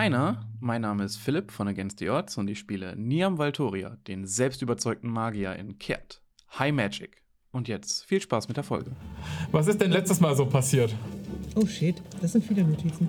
keiner. 0.00 0.46
Mein 0.60 0.80
Name 0.80 1.04
ist 1.04 1.18
Philipp 1.18 1.50
von 1.50 1.68
Against 1.68 1.98
the 1.98 2.08
Odds 2.08 2.38
und 2.38 2.48
ich 2.48 2.58
spiele 2.58 2.96
Niam 2.96 3.36
Valtoria, 3.36 3.98
den 4.08 4.26
selbstüberzeugten 4.26 5.10
Magier 5.10 5.54
in 5.56 5.78
Kert. 5.78 6.22
High 6.58 6.72
Magic. 6.72 7.22
Und 7.52 7.68
jetzt 7.68 8.06
viel 8.06 8.18
Spaß 8.18 8.48
mit 8.48 8.56
der 8.56 8.64
Folge. 8.64 8.92
Was 9.52 9.66
ist 9.66 9.78
denn 9.78 9.90
letztes 9.90 10.18
Mal 10.18 10.34
so 10.34 10.46
passiert? 10.46 10.94
Oh 11.54 11.66
shit, 11.66 11.96
das 12.22 12.32
sind 12.32 12.46
viele 12.46 12.64
Notizen. 12.64 13.08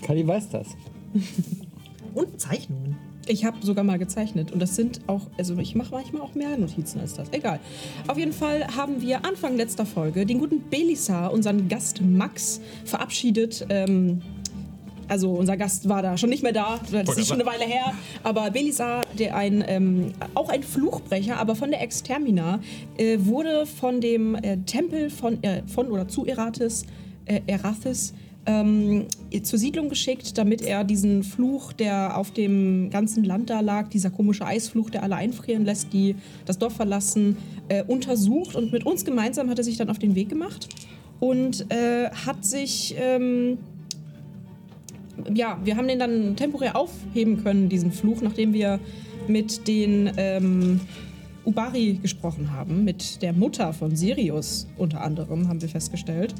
Kali 0.00 0.26
weiß 0.26 0.48
das. 0.48 0.68
Und 2.14 2.40
Zeichnungen. 2.40 2.96
Ich 3.26 3.44
habe 3.44 3.58
sogar 3.60 3.84
mal 3.84 3.98
gezeichnet 3.98 4.50
und 4.50 4.58
das 4.58 4.74
sind 4.74 5.00
auch, 5.06 5.30
also 5.38 5.56
ich 5.58 5.76
mache 5.76 5.92
manchmal 5.92 6.22
auch 6.22 6.34
mehr 6.34 6.58
Notizen 6.58 6.98
als 6.98 7.14
das. 7.14 7.28
Egal. 7.30 7.60
Auf 8.08 8.18
jeden 8.18 8.32
Fall 8.32 8.66
haben 8.74 9.00
wir 9.00 9.24
Anfang 9.24 9.56
letzter 9.56 9.86
Folge 9.86 10.26
den 10.26 10.40
guten 10.40 10.62
Belisar, 10.70 11.32
unseren 11.32 11.68
Gast 11.68 12.00
Max, 12.00 12.60
verabschiedet. 12.84 13.64
Ähm, 13.68 14.22
also 15.12 15.30
unser 15.30 15.58
Gast 15.58 15.90
war 15.90 16.00
da 16.00 16.16
schon 16.16 16.30
nicht 16.30 16.42
mehr 16.42 16.52
da, 16.52 16.80
das 16.90 17.18
ist 17.18 17.28
schon 17.28 17.38
eine 17.38 17.48
Weile 17.48 17.64
her. 17.64 17.92
Aber 18.22 18.50
Belisar, 18.50 19.02
der 19.18 19.36
ein, 19.36 19.62
ähm, 19.68 20.14
auch 20.34 20.48
ein 20.48 20.62
Fluchbrecher, 20.62 21.36
aber 21.36 21.54
von 21.54 21.70
der 21.70 21.82
Extermina, 21.82 22.60
äh, 22.96 23.18
wurde 23.20 23.66
von 23.66 24.00
dem 24.00 24.34
äh, 24.36 24.56
Tempel 24.64 25.10
von, 25.10 25.42
äh, 25.42 25.62
von 25.66 25.88
oder 25.88 26.08
zu 26.08 26.24
Erathis, 26.24 26.86
äh, 27.26 27.42
Erathis 27.46 28.14
ähm, 28.46 29.04
zur 29.42 29.58
Siedlung 29.58 29.90
geschickt, 29.90 30.38
damit 30.38 30.62
er 30.62 30.82
diesen 30.82 31.24
Fluch, 31.24 31.74
der 31.74 32.16
auf 32.16 32.30
dem 32.30 32.88
ganzen 32.88 33.22
Land 33.22 33.50
da 33.50 33.60
lag, 33.60 33.90
dieser 33.90 34.08
komische 34.08 34.46
Eisfluch, 34.46 34.88
der 34.88 35.02
alle 35.02 35.16
einfrieren 35.16 35.66
lässt, 35.66 35.92
die 35.92 36.16
das 36.46 36.56
Dorf 36.56 36.76
verlassen, 36.76 37.36
äh, 37.68 37.84
untersucht. 37.84 38.56
Und 38.56 38.72
mit 38.72 38.86
uns 38.86 39.04
gemeinsam 39.04 39.50
hat 39.50 39.58
er 39.58 39.64
sich 39.64 39.76
dann 39.76 39.90
auf 39.90 39.98
den 39.98 40.14
Weg 40.14 40.30
gemacht 40.30 40.70
und 41.20 41.70
äh, 41.70 42.08
hat 42.08 42.46
sich... 42.46 42.94
Ähm, 42.98 43.58
ja, 45.34 45.58
wir 45.64 45.76
haben 45.76 45.88
den 45.88 45.98
dann 45.98 46.36
temporär 46.36 46.76
aufheben 46.76 47.42
können, 47.42 47.68
diesen 47.68 47.92
Fluch, 47.92 48.22
nachdem 48.22 48.52
wir 48.52 48.80
mit 49.28 49.68
den 49.68 50.10
ähm, 50.16 50.80
Ubari 51.44 51.98
gesprochen 52.00 52.52
haben, 52.52 52.84
mit 52.84 53.22
der 53.22 53.32
Mutter 53.32 53.72
von 53.72 53.96
Sirius 53.96 54.66
unter 54.76 55.02
anderem, 55.02 55.48
haben 55.48 55.60
wir 55.60 55.68
festgestellt. 55.68 56.34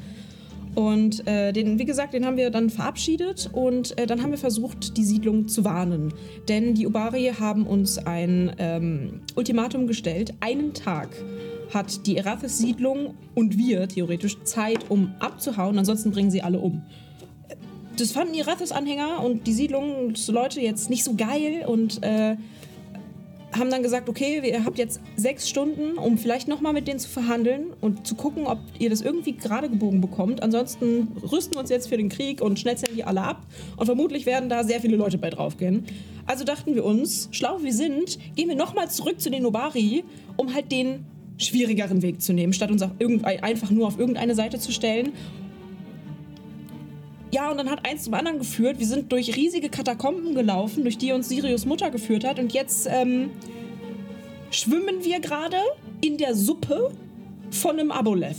Und 0.74 1.26
äh, 1.26 1.52
den, 1.52 1.78
wie 1.78 1.84
gesagt, 1.84 2.14
den 2.14 2.24
haben 2.24 2.38
wir 2.38 2.50
dann 2.50 2.70
verabschiedet 2.70 3.50
und 3.52 3.98
äh, 3.98 4.06
dann 4.06 4.22
haben 4.22 4.30
wir 4.30 4.38
versucht, 4.38 4.96
die 4.96 5.04
Siedlung 5.04 5.46
zu 5.46 5.64
warnen. 5.64 6.14
Denn 6.48 6.74
die 6.74 6.86
Ubari 6.86 7.32
haben 7.38 7.66
uns 7.66 7.98
ein 7.98 8.52
ähm, 8.58 9.20
Ultimatum 9.34 9.86
gestellt. 9.86 10.32
Einen 10.40 10.72
Tag 10.72 11.10
hat 11.74 12.06
die 12.06 12.16
Erathis-Siedlung 12.16 13.14
und 13.34 13.58
wir 13.58 13.86
theoretisch 13.86 14.42
Zeit, 14.44 14.90
um 14.90 15.12
abzuhauen, 15.20 15.78
ansonsten 15.78 16.10
bringen 16.10 16.30
sie 16.30 16.42
alle 16.42 16.58
um 16.58 16.82
das 17.96 18.12
fanden 18.12 18.32
die 18.32 18.40
Rathis-Anhänger 18.40 19.22
und 19.22 19.46
die 19.46 19.52
Siedlungsleute 19.52 20.60
jetzt 20.60 20.90
nicht 20.90 21.04
so 21.04 21.14
geil 21.14 21.64
und 21.66 22.02
äh, 22.02 22.36
haben 23.58 23.70
dann 23.70 23.82
gesagt, 23.82 24.08
okay, 24.08 24.40
ihr 24.42 24.64
habt 24.64 24.78
jetzt 24.78 25.00
sechs 25.16 25.48
Stunden, 25.48 25.98
um 25.98 26.16
vielleicht 26.16 26.48
nochmal 26.48 26.72
mit 26.72 26.88
denen 26.88 26.98
zu 26.98 27.08
verhandeln 27.08 27.66
und 27.80 28.06
zu 28.06 28.14
gucken, 28.14 28.46
ob 28.46 28.58
ihr 28.78 28.88
das 28.88 29.02
irgendwie 29.02 29.32
gerade 29.32 29.68
gebogen 29.68 30.00
bekommt. 30.00 30.42
Ansonsten 30.42 31.08
rüsten 31.30 31.54
wir 31.54 31.60
uns 31.60 31.70
jetzt 31.70 31.88
für 31.88 31.96
den 31.96 32.08
Krieg 32.08 32.40
und 32.40 32.58
schnetzeln 32.58 32.96
die 32.96 33.04
alle 33.04 33.22
ab. 33.22 33.42
Und 33.76 33.86
vermutlich 33.86 34.24
werden 34.24 34.48
da 34.48 34.64
sehr 34.64 34.80
viele 34.80 34.96
Leute 34.96 35.18
bei 35.18 35.28
draufgehen. 35.28 35.84
Also 36.26 36.44
dachten 36.44 36.74
wir 36.74 36.84
uns, 36.84 37.28
schlau 37.32 37.58
wie 37.60 37.64
wir 37.64 37.74
sind, 37.74 38.18
gehen 38.36 38.48
wir 38.48 38.56
nochmal 38.56 38.90
zurück 38.90 39.20
zu 39.20 39.30
den 39.30 39.42
Nobari, 39.42 40.04
um 40.36 40.54
halt 40.54 40.72
den 40.72 41.04
schwierigeren 41.36 42.02
Weg 42.02 42.22
zu 42.22 42.32
nehmen, 42.32 42.52
statt 42.52 42.70
uns 42.70 42.82
auf 42.82 42.90
einfach 43.24 43.70
nur 43.70 43.86
auf 43.86 43.98
irgendeine 43.98 44.34
Seite 44.34 44.58
zu 44.58 44.72
stellen 44.72 45.12
ja, 47.32 47.50
und 47.50 47.56
dann 47.56 47.70
hat 47.70 47.86
eins 47.86 48.04
zum 48.04 48.14
anderen 48.14 48.38
geführt. 48.38 48.78
Wir 48.78 48.86
sind 48.86 49.10
durch 49.10 49.34
riesige 49.34 49.70
Katakomben 49.70 50.34
gelaufen, 50.34 50.82
durch 50.82 50.98
die 50.98 51.12
uns 51.12 51.30
Sirius 51.30 51.64
Mutter 51.64 51.90
geführt 51.90 52.24
hat. 52.24 52.38
Und 52.38 52.52
jetzt 52.52 52.86
ähm, 52.90 53.30
schwimmen 54.50 55.02
wir 55.02 55.18
gerade 55.18 55.56
in 56.02 56.18
der 56.18 56.34
Suppe 56.34 56.92
von 57.50 57.78
einem 57.78 57.90
Aboleth. 57.90 58.36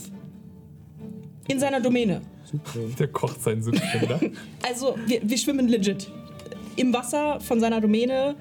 In 1.47 1.59
seiner 1.59 1.81
Domäne. 1.81 2.21
Der 2.99 3.07
kocht 3.07 3.41
sein 3.41 3.63
Süppchen, 3.63 4.03
oder? 4.03 4.19
also, 4.61 4.95
wir, 5.07 5.21
wir 5.23 5.37
schwimmen 5.37 5.67
legit. 5.67 6.09
Im 6.75 6.93
Wasser 6.93 7.39
von 7.39 7.59
seiner 7.59 7.81
Domäne. 7.81 8.35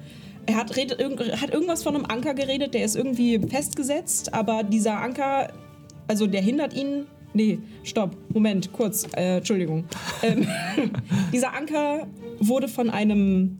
Er 0.45 0.55
hat, 0.55 0.75
redet, 0.75 0.99
hat 1.41 1.51
irgendwas 1.51 1.83
von 1.83 1.95
einem 1.95 2.05
Anker 2.05 2.33
geredet, 2.33 2.73
der 2.73 2.83
ist 2.83 2.95
irgendwie 2.95 3.39
festgesetzt, 3.39 4.33
aber 4.33 4.63
dieser 4.63 4.99
Anker, 4.99 5.53
also 6.07 6.27
der 6.27 6.41
hindert 6.41 6.73
ihn 6.73 7.05
Nee, 7.33 7.59
stopp, 7.83 8.15
Moment, 8.33 8.71
kurz, 8.71 9.07
äh, 9.15 9.37
Entschuldigung. 9.37 9.85
Ähm, 10.21 10.47
dieser 11.33 11.53
Anker 11.53 12.07
wurde 12.39 12.67
von 12.67 12.89
einem 12.89 13.59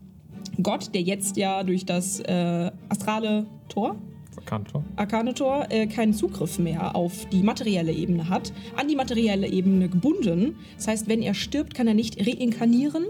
Gott, 0.62 0.94
der 0.94 1.02
jetzt 1.02 1.38
ja 1.38 1.64
durch 1.64 1.86
das 1.86 2.20
äh, 2.20 2.72
astrale 2.90 3.48
Tor, 3.70 3.96
Arkantor, 4.38 4.84
Arkanetor, 4.96 5.68
äh, 5.70 5.88
keinen 5.88 6.14
Zugriff 6.14 6.60
mehr 6.60 6.96
auf 6.96 7.28
die 7.30 7.44
materielle 7.44 7.92
Ebene 7.92 8.30
hat, 8.30 8.52
an 8.76 8.88
die 8.88 8.96
materielle 8.96 9.48
Ebene 9.48 9.90
gebunden. 9.90 10.56
Das 10.76 10.88
heißt, 10.88 11.08
wenn 11.08 11.22
er 11.22 11.34
stirbt, 11.34 11.74
kann 11.74 11.88
er 11.88 11.94
nicht 11.94 12.20
reinkarnieren. 12.26 13.06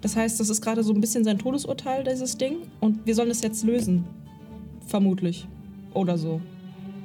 Das 0.00 0.16
heißt, 0.16 0.40
das 0.40 0.50
ist 0.50 0.60
gerade 0.60 0.82
so 0.82 0.92
ein 0.92 1.00
bisschen 1.00 1.24
sein 1.24 1.38
Todesurteil, 1.38 2.04
dieses 2.04 2.36
Ding. 2.36 2.56
Und 2.80 3.06
wir 3.06 3.14
sollen 3.14 3.30
es 3.30 3.42
jetzt 3.42 3.64
lösen. 3.64 4.04
Vermutlich. 4.86 5.46
Oder 5.94 6.18
so. 6.18 6.40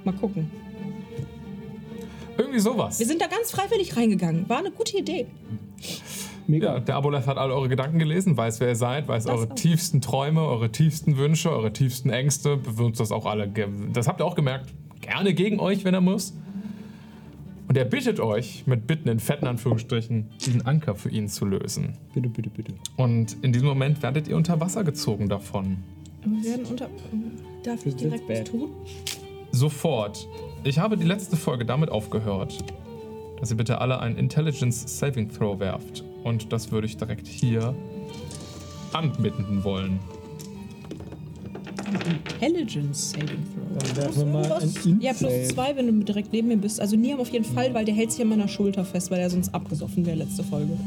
Mal 0.04 0.14
gucken. 0.14 0.50
Irgendwie 2.38 2.60
sowas. 2.60 3.00
Wir 3.00 3.06
sind 3.06 3.22
da 3.22 3.28
ganz 3.28 3.52
freiwillig 3.52 3.96
reingegangen. 3.98 4.48
War 4.50 4.60
eine 4.60 4.72
gute 4.72 4.98
Idee. 4.98 5.28
Mega. 6.48 6.76
Ja, 6.76 6.80
der 6.80 6.96
Aboleth 6.96 7.28
hat 7.28 7.38
all 7.38 7.52
eure 7.52 7.68
Gedanken 7.68 8.00
gelesen, 8.00 8.38
weiß, 8.38 8.60
wer 8.62 8.70
ihr 8.70 8.76
seid, 8.76 9.08
weiß 9.08 9.26
das 9.26 9.34
eure 9.34 9.52
auch. 9.52 9.56
tiefsten 9.56 10.00
Träume, 10.00 10.42
eure 10.42 10.72
tiefsten 10.72 11.18
Wünsche, 11.18 11.52
eure 11.52 11.74
tiefsten 11.74 12.10
Ängste. 12.10 12.56
Bewirkt 12.58 13.00
das 13.00 13.12
auch 13.12 13.26
alle. 13.26 13.52
Das 13.92 14.08
habt 14.08 14.22
ihr 14.22 14.26
auch 14.26 14.36
gemerkt. 14.36 14.74
Gerne 15.02 15.34
gegen 15.34 15.60
euch, 15.60 15.84
wenn 15.84 15.94
er 15.94 16.02
muss. 16.02 16.34
Und 17.68 17.78
er 17.78 17.84
bittet 17.84 18.22
euch, 18.22 18.64
mit 18.66 18.88
Bitten 18.88 19.10
in 19.10 19.20
fetten 19.20 19.46
Anführungsstrichen, 19.46 20.30
diesen 20.46 20.66
Anker 20.66 20.96
für 20.96 21.10
ihn 21.10 21.28
zu 21.28 21.46
lösen. 21.46 21.98
Bitte, 22.14 22.30
bitte, 22.30 22.50
bitte. 22.50 22.74
Und 22.96 23.36
in 23.42 23.52
diesem 23.52 23.68
Moment 23.68 24.02
werdet 24.02 24.30
ihr 24.30 24.38
unter 24.38 24.62
Wasser 24.62 24.86
gezogen 24.86 25.28
davon. 25.28 25.78
Wir 26.24 26.52
werden 26.52 26.66
unter. 26.66 26.90
Darf 27.64 27.86
ich 27.86 27.96
direkt 27.98 28.30
was 28.30 28.46
tun? 28.46 28.70
Sofort. 29.52 30.26
Ich 30.64 30.80
habe 30.80 30.98
die 30.98 31.06
letzte 31.06 31.38
Folge 31.38 31.66
damit 31.66 31.90
aufgehört, 31.90 32.58
dass 33.40 33.52
ihr 33.52 33.58
bitte 33.58 33.80
alle 33.80 34.00
einen 34.00 34.18
Intelligence 34.18 35.00
Saving 35.00 35.30
Throw 35.30 35.60
werft. 35.60 36.04
Und 36.24 36.52
das 36.52 36.72
würde 36.72 36.88
ich 36.88 36.98
direkt 36.98 37.28
hier 37.28 37.74
anbieten 38.94 39.64
wollen. 39.64 40.00
Intelligence 42.42 43.12
Saving 43.12 43.28
Throw. 43.28 43.68
Dann 43.80 43.98
werfen 43.98 44.18
wir 44.18 44.26
mal 44.26 44.52
ein 44.52 44.74
Int 44.84 45.04
Ja, 45.04 45.14
plus 45.14 45.48
zwei, 45.50 45.76
wenn 45.76 45.88
du 45.88 46.04
direkt 46.04 46.34
neben 46.34 46.48
mir 46.50 46.58
bist. 46.58 46.82
Also 46.82 46.96
Niam 46.96 47.20
auf 47.20 47.30
jeden 47.30 47.46
Fall, 47.46 47.74
weil 47.74 47.86
der 47.86 47.96
hält 47.96 48.12
sich 48.12 48.22
an 48.22 48.30
meiner 48.30 48.48
Schulter 48.48 48.84
fest, 48.84 49.12
weil 49.12 49.20
er 49.20 49.30
sonst 49.30 49.54
abgesoffen 49.54 50.06
wäre 50.06 50.18
letzte 50.18 50.44
Folge. 50.44 50.78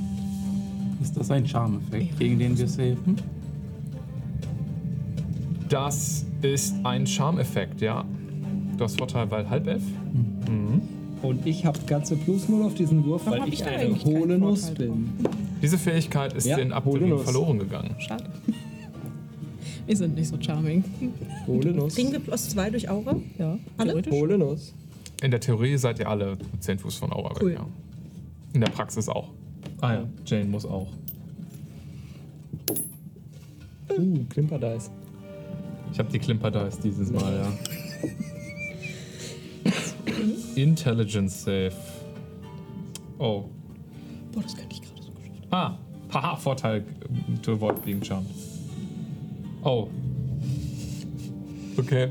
Ist 1.01 1.17
das 1.17 1.31
ein 1.31 1.47
Charmeffekt, 1.47 2.19
gegen 2.19 2.39
den 2.39 2.59
wir 2.59 2.69
safen? 2.69 3.17
Das 5.71 6.27
ist 6.43 6.75
ein 6.83 7.07
Charmeffekt, 7.07 7.81
ja. 7.81 8.05
Du 8.81 8.85
hast 8.85 8.97
Vorteil, 8.97 9.31
weil 9.31 9.51
halb 9.51 9.67
elf. 9.67 9.83
Mhm. 10.49 10.81
Und 11.21 11.45
ich 11.47 11.67
habe 11.67 11.79
ganze 11.87 12.17
plus 12.17 12.49
null 12.49 12.63
auf 12.63 12.73
diesen 12.73 13.05
Wurf, 13.05 13.27
Warum 13.27 13.41
weil 13.41 13.49
ich 13.49 13.61
ich 13.61 13.67
eine 13.67 13.95
hohle 14.05 14.39
Nuss 14.39 14.71
bin. 14.71 15.11
Diese 15.61 15.77
Fähigkeit 15.77 16.33
ist 16.33 16.47
Ja, 16.47 16.57
den 16.57 16.69
Nuss. 16.71 17.25
verloren 17.25 17.59
gegangen. 17.59 17.95
Schade. 17.99 18.25
Wir 19.87 19.97
sind 19.99 20.15
nicht 20.15 20.29
so 20.29 20.41
charming. 20.41 20.83
Hohle 21.47 21.73
Nuss. 21.73 21.95
Kriegen 21.95 22.11
wir 22.11 22.21
plus 22.21 22.49
zwei 22.49 22.71
durch 22.71 22.89
Aura? 22.89 23.17
Ja. 23.39 23.59
Alle? 23.77 24.03
Hohle 24.11 24.39
Nuss. 24.39 24.73
In 25.23 25.31
der 25.31 25.41
Theorie 25.41 25.77
seid 25.77 25.99
ihr 25.99 26.09
alle 26.09 26.39
10 26.61 26.79
Fuß 26.79 26.95
von 26.97 27.13
Aura 27.13 27.35
Cool. 27.39 27.51
weg, 27.51 27.59
ja. 27.59 27.67
In 28.55 28.63
der 28.63 28.71
Praxis 28.71 29.11
auch. 29.11 29.29
Ah 29.83 29.93
ja, 29.93 30.05
Jane 30.25 30.47
muss 30.47 30.65
auch. 30.65 30.89
Uh, 33.91 34.25
Klimperdice. 34.31 34.91
Ich 35.93 35.99
habe 35.99 36.11
die 36.11 36.19
Klimper 36.19 36.51
Dice 36.51 36.79
dieses 36.79 37.11
Mal, 37.11 37.43
ja. 37.45 38.09
Intelligence 40.57 41.43
Save. 41.45 41.73
Oh. 43.19 43.45
Boah, 44.33 44.43
das 44.43 44.57
könnte 44.57 44.75
ich 44.75 44.83
gerade 44.83 45.03
so 45.03 45.11
geschafft. 45.11 45.47
Ah, 45.51 45.79
haha, 46.13 46.37
Vorteil 46.37 46.79
äh, 46.81 47.39
to 47.43 47.53
avoid 47.53 47.85
being 47.85 48.03
charmed. 48.03 48.29
Oh. 49.63 49.89
Okay. 51.77 52.09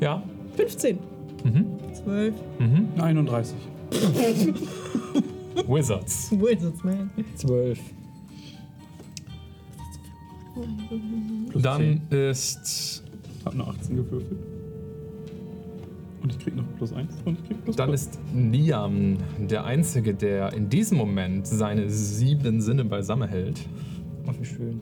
Ja? 0.00 0.22
15. 0.56 0.98
Mhm. 1.44 1.66
12. 2.04 2.34
Mhm. 2.58 2.88
31. 3.00 3.56
Wizards. 5.68 6.30
Wizards, 6.32 6.84
man. 6.84 7.10
Zwölf. 7.34 7.78
Plus 11.50 11.62
Dann 11.62 12.00
10. 12.10 12.18
ist. 12.30 13.02
Hab 13.44 13.54
eine 13.54 13.66
18 13.66 13.96
gewürfelt. 13.96 14.38
Und 16.26 16.32
ich 16.32 16.40
krieg 16.40 16.56
noch 16.56 16.64
plus 16.76 16.92
1 16.92 17.08
und 17.24 17.38
ich 17.38 17.46
krieg 17.46 17.62
plus 17.62 17.76
Dann 17.76 17.86
zwei. 17.90 17.94
ist 17.94 18.18
Niam 18.34 19.16
der 19.38 19.64
Einzige, 19.64 20.12
der 20.12 20.52
in 20.54 20.68
diesem 20.68 20.98
Moment 20.98 21.46
seine 21.46 21.88
sieben 21.88 22.60
Sinne 22.60 22.84
beisammen 22.84 23.28
hält. 23.28 23.60
Ach, 24.26 24.34
wie 24.40 24.44
schön. 24.44 24.80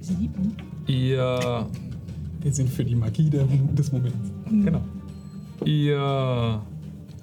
Sieben. 0.00 0.56
Ihr 0.86 1.66
Wir 2.40 2.52
sind 2.54 2.70
für 2.70 2.86
die 2.86 2.94
Magie 2.94 3.28
der, 3.28 3.44
des 3.76 3.92
Moments. 3.92 4.32
Genau. 4.48 4.80
Ihr 5.66 6.62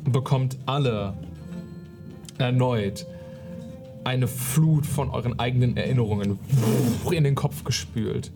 bekommt 0.03 0.59
alle 0.67 1.15
erneut 2.37 3.07
eine 4.03 4.27
Flut 4.27 4.85
von 4.85 5.09
euren 5.09 5.39
eigenen 5.39 5.75
Erinnerungen 5.75 6.37
in 7.09 7.23
den 7.23 7.33
Kopf 7.33 7.63
gespült. 7.63 8.31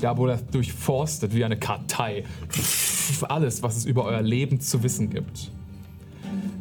Der 0.00 0.10
Aboleth 0.10 0.54
durchforstet 0.54 1.34
wie 1.34 1.44
eine 1.44 1.56
Kartei 1.56 2.22
alles, 3.28 3.62
was 3.62 3.76
es 3.76 3.84
über 3.84 4.04
euer 4.04 4.22
Leben 4.22 4.60
zu 4.60 4.82
wissen 4.82 5.10
gibt. 5.10 5.50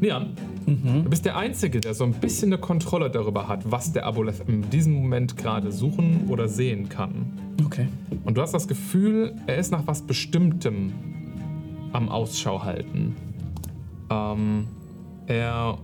Nian, 0.02 0.34
du 0.66 1.10
bist 1.10 1.26
der 1.26 1.38
Einzige, 1.38 1.80
der 1.80 1.94
so 1.94 2.04
ein 2.04 2.14
bisschen 2.14 2.52
eine 2.52 2.60
Kontrolle 2.60 3.10
darüber 3.10 3.48
hat, 3.48 3.72
was 3.72 3.94
der 3.94 4.06
Aboleth 4.06 4.42
in 4.48 4.70
diesem 4.70 4.94
Moment 4.94 5.38
gerade 5.38 5.72
suchen 5.72 6.28
oder 6.28 6.48
sehen 6.48 6.90
kann. 6.90 7.56
Okay. 7.66 7.88
Und 8.26 8.38
du 8.38 8.42
hast 8.42 8.54
das 8.54 8.68
Gefühl, 8.68 9.34
er 9.48 9.58
ist 9.58 9.72
nach 9.72 9.88
was 9.88 10.02
Bestimmtem 10.02 10.94
am 11.94 12.10
Ausschau 12.10 12.64
halten. 12.64 13.16
Ähm, 14.10 14.68
er 15.28 15.78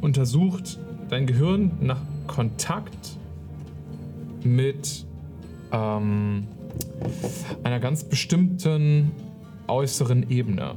untersucht 0.00 0.78
dein 1.08 1.26
Gehirn 1.26 1.72
nach 1.80 2.00
Kontakt 2.26 3.18
mit 4.44 5.04
ähm, 5.72 6.46
einer 7.64 7.80
ganz 7.80 8.04
bestimmten 8.04 9.10
äußeren 9.70 10.28
Ebene. 10.30 10.74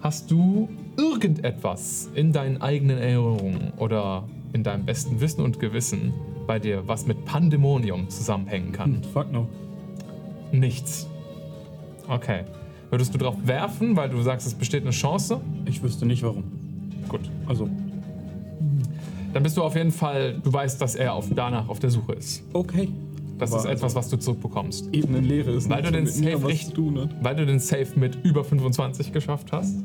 Hast 0.00 0.30
du 0.30 0.68
irgendetwas 0.96 2.08
in 2.14 2.32
deinen 2.32 2.60
eigenen 2.62 2.98
Erinnerungen 2.98 3.72
oder 3.76 4.24
in 4.52 4.62
deinem 4.62 4.84
besten 4.84 5.20
Wissen 5.20 5.42
und 5.42 5.60
Gewissen 5.60 6.12
bei 6.46 6.58
dir, 6.58 6.86
was 6.86 7.06
mit 7.06 7.24
Pandemonium 7.24 8.08
zusammenhängen 8.08 8.72
kann? 8.72 9.02
Fuck 9.12 9.30
no. 9.32 9.48
Nichts. 10.52 11.08
Okay. 12.08 12.44
Würdest 12.90 13.14
du 13.14 13.18
drauf 13.18 13.36
werfen, 13.44 13.94
weil 13.94 14.08
du 14.08 14.20
sagst, 14.22 14.46
es 14.46 14.54
besteht 14.54 14.82
eine 14.82 14.90
Chance? 14.90 15.40
Ich 15.64 15.80
wüsste 15.82 16.06
nicht 16.06 16.22
warum. 16.24 16.42
Gut. 17.08 17.20
Also, 17.46 17.68
Dann 19.32 19.42
bist 19.44 19.56
du 19.56 19.62
auf 19.62 19.76
jeden 19.76 19.92
Fall, 19.92 20.40
du 20.42 20.52
weißt, 20.52 20.80
dass 20.80 20.96
er 20.96 21.14
auf, 21.14 21.28
danach 21.32 21.68
auf 21.68 21.78
der 21.78 21.90
Suche 21.90 22.14
ist. 22.14 22.42
okay. 22.52 22.88
Das 23.40 23.54
ist 23.54 23.64
etwas, 23.64 23.94
was 23.94 24.08
du 24.08 24.16
zurückbekommst. 24.16 24.88
Ebenenlehre 24.92 25.52
ist 25.52 25.68
Weil 25.68 25.82
du 25.82 25.92
den 25.92 26.06
Safe 26.06 26.32
hat. 26.32 27.24
Weil 27.24 27.36
du 27.36 27.46
den 27.46 27.58
Safe 27.58 27.88
mit 27.96 28.18
über 28.24 28.44
25 28.44 29.12
geschafft 29.12 29.52
hast, 29.52 29.76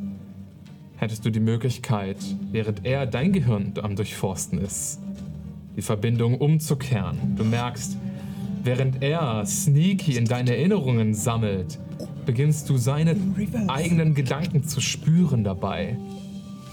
hättest 0.98 1.26
du 1.26 1.30
die 1.30 1.40
Möglichkeit, 1.40 2.18
während 2.52 2.86
er 2.86 3.06
dein 3.06 3.32
Gehirn 3.32 3.74
am 3.82 3.96
Durchforsten 3.96 4.60
ist, 4.60 5.00
die 5.76 5.82
Verbindung 5.82 6.38
umzukehren. 6.38 7.36
Du 7.38 7.44
merkst, 7.44 7.98
während 8.64 9.02
er 9.02 9.46
sneaky 9.46 10.18
in 10.18 10.26
deine 10.26 10.56
Erinnerungen 10.56 11.14
sammelt, 11.14 11.80
beginnst 12.26 12.70
du 12.70 12.78
seine 12.78 13.16
eigenen 13.68 14.16
Gedanken 14.16 14.64
zu 14.64 14.82
spüren 14.82 15.44
dabei. 15.44 15.98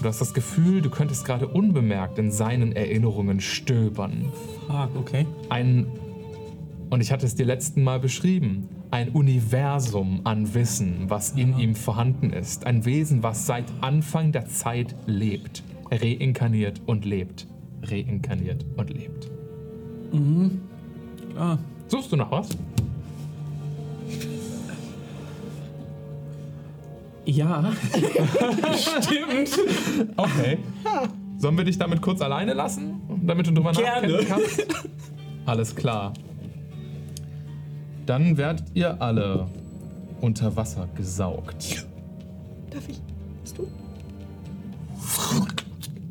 Du 0.01 0.09
hast 0.09 0.19
das 0.19 0.33
Gefühl, 0.33 0.81
du 0.81 0.89
könntest 0.89 1.23
gerade 1.23 1.47
unbemerkt 1.47 2.19
in 2.19 2.31
seinen 2.31 2.73
Erinnerungen 2.73 3.39
stöbern. 3.39 4.25
Ah, 4.67 4.87
okay. 4.95 5.25
Ein, 5.49 5.87
und 6.93 7.01
ich 7.01 7.11
hatte 7.11 7.25
es 7.25 7.33
dir 7.33 7.47
letzten 7.47 7.83
Mal 7.83 7.99
beschrieben, 7.99 8.69
ein 8.91 9.09
Universum 9.09 10.21
an 10.25 10.53
Wissen, 10.53 11.05
was 11.09 11.31
in 11.31 11.57
ihm 11.57 11.73
vorhanden 11.73 12.31
ist. 12.31 12.67
Ein 12.67 12.85
Wesen, 12.85 13.23
was 13.23 13.47
seit 13.47 13.65
Anfang 13.81 14.31
der 14.31 14.45
Zeit 14.45 14.95
lebt. 15.07 15.63
Reinkarniert 15.89 16.81
und 16.85 17.03
lebt. 17.03 17.47
Reinkarniert 17.81 18.63
und 18.77 18.91
lebt. 18.91 19.31
Ah, 21.35 21.57
Suchst 21.87 22.11
du 22.11 22.15
noch 22.15 22.29
was? 22.29 22.49
ja. 27.25 27.71
Okay. 30.15 30.59
Sollen 31.39 31.57
wir 31.57 31.63
dich 31.65 31.79
damit 31.79 32.03
kurz 32.03 32.21
alleine 32.21 32.53
lassen, 32.53 33.01
damit 33.23 33.47
du 33.47 33.51
drüber 33.51 33.71
Gerne. 33.71 34.07
nachdenken 34.09 34.27
kannst? 34.27 34.67
Alles 35.47 35.75
klar. 35.75 36.13
Dann 38.05 38.37
werdet 38.37 38.65
ihr 38.73 39.01
alle 39.01 39.47
unter 40.21 40.55
Wasser 40.55 40.87
gesaugt. 40.95 41.87
Darf 42.69 42.87
ich? 42.89 43.01
Bist 43.41 43.57
du? 43.57 43.67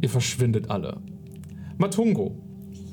Ihr 0.00 0.08
verschwindet 0.08 0.70
alle. 0.70 0.98
Matungo, 1.78 2.34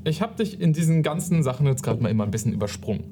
ich 0.04 0.22
habe 0.22 0.36
dich 0.36 0.60
in 0.60 0.74
diesen 0.74 1.04
ganzen 1.04 1.44
Sachen 1.44 1.66
jetzt 1.68 1.84
gerade 1.84 2.01
mal 2.01 2.10
immer 2.10 2.24
ein 2.24 2.31
bisschen 2.31 2.54
übersprungen. 2.54 3.04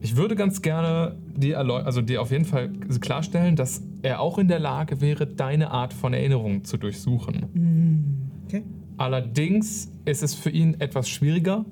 Ich 0.00 0.16
würde 0.16 0.34
ganz 0.34 0.62
gerne 0.62 1.16
dir, 1.36 1.58
also 1.58 2.00
dir 2.00 2.22
auf 2.22 2.30
jeden 2.30 2.46
Fall 2.46 2.70
klarstellen, 3.00 3.54
dass 3.54 3.82
er 4.02 4.20
auch 4.20 4.38
in 4.38 4.48
der 4.48 4.58
Lage 4.58 5.00
wäre, 5.00 5.26
deine 5.26 5.70
Art 5.70 5.92
von 5.92 6.14
Erinnerung 6.14 6.64
zu 6.64 6.78
durchsuchen. 6.78 8.30
Okay. 8.46 8.62
Allerdings 8.96 9.92
ist 10.06 10.22
es 10.22 10.34
für 10.34 10.50
ihn 10.50 10.80
etwas 10.80 11.08
schwieriger. 11.08 11.66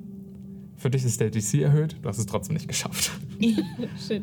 Für 0.79 0.91
dich 0.91 1.05
ist 1.05 1.21
der 1.21 1.31
DC 1.31 1.55
erhöht, 1.55 1.97
du 2.01 2.09
hast 2.09 2.19
es 2.19 2.27
trotzdem 2.27 2.55
nicht 2.55 2.69
geschafft. 2.69 3.11
Shit. 4.07 4.23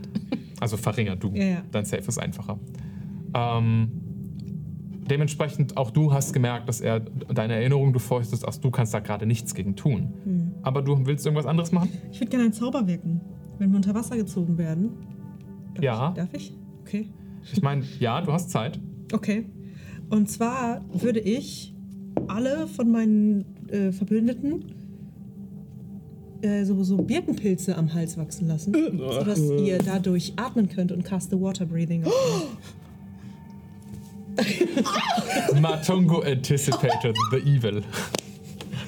Also 0.61 0.77
verringert 0.77 1.21
du. 1.21 1.31
Ja, 1.33 1.43
ja. 1.43 1.61
Dein 1.71 1.83
Safe 1.83 2.03
ist 2.07 2.17
einfacher. 2.17 2.57
Ähm, 3.33 3.89
dementsprechend 5.09 5.75
auch 5.75 5.91
du 5.91 6.13
hast 6.13 6.31
gemerkt, 6.31 6.69
dass 6.69 6.79
er 6.79 7.01
deine 7.01 7.55
Erinnerung 7.55 7.91
durchforstest, 7.91 8.45
also 8.45 8.61
du 8.61 8.71
kannst 8.71 8.93
da 8.93 8.99
gerade 9.01 9.25
nichts 9.25 9.53
gegen 9.53 9.75
tun. 9.75 10.13
Hm. 10.23 10.51
Aber 10.61 10.81
du 10.81 11.05
willst 11.05 11.25
irgendwas 11.25 11.45
anderes 11.45 11.73
machen? 11.73 11.89
Ich 12.11 12.21
würde 12.21 12.29
gerne 12.29 12.45
einen 12.45 12.53
Zauber 12.53 12.87
wirken, 12.87 13.19
wenn 13.59 13.71
wir 13.71 13.75
unter 13.75 13.93
Wasser 13.93 14.15
gezogen 14.15 14.57
werden. 14.57 14.91
Darf 15.73 15.83
Ja. 15.83 16.09
Ich? 16.09 16.15
Darf 16.15 16.33
ich? 16.33 16.57
Okay. 16.81 17.09
Ich 17.51 17.61
meine, 17.61 17.83
ja, 17.99 18.21
du 18.21 18.31
hast 18.31 18.49
Zeit. 18.49 18.79
Okay. 19.11 19.45
Und 20.09 20.29
zwar 20.29 20.85
würde 20.93 21.19
ich 21.19 21.75
alle 22.27 22.67
von 22.67 22.89
meinen 22.91 23.67
äh, 23.67 23.91
Verbündeten 23.91 24.84
äh, 26.45 26.63
so, 26.63 26.83
so 26.83 26.97
Birkenpilze 26.97 27.75
am 27.75 27.93
Hals 27.93 28.17
wachsen 28.17 28.47
lassen, 28.47 28.73
sodass 28.97 29.39
ihr 29.39 29.79
dadurch 29.79 30.33
atmen 30.35 30.69
könnt 30.69 30.91
und 30.91 31.03
cast 31.03 31.31
the 31.31 31.39
Water 31.39 31.65
Breathing. 31.65 32.05
Matungo 35.59 36.21
anticipated 36.21 37.15
the 37.31 37.37
evil. 37.37 37.81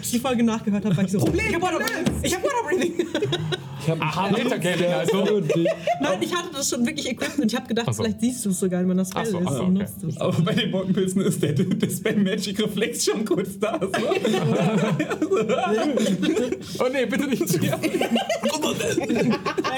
Ich 0.07 0.11
die 0.13 0.19
Folge 0.19 0.41
nachgehört 0.41 0.85
habe, 0.85 0.95
war 0.95 1.03
ich 1.03 1.11
so, 1.11 1.17
ich 1.17 1.53
hab 1.53 1.61
Water 1.61 1.79
Breathing. 1.79 2.13
Ich 2.23 2.33
hab 2.33 2.41
Water 2.41 2.63
Breathing. 2.65 2.93
Ich 3.81 3.89
hab 3.89 4.01
Aha, 4.01 4.29
Metagaming 4.31 4.85
also. 4.93 5.41
Nein, 6.01 6.17
ich 6.21 6.33
hatte 6.33 6.47
das 6.53 6.69
schon 6.69 6.85
wirklich 6.85 7.09
equipped 7.09 7.39
und 7.39 7.51
ich 7.51 7.57
habe 7.57 7.67
gedacht, 7.67 7.87
Ach 7.89 7.93
so. 7.93 8.03
vielleicht 8.03 8.21
siehst 8.21 8.45
du 8.45 8.49
es 8.51 8.59
sogar, 8.59 8.87
wenn 8.87 8.95
das 8.97 9.09
Ach 9.13 9.25
Spell 9.25 9.31
so, 9.31 9.39
ist 9.39 9.47
ach 9.47 9.51
so, 9.53 9.63
und 9.63 9.77
okay. 9.77 9.79
nutzt 9.79 10.03
es. 10.03 10.17
Aber 10.21 10.41
bei 10.41 10.53
den 10.53 10.71
Wolkenpilzen 10.71 11.21
ist 11.23 11.43
der, 11.43 11.51
der 11.53 11.89
Spell 11.89 12.15
Magic 12.17 12.57
Reflex 12.61 13.03
schon 13.05 13.25
kurz 13.25 13.59
da. 13.59 13.79
So. 13.81 13.87
Oh 16.79 16.85
nee, 16.91 17.05
bitte 17.05 17.27
nicht 17.27 17.47
zu. 17.47 17.57
Nein, 17.59 17.79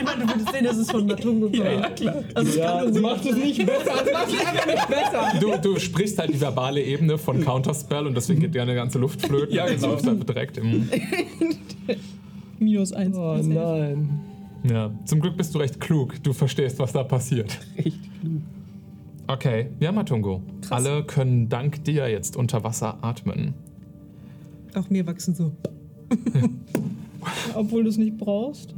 Mann, 0.06 0.20
du 0.20 0.28
würdest 0.28 0.52
sehen, 0.52 0.66
dass 0.66 0.78
es 0.78 0.90
von 0.92 1.06
Matungo 1.06 1.46
kommt. 1.48 1.58
ja, 1.58 1.72
ja, 1.72 1.90
klar. 1.90 2.24
Also 2.34 2.50
es 2.50 2.56
Ja, 2.56 2.86
das 2.86 3.00
macht 3.00 3.26
es 3.26 3.36
nicht 3.36 3.66
besser. 3.66 3.94
Das 4.04 4.14
macht 4.14 4.28
es 4.28 4.40
einfach 4.46 4.66
nicht 4.66 4.88
besser. 4.88 5.34
Du, 5.40 5.58
du 5.58 5.80
sprichst 5.80 6.18
halt 6.18 6.34
die 6.34 6.42
verbale 6.42 6.82
Ebene 6.82 7.18
von 7.18 7.44
Counterspell 7.44 8.08
und 8.08 8.16
deswegen 8.16 8.42
geht 8.42 8.56
dir 8.56 8.62
eine 8.64 8.76
ganze 8.76 8.98
Luft 9.00 9.22
flöten. 9.22 9.56
Ja, 9.56 9.68
genau. 9.68 9.98
Direkt 10.28 10.58
im. 10.58 10.88
minus 12.60 12.94
eins. 12.94 13.18
Oh 13.18 13.38
nein. 13.42 14.20
Ja, 14.64 14.92
zum 15.06 15.22
Glück 15.22 15.38
bist 15.38 15.56
du 15.56 15.60
recht 15.60 15.80
klug. 15.80 16.22
Du 16.24 16.34
verstehst, 16.34 16.80
was 16.80 16.92
da 16.92 17.04
passiert. 17.04 17.60
Echt 17.78 18.00
klug. 18.20 18.42
Okay, 19.28 19.68
ja, 19.80 19.92
Matungo. 19.92 20.42
Alle 20.70 21.04
können 21.04 21.50
dank 21.50 21.84
dir 21.84 22.10
jetzt 22.10 22.36
unter 22.36 22.64
Wasser 22.64 22.98
atmen. 23.02 23.54
Auch 24.74 24.90
mir 24.90 25.06
wachsen 25.06 25.36
so. 25.36 25.52
Obwohl 27.54 27.84
du 27.84 27.90
es 27.90 27.98
nicht 27.98 28.18
brauchst. 28.18 28.74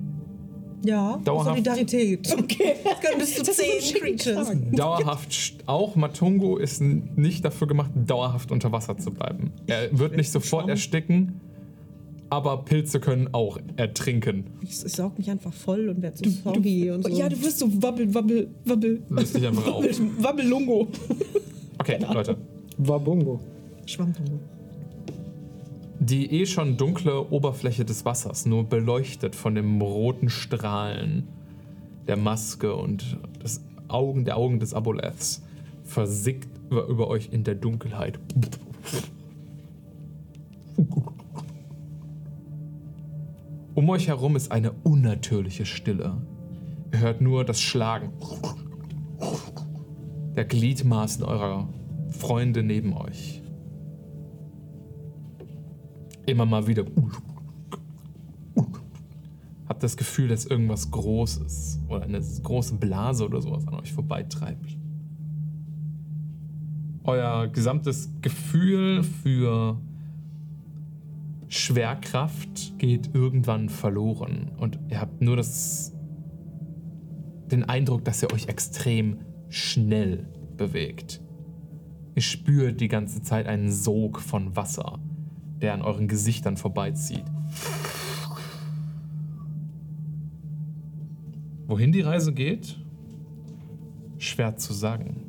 Ja, 0.84 1.20
Dauerhaft. 1.24 1.50
Solidarität. 1.50 2.34
Okay. 2.38 2.76
Das 2.84 3.00
können 3.00 3.20
bis 3.20 3.36
zu 3.36 3.44
zehn 3.44 4.00
Creatures. 4.02 4.52
Dauerhaft, 4.72 5.56
auch 5.66 5.96
Matungo 5.96 6.58
ist 6.58 6.82
nicht 6.82 7.46
dafür 7.46 7.68
gemacht, 7.68 7.92
dauerhaft 7.96 8.52
unter 8.52 8.72
Wasser 8.72 8.98
zu 8.98 9.12
bleiben. 9.12 9.52
Er 9.68 9.98
wird 9.98 10.16
nicht 10.16 10.32
sofort 10.32 10.68
ersticken, 10.70 11.40
aber 12.30 12.64
Pilze 12.64 13.00
können 13.00 13.30
auch 13.34 13.60
ertrinken. 13.76 14.46
Ich, 14.62 14.70
ich 14.86 14.92
saug 14.94 15.18
mich 15.18 15.30
einfach 15.30 15.54
voll 15.54 15.90
und 15.90 16.02
werde 16.02 16.18
so 16.18 16.30
soggy 16.30 16.90
und 16.92 17.04
so. 17.04 17.10
Ja, 17.12 17.30
du 17.30 17.42
wirst 17.42 17.60
so 17.60 17.82
wabbel, 17.82 18.14
wabbel, 18.14 18.50
wabbel. 18.66 19.02
Löst 19.10 19.36
dich 19.36 19.48
einfach 19.48 19.68
auf. 19.74 19.84
Wabbel, 19.84 20.24
Wabbelungo. 20.24 20.88
Okay, 21.80 22.00
Leute. 22.14 22.38
Wabungo. 22.78 23.40
Schwammtungo. 23.86 24.40
Die 26.04 26.32
eh 26.42 26.48
schon 26.48 26.78
dunkle 26.78 27.30
Oberfläche 27.30 27.86
des 27.86 28.06
Wassers, 28.06 28.48
nur 28.48 28.64
beleuchtet 28.64 29.36
von 29.36 29.54
den 29.54 29.80
roten 29.80 30.32
Strahlen 30.32 31.28
der 32.08 32.18
Maske 32.18 32.76
und 32.76 33.20
des 33.44 33.64
Augen, 33.88 34.26
der 34.26 34.36
Augen 34.36 34.60
des 34.60 34.74
Aboleths, 34.74 35.44
versickt 35.84 36.50
über, 36.72 36.88
über 36.88 37.08
euch 37.08 37.30
in 37.32 37.44
der 37.44 37.54
Dunkelheit. 37.54 38.20
Um 43.76 43.88
euch 43.88 44.08
herum 44.08 44.36
ist 44.36 44.52
eine 44.52 44.72
unnatürliche 44.84 45.68
Stille. 45.68 46.18
Ihr 46.92 47.00
hört 47.00 47.22
nur 47.22 47.46
das 47.46 47.62
Schlagen 47.62 48.12
der 50.36 50.46
Gliedmaßen 50.46 51.24
eurer 51.24 51.70
Freunde 52.10 52.64
neben 52.64 52.98
euch. 52.98 53.41
Immer 56.32 56.46
mal 56.46 56.66
wieder. 56.66 56.86
Habt 59.68 59.84
das 59.84 59.98
Gefühl, 59.98 60.30
dass 60.30 60.46
irgendwas 60.46 60.90
Großes 60.90 61.82
oder 61.90 62.04
eine 62.04 62.22
große 62.22 62.76
Blase 62.76 63.26
oder 63.26 63.42
sowas 63.42 63.68
an 63.68 63.74
euch 63.74 63.92
vorbeitreibt. 63.92 64.78
Euer 67.04 67.50
gesamtes 67.50 68.14
Gefühl 68.22 69.04
für 69.04 69.78
Schwerkraft 71.50 72.80
geht 72.80 73.14
irgendwann 73.14 73.68
verloren 73.68 74.52
und 74.58 74.80
ihr 74.88 75.02
habt 75.02 75.22
nur 75.22 75.36
das, 75.36 75.92
den 77.52 77.66
Eindruck, 77.66 78.06
dass 78.06 78.24
ihr 78.24 78.32
euch 78.32 78.48
extrem 78.48 79.18
schnell 79.50 80.30
bewegt. 80.56 81.20
Ihr 82.16 82.22
spürt 82.22 82.80
die 82.80 82.88
ganze 82.88 83.22
Zeit 83.22 83.48
einen 83.48 83.70
Sog 83.70 84.22
von 84.22 84.56
Wasser, 84.56 84.98
der 85.62 85.74
an 85.74 85.82
euren 85.82 86.08
Gesichtern 86.08 86.58
vorbeizieht. 86.58 87.26
Wohin 91.68 91.92
die 91.92 92.02
Reise 92.02 92.34
geht? 92.34 92.78
Schwer 94.18 94.58
zu 94.58 94.74
sagen. 94.74 95.22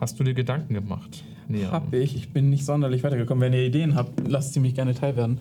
Hast 0.00 0.18
du 0.18 0.24
dir 0.24 0.34
Gedanken 0.34 0.74
gemacht? 0.74 1.22
Niam? 1.46 1.72
Hab 1.72 1.92
ich. 1.92 2.16
Ich 2.16 2.32
bin 2.32 2.48
nicht 2.48 2.64
sonderlich 2.64 3.04
weitergekommen. 3.04 3.42
Wenn 3.42 3.52
ihr 3.52 3.66
Ideen 3.66 3.94
habt, 3.94 4.26
lasst 4.26 4.54
sie 4.54 4.60
mich 4.60 4.74
gerne 4.74 4.94
teilwerden. 4.94 5.38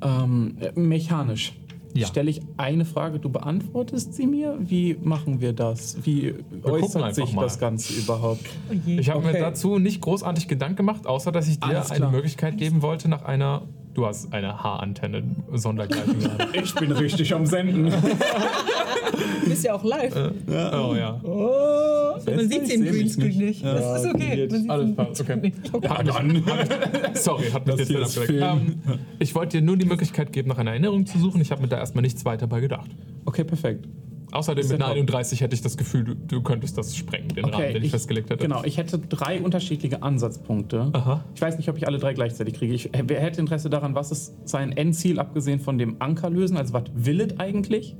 Ähm, 0.00 0.56
äh, 0.60 0.78
mechanisch. 0.78 1.52
Ja. 2.00 2.06
Stelle 2.06 2.30
ich 2.30 2.40
eine 2.56 2.84
Frage, 2.84 3.18
du 3.18 3.28
beantwortest 3.28 4.14
sie 4.14 4.26
mir? 4.26 4.56
Wie 4.60 4.96
machen 5.02 5.40
wir 5.40 5.52
das? 5.52 5.96
Wie 6.04 6.32
gucken 6.62 6.84
äußert 6.84 7.14
sich 7.14 7.32
mal. 7.32 7.42
das 7.42 7.58
Ganze 7.58 7.92
überhaupt? 7.94 8.44
Oh. 8.70 8.74
Ich 8.86 9.10
habe 9.10 9.20
mir 9.22 9.30
Okay. 9.30 9.40
dazu 9.40 9.78
nicht 9.78 10.00
großartig 10.00 10.48
Gedanken 10.48 10.76
gemacht, 10.76 11.06
außer 11.06 11.32
dass 11.32 11.48
ich 11.48 11.60
dir 11.60 11.90
eine. 11.90 12.08
Möglichkeit 12.08 12.56
geben 12.58 12.82
wollte 12.82 13.08
nach 13.08 13.22
einer. 13.22 13.62
Du 13.98 14.06
hast 14.06 14.32
eine 14.32 14.62
Haarantenne 14.62 15.24
sondergleichen. 15.54 16.18
Ich 16.52 16.72
bin 16.72 16.92
richtig 16.92 17.34
am 17.34 17.44
Senden. 17.44 17.86
Du 17.86 19.50
bist 19.50 19.64
ja 19.64 19.74
auch 19.74 19.82
live. 19.82 20.14
Oh 20.46 20.94
ja. 20.94 21.20
Oh, 21.24 22.14
man 22.24 22.38
Ich 22.38 22.48
sieht 22.48 22.70
den 22.70 22.84
Greenscreen 22.84 23.26
nicht. 23.26 23.40
nicht. 23.40 23.64
Das 23.64 24.04
ist 24.04 24.14
okay. 24.14 24.36
geht. 24.36 24.52
Man 24.52 24.60
sieht 24.60 24.70
Alles 24.70 24.94
passt, 24.94 25.20
okay. 25.20 25.52
Okay. 25.72 25.80
Mich, 25.82 26.46
hat, 26.46 27.16
sorry, 27.16 27.50
hat 27.50 27.66
mich 27.66 27.74
Das 27.74 27.88
jetzt 27.88 28.18
abgelenkt. 28.18 28.86
Ähm, 28.86 28.98
ich 29.18 29.34
wollte 29.34 29.58
dir 29.58 29.64
nur 29.64 29.76
die 29.76 29.86
Möglichkeit 29.86 30.32
geben, 30.32 30.48
nach 30.48 30.58
einer 30.58 30.70
Erinnerung 30.70 31.04
zu 31.04 31.18
suchen. 31.18 31.40
Ich 31.40 31.50
habe 31.50 31.62
mir 31.62 31.68
da 31.68 31.78
erstmal 31.78 32.02
nichts 32.02 32.24
weiter 32.24 32.46
bei 32.46 32.60
gedacht. 32.60 32.88
Okay, 33.24 33.42
perfekt. 33.42 33.88
Außerdem 34.32 34.66
mit 34.66 34.74
einer 34.74 34.86
top. 34.86 34.96
31 34.96 35.40
hätte 35.40 35.54
ich 35.54 35.62
das 35.62 35.76
Gefühl, 35.76 36.04
du, 36.04 36.14
du 36.14 36.42
könntest 36.42 36.76
das 36.76 36.94
sprengen, 36.96 37.28
den 37.28 37.46
Rahmen, 37.46 37.72
den 37.72 37.82
ich, 37.82 37.90
festgelegt 37.90 38.30
hätte. 38.30 38.42
Genau, 38.42 38.62
ich 38.64 38.76
hätte 38.76 38.98
drei 38.98 39.40
unterschiedliche 39.40 40.02
Ansatzpunkte. 40.02 40.90
Aha. 40.92 41.24
Ich 41.34 41.40
weiß 41.40 41.56
nicht, 41.56 41.68
ob 41.68 41.76
ich 41.76 41.86
alle 41.86 41.98
drei 41.98 42.12
gleichzeitig 42.12 42.54
kriege. 42.54 42.74
Ich 42.74 42.94
äh, 42.94 43.04
wer 43.06 43.20
hätte 43.20 43.40
Interesse 43.40 43.70
daran, 43.70 43.94
was 43.94 44.10
ist 44.10 44.34
sein 44.48 44.72
Endziel, 44.76 45.18
abgesehen 45.18 45.60
von 45.60 45.78
dem 45.78 45.96
Anker 46.00 46.30
lösen? 46.30 46.56
Also, 46.56 46.74
was 46.74 46.84
will 46.94 47.20
es 47.20 47.38
eigentlich? 47.38 47.96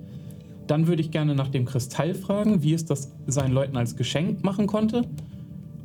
Dann 0.67 0.87
würde 0.87 1.01
ich 1.01 1.11
gerne 1.11 1.35
nach 1.35 1.49
dem 1.49 1.65
Kristall 1.65 2.15
fragen, 2.15 2.63
wie 2.63 2.75
es 2.75 2.85
das 2.85 3.13
seinen 3.27 3.53
Leuten 3.53 3.77
als 3.77 3.97
Geschenk 3.97 4.45
machen 4.45 4.67
konnte. 4.67 5.03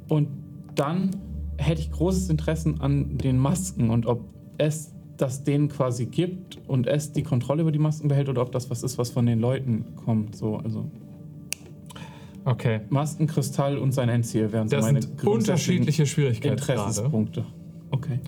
Und 0.10 0.28
dann 0.76 1.12
hätte 1.58 1.82
ich 1.82 1.92
großes 1.92 2.30
Interesse 2.30 2.76
an 2.80 3.18
den 3.18 3.38
Masken 3.38 3.90
und 3.90 4.06
ob 4.06 4.26
es 4.58 4.94
das 5.18 5.44
denen 5.44 5.70
quasi 5.70 6.06
gibt 6.06 6.60
und 6.68 6.88
es 6.88 7.12
die 7.12 7.24
Kontrolle 7.24 7.62
über 7.62 7.72
die 7.72 7.80
Masken 7.80 8.08
behält 8.08 8.30
oder 8.30 8.42
ob 8.42 8.52
das 8.52 8.70
was 8.70 8.84
ist, 8.84 8.98
was 8.98 9.12
von 9.12 9.26
den 9.26 9.40
Leuten 9.40 9.86
kommt. 9.96 10.36
So, 10.36 10.58
also 10.58 10.86
Okay. 12.46 12.82
Masken, 12.90 13.28
Kristall 13.28 13.78
und 13.78 13.94
sein 13.94 14.10
Endziel 14.10 14.52
wären 14.52 14.68
so 14.68 14.76
Das 14.76 14.86
meine 14.86 15.02
sind 15.02 15.24
unterschiedliche 15.26 16.06
Schwierigkeitsgrade. 16.06 16.80
Interessenspunkte. 16.80 17.46
Okay. 17.92 18.20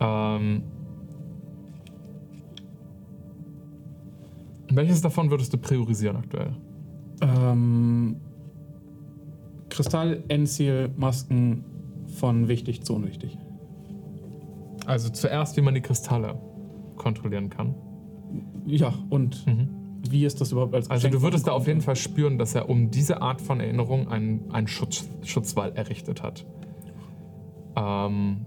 Ähm, 0.00 0.62
welches 4.70 5.00
davon 5.00 5.30
würdest 5.30 5.52
du 5.52 5.58
priorisieren 5.58 6.16
aktuell? 6.16 6.52
Ähm, 7.20 8.16
Kristall, 9.70 10.22
Endziel, 10.28 10.90
Masken 10.96 11.64
von 12.06 12.48
wichtig 12.48 12.84
zu 12.84 12.94
unwichtig. 12.94 13.36
Also 14.88 15.10
zuerst, 15.10 15.56
wie 15.58 15.60
man 15.60 15.74
die 15.74 15.82
Kristalle 15.82 16.40
kontrollieren 16.96 17.50
kann. 17.50 17.74
Ja, 18.66 18.94
und 19.10 19.44
wie 20.10 20.24
ist 20.24 20.40
das 20.40 20.50
überhaupt 20.52 20.74
als 20.74 20.90
Also 20.90 21.08
Geschenk 21.08 21.20
du 21.20 21.22
würdest 21.22 21.46
da 21.46 21.52
auf 21.52 21.66
jeden 21.66 21.82
Fall 21.82 21.96
spüren, 21.96 22.38
dass 22.38 22.54
er 22.54 22.70
um 22.70 22.90
diese 22.90 23.20
Art 23.20 23.42
von 23.42 23.60
Erinnerung 23.60 24.08
einen, 24.08 24.50
einen 24.50 24.66
Schutz, 24.66 25.08
Schutzwall 25.24 25.72
errichtet 25.74 26.22
hat. 26.22 26.46
Ähm, 27.76 28.46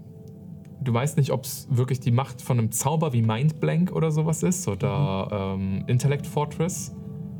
du 0.80 0.92
weißt 0.92 1.16
nicht, 1.16 1.30
ob 1.30 1.44
es 1.44 1.68
wirklich 1.70 2.00
die 2.00 2.10
Macht 2.10 2.42
von 2.42 2.58
einem 2.58 2.72
Zauber 2.72 3.12
wie 3.12 3.22
Mindblank 3.22 3.92
oder 3.92 4.10
sowas 4.10 4.42
ist 4.42 4.66
oder 4.66 5.28
ähm, 5.54 5.84
Intellect 5.86 6.26
Fortress. 6.26 6.92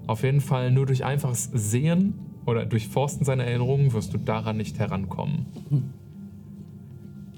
Auf 0.07 0.23
jeden 0.23 0.41
Fall 0.41 0.71
nur 0.71 0.87
durch 0.87 1.05
einfaches 1.05 1.51
Sehen 1.53 2.21
oder 2.47 2.67
Durchforsten 2.67 3.25
seiner 3.25 3.45
Erinnerungen 3.45 3.93
wirst 3.93 4.15
du 4.15 4.19
daran 4.19 4.57
nicht 4.57 4.79
herankommen. 4.79 5.47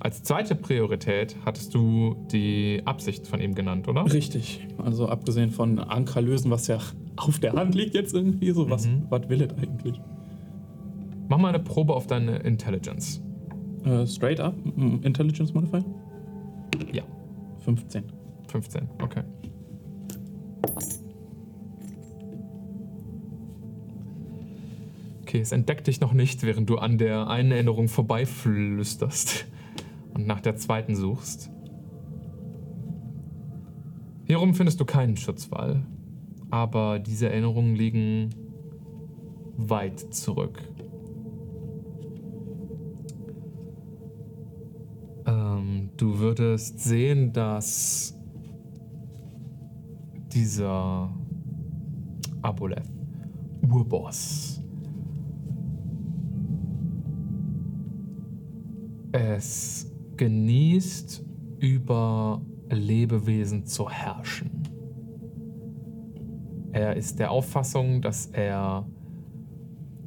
Als 0.04 0.23
zweite 0.23 0.54
Priorität 0.54 1.34
hattest 1.46 1.75
du 1.75 2.14
die 2.30 2.82
Absicht 2.84 3.26
von 3.26 3.40
ihm 3.40 3.54
genannt, 3.54 3.88
oder? 3.88 4.04
Richtig. 4.04 4.68
Also 4.76 5.08
abgesehen 5.08 5.50
von 5.50 5.78
Anker 5.78 6.20
lösen, 6.20 6.50
was 6.50 6.66
ja 6.66 6.78
auf 7.16 7.38
der 7.38 7.54
Hand 7.54 7.75
liegt 7.75 7.94
jetzt 7.94 8.12
irgendwie, 8.14 8.50
so 8.50 8.68
was, 8.68 8.87
Mhm. 8.87 9.06
was 9.08 9.26
will 9.30 9.40
es 9.40 9.56
eigentlich? 9.56 9.99
Mach 11.28 11.38
mal 11.38 11.49
eine 11.49 11.58
Probe 11.58 11.94
auf 11.94 12.06
deine 12.06 12.37
Intelligence. 12.40 13.23
Äh, 13.87 14.06
straight 14.06 14.40
up, 14.40 14.54
Intelligence 14.76 15.54
Modifier? 15.54 15.82
Ja. 16.92 17.04
15. 17.61 18.04
15, 18.49 18.82
okay. 19.02 19.23
Okay, 25.23 25.40
es 25.40 25.52
entdeckt 25.52 25.87
dich 25.87 26.00
noch 26.00 26.12
nicht, 26.12 26.42
während 26.42 26.68
du 26.68 26.76
an 26.76 26.99
der 26.99 27.28
einen 27.28 27.52
Erinnerung 27.52 27.88
vorbeiflüsterst 27.88 29.46
und 30.14 30.26
nach 30.26 30.40
der 30.40 30.56
zweiten 30.56 30.94
suchst. 30.94 31.50
Hierum 34.26 34.54
findest 34.54 34.80
du 34.80 34.85
keinen 34.85 35.16
Schutzwall, 35.16 35.85
aber 36.50 36.99
diese 36.99 37.28
Erinnerungen 37.28 37.75
liegen 37.75 38.30
weit 39.56 40.00
zurück. 40.14 40.62
Ähm, 45.26 45.90
du 45.97 46.18
würdest 46.18 46.80
sehen, 46.80 47.33
dass 47.33 48.18
dieser 50.33 51.12
Aboleth, 52.42 52.90
Urboss, 53.71 54.62
es 59.12 59.93
genießt, 60.16 61.25
über 61.59 62.42
Lebewesen 62.71 63.66
zu 63.66 63.88
herrschen. 63.88 64.50
Er 66.73 66.97
ist 66.97 67.18
der 67.18 67.30
Auffassung, 67.30 68.02
dass 68.02 68.26
er 68.26 68.87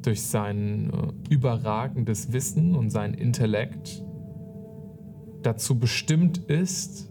durch 0.02 0.22
sein 0.22 0.90
äh, 0.90 1.34
überragendes 1.34 2.32
Wissen 2.32 2.74
und 2.76 2.90
sein 2.90 3.14
Intellekt 3.14 4.04
dazu 5.42 5.78
bestimmt 5.78 6.38
ist, 6.38 7.10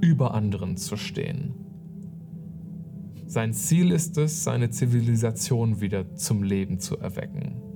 über 0.00 0.34
anderen 0.34 0.76
zu 0.76 0.96
stehen. 0.96 1.54
Sein 3.26 3.52
Ziel 3.52 3.90
ist 3.90 4.16
es, 4.16 4.44
seine 4.44 4.70
Zivilisation 4.70 5.80
wieder 5.80 6.14
zum 6.14 6.42
Leben 6.42 6.78
zu 6.78 6.96
erwecken 6.96 7.67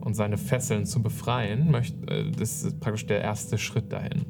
und 0.00 0.14
seine 0.14 0.36
Fesseln 0.38 0.86
zu 0.86 1.02
befreien. 1.02 1.70
Möcht- 1.70 2.08
äh, 2.10 2.30
Das 2.30 2.62
ist 2.64 2.80
praktisch 2.80 3.06
der 3.06 3.20
erste 3.22 3.58
Schritt 3.58 3.92
dahin. 3.92 4.24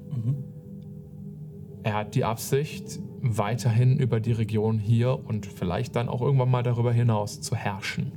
Er 1.83 1.95
hat 1.95 2.15
die 2.15 2.25
Absicht, 2.25 3.01
weiterhin 3.23 3.99
über 3.99 4.21
die 4.21 4.33
Region 4.33 4.79
hier 4.79 5.19
und 5.27 5.47
vielleicht 5.47 5.97
dann 5.97 6.09
auch 6.11 6.21
irgendwann 6.21 6.51
mal 6.51 6.63
darüber 6.63 6.93
hinaus 6.93 7.41
zu 7.41 7.57
herrschen. 7.57 8.13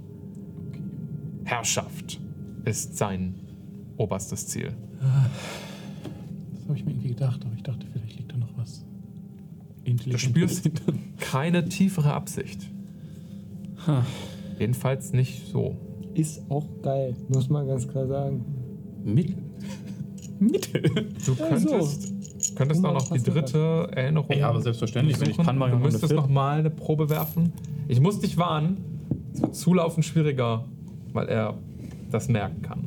Herrschaft 1.45 2.19
ist 2.65 2.97
sein 2.97 3.35
oberstes 3.97 4.47
Ziel. 4.47 4.73
Das 4.99 6.63
habe 6.67 6.77
ich 6.77 6.83
mir 6.85 6.91
irgendwie 6.91 7.09
gedacht, 7.09 7.45
aber 7.45 7.53
ich 7.55 7.63
dachte, 7.63 7.85
vielleicht 7.91 8.17
liegt 8.17 8.31
da 8.33 8.37
noch 8.37 8.57
was. 8.57 8.85
Du 9.85 10.17
spürst 10.17 10.69
keine 11.19 11.67
tiefere 11.69 12.13
Absicht. 12.13 12.69
Jedenfalls 14.59 15.11
nicht 15.13 15.47
so. 15.47 15.77
Ist 16.13 16.41
auch 16.49 16.65
geil, 16.81 17.15
muss 17.29 17.49
man 17.49 17.67
ganz 17.67 17.87
klar 17.87 18.07
sagen. 18.07 18.45
Mittel. 19.03 19.35
Mittel. 20.39 21.09
Du 21.25 21.35
könntest, 21.35 22.55
könntest 22.55 22.85
auch 22.85 22.93
noch 22.93 23.11
die 23.11 23.23
dritte 23.23 23.87
Erinnerung. 23.95 24.37
Ja, 24.37 24.49
aber 24.49 24.61
selbstverständlich, 24.61 25.19
wenn 25.19 25.29
ich 25.29 25.37
kann, 25.37 25.59
ich 25.61 25.69
Du 25.71 25.77
müsstest 25.77 25.99
vierte. 26.05 26.15
noch 26.15 26.29
mal 26.29 26.59
eine 26.59 26.69
Probe 26.69 27.09
werfen. 27.09 27.53
Ich 27.87 27.99
muss 27.99 28.19
dich 28.19 28.37
warnen. 28.37 28.77
Es 29.33 29.41
wird 29.41 29.55
zulaufen 29.55 30.03
schwieriger, 30.03 30.65
weil 31.13 31.27
er 31.29 31.57
das 32.11 32.27
merken 32.27 32.61
kann. 32.61 32.83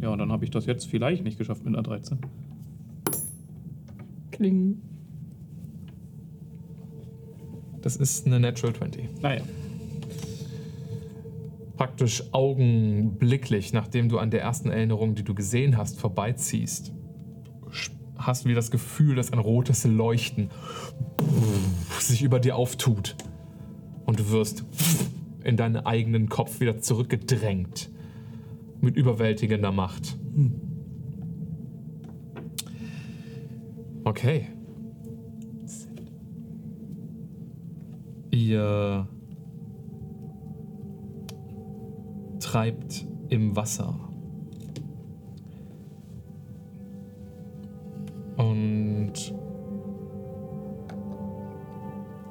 Ja, 0.00 0.10
und 0.10 0.18
dann 0.18 0.32
habe 0.32 0.44
ich 0.44 0.50
das 0.50 0.66
jetzt 0.66 0.86
vielleicht 0.86 1.24
nicht 1.24 1.38
geschafft 1.38 1.64
mit 1.64 1.74
einer 1.74 1.82
13. 1.82 2.18
Kling. 4.32 4.80
Das 7.80 7.96
ist 7.96 8.26
eine 8.26 8.40
Natural 8.40 8.74
20. 8.74 9.20
Naja. 9.22 9.42
Praktisch 11.76 12.22
augenblicklich, 12.32 13.72
nachdem 13.72 14.08
du 14.08 14.18
an 14.18 14.30
der 14.30 14.42
ersten 14.42 14.70
Erinnerung, 14.70 15.14
die 15.14 15.24
du 15.24 15.34
gesehen 15.34 15.76
hast, 15.76 15.98
vorbeiziehst, 15.98 16.92
hast 18.16 18.44
du 18.44 18.48
wieder 18.48 18.56
das 18.56 18.70
Gefühl, 18.70 19.16
dass 19.16 19.32
ein 19.32 19.38
rotes 19.38 19.84
Leuchten 19.84 20.50
sich 21.98 22.22
über 22.22 22.38
dir 22.38 22.56
auftut. 22.56 23.16
Und 24.06 24.20
du 24.20 24.30
wirst 24.30 24.64
in 25.42 25.56
deinen 25.56 25.76
eigenen 25.76 26.28
Kopf 26.28 26.60
wieder 26.60 26.78
zurückgedrängt. 26.78 27.90
Mit 28.80 28.96
überwältigender 28.96 29.72
Macht. 29.72 30.16
Okay. 34.04 34.48
Ihr 38.30 39.08
treibt 42.44 43.06
im 43.30 43.56
Wasser. 43.56 43.98
Und 48.36 49.34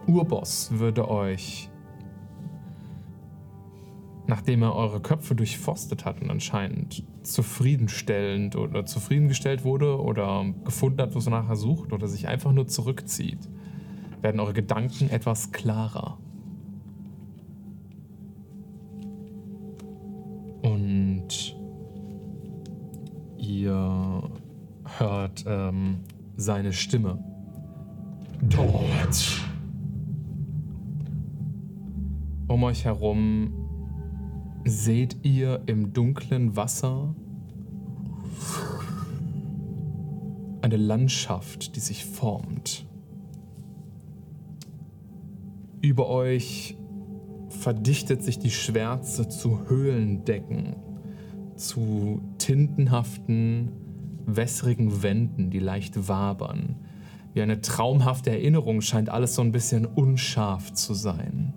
Urboss 0.06 0.78
würde 0.78 1.10
euch, 1.10 1.70
nachdem 4.28 4.62
er 4.62 4.76
eure 4.76 5.02
Köpfe 5.02 5.34
durchforstet 5.34 6.06
hat 6.06 6.22
und 6.22 6.30
anscheinend 6.30 7.04
zufriedenstellend 7.24 8.56
oder 8.56 8.86
zufriedengestellt 8.86 9.64
wurde 9.64 10.00
oder 10.00 10.46
gefunden 10.64 11.02
hat, 11.02 11.16
wonach 11.16 11.50
er 11.50 11.56
sucht 11.56 11.92
oder 11.92 12.08
sich 12.08 12.28
einfach 12.28 12.52
nur 12.52 12.68
zurückzieht, 12.68 13.50
werden 14.22 14.40
eure 14.40 14.54
Gedanken 14.54 15.10
etwas 15.10 15.52
klarer. 15.52 16.20
Und 20.64 21.56
ihr 23.38 24.24
hört 24.98 25.44
ähm, 25.46 26.00
seine 26.36 26.74
Stimme. 26.74 27.24
Dort. 28.42 29.42
Um 32.48 32.64
euch 32.64 32.86
herum 32.86 33.54
seht 34.66 35.18
ihr 35.24 35.62
im 35.66 35.94
dunklen 35.94 36.56
Wasser 36.56 37.14
eine 40.62 40.78
Landschaft, 40.78 41.76
die 41.76 41.82
sich 41.82 42.06
formt. 42.06 42.86
Über 45.82 46.08
euch 46.08 46.78
verdichtet 47.64 48.22
sich 48.22 48.40
die 48.40 48.52
Schwärze 48.52 49.30
zu 49.30 49.70
Höhlendecken, 49.70 50.76
zu 51.56 52.22
tintenhaften, 52.38 53.72
wässrigen 54.26 55.02
Wänden, 55.02 55.50
die 55.50 55.60
leicht 55.60 56.10
wabern. 56.10 56.76
Wie 57.34 57.42
eine 57.42 57.62
traumhafte 57.62 58.32
Erinnerung 58.32 58.82
scheint 58.82 59.10
alles 59.10 59.36
so 59.36 59.42
ein 59.42 59.54
bisschen 59.54 59.86
unscharf 59.86 60.74
zu 60.74 60.94
sein. 60.94 61.54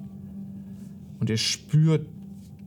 Und 1.18 1.28
ihr 1.28 1.38
spürt 1.38 2.08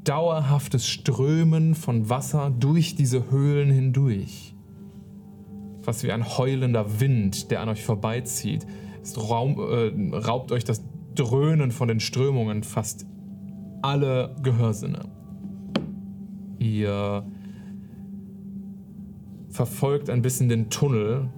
dauerhaftes 0.04 0.86
Strömen 0.86 1.76
von 1.76 2.10
Wasser 2.10 2.52
durch 2.52 2.96
diese 2.96 3.32
Höhlen 3.32 3.72
hindurch. 3.72 4.54
Fast 5.82 6.04
wie 6.04 6.12
ein 6.12 6.28
heulender 6.38 7.00
Wind, 7.00 7.52
der 7.52 7.62
an 7.62 7.70
euch 7.70 7.86
vorbeizieht. 7.86 8.68
Es 9.02 9.18
raum, 9.18 9.58
äh, 9.60 10.16
raubt 10.18 10.52
euch 10.52 10.66
das 10.66 10.84
Dröhnen 11.16 11.72
von 11.72 11.88
den 11.88 12.00
Strömungen 12.00 12.64
fast 12.64 13.06
alle 13.82 14.36
Gehörsinne. 14.44 15.02
Ihr 16.58 17.24
verfolgt 19.50 20.10
ein 20.10 20.22
bisschen 20.22 20.50
den 20.50 20.70
Tunnel 20.70 21.30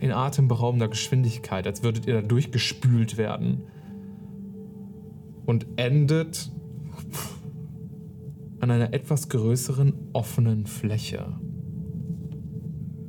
in 0.00 0.12
atemberaubender 0.12 0.88
Geschwindigkeit, 0.88 1.66
als 1.66 1.82
würdet 1.82 2.06
ihr 2.06 2.14
da 2.14 2.22
durchgespült 2.22 3.16
werden. 3.16 3.62
Und 5.46 5.66
endet 5.76 6.50
an 8.60 8.70
einer 8.70 8.92
etwas 8.92 9.28
größeren 9.28 9.94
offenen 10.12 10.66
Fläche. 10.66 11.32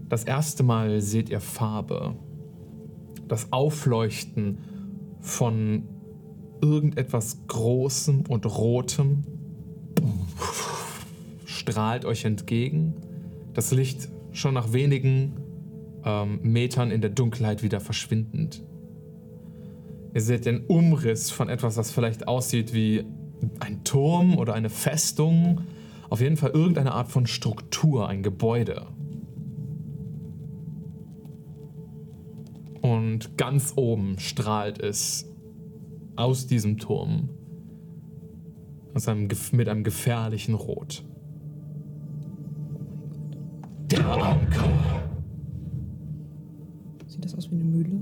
Das 0.09 0.23
erste 0.23 0.63
Mal 0.63 1.01
seht 1.01 1.29
ihr 1.29 1.39
Farbe. 1.39 2.15
Das 3.27 3.51
Aufleuchten 3.53 4.57
von 5.19 5.83
irgendetwas 6.61 7.39
Großem 7.47 8.23
und 8.27 8.45
Rotem 8.45 9.23
strahlt 11.45 12.05
euch 12.05 12.25
entgegen. 12.25 12.93
Das 13.53 13.71
Licht 13.71 14.09
schon 14.31 14.53
nach 14.53 14.73
wenigen 14.73 15.33
ähm, 16.03 16.39
Metern 16.41 16.91
in 16.91 17.01
der 17.01 17.09
Dunkelheit 17.09 17.63
wieder 17.63 17.79
verschwindend. 17.79 18.63
Ihr 20.13 20.21
seht 20.21 20.45
den 20.45 20.65
Umriss 20.65 21.31
von 21.31 21.49
etwas, 21.49 21.75
das 21.75 21.91
vielleicht 21.91 22.27
aussieht 22.27 22.73
wie 22.73 23.05
ein 23.59 23.83
Turm 23.83 24.37
oder 24.37 24.53
eine 24.53 24.69
Festung. 24.69 25.61
Auf 26.09 26.19
jeden 26.19 26.35
Fall 26.35 26.51
irgendeine 26.51 26.91
Art 26.93 27.09
von 27.09 27.27
Struktur, 27.27 28.09
ein 28.09 28.23
Gebäude. 28.23 28.87
Und 32.81 33.37
ganz 33.37 33.73
oben 33.75 34.17
strahlt 34.19 34.79
es 34.79 35.30
aus 36.15 36.47
diesem 36.47 36.77
Turm 36.77 37.29
aus 38.93 39.07
einem, 39.07 39.29
mit 39.51 39.69
einem 39.69 39.83
gefährlichen 39.83 40.53
Rot. 40.53 41.03
Der 43.89 44.05
Anker. 44.05 44.69
Sieht 47.07 47.25
das 47.25 47.35
aus 47.35 47.51
wie 47.51 47.55
eine 47.55 47.63
Mühle? 47.63 48.01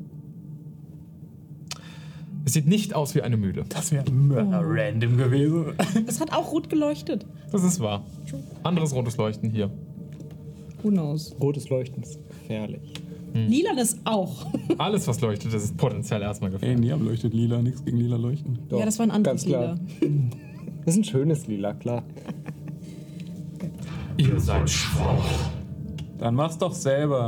Es 2.45 2.53
sieht 2.53 2.67
nicht 2.67 2.95
aus 2.95 3.15
wie 3.15 3.21
eine 3.21 3.37
Mühle. 3.37 3.65
Das 3.69 3.91
wäre 3.91 4.09
mörder 4.11 4.61
random 4.63 5.17
gewesen. 5.17 5.73
Es 6.07 6.19
hat 6.19 6.31
auch 6.33 6.51
rot 6.51 6.69
geleuchtet. 6.69 7.25
Das 7.51 7.63
ist 7.63 7.79
wahr. 7.79 8.05
Anderes 8.63 8.93
rotes 8.93 9.17
Leuchten 9.17 9.49
hier. 9.51 9.69
Who 10.81 10.89
knows? 10.89 11.35
Rotes 11.39 11.69
Leuchten 11.69 12.03
ist 12.03 12.19
gefährlich. 12.27 12.93
Lilanes 13.33 13.97
auch. 14.05 14.47
Alles, 14.77 15.07
was 15.07 15.21
leuchtet, 15.21 15.53
das 15.53 15.63
ist 15.63 15.77
potenziell 15.77 16.21
erstmal 16.21 16.49
Ey, 16.49 16.53
gefährlich. 16.53 16.79
Niam 16.79 17.05
leuchtet 17.05 17.33
lila, 17.33 17.61
nichts 17.61 17.83
gegen 17.83 17.97
lila 17.97 18.17
leuchten. 18.17 18.59
ja, 18.71 18.85
das 18.85 18.97
war 18.99 19.05
ein 19.05 19.11
anderes 19.11 19.43
ganz 19.43 19.49
klar. 19.49 19.75
Lila. 20.01 20.19
Das 20.85 20.95
ist 20.95 21.01
ein 21.01 21.03
schönes 21.03 21.45
Lila, 21.45 21.73
klar. 21.73 22.03
Ihr 24.17 24.39
seid 24.39 24.67
schwach. 24.69 25.51
Dann 26.17 26.33
mach's 26.33 26.57
doch 26.57 26.73
selber. 26.73 27.27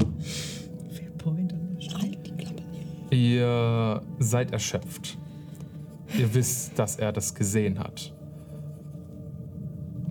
Fair 0.89 1.11
point 1.17 1.53
an 1.53 1.75
der 1.75 1.81
Stelle. 1.81 2.17
Die 2.25 2.31
Klappe. 2.31 2.61
Ihr 3.15 4.01
seid 4.19 4.51
erschöpft. 4.51 5.17
Ihr 6.17 6.33
wisst, 6.33 6.79
dass 6.79 6.95
er 6.95 7.11
das 7.11 7.35
gesehen 7.35 7.77
hat. 7.77 8.13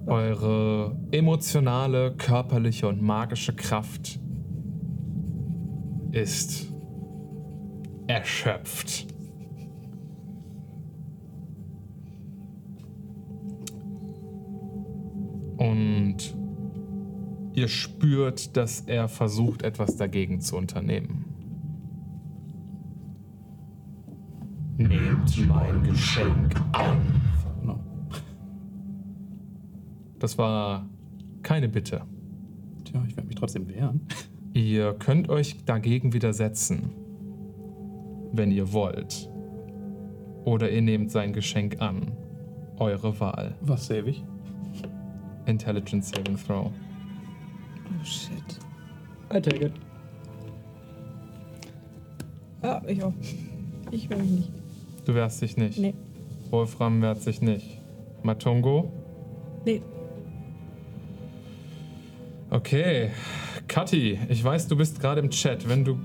Eure 0.07 0.96
emotionale, 1.11 2.12
körperliche 2.16 2.87
und 2.88 3.03
magische 3.03 3.55
Kraft 3.55 4.20
ist 6.12 6.72
erschöpft. 8.06 9.06
Und 15.56 16.16
ihr 17.54 17.68
spürt, 17.68 18.56
dass 18.56 18.80
er 18.82 19.08
versucht, 19.08 19.62
etwas 19.62 19.96
dagegen 19.96 20.40
zu 20.40 20.56
unternehmen. 20.56 21.26
Nehmt 24.78 25.46
mein 25.46 25.82
Geschenk 25.82 26.54
an. 26.72 27.20
Das 30.20 30.36
war 30.36 30.86
keine 31.42 31.68
Bitte. 31.68 32.02
Tja, 32.84 33.02
ich 33.08 33.16
werde 33.16 33.26
mich 33.26 33.36
trotzdem 33.36 33.68
wehren. 33.68 34.06
Ihr 34.52 34.94
könnt 34.94 35.28
euch 35.28 35.64
dagegen 35.64 36.12
widersetzen, 36.12 36.90
wenn 38.32 38.50
ihr 38.50 38.72
wollt. 38.72 39.30
Oder 40.44 40.70
ihr 40.70 40.82
nehmt 40.82 41.10
sein 41.10 41.32
Geschenk 41.32 41.80
an. 41.80 42.12
Eure 42.78 43.20
Wahl. 43.20 43.54
Was 43.60 43.86
save 43.86 44.10
ich? 44.10 44.24
Intelligence 45.46 46.10
Saving 46.10 46.36
Throw. 46.36 46.66
Oh 46.66 48.04
shit. 48.04 48.58
I 49.32 49.40
take 49.40 49.66
it. 49.66 49.72
Ja, 52.62 52.82
ich 52.86 53.02
auch. 53.02 53.12
Ich 53.90 54.08
will 54.10 54.18
mich 54.18 54.30
nicht. 54.30 54.52
Du 55.04 55.14
wehrst 55.14 55.42
dich 55.42 55.56
nicht. 55.56 55.78
Nee. 55.78 55.94
Wolfram 56.50 57.00
wehrt 57.02 57.22
sich 57.22 57.40
nicht. 57.40 57.80
Matungo? 58.22 58.92
Nee. 59.64 59.82
Okay. 62.50 63.10
Kathi, 63.70 64.18
ich 64.28 64.42
weiß, 64.42 64.66
du 64.66 64.76
bist 64.76 65.00
gerade 65.00 65.20
im 65.20 65.30
Chat. 65.30 65.68
Wenn 65.68 65.85
du 65.85 65.96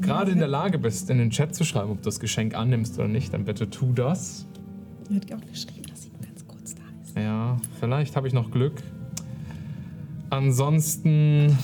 gerade 0.00 0.30
in 0.30 0.38
der 0.38 0.48
Lage 0.48 0.78
bist, 0.78 1.10
in 1.10 1.18
den 1.18 1.28
Chat 1.28 1.54
zu 1.54 1.62
schreiben, 1.62 1.90
ob 1.90 1.98
du 1.98 2.04
das 2.04 2.20
Geschenk 2.20 2.54
annimmst 2.54 2.98
oder 2.98 3.06
nicht, 3.06 3.34
dann 3.34 3.44
bitte 3.44 3.68
tu 3.68 3.92
das. 3.92 4.46
Er 5.10 5.16
hat 5.16 5.34
auch 5.34 5.46
geschrieben, 5.46 5.86
dass 5.90 6.04
sie 6.04 6.08
nur 6.08 6.22
ganz 6.22 6.46
kurz 6.46 6.74
da 6.74 6.80
ist. 7.04 7.14
Ja, 7.14 7.58
vielleicht 7.80 8.16
habe 8.16 8.26
ich 8.28 8.32
noch 8.32 8.50
Glück. 8.50 8.82
Ansonsten 10.30 11.58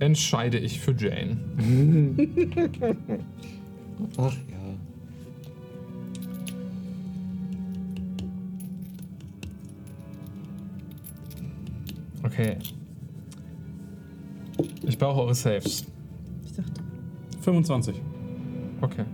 entscheide 0.00 0.58
ich 0.58 0.80
für 0.80 0.96
Jane. 0.96 1.36
Ach 4.18 4.34
ja. 4.50 4.58
Okay. 12.24 12.56
Ich 14.98 15.04
brauche 15.04 15.20
eure 15.20 15.34
Saves. 15.36 15.84
Ich 16.44 16.56
dachte, 16.56 16.82
25. 17.42 17.94
Okay. 18.80 19.04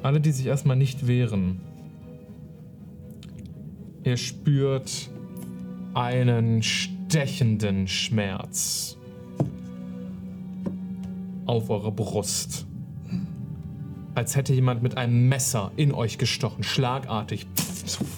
Alle, 0.00 0.20
die 0.20 0.30
sich 0.30 0.46
erstmal 0.46 0.76
nicht 0.76 1.08
wehren. 1.08 1.60
Ihr 4.04 4.16
spürt 4.16 5.10
einen 5.94 6.62
stechenden 6.62 7.88
Schmerz 7.88 8.96
auf 11.46 11.68
eurer 11.68 11.90
Brust. 11.90 12.64
Als 14.14 14.36
hätte 14.36 14.54
jemand 14.54 14.84
mit 14.84 14.96
einem 14.96 15.28
Messer 15.28 15.72
in 15.74 15.92
euch 15.92 16.16
gestochen, 16.16 16.62
schlagartig. 16.62 17.48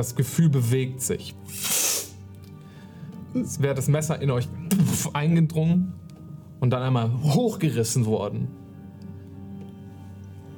das 0.00 0.16
Gefühl 0.16 0.48
bewegt 0.48 1.02
sich. 1.02 1.34
Es 3.34 3.60
wäre 3.60 3.74
das 3.74 3.86
Messer 3.86 4.20
in 4.20 4.30
euch 4.30 4.48
eingedrungen 5.12 5.92
und 6.58 6.70
dann 6.70 6.82
einmal 6.82 7.12
hochgerissen 7.22 8.06
worden. 8.06 8.48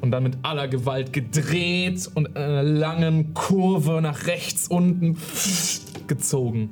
Und 0.01 0.11
dann 0.11 0.23
mit 0.23 0.39
aller 0.43 0.69
Gewalt 0.69 1.13
gedreht 1.13 2.11
und 2.15 2.29
in 2.29 2.37
einer 2.37 2.63
langen 2.63 3.35
Kurve 3.35 4.01
nach 4.01 4.27
rechts 4.27 4.69
unten 4.69 5.17
gezogen. 6.07 6.71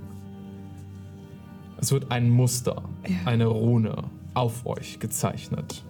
Es 1.80 1.92
wird 1.92 2.10
ein 2.10 2.28
Muster, 2.28 2.82
eine 3.24 3.46
Rune 3.46 4.04
auf 4.34 4.66
euch 4.66 4.98
gezeichnet. 5.00 5.84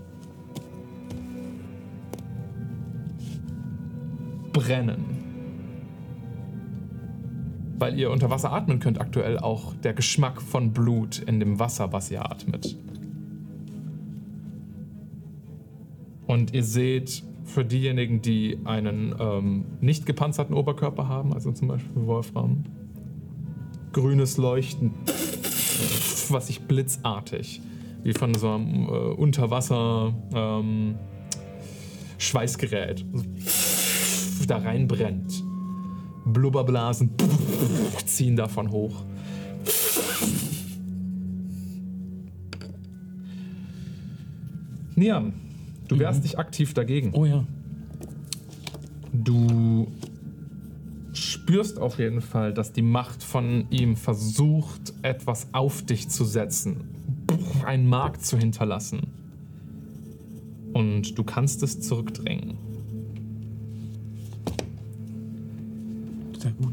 Brennen. 4.52 5.09
Weil 7.80 7.98
ihr 7.98 8.10
unter 8.10 8.30
Wasser 8.30 8.52
atmen 8.52 8.78
könnt, 8.78 9.00
aktuell 9.00 9.38
auch 9.38 9.74
der 9.74 9.94
Geschmack 9.94 10.40
von 10.42 10.72
Blut 10.72 11.18
in 11.18 11.40
dem 11.40 11.58
Wasser, 11.58 11.92
was 11.92 12.10
ihr 12.10 12.24
atmet. 12.24 12.76
Und 16.26 16.54
ihr 16.54 16.62
seht 16.62 17.24
für 17.44 17.64
diejenigen, 17.64 18.20
die 18.20 18.58
einen 18.64 19.14
ähm, 19.18 19.64
nicht 19.80 20.06
gepanzerten 20.06 20.54
Oberkörper 20.54 21.08
haben, 21.08 21.32
also 21.32 21.50
zum 21.52 21.68
Beispiel 21.68 22.06
Wolfram, 22.06 22.64
grünes 23.92 24.36
Leuchten, 24.36 24.92
was 26.28 26.48
sich 26.48 26.60
blitzartig 26.60 27.62
wie 28.02 28.12
von 28.12 28.34
so 28.34 28.50
einem 28.50 28.84
äh, 28.84 28.90
Unterwasser 28.90 30.14
ähm, 30.34 30.96
Schweißgerät 32.18 33.04
da 34.46 34.58
reinbrennt. 34.58 35.39
Blubberblasen 36.24 37.10
ziehen 38.04 38.36
davon 38.36 38.70
hoch. 38.70 39.04
Niam, 44.94 45.32
du 45.88 45.98
wehrst 45.98 46.24
dich 46.24 46.38
aktiv 46.38 46.74
dagegen. 46.74 47.12
Oh 47.14 47.24
ja. 47.24 47.44
Du 49.12 49.88
spürst 51.12 51.78
auf 51.78 51.98
jeden 51.98 52.20
Fall, 52.20 52.52
dass 52.52 52.72
die 52.72 52.82
Macht 52.82 53.22
von 53.22 53.66
ihm 53.70 53.96
versucht, 53.96 54.92
etwas 55.02 55.48
auf 55.52 55.82
dich 55.82 56.08
zu 56.08 56.24
setzen, 56.24 56.84
einen 57.64 57.88
Mark 57.88 58.22
zu 58.22 58.36
hinterlassen. 58.36 59.00
Und 60.72 61.18
du 61.18 61.24
kannst 61.24 61.62
es 61.62 61.80
zurückdrängen. 61.80 62.69
Sehr 66.40 66.52
gut. 66.52 66.72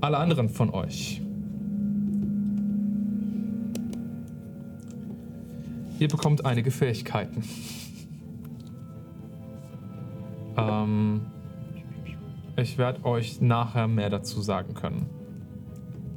Alle 0.00 0.18
anderen 0.18 0.48
von 0.48 0.70
euch. 0.70 1.22
Ihr 6.00 6.08
bekommt 6.08 6.44
einige 6.44 6.72
Fähigkeiten. 6.72 7.44
Ähm, 10.56 11.20
ich 12.56 12.76
werde 12.76 13.04
euch 13.04 13.40
nachher 13.40 13.86
mehr 13.86 14.10
dazu 14.10 14.42
sagen 14.42 14.74
können. 14.74 15.08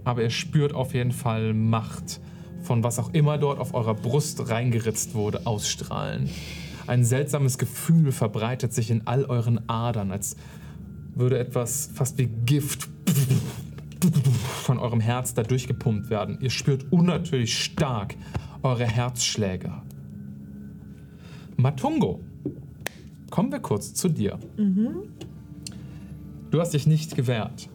Aber 0.03 0.23
ihr 0.23 0.31
spürt 0.31 0.73
auf 0.73 0.95
jeden 0.95 1.11
Fall 1.11 1.53
Macht 1.53 2.19
von 2.63 2.83
was 2.83 2.97
auch 2.97 3.13
immer 3.13 3.37
dort 3.37 3.59
auf 3.59 3.75
eurer 3.75 3.93
Brust 3.93 4.49
reingeritzt 4.49 5.13
wurde, 5.13 5.45
ausstrahlen. 5.45 6.31
Ein 6.87 7.03
seltsames 7.03 7.59
Gefühl 7.59 8.11
verbreitet 8.11 8.73
sich 8.73 8.89
in 8.89 9.05
all 9.05 9.25
euren 9.25 9.69
Adern, 9.69 10.11
als 10.11 10.35
würde 11.19 11.39
etwas 11.39 11.89
fast 11.93 12.17
wie 12.17 12.27
Gift 12.27 12.89
von 14.63 14.79
eurem 14.79 14.99
Herz 14.99 15.33
da 15.33 15.43
durchgepumpt 15.43 16.09
werden. 16.09 16.37
Ihr 16.41 16.49
spürt 16.49 16.91
unnatürlich 16.91 17.57
stark 17.57 18.15
eure 18.63 18.85
Herzschläge. 18.85 19.73
Matungo, 21.55 22.19
kommen 23.29 23.51
wir 23.51 23.59
kurz 23.59 23.93
zu 23.93 24.09
dir. 24.09 24.37
Du 26.51 26.59
hast 26.59 26.73
dich 26.73 26.87
nicht 26.87 27.15
gewehrt. 27.15 27.69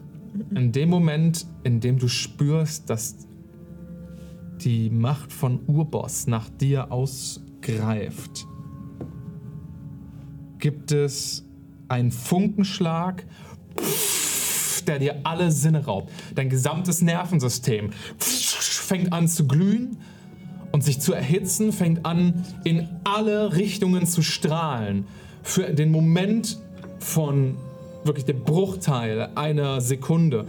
In 0.55 0.71
dem 0.71 0.89
Moment, 0.89 1.45
in 1.63 1.79
dem 1.79 1.99
du 1.99 2.07
spürst, 2.07 2.89
dass 2.89 3.27
die 4.63 4.89
Macht 4.89 5.31
von 5.33 5.59
Urboss 5.67 6.27
nach 6.27 6.49
dir 6.49 6.91
ausgreift, 6.91 8.47
gibt 10.59 10.91
es 10.91 11.42
einen 11.93 12.11
Funkenschlag, 12.11 13.23
der 14.87 14.99
dir 14.99 15.21
alle 15.23 15.51
Sinne 15.51 15.85
raubt. 15.85 16.11
Dein 16.35 16.49
gesamtes 16.49 17.01
Nervensystem 17.01 17.91
fängt 18.19 19.13
an 19.13 19.27
zu 19.27 19.47
glühen 19.47 19.97
und 20.71 20.83
sich 20.83 20.99
zu 20.99 21.13
erhitzen, 21.13 21.71
fängt 21.71 22.05
an 22.05 22.43
in 22.63 22.89
alle 23.03 23.55
Richtungen 23.55 24.05
zu 24.05 24.21
strahlen. 24.21 25.05
Für 25.43 25.71
den 25.73 25.91
Moment 25.91 26.59
von 26.99 27.55
wirklich 28.03 28.25
dem 28.25 28.43
Bruchteil 28.43 29.29
einer 29.35 29.79
Sekunde, 29.79 30.47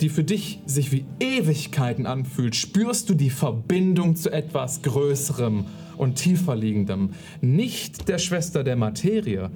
die 0.00 0.08
für 0.08 0.24
dich 0.24 0.60
sich 0.66 0.92
wie 0.92 1.04
Ewigkeiten 1.20 2.06
anfühlt, 2.06 2.56
spürst 2.56 3.10
du 3.10 3.14
die 3.14 3.30
Verbindung 3.30 4.16
zu 4.16 4.32
etwas 4.32 4.82
Größerem 4.82 5.66
und 5.96 6.14
tiefer 6.16 6.56
liegendem. 6.56 7.10
Nicht 7.40 8.08
der 8.08 8.18
Schwester 8.18 8.64
der 8.64 8.76
Materie, 8.76 9.50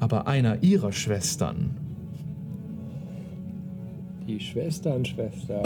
aber 0.00 0.26
einer 0.26 0.62
ihrer 0.62 0.92
Schwestern. 0.92 1.76
Die 4.26 4.40
Schwester 4.40 4.94
und 4.94 5.08
Schwester. 5.08 5.62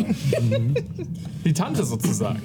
Die 1.45 1.53
Tante 1.53 1.85
sozusagen. 1.85 2.41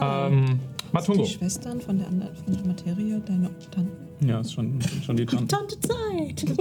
Ähm, 0.00 0.60
Matungo. 0.92 1.24
die 1.24 1.30
Schwestern 1.30 1.80
von 1.80 1.98
der 1.98 2.08
anderen 2.08 2.36
von 2.36 2.52
der 2.52 2.66
Materie, 2.66 3.20
deine 3.20 3.50
Tanten. 3.70 4.28
Ja, 4.28 4.40
ist 4.40 4.52
schon, 4.52 4.80
schon 5.04 5.16
die 5.16 5.26
Tante. 5.26 5.46
Tante 5.46 5.80
Zeit! 5.80 6.44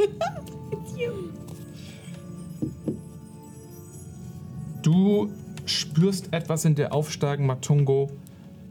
Du 4.82 5.30
spürst 5.66 6.34
etwas 6.34 6.66
in 6.66 6.76
dir 6.76 6.94
aufsteigen, 6.94 7.46
Matungo. 7.46 8.10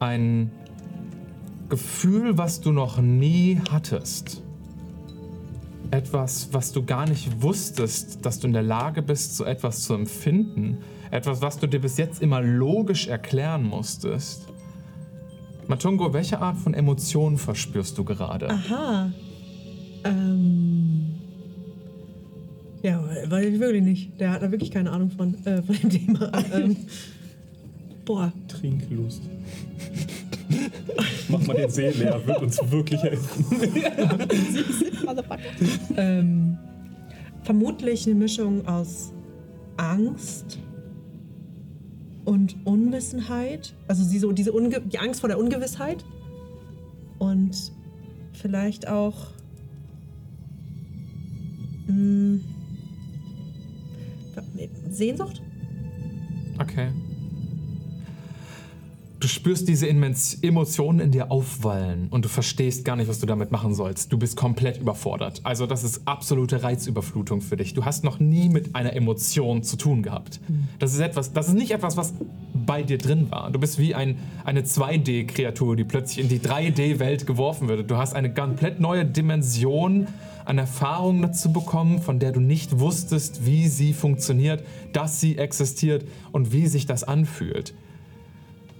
Ein 0.01 0.51
Gefühl, 1.69 2.39
was 2.39 2.61
du 2.61 2.73
noch 2.73 2.99
nie 2.99 3.61
hattest. 3.71 4.43
Etwas, 5.91 6.49
was 6.53 6.73
du 6.73 6.85
gar 6.85 7.09
nicht 7.09 7.43
wusstest, 7.43 8.25
dass 8.25 8.41
du 8.41 8.47
in 8.47 8.53
der 8.53 8.63
Lage 8.63 9.03
bist, 9.03 9.37
so 9.37 9.45
etwas 9.45 9.83
zu 9.83 9.95
empfinden. 9.95 10.79
Etwas, 11.11 11.41
was 11.41 11.59
du 11.59 11.67
dir 11.67 11.81
bis 11.81 11.97
jetzt 11.97 12.21
immer 12.21 12.43
logisch 12.43 13.07
erklären 13.07 13.65
musstest. 13.65 14.49
Matungo, 15.67 16.13
welche 16.13 16.41
Art 16.41 16.57
von 16.57 16.75
Emotionen 16.75 17.39
verspürst 17.39 17.97
du 17.97 18.05
gerade? 18.05 18.49
Aha. 18.51 19.13
Ähm. 20.05 21.15
Ja, 22.83 23.05
weil 23.29 23.53
ich 23.53 23.61
wirklich 23.61 23.83
nicht. 23.83 24.21
Der 24.21 24.31
hat 24.31 24.43
da 24.43 24.51
wirklich 24.51 24.71
keine 24.71 24.91
Ahnung 24.91 25.11
von, 25.11 25.35
äh, 25.45 25.63
von 25.63 25.77
dem 25.77 25.91
Thema. 25.91 26.33
ähm, 26.53 26.77
boah. 28.05 28.33
Trinklust. 28.47 29.23
Mach 31.29 31.47
mal 31.47 31.57
den 31.57 31.71
See 31.71 31.91
leer, 31.91 32.21
wird 32.27 32.43
uns 32.43 32.59
wirklich 32.71 33.03
helfen. 33.03 33.45
Ähm, 35.97 36.59
vermutlich 37.43 38.07
eine 38.07 38.15
Mischung 38.15 38.67
aus 38.67 39.13
Angst 39.77 40.59
und 42.25 42.57
Unwissenheit. 42.65 43.75
Also 43.89 44.05
sie 44.05 44.19
so 44.19 44.33
diese 44.33 44.53
Unge 44.53 44.81
die 44.81 44.99
Angst 44.99 45.21
vor 45.21 45.29
der 45.29 45.39
Ungewissheit. 45.39 46.05
Und 47.19 47.73
vielleicht 48.33 48.87
auch 48.87 49.29
mh, 51.87 52.41
Sehnsucht? 54.91 55.43
Okay. 56.61 56.91
Du 59.21 59.27
spürst 59.27 59.67
diese 59.69 59.89
Emotionen 59.89 61.01
in 61.01 61.11
dir 61.11 61.33
aufwallen 61.33 62.07
und 62.11 62.25
du 62.25 62.29
verstehst 62.29 62.85
gar 62.85 62.95
nicht, 62.95 63.09
was 63.09 63.19
du 63.19 63.27
damit 63.27 63.51
machen 63.51 63.75
sollst. 63.75 64.13
Du 64.13 64.19
bist 64.19 64.37
komplett 64.37 64.79
überfordert. 64.79 65.41
Also 65.43 65.67
das 65.67 65.83
ist 65.83 66.03
absolute 66.05 66.63
Reizüberflutung 66.63 67.41
für 67.41 67.57
dich. 67.57 67.75
Du 67.75 67.85
hast 67.85 68.05
noch 68.05 68.21
nie 68.21 68.49
mit 68.49 68.77
einer 68.77 68.93
Emotion 68.93 69.65
zu 69.65 69.77
tun 69.77 70.05
gehabt. 70.05 70.39
Das 70.79 70.95
ist 70.95 71.01
etwas, 71.01 71.33
das 71.33 71.49
ist 71.49 71.55
nicht 71.55 71.73
etwas, 71.73 71.97
was 71.97 72.15
bei 72.55 72.85
dir 72.85 72.99
drin 72.99 73.29
war. 73.29 73.51
Du 73.51 73.59
bist 73.59 73.81
wie 73.81 73.93
ein, 73.93 74.19
eine 74.45 74.63
2D-Kreatur, 74.63 75.75
die 75.75 75.85
plötzlich 75.85 76.25
in 76.25 76.29
die 76.29 76.39
3D-Welt 76.39 77.27
geworfen 77.27 77.67
wird. 77.67 77.91
Du 77.91 77.97
hast 77.97 78.15
eine 78.15 78.33
komplett 78.33 78.79
neue 78.79 79.05
Dimension 79.05 80.07
an 80.45 80.59
Erfahrungen 80.59 81.23
dazu 81.23 81.53
bekommen, 81.53 82.01
von 82.01 82.21
der 82.21 82.31
du 82.31 82.39
nicht 82.39 82.79
wusstest, 82.79 83.45
wie 83.45 83.67
sie 83.67 83.93
funktioniert, 83.95 84.63
dass 84.93 85.21
sie 85.21 85.39
existiert 85.39 86.05
und 86.31 86.53
wie 86.53 86.69
sich 86.69 86.87
das 86.87 87.03
anfühlt. 87.03 87.75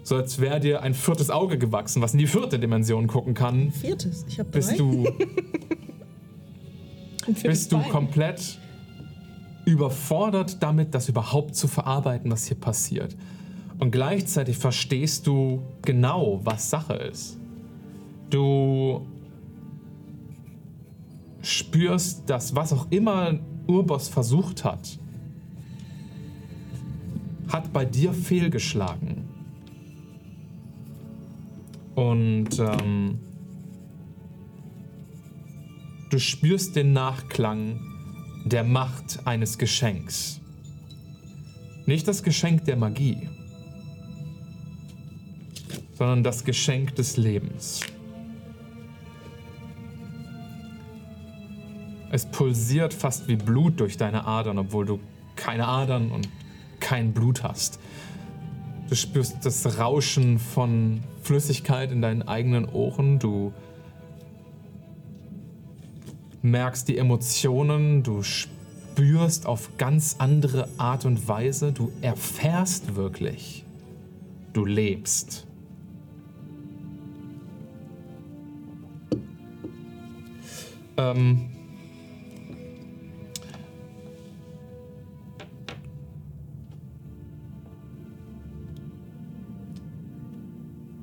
So 0.09 0.17
als 0.17 0.39
wäre 0.39 0.59
dir 0.59 0.81
ein 0.83 0.95
viertes 0.95 1.29
Auge 1.29 1.59
gewachsen, 1.59 2.01
was 2.01 2.15
in 2.15 2.19
die 2.19 2.27
vierte 2.27 2.59
Dimension 2.59 3.09
gucken 3.09 3.35
kann, 3.35 3.73
Viertes. 3.73 4.25
Ich 4.27 4.39
habe 4.39 4.51
drei. 4.51 4.59
bist 4.61 4.79
du, 4.79 5.07
bist 7.43 7.73
du 7.73 7.79
komplett 7.91 8.59
überfordert 9.67 10.63
damit, 10.63 10.95
das 10.95 11.11
überhaupt 11.11 11.57
zu 11.57 11.69
verarbeiten, 11.69 12.31
was 12.31 12.47
hier 12.47 12.57
passiert. 12.57 13.15
Und 13.79 13.91
gleichzeitig 13.91 14.57
verstehst 14.57 15.27
du 15.27 15.61
genau, 15.83 16.41
was 16.43 16.71
Sache 16.71 16.95
ist. 16.95 17.37
Du 18.31 19.07
spürst, 21.43 22.23
dass 22.31 22.55
was 22.55 22.73
auch 22.73 22.87
immer 22.89 23.41
Urbos 23.67 24.09
versucht 24.09 24.65
hat, 24.65 24.99
hat 27.49 27.75
bei 27.75 27.85
dir 27.85 28.15
fehlgeschlagen. 28.15 29.28
Und 31.99 32.61
ähm, 32.61 33.19
du 36.11 36.21
spürst 36.21 36.77
den 36.77 36.93
Nachklang 36.93 37.81
der 38.45 38.63
Macht 38.63 39.27
eines 39.27 39.59
Geschenks. 39.59 40.41
Nicht 41.87 42.07
das 42.07 42.23
Geschenk 42.23 42.67
der 42.67 42.77
Magie, 42.77 43.29
sondern 45.95 46.23
das 46.23 46.45
Geschenk 46.45 46.95
des 46.95 47.17
Lebens. 47.17 47.81
Es 52.13 52.27
pulsiert 52.27 52.95
fast 52.95 53.27
wie 53.27 53.35
Blut 53.35 53.81
durch 53.81 53.97
deine 53.97 54.25
Adern, 54.25 54.59
obwohl 54.59 54.87
du 54.87 55.01
keine 55.35 55.67
Adern 55.67 56.13
und 56.13 56.29
kein 56.79 57.13
Blut 57.13 57.43
hast. 57.43 57.81
Du 58.89 58.95
spürst 58.95 59.45
das 59.45 59.81
Rauschen 59.81 60.39
von 60.39 61.03
Flüssigkeit 61.29 61.93
in 61.93 62.01
deinen 62.01 62.23
eigenen 62.23 62.65
Ohren. 62.65 63.19
Du 63.19 63.53
merkst 66.41 66.89
die 66.89 66.97
Emotionen. 66.97 68.03
Du 68.03 68.23
spürst 68.23 69.45
auf 69.45 69.77
ganz 69.77 70.17
andere 70.21 70.71
Art 70.79 71.05
und 71.05 71.29
Weise. 71.29 71.73
Du 71.73 71.93
erfährst 72.01 72.97
wirklich. 72.97 73.67
Du 74.55 74.65
lebst. 74.65 75.47
Ähm, 80.97 81.51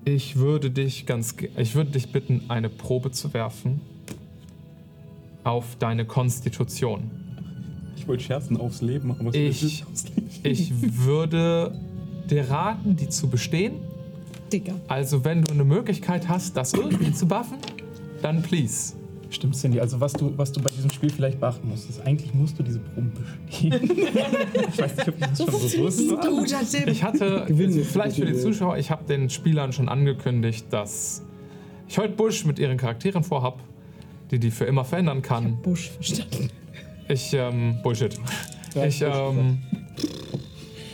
Ich 0.05 0.35
würde 0.35 0.69
dich 0.69 1.05
ganz, 1.05 1.35
ich 1.57 1.75
würde 1.75 1.91
dich 1.91 2.11
bitten, 2.11 2.43
eine 2.47 2.69
Probe 2.69 3.11
zu 3.11 3.33
werfen 3.33 3.81
auf 5.43 5.75
deine 5.79 6.05
Konstitution. 6.05 7.09
Ich 7.97 8.07
wollte 8.07 8.23
Scherzen 8.23 8.57
aufs 8.57 8.81
Leben 8.81 9.07
machen. 9.09 9.25
Was 9.25 9.35
Ich- 9.35 9.63
ist 9.63 9.87
aufs 9.87 10.05
Leben? 10.09 10.29
Ich 10.43 10.71
würde 11.05 11.79
dir 12.29 12.47
raten, 12.49 12.95
die 12.95 13.09
zu 13.09 13.27
bestehen. 13.27 13.75
Digga. 14.53 14.73
Also 14.87 15.25
wenn 15.25 15.41
du 15.41 15.51
eine 15.51 15.63
Möglichkeit 15.63 16.27
hast, 16.27 16.55
das 16.55 16.73
irgendwie 16.73 17.11
zu 17.11 17.27
buffen, 17.27 17.57
dann 18.21 18.43
please. 18.43 18.93
Stimmt, 19.35 19.55
Cindy. 19.57 19.81
Also 19.81 19.99
was 19.99 20.13
du, 20.13 20.31
was 20.37 20.49
du 20.53 20.61
bei 20.61 20.69
diesem 20.69 20.89
Spiel 20.89 21.09
vielleicht 21.09 21.41
beachten 21.41 21.67
musst, 21.67 21.89
ist, 21.89 21.99
eigentlich 22.07 22.33
musst 22.33 22.57
du 22.57 22.63
diese 22.63 22.79
Proben 22.79 23.11
bestehen. 23.45 23.73
ich 23.83 24.77
weiß 24.79 24.95
nicht, 24.95 25.09
ob 25.09 25.19
das 25.19 25.37
schon 25.37 25.45
bewusst 25.47 26.09
war. 26.09 26.87
Ich 26.87 27.03
hatte, 27.03 27.45
vielleicht 27.83 28.15
für 28.15 28.25
die. 28.25 28.33
Zuschauer, 28.35 28.77
ich 28.77 28.89
habe 28.91 29.03
den 29.03 29.29
Spielern 29.29 29.73
schon 29.73 29.89
angekündigt, 29.89 30.67
dass 30.69 31.21
ich 31.89 31.97
heute 31.97 32.13
Bush 32.13 32.45
mit 32.45 32.59
ihren 32.59 32.77
Charakteren 32.77 33.23
vorhab, 33.23 33.61
die 34.31 34.39
die 34.39 34.51
für 34.51 34.63
immer 34.63 34.85
verändern 34.85 35.21
kann. 35.21 35.61
Busch 35.61 35.89
verstanden. 35.89 36.49
Ich, 37.09 37.33
ähm, 37.33 37.79
Bullshit. 37.83 38.17
Ja, 38.73 38.85
Ich, 38.85 39.01
ähm, 39.01 39.59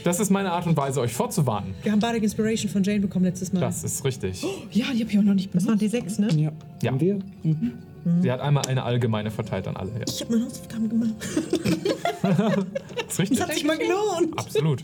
das 0.04 0.20
ist 0.20 0.32
meine 0.32 0.52
Art 0.52 0.66
und 0.66 0.76
Weise, 0.76 1.00
euch 1.00 1.14
vorzuwarnen. 1.14 1.76
Wir 1.84 1.92
haben 1.92 2.00
Bardic 2.00 2.24
Inspiration 2.24 2.72
von 2.72 2.82
Jane 2.82 3.02
bekommen 3.02 3.26
letztes 3.26 3.54
Mal. 3.54 3.60
Das 3.60 3.84
ist 3.84 4.04
richtig. 4.04 4.42
Ja, 4.42 4.48
die 4.72 4.84
habe 4.84 5.12
ich 5.12 5.20
auch 5.20 5.24
noch 5.24 5.36
nicht 5.36 5.52
benutzt. 5.52 5.68
Das 5.68 5.72
waren 5.72 5.80
die 5.80 5.88
sechs, 5.88 6.18
ne? 6.18 6.28
Ja. 6.36 6.52
Ja, 6.82 6.92
Haben 6.92 7.00
wir? 7.00 7.20
Sie 8.22 8.32
hat 8.32 8.40
einmal 8.42 8.66
eine 8.68 8.84
allgemeine 8.84 9.32
verteilt 9.32 9.68
an 9.68 9.76
alle. 9.78 9.92
Ja. 9.92 10.06
Ich 10.08 10.22
habe 10.22 10.34
meine 10.34 10.46
Hausaufgaben 10.46 10.90
gemacht. 10.90 11.14
Das 12.22 13.14
ist 13.14 13.20
richtig. 13.20 13.40
Das 13.40 13.48
hat 13.48 13.56
sich 13.56 13.64
mal 13.66 13.78
gelohnt. 13.78 14.38
Absolut. 14.38 14.84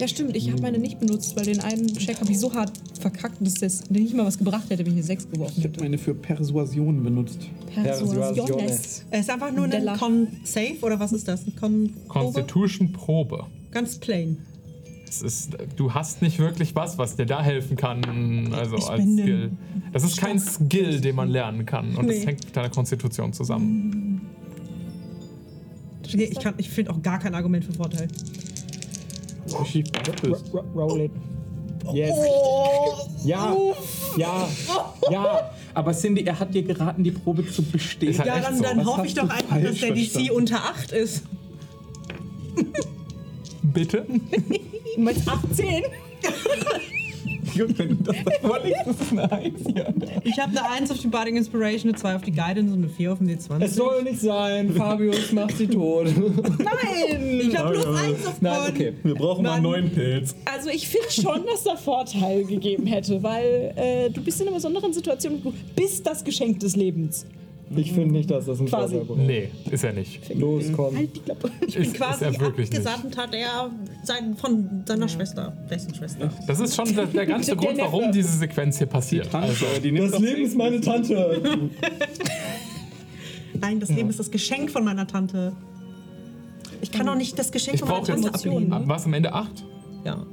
Ja, 0.00 0.08
stimmt. 0.08 0.36
Ich 0.36 0.50
habe 0.50 0.60
meine 0.62 0.78
nicht 0.78 0.98
benutzt, 0.98 1.36
weil 1.36 1.44
den 1.44 1.60
einen 1.60 1.86
Check 1.96 2.20
habe 2.20 2.30
ich 2.32 2.40
so 2.40 2.52
hart 2.52 2.72
verkackt, 3.00 3.36
dass 3.40 3.54
das 3.54 3.88
nicht 3.88 4.14
mal 4.14 4.26
was 4.26 4.36
gebracht 4.36 4.64
hätte, 4.68 4.80
wenn 4.84 4.92
ich 4.92 4.98
eine 4.98 5.02
6 5.04 5.30
geworfen 5.30 5.54
Ich 5.58 5.64
hätte. 5.64 5.74
habe 5.76 5.84
meine 5.84 5.98
für 5.98 6.14
Persuasion 6.14 7.02
benutzt. 7.04 7.38
Persuasiones. 7.72 9.04
Es 9.10 9.20
ist 9.20 9.30
einfach 9.30 9.52
nur 9.52 9.66
ein 9.66 9.86
Con-Save 9.98 10.78
oder 10.82 10.98
was 10.98 11.12
ist 11.12 11.28
das? 11.28 11.46
Ein 11.46 11.54
Con 11.56 11.90
Constitution 12.08 12.90
Probe. 12.92 13.46
Ganz 13.70 13.96
plain. 13.98 14.38
Es 15.12 15.20
ist, 15.20 15.50
du 15.76 15.92
hast 15.92 16.22
nicht 16.22 16.38
wirklich 16.38 16.74
was, 16.74 16.96
was 16.96 17.16
dir 17.16 17.26
da 17.26 17.42
helfen 17.42 17.76
kann, 17.76 18.54
also 18.54 18.76
Ich 18.76 18.86
als 18.88 19.04
bin 19.04 19.18
Skill. 19.18 19.50
Das 19.92 20.04
ist 20.04 20.16
kein 20.16 20.38
Skill, 20.38 21.02
den 21.02 21.16
man 21.16 21.28
lernen 21.28 21.66
kann. 21.66 21.96
Und 21.96 22.06
das 22.08 22.16
Nee. 22.20 22.26
hängt 22.26 22.44
mit 22.46 22.56
deiner 22.56 22.70
Konstitution 22.70 23.30
zusammen. 23.34 24.22
Ich, 26.14 26.40
kann- 26.40 26.54
ich 26.56 26.70
finde 26.70 26.92
auch 26.92 27.02
gar 27.02 27.18
kein 27.18 27.34
Argument 27.34 27.62
für 27.62 27.74
Vorteil. 27.74 28.08
Das 29.44 29.54
Roll 30.74 31.00
it. 31.02 31.10
Yes. 31.92 32.14
Ja. 33.24 33.54
Ja. 34.16 34.48
Ja. 35.10 35.50
Aber 35.74 35.92
Cindy, 35.92 36.22
er 36.22 36.38
hat 36.40 36.54
dir 36.54 36.62
geraten, 36.62 37.04
die 37.04 37.10
Probe 37.10 37.46
zu 37.46 37.62
bestehen. 37.62 38.16
Halt 38.16 38.26
Ja, 38.28 38.40
dann, 38.40 38.56
so. 38.56 38.62
dann 38.62 38.84
hoffe 38.86 39.06
ich 39.06 39.12
doch 39.14 39.28
einfach, 39.28 39.60
dass 39.60 39.78
der 39.78 39.90
DC 39.92 40.10
verstanden? 40.10 40.30
unter 40.30 40.56
8 40.64 40.92
ist. 40.92 41.22
Bitte? 43.62 44.06
Du 44.94 45.00
meinst 45.00 45.28
18? 45.28 45.82
Wenn 47.54 47.88
du 47.88 47.94
das 47.96 48.16
da 48.24 48.48
vorlegst, 48.48 48.86
ist 48.86 49.12
eine 49.12 49.30
Eins 49.30 49.60
hier. 49.66 49.94
Ich 50.24 50.38
habe 50.38 50.58
eine 50.58 50.70
1 50.70 50.90
auf 50.90 50.98
die 50.98 51.08
Bardic 51.08 51.36
Inspiration, 51.36 51.90
eine 51.90 51.98
2 51.98 52.16
auf 52.16 52.22
die 52.22 52.32
Guidance 52.32 52.72
und 52.72 52.78
eine 52.78 52.88
4 52.88 53.12
auf 53.12 53.18
den 53.18 53.28
D20. 53.28 53.62
Es 53.62 53.74
soll 53.74 54.02
nicht 54.04 54.20
sein. 54.20 54.72
Fabius 54.72 55.32
macht 55.32 55.58
sie 55.58 55.66
tot. 55.66 56.06
Nein! 56.16 57.40
Ich 57.42 57.56
habe 57.56 57.72
plus 57.72 57.86
1 57.86 58.26
auf 58.26 58.40
Nein, 58.40 58.70
okay. 58.70 58.92
Wir 59.02 59.14
brauchen 59.14 59.42
mal 59.42 59.54
einen 59.54 59.64
neuen 59.64 59.90
Pilz. 59.90 60.34
Also 60.44 60.70
ich 60.70 60.88
finde 60.88 61.10
schon, 61.10 61.44
dass 61.46 61.64
da 61.64 61.76
Vorteil 61.76 62.44
gegeben 62.44 62.86
hätte, 62.86 63.22
weil 63.22 63.74
äh, 63.76 64.10
du 64.10 64.22
bist 64.22 64.40
in 64.40 64.46
einer 64.46 64.56
besonderen 64.56 64.92
Situation, 64.92 65.42
du 65.42 65.52
bist 65.76 66.06
das 66.06 66.24
Geschenk 66.24 66.60
des 66.60 66.76
Lebens. 66.76 67.26
Ich 67.76 67.92
finde 67.92 68.12
nicht, 68.12 68.30
dass 68.30 68.46
das 68.46 68.60
ein 68.60 68.66
Quasi. 68.66 68.94
Vorteil 68.96 69.16
braucht. 69.16 69.26
Nee, 69.26 69.50
ist 69.70 69.84
er 69.84 69.92
nicht. 69.92 70.34
Los, 70.34 70.64
komm. 70.74 70.96
Halt 70.96 71.16
die 71.16 71.20
Klappe. 71.20 71.50
Ich 71.66 71.76
ist, 71.76 71.94
Quasi 71.94 72.24
ist 72.24 72.34
er 72.34 72.40
wirklich 72.40 72.70
nicht. 72.70 72.86
abgesandt 72.86 73.16
hat 73.16 73.34
er 73.34 73.70
sein, 74.04 74.36
von 74.36 74.82
seiner 74.86 75.08
Schwester, 75.08 75.56
dessen 75.70 75.94
Schwester. 75.94 76.30
Das 76.46 76.60
ist 76.60 76.74
schon 76.76 76.94
der, 76.94 77.06
der 77.06 77.26
ganze 77.26 77.56
Grund, 77.56 77.78
warum 77.78 78.12
diese 78.12 78.36
Sequenz 78.36 78.78
hier 78.78 78.86
passiert. 78.86 79.34
Also, 79.34 79.64
die 79.82 79.92
Das 79.94 80.10
doch 80.12 80.20
Leben 80.20 80.42
ist 80.42 80.56
meine 80.56 80.80
Tante. 80.80 81.40
Nein, 83.60 83.80
das 83.80 83.90
Leben 83.90 84.10
ist 84.10 84.18
das 84.18 84.30
Geschenk 84.30 84.70
von 84.70 84.84
meiner 84.84 85.06
Tante. 85.06 85.52
Ich 86.80 86.90
kann 86.90 87.08
auch 87.08 87.14
nicht 87.14 87.38
das 87.38 87.52
Geschenk 87.52 87.76
Ich 87.76 87.80
brauche 87.82 88.10
jetzt. 88.12 88.24
Emotionen, 88.26 88.72
Ab, 88.72 88.82
was 88.86 89.04
am 89.04 89.14
Ende 89.14 89.32
8? 89.32 89.64
Ja. 90.04 90.26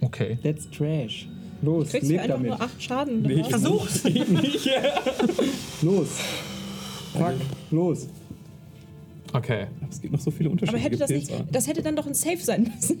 Okay. 0.00 0.38
That's 0.42 0.68
trash. 0.70 1.28
Los, 1.64 1.88
Kriegst 1.90 2.08
leb 2.10 2.20
einfach 2.20 2.34
damit. 2.36 2.50
nur 2.50 2.60
8 2.60 2.82
Schaden. 2.82 3.22
Nee, 3.22 3.32
ich 3.40 3.46
Versuch. 3.48 3.86
Los. 5.82 6.08
Fuck, 7.12 7.34
los. 7.70 8.08
Okay. 9.32 9.66
Es 9.90 10.00
gibt 10.00 10.12
noch 10.12 10.20
so 10.20 10.30
viele 10.30 10.48
Aber 10.50 10.52
unterschiedliche 10.60 10.84
hätte 10.84 10.98
das 10.98 11.10
nicht, 11.10 11.32
das 11.52 11.66
hätte 11.68 11.82
dann 11.82 11.94
doch 11.96 12.06
ein 12.06 12.14
Safe 12.14 12.38
sein 12.38 12.70
müssen. 12.74 12.98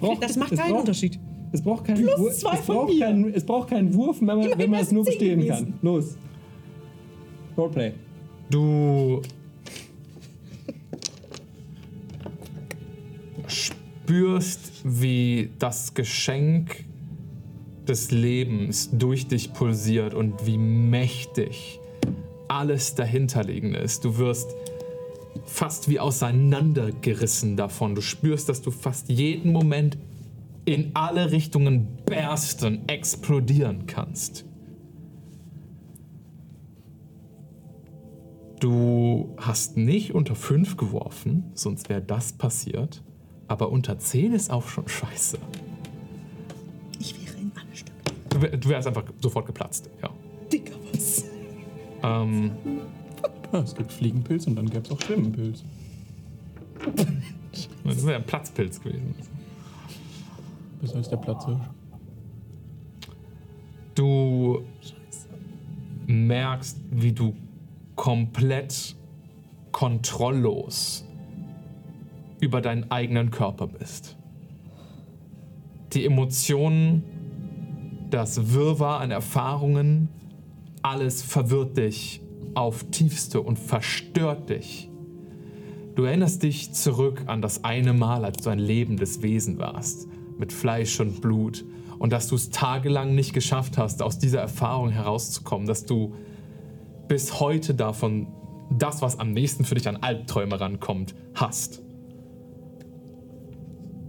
Braucht- 0.00 0.22
Das 0.22 0.36
macht 0.36 0.56
keinen 0.56 0.70
braucht- 0.70 0.80
Unterschied. 0.80 1.18
Es 1.52 1.62
braucht 1.62 1.84
keinen 1.84 2.02
Plus 2.02 2.18
Wurf. 2.18 2.34
zwei 2.38 2.54
es, 2.58 2.60
von 2.64 2.74
braucht 2.76 2.92
mir. 2.94 3.00
keinen, 3.00 3.32
es 3.34 3.44
braucht 3.44 3.68
keinen 3.70 3.94
Wurf, 3.94 4.16
wenn 4.20 4.26
man, 4.26 4.58
wenn 4.58 4.70
man 4.70 4.80
es 4.80 4.90
nur 4.92 5.04
bestehen 5.04 5.40
zehn 5.40 5.48
kann. 5.50 5.74
Los. 5.82 6.16
Roleplay. 7.56 7.92
Du 8.50 9.22
spürst, 13.46 14.72
wie 14.84 15.50
das 15.58 15.94
Geschenk 15.94 16.84
des 17.88 18.10
Lebens 18.10 18.90
durch 18.92 19.26
dich 19.26 19.52
pulsiert 19.52 20.14
und 20.14 20.46
wie 20.46 20.58
mächtig 20.58 21.80
alles 22.48 22.94
dahinterliegende 22.94 23.78
ist. 23.78 24.04
Du 24.04 24.18
wirst 24.18 24.54
fast 25.44 25.88
wie 25.88 26.00
auseinandergerissen 26.00 27.56
davon. 27.56 27.94
Du 27.94 28.00
spürst, 28.00 28.48
dass 28.48 28.62
du 28.62 28.70
fast 28.70 29.08
jeden 29.08 29.52
Moment 29.52 29.98
in 30.64 30.92
alle 30.94 31.30
Richtungen 31.30 31.88
bersten, 32.06 32.88
explodieren 32.88 33.86
kannst. 33.86 34.44
Du 38.60 39.34
hast 39.36 39.76
nicht 39.76 40.14
unter 40.14 40.34
5 40.34 40.78
geworfen, 40.78 41.50
sonst 41.54 41.90
wäre 41.90 42.00
das 42.00 42.32
passiert. 42.32 43.02
Aber 43.46 43.70
unter 43.70 43.98
10 43.98 44.32
ist 44.32 44.50
auch 44.50 44.66
schon 44.68 44.88
scheiße. 44.88 45.38
Du, 48.34 48.42
wär, 48.42 48.56
du 48.56 48.68
wärst 48.68 48.88
einfach 48.88 49.04
sofort 49.22 49.46
geplatzt, 49.46 49.88
ja. 50.02 50.10
Dicker 50.52 50.74
was. 50.92 51.24
Ähm, 52.02 52.50
Ja, 53.52 53.60
es 53.60 53.76
gibt 53.76 53.92
Fliegenpilz 53.92 54.48
und 54.48 54.56
dann 54.56 54.68
gäbe 54.68 54.84
es 54.84 54.90
auch 54.90 55.00
Schwimmenpilz. 55.00 55.62
das 57.84 58.04
wäre 58.04 58.16
ein 58.16 58.26
Platzpilz 58.26 58.80
gewesen. 58.82 59.14
Besser 60.80 60.96
als 60.96 61.08
der 61.08 61.18
Platzhirsch. 61.18 61.62
Du 63.94 64.64
merkst, 66.08 66.80
wie 66.90 67.12
du 67.12 67.36
komplett 67.94 68.96
kontrolllos 69.70 71.04
über 72.40 72.60
deinen 72.60 72.90
eigenen 72.90 73.30
Körper 73.30 73.68
bist. 73.68 74.16
Die 75.92 76.04
Emotionen, 76.04 77.04
das 78.14 78.52
Wirrwarr 78.52 79.00
an 79.00 79.10
Erfahrungen, 79.10 80.08
alles 80.82 81.20
verwirrt 81.20 81.76
dich 81.76 82.20
auf 82.54 82.84
tiefste 82.92 83.40
und 83.40 83.58
verstört 83.58 84.50
dich. 84.50 84.88
Du 85.96 86.04
erinnerst 86.04 86.44
dich 86.44 86.72
zurück 86.72 87.24
an 87.26 87.42
das 87.42 87.64
eine 87.64 87.92
Mal, 87.92 88.24
als 88.24 88.42
du 88.42 88.50
ein 88.50 88.60
lebendes 88.60 89.22
Wesen 89.22 89.58
warst, 89.58 90.06
mit 90.38 90.52
Fleisch 90.52 91.00
und 91.00 91.20
Blut, 91.20 91.64
und 91.98 92.12
dass 92.12 92.28
du 92.28 92.36
es 92.36 92.50
tagelang 92.50 93.16
nicht 93.16 93.32
geschafft 93.32 93.78
hast, 93.78 94.00
aus 94.00 94.18
dieser 94.18 94.40
Erfahrung 94.40 94.90
herauszukommen, 94.90 95.66
dass 95.66 95.84
du 95.84 96.14
bis 97.08 97.40
heute 97.40 97.74
davon 97.74 98.28
das, 98.70 99.02
was 99.02 99.18
am 99.18 99.32
nächsten 99.32 99.64
für 99.64 99.74
dich 99.74 99.88
an 99.88 99.96
Albträume 99.96 100.60
rankommt, 100.60 101.16
hast. 101.34 101.83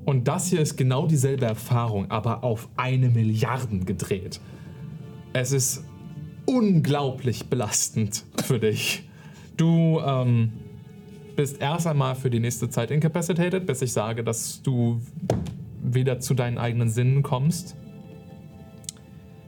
Und 0.06 0.28
das 0.28 0.48
hier 0.48 0.62
ist 0.62 0.78
genau 0.78 1.08
dieselbe 1.08 1.46
Erfahrung, 1.46 2.12
aber 2.12 2.44
auf 2.44 2.70
eine 2.76 3.10
Milliarden 3.10 3.86
gedreht. 3.86 4.39
Es 5.34 5.52
ist 5.52 5.84
unglaublich 6.46 7.48
belastend 7.48 8.24
für 8.44 8.60
dich. 8.60 9.10
Du 9.58 10.00
ähm, 10.06 10.54
bist 11.36 11.60
erst 11.60 11.88
einmal 11.88 12.15
für 12.15 12.30
die 12.30 12.39
nächste 12.39 12.70
Zeit 12.70 12.91
incapacitated, 12.91 13.65
bis 13.65 13.82
ich 13.82 13.91
sage, 13.91 14.24
dass 14.24 14.62
du 14.62 15.02
wieder 15.82 16.20
zu 16.20 16.36
deinen 16.36 16.58
eigenen 16.58 16.89
Sinnen 16.89 17.24
kommst. 17.24 17.76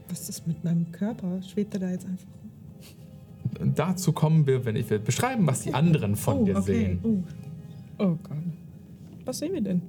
Was 0.08 0.28
ist 0.28 0.46
mit 0.46 0.64
meinem 0.64 0.90
Körper? 0.90 1.40
Schwebt 1.42 1.74
er 1.74 1.80
da 1.80 1.90
jetzt 1.90 2.06
einfach? 2.06 2.26
rum? 2.26 3.74
Dazu 3.74 4.12
kommen 4.12 4.46
wir, 4.46 4.64
wenn 4.64 4.76
ich 4.76 4.88
will 4.90 4.98
beschreiben, 4.98 5.46
was 5.46 5.62
die 5.62 5.74
anderen 5.74 6.16
von 6.16 6.38
oh, 6.38 6.44
dir 6.44 6.56
okay. 6.56 6.72
sehen. 6.72 6.98
Oh. 7.02 7.22
Oh 7.98 8.18
Gott. 8.22 8.38
Was 9.24 9.38
sehen 9.38 9.52
wir 9.52 9.60
denn? 9.60 9.82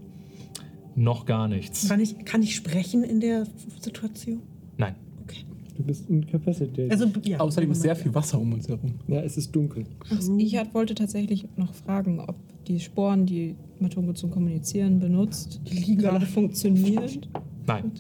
Noch 1.00 1.26
gar 1.26 1.48
nichts. 1.48 1.88
Kann, 1.88 2.02
ich, 2.02 2.26
kann 2.26 2.44
ich 2.44 2.56
sprechen 2.56 3.04
in 3.06 3.22
der 3.22 3.48
Situation? 3.82 4.42
Nein. 4.78 4.96
Okay. 5.24 5.46
Du 5.78 5.84
bist 5.84 6.10
incapacitated. 6.10 6.92
Also, 6.92 7.10
ja. 7.24 7.40
Außerdem 7.40 7.72
ist 7.72 7.82
sehr 7.82 7.96
viel 7.96 8.14
Wasser 8.14 8.38
um 8.38 8.52
uns 8.52 8.68
herum. 8.68 8.96
ja, 9.08 9.22
es 9.22 9.38
ist 9.38 9.56
dunkel. 9.56 9.86
Also 10.10 10.38
ich 10.38 10.58
hat, 10.58 10.74
wollte 10.74 10.96
tatsächlich 10.96 11.48
noch 11.56 11.74
fragen, 11.74 12.20
ob 12.20 12.36
die 12.68 12.82
Sporen, 12.82 13.26
die 13.26 13.56
Matungo 13.80 14.12
zum 14.12 14.30
Kommunizieren 14.30 15.00
benutzt, 15.00 15.62
Die 15.70 15.76
liegen 15.80 15.98
gerade 16.00 16.26
funktioniert. 16.26 17.30
Nein. 17.66 17.92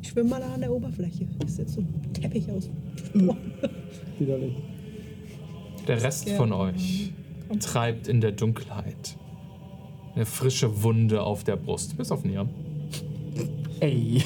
Ich 0.00 0.08
schwimme 0.08 0.30
mal 0.30 0.42
an 0.42 0.60
der 0.62 0.72
Oberfläche. 0.72 1.26
Das 1.40 1.52
ist 1.52 1.58
jetzt 1.58 1.74
so 1.74 1.80
ein 1.82 2.12
Teppich 2.14 2.50
aus. 2.50 2.70
Widerlich. 4.18 4.54
Der 5.86 6.02
Rest 6.02 6.30
von 6.30 6.52
euch 6.52 7.12
treibt 7.60 8.08
in 8.08 8.22
der 8.22 8.32
Dunkelheit. 8.32 9.18
Eine 10.14 10.26
frische 10.26 10.82
Wunde 10.82 11.22
auf 11.22 11.44
der 11.44 11.56
Brust, 11.56 11.96
bis 11.96 12.12
auf 12.12 12.24
Niam. 12.24 12.48
Ey. 13.80 14.22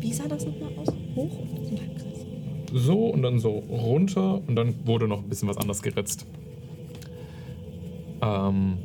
Wie 0.00 0.12
sah 0.12 0.28
das 0.28 0.44
nochmal 0.46 0.70
aus? 0.76 0.88
Hoch 1.14 1.38
und 1.40 1.50
so 1.50 1.74
ein 1.74 1.80
Halbkreis. 1.80 2.26
So 2.72 3.06
und 3.06 3.22
dann 3.22 3.38
so 3.38 3.50
runter 3.50 4.42
und 4.46 4.54
dann 4.56 4.86
wurde 4.86 5.08
noch 5.08 5.22
ein 5.22 5.28
bisschen 5.28 5.48
was 5.48 5.56
anderes 5.56 5.82
geritzt. 5.82 6.26
Ähm, 8.20 8.78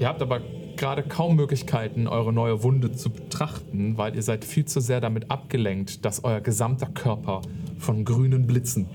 ihr 0.00 0.08
habt 0.08 0.20
aber 0.20 0.40
gerade 0.76 1.02
kaum 1.02 1.36
Möglichkeiten, 1.36 2.08
eure 2.08 2.32
neue 2.32 2.62
Wunde 2.62 2.92
zu 2.92 3.10
betrachten, 3.10 3.96
weil 3.98 4.16
ihr 4.16 4.22
seid 4.22 4.44
viel 4.44 4.64
zu 4.64 4.80
sehr 4.80 5.00
damit 5.00 5.30
abgelenkt, 5.30 6.04
dass 6.04 6.24
euer 6.24 6.40
gesamter 6.40 6.86
Körper 6.86 7.42
von 7.78 8.04
grünen 8.04 8.46
Blitzen 8.46 8.88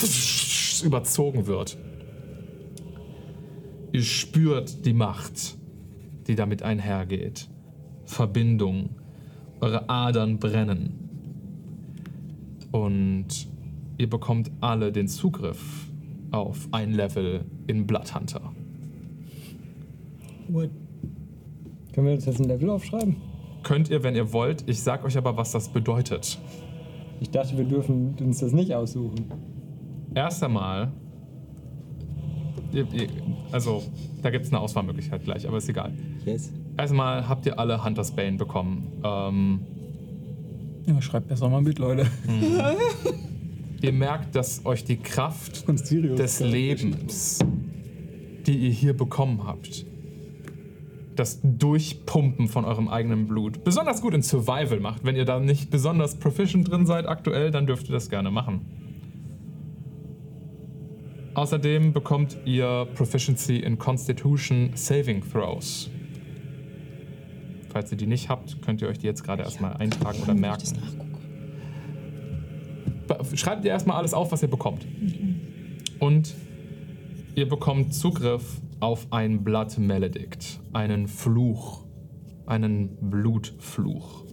überzogen 0.83 1.47
wird. 1.47 1.77
Ihr 3.93 4.03
spürt 4.03 4.85
die 4.85 4.93
Macht, 4.93 5.56
die 6.27 6.35
damit 6.35 6.63
einhergeht. 6.63 7.49
Verbindung. 8.05 8.89
Eure 9.59 9.89
Adern 9.89 10.37
brennen. 10.39 11.07
Und 12.71 13.27
ihr 13.97 14.09
bekommt 14.09 14.51
alle 14.61 14.91
den 14.91 15.07
Zugriff 15.07 15.87
auf 16.31 16.67
ein 16.71 16.93
Level 16.93 17.45
in 17.67 17.87
Bloodhunter. 17.87 18.53
What? 20.49 20.69
Können 21.93 22.07
wir 22.07 22.13
uns 22.13 22.25
jetzt 22.25 22.39
ein 22.39 22.47
Level 22.47 22.69
aufschreiben? 22.69 23.15
Könnt 23.63 23.89
ihr, 23.89 24.03
wenn 24.03 24.15
ihr 24.15 24.31
wollt. 24.31 24.63
Ich 24.67 24.81
sag 24.81 25.03
euch 25.03 25.17
aber, 25.17 25.35
was 25.35 25.51
das 25.51 25.69
bedeutet. 25.69 26.37
Ich 27.19 27.31
dachte, 27.31 27.57
wir 27.57 27.65
dürfen 27.65 28.15
uns 28.19 28.39
das 28.39 28.51
nicht 28.51 28.73
aussuchen. 28.73 29.25
Erst 30.13 30.43
einmal. 30.43 30.91
Ihr, 32.77 32.87
ihr, 32.93 33.07
also, 33.51 33.83
da 34.21 34.29
gibt 34.29 34.45
es 34.45 34.51
eine 34.51 34.59
Auswahlmöglichkeit 34.59 35.23
gleich, 35.23 35.47
aber 35.47 35.57
ist 35.57 35.67
egal. 35.67 35.93
Yes. 36.25 36.51
Erstmal 36.77 37.27
habt 37.27 37.45
ihr 37.47 37.57
alle 37.57 37.83
Hunters 37.83 38.11
Bane 38.11 38.37
bekommen. 38.37 38.91
Ähm, 39.03 39.59
Ja, 40.85 41.01
schreibt 41.01 41.27
besser 41.27 41.49
mal 41.49 41.61
mit, 41.61 41.79
Leute. 41.79 42.05
ihr 43.81 43.91
merkt, 43.93 44.35
dass 44.35 44.63
euch 44.65 44.83
die 44.83 44.97
Kraft 44.97 45.67
des 45.67 46.39
Lebens, 46.39 47.39
die 48.45 48.57
ihr 48.57 48.71
hier 48.71 48.95
bekommen 48.95 49.41
habt, 49.45 49.85
das 51.15 51.39
Durchpumpen 51.43 52.47
von 52.47 52.63
eurem 52.63 52.87
eigenen 52.89 53.27
Blut 53.27 53.63
besonders 53.63 54.01
gut 54.03 54.13
in 54.13 54.21
Survival 54.21 54.79
macht. 54.79 55.03
Wenn 55.03 55.15
ihr 55.15 55.25
da 55.25 55.39
nicht 55.39 55.71
besonders 55.71 56.15
proficient 56.19 56.69
drin 56.69 56.85
seid 56.85 57.07
aktuell, 57.07 57.49
dann 57.49 57.65
dürft 57.65 57.89
ihr 57.89 57.93
das 57.93 58.09
gerne 58.11 58.29
machen. 58.29 58.61
Außerdem 61.37 61.93
bekommt 61.93 62.35
ihr 62.45 62.87
Proficiency 62.95 63.57
in 63.57 63.77
Constitution 63.77 64.71
Saving 64.73 65.21
Throws. 65.21 65.87
Falls 67.69 67.91
ihr 67.91 67.97
die 67.97 68.07
nicht 68.07 68.27
habt, 68.27 68.59
könnt 68.63 68.81
ihr 68.81 68.87
euch 68.87 68.97
die 68.97 69.05
jetzt 69.05 69.23
gerade 69.23 69.43
erstmal 69.43 69.77
eintragen 69.77 70.17
oder 70.23 70.33
merken. 70.33 70.65
Schreibt 73.35 73.63
ihr 73.65 73.69
erstmal 73.69 73.97
alles 73.97 74.15
auf, 74.15 74.31
was 74.31 74.41
ihr 74.41 74.47
bekommt. 74.47 74.87
Und 75.99 76.33
ihr 77.35 77.47
bekommt 77.47 77.93
Zugriff 77.93 78.59
auf 78.79 79.05
ein 79.11 79.43
Blood 79.43 79.77
Maledict, 79.77 80.59
einen 80.73 81.07
Fluch, 81.07 81.85
einen 82.47 82.97
Blutfluch. 83.11 84.23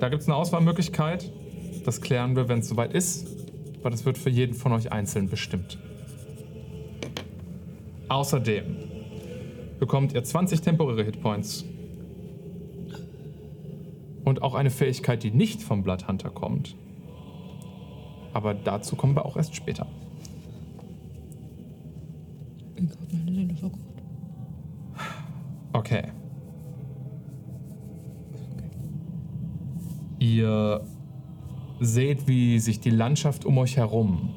Da 0.00 0.08
gibt 0.08 0.22
es 0.22 0.28
eine 0.28 0.34
Auswahlmöglichkeit. 0.34 1.30
Das 1.88 2.02
klären 2.02 2.36
wir, 2.36 2.50
wenn 2.50 2.58
es 2.58 2.68
soweit 2.68 2.92
ist. 2.92 3.26
aber 3.80 3.88
das 3.88 4.04
wird 4.04 4.18
für 4.18 4.28
jeden 4.28 4.52
von 4.52 4.72
euch 4.72 4.92
einzeln 4.92 5.30
bestimmt. 5.30 5.78
Außerdem 8.10 8.76
bekommt 9.78 10.12
ihr 10.12 10.22
20 10.22 10.60
temporäre 10.60 11.02
Hitpoints 11.02 11.64
und 14.22 14.42
auch 14.42 14.52
eine 14.54 14.68
Fähigkeit, 14.68 15.22
die 15.22 15.30
nicht 15.30 15.62
vom 15.62 15.82
Bloodhunter 15.82 16.28
kommt. 16.28 16.76
Aber 18.34 18.52
dazu 18.52 18.94
kommen 18.94 19.16
wir 19.16 19.24
auch 19.24 19.38
erst 19.38 19.56
später. 19.56 19.86
Okay. 25.72 26.02
Ihr 30.18 30.84
seht, 31.80 32.28
wie 32.28 32.58
sich 32.58 32.80
die 32.80 32.90
Landschaft 32.90 33.44
um 33.44 33.58
euch 33.58 33.76
herum 33.76 34.34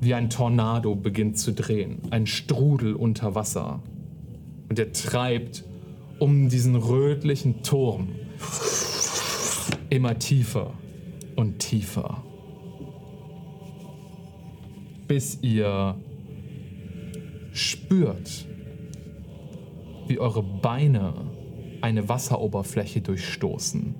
wie 0.00 0.14
ein 0.14 0.30
Tornado 0.30 0.94
beginnt 0.94 1.38
zu 1.38 1.52
drehen. 1.52 2.00
Ein 2.10 2.26
Strudel 2.26 2.94
unter 2.94 3.34
Wasser. 3.34 3.80
Und 4.68 4.78
er 4.78 4.92
treibt 4.92 5.64
um 6.18 6.48
diesen 6.48 6.76
rötlichen 6.76 7.62
Turm 7.62 8.08
immer 9.90 10.18
tiefer 10.18 10.72
und 11.36 11.58
tiefer. 11.58 12.22
Bis 15.06 15.38
ihr 15.42 15.96
spürt, 17.52 18.46
wie 20.08 20.18
eure 20.18 20.42
Beine 20.42 21.14
eine 21.80 22.08
Wasseroberfläche 22.08 23.00
durchstoßen, 23.00 23.94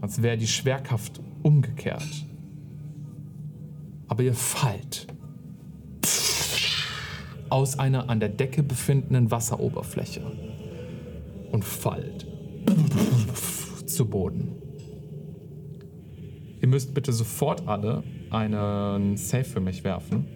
als 0.00 0.22
wäre 0.22 0.36
die 0.36 0.46
Schwerkraft 0.46 1.20
umgekehrt. 1.42 2.26
Aber 4.08 4.22
ihr 4.22 4.34
fallt 4.34 5.06
aus 7.48 7.78
einer 7.78 8.08
an 8.08 8.20
der 8.20 8.28
Decke 8.28 8.62
befindenden 8.62 9.30
Wasseroberfläche 9.30 10.22
und 11.52 11.64
fallt 11.64 12.26
zu 13.86 14.08
Boden. 14.08 14.52
Ihr 16.60 16.68
müsst 16.68 16.94
bitte 16.94 17.12
sofort 17.12 17.66
alle 17.68 18.02
einen 18.30 19.16
Save 19.16 19.44
für 19.44 19.60
mich 19.60 19.84
werfen. 19.84 20.26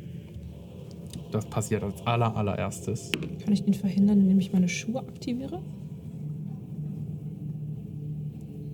Das 1.33 1.47
passiert 1.47 1.83
als 1.83 2.07
aller 2.07 2.37
allererstes. 2.37 3.11
Kann 3.43 3.53
ich 3.53 3.65
den 3.65 3.75
verhindern, 3.75 4.21
indem 4.21 4.39
ich 4.39 4.53
meine 4.53 4.69
Schuhe 4.69 5.01
aktiviere? 5.01 5.63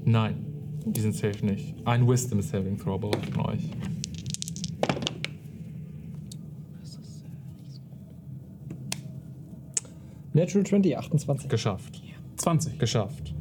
Nein, 0.05 0.47
diesen 0.93 1.13
Save 1.13 1.45
nicht. 1.45 1.75
Ein 1.85 2.09
Wisdom 2.09 2.41
Saving 2.41 2.79
Throw 2.79 3.01
braucht 3.01 3.27
von 3.27 3.47
euch. 3.47 3.71
Natural 10.33 10.65
20, 10.67 10.99
28. 10.99 11.49
Geschafft. 11.49 12.03
20. 12.37 12.79
Geschafft. 12.79 13.35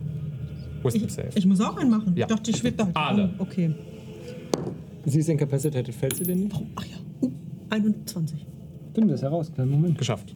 Wisdom 0.82 1.04
Ich, 1.08 1.14
Save. 1.14 1.30
ich 1.36 1.46
muss 1.46 1.62
auch 1.62 1.78
einen 1.78 1.89
machen. 1.89 2.16
Ja. 2.16 2.26
Ich 2.26 2.34
dachte, 2.34 2.52
ich 2.52 2.58
schwebt 2.58 2.80
da 2.80 2.86
halt. 2.86 2.96
Alle. 2.96 3.34
Oh, 3.38 3.43
okay. 3.43 3.74
Sie 5.06 5.20
ist 5.20 5.30
incapacitated, 5.30 5.93
fällt 5.93 6.16
sie 6.16 6.24
denn 6.24 6.46
nicht? 6.46 6.56
Ach 6.76 6.86
ja. 6.86 6.98
Uh, 7.22 7.32
21. 7.70 8.46
Stimmt, 8.91 9.12
das 9.12 9.20
ist 9.20 9.24
heraus. 9.24 9.52
Kleinen 9.54 9.72
Moment. 9.72 9.98
Geschafft. 9.98 10.36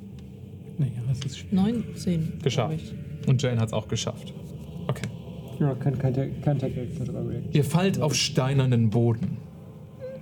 Naja, 0.78 0.92
das 1.08 1.20
ist 1.20 1.38
schwierig. 1.40 1.54
19. 1.54 2.22
glaub 2.22 2.44
Geschafft. 2.44 2.94
Und 3.26 3.42
Jane 3.42 3.60
hat 3.60 3.68
es 3.68 3.74
auch 3.74 3.88
geschafft. 3.88 4.34
Okay. 4.88 5.08
Ja, 5.60 5.76
kein, 5.76 6.00
kein, 6.00 6.14
kein. 6.14 6.58
React. 6.58 7.50
Ihr 7.52 7.64
fallt 7.64 8.02
auf 8.02 8.16
steinernen 8.16 8.90
Boden. 8.90 9.38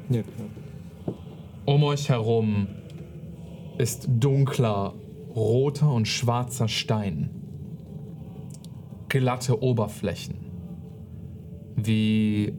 Ja, 0.09 0.23
klar. 0.23 1.15
Um 1.65 1.83
euch 1.83 2.09
herum 2.09 2.67
ist 3.77 4.07
dunkler, 4.09 4.95
roter 5.35 5.91
und 5.91 6.07
schwarzer 6.07 6.67
Stein. 6.67 7.29
Glatte 9.09 9.61
Oberflächen. 9.61 10.35
Wie 11.75 12.53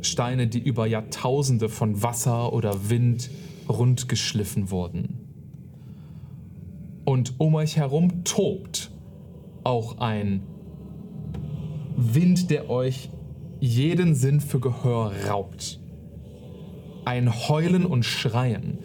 Steine, 0.00 0.48
die 0.48 0.58
über 0.58 0.86
Jahrtausende 0.86 1.68
von 1.68 2.02
Wasser 2.02 2.52
oder 2.52 2.90
Wind 2.90 3.30
rundgeschliffen 3.68 4.70
wurden. 4.70 5.20
Und 7.04 7.34
um 7.38 7.54
euch 7.54 7.76
herum 7.76 8.24
tobt 8.24 8.90
auch 9.62 9.98
ein 9.98 10.42
Wind, 11.96 12.50
der 12.50 12.70
euch 12.70 13.10
jeden 13.58 14.14
Sinn 14.14 14.40
für 14.40 14.60
Gehör 14.60 15.12
raubt 15.28 15.80
ein 17.06 17.32
Heulen 17.48 17.86
und 17.86 18.04
Schreien, 18.04 18.80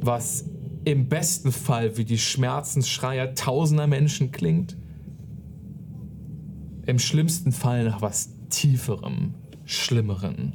was 0.00 0.44
im 0.84 1.08
besten 1.08 1.52
Fall 1.52 1.96
wie 1.96 2.04
die 2.04 2.18
Schmerzensschreier 2.18 3.34
tausender 3.34 3.86
Menschen 3.86 4.32
klingt, 4.32 4.76
im 6.86 6.98
schlimmsten 6.98 7.52
Fall 7.52 7.84
nach 7.84 8.02
was 8.02 8.30
Tieferem, 8.50 9.34
Schlimmeren. 9.64 10.54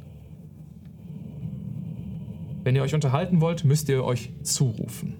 Wenn 2.62 2.76
ihr 2.76 2.82
euch 2.82 2.94
unterhalten 2.94 3.40
wollt, 3.40 3.64
müsst 3.64 3.88
ihr 3.88 4.04
euch 4.04 4.30
zurufen. 4.42 5.14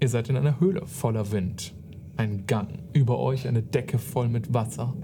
Ihr 0.00 0.08
seid 0.08 0.28
in 0.28 0.36
einer 0.36 0.60
Höhle 0.60 0.86
voller 0.86 1.30
Wind. 1.32 1.74
Ein 2.20 2.44
Gang. 2.46 2.68
Über 2.92 3.18
euch 3.18 3.48
eine 3.48 3.62
Decke 3.62 3.98
voll 3.98 4.28
mit 4.28 4.52
Wasser. 4.52 4.94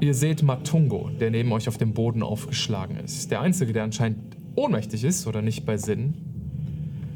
Ihr 0.00 0.12
seht 0.12 0.42
Matungo, 0.42 1.10
der 1.10 1.30
neben 1.30 1.52
euch 1.52 1.68
auf 1.68 1.78
dem 1.78 1.94
Boden 1.94 2.24
aufgeschlagen 2.24 2.96
ist. 2.96 3.30
Der 3.30 3.42
Einzige, 3.42 3.72
der 3.72 3.84
anscheinend 3.84 4.36
ohnmächtig 4.56 5.04
ist 5.04 5.28
oder 5.28 5.40
nicht 5.40 5.64
bei 5.64 5.76
Sinn. 5.76 6.14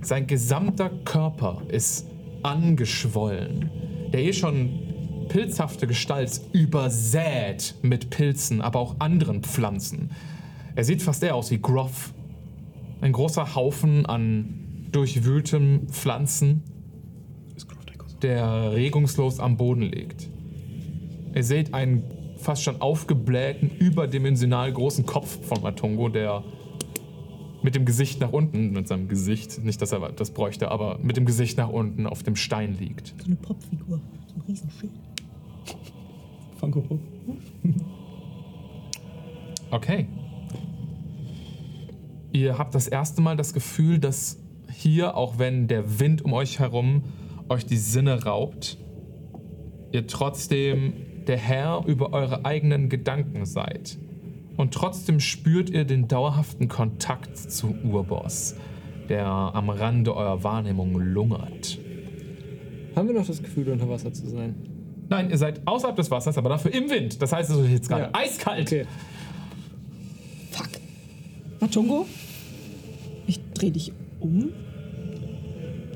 Sein 0.00 0.28
gesamter 0.28 0.90
Körper 1.04 1.60
ist 1.66 2.06
angeschwollen. 2.44 3.68
Der 4.12 4.22
eh 4.22 4.32
schon 4.32 5.26
pilzhafte 5.28 5.88
Gestalt 5.88 6.40
übersät 6.52 7.74
mit 7.82 8.10
Pilzen, 8.10 8.60
aber 8.60 8.78
auch 8.78 8.94
anderen 9.00 9.42
Pflanzen. 9.42 10.12
Er 10.76 10.84
sieht 10.84 11.02
fast 11.02 11.20
eher 11.24 11.34
aus 11.34 11.50
wie 11.50 11.60
Groff. 11.60 12.14
Ein 13.00 13.10
großer 13.10 13.56
Haufen 13.56 14.06
an 14.06 14.59
durchwühltem 14.92 15.88
Pflanzen, 15.88 16.62
der 18.22 18.72
regungslos 18.72 19.40
am 19.40 19.56
Boden 19.56 19.82
liegt. 19.82 20.28
Ihr 21.34 21.44
seht 21.44 21.74
einen 21.74 22.04
fast 22.36 22.62
schon 22.62 22.80
aufgeblähten, 22.80 23.70
überdimensional 23.78 24.72
großen 24.72 25.06
Kopf 25.06 25.46
von 25.46 25.62
Matungo, 25.62 26.08
der 26.08 26.42
mit 27.62 27.74
dem 27.74 27.84
Gesicht 27.84 28.20
nach 28.20 28.32
unten, 28.32 28.72
mit 28.72 28.88
seinem 28.88 29.08
Gesicht, 29.08 29.62
nicht, 29.62 29.82
dass 29.82 29.92
er 29.92 30.12
das 30.12 30.30
bräuchte, 30.30 30.70
aber 30.70 30.98
mit 30.98 31.16
dem 31.16 31.26
Gesicht 31.26 31.58
nach 31.58 31.68
unten 31.68 32.06
auf 32.06 32.22
dem 32.22 32.36
Stein 32.36 32.76
liegt. 32.78 33.14
So 33.18 33.26
eine 33.26 33.36
Popfigur. 33.36 34.00
So 34.26 34.34
ein 34.34 34.42
Riesenschild. 34.48 34.92
Funko 36.58 36.80
Pop. 36.80 37.00
Okay. 39.70 40.06
Ihr 42.32 42.58
habt 42.58 42.74
das 42.74 42.88
erste 42.88 43.20
Mal 43.22 43.36
das 43.36 43.52
Gefühl, 43.52 43.98
dass 43.98 44.39
hier, 44.80 45.16
auch 45.16 45.38
wenn 45.38 45.68
der 45.68 46.00
Wind 46.00 46.22
um 46.24 46.32
euch 46.32 46.58
herum 46.58 47.02
euch 47.48 47.66
die 47.66 47.76
Sinne 47.76 48.24
raubt, 48.24 48.78
ihr 49.92 50.06
trotzdem 50.06 50.92
der 51.26 51.36
Herr 51.36 51.84
über 51.86 52.12
eure 52.12 52.44
eigenen 52.44 52.88
Gedanken 52.88 53.44
seid. 53.44 53.98
Und 54.56 54.74
trotzdem 54.74 55.20
spürt 55.20 55.70
ihr 55.70 55.84
den 55.84 56.06
dauerhaften 56.08 56.68
Kontakt 56.68 57.36
zu 57.36 57.74
Urboss, 57.84 58.56
der 59.08 59.26
am 59.26 59.70
Rande 59.70 60.14
eurer 60.14 60.42
Wahrnehmung 60.44 60.94
lungert. 60.96 61.78
Haben 62.94 63.08
wir 63.08 63.14
noch 63.14 63.26
das 63.26 63.42
Gefühl, 63.42 63.68
unter 63.70 63.88
Wasser 63.88 64.12
zu 64.12 64.28
sein? 64.28 64.54
Nein, 65.08 65.30
ihr 65.30 65.38
seid 65.38 65.66
außerhalb 65.66 65.96
des 65.96 66.10
Wassers, 66.10 66.36
aber 66.38 66.50
dafür 66.50 66.72
im 66.74 66.88
Wind. 66.90 67.20
Das 67.20 67.32
heißt, 67.32 67.50
es 67.50 67.56
ist 67.56 67.70
jetzt 67.70 67.88
gerade 67.88 68.04
Ja. 68.04 68.10
eiskalt. 68.12 68.66
Okay. 68.66 68.84
Fuck. 70.50 70.68
Matungo? 71.60 72.06
Ich 73.26 73.40
dreh 73.54 73.70
dich 73.70 73.92
um. 74.20 74.50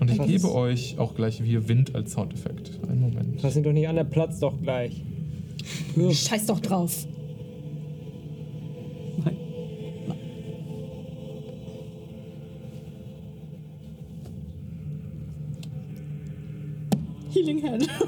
Und 0.04 0.10
ich 0.10 0.18
Was 0.18 0.26
gebe 0.26 0.54
euch 0.54 0.98
auch 0.98 1.14
gleich 1.14 1.42
wir 1.42 1.66
Wind 1.66 1.94
als 1.94 2.12
Soundeffekt. 2.12 2.78
Einen 2.86 3.00
Moment. 3.00 3.42
Lass 3.42 3.56
ihn 3.56 3.62
doch 3.62 3.72
nicht 3.72 3.88
an, 3.88 3.96
der 3.96 4.04
Platz 4.04 4.38
doch 4.38 4.60
gleich. 4.60 5.02
Scheiß 5.96 6.44
doch 6.44 6.60
drauf. 6.60 7.06
Nein. 9.24 9.36
Healing 17.32 17.62
Hand. 17.62 17.88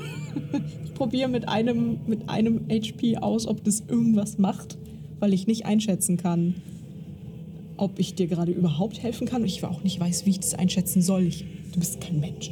Ich 0.85 0.95
probiere 0.95 1.29
mit 1.29 1.49
einem, 1.49 1.99
mit 2.07 2.29
einem 2.29 2.67
HP 2.71 3.19
aus, 3.19 3.47
ob 3.47 3.65
das 3.65 3.85
irgendwas 3.89 4.39
macht, 4.39 4.79
weil 5.19 5.35
ich 5.35 5.47
nicht 5.47 5.67
einschätzen 5.67 6.17
kann, 6.17 6.55
ob 7.77 7.99
ich 7.99 8.15
dir 8.15 8.27
gerade 8.27 8.53
überhaupt 8.53 9.03
helfen 9.03 9.27
kann. 9.27 9.43
Und 9.43 9.49
ich 9.49 9.65
auch 9.65 9.83
nicht 9.83 10.01
weiß, 10.01 10.27
wie 10.27 10.31
ich 10.31 10.41
das 10.41 10.55
einschätzen 10.55 11.03
soll. 11.03 11.23
Ich, 11.23 11.45
du 11.73 11.79
bist 11.81 12.01
kein 12.01 12.21
Mensch. 12.21 12.51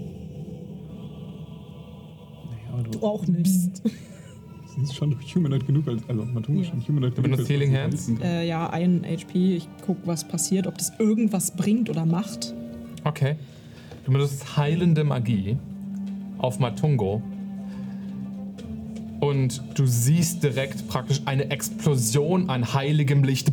Naja, 2.73 2.83
du, 2.85 2.91
Du 2.99 3.07
auch 3.07 3.27
nicht. 3.27 3.49
Sie 4.77 4.83
ist 4.83 4.95
schon 4.97 5.15
humanoid 5.35 5.65
genug, 5.69 5.87
als, 5.87 6.03
also 6.09 6.25
Matungo 6.25 6.61
ist 6.61 6.67
schon 6.69 6.87
humanoid 6.89 7.13
Du 7.17 7.23
genug. 7.23 7.37
benutzt 7.37 7.41
als- 7.43 7.49
Healing 7.51 7.77
Hands? 7.77 8.11
Äh, 8.23 8.49
ja, 8.49 8.69
ein 8.71 9.05
HP. 9.05 9.55
Ich 9.57 9.69
guck, 9.87 9.99
was 10.05 10.27
passiert, 10.27 10.67
ob 10.67 10.77
das 10.79 10.93
irgendwas 10.99 11.55
bringt 11.55 11.89
oder 11.91 12.05
macht. 12.05 12.53
Okay. 13.05 13.37
Du 14.05 14.11
benutzt 14.13 14.57
heilende 14.57 15.05
Magie 15.05 15.57
auf 16.39 16.59
Matungo. 16.59 17.23
Und 19.21 19.63
du 19.77 19.87
siehst 19.87 20.43
direkt 20.43 20.87
praktisch 20.89 21.23
eine 21.25 21.51
Explosion 21.51 22.51
an 22.51 22.75
heiligem 22.75 23.23
Licht. 23.25 23.53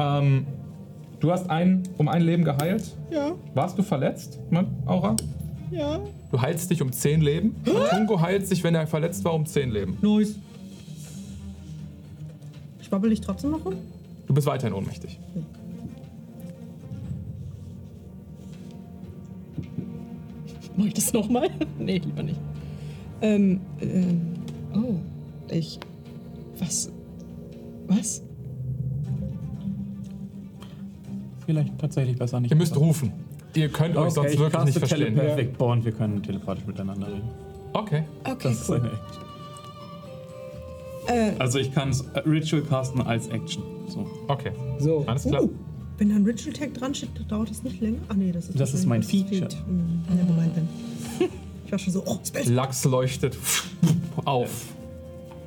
Ähm, 0.00 0.46
du 1.20 1.30
hast 1.30 1.50
ein, 1.50 1.82
um 1.98 2.08
ein 2.08 2.22
Leben 2.22 2.44
geheilt. 2.44 2.96
Ja, 3.10 3.32
Warst 3.54 3.78
du 3.78 3.82
verletzt, 3.82 4.40
Mann, 4.50 4.66
Aura? 4.86 5.16
ja. 5.70 6.00
Du 6.30 6.40
heilst 6.40 6.70
dich 6.70 6.80
um 6.80 6.92
10 6.92 7.20
Leben. 7.22 7.56
Matungo 7.66 8.20
heilt 8.20 8.46
sich, 8.46 8.62
wenn 8.62 8.74
er 8.76 8.86
verletzt 8.86 9.24
war, 9.24 9.34
um 9.34 9.44
10 9.44 9.70
Leben. 9.70 9.98
Nice. 10.00 10.36
Schwabbel 12.80 13.10
ich 13.12 13.20
trotzdem 13.20 13.50
noch 13.50 13.64
rum? 13.64 13.74
Du 14.28 14.34
bist 14.34 14.46
weiterhin 14.46 14.72
ohnmächtig. 14.74 15.18
Mach 20.76 20.86
ich 20.86 20.94
das 20.94 21.12
nochmal? 21.12 21.50
nee, 21.78 21.98
lieber 21.98 22.22
nicht. 22.22 22.40
Ähm, 23.22 23.60
ähm, 23.80 24.20
oh, 24.74 24.94
ich. 25.50 25.78
Was? 26.58 26.90
Was? 27.88 28.22
Vielleicht 31.50 31.78
tatsächlich 31.80 32.16
besser 32.16 32.38
nicht. 32.40 32.50
Ihr 32.52 32.56
müsst 32.56 32.76
rufen. 32.76 33.12
Ihr 33.56 33.68
könnt 33.70 33.96
euch 33.96 34.12
sonst 34.12 34.34
ich 34.34 34.38
wirklich 34.38 34.64
nicht 34.64 34.78
verstehen. 34.78 35.16
Telepathic 35.16 35.58
Bond, 35.58 35.84
wir 35.84 35.90
können 35.90 36.22
telepathisch 36.22 36.64
miteinander 36.64 37.08
reden. 37.08 37.28
Okay. 37.72 38.04
Okay, 38.22 38.36
Das 38.42 38.52
ist 38.60 38.70
cool. 38.70 38.76
eine 38.76 38.90
Action. 38.92 39.22
Äh, 41.08 41.32
Also 41.40 41.58
ich 41.58 41.72
kann 41.72 41.88
es 41.90 42.02
äh, 42.14 42.20
Ritual 42.20 42.62
casten 42.62 43.00
als 43.02 43.26
Action. 43.28 43.64
So. 43.88 44.06
Okay. 44.28 44.52
So. 44.78 45.02
Alles 45.08 45.24
klar. 45.24 45.42
Uh, 45.42 45.50
wenn 45.98 46.10
da 46.10 46.14
ein 46.16 46.24
Ritual 46.24 46.52
Tag 46.52 46.72
dran 46.74 46.94
steht, 46.94 47.10
dauert 47.28 47.50
das 47.50 47.64
nicht 47.64 47.80
länger? 47.80 47.98
Ach 48.08 48.14
nee, 48.14 48.30
das 48.30 48.48
ist 48.48 48.60
Das 48.60 48.72
ist 48.72 48.86
mein 48.86 49.02
wahrscheinlich 49.02 49.28
Feature. 49.28 49.48
das 49.48 49.54
Feed. 49.54 49.66
Hm, 49.66 50.02
Nevermind 50.16 50.54
then. 50.54 50.68
Ich 51.66 51.72
war 51.72 51.78
schon 51.80 51.92
so, 51.92 52.02
oh, 52.06 52.18
Spell. 52.24 52.48
Lachs 52.52 52.84
leuchtet 52.84 53.36
auf. 54.24 54.66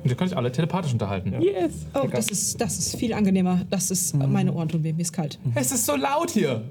Und 0.04 0.10
ihr 0.10 0.16
könnt 0.16 0.30
euch 0.30 0.36
alle 0.36 0.52
telepathisch 0.52 0.92
unterhalten. 0.92 1.34
Yes! 1.40 1.86
oh, 1.94 2.06
das 2.06 2.28
ist, 2.28 2.60
das 2.60 2.78
ist 2.78 2.96
viel 2.96 3.14
angenehmer. 3.14 3.62
Das 3.70 3.90
ist, 3.90 4.14
meine 4.14 4.52
Ohren 4.52 4.68
tun 4.68 4.84
weh, 4.84 4.92
mir 4.92 5.00
ist 5.00 5.14
kalt. 5.14 5.38
Es 5.54 5.72
ist 5.72 5.86
so 5.86 5.96
laut 5.96 6.30
hier. 6.30 6.62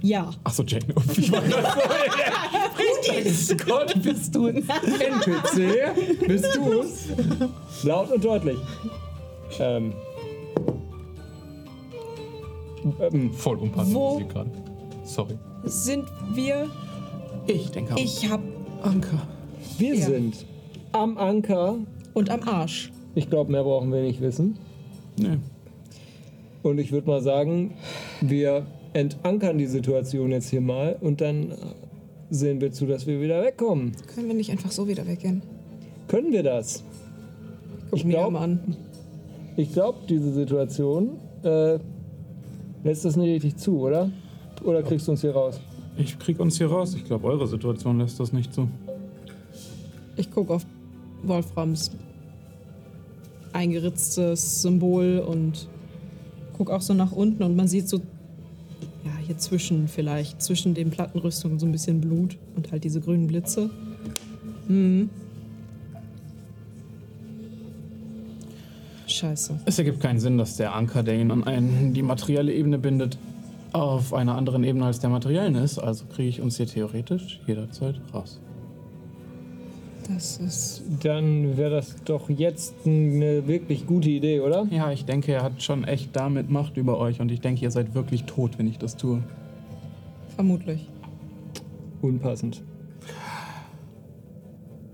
Ja. 0.00 0.30
Achso, 0.44 0.62
Jane. 0.62 0.84
Ich 1.16 1.32
war 1.32 1.40
gerade 1.40 1.68
vorher. 1.68 3.56
Gott, 3.66 4.02
bist 4.02 4.34
du 4.34 4.46
ein 4.46 4.56
NPC, 4.56 6.26
bist 6.26 6.56
du's? 6.56 7.08
Laut 7.82 8.12
und 8.12 8.24
deutlich. 8.24 8.58
Ähm. 9.58 9.92
ähm 13.00 13.32
Voll 13.32 13.56
unpassend 13.58 13.94
Wo? 13.94 14.14
Musik 14.14 14.28
gerade. 14.28 14.50
Sorry. 15.04 15.36
Sind 15.64 16.06
wir. 16.32 16.68
Ich 17.46 17.70
denke 17.70 17.94
auch. 17.94 17.98
Ich 17.98 18.28
hab. 18.30 18.40
Anker. 18.82 19.26
wir 19.78 19.94
Ja. 19.94 20.06
sind 20.06 20.46
am 20.92 21.18
Anker. 21.18 21.76
Und 22.14 22.30
am 22.30 22.42
Arsch. 22.48 22.92
Ich 23.14 23.28
glaube, 23.30 23.50
mehr 23.52 23.62
brauchen 23.62 23.92
wir 23.92 24.02
nicht 24.02 24.20
wissen. 24.20 24.56
Nee. 25.18 25.38
Und 26.62 26.78
ich 26.78 26.92
würde 26.92 27.08
mal 27.08 27.22
sagen, 27.22 27.74
wir 28.20 28.66
entankern 28.92 29.58
die 29.58 29.66
Situation 29.66 30.30
jetzt 30.30 30.48
hier 30.50 30.60
mal 30.60 30.96
und 31.00 31.20
dann 31.20 31.52
sehen 32.30 32.60
wir 32.60 32.72
zu, 32.72 32.86
dass 32.86 33.06
wir 33.06 33.20
wieder 33.20 33.42
wegkommen. 33.42 33.92
Können 34.14 34.28
wir 34.28 34.34
nicht 34.34 34.50
einfach 34.50 34.70
so 34.70 34.86
wieder 34.88 35.06
weggehen? 35.06 35.42
Können 36.08 36.32
wir 36.32 36.42
das? 36.42 36.84
Guck 37.90 37.98
Ich 37.98 38.04
mir 38.04 38.12
glaub- 38.12 38.32
mal 38.32 38.42
an. 38.44 38.76
Ich 39.56 39.72
glaube, 39.72 39.98
diese 40.08 40.32
Situation 40.32 41.18
äh, 41.42 41.78
lässt 42.84 43.04
das 43.04 43.16
nicht 43.16 43.30
richtig 43.30 43.56
zu, 43.56 43.80
oder? 43.80 44.10
Oder 44.64 44.82
kriegst 44.82 45.06
du 45.08 45.12
uns 45.12 45.20
hier 45.20 45.32
raus? 45.32 45.60
Ich 45.98 46.18
krieg 46.18 46.40
uns 46.40 46.56
hier 46.56 46.68
raus. 46.68 46.94
Ich 46.94 47.04
glaube, 47.04 47.26
eure 47.26 47.46
Situation 47.46 47.98
lässt 47.98 48.18
das 48.18 48.32
nicht 48.32 48.54
zu. 48.54 48.68
Ich 50.16 50.30
gucke 50.30 50.54
auf 50.54 50.64
Wolframs 51.22 51.90
eingeritztes 53.52 54.62
Symbol 54.62 55.18
und 55.18 55.68
gucke 56.56 56.74
auch 56.74 56.80
so 56.80 56.94
nach 56.94 57.12
unten 57.12 57.42
und 57.42 57.56
man 57.56 57.68
sieht 57.68 57.88
so, 57.88 57.98
ja, 59.04 59.10
hier 59.26 59.38
zwischen 59.38 59.88
vielleicht, 59.88 60.42
zwischen 60.42 60.74
den 60.74 60.90
Plattenrüstungen 60.90 61.58
so 61.58 61.66
ein 61.66 61.72
bisschen 61.72 62.00
Blut 62.00 62.38
und 62.56 62.72
halt 62.72 62.84
diese 62.84 63.00
grünen 63.00 63.26
Blitze. 63.26 63.70
Hm. 64.68 65.10
Scheiße. 69.06 69.60
Es 69.66 69.78
ergibt 69.78 70.00
keinen 70.00 70.20
Sinn, 70.20 70.38
dass 70.38 70.56
der 70.56 70.74
Anker, 70.74 71.02
der 71.02 71.20
ihn 71.20 71.30
an 71.30 71.44
einen, 71.44 71.92
die 71.92 72.02
materielle 72.02 72.52
Ebene 72.52 72.78
bindet, 72.78 73.18
auf 73.72 74.14
einer 74.14 74.36
anderen 74.36 74.64
Ebene 74.64 74.86
als 74.86 75.00
der 75.00 75.10
materiellen 75.10 75.54
ist. 75.54 75.78
Also 75.78 76.04
kriege 76.06 76.28
ich 76.28 76.40
uns 76.40 76.56
hier 76.56 76.66
theoretisch 76.66 77.40
jederzeit 77.46 77.96
raus. 78.12 78.40
Das 80.12 80.36
ist. 80.38 80.82
Dann 81.02 81.56
wäre 81.56 81.70
das 81.70 81.96
doch 82.04 82.28
jetzt 82.28 82.74
eine 82.84 83.46
wirklich 83.46 83.86
gute 83.86 84.10
Idee, 84.10 84.40
oder? 84.40 84.66
Ja, 84.70 84.92
ich 84.92 85.04
denke, 85.04 85.32
er 85.32 85.42
hat 85.42 85.62
schon 85.62 85.84
echt 85.84 86.14
damit 86.14 86.50
Macht 86.50 86.76
über 86.76 86.98
euch 86.98 87.20
und 87.20 87.30
ich 87.30 87.40
denke, 87.40 87.62
ihr 87.62 87.70
seid 87.70 87.94
wirklich 87.94 88.24
tot, 88.24 88.58
wenn 88.58 88.66
ich 88.66 88.78
das 88.78 88.96
tue. 88.96 89.22
Vermutlich. 90.34 90.88
Unpassend. 92.02 92.62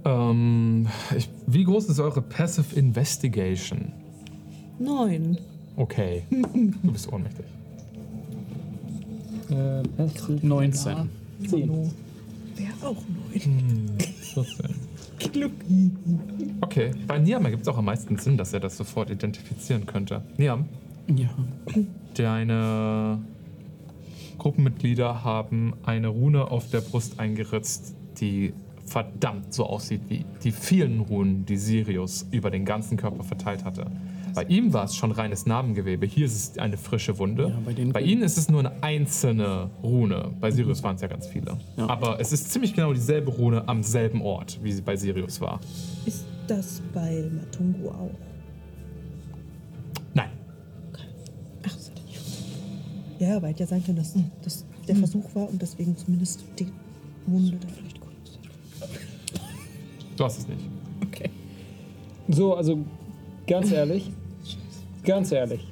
Ähm, 0.05 0.87
ich, 1.17 1.29
wie 1.47 1.65
groß 1.65 1.89
ist 1.89 2.01
eure 2.01 2.23
Passive 2.23 2.77
Investigation? 2.77 3.93
Neun. 4.79 5.39
Okay. 5.77 6.23
Du 6.31 6.93
bist 6.93 7.13
ohnmächtig. 7.13 7.47
Äh, 9.51 9.83
Passive 9.97 10.47
19. 10.47 11.11
zehn. 11.49 11.71
Wäre 11.71 12.73
auch 12.83 13.03
neun. 13.33 13.99
14. 13.99 14.88
Okay, 16.61 16.91
bei 17.07 17.19
Niam 17.19 17.45
ergibt 17.45 17.63
es 17.63 17.69
auch 17.69 17.79
am 17.79 17.85
meisten 17.87 18.17
Sinn, 18.19 18.37
dass 18.37 18.53
er 18.53 18.61
das 18.61 18.77
sofort 18.77 19.11
identifizieren 19.11 19.87
könnte. 19.87 20.23
Niam, 20.37 20.67
Ja. 21.09 21.29
deine 22.15 23.19
Gruppenmitglieder 24.39 25.25
haben 25.25 25.75
eine 25.85 26.09
Rune 26.09 26.51
auf 26.51 26.71
der 26.71 26.81
Brust 26.81 27.19
eingeritzt, 27.19 27.95
die 28.21 28.53
verdammt 28.87 29.53
so 29.53 29.67
aussieht 29.67 30.03
wie 30.09 30.25
die 30.43 30.53
vielen 30.53 31.01
Runen, 31.01 31.45
die 31.45 31.57
Sirius 31.57 32.27
über 32.31 32.51
den 32.51 32.65
ganzen 32.65 32.97
Körper 32.97 33.23
verteilt 33.25 33.65
hatte. 33.65 33.87
Bei 34.39 34.45
ihm 34.45 34.73
war 34.73 34.85
es 34.85 34.95
schon 34.95 35.11
reines 35.11 35.47
Narbengewebe, 35.47 36.07
hier 36.07 36.25
ist 36.27 36.53
es 36.53 36.59
eine 36.59 36.77
frische 36.77 37.19
Wunde. 37.19 37.49
Ja, 37.49 37.59
bei 37.65 37.73
den- 37.73 37.93
bei 37.93 38.01
ihnen 38.03 38.23
ist 38.23 38.39
es 38.39 38.49
nur 38.49 38.61
eine 38.61 38.83
einzelne 38.85 39.69
Rune. 39.83 40.31
Bei 40.41 40.51
Sirius 40.53 40.81
waren 40.85 40.95
es 40.95 41.03
ja 41.03 41.09
ganz 41.09 41.27
viele. 41.27 41.59
Ja. 41.77 41.89
Aber 41.89 42.21
es 42.21 42.33
ist 42.33 42.51
ziemlich 42.53 42.73
genau 42.75 42.93
dieselbe 42.93 43.33
Rune 43.33 43.67
am 43.69 43.83
selben 43.83 44.23
Ort, 44.23 44.61
wie 44.63 44.71
sie 44.71 44.83
bei 44.83 44.97
Sirius 44.97 45.41
war. 45.41 45.59
Ist 46.07 46.25
das 46.47 46.81
bei 46.95 47.29
Matungo 47.35 47.91
auch? 47.91 48.11
Nein. 50.15 50.31
Ach, 50.93 51.03
das 51.63 51.91
hat 51.91 51.99
er 51.99 52.05
nicht. 52.05 53.21
Ja, 53.21 53.37
aber 53.39 53.49
hätte 53.49 53.61
ja 53.65 53.67
sein 53.67 53.83
können, 53.85 53.97
dass 53.99 54.15
das 54.43 54.65
der 54.87 54.95
Versuch 54.97 55.35
war 55.35 55.49
und 55.49 55.61
deswegen 55.61 55.97
zumindest 55.97 56.45
die 56.61 56.69
Wunde 57.27 57.57
da 57.61 57.67
vielleicht 57.69 58.01
gut 58.01 58.13
ist. 58.25 58.39
Du 60.17 60.25
hast 60.25 60.39
es 60.39 60.47
nicht. 60.49 60.61
Okay. 61.03 61.29
So, 62.29 62.55
also 62.55 62.79
ganz 63.47 63.71
ehrlich, 63.73 64.11
ganz 65.09 65.33
ehrlich. 65.33 65.67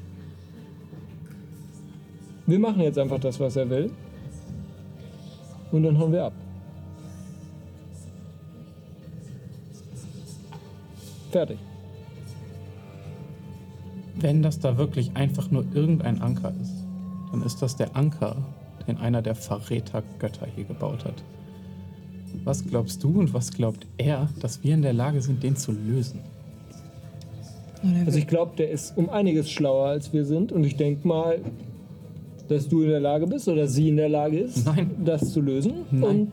Wir 2.46 2.58
machen 2.58 2.80
jetzt 2.80 2.98
einfach 2.98 3.20
das, 3.20 3.38
was 3.38 3.54
er 3.56 3.68
will. 3.68 3.90
Und 5.70 5.82
dann 5.82 5.98
hauen 5.98 6.10
wir 6.10 6.24
ab. 6.24 6.32
Fertig. 11.30 11.58
Wenn 14.14 14.42
das 14.42 14.58
da 14.58 14.78
wirklich 14.78 15.14
einfach 15.14 15.50
nur 15.50 15.66
irgendein 15.74 16.22
Anker 16.22 16.54
ist, 16.62 16.86
dann 17.30 17.42
ist 17.42 17.60
das 17.60 17.76
der 17.76 17.94
Anker, 17.94 18.36
den 18.88 18.96
einer 18.96 19.20
der 19.20 19.34
Verrätergötter 19.34 20.46
hier 20.46 20.64
gebaut 20.64 21.04
hat. 21.04 21.22
Was 22.44 22.64
glaubst 22.64 23.04
du 23.04 23.20
und 23.20 23.34
was 23.34 23.50
glaubt 23.50 23.86
er, 23.98 24.30
dass 24.40 24.64
wir 24.64 24.72
in 24.72 24.80
der 24.80 24.94
Lage 24.94 25.20
sind, 25.20 25.42
den 25.42 25.56
zu 25.56 25.72
lösen? 25.72 26.20
Also 28.04 28.18
ich 28.18 28.26
glaube, 28.26 28.52
der 28.56 28.70
ist 28.70 28.96
um 28.96 29.10
einiges 29.10 29.50
schlauer 29.50 29.88
als 29.88 30.12
wir 30.12 30.24
sind. 30.24 30.52
Und 30.52 30.64
ich 30.64 30.76
denke 30.76 31.06
mal, 31.06 31.40
dass 32.48 32.68
du 32.68 32.82
in 32.82 32.88
der 32.88 33.00
Lage 33.00 33.26
bist 33.26 33.48
oder 33.48 33.66
sie 33.66 33.88
in 33.88 33.96
der 33.96 34.08
Lage 34.08 34.38
ist, 34.38 34.66
Nein. 34.66 34.90
das 35.04 35.32
zu 35.32 35.40
lösen. 35.40 35.84
Nein. 35.90 36.02
Und 36.02 36.32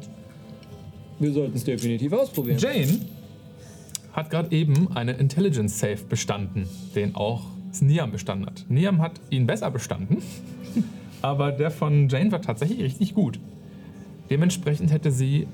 wir 1.19 1.31
sollten 1.31 1.55
es 1.55 1.63
definitiv 1.63 2.13
ausprobieren. 2.13 2.57
Jane 2.57 2.99
hat 4.13 4.29
gerade 4.29 4.55
eben 4.55 4.95
einen 4.95 5.17
Intelligence 5.17 5.79
Save 5.79 5.99
bestanden, 6.07 6.67
den 6.95 7.15
auch 7.15 7.41
Niam 7.81 8.11
bestanden 8.11 8.45
hat. 8.45 8.65
Niam 8.69 9.01
hat 9.01 9.13
ihn 9.31 9.47
besser 9.47 9.71
bestanden, 9.71 10.17
aber 11.21 11.51
der 11.51 11.71
von 11.71 12.09
Jane 12.09 12.31
war 12.31 12.41
tatsächlich 12.41 12.81
richtig 12.81 13.15
gut. 13.15 13.39
Dementsprechend 14.29 14.91
hätte 14.91 15.11
sie 15.11 15.47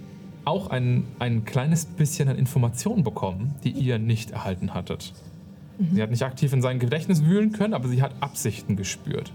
auch 0.43 0.69
ein, 0.69 1.05
ein 1.19 1.45
kleines 1.45 1.85
bisschen 1.85 2.27
an 2.27 2.37
Informationen 2.37 3.03
bekommen, 3.03 3.55
die 3.63 3.71
ihr 3.71 3.99
nicht 3.99 4.31
erhalten 4.31 4.73
hattet. 4.73 5.13
Sie 5.93 6.01
hat 6.01 6.09
nicht 6.09 6.23
aktiv 6.23 6.51
in 6.51 6.61
sein 6.61 6.77
Gedächtnis 6.80 7.23
wühlen 7.23 7.53
können, 7.53 7.73
aber 7.73 7.88
sie 7.88 8.01
hat 8.01 8.11
Absichten 8.19 8.75
gespürt. 8.75 9.32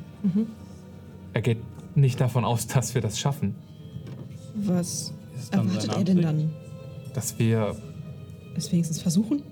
Er 1.33 1.41
geht 1.43 1.59
nicht 1.97 2.21
davon 2.21 2.45
aus, 2.45 2.67
dass 2.67 2.95
wir 2.95 3.01
das 3.01 3.19
schaffen. 3.19 3.55
Was 4.55 5.15
erwartet 5.51 5.97
er 5.97 6.05
denn 6.05 6.23
dann? 6.23 6.51
Dass 7.15 7.39
wir, 7.39 7.77
Es 8.57 8.71
wenigstens 8.73 9.01
versuchen? 9.01 9.43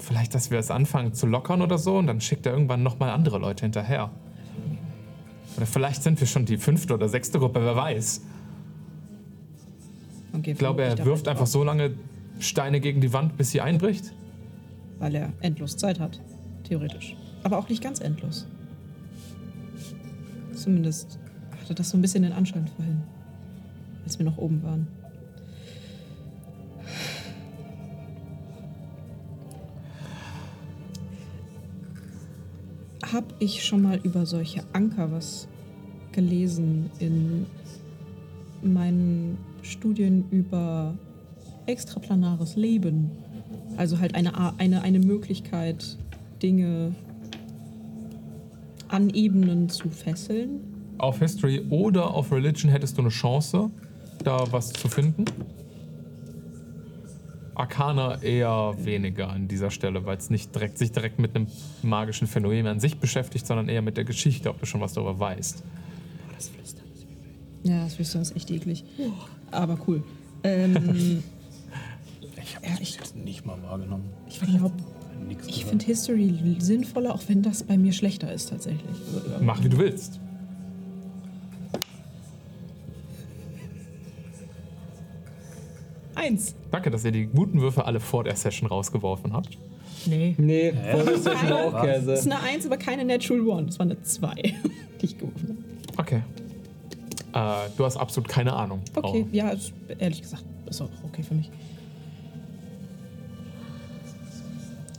vielleicht, 0.00 0.34
dass 0.34 0.50
wir 0.50 0.58
es 0.58 0.70
anfangen 0.70 1.12
zu 1.12 1.26
lockern 1.26 1.60
oder 1.60 1.76
so 1.76 1.98
und 1.98 2.06
dann 2.06 2.20
schickt 2.20 2.46
er 2.46 2.52
irgendwann 2.52 2.82
nochmal 2.82 3.10
andere 3.10 3.38
Leute 3.38 3.64
hinterher. 3.64 4.10
Oder 5.56 5.66
vielleicht 5.66 6.02
sind 6.04 6.20
wir 6.20 6.26
schon 6.26 6.46
die 6.46 6.56
fünfte 6.56 6.94
oder 6.94 7.08
sechste 7.08 7.38
Gruppe, 7.38 7.60
wer 7.62 7.74
weiß. 7.76 8.22
Okay, 10.36 10.52
Ich 10.52 10.58
glaube, 10.58 10.82
er 10.84 11.04
wirft 11.04 11.26
einfach 11.26 11.46
so 11.46 11.64
lange 11.64 11.94
Steine 12.38 12.80
gegen 12.80 13.00
die 13.00 13.12
Wand, 13.12 13.36
bis 13.36 13.50
sie 13.50 13.60
einbricht. 13.60 14.12
Weil 14.98 15.14
er 15.14 15.32
endlos 15.40 15.76
Zeit 15.76 16.00
hat. 16.00 16.20
Theoretisch. 16.64 17.16
Aber 17.42 17.58
auch 17.58 17.68
nicht 17.68 17.82
ganz 17.82 18.00
endlos. 18.00 18.46
Zumindest 20.52 21.18
hatte 21.60 21.74
das 21.74 21.90
so 21.90 21.96
ein 21.96 22.02
bisschen 22.02 22.22
den 22.22 22.32
Anschein 22.32 22.66
vorhin. 22.66 23.02
Als 24.04 24.18
wir 24.18 24.26
noch 24.26 24.38
oben 24.38 24.62
waren. 24.62 24.88
Hab 33.12 33.34
ich 33.38 33.64
schon 33.64 33.82
mal 33.82 33.98
über 34.02 34.26
solche 34.26 34.62
Anker 34.72 35.10
was 35.10 35.48
gelesen 36.12 36.90
in 36.98 37.46
meinen 38.62 39.38
Studien 39.62 40.24
über 40.30 40.94
extraplanares 41.66 42.56
Leben? 42.56 43.10
Also 43.78 44.00
halt 44.00 44.16
eine, 44.16 44.58
eine, 44.58 44.82
eine 44.82 44.98
Möglichkeit, 44.98 45.96
Dinge 46.42 46.96
an 48.88 49.08
Ebenen 49.10 49.68
zu 49.68 49.88
fesseln. 49.88 50.60
Auf 50.98 51.20
History 51.20 51.64
oder 51.70 52.12
auf 52.12 52.32
Religion 52.32 52.72
hättest 52.72 52.98
du 52.98 53.02
eine 53.02 53.10
Chance, 53.10 53.70
da 54.24 54.50
was 54.50 54.72
zu 54.72 54.88
finden. 54.88 55.26
Arcana 57.54 58.20
eher 58.20 58.74
weniger 58.78 59.28
an 59.30 59.46
dieser 59.46 59.70
Stelle, 59.70 60.04
weil 60.04 60.16
es 60.16 60.28
nicht 60.28 60.52
direkt, 60.52 60.76
sich 60.76 60.90
direkt 60.90 61.20
mit 61.20 61.36
einem 61.36 61.46
magischen 61.82 62.26
Phänomen 62.26 62.66
an 62.66 62.80
sich 62.80 62.98
beschäftigt, 62.98 63.46
sondern 63.46 63.68
eher 63.68 63.82
mit 63.82 63.96
der 63.96 64.04
Geschichte, 64.04 64.50
ob 64.50 64.58
du 64.58 64.66
schon 64.66 64.80
was 64.80 64.92
darüber 64.94 65.20
weißt. 65.20 65.62
Ja, 67.62 67.84
das 67.84 67.94
Flüstern 67.94 68.22
ist 68.22 68.34
echt 68.34 68.50
eklig. 68.50 68.84
Aber 69.52 69.78
cool. 69.86 70.02
Ähm, 70.42 71.22
Ja, 72.68 72.74
ich- 72.80 72.96
jetzt 72.96 73.16
nicht 73.16 73.44
mal 73.46 73.56
wahrgenommen. 73.62 74.04
ich 74.28 74.40
ich 74.40 74.40
gehört. 75.46 75.68
finde 75.68 75.84
History 75.84 76.56
sinnvoller, 76.58 77.14
auch 77.14 77.22
wenn 77.28 77.42
das 77.42 77.62
bei 77.64 77.76
mir 77.76 77.92
schlechter 77.92 78.32
ist 78.32 78.50
tatsächlich. 78.50 78.84
Mach 79.40 79.62
wie 79.64 79.68
du 79.68 79.78
willst. 79.78 80.20
Eins. 86.14 86.54
Danke, 86.70 86.90
dass 86.90 87.04
ihr 87.04 87.12
die 87.12 87.26
guten 87.26 87.60
Würfe 87.60 87.84
alle 87.84 88.00
vor 88.00 88.24
der 88.24 88.34
Session 88.34 88.68
rausgeworfen 88.68 89.32
habt. 89.32 89.56
Nee. 90.06 90.34
Nee, 90.38 90.72
vor 90.90 91.04
der 91.04 91.18
Session 91.18 91.52
auch 91.52 91.72
Das 91.84 91.98
ist 91.98 92.06
Käse. 92.06 92.22
eine 92.36 92.40
Eins, 92.42 92.66
aber 92.66 92.76
keine 92.76 93.04
Natural 93.04 93.46
One. 93.46 93.66
Das 93.66 93.78
war 93.78 93.86
eine 93.86 94.00
Zwei, 94.02 94.34
die 95.00 95.04
ich 95.04 95.18
gerufen 95.18 95.64
habe. 95.96 96.00
Okay. 96.00 96.22
Äh, 97.34 97.68
du 97.76 97.84
hast 97.84 97.96
absolut 97.96 98.28
keine 98.28 98.52
Ahnung. 98.52 98.80
Okay, 98.94 99.24
Oh. 99.26 99.28
ja, 99.32 99.52
ehrlich 99.98 100.22
gesagt, 100.22 100.44
ist 100.68 100.80
auch 100.80 100.88
okay 101.04 101.22
für 101.22 101.34
mich. 101.34 101.50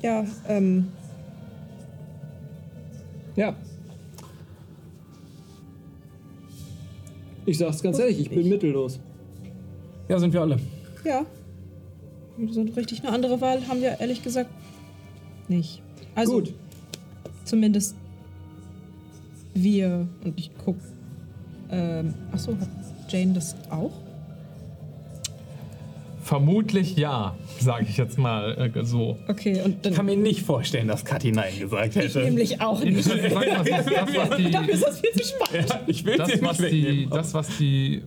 Ja, 0.01 0.25
ähm, 0.47 0.87
Ja. 3.35 3.55
Ich 7.45 7.57
sag's 7.57 7.81
ganz 7.81 7.97
ehrlich, 7.97 8.19
ich 8.19 8.29
bin 8.29 8.47
mittellos. 8.49 8.99
Ja, 10.07 10.19
sind 10.19 10.33
wir 10.33 10.41
alle. 10.41 10.59
ja. 11.03 11.25
So 12.49 12.61
richtig 12.61 13.01
eine 13.01 13.11
andere 13.11 13.41
Wahl 13.41 13.67
haben 13.67 13.81
wir 13.81 13.99
ehrlich 13.99 14.23
gesagt 14.23 14.49
nicht. 15.47 15.81
Also, 16.15 16.33
Gut. 16.39 16.53
zumindest 17.43 17.95
wir 19.53 20.07
und 20.23 20.39
ich 20.39 20.51
guck. 20.63 20.77
Ähm, 21.69 22.13
achso, 22.31 22.53
hat 22.57 22.69
Jane 23.09 23.33
das 23.33 23.55
auch? 23.69 23.91
Vermutlich 26.29 26.95
ja, 26.95 27.35
sage 27.59 27.87
ich 27.89 27.97
jetzt 27.97 28.19
mal 28.19 28.71
äh, 28.75 28.85
so. 28.85 29.17
Okay, 29.27 29.63
und 29.65 29.83
dann. 29.83 29.93
Ich 29.93 29.97
kann 29.97 30.05
mir 30.05 30.15
nicht 30.15 30.43
vorstellen, 30.43 30.87
dass 30.87 31.03
Kathi 31.03 31.31
Nein 31.31 31.57
gesagt 31.57 31.95
ich 31.95 32.03
hätte. 32.03 32.19
nämlich 32.19 32.61
auch 32.61 32.83
nicht. 32.83 32.99
Das, 32.99 33.05
das, 33.07 33.33
das, 33.33 34.15
was 34.15 34.29
die, 34.37 34.51
Dafür 34.51 34.73
ist 34.75 34.85
das 34.85 34.99
viel 34.99 35.11
zu 35.11 35.23
spannend. 35.23 35.69
Ja, 35.69 35.79
ich 35.87 36.05
will 36.05 36.17
das, 36.17 36.39
was 36.43 36.59
nicht 36.59 36.71
die, 36.71 37.07
das, 37.09 37.33
was 37.33 37.57
die 37.57 38.03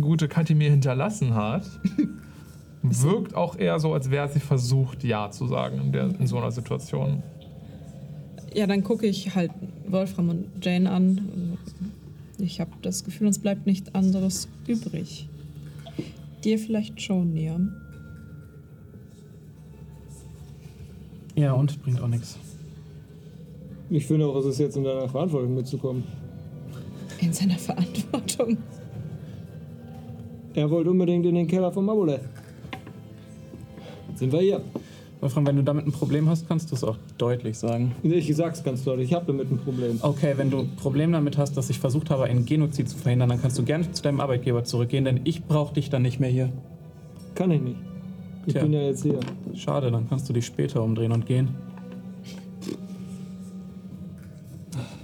gute 0.00 0.28
Kathi 0.28 0.54
mir 0.54 0.70
hinterlassen 0.70 1.34
hat, 1.34 1.64
wirkt 2.82 3.34
auch 3.34 3.58
eher 3.58 3.78
so, 3.78 3.92
als 3.92 4.10
wäre 4.10 4.30
sie 4.30 4.40
versucht, 4.40 5.04
Ja 5.04 5.30
zu 5.30 5.46
sagen 5.46 5.78
in, 5.78 5.92
der, 5.92 6.04
in 6.18 6.26
so 6.26 6.38
einer 6.38 6.50
Situation. 6.50 7.22
Ja, 8.54 8.66
dann 8.66 8.82
gucke 8.82 9.06
ich 9.06 9.34
halt 9.34 9.50
Wolfram 9.86 10.30
und 10.30 10.46
Jane 10.64 10.90
an. 10.90 11.58
Ich 12.38 12.60
habe 12.60 12.70
das 12.80 13.04
Gefühl, 13.04 13.26
uns 13.26 13.38
bleibt 13.38 13.66
nichts 13.66 13.94
anderes 13.94 14.48
übrig. 14.66 15.28
Dir 16.48 16.58
vielleicht 16.58 16.98
schon, 17.02 17.34
Niam. 17.34 17.74
Ja, 21.34 21.52
und 21.52 21.82
bringt 21.82 22.00
auch 22.00 22.08
nichts. 22.08 22.38
Ich 23.90 24.06
finde 24.06 24.24
auch, 24.24 24.36
es 24.36 24.46
ist 24.46 24.58
jetzt 24.58 24.74
in 24.78 24.84
deiner 24.84 25.10
Verantwortung 25.10 25.54
mitzukommen. 25.54 26.04
In 27.20 27.34
seiner 27.34 27.58
Verantwortung. 27.58 28.56
Er 30.54 30.70
wollte 30.70 30.90
unbedingt 30.90 31.26
in 31.26 31.34
den 31.34 31.46
Keller 31.46 31.70
von 31.70 31.84
Mabuleth. 31.84 32.22
Jetzt 34.08 34.20
sind 34.20 34.32
wir 34.32 34.40
hier. 34.40 34.62
Wolfram, 35.20 35.46
wenn 35.46 35.56
du 35.56 35.62
damit 35.62 35.84
ein 35.86 35.92
Problem 35.92 36.28
hast, 36.28 36.46
kannst 36.46 36.70
du 36.70 36.76
es 36.76 36.84
auch 36.84 36.96
deutlich 37.16 37.58
sagen. 37.58 37.92
Ich 38.04 38.34
sag's 38.36 38.62
ganz 38.62 38.84
deutlich, 38.84 39.08
ich 39.08 39.14
habe 39.14 39.26
damit 39.26 39.50
ein 39.50 39.58
Problem. 39.58 39.98
Okay, 40.00 40.34
wenn 40.36 40.50
du 40.50 40.60
ein 40.60 40.76
Problem 40.76 41.10
damit 41.10 41.36
hast, 41.38 41.56
dass 41.56 41.70
ich 41.70 41.80
versucht 41.80 42.10
habe, 42.10 42.24
einen 42.24 42.44
Genozid 42.44 42.88
zu 42.88 42.96
verhindern, 42.96 43.28
dann 43.30 43.42
kannst 43.42 43.58
du 43.58 43.64
gerne 43.64 43.90
zu 43.90 44.02
deinem 44.02 44.20
Arbeitgeber 44.20 44.62
zurückgehen, 44.62 45.04
denn 45.04 45.20
ich 45.24 45.44
brauche 45.44 45.74
dich 45.74 45.90
dann 45.90 46.02
nicht 46.02 46.20
mehr 46.20 46.30
hier. 46.30 46.52
Kann 47.34 47.50
ich 47.50 47.60
nicht. 47.60 47.76
Ich 48.46 48.52
Tja. 48.52 48.62
bin 48.62 48.72
ja 48.72 48.82
jetzt 48.82 49.02
hier. 49.02 49.18
Schade, 49.54 49.90
dann 49.90 50.08
kannst 50.08 50.28
du 50.28 50.32
dich 50.32 50.46
später 50.46 50.82
umdrehen 50.82 51.10
und 51.10 51.26
gehen. 51.26 51.48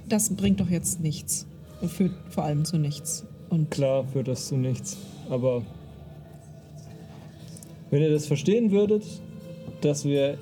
Das 0.09 0.31
bringt 0.35 0.61
doch 0.61 0.71
jetzt 0.71 1.01
nichts. 1.01 1.47
Und 1.81 1.91
führt 1.91 2.13
vor 2.31 2.45
allem 2.45 2.65
zu 2.65 2.79
nichts. 2.79 3.27
Und 3.51 3.71
Klar 3.71 4.05
führt 4.05 4.29
das 4.29 4.47
zu 4.47 4.57
nichts. 4.57 4.97
Aber 5.29 5.63
wenn 7.91 8.01
ihr 8.03 8.11
das 8.11 8.27
verstehen 8.27 8.71
würdet, 8.71 9.05
dass 9.85 10.05
wir 10.05 10.39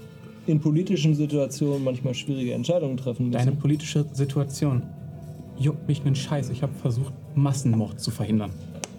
in 0.47 0.61
politischen 0.61 1.15
Situationen 1.15 1.85
manchmal 1.85 2.15
schwierige 2.15 2.53
Entscheidungen 2.55 2.97
treffen 2.97 3.27
müssen. 3.29 3.39
Deine 3.39 3.53
politische 3.53 4.05
Situation 4.13 4.83
juckt 5.59 5.87
mich 5.87 6.05
einen 6.05 6.17
Scheiß. 6.17 6.51
Ich 6.51 6.63
habe 6.63 6.73
versucht, 6.75 7.13
Massenmord 7.35 8.01
zu 8.01 8.11
verhindern. 8.11 8.51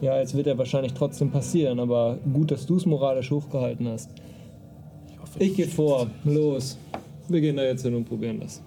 Ja, 0.02 0.20
jetzt 0.20 0.36
wird 0.36 0.48
er 0.48 0.58
wahrscheinlich 0.58 0.94
trotzdem 0.94 1.32
passieren, 1.32 1.80
aber 1.80 2.18
gut, 2.34 2.52
dass 2.52 2.66
du 2.66 2.78
es 2.78 2.86
moralisch 2.86 3.32
hochgehalten 3.32 3.88
hast. 3.88 4.10
Ich 5.10 5.20
hoffe, 5.20 5.39
Ich 5.39 5.56
gehe 5.56 5.68
vor. 5.68 6.08
Los. 6.24 6.78
Wir 7.30 7.41
gehen 7.41 7.56
da 7.56 7.64
jetzt 7.64 7.84
hin 7.84 7.96
und 7.96 8.06
probieren 8.06 8.39
das. 8.41 8.62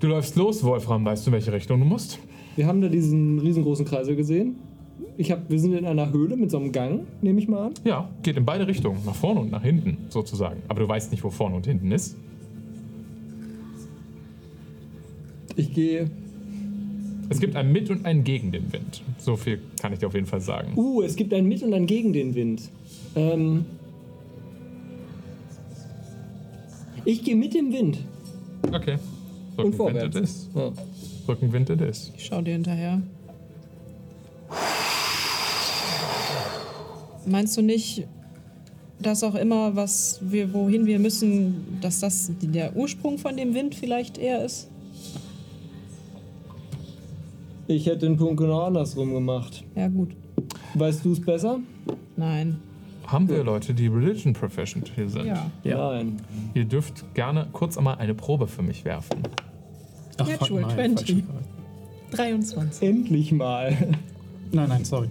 Du 0.00 0.08
läufst 0.08 0.36
los, 0.36 0.62
Wolfram, 0.62 1.04
weißt 1.04 1.26
du, 1.26 1.30
in 1.30 1.34
welche 1.34 1.52
Richtung 1.52 1.80
du 1.80 1.86
musst? 1.86 2.18
Wir 2.56 2.66
haben 2.66 2.80
da 2.80 2.88
diesen 2.88 3.38
riesengroßen 3.38 3.84
Kreisel 3.84 4.16
gesehen. 4.16 4.56
Ich 5.16 5.30
hab, 5.30 5.48
wir 5.48 5.60
sind 5.60 5.74
in 5.74 5.86
einer 5.86 6.12
Höhle 6.12 6.36
mit 6.36 6.50
so 6.50 6.58
einem 6.58 6.72
Gang, 6.72 7.02
nehme 7.22 7.38
ich 7.38 7.46
mal 7.46 7.66
an. 7.66 7.74
Ja, 7.84 8.08
geht 8.22 8.36
in 8.36 8.44
beide 8.44 8.66
Richtungen, 8.66 8.98
nach 9.06 9.14
vorne 9.14 9.40
und 9.40 9.50
nach 9.50 9.62
hinten, 9.62 9.98
sozusagen. 10.08 10.62
Aber 10.68 10.80
du 10.80 10.88
weißt 10.88 11.12
nicht, 11.12 11.22
wo 11.22 11.30
vorne 11.30 11.54
und 11.54 11.66
hinten 11.66 11.92
ist. 11.92 12.16
Ich 15.56 15.72
gehe. 15.72 16.10
Es 17.28 17.40
gibt 17.40 17.56
ein 17.56 17.72
Mit 17.72 17.90
und 17.90 18.04
ein 18.04 18.24
Gegen 18.24 18.52
den 18.52 18.72
Wind. 18.72 19.02
So 19.18 19.36
viel 19.36 19.60
kann 19.80 19.92
ich 19.92 20.00
dir 20.00 20.08
auf 20.08 20.14
jeden 20.14 20.26
Fall 20.26 20.40
sagen. 20.40 20.72
Uh, 20.76 21.02
es 21.02 21.16
gibt 21.16 21.32
ein 21.32 21.46
Mit 21.46 21.62
und 21.62 21.72
ein 21.72 21.86
Gegen 21.86 22.12
den 22.12 22.34
Wind. 22.34 22.70
Ähm. 23.14 23.64
Ich 27.04 27.22
gehe 27.22 27.36
mit 27.36 27.54
dem 27.54 27.72
Wind. 27.72 27.98
Okay. 28.72 28.96
Und 29.56 29.66
Rückenwind 29.66 29.76
vorwärts. 29.76 30.16
it 30.16 30.22
is. 30.22 30.50
Ja. 30.54 30.72
Rückenwind 31.28 31.70
it 31.70 31.80
is. 31.82 32.12
ich 32.16 32.24
schau 32.24 32.40
dir 32.40 32.54
hinterher. 32.54 33.02
Meinst 37.26 37.56
du 37.56 37.62
nicht, 37.62 38.06
dass 39.00 39.22
auch 39.22 39.34
immer, 39.34 39.76
was 39.76 40.20
wir, 40.22 40.52
wohin 40.52 40.86
wir 40.86 40.98
müssen, 40.98 41.78
dass 41.80 42.00
das 42.00 42.30
der 42.40 42.76
Ursprung 42.76 43.18
von 43.18 43.36
dem 43.36 43.54
Wind 43.54 43.74
vielleicht 43.74 44.18
eher 44.18 44.44
ist? 44.44 44.68
Ich 47.66 47.86
hätte 47.86 48.00
den 48.06 48.16
Punkt 48.16 48.38
genau 48.38 48.62
andersrum 48.62 49.14
gemacht. 49.14 49.64
Ja, 49.74 49.88
gut. 49.88 50.10
Weißt 50.74 51.04
du 51.04 51.12
es 51.12 51.20
besser? 51.20 51.60
Nein. 52.16 52.60
Haben 53.06 53.28
wir 53.28 53.44
Leute, 53.44 53.74
die 53.74 53.86
Religion 53.86 54.32
Proficient 54.32 54.90
hier 54.94 55.08
sind? 55.08 55.26
Ja. 55.26 55.50
Ja. 55.62 55.92
Nein. 55.92 56.20
Ihr 56.54 56.64
dürft 56.64 57.14
gerne 57.14 57.48
kurz 57.52 57.76
einmal 57.78 57.96
eine 57.98 58.14
Probe 58.14 58.46
für 58.46 58.62
mich 58.62 58.84
werfen. 58.84 59.22
Ach, 60.18 60.28
Natural 60.28 60.62
nein, 60.62 60.74
20. 60.96 61.06
falsche 61.06 61.22
Frage. 61.22 61.44
23. 62.12 62.88
Endlich 62.88 63.32
mal. 63.32 63.76
Nein, 64.52 64.68
nein, 64.68 64.84
sorry. 64.84 65.08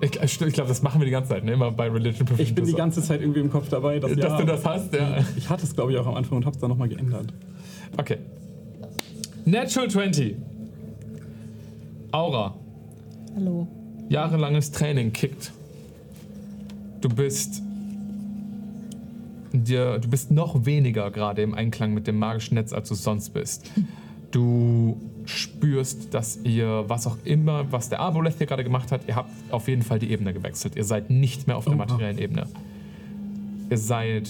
Ich, 0.00 0.20
ich 0.20 0.38
glaube, 0.38 0.68
das 0.68 0.82
machen 0.82 1.00
wir 1.00 1.06
die 1.06 1.10
ganze 1.10 1.30
Zeit, 1.30 1.44
ne? 1.44 1.52
Immer 1.52 1.70
bei 1.70 1.88
Religion 1.88 2.26
Proficient. 2.26 2.48
Ich 2.48 2.54
bin 2.54 2.66
die 2.66 2.74
ganze 2.74 3.02
Zeit 3.02 3.20
irgendwie 3.20 3.40
im 3.40 3.50
Kopf 3.50 3.68
dabei, 3.68 3.98
dass, 3.98 4.10
Dass 4.14 4.24
ja, 4.24 4.38
du 4.38 4.46
das 4.46 4.64
hast, 4.64 4.92
ja. 4.92 5.18
Ich 5.36 5.48
hatte 5.48 5.64
es, 5.64 5.74
glaube 5.74 5.92
ich, 5.92 5.98
auch 5.98 6.06
am 6.06 6.14
Anfang 6.14 6.38
und 6.38 6.46
habe 6.46 6.54
es 6.54 6.60
dann 6.60 6.70
nochmal 6.70 6.88
geändert. 6.88 7.32
Okay. 7.96 8.18
Natural 9.44 9.88
20. 9.88 10.36
Aura. 12.12 12.54
Hallo. 13.36 13.66
Jahrelanges 14.08 14.70
Training 14.70 15.12
kickt. 15.12 15.52
Du 17.00 17.08
bist. 17.08 17.62
Dir, 19.52 19.98
du 19.98 20.08
bist 20.08 20.30
noch 20.30 20.66
weniger 20.66 21.10
gerade 21.10 21.42
im 21.42 21.54
Einklang 21.54 21.94
mit 21.94 22.06
dem 22.06 22.18
magischen 22.18 22.54
Netz, 22.54 22.72
als 22.72 22.88
du 22.88 22.94
sonst 22.94 23.30
bist. 23.30 23.70
Du 24.32 24.96
spürst, 25.26 26.14
dass 26.14 26.38
ihr, 26.44 26.84
was 26.88 27.06
auch 27.06 27.18
immer, 27.24 27.70
was 27.72 27.88
der 27.88 28.00
Aboleth 28.00 28.38
hier 28.38 28.46
gerade 28.46 28.64
gemacht 28.64 28.92
hat, 28.92 29.02
ihr 29.06 29.16
habt 29.16 29.30
auf 29.50 29.68
jeden 29.68 29.82
Fall 29.82 29.98
die 29.98 30.10
Ebene 30.10 30.32
gewechselt. 30.32 30.76
Ihr 30.76 30.84
seid 30.84 31.10
nicht 31.10 31.46
mehr 31.46 31.56
auf 31.56 31.64
der 31.64 31.74
Oh, 31.74 31.76
materiellen 31.76 32.18
Ebene. 32.18 32.46
Ihr 33.70 33.78
seid. 33.78 34.28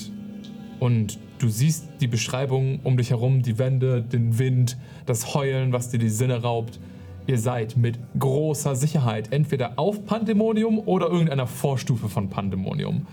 Und 0.80 1.18
du 1.38 1.48
siehst 1.48 1.86
die 2.00 2.06
Beschreibung 2.06 2.80
um 2.84 2.96
dich 2.96 3.10
herum, 3.10 3.42
die 3.42 3.58
Wände, 3.58 4.02
den 4.02 4.38
Wind, 4.38 4.76
das 5.06 5.34
Heulen, 5.34 5.72
was 5.72 5.90
dir 5.90 5.98
die 5.98 6.08
Sinne 6.08 6.42
raubt. 6.42 6.78
Ihr 7.26 7.38
seid 7.38 7.76
mit 7.76 7.98
großer 8.18 8.76
Sicherheit 8.76 9.32
entweder 9.32 9.78
auf 9.78 10.04
Pandemonium 10.04 10.78
oder 10.78 11.08
irgendeiner 11.08 11.46
Vorstufe 11.46 12.08
von 12.08 12.28
Pandemonium. 12.28 13.06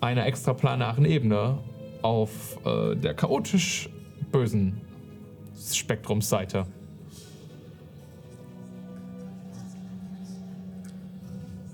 Einer 0.00 0.26
extraplanaren 0.26 1.04
Ebene 1.04 1.58
auf 2.02 2.58
äh, 2.64 2.94
der 2.94 3.14
chaotisch 3.14 3.88
bösen 4.30 4.80
Spektrumsseite. 5.60 6.66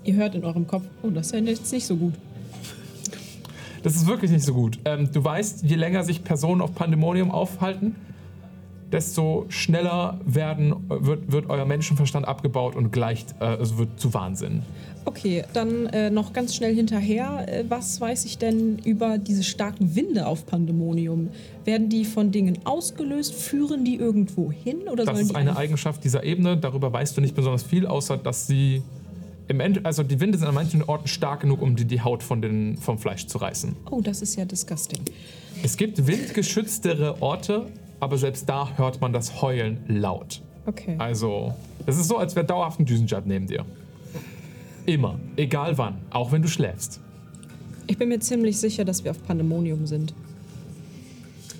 Ihr 0.05 0.15
hört 0.15 0.35
in 0.35 0.45
eurem 0.45 0.67
Kopf, 0.67 0.83
oh, 1.01 1.09
das 1.09 1.31
ist 1.31 1.47
jetzt 1.47 1.73
nicht 1.73 1.85
so 1.85 1.95
gut. 1.95 2.13
Das 3.81 3.95
ist 3.95 4.07
wirklich 4.07 4.31
nicht 4.31 4.45
so 4.45 4.53
gut. 4.53 4.79
Ähm, 4.85 5.09
du 5.11 5.23
weißt, 5.23 5.63
je 5.63 5.75
länger 5.75 6.03
sich 6.03 6.23
Personen 6.23 6.61
auf 6.61 6.73
Pandemonium 6.73 7.31
aufhalten, 7.31 7.95
desto 8.91 9.45
schneller 9.49 10.19
werden, 10.25 10.75
wird, 10.87 11.31
wird 11.31 11.49
euer 11.49 11.65
Menschenverstand 11.65 12.27
abgebaut 12.27 12.75
und 12.75 12.91
gleicht, 12.91 13.35
äh, 13.39 13.55
es 13.55 13.77
wird 13.77 13.99
zu 13.99 14.13
Wahnsinn. 14.13 14.61
Okay, 15.05 15.43
dann 15.53 15.87
äh, 15.87 16.09
noch 16.09 16.33
ganz 16.33 16.55
schnell 16.55 16.73
hinterher. 16.73 17.45
Äh, 17.47 17.65
was 17.67 17.99
weiß 17.99 18.25
ich 18.25 18.37
denn 18.37 18.79
über 18.79 19.17
diese 19.17 19.43
starken 19.43 19.95
Winde 19.95 20.27
auf 20.27 20.45
Pandemonium? 20.45 21.29
Werden 21.63 21.89
die 21.89 22.05
von 22.05 22.31
Dingen 22.31 22.59
ausgelöst? 22.63 23.33
Führen 23.33 23.85
die 23.85 23.95
irgendwo 23.95 24.51
hin? 24.51 24.87
Oder 24.91 25.05
Das 25.05 25.19
ist 25.19 25.35
eine 25.35 25.57
Eigenschaft 25.57 26.03
dieser 26.03 26.23
Ebene. 26.23 26.57
Darüber 26.57 26.93
weißt 26.93 27.17
du 27.17 27.21
nicht 27.21 27.35
besonders 27.35 27.63
viel, 27.63 27.85
außer 27.85 28.17
dass 28.17 28.47
sie 28.47 28.81
im 29.47 29.59
Ende, 29.59 29.81
also 29.83 30.03
die 30.03 30.19
Winde 30.19 30.37
sind 30.37 30.47
an 30.47 30.55
manchen 30.55 30.83
Orten 30.83 31.07
stark 31.07 31.41
genug, 31.41 31.61
um 31.61 31.75
die, 31.75 31.85
die 31.85 32.01
Haut 32.01 32.23
von 32.23 32.41
den, 32.41 32.77
vom 32.77 32.97
Fleisch 32.97 33.27
zu 33.27 33.37
reißen. 33.37 33.75
Oh, 33.91 34.01
das 34.01 34.21
ist 34.21 34.35
ja 34.35 34.45
disgusting. 34.45 35.01
Es 35.63 35.77
gibt 35.77 36.07
windgeschütztere 36.07 37.21
Orte, 37.21 37.67
aber 37.99 38.17
selbst 38.17 38.49
da 38.49 38.75
hört 38.77 39.01
man 39.01 39.13
das 39.13 39.41
Heulen 39.41 39.77
laut. 39.87 40.41
Okay. 40.65 40.95
Also, 40.97 41.53
es 41.85 41.97
ist 41.97 42.07
so, 42.07 42.17
als 42.17 42.35
wäre 42.35 42.45
dauerhaft 42.45 42.79
ein 42.79 42.85
Düsenjet 42.85 43.27
neben 43.27 43.47
dir. 43.47 43.65
Immer, 44.87 45.19
egal 45.35 45.77
wann, 45.77 45.99
auch 46.09 46.31
wenn 46.31 46.41
du 46.41 46.47
schläfst. 46.47 46.99
Ich 47.87 47.97
bin 47.97 48.09
mir 48.09 48.19
ziemlich 48.19 48.57
sicher, 48.57 48.83
dass 48.83 49.03
wir 49.03 49.11
auf 49.11 49.23
Pandemonium 49.23 49.85
sind. 49.85 50.13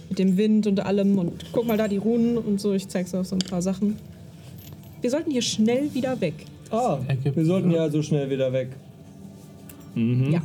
Mit 0.09 0.17
dem 0.17 0.37
Wind 0.37 0.65
und 0.65 0.79
allem 0.79 1.19
und 1.19 1.45
guck 1.51 1.67
mal 1.67 1.77
da 1.77 1.87
die 1.87 1.97
Runen 1.97 2.37
und 2.37 2.59
so. 2.59 2.73
Ich 2.73 2.87
zeig's 2.87 3.13
auf 3.13 3.27
so 3.27 3.35
ein 3.35 3.39
paar 3.39 3.61
Sachen. 3.61 3.97
Wir 5.01 5.11
sollten 5.11 5.29
hier 5.29 5.43
schnell 5.43 5.93
wieder 5.93 6.19
weg. 6.21 6.45
Ah, 6.71 6.99
Ergibt 7.07 7.35
wir 7.35 7.45
sollten 7.45 7.69
Sinn. 7.69 7.77
ja 7.77 7.89
so 7.89 8.01
schnell 8.01 8.29
wieder 8.29 8.51
weg. 8.53 8.69
Ja. 9.95 10.41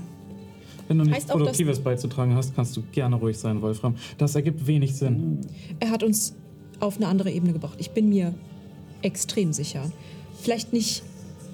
Wenn 0.88 0.98
du 0.98 1.04
nichts 1.04 1.16
Heißt 1.16 1.30
auch, 1.32 1.38
dass- 1.38 1.46
Produktives 1.46 1.78
beizutragen 1.80 2.34
hast, 2.34 2.54
kannst 2.54 2.76
du 2.76 2.82
gerne 2.92 3.16
ruhig 3.16 3.38
sein, 3.38 3.62
Wolfram. 3.62 3.94
Das 4.18 4.34
ergibt 4.34 4.66
wenig 4.66 4.94
Sinn. 4.96 5.38
Er 5.80 5.90
hat 5.90 6.02
uns 6.02 6.34
auf 6.80 6.96
eine 6.96 7.06
andere 7.08 7.30
Ebene 7.30 7.52
gebracht. 7.52 7.74
Ich 7.78 7.90
bin 7.90 8.08
mir 8.08 8.34
extrem 9.02 9.52
sicher. 9.52 9.90
Vielleicht 10.40 10.72
nicht 10.72 11.02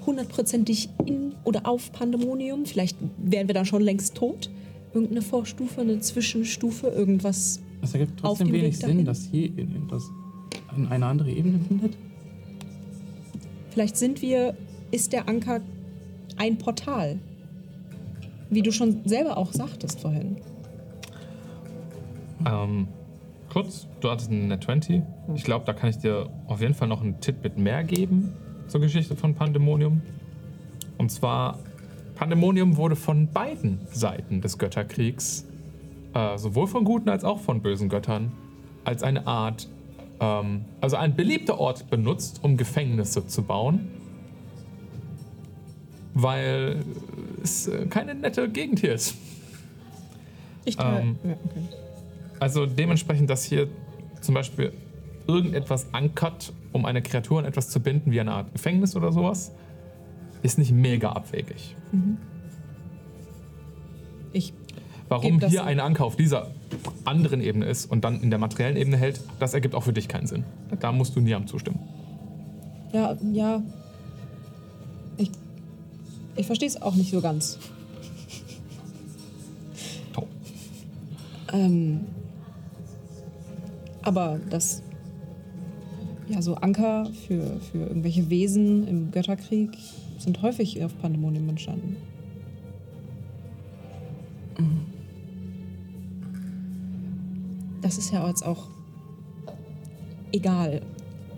hundertprozentig 0.05 0.89
in 1.05 1.33
oder 1.43 1.67
auf 1.67 1.91
Pandemonium. 1.91 2.65
Vielleicht 2.65 2.97
wären 3.17 3.47
wir 3.47 3.53
dann 3.53 3.65
schon 3.65 3.81
längst 3.81 4.15
tot. 4.15 4.49
Irgendeine 4.93 5.21
Vorstufe, 5.21 5.81
eine 5.81 5.99
Zwischenstufe, 5.99 6.87
irgendwas. 6.87 7.59
Das 7.81 7.93
ergibt 7.93 8.23
Auf 8.23 8.37
trotzdem 8.39 8.47
dem 8.47 8.53
wenig 8.53 8.75
Weg 8.75 8.79
dahin? 8.81 8.97
Sinn, 8.97 9.05
dass 9.05 9.27
hier 9.29 9.49
das 9.89 10.09
an 10.69 10.87
eine 10.87 11.05
andere 11.05 11.29
Ebene 11.31 11.59
findet. 11.67 11.97
Vielleicht 13.77 13.97
sind 13.97 14.23
wir, 14.23 14.55
ist 14.89 15.13
der 15.13 15.29
Anker 15.29 15.61
ein 16.35 16.57
Portal. 16.57 17.19
Wie 18.49 18.63
du 18.63 18.71
schon 18.71 19.07
selber 19.07 19.37
auch 19.37 19.53
sagtest 19.53 19.99
vorhin. 19.99 20.37
Ähm, 22.43 22.87
kurz, 23.53 23.85
du 24.01 24.09
hattest 24.09 24.31
eine 24.31 24.47
Net 24.47 24.63
20. 24.63 25.03
Ich 25.35 25.43
glaube, 25.43 25.63
da 25.65 25.73
kann 25.73 25.91
ich 25.91 25.99
dir 25.99 26.27
auf 26.47 26.59
jeden 26.59 26.73
Fall 26.73 26.87
noch 26.87 27.03
einen 27.03 27.21
Titbit 27.21 27.59
mehr 27.59 27.83
geben 27.83 28.33
zur 28.67 28.81
Geschichte 28.81 29.15
von 29.15 29.35
Pandemonium. 29.35 30.01
Und 30.97 31.11
zwar, 31.11 31.59
Pandemonium 32.15 32.77
wurde 32.77 32.95
von 32.95 33.27
beiden 33.27 33.81
Seiten 33.91 34.41
des 34.41 34.57
Götterkriegs, 34.57 35.45
äh, 36.15 36.35
sowohl 36.39 36.65
von 36.65 36.83
guten 36.83 37.09
als 37.09 37.23
auch 37.23 37.41
von 37.41 37.61
bösen 37.61 37.89
Göttern, 37.89 38.31
als 38.85 39.03
eine 39.03 39.27
Art, 39.27 39.69
ähm, 40.19 40.65
also 40.81 40.95
ein 40.97 41.15
beliebter 41.15 41.59
Ort 41.59 41.89
benutzt, 41.89 42.39
um 42.43 42.57
Gefängnisse 42.57 43.27
zu 43.27 43.43
bauen. 43.43 43.87
Weil 46.13 46.83
es 47.43 47.67
äh, 47.67 47.85
keine 47.87 48.15
nette 48.15 48.49
Gegend 48.49 48.79
hier 48.79 48.93
ist. 48.93 49.15
Ich 50.65 50.77
Ähm, 50.79 51.17
ja, 51.23 51.31
okay. 51.31 51.61
Also 52.39 52.65
dementsprechend, 52.65 53.29
dass 53.29 53.43
hier 53.43 53.67
zum 54.21 54.35
Beispiel 54.35 54.73
irgendetwas 55.27 55.93
ankert, 55.93 56.53
um 56.71 56.85
eine 56.85 57.01
Kreatur 57.01 57.39
an 57.39 57.45
etwas 57.45 57.69
zu 57.69 57.79
binden, 57.79 58.11
wie 58.11 58.19
eine 58.19 58.31
Art 58.31 58.51
Gefängnis 58.53 58.95
oder 58.95 59.11
sowas, 59.11 59.51
ist 60.43 60.57
nicht 60.57 60.71
mega 60.71 61.11
abwegig. 61.11 61.75
Ich 64.33 64.53
Warum 65.09 65.39
hier 65.39 65.63
ein 65.63 65.79
Anker 65.79 66.05
auf 66.05 66.15
dieser 66.15 66.51
anderen 67.05 67.41
Ebene 67.41 67.65
ist 67.65 67.89
und 67.89 68.03
dann 68.03 68.21
in 68.21 68.29
der 68.29 68.39
materiellen 68.39 68.77
Ebene 68.77 68.97
hält, 68.97 69.21
das 69.39 69.53
ergibt 69.53 69.75
auch 69.75 69.83
für 69.83 69.93
dich 69.93 70.07
keinen 70.07 70.27
Sinn. 70.27 70.43
Da 70.79 70.91
musst 70.91 71.15
du 71.15 71.19
Niam 71.19 71.47
zustimmen. 71.47 71.79
Ja, 72.93 73.17
ja. 73.33 73.61
Ich, 75.17 75.31
ich 76.35 76.45
verstehe 76.45 76.67
es 76.67 76.81
auch 76.81 76.95
nicht 76.95 77.11
so 77.11 77.21
ganz. 77.21 77.59
Top. 80.13 80.27
Ähm, 81.53 82.01
aber 84.01 84.39
das. 84.49 84.83
Ja, 86.29 86.41
so 86.41 86.55
Anker 86.55 87.09
für, 87.25 87.59
für 87.71 87.77
irgendwelche 87.77 88.29
Wesen 88.29 88.85
im 88.85 89.11
Götterkrieg 89.11 89.71
sind 90.17 90.41
häufig 90.41 90.83
auf 90.83 90.97
Pandemonium 90.99 91.47
entstanden. 91.47 91.95
Das 97.81 97.97
ist 97.97 98.11
ja 98.11 98.27
jetzt 98.27 98.45
auch 98.45 98.67
egal. 100.31 100.81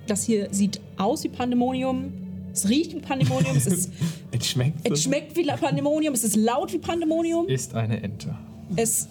Das 0.07 0.23
hier 0.23 0.47
sieht 0.51 0.79
aus 0.97 1.23
wie 1.23 1.29
Pandemonium. 1.29 2.13
Es 2.53 2.67
riecht 2.67 2.93
wie 2.95 2.99
Pandemonium. 2.99 3.55
Es, 3.55 3.67
ist, 3.67 3.91
Es 4.31 4.47
schmeckt. 4.47 4.89
es 4.89 5.03
schmeckt 5.03 5.35
wie 5.35 5.45
Pandemonium. 5.45 6.13
Es 6.13 6.23
ist 6.23 6.35
laut 6.35 6.73
wie 6.73 6.79
Pandemonium. 6.79 7.47
Ist 7.47 7.75
eine 7.75 8.01
Ente. 8.01 8.35
Es 8.75 9.07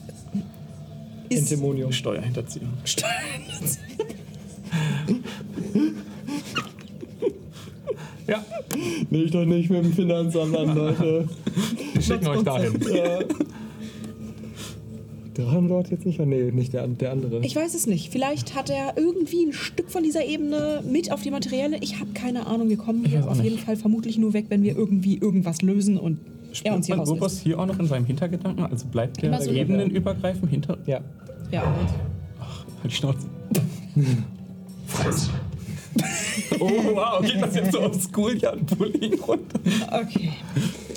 ist 1.29 1.51
Entemonium. 1.53 1.93
Steuerhinterziehung. 1.93 2.73
Ja, 8.27 8.45
Nicht 9.09 9.35
doch 9.35 9.47
nicht 9.47 9.71
mit 9.71 9.83
dem 9.83 9.93
Finanzamt 9.95 10.55
an, 10.55 10.77
Leute. 10.77 11.27
wir 11.95 12.03
schicken 12.03 12.27
euch 12.27 12.43
dahin. 12.43 12.79
Ja. 12.95 13.21
Der 15.39 15.45
Drachenlord 15.47 15.91
jetzt 15.91 16.05
nicht? 16.05 16.19
Nee, 16.19 16.51
nicht 16.51 16.73
der, 16.73 16.87
der 16.89 17.13
andere. 17.13 17.39
Ich 17.47 17.55
weiß 17.55 17.73
es 17.75 17.87
nicht. 17.87 18.11
Vielleicht 18.11 18.55
hat 18.57 18.69
er 18.71 18.95
irgendwie 18.97 19.45
ein 19.47 19.53
Stück 19.53 19.89
von 19.91 20.03
dieser 20.03 20.25
Ebene 20.27 20.83
mit 20.91 21.13
auf 21.13 21.23
die 21.23 21.31
materielle. 21.31 21.79
Ich 21.81 22.01
habe 22.01 22.11
keine 22.13 22.47
Ahnung. 22.49 22.69
Wir 22.69 22.77
kommen 22.77 23.05
hier 23.05 23.27
auf 23.27 23.37
jeden 23.41 23.55
nicht. 23.55 23.65
Fall 23.65 23.77
vermutlich 23.77 24.19
nur 24.19 24.33
weg, 24.33 24.47
wenn 24.49 24.65
wir 24.65 24.77
irgendwie 24.77 25.17
irgendwas 25.17 25.63
lösen 25.63 25.97
und 25.97 26.19
er 26.65 26.75
uns 26.75 26.87
hier 26.87 26.97
man. 26.97 27.07
Urbos 27.09 27.39
hier 27.39 27.59
auch 27.59 27.67
noch 27.67 27.79
in 27.79 27.87
seinem 27.87 28.05
Hintergedanken? 28.05 28.65
Also 28.67 28.87
bleibt 28.87 29.23
der 29.23 29.41
so- 29.41 29.53
ebenenübergreifend 29.53 30.51
hinter. 30.51 30.77
ja. 30.87 31.01
Ja. 31.53 31.63
Halt 32.83 32.93
die 32.93 32.97
Schnauze. 32.97 33.27
Oh, 36.61 36.71
wow, 36.95 37.21
geht 37.21 37.41
das 37.43 37.55
jetzt 37.55 37.73
so 37.73 37.81
auf 37.81 37.97
Schoolyard-Bullying 38.13 39.21
runter? 39.21 39.59
Okay. 39.93 40.31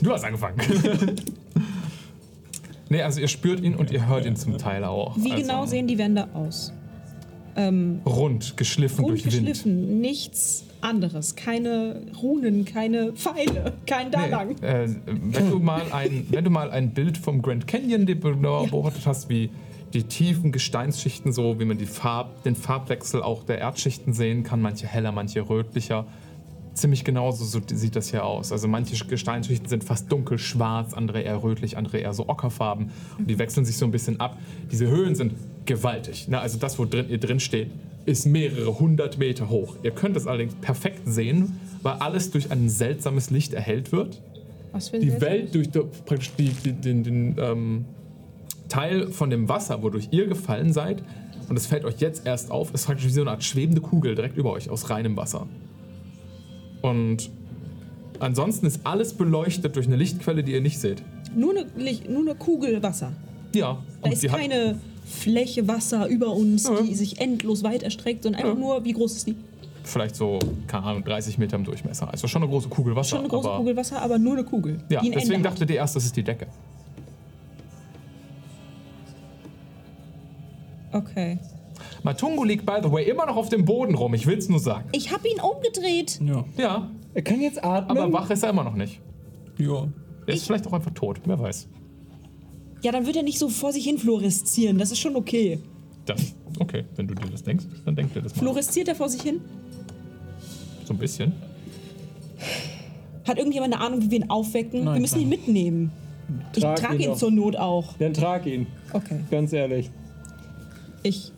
Du 0.02 0.12
hast 0.12 0.24
angefangen. 0.24 0.58
nee, 2.92 3.02
also 3.02 3.20
ihr 3.20 3.28
spürt 3.28 3.62
ihn 3.62 3.76
und 3.76 3.92
ihr 3.92 4.08
hört 4.08 4.26
ihn 4.26 4.36
zum 4.36 4.58
Teil 4.58 4.84
auch. 4.84 5.18
Wie 5.18 5.32
also 5.32 5.42
genau 5.42 5.66
sehen 5.66 5.88
die 5.88 5.98
Wände 5.98 6.28
aus? 6.34 6.72
Ähm, 7.56 8.02
Rund, 8.06 8.56
geschliffen 8.58 9.04
gut 9.04 9.12
durch 9.12 9.26
Wind. 9.26 9.48
geschliffen, 9.48 10.00
nichts 10.00 10.66
anderes. 10.82 11.36
Keine 11.36 12.02
Runen, 12.22 12.66
keine 12.66 13.14
Pfeile, 13.14 13.74
kein 13.86 14.12
da 14.12 14.26
lang. 14.26 14.56
Nee, 14.62 14.68
äh, 14.68 14.96
wenn, 15.06 15.50
du 15.50 15.60
mal 15.60 15.84
ein, 15.92 16.28
wenn 16.30 16.44
du 16.44 16.50
mal 16.50 16.72
ein 16.72 16.94
Bild 16.94 17.18
vom 17.18 17.42
Grand 17.42 17.68
Canyon 17.68 18.06
beobachtet 18.06 19.06
hast, 19.06 19.30
wie 19.30 19.50
die 19.94 20.04
tiefen 20.04 20.52
Gesteinsschichten, 20.52 21.34
so 21.34 21.60
wie 21.60 21.66
man 21.66 21.78
die 21.78 21.86
Farb, 21.86 22.44
den 22.44 22.56
Farbwechsel 22.56 23.22
auch 23.22 23.44
der 23.44 23.60
Erdschichten 23.60 24.14
sehen 24.14 24.44
kann, 24.44 24.62
manche 24.62 24.88
heller, 24.88 25.12
manche 25.12 25.48
rötlicher. 25.50 26.06
Ziemlich 26.74 27.03
genauso 27.03 27.43
so 27.43 27.59
sieht 27.74 27.95
das 27.95 28.11
hier 28.11 28.26
aus. 28.26 28.51
Also 28.51 28.67
manche 28.67 29.05
Gesteinsschichten 29.05 29.67
sind 29.67 29.84
fast 29.84 30.11
dunkelschwarz, 30.11 30.93
andere 30.93 31.22
eher 31.22 31.43
rötlich, 31.43 31.78
andere 31.78 31.97
eher 31.97 32.13
so 32.13 32.30
ockerfarben. 32.30 32.91
Und 33.17 33.30
die 33.30 33.38
wechseln 33.38 33.65
sich 33.65 33.78
so 33.78 33.86
ein 33.86 33.91
bisschen 33.91 34.19
ab. 34.19 34.38
Diese 34.72 34.88
Höhen 34.88 35.15
sind 35.15 35.34
gewaltig. 35.65 36.28
Ne? 36.30 36.39
Also 36.39 36.57
das, 36.57 36.80
wo 36.80 36.86
drin, 36.86 37.09
ihr 37.09 37.19
drin 37.19 37.39
steht, 37.39 37.72
ist 38.05 38.26
mehrere 38.26 38.80
hundert 38.80 39.17
Meter 39.17 39.49
hoch. 39.49 39.76
Ihr 39.84 39.91
könnt 39.91 40.15
es 40.15 40.28
allerdings 40.28 40.55
perfekt 40.55 41.01
sehen, 41.05 41.59
weil 41.84 41.93
alles 41.95 42.32
durch 42.32 42.51
ein 42.51 42.69
seltsames 42.69 43.30
Licht 43.30 43.53
erhellt 43.53 43.91
wird 43.91 44.22
Was 44.72 44.89
für 44.89 44.95
ein 44.95 45.01
die. 45.01 45.22
Welt 45.22 45.53
durch 45.53 45.69
die, 45.69 45.82
praktisch 46.05 46.32
die, 46.38 46.49
die, 46.49 46.74
den, 46.74 47.03
den 47.03 47.36
ähm, 47.38 47.86
Teil 48.69 49.11
von 49.11 49.30
dem 49.30 49.49
Wasser, 49.49 49.84
wodurch 49.84 50.07
ihr 50.11 50.28
gefallen 50.28 50.72
seid, 50.74 51.03
und 51.49 51.57
es 51.57 51.67
fällt 51.67 51.84
euch 51.84 51.99
jetzt 51.99 52.26
erst 52.26 52.49
auf, 52.49 52.74
ist 52.74 52.86
praktisch 52.86 53.05
wie 53.05 53.09
so 53.09 53.22
eine 53.22 53.32
Art 53.32 53.43
schwebende 53.43 53.82
Kugel 53.82 54.15
direkt 54.15 54.38
über 54.38 54.53
euch 54.53 54.69
aus 54.69 54.89
reinem 54.89 55.17
Wasser. 55.17 55.47
Und 56.82 57.29
ansonsten 58.19 58.65
ist 58.65 58.82
alles 58.86 59.13
beleuchtet 59.13 59.75
durch 59.75 59.88
eine 59.88 59.95
Lichtquelle, 59.95 60.43
die 60.43 60.53
ihr 60.53 60.61
nicht 60.61 60.79
seht. 60.79 61.03
Nur 61.36 61.51
eine, 61.51 61.65
Licht- 61.77 62.09
nur 62.09 62.21
eine 62.21 62.36
Kugel 62.36 62.82
Wasser. 62.84 63.11
Ja, 63.53 63.77
Da 64.01 64.09
ist 64.09 64.27
keine 64.27 64.77
Fläche 65.05 65.67
Wasser 65.67 66.07
über 66.07 66.32
uns, 66.34 66.63
Ja. 66.63 66.82
die 66.82 66.95
sich 66.95 67.19
endlos 67.19 67.63
weit 67.63 67.84
erstreckt, 67.84 68.23
sondern 68.23 68.41
einfach 68.41 68.55
Ja. 68.55 68.59
nur, 68.59 68.86
wie 68.86 68.93
groß 68.93 69.15
ist 69.17 69.27
die? 69.27 69.36
vielleicht 69.84 70.15
so, 70.15 70.38
keine 70.67 70.84
Ahnung, 70.86 71.03
30 71.03 71.39
Meter 71.39 71.55
im 71.57 71.63
Durchmesser. 71.63 72.07
Also 72.09 72.27
schon 72.27 72.43
eine 72.43 72.51
große 72.51 72.69
Kugel 72.69 72.95
Wasser. 72.95 73.09
Schon 73.09 73.19
eine 73.21 73.27
große 73.29 73.49
aber, 73.49 73.57
Kugel 73.57 73.75
Wasser, 73.75 73.99
aber 73.99 74.19
nur 74.19 74.34
eine 74.34 74.43
Kugel. 74.43 74.79
Ja, 74.89 74.99
ein 75.01 75.11
deswegen 75.11 75.34
Ende 75.38 75.49
dachtet 75.49 75.71
ihr 75.71 75.77
erst, 75.77 75.95
das 75.95 76.05
ist 76.05 76.15
die 76.15 76.21
Decke. 76.23 76.45
Okay. 80.93 81.39
Matungo 82.04 82.43
liegt, 82.43 82.66
by 82.66 82.78
the 82.84 82.91
way, 82.91 83.08
immer 83.10 83.26
noch 83.26 83.36
auf 83.36 83.49
dem 83.49 83.66
Boden 83.66 83.95
rum. 83.95 84.14
Ich 84.14 84.26
will's 84.26 84.49
nur 84.49 84.60
sagen. 84.60 84.89
Ich 84.91 85.12
habe 85.12 85.28
ihn 85.28 85.39
umgedreht. 85.39 86.20
Ja. 86.26 86.45
Ja, 86.58 86.91
Er 87.14 87.22
kann 87.22 87.41
jetzt 87.41 87.64
atmen. 87.64 87.97
aber 87.97 88.12
wach 88.14 88.30
ist 88.32 88.43
er 88.43 88.49
immer 88.49 88.64
noch 88.64 88.76
nicht. 88.76 88.99
Ja. 89.58 89.88
Er 90.26 90.34
ist 90.34 90.45
vielleicht 90.45 90.66
auch 90.68 90.74
einfach 90.74 90.91
tot, 90.91 91.22
wer 91.26 91.39
weiß. 91.39 91.68
Ja, 92.84 92.91
dann 92.91 93.06
wird 93.06 93.16
er 93.18 93.24
nicht 93.24 93.38
so 93.38 93.49
vor 93.49 93.72
sich 93.72 93.84
hin 93.86 93.97
fluoreszieren. 93.99 94.78
Das 94.80 94.91
ist 94.91 94.99
schon 94.99 95.16
okay. 95.16 95.60
Das, 96.06 96.34
okay, 96.60 96.86
wenn 96.95 97.08
du 97.08 97.14
dir 97.14 97.30
das 97.30 97.43
denkst, 97.43 97.66
dann 97.86 97.95
denk 97.95 98.14
dir 98.14 98.22
das 98.24 98.36
mal. 98.36 98.39
Fluoresziert 98.41 98.88
er 98.88 98.95
vor 98.95 99.08
sich 99.10 99.22
hin? 99.22 99.39
So 100.86 100.93
ein 100.93 100.97
bisschen. 100.97 101.34
Hat 103.28 103.38
irgendjemand 103.38 103.74
eine 103.76 103.84
Ahnung, 103.84 104.02
wie 104.02 104.10
wir 104.10 104.18
ihn 104.20 104.30
aufwecken? 104.32 104.84
Nein, 104.86 104.95
wir 104.95 105.02
müssen 105.02 105.16
nein. 105.20 105.24
ihn 105.24 105.30
mitnehmen. 105.30 105.91
Ich 106.56 106.64
Trag 106.64 106.76
trage 106.78 107.04
ihn 107.04 107.12
ihn 107.12 107.16
zur 107.16 107.30
Not 107.30 107.56
auch. 107.56 107.93
Dann 107.99 108.14
trag 108.14 108.45
ihn, 108.47 108.66
Okay. 108.93 109.20
ganz 109.30 109.54
ehrlich. 109.54 109.91
Ich. 111.04 111.32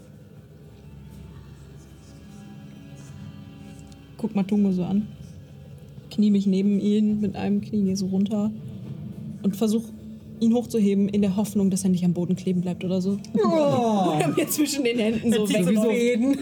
Guck 4.24 4.36
Matungo 4.36 4.72
so 4.72 4.86
an. 4.86 5.06
Knie 6.10 6.32
mich 6.32 6.48
neben 6.48 6.80
ihn 6.80 7.20
mit 7.20 7.36
einem 7.36 7.60
Knie 7.60 7.94
so 7.98 8.06
runter 8.06 8.52
und 9.42 9.58
versuch 9.58 9.84
ihn 10.44 10.54
hochzuheben 10.54 11.10
in 11.10 11.22
der 11.22 11.36
Hoffnung, 11.36 11.70
dass 11.70 11.84
er 11.84 11.90
nicht 11.90 12.04
am 12.06 12.14
Boden 12.14 12.36
kleben 12.36 12.62
bleibt 12.62 12.84
oder 12.84 13.02
so. 13.02 13.18
Oder 13.34 14.28
mir 14.36 14.48
zwischen 14.48 14.84
den 14.84 15.00
Händen 15.00 15.32
so 15.34 15.46
so 15.46 15.54
weg. 15.54 15.66
Fäden. 15.92 16.38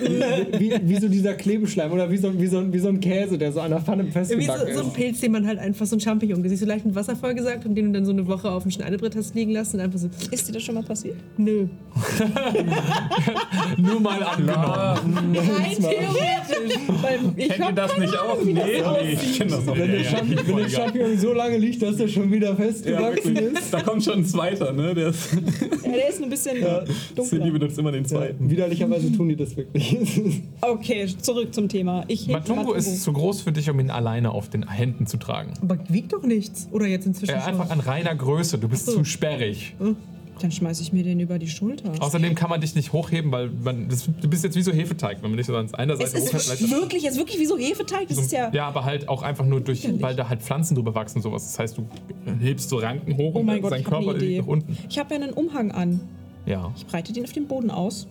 Wie, 0.58 0.74
wie 0.84 1.00
so 1.00 1.08
dieser 1.08 1.34
Klebeschleim 1.34 1.92
oder 1.92 2.10
wie 2.12 2.18
so, 2.18 2.40
wie, 2.40 2.48
so, 2.48 2.72
wie 2.74 2.80
so 2.80 2.90
ein 2.90 3.00
Käse, 3.00 3.38
der 3.38 3.52
so 3.52 3.60
an 3.62 3.72
der 3.72 3.82
Pfanne 3.82 4.06
Wie 4.06 4.46
so, 4.46 4.54
so 4.74 4.84
ein. 4.84 4.94
Pilz, 4.94 5.20
den 5.22 5.32
man 5.32 5.46
halt 5.48 5.60
einfach 5.60 5.86
so 5.86 5.96
ein 5.96 6.00
Champignon, 6.00 6.42
der 6.42 6.50
sich 6.50 6.60
so 6.60 6.66
leicht 6.66 6.86
mit 6.86 6.96
Wasser 6.96 7.16
vollgesagt 7.16 7.66
und 7.66 7.76
den 7.76 7.88
du 7.88 7.92
dann 7.92 8.06
so 8.06 8.12
eine 8.12 8.28
Woche 8.28 8.50
auf 8.52 8.64
dem 8.64 8.72
Schneidebrett 8.72 9.16
hast 9.16 9.36
liegen 9.36 9.52
lassen 9.52 9.78
und 9.78 9.84
einfach 9.84 10.00
so, 10.00 10.10
Ist 10.32 10.48
dir 10.48 10.54
das 10.54 10.64
schon 10.64 10.76
mal 10.76 10.84
passiert? 10.84 11.16
nö. 11.38 11.68
Nur 13.78 14.00
mal 14.00 14.24
angenommen. 14.24 15.38
Rein 15.38 15.76
theoretisch. 15.78 16.78
Weil 17.02 17.20
ich 17.36 17.50
Kennt 17.50 17.60
ihr 17.70 17.72
das 17.74 17.98
nicht 17.98 18.18
auch? 18.18 18.44
Nee, 18.44 18.54
nee, 18.54 19.14
ich 19.14 19.38
kenne 19.38 19.52
das 19.52 19.68
auch. 19.68 19.78
Wenn 19.78 19.92
der, 19.92 20.02
Ja, 20.02 20.22
wenn 20.22 20.36
der 20.36 20.46
voll 20.46 20.70
Champignon 20.70 21.18
so 21.18 21.34
lange 21.34 21.58
liegt, 21.58 21.82
dass 21.82 22.00
er 22.00 22.08
schon 22.08 22.32
wieder 22.32 22.56
festgewachsen 22.56 23.36
ist. 23.36 23.74
Da 23.74 23.82
kommt 23.92 24.04
schon 24.04 24.14
ein 24.20 24.26
zweiter, 24.26 24.72
ne? 24.74 24.94
Der 24.96 25.08
ist, 25.10 25.34
ja, 25.34 25.92
der 25.92 26.10
ist 26.10 26.22
ein 26.24 26.30
bisschen 26.30 26.58
Cindy 26.58 26.94
dunkler. 27.16 27.52
benutzt 27.52 27.78
immer 27.78 27.92
den 27.92 28.04
Ja, 28.04 28.10
zweiten. 28.10 28.50
widerlicherweise 28.50 29.12
tun 29.12 29.30
die 29.30 29.36
das 29.36 29.56
wirklich. 29.56 29.96
Okay, 30.62 31.08
zurück 31.22 31.54
zum 31.54 31.68
Thema. 31.70 32.04
Ich 32.08 32.28
Matungo 32.28 32.74
ist 32.74 33.04
zu 33.04 33.14
groß 33.14 33.42
für 33.42 33.52
dich, 33.52 33.70
um 33.70 33.80
ihn 33.80 33.90
alleine 33.90 34.32
auf 34.32 34.50
den 34.50 34.70
Händen 34.70 35.08
zu 35.08 35.18
tragen. 35.18 35.54
Aber 35.62 35.78
wiegt 35.90 36.14
doch 36.14 36.24
nichts. 36.24 36.68
Oder 36.72 36.86
jetzt 36.88 37.06
inzwischen 37.06 37.32
Er 37.34 37.46
einfach 37.46 37.70
an 37.70 37.80
reiner 37.80 38.16
Größe, 38.16 38.58
du 38.58 38.68
bist 38.68 38.86
zu 38.86 39.04
sperrig. 39.04 39.76
Dann 40.42 40.52
schmeiß 40.52 40.82
ich 40.82 40.92
mir 40.92 41.04
den 41.04 41.20
über 41.20 41.38
die 41.38 41.48
Schulter. 41.48 41.92
Außerdem 42.00 42.34
kann 42.36 42.50
man 42.50 42.60
dich 42.62 42.74
nicht 42.76 42.94
hochheben, 42.94 43.32
weil 43.32 43.50
man, 43.64 43.88
das, 43.90 44.10
du 44.22 44.28
bist 44.30 44.44
jetzt 44.44 44.56
wie 44.56 44.62
so 44.64 44.72
Hefeteig, 44.72 45.22
wenn 45.22 45.30
man 45.32 45.38
dich 45.38 45.46
so 45.46 45.56
an 45.56 45.72
einer 45.76 45.94
Es 45.94 46.00
Seite 46.12 46.18
ist 46.18 46.28
hochhält. 46.34 46.44
vielleicht- 46.44 46.72
wirklich, 46.72 47.06
es 47.06 47.12
ist 47.12 47.18
wirklich 47.20 47.40
wie 47.40 47.46
so 47.46 47.58
Hefeteig. 47.58 48.08
Das 48.08 48.18
ist 48.18 48.32
ja. 48.32 48.50
ja, 48.54 48.68
aber 48.68 48.84
halt 48.86 49.08
auch 49.08 49.22
einfach 49.22 49.46
nur 49.46 49.62
durch, 49.62 49.88
weil 50.02 50.16
da 50.16 50.30
halt 50.30 50.42
Pflanzen 50.42 50.76
drüber 50.76 50.96
wachsen 50.96 51.18
und 51.20 51.22
sowas. 51.24 51.44
Das 51.46 51.60
heißt, 51.60 51.78
du 51.78 51.86
hebst 52.40 52.70
so 52.70 52.78
Ranken 52.78 53.18
hoch 53.18 53.36
Oh 53.36 53.40
und 53.40 53.46
mein 53.46 53.62
Gott, 53.62 53.74
eine 53.74 53.84
Körper 53.84 54.14
liegt 54.16 54.42
nach 54.42 54.48
unten. 54.48 54.78
Ich 54.90 54.98
habe 54.98 55.14
ja 55.16 55.22
einen 55.22 55.34
Umhang 55.34 55.72
an. 55.72 56.00
Ja. 56.46 56.72
Ich 56.76 56.88
breite 56.88 57.14
den 57.14 57.24
auf 57.24 57.32
den 57.34 57.46
Boden 57.48 57.70
aus, 57.70 58.08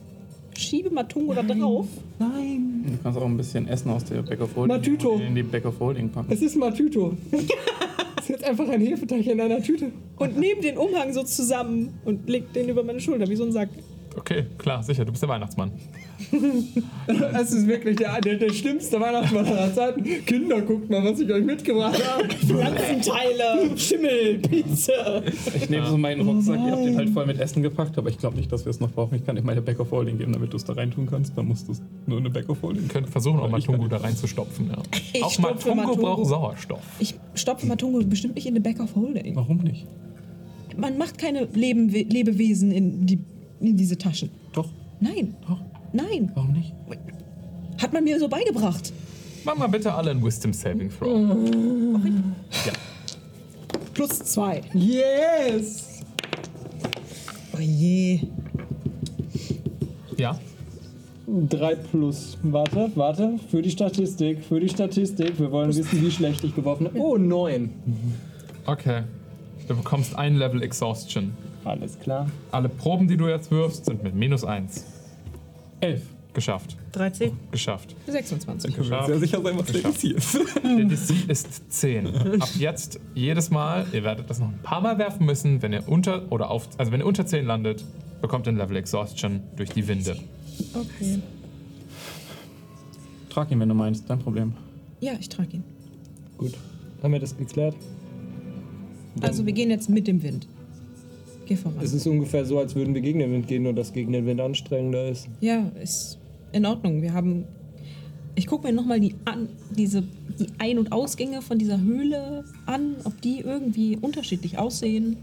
schiebe 0.57 0.91
Matungo 0.91 1.35
da 1.35 1.43
drauf. 1.43 1.87
Nein, 2.18 2.85
Du 2.87 2.99
kannst 3.03 3.18
auch 3.18 3.24
ein 3.24 3.37
bisschen 3.37 3.66
Essen 3.66 3.91
aus 3.91 4.05
der 4.05 4.22
Back 4.22 4.41
of 4.41 4.55
Holding 4.55 4.76
Matüto. 4.76 5.18
in 5.18 5.35
die 5.35 5.43
Back 5.43 5.64
of 5.64 5.81
Holding 5.81 6.11
packen. 6.11 6.33
es 6.33 6.41
ist 6.43 6.57
Matüto. 6.57 7.16
Jetzt 8.31 8.45
einfach 8.45 8.68
ein 8.68 8.81
Hefeteig 8.81 9.26
in 9.26 9.41
einer 9.41 9.61
Tüte. 9.61 9.91
Und 10.16 10.39
nehme 10.39 10.61
den 10.61 10.78
Umhang 10.78 11.12
so 11.12 11.24
zusammen 11.24 11.99
und 12.05 12.28
leg 12.28 12.53
den 12.53 12.68
über 12.68 12.85
meine 12.85 13.01
Schulter, 13.01 13.28
wie 13.28 13.35
so 13.35 13.45
ein 13.45 13.51
Sack. 13.51 13.70
Okay, 14.16 14.47
klar, 14.57 14.83
sicher, 14.85 15.05
du 15.05 15.11
bist 15.11 15.22
der 15.22 15.28
Weihnachtsmann. 15.28 15.72
Es 17.41 17.53
ist 17.53 17.66
wirklich 17.66 17.97
der, 17.97 18.21
der, 18.21 18.37
der 18.37 18.53
schlimmste 18.53 19.01
Weihnachtsmann 19.01 19.47
aller 19.47 19.75
Zeiten. 19.75 20.03
Kinder, 20.27 20.61
guckt 20.62 20.91
mal, 20.91 21.03
was 21.05 21.18
ich 21.21 21.31
euch 21.33 21.45
mitgebracht 21.45 22.01
habe. 22.07 22.29
Pflanzenteile, 22.29 23.77
Schimmel, 23.77 24.39
Pilze. 24.39 24.93
Ich 25.55 25.68
nehme 25.71 25.87
so 25.87 25.97
meinen 25.97 26.21
Rucksack, 26.21 26.59
ihr 26.61 26.73
habt 26.73 26.85
den 26.85 26.97
halt 26.97 27.11
voll 27.11 27.27
mit 27.27 27.41
Essen 27.41 27.62
gepackt, 27.62 27.99
aber 27.99 28.11
ich 28.11 28.18
glaube 28.18 28.37
nicht, 28.37 28.51
dass 28.53 28.64
wir 28.64 28.71
es 28.71 28.81
noch 28.81 28.91
brauchen. 28.91 29.14
Ich 29.16 29.25
kann 29.25 29.37
dir 29.37 29.43
meine 29.43 29.62
Back 29.62 29.81
of 29.81 29.91
Holding 29.91 30.18
geben, 30.18 30.33
damit 30.33 30.53
du 30.53 30.57
es 30.57 30.64
da 30.64 30.75
reintun 30.75 31.07
kannst. 31.07 31.37
Dann 31.37 31.47
musst 31.47 31.68
du 31.68 31.73
es 31.73 31.83
nur 32.07 32.18
eine 32.18 32.31
Back 32.31 32.49
of 32.49 32.62
Holding. 32.62 32.83
Wir 32.83 32.89
können 32.89 33.07
versuchen, 33.07 33.41
auch 33.41 33.51
Matungo 33.51 33.89
da 33.89 33.99
reinzustopfen. 33.99 34.68
Ja. 34.68 34.79
Ich 35.12 35.23
auch 35.23 35.31
stopfe 35.31 35.68
Matungo 35.75 35.89
Matungo. 35.89 36.03
braucht 36.03 36.27
Sauerstoff. 36.27 36.83
Ich 36.99 37.14
stopfe 37.35 37.66
Matungo 37.66 38.01
bestimmt 38.05 38.35
nicht 38.35 38.47
in 38.47 38.55
the 38.55 38.61
back 38.61 38.81
of 38.81 38.95
holding. 38.95 39.35
Warum 39.35 39.59
nicht? 39.59 39.87
Man 40.77 40.99
macht 40.99 41.18
keine 41.18 41.47
Leben, 41.55 41.89
Lebewesen 41.89 42.71
in, 42.71 43.07
die, 43.07 43.18
in 43.61 43.77
diese 43.77 43.99
Taschen. 43.99 44.31
Doch, 44.53 44.68
Nein, 45.01 45.35
doch. 45.49 45.59
Nein. 45.93 46.30
Warum 46.34 46.53
nicht? 46.53 46.74
Hat 47.80 47.93
man 47.93 48.05
mir 48.05 48.18
so 48.18 48.28
beigebracht. 48.28 48.93
Mach 49.45 49.57
mal 49.57 49.68
bitte 49.68 49.93
alle 49.93 50.11
einen 50.11 50.22
Wisdom 50.22 50.53
Saving 50.53 50.91
Throw. 50.91 51.36
Ja. 52.66 52.72
Plus 53.95 54.18
zwei. 54.18 54.62
Yes! 54.74 56.03
Oh 57.55 57.61
je. 57.61 58.20
Ja? 60.16 60.38
3 61.26 61.74
plus. 61.76 62.36
Warte, 62.43 62.91
warte. 62.95 63.38
Für 63.51 63.62
die 63.62 63.70
Statistik, 63.70 64.45
für 64.45 64.61
die 64.61 64.68
Statistik. 64.68 65.38
Wir 65.38 65.51
wollen 65.51 65.68
wissen, 65.68 66.03
wie 66.03 66.11
schlecht 66.11 66.45
ich 66.45 66.55
geworfen 66.55 66.86
habe. 66.86 66.99
Oh, 66.99 67.16
9. 67.16 67.70
Okay. 68.66 69.05
Du 69.68 69.76
bekommst 69.76 70.16
ein 70.16 70.36
Level 70.36 70.62
Exhaustion. 70.62 71.32
Alles 71.64 71.99
klar. 71.99 72.26
Alle 72.51 72.68
Proben, 72.68 73.07
die 73.07 73.16
du 73.16 73.28
jetzt 73.28 73.51
wirfst, 73.51 73.84
sind 73.84 74.03
mit 74.03 74.14
minus 74.14 74.45
1. 74.45 74.84
Elf. 75.81 76.03
Geschafft. 76.33 76.76
13. 76.93 77.33
Geschafft. 77.51 77.97
26. 78.07 78.74
Können 78.74 78.89
wir 78.89 79.05
sehr 79.05 79.18
sicher 79.18 79.43
sein, 79.43 79.59
was 79.59 79.66
der 79.66 79.83
Geschafft. 79.83 80.03
DC 80.05 80.16
ist. 80.16 80.35
Der 80.62 80.85
DC 80.85 81.28
ist 81.28 81.72
10. 81.72 82.07
Ab 82.41 82.49
jetzt 82.57 83.01
jedes 83.14 83.51
Mal, 83.51 83.85
ihr 83.93 84.05
werdet 84.05 84.31
das 84.31 84.39
noch 84.39 84.49
ein 84.49 84.61
paar 84.62 84.81
Mal 84.81 84.97
werfen 84.99 85.26
müssen, 85.26 85.61
wenn 85.61 85.72
ihr 85.72 85.89
unter 85.89 86.31
oder 86.31 86.51
auf, 86.51 86.68
also 86.78 86.93
wenn 86.93 87.01
ihr 87.01 87.07
unter 87.07 87.26
10 87.26 87.47
landet, 87.47 87.85
bekommt 88.20 88.47
ihr 88.47 88.53
ein 88.53 88.59
Level 88.59 88.76
Exhaustion 88.76 89.43
durch 89.57 89.70
die 89.70 89.89
Winde. 89.89 90.16
Okay. 90.72 91.18
Trag 93.28 93.51
ihn, 93.51 93.59
wenn 93.59 93.68
du 93.68 93.74
meinst, 93.74 94.09
dein 94.09 94.20
Problem. 94.20 94.53
Ja, 95.01 95.14
ich 95.18 95.28
trage 95.28 95.57
ihn. 95.57 95.64
Gut. 96.39 96.55
Haben 97.03 97.12
wir 97.12 97.20
das 97.20 97.37
geklärt? 97.37 97.74
Also 99.20 99.47
wir 99.47 99.53
gehen 99.53 99.70
jetzt 99.70 99.89
mit 99.89 100.07
dem 100.07 100.22
Wind. 100.22 100.47
Geh 101.51 101.57
voran. 101.57 101.79
Es 101.83 101.93
ist 101.93 102.07
ungefähr 102.07 102.45
so, 102.45 102.61
als 102.61 102.77
würden 102.77 102.95
wir 102.95 103.01
gegen 103.01 103.19
den 103.19 103.33
Wind 103.33 103.49
gehen, 103.49 103.65
nur 103.65 103.73
dass 103.73 103.93
gegen 103.93 104.13
den 104.13 104.25
Wind 104.25 104.41
anstrengender 104.41 105.09
ist. 105.09 105.29
Ja, 105.41 105.67
ist 105.83 106.17
in 106.53 106.65
Ordnung. 106.65 107.03
Wir 107.03 107.13
haben 107.13 107.45
Ich 108.37 108.47
gucke 108.47 108.69
mir 108.69 108.73
nochmal 108.73 109.01
die, 109.01 109.17
an, 109.25 109.49
diese, 109.77 110.05
die 110.39 110.47
Ein- 110.59 110.79
und 110.79 110.93
Ausgänge 110.93 111.43
von 111.43 111.59
dieser 111.59 111.81
Höhle 111.81 112.45
an, 112.67 112.95
ob 113.03 113.21
die 113.21 113.41
irgendwie 113.41 113.97
unterschiedlich 113.97 114.59
aussehen. 114.59 115.17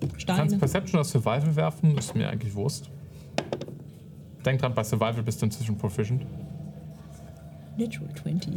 Du 0.00 0.06
kannst 0.06 0.22
Steine. 0.22 0.56
Perception 0.56 1.00
oder 1.00 1.04
Survival 1.04 1.54
werfen, 1.54 1.98
ist 1.98 2.16
mir 2.16 2.30
eigentlich 2.30 2.54
Wurst. 2.54 2.88
Denk 4.46 4.58
dran, 4.60 4.72
bei 4.74 4.84
Survival 4.84 5.22
bist 5.22 5.42
du 5.42 5.46
inzwischen 5.46 5.76
proficient. 5.76 6.24
Natural 7.76 8.08
20. 8.22 8.52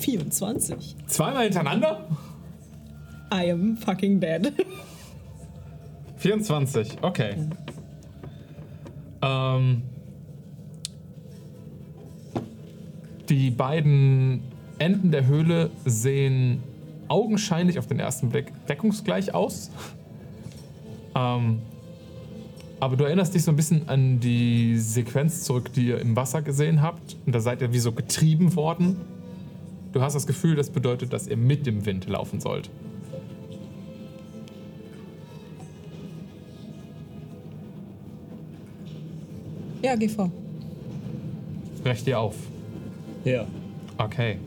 24. 0.00 0.96
Zweimal 1.06 1.44
hintereinander? 1.44 2.08
I 3.32 3.52
am 3.52 3.76
fucking 3.76 4.18
dead. 4.18 4.52
24, 6.16 6.98
okay. 7.02 7.34
Ähm, 9.22 9.82
die 13.28 13.50
beiden 13.50 14.42
Enden 14.78 15.10
der 15.10 15.26
Höhle 15.26 15.70
sehen 15.84 16.62
augenscheinlich 17.08 17.78
auf 17.78 17.86
den 17.86 17.98
ersten 17.98 18.30
Blick 18.30 18.52
deckungsgleich 18.66 19.34
aus. 19.34 19.70
Ähm, 21.14 21.60
aber 22.78 22.96
du 22.96 23.04
erinnerst 23.04 23.34
dich 23.34 23.42
so 23.42 23.52
ein 23.52 23.56
bisschen 23.56 23.88
an 23.88 24.20
die 24.20 24.76
Sequenz 24.76 25.44
zurück, 25.44 25.72
die 25.72 25.88
ihr 25.88 26.00
im 26.00 26.14
Wasser 26.14 26.42
gesehen 26.42 26.82
habt. 26.82 27.16
Und 27.24 27.34
da 27.34 27.40
seid 27.40 27.62
ihr 27.62 27.72
wie 27.72 27.78
so 27.78 27.92
getrieben 27.92 28.54
worden. 28.54 28.96
Du 29.92 30.02
hast 30.02 30.14
das 30.14 30.26
Gefühl, 30.26 30.56
das 30.56 30.68
bedeutet, 30.70 31.12
dass 31.12 31.26
ihr 31.26 31.38
mit 31.38 31.66
dem 31.66 31.86
Wind 31.86 32.06
laufen 32.06 32.40
sollt. 32.40 32.68
Ja, 39.86 39.94
geh 39.94 40.08
vor. 40.08 40.30
Brecht 41.84 42.08
ihr 42.08 42.18
auf. 42.18 42.34
Ja. 43.24 43.46
Okay. 43.96 44.38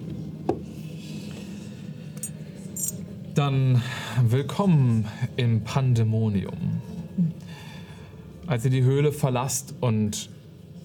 Dann 3.36 3.82
willkommen 4.22 5.06
im 5.38 5.64
Pandemonium. 5.64 6.82
Als 8.48 8.66
ihr 8.66 8.72
die 8.72 8.84
Höhle 8.84 9.14
verlasst 9.14 9.76
und 9.80 10.30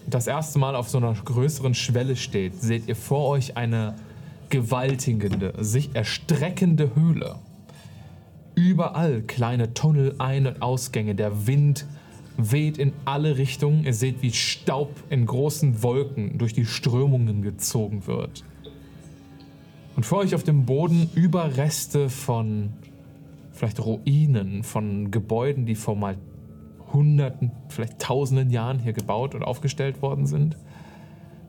das 0.07 0.27
erste 0.27 0.57
Mal 0.57 0.75
auf 0.77 0.87
so 0.87 0.99
einer 0.99 1.13
größeren 1.13 1.73
Schwelle 1.73 2.15
steht, 2.15 2.61
seht 2.61 2.87
ihr 2.87 2.95
vor 2.95 3.27
euch 3.27 3.57
eine 3.57 3.95
gewaltigende, 4.49 5.53
sich 5.57 5.89
erstreckende 5.95 6.95
Höhle. 6.95 7.35
Überall 8.53 9.21
kleine 9.23 9.73
Tunnel, 9.73 10.15
Ein- 10.19 10.47
und 10.47 10.61
Ausgänge. 10.61 11.13
Der 11.13 11.45
Wind 11.45 11.85
weht 12.37 12.77
in 12.77 12.93
alle 13.05 13.37
Richtungen. 13.37 13.85
Ihr 13.85 13.93
seht, 13.93 14.21
wie 14.21 14.31
Staub 14.31 14.91
in 15.09 15.25
großen 15.25 15.83
Wolken 15.83 16.37
durch 16.37 16.53
die 16.53 16.65
Strömungen 16.65 17.41
gezogen 17.41 18.07
wird. 18.07 18.43
Und 19.95 20.05
vor 20.05 20.19
euch 20.19 20.35
auf 20.35 20.43
dem 20.43 20.65
Boden 20.65 21.09
Überreste 21.15 22.09
von 22.09 22.73
vielleicht 23.53 23.79
Ruinen, 23.79 24.63
von 24.63 25.11
Gebäuden, 25.11 25.65
die 25.65 25.75
vor 25.75 25.95
mal 25.95 26.17
hunderten, 26.91 27.51
vielleicht 27.69 27.99
tausenden 27.99 28.49
Jahren 28.49 28.79
hier 28.79 28.93
gebaut 28.93 29.33
und 29.33 29.43
aufgestellt 29.43 30.01
worden 30.01 30.25
sind. 30.25 30.57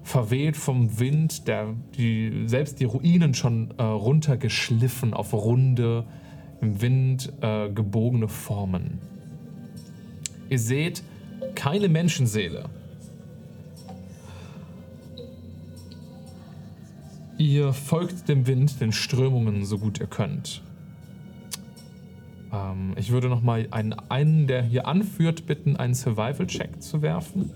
Verweht 0.02 0.56
vom 0.56 1.00
Wind, 1.00 1.48
der 1.48 1.74
die, 1.96 2.44
selbst 2.46 2.78
die 2.78 2.84
Ruinen 2.84 3.34
schon 3.34 3.74
äh, 3.76 3.82
runtergeschliffen 3.82 5.14
auf 5.14 5.32
runde, 5.32 6.04
im 6.60 6.80
Wind 6.80 7.32
äh, 7.40 7.68
gebogene 7.70 8.28
Formen. 8.28 9.00
Ihr 10.48 10.58
seht 10.58 11.02
keine 11.54 11.88
Menschenseele. 11.88 12.64
Ihr 17.38 17.72
folgt 17.72 18.28
dem 18.28 18.46
Wind, 18.46 18.80
den 18.80 18.92
Strömungen, 18.92 19.64
so 19.64 19.78
gut 19.78 20.00
ihr 20.00 20.06
könnt. 20.06 20.62
Ähm, 22.52 22.94
ich 22.96 23.10
würde 23.10 23.28
noch 23.28 23.42
mal 23.42 23.66
einen, 23.70 23.92
einen, 24.08 24.46
der 24.46 24.62
hier 24.62 24.86
anführt, 24.86 25.46
bitten, 25.46 25.76
einen 25.76 25.94
Survival-Check 25.94 26.82
zu 26.82 27.02
werfen. 27.02 27.50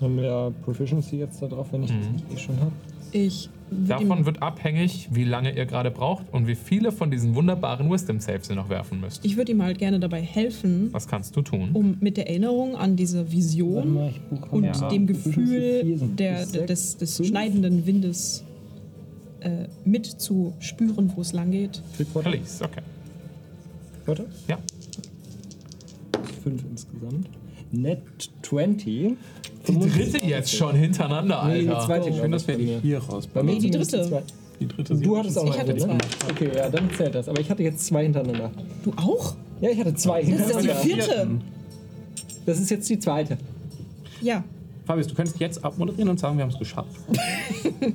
Haben 0.00 0.16
wir 0.16 0.52
Proficiency 0.64 1.18
jetzt 1.18 1.40
da 1.42 1.46
drauf, 1.46 1.68
wenn 1.72 1.84
ich 1.84 1.90
das 1.92 2.06
Mhm. 2.08 2.12
nicht 2.14 2.32
eh 2.32 2.38
schon 2.38 2.58
habe? 2.58 2.72
Ich 3.12 3.50
Davon 3.70 4.26
wird 4.26 4.42
abhängig, 4.42 5.08
wie 5.12 5.24
lange 5.24 5.56
ihr 5.56 5.64
gerade 5.66 5.90
braucht 5.90 6.26
und 6.32 6.46
wie 6.46 6.54
viele 6.56 6.90
von 6.92 7.10
diesen 7.10 7.34
wunderbaren 7.34 7.90
Wisdom-Saves 7.90 8.50
ihr 8.50 8.56
noch 8.56 8.68
werfen 8.68 9.00
müsst. 9.00 9.24
ich 9.24 9.36
würde 9.36 9.52
ihm 9.52 9.62
halt 9.62 9.78
gerne 9.78 10.00
dabei 10.00 10.20
helfen, 10.22 10.88
Was 10.92 11.06
kannst 11.06 11.36
du 11.36 11.42
tun? 11.42 11.70
um 11.72 11.96
mit 12.00 12.16
der 12.16 12.28
Erinnerung 12.28 12.74
an 12.76 12.96
diese 12.96 13.30
Vision 13.30 13.94
mal, 13.94 14.12
und 14.50 14.64
Ja. 14.64 14.88
dem 14.88 15.06
Gefühl 15.06 15.98
der, 16.16 16.44
des, 16.46 16.96
des 16.96 17.26
schneidenden 17.26 17.86
Windes 17.86 18.44
äh, 19.40 19.68
mit 19.84 20.06
zu 20.06 20.52
spüren, 20.58 21.12
wo 21.14 21.20
es 21.20 21.32
lang 21.32 21.50
geht. 21.50 21.82
Release, 22.14 22.62
okay. 22.64 22.82
Warte. 24.06 24.26
Ja. 24.48 24.58
Fünf 26.42 26.64
insgesamt. 26.70 27.28
Net 27.72 28.02
20. 28.42 29.16
Die 29.68 29.78
dritte 29.78 30.24
jetzt 30.24 30.52
schon 30.54 30.74
hintereinander, 30.74 31.44
Nee, 31.46 31.62
die 31.62 31.68
Alter. 31.68 31.86
zweite 31.86 32.12
Schön, 32.12 32.32
dass 32.32 32.46
wir 32.48 32.56
die 32.56 32.78
hier 32.82 32.98
raus. 32.98 33.26
Bei 33.26 33.42
mir 33.42 33.52
Nee, 33.52 33.58
die 33.60 33.70
dritte. 33.70 34.22
Die 34.58 34.68
dritte 34.68 34.94
du 34.94 35.16
hattest 35.16 35.38
auch 35.38 35.44
noch 35.46 35.58
eine, 35.58 35.72
ne? 35.74 35.98
Okay, 36.30 36.50
ja, 36.54 36.68
dann 36.68 36.90
zählt 36.94 37.14
das. 37.14 37.28
Aber 37.28 37.40
ich 37.40 37.48
hatte 37.50 37.62
jetzt 37.62 37.86
zwei 37.86 38.02
hintereinander. 38.02 38.50
Du 38.82 38.92
auch? 38.96 39.34
Ja, 39.60 39.70
ich 39.70 39.78
hatte 39.78 39.94
zwei 39.94 40.20
Das 40.22 40.28
ist 40.28 40.36
die 40.38 40.68
hintereinander. 40.68 40.74
vierte. 40.82 41.28
Das 42.46 42.58
ist 42.60 42.70
jetzt 42.70 42.88
die 42.88 42.98
zweite. 42.98 43.38
Ja, 44.20 44.44
Fabius, 44.90 45.06
du 45.06 45.14
könntest 45.14 45.38
jetzt 45.38 45.64
abmoderieren 45.64 46.08
und 46.08 46.18
sagen, 46.18 46.36
wir 46.36 46.42
haben 46.42 46.50
es 46.50 46.58
geschafft. 46.58 46.90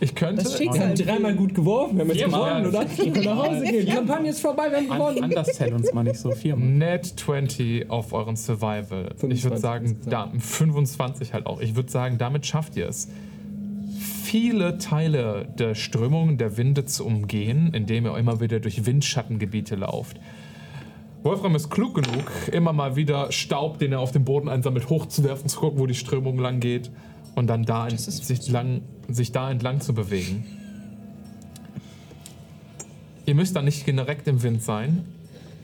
Ich 0.00 0.14
könnte. 0.14 0.42
Das 0.42 0.58
Wir 0.58 0.68
haben 0.70 0.76
Schicksal. 0.96 1.06
dreimal 1.06 1.34
gut 1.36 1.54
geworfen. 1.54 1.96
Wir 1.96 2.02
haben 2.02 2.08
jetzt 2.08 2.18
Viermal. 2.18 2.62
gewonnen, 2.62 2.74
oder? 2.74 2.96
Wir 2.96 3.12
können 3.12 3.24
nach 3.24 3.36
Hause 3.36 3.62
gehen. 3.64 3.86
Die 3.86 3.92
Kampagne 3.92 4.30
ist 4.30 4.40
vorbei, 4.40 4.70
wir 4.70 4.76
haben 4.78 4.90
An, 4.90 4.98
gewonnen. 4.98 5.24
anders 5.24 5.46
zählt 5.52 5.72
uns 5.72 5.92
mal 5.92 6.02
nicht 6.02 6.18
so 6.18 6.30
viermal. 6.32 6.66
Net 6.66 7.06
20 7.06 7.88
auf 7.90 8.12
euren 8.12 8.36
Survival. 8.36 9.10
ich 9.12 9.20
25 9.20 9.44
würde 9.44 9.58
sagen, 9.58 9.96
da, 10.08 10.32
25 10.36 11.32
halt 11.32 11.46
auch. 11.46 11.60
Ich 11.60 11.76
würde 11.76 11.90
sagen, 11.90 12.18
damit 12.18 12.44
schafft 12.44 12.76
ihr 12.76 12.88
es. 12.88 13.08
Viele 14.24 14.78
Teile 14.78 15.46
der 15.58 15.74
Strömung 15.74 16.38
der 16.38 16.56
Winde 16.56 16.84
zu 16.86 17.06
umgehen, 17.06 17.70
indem 17.72 18.06
ihr 18.06 18.16
immer 18.18 18.40
wieder 18.40 18.58
durch 18.60 18.84
Windschattengebiete 18.86 19.76
lauft. 19.76 20.18
Wolfram 21.24 21.56
ist 21.56 21.70
klug 21.70 21.94
genug, 21.94 22.30
immer 22.52 22.74
mal 22.74 22.96
wieder 22.96 23.32
Staub, 23.32 23.78
den 23.78 23.92
er 23.92 24.00
auf 24.00 24.12
dem 24.12 24.26
Boden 24.26 24.50
einsammelt, 24.50 24.90
hochzuwerfen, 24.90 25.48
zu 25.48 25.58
gucken, 25.58 25.78
wo 25.78 25.86
die 25.86 25.94
Strömung 25.94 26.38
lang 26.38 26.60
geht 26.60 26.90
und 27.34 27.46
dann 27.46 27.64
da 27.64 27.86
ist 27.86 28.04
sich, 28.04 28.46
lang, 28.50 28.82
sich 29.08 29.32
da 29.32 29.50
entlang 29.50 29.80
zu 29.80 29.94
bewegen. 29.94 30.44
Ihr 33.24 33.34
müsst 33.34 33.56
da 33.56 33.62
nicht 33.62 33.86
direkt 33.86 34.28
im 34.28 34.42
Wind 34.42 34.62
sein. 34.62 35.02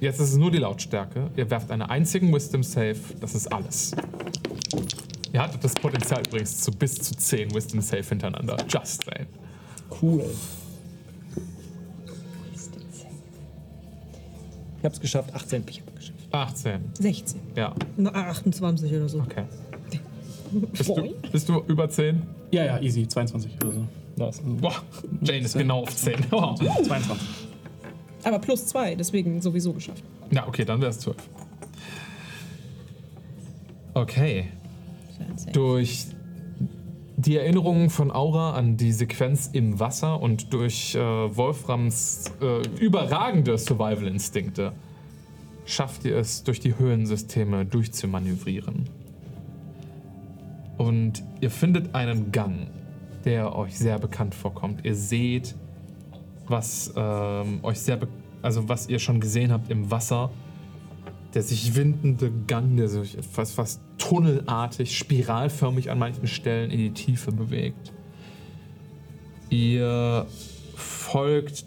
Jetzt 0.01 0.19
ist 0.19 0.31
es 0.31 0.37
nur 0.39 0.51
die 0.51 0.59
Lautstärke. 0.59 1.31
Ihr 1.37 1.51
werft 1.51 1.71
einen 1.71 1.83
einzigen 1.83 2.33
Wisdom 2.33 2.63
Save. 2.63 2.97
Das 3.21 3.35
ist 3.35 3.53
alles. 3.53 3.93
Ihr 5.31 5.43
hattet 5.43 5.63
das 5.63 5.75
Potenzial 5.75 6.23
übrigens 6.27 6.59
zu 6.59 6.71
bis 6.71 6.95
zu 6.95 7.15
10 7.15 7.55
Wisdom 7.55 7.83
Save 7.83 8.05
hintereinander. 8.05 8.57
Just 8.67 9.05
saying. 9.05 9.27
Cool. 10.01 10.25
Ich 14.81 14.85
hab's 14.85 14.99
geschafft, 15.01 15.35
18. 15.35 15.65
Ich 15.69 15.81
hab's 15.83 15.95
geschafft. 15.95 16.19
18. 16.33 16.81
16. 16.99 17.41
Ja, 17.55 17.75
Na, 17.97 18.11
28 18.13 18.91
oder 18.95 19.09
so. 19.09 19.21
okay. 19.21 19.45
Bist 20.73 20.89
du, 20.89 21.15
bist 21.31 21.49
du 21.49 21.61
über 21.69 21.89
10? 21.89 22.23
Ja, 22.51 22.65
ja, 22.65 22.81
easy. 22.81 23.07
22 23.07 23.53
oder 23.63 23.73
so. 23.73 23.87
Nice. 24.17 24.41
Boah, 24.45 24.83
Jane 25.23 25.45
ist 25.45 25.57
genau 25.57 25.83
auf 25.83 25.95
10. 25.95 26.15
Wow. 26.31 26.59
22. 26.59 27.17
Aber 28.25 28.39
plus 28.41 28.67
zwei, 28.67 28.97
deswegen 28.97 29.41
sowieso 29.41 29.73
geschafft. 29.73 30.03
Ja, 30.33 30.49
okay, 30.49 30.65
dann 30.65 30.81
wäre 30.81 30.91
es 30.91 30.99
12. 30.99 31.17
Okay. 33.95 34.49
Durch 35.53 36.07
die 37.21 37.37
Erinnerungen 37.37 37.91
von 37.91 38.11
Aura 38.11 38.55
an 38.55 38.77
die 38.77 38.93
Sequenz 38.93 39.51
im 39.53 39.79
Wasser 39.79 40.21
und 40.21 40.53
durch 40.53 40.95
äh, 40.95 40.99
Wolframs 40.99 42.33
äh, 42.41 42.63
überragende 42.79 43.59
Survival-Instinkte 43.59 44.73
schafft 45.67 46.05
ihr 46.05 46.17
es, 46.17 46.43
durch 46.45 46.61
die 46.61 46.79
Höhlensysteme 46.79 47.67
durchzumanövrieren. 47.67 48.89
Und 50.79 51.23
ihr 51.41 51.51
findet 51.51 51.95
einen 51.95 52.33
Gang, 52.33 52.69
der 53.25 53.55
euch 53.55 53.77
sehr 53.77 53.99
bekannt 53.99 54.35
vorkommt. 54.35 54.85
Ihr 54.85 54.95
seht, 54.95 55.55
was 56.49 56.93
ähm, 56.97 57.61
euch 57.63 57.81
sehr, 57.81 57.99
also 58.41 58.69
was 58.69 58.89
ihr 58.89 58.99
schon 58.99 59.21
gesehen 59.21 59.53
habt 59.53 59.71
im 59.71 59.91
Wasser 59.91 60.31
der 61.35 61.43
sich 61.43 61.75
windende 61.77 62.33
Gang, 62.47 62.77
der 62.77 62.89
sich 62.89 63.17
fast, 63.31 63.55
fast 63.55 63.81
tunnelartig, 63.99 64.97
spiralförmig 64.97 65.91
an 65.91 65.99
manchen 65.99 66.27
Stellen 66.27 66.71
in 66.71 66.79
die 66.79 66.93
Tiefe 66.93 67.33
bewegt. 67.33 67.93
Ihr 69.49 70.27
folgt 70.75 71.65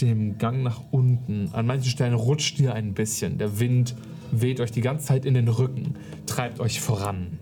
dem 0.00 0.38
Gang 0.38 0.62
nach 0.62 0.82
unten. 0.90 1.48
An 1.52 1.66
manchen 1.66 1.90
Stellen 1.90 2.14
rutscht 2.14 2.60
ihr 2.60 2.74
ein 2.74 2.94
bisschen. 2.94 3.38
Der 3.38 3.58
Wind 3.60 3.94
weht 4.30 4.60
euch 4.60 4.72
die 4.72 4.80
ganze 4.80 5.06
Zeit 5.06 5.24
in 5.24 5.34
den 5.34 5.48
Rücken, 5.48 5.94
treibt 6.26 6.60
euch 6.60 6.80
voran. 6.80 7.38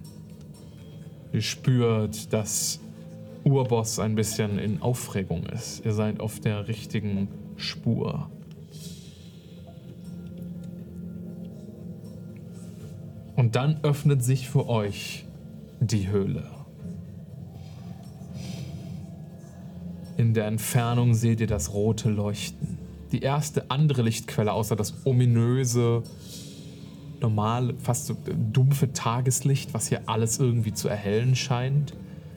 Ihr 1.32 1.40
spürt, 1.40 2.32
dass 2.32 2.80
Urboss 3.42 3.98
ein 3.98 4.14
bisschen 4.14 4.58
in 4.58 4.80
Aufregung 4.80 5.44
ist. 5.46 5.84
Ihr 5.84 5.92
seid 5.92 6.20
auf 6.20 6.40
der 6.40 6.68
richtigen 6.68 7.28
Spur. 7.56 8.30
Und 13.36 13.56
dann 13.56 13.78
öffnet 13.82 14.22
sich 14.22 14.48
für 14.48 14.68
euch 14.68 15.24
die 15.80 16.08
Höhle. 16.08 16.44
In 20.16 20.32
der 20.34 20.46
Entfernung 20.46 21.14
seht 21.14 21.40
ihr 21.40 21.46
das 21.48 21.72
rote 21.72 22.08
Leuchten. 22.08 22.78
Die 23.10 23.20
erste 23.20 23.70
andere 23.70 24.02
Lichtquelle 24.02 24.52
außer 24.52 24.76
das 24.76 25.04
ominöse, 25.04 26.02
normale, 27.20 27.74
fast 27.78 28.06
so 28.06 28.16
dumpfe 28.52 28.92
Tageslicht, 28.92 29.74
was 29.74 29.88
hier 29.88 30.02
alles 30.06 30.38
irgendwie 30.38 30.72
zu 30.72 30.88
erhellen 30.88 31.34
scheint. 31.34 31.94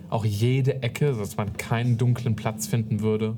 Auch 0.10 0.26
jede 0.26 0.82
Ecke, 0.82 1.14
sodass 1.14 1.38
man 1.38 1.54
keinen 1.58 1.98
dunklen 1.98 2.36
Platz 2.36 2.68
finden 2.68 3.02
würde. 3.02 3.36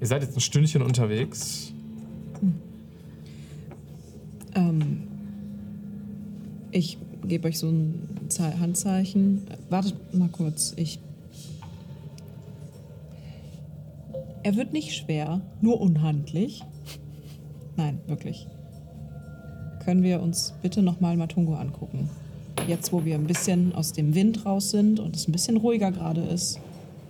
Ihr 0.00 0.06
seid 0.06 0.22
jetzt 0.22 0.36
ein 0.36 0.40
Stündchen 0.40 0.82
unterwegs. 0.82 1.72
Ähm, 4.54 4.91
ich 6.72 6.98
gebe 7.26 7.46
euch 7.48 7.58
so 7.58 7.68
ein 7.68 8.08
Ze- 8.28 8.58
Handzeichen. 8.58 9.42
Wartet 9.70 9.94
mal 10.14 10.28
kurz. 10.28 10.72
Ich. 10.76 10.98
Er 14.42 14.56
wird 14.56 14.72
nicht 14.72 14.94
schwer, 14.96 15.40
nur 15.60 15.80
unhandlich. 15.80 16.62
Nein, 17.76 18.00
wirklich. 18.08 18.48
Können 19.84 20.02
wir 20.02 20.20
uns 20.20 20.52
bitte 20.62 20.82
nochmal 20.82 21.16
Matungo 21.16 21.54
angucken? 21.54 22.08
Jetzt, 22.66 22.92
wo 22.92 23.04
wir 23.04 23.14
ein 23.14 23.26
bisschen 23.26 23.74
aus 23.74 23.92
dem 23.92 24.14
Wind 24.14 24.44
raus 24.46 24.70
sind 24.70 25.00
und 25.00 25.16
es 25.16 25.26
ein 25.28 25.32
bisschen 25.32 25.56
ruhiger 25.56 25.90
gerade 25.92 26.20
ist 26.22 26.58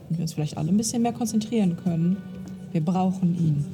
und 0.09 0.19
wir 0.19 0.23
uns 0.23 0.33
vielleicht 0.35 0.57
alle 0.57 0.69
ein 0.69 0.77
bisschen 0.77 1.03
mehr 1.03 1.13
konzentrieren 1.13 1.77
können. 1.77 2.17
Wir 2.73 2.83
brauchen 2.83 3.35
ihn. 3.39 3.65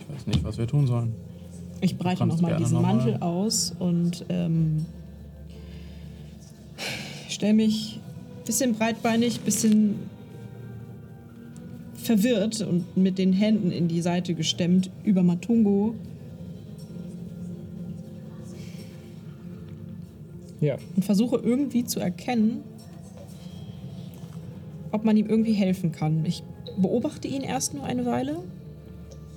Ich 0.00 0.14
weiß 0.14 0.26
nicht, 0.26 0.44
was 0.44 0.58
wir 0.58 0.66
tun 0.66 0.86
sollen. 0.86 1.14
Ich 1.80 1.96
breite 1.96 2.26
nochmal 2.26 2.56
diesen 2.56 2.74
noch 2.74 2.82
Mantel 2.82 3.16
aus 3.20 3.74
und 3.78 4.24
ähm, 4.28 4.84
stelle 7.28 7.54
mich 7.54 8.00
ein 8.40 8.44
bisschen 8.44 8.74
breitbeinig, 8.74 9.40
bisschen 9.40 9.96
verwirrt 11.94 12.60
und 12.62 12.96
mit 12.96 13.18
den 13.18 13.32
Händen 13.32 13.70
in 13.70 13.86
die 13.86 14.00
Seite 14.00 14.34
gestemmt 14.34 14.90
über 15.04 15.22
Matungo 15.22 15.94
Ja. 20.60 20.76
und 20.96 21.04
versuche 21.04 21.36
irgendwie 21.36 21.84
zu 21.84 22.00
erkennen, 22.00 22.62
ob 24.90 25.04
man 25.04 25.16
ihm 25.16 25.26
irgendwie 25.26 25.52
helfen 25.52 25.92
kann. 25.92 26.24
Ich 26.24 26.42
beobachte 26.76 27.28
ihn 27.28 27.42
erst 27.42 27.74
nur 27.74 27.84
eine 27.84 28.06
Weile 28.06 28.38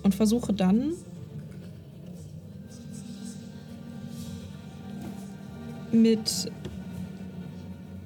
und 0.04 0.16
versuche 0.16 0.54
dann 0.54 0.94
mit 5.94 6.52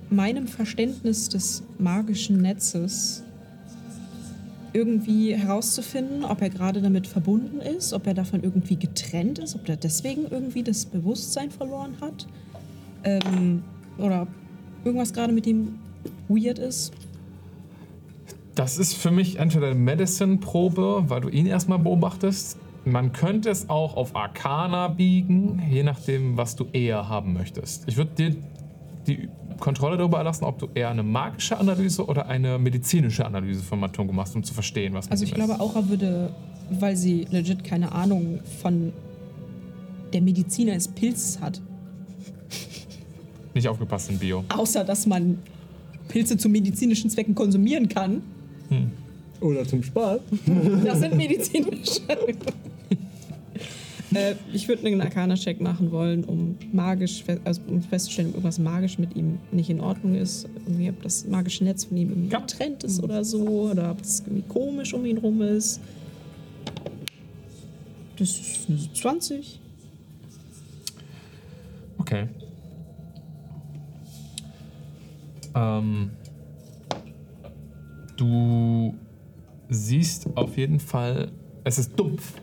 meinem 0.09 0.47
Verständnis 0.47 1.29
des 1.29 1.63
magischen 1.77 2.41
Netzes 2.41 3.23
irgendwie 4.73 5.33
herauszufinden, 5.35 6.25
ob 6.25 6.41
er 6.41 6.49
gerade 6.49 6.81
damit 6.81 7.07
verbunden 7.07 7.61
ist, 7.61 7.93
ob 7.93 8.07
er 8.07 8.13
davon 8.13 8.43
irgendwie 8.43 8.75
getrennt 8.75 9.39
ist, 9.39 9.55
ob 9.55 9.67
er 9.69 9.77
deswegen 9.77 10.25
irgendwie 10.29 10.63
das 10.63 10.85
Bewusstsein 10.85 11.49
verloren 11.49 11.95
hat 12.01 12.27
ähm, 13.05 13.63
oder 13.97 14.23
ob 14.23 14.27
irgendwas 14.83 15.13
gerade 15.13 15.31
mit 15.31 15.47
ihm 15.47 15.79
weird 16.27 16.59
ist. 16.59 16.91
Das 18.53 18.77
ist 18.77 18.95
für 18.95 19.11
mich 19.11 19.39
entweder 19.39 19.67
eine 19.67 19.75
Medicine-Probe, 19.75 21.05
weil 21.07 21.21
du 21.21 21.29
ihn 21.29 21.45
erstmal 21.45 21.79
beobachtest. 21.79 22.57
Man 22.85 23.11
könnte 23.13 23.49
es 23.49 23.67
auch 23.69 23.95
auf 23.95 24.15
Arcana 24.15 24.89
biegen, 24.89 25.61
je 25.71 25.81
nachdem, 25.83 26.37
was 26.37 26.55
du 26.55 26.65
eher 26.71 27.09
haben 27.09 27.33
möchtest. 27.33 27.83
Ich 27.87 27.97
würde 27.97 28.11
dir 28.15 28.35
die 29.07 29.29
Kontrolle 29.59 29.97
darüber 29.97 30.19
erlassen, 30.19 30.43
ob 30.45 30.59
du 30.59 30.67
eher 30.73 30.89
eine 30.89 31.01
magische 31.03 31.57
Analyse 31.57 32.05
oder 32.05 32.27
eine 32.27 32.59
medizinische 32.59 33.25
Analyse 33.25 33.63
von 33.63 33.79
Matungo 33.79 34.13
machst, 34.13 34.35
um 34.35 34.43
zu 34.43 34.53
verstehen, 34.53 34.93
was 34.93 35.05
mit 35.05 35.11
Also 35.13 35.23
ich 35.23 35.33
glaube, 35.33 35.53
ist. 35.53 35.59
Aura 35.59 35.87
würde, 35.89 36.31
weil 36.69 36.95
sie 36.95 37.25
legit 37.31 37.63
keine 37.63 37.91
Ahnung 37.91 38.39
von 38.61 38.93
der 40.13 40.21
Medizin 40.21 40.69
eines 40.69 40.87
Pilzes 40.87 41.39
hat, 41.41 41.59
Nicht 43.53 43.67
aufgepasst 43.67 44.09
in 44.11 44.19
Bio. 44.19 44.43
außer 44.49 44.83
dass 44.83 45.05
man 45.07 45.39
Pilze 46.07 46.37
zu 46.37 46.49
medizinischen 46.49 47.09
Zwecken 47.09 47.33
konsumieren 47.33 47.89
kann. 47.89 48.21
Oder 49.41 49.65
zum 49.65 49.81
Spaß. 49.83 50.19
Das 50.83 50.99
sind 50.99 51.15
medizinische. 51.15 52.01
äh, 54.15 54.35
ich 54.53 54.67
würde 54.67 54.85
einen 54.87 55.01
Arcana-Check 55.01 55.61
machen 55.61 55.91
wollen, 55.91 56.23
um 56.23 56.57
magisch, 56.71 57.23
also 57.43 57.61
um 57.67 57.81
festzustellen, 57.81 58.29
ob 58.29 58.35
irgendwas 58.35 58.59
magisch 58.59 58.97
mit 58.97 59.15
ihm 59.15 59.39
nicht 59.51 59.69
in 59.69 59.79
Ordnung 59.79 60.15
ist. 60.15 60.47
Irgendwie, 60.65 60.89
ob 60.89 61.01
das 61.03 61.25
magische 61.25 61.63
Netz 61.63 61.85
von 61.85 61.97
ihm 61.97 62.29
Ja. 62.29 62.39
getrennt 62.39 62.83
ist 62.83 63.01
oder 63.03 63.23
so, 63.23 63.45
oder 63.71 63.91
ob 63.91 64.01
es 64.01 64.21
irgendwie 64.21 64.43
komisch 64.47 64.93
um 64.93 65.05
ihn 65.05 65.17
rum 65.17 65.41
ist. 65.41 65.79
Das 68.17 68.29
ist 68.29 68.69
eine 68.69 68.79
20. 68.93 69.59
Okay. 71.97 72.27
Ähm, 75.55 76.11
du 78.17 78.93
siehst 79.69 80.27
auf 80.35 80.57
jeden 80.57 80.79
Fall, 80.79 81.31
es 81.63 81.77
ist 81.77 81.97
dumpf, 81.99 82.33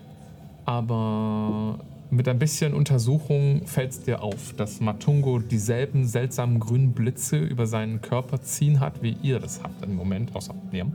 aber 0.64 1.78
mit 2.10 2.28
ein 2.28 2.38
bisschen 2.38 2.74
Untersuchung 2.74 3.66
fällt 3.66 3.92
es 3.92 4.02
dir 4.02 4.22
auf, 4.22 4.52
dass 4.56 4.80
Matungo 4.80 5.38
dieselben 5.38 6.06
seltsamen 6.06 6.60
grünen 6.60 6.92
Blitze 6.92 7.38
über 7.38 7.66
seinen 7.66 8.02
Körper 8.02 8.42
ziehen 8.42 8.80
hat, 8.80 9.02
wie 9.02 9.16
ihr 9.22 9.38
das 9.38 9.62
habt 9.62 9.82
im 9.82 9.96
Moment, 9.96 10.36
außer 10.36 10.54
mir. 10.70 10.86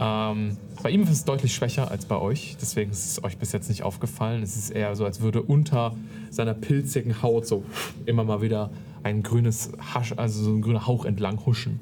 Ähm, 0.00 0.56
bei 0.82 0.90
ihm 0.90 1.02
ist 1.04 1.10
es 1.10 1.24
deutlich 1.24 1.54
schwächer 1.54 1.90
als 1.92 2.06
bei 2.06 2.18
euch, 2.18 2.56
deswegen 2.60 2.90
ist 2.90 3.06
es 3.06 3.22
euch 3.24 3.38
bis 3.38 3.52
jetzt 3.52 3.68
nicht 3.68 3.84
aufgefallen. 3.84 4.42
Es 4.42 4.56
ist 4.56 4.70
eher 4.70 4.96
so, 4.96 5.04
als 5.04 5.20
würde 5.20 5.42
unter 5.42 5.94
seiner 6.30 6.54
pilzigen 6.54 7.22
Haut 7.22 7.46
so 7.46 7.62
immer 8.06 8.24
mal 8.24 8.42
wieder 8.42 8.70
ein 9.04 9.22
grünes 9.22 9.70
Hasch, 9.94 10.12
also 10.16 10.42
so 10.42 10.50
ein 10.50 10.62
grüner 10.62 10.88
Hauch 10.88 11.04
entlang 11.04 11.46
huschen. 11.46 11.78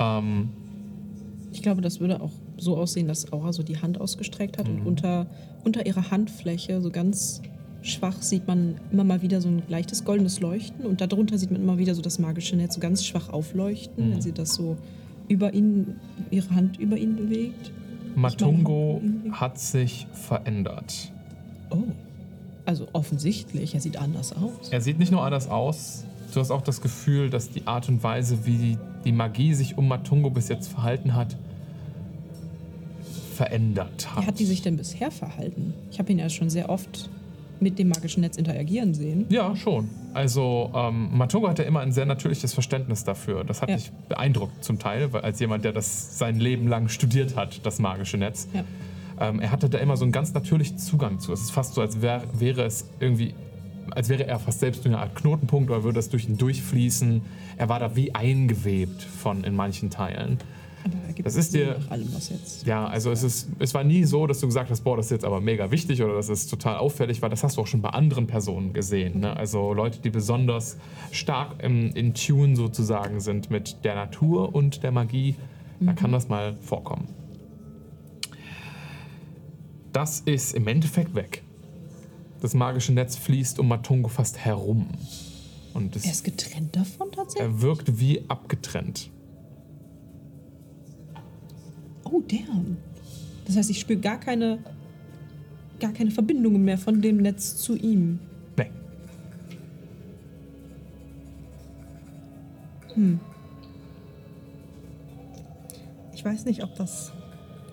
Ähm, 0.00 0.48
Ich 1.52 1.62
glaube, 1.62 1.80
das 1.80 2.00
würde 2.00 2.20
auch 2.20 2.32
so 2.56 2.76
aussehen, 2.76 3.06
dass 3.06 3.32
Aura 3.32 3.52
so 3.52 3.62
die 3.62 3.78
Hand 3.80 4.00
ausgestreckt 4.00 4.58
hat 4.58 4.68
und 4.68 4.84
unter, 4.84 5.26
unter 5.64 5.86
ihrer 5.86 6.10
Handfläche 6.10 6.80
so 6.80 6.90
ganz 6.90 7.42
schwach 7.82 8.22
sieht 8.22 8.46
man 8.46 8.76
immer 8.90 9.04
mal 9.04 9.22
wieder 9.22 9.40
so 9.40 9.48
ein 9.48 9.62
leichtes 9.68 10.04
goldenes 10.04 10.40
Leuchten 10.40 10.86
und 10.86 11.00
darunter 11.00 11.38
sieht 11.38 11.50
man 11.50 11.60
immer 11.60 11.78
wieder 11.78 11.94
so 11.94 12.02
das 12.02 12.18
magische 12.18 12.56
Netz 12.56 12.74
so 12.74 12.80
ganz 12.80 13.04
schwach 13.04 13.28
aufleuchten, 13.28 14.12
wenn 14.12 14.20
sie 14.22 14.32
das 14.32 14.54
so 14.54 14.76
über 15.28 15.52
ihn, 15.54 15.96
ihre 16.30 16.54
Hand 16.54 16.78
über 16.78 16.96
ihn 16.96 17.16
bewegt. 17.16 17.72
Matungo 18.14 19.02
hat 19.32 19.58
sich 19.58 20.06
verändert. 20.12 21.12
Oh. 21.70 21.82
Also 22.66 22.88
offensichtlich, 22.92 23.74
er 23.74 23.80
sieht 23.80 23.98
anders 23.98 24.32
aus. 24.34 24.70
Er 24.70 24.80
sieht 24.80 24.98
nicht 24.98 25.12
nur 25.12 25.22
anders 25.22 25.48
aus, 25.48 26.04
du 26.32 26.40
hast 26.40 26.50
auch 26.50 26.62
das 26.62 26.80
Gefühl, 26.80 27.28
dass 27.28 27.50
die 27.50 27.66
Art 27.66 27.88
und 27.88 28.02
Weise, 28.02 28.46
wie 28.46 28.78
die 29.04 29.12
Magie 29.12 29.54
sich 29.54 29.76
um 29.76 29.88
Matungo 29.88 30.30
bis 30.30 30.48
jetzt 30.48 30.68
verhalten 30.68 31.14
hat, 31.14 31.36
verändert 33.34 34.14
hat. 34.14 34.22
Wie 34.22 34.26
hat 34.26 34.38
die 34.38 34.44
sich 34.46 34.62
denn 34.62 34.76
bisher 34.76 35.10
verhalten? 35.10 35.74
Ich 35.90 35.98
habe 35.98 36.10
ihn 36.12 36.18
ja 36.18 36.28
schon 36.30 36.48
sehr 36.50 36.68
oft 36.70 37.10
mit 37.60 37.78
dem 37.78 37.88
magischen 37.88 38.20
Netz 38.22 38.36
interagieren 38.36 38.94
sehen. 38.94 39.26
Ja, 39.28 39.54
schon. 39.56 39.88
Also 40.12 40.70
ähm, 40.74 41.16
Matungo 41.16 41.48
hatte 41.48 41.62
immer 41.62 41.80
ein 41.80 41.92
sehr 41.92 42.04
natürliches 42.06 42.52
Verständnis 42.52 43.04
dafür. 43.04 43.44
Das 43.44 43.62
hat 43.62 43.68
Ja. 43.70 43.76
mich 43.76 43.90
beeindruckt 44.08 44.62
zum 44.64 44.78
Teil, 44.78 45.12
weil 45.12 45.22
als 45.22 45.40
jemand, 45.40 45.64
der 45.64 45.72
das 45.72 46.18
sein 46.18 46.38
Leben 46.40 46.68
lang 46.68 46.88
studiert 46.88 47.36
hat, 47.36 47.64
das 47.64 47.78
magische 47.78 48.16
Netz. 48.18 48.48
Ja. 48.52 48.64
Ähm, 49.20 49.40
er 49.40 49.50
hatte 49.52 49.68
da 49.70 49.78
immer 49.78 49.96
so 49.96 50.04
einen 50.04 50.12
ganz 50.12 50.34
natürlichen 50.34 50.78
Zugang 50.78 51.20
zu. 51.20 51.32
Es 51.32 51.40
ist 51.42 51.50
fast 51.52 51.74
so, 51.74 51.80
als 51.80 52.02
wär, 52.02 52.22
wäre 52.36 52.64
es 52.64 52.86
irgendwie, 52.98 53.34
als 53.92 54.08
wäre 54.08 54.26
er 54.26 54.40
fast 54.40 54.58
selbst 54.60 54.84
eine 54.84 54.98
Art 54.98 55.14
Knotenpunkt 55.14 55.70
oder 55.70 55.84
würde 55.84 56.00
es 56.00 56.08
durch 56.10 56.28
ihn 56.28 56.36
durchfließen. 56.36 57.22
Er 57.56 57.68
war 57.68 57.78
da 57.78 57.94
wie 57.94 58.14
eingewebt 58.14 59.00
von 59.02 59.44
in 59.44 59.54
manchen 59.54 59.90
Teilen. 59.90 60.38
Er 61.16 61.22
Das 61.22 61.36
ist 61.36 61.54
dir- 61.54 61.78
nach 61.78 61.90
allem, 61.92 62.12
was 62.14 62.28
jetzt. 62.28 62.66
Ja, 62.66 62.86
also 62.86 63.10
es, 63.10 63.22
ist, 63.22 63.48
es 63.58 63.72
war 63.72 63.84
nie 63.84 64.04
so, 64.04 64.26
dass 64.26 64.40
du 64.40 64.46
gesagt 64.46 64.70
hast, 64.70 64.82
boah, 64.82 64.96
das 64.96 65.06
ist 65.06 65.10
jetzt 65.12 65.24
aber 65.24 65.40
mega 65.40 65.70
wichtig 65.70 66.02
oder 66.02 66.14
das 66.14 66.28
ist 66.28 66.48
total 66.48 66.76
auffällig, 66.76 67.22
weil 67.22 67.30
das 67.30 67.42
hast 67.42 67.56
du 67.56 67.62
auch 67.62 67.66
schon 67.66 67.80
bei 67.82 67.90
anderen 67.90 68.26
Personen 68.26 68.72
gesehen. 68.72 69.20
Ne? 69.20 69.34
Also 69.36 69.72
Leute, 69.72 70.00
die 70.00 70.10
besonders 70.10 70.76
stark 71.10 71.62
im, 71.62 71.90
in 71.94 72.12
Tune 72.14 72.56
sozusagen 72.56 73.20
sind 73.20 73.50
mit 73.50 73.84
der 73.84 73.94
Natur 73.94 74.54
und 74.54 74.82
der 74.82 74.90
Magie, 74.92 75.36
da 75.80 75.92
kann 75.94 76.12
das 76.12 76.28
mal 76.28 76.54
vorkommen. 76.60 77.08
Das 79.92 80.20
ist 80.20 80.54
im 80.54 80.66
Endeffekt 80.66 81.14
weg. 81.14 81.42
Das 82.40 82.52
magische 82.54 82.92
Netz 82.92 83.16
fließt 83.16 83.58
um 83.58 83.68
Matungo 83.68 84.08
fast 84.08 84.38
herum. 84.38 84.88
Und 85.72 85.94
Er 85.96 86.00
es, 86.04 86.06
ist 86.10 86.24
getrennt 86.24 86.76
davon 86.76 87.10
tatsächlich? 87.12 87.48
er 87.54 87.62
wirkt 87.62 87.98
wie 87.98 88.28
abgetrennt. 88.28 89.10
Oh, 92.14 92.22
damn. 92.28 92.76
Das 93.44 93.56
heißt, 93.56 93.70
ich 93.70 93.80
spüre 93.80 93.98
gar 93.98 94.20
keine, 94.20 94.58
gar 95.80 95.92
keine 95.92 96.12
Verbindungen 96.12 96.64
mehr 96.64 96.78
von 96.78 97.02
dem 97.02 97.16
Netz 97.16 97.56
zu 97.56 97.74
ihm. 97.76 98.20
Nee. 102.96 103.18
Ich 106.14 106.24
weiß 106.24 106.44
nicht, 106.44 106.62
ob 106.62 106.76
das 106.76 107.12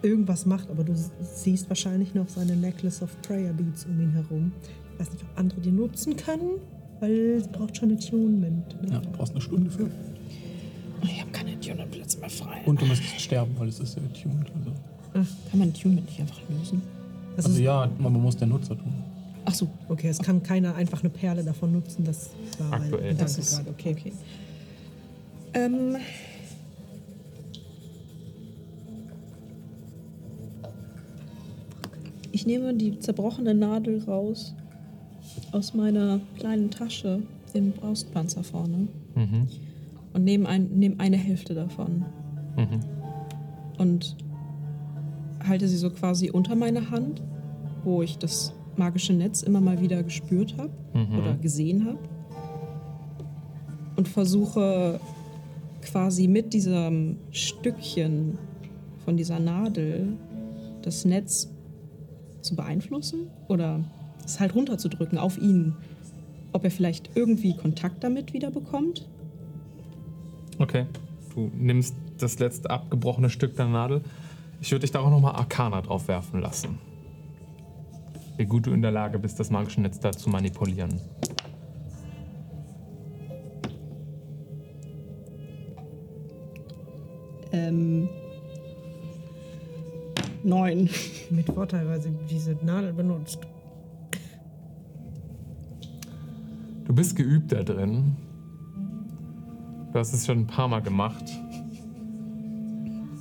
irgendwas 0.02 0.48
macht, 0.48 0.72
aber 0.72 0.84
du 0.84 0.94
siehst 1.22 1.70
wahrscheinlich 1.70 2.16
noch 2.16 2.28
seine 2.28 2.56
Necklace 2.56 3.04
of 3.04 3.16
Prayer 3.22 3.54
Beads 3.54 3.86
um 3.86 4.02
ihn 4.02 4.12
herum. 4.12 4.52
Ich 4.94 5.00
weiß 5.00 5.12
nicht, 5.14 5.24
ob 5.24 5.38
andere 5.38 5.62
die 5.62 5.72
nutzen 5.72 6.16
können, 6.16 6.60
weil 7.00 7.36
es 7.38 7.48
braucht 7.48 7.78
schon 7.78 7.92
Attunement. 7.94 8.82
Ne? 8.82 8.94
Ja, 8.94 9.00
du 9.00 9.10
brauchst 9.12 9.34
eine 9.34 9.42
Stunde 9.42 9.70
für. 9.70 9.90
Ich 11.04 11.20
habe 11.22 11.32
keine 11.32 11.60
Tune-Plätze 11.60 12.20
mehr 12.20 12.30
frei. 12.30 12.62
Und 12.66 12.82
du 12.82 12.86
müsstest 12.86 13.20
sterben, 13.22 13.52
weil 13.58 13.68
es 13.70 13.80
ist 13.80 13.96
ja 13.96 14.02
tuned. 14.22 14.52
Also, 15.14 15.28
Kann 15.50 15.60
man 15.60 15.74
Tune 15.74 15.96
nicht 16.02 16.20
einfach 16.20 16.40
lösen? 16.50 16.82
Also, 17.38 17.50
also 17.50 17.62
ja, 17.62 17.90
man 17.98 18.14
muss 18.14 18.38
der 18.38 18.48
Nutzer 18.48 18.78
tun. 18.78 18.94
Ach 19.46 19.54
so, 19.54 19.68
Okay, 19.90 20.08
es 20.10 20.20
kann 20.20 20.44
keiner 20.44 20.76
einfach 20.76 21.00
eine 21.02 21.10
Perle 21.10 21.44
davon 21.44 21.72
nutzen. 21.72 22.04
Das 22.06 22.30
war 22.60 22.70
mein 22.70 22.82
Aktuell. 22.84 23.02
Gedanke 23.14 23.24
das 23.24 23.38
ist 23.38 23.56
gerade. 23.58 23.70
okay, 23.72 23.96
okay. 23.98 24.14
Ähm. 25.54 25.98
Ich 32.32 32.46
nehme 32.46 32.74
die 32.74 32.98
zerbrochene 33.00 33.54
Nadel 33.54 34.04
raus 34.04 34.54
aus 35.52 35.74
meiner 35.74 36.20
kleinen 36.38 36.72
Tasche, 36.72 37.22
den 37.54 37.72
Brustpanzer 37.74 38.44
vorne, 38.44 38.88
Mhm. 39.16 39.48
Und 40.14 40.24
nehme 40.24 40.48
ein, 40.48 40.70
nehm 40.78 40.96
eine 41.00 41.18
Hälfte 41.18 41.54
davon 41.54 42.06
Mhm. 42.58 42.80
und 43.78 44.16
halte 45.48 45.68
sie 45.68 45.78
so 45.78 45.90
quasi 45.90 46.30
unter 46.30 46.56
meine 46.56 46.92
Hand, 46.92 47.22
wo 47.84 48.02
ich 48.02 48.18
das 48.18 48.54
magische 48.78 49.14
Netz 49.14 49.42
immer 49.42 49.62
mal 49.62 49.82
wieder 49.82 50.04
gespürt 50.04 50.56
habe 50.58 50.72
Mhm. 50.94 51.18
oder 51.20 51.36
gesehen 51.36 51.86
habe. 51.86 52.00
Und 53.96 54.08
versuche 54.08 55.00
quasi 55.82 56.28
mit 56.28 56.54
diesem 56.54 57.18
Stückchen 57.32 58.38
von 59.06 59.18
dieser 59.18 59.40
Nadel 59.40 60.14
das 60.82 61.06
Netz 61.06 61.50
zu 62.42 62.56
beeinflussen 62.56 63.28
oder 63.48 63.84
es 64.26 64.40
halt 64.40 64.56
runterzudrücken 64.56 65.18
auf 65.18 65.38
ihn. 65.40 65.74
Ob 66.54 66.64
er 66.64 66.72
vielleicht 66.72 67.12
irgendwie 67.16 67.56
Kontakt 67.56 68.04
damit 68.04 68.34
wieder 68.34 68.52
bekommt. 68.52 69.08
Okay. 70.62 70.86
Du 71.34 71.50
nimmst 71.56 71.96
das 72.20 72.38
letzte 72.38 72.70
abgebrochene 72.70 73.32
Stück 73.32 73.56
der 73.56 73.66
Nadel. 73.66 74.04
Ich 74.62 74.72
würde 74.72 74.82
dich 74.82 74.92
da 74.92 75.00
auch 75.00 75.10
nochmal 75.10 75.34
Arcana 75.34 75.82
drauf 75.82 76.08
werfen 76.08 76.40
lassen. 76.40 76.78
Wie 78.38 78.46
gut 78.46 78.68
du 78.68 78.72
in 78.72 78.84
der 78.84 78.92
Lage 78.92 79.18
bist, 79.18 79.40
das 79.40 79.50
magische 79.50 79.82
Netz 79.82 80.00
da 80.00 80.12
zu 80.12 80.30
manipulieren. 80.30 81.00
Ähm. 87.52 88.08
Neun. 90.44 90.90
Mit 91.32 91.48
Vorteil, 91.48 91.88
weil 91.88 92.02
sie 92.02 92.12
diese 92.30 92.52
Nadel 92.64 92.94
benutzt. 92.94 93.40
Du 96.86 96.94
bist 96.94 97.16
geübt 97.16 97.52
da 97.52 97.64
drin. 97.64 98.16
Du 99.92 100.00
hast 100.00 100.14
es 100.14 100.26
schon 100.26 100.40
ein 100.40 100.48
paar 100.48 100.68
Mal 100.68 100.82
gemacht. 100.82 101.24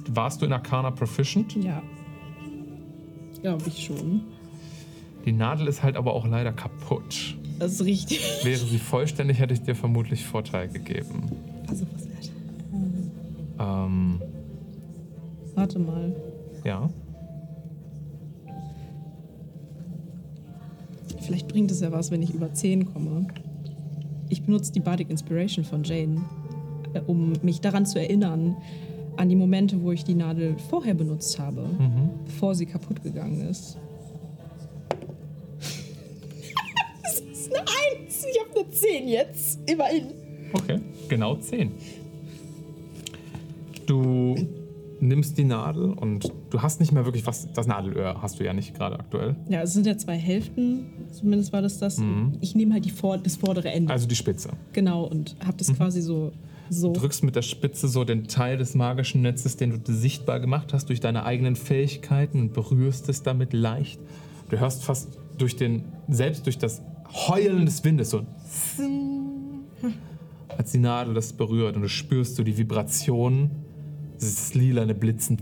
Warst 0.08 0.40
du 0.40 0.46
in 0.46 0.52
Arcana 0.52 0.90
proficient? 0.90 1.54
Ja. 1.56 1.82
Glaube 3.42 3.64
ich 3.66 3.84
schon. 3.84 4.22
Die 5.24 5.32
Nadel 5.32 5.66
ist 5.68 5.82
halt 5.82 5.96
aber 5.96 6.14
auch 6.14 6.26
leider 6.26 6.52
kaputt. 6.52 7.36
Das 7.58 7.72
ist 7.72 7.84
richtig. 7.84 8.20
Wäre 8.44 8.58
sie 8.58 8.78
vollständig, 8.78 9.38
hätte 9.38 9.52
ich 9.54 9.62
dir 9.62 9.74
vermutlich 9.74 10.24
Vorteil 10.24 10.68
gegeben. 10.68 11.30
Also 11.68 11.86
was 11.92 12.08
wert. 12.08 12.30
Ähm, 13.58 14.20
Warte 15.54 15.78
mal. 15.78 16.14
ja. 16.64 16.88
Vielleicht 21.20 21.48
bringt 21.48 21.70
es 21.70 21.80
ja 21.80 21.92
was, 21.92 22.10
wenn 22.10 22.22
ich 22.22 22.32
über 22.34 22.52
10 22.52 22.92
komme. 22.92 23.26
Ich 24.30 24.42
benutze 24.42 24.72
die 24.72 24.80
Bardic 24.80 25.10
Inspiration 25.10 25.64
von 25.64 25.84
Jane, 25.84 26.22
um 27.06 27.32
mich 27.42 27.60
daran 27.60 27.86
zu 27.86 28.00
erinnern, 28.00 28.56
an 29.16 29.28
die 29.28 29.36
Momente, 29.36 29.82
wo 29.82 29.92
ich 29.92 30.04
die 30.04 30.14
Nadel 30.14 30.56
vorher 30.70 30.94
benutzt 30.94 31.38
habe, 31.38 31.66
bevor 32.24 32.54
sie 32.54 32.66
kaputt 32.66 33.02
gegangen 33.02 33.48
ist. 33.48 33.76
das 37.02 37.20
ist 37.20 37.52
eine 37.54 37.60
1. 37.60 38.24
Ich 38.24 38.40
habe 38.40 38.60
eine 38.60 38.70
10 38.70 39.08
jetzt. 39.08 39.58
Immerhin. 39.70 40.06
Okay, 40.52 40.80
genau 41.08 41.36
10. 41.36 41.70
Du 43.86 44.34
nimmst 45.00 45.38
die 45.38 45.44
Nadel 45.44 45.92
und 45.92 46.30
du 46.50 46.62
hast 46.62 46.80
nicht 46.80 46.92
mehr 46.92 47.04
wirklich 47.04 47.26
was. 47.26 47.48
Das 47.52 47.66
Nadelöhr 47.66 48.20
hast 48.22 48.38
du 48.38 48.44
ja 48.44 48.52
nicht 48.52 48.74
gerade 48.74 48.98
aktuell. 48.98 49.34
Ja, 49.48 49.62
es 49.62 49.72
sind 49.72 49.86
ja 49.86 49.96
zwei 49.96 50.16
Hälften. 50.16 50.86
Zumindest 51.10 51.52
war 51.52 51.62
das 51.62 51.78
das. 51.78 52.00
Ich 52.40 52.54
nehme 52.54 52.74
halt 52.74 52.84
die 52.84 52.90
vor 52.90 53.18
das 53.18 53.36
vordere 53.36 53.70
Ende. 53.70 53.92
Also 53.92 54.06
die 54.06 54.14
Spitze. 54.14 54.50
genau, 54.72 55.04
und 55.04 55.36
habe 55.44 55.56
das 55.56 55.74
quasi 55.74 56.02
so. 56.02 56.32
So. 56.70 56.92
drückst 56.92 57.22
mit 57.24 57.36
der 57.36 57.42
Spitze 57.42 57.88
so 57.88 58.04
den 58.04 58.28
Teil 58.28 58.56
des 58.56 58.74
magischen 58.74 59.22
Netzes, 59.22 59.56
den 59.56 59.82
du 59.82 59.92
sichtbar 59.92 60.40
gemacht 60.40 60.72
hast 60.72 60.88
durch 60.88 61.00
deine 61.00 61.24
eigenen 61.24 61.56
Fähigkeiten 61.56 62.40
und 62.40 62.52
berührst 62.52 63.08
es 63.08 63.22
damit 63.22 63.52
leicht. 63.52 64.00
Du 64.48 64.58
hörst 64.58 64.84
fast 64.84 65.18
durch 65.36 65.56
den, 65.56 65.84
selbst 66.08 66.46
durch 66.46 66.58
das 66.58 66.82
Heulen 67.28 67.66
des 67.66 67.84
Windes 67.84 68.10
so 68.10 68.24
als 70.60 70.72
die 70.72 70.78
Nadel 70.78 71.14
das 71.14 71.32
berührt 71.32 71.76
und 71.76 71.82
du 71.82 71.88
spürst 71.88 72.36
so 72.36 72.42
die 72.42 72.58
Vibration, 72.58 73.50
dieses 74.20 74.54
lilane 74.54 74.94
Blitzen 74.94 75.38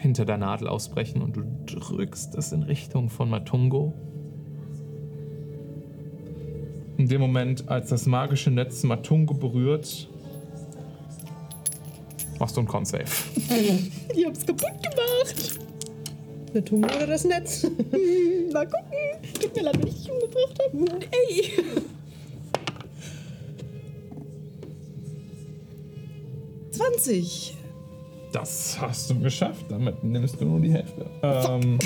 hinter 0.00 0.26
der 0.26 0.36
Nadel 0.36 0.68
ausbrechen 0.68 1.22
und 1.22 1.36
du 1.36 1.42
drückst 1.64 2.34
es 2.34 2.52
in 2.52 2.62
Richtung 2.62 3.08
von 3.08 3.30
Matungo. 3.30 3.94
In 6.98 7.08
dem 7.08 7.20
Moment, 7.20 7.68
als 7.68 7.88
das 7.88 8.04
magische 8.04 8.50
Netz 8.50 8.82
Matungo 8.82 9.32
berührt, 9.32 10.08
machst 12.40 12.56
du 12.56 12.60
einen 12.60 12.68
Con-Save. 12.68 13.04
Ich 14.14 14.24
hab's 14.24 14.46
kaputt 14.46 14.72
gemacht. 14.82 15.58
Eine 16.52 16.64
Tunge 16.64 16.86
oder 16.86 17.06
das 17.06 17.24
Netz? 17.24 17.64
Mal 18.52 18.66
gucken. 18.66 18.86
Tut 19.40 19.54
mir 19.56 19.62
leid, 19.62 19.78
wenn 19.78 19.88
ich 19.88 19.94
dich 20.02 20.10
umgebracht 20.10 20.58
habe. 20.64 21.06
Ey. 21.10 21.52
Zwanzig. 26.70 27.56
Das 28.32 28.78
hast 28.80 29.10
du 29.10 29.18
geschafft. 29.20 29.66
Damit 29.68 30.02
nimmst 30.04 30.40
du 30.40 30.44
nur 30.44 30.60
die 30.60 30.72
Hälfte. 30.72 31.06
Ähm, 31.22 31.78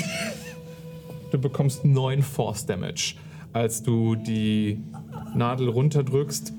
du 1.31 1.37
bekommst 1.37 1.85
9 1.85 2.21
Force 2.21 2.65
Damage, 2.65 3.15
als 3.53 3.81
du 3.83 4.15
die 4.15 4.81
Nadel 5.33 5.69
runterdrückst 5.69 6.53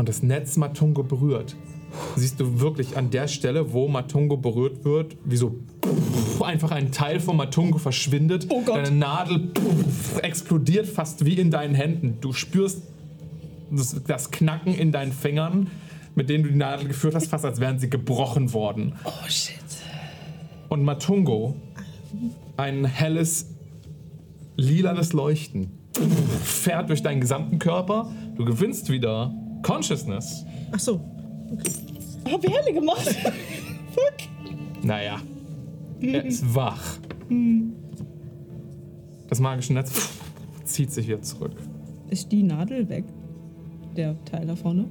und 0.00 0.08
das 0.08 0.22
Netz 0.22 0.56
Matungo 0.56 1.02
berührt. 1.02 1.54
Siehst 2.16 2.40
du 2.40 2.58
wirklich 2.58 2.96
an 2.96 3.10
der 3.10 3.28
Stelle, 3.28 3.74
wo 3.74 3.86
Matungo 3.86 4.38
berührt 4.38 4.82
wird, 4.82 5.18
wie 5.26 5.36
so 5.36 5.58
einfach 6.42 6.70
ein 6.70 6.90
Teil 6.90 7.20
von 7.20 7.36
Matungo 7.36 7.76
verschwindet. 7.76 8.46
Oh 8.48 8.62
Gott. 8.62 8.78
Deine 8.78 8.92
Nadel 8.92 9.50
explodiert 10.22 10.86
fast 10.86 11.26
wie 11.26 11.34
in 11.34 11.50
deinen 11.50 11.74
Händen. 11.74 12.16
Du 12.22 12.32
spürst 12.32 12.82
das, 13.70 14.02
das 14.06 14.30
Knacken 14.30 14.72
in 14.72 14.90
deinen 14.90 15.12
Fingern, 15.12 15.66
mit 16.14 16.30
denen 16.30 16.44
du 16.44 16.50
die 16.50 16.56
Nadel 16.56 16.88
geführt 16.88 17.14
hast, 17.14 17.26
fast 17.26 17.44
als 17.44 17.60
wären 17.60 17.78
sie 17.78 17.90
gebrochen 17.90 18.54
worden. 18.54 18.94
Oh 19.04 19.28
shit. 19.28 19.56
Und 20.70 20.82
Matungo, 20.82 21.56
ein 22.56 22.86
helles, 22.86 23.50
lilanes 24.56 25.12
Leuchten, 25.12 25.72
fährt 26.42 26.88
durch 26.88 27.02
deinen 27.02 27.20
gesamten 27.20 27.58
Körper. 27.58 28.10
Du 28.38 28.46
gewinnst 28.46 28.88
wieder 28.88 29.34
Consciousness. 29.62 30.44
Ach 30.72 30.78
so. 30.78 31.00
Hab 32.30 32.44
ich 32.44 32.52
Helle 32.52 32.72
gemacht. 32.72 33.06
Fuck. 33.90 34.82
Naja, 34.82 35.20
er 36.00 36.24
ist 36.24 36.54
wach. 36.54 36.98
Das 39.28 39.40
magische 39.40 39.72
Netz 39.72 40.10
zieht 40.64 40.92
sich 40.92 41.06
wieder 41.06 41.22
zurück. 41.22 41.52
Ist 42.08 42.30
die 42.32 42.42
Nadel 42.42 42.88
weg? 42.88 43.04
Der 43.96 44.16
Teil 44.24 44.46
da 44.46 44.56
vorne? 44.56 44.86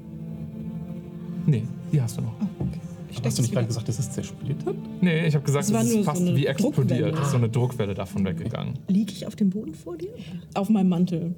Nee, 1.46 1.64
die 1.91 2.02
hast 2.02 2.18
du 2.18 2.22
noch. 2.22 2.34
Ah, 2.40 2.48
okay. 2.60 2.80
Ich 3.12 3.22
Hast 3.24 3.38
du 3.40 3.41
nicht 3.41 3.54
gerade 3.54 3.66
gesagt, 3.66 3.88
das 3.88 3.98
ist 3.98 4.14
zersplittert? 4.14 4.76
Nee, 5.02 5.26
ich 5.26 5.34
habe 5.34 5.44
gesagt, 5.44 5.66
Es 5.66 5.72
ist 5.72 5.96
nur 5.96 6.04
fast 6.04 6.22
so 6.22 6.28
eine 6.28 6.38
wie 6.38 6.46
explodiert. 6.46 7.18
Ist 7.18 7.32
so 7.32 7.38
eine 7.38 7.50
Druckwelle 7.50 7.96
davon 7.96 8.24
weggegangen. 8.24 8.78
Liege 8.88 9.12
ich 9.14 9.26
auf 9.26 9.36
dem 9.36 9.50
Boden 9.50 9.74
vor 9.74 9.98
dir? 9.98 10.12
Auf 10.54 10.70
meinem 10.70 10.90
Mantel. 10.90 11.34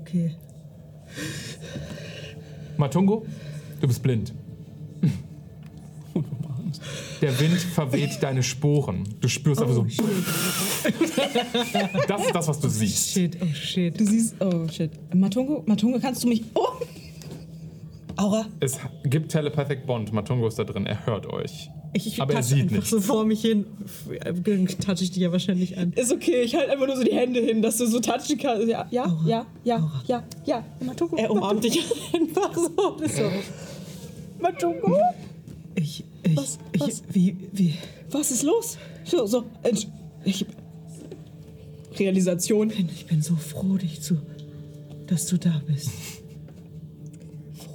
Okay. 0.00 0.34
Matungo, 2.76 3.26
du 3.80 3.86
bist 3.86 4.02
blind. 4.02 4.32
Der 7.20 7.40
Wind 7.40 7.58
verweht 7.58 8.22
deine 8.22 8.42
Sporen. 8.42 9.04
Du 9.20 9.28
spürst 9.28 9.62
einfach 9.62 9.74
so. 9.74 9.86
Das 12.08 12.26
ist 12.26 12.34
das, 12.34 12.48
was 12.48 12.60
du 12.60 12.68
siehst. 12.68 13.10
Shit, 13.10 13.38
oh 13.40 13.46
shit. 13.54 13.98
Du 13.98 14.04
siehst, 14.04 14.34
oh 14.40 14.68
shit. 14.68 14.90
Matungo, 15.14 15.62
Matungo, 15.66 15.98
kannst 16.00 16.24
du 16.24 16.28
mich. 16.28 16.42
Oh! 16.54 16.66
Aura. 18.16 18.46
Es 18.60 18.78
gibt 19.04 19.32
Telepathic 19.32 19.86
Bond. 19.86 20.12
Matungo 20.12 20.46
ist 20.48 20.58
da 20.58 20.64
drin. 20.64 20.86
Er 20.86 21.06
hört 21.06 21.26
euch. 21.26 21.70
Ich, 21.96 22.06
ich 22.08 22.20
Aber 22.20 22.34
er 22.34 22.42
sieht 22.42 22.62
einfach 22.62 22.76
nicht. 22.76 22.88
so 22.88 23.00
vor 23.00 23.24
mich 23.24 23.40
hin. 23.40 23.66
Dann 24.44 24.66
touch 24.66 25.00
ich 25.00 25.12
dich 25.12 25.22
ja 25.22 25.30
wahrscheinlich 25.30 25.78
an. 25.78 25.92
Ist 25.92 26.12
okay, 26.12 26.42
ich 26.42 26.54
halte 26.56 26.72
einfach 26.72 26.88
nur 26.88 26.96
so 26.96 27.04
die 27.04 27.14
Hände 27.14 27.40
hin, 27.40 27.62
dass 27.62 27.76
du 27.76 27.86
so 27.86 28.00
touchen 28.00 28.36
kannst. 28.36 28.66
Ja, 28.66 28.86
ja, 28.90 29.04
Aura. 29.06 29.26
ja, 29.28 29.46
ja, 29.62 29.76
Aura. 29.76 30.02
ja, 30.08 30.24
ja. 30.44 30.64
Matungo. 30.84 31.16
Er 31.16 31.30
umarmt 31.30 31.62
dich 31.62 31.78
einfach 32.12 32.52
so. 32.54 32.68
So. 33.06 33.30
Matungo? 34.40 34.98
Ich, 35.76 36.04
ich, 36.24 36.36
Was? 36.36 36.58
ich, 36.72 36.80
Was? 36.80 37.02
wie, 37.12 37.36
wie, 37.52 37.74
Was 38.10 38.30
ist 38.32 38.42
los? 38.42 38.76
So, 39.04 39.24
so. 39.26 39.44
Entsch- 39.62 39.86
Ich, 40.24 40.44
Realisation. 41.98 42.70
ich 42.70 43.06
bin 43.06 43.22
so 43.22 43.36
froh, 43.36 43.76
dich 43.76 44.00
zu, 44.02 44.16
dass 45.06 45.26
du 45.26 45.36
da 45.38 45.62
bist. 45.66 45.90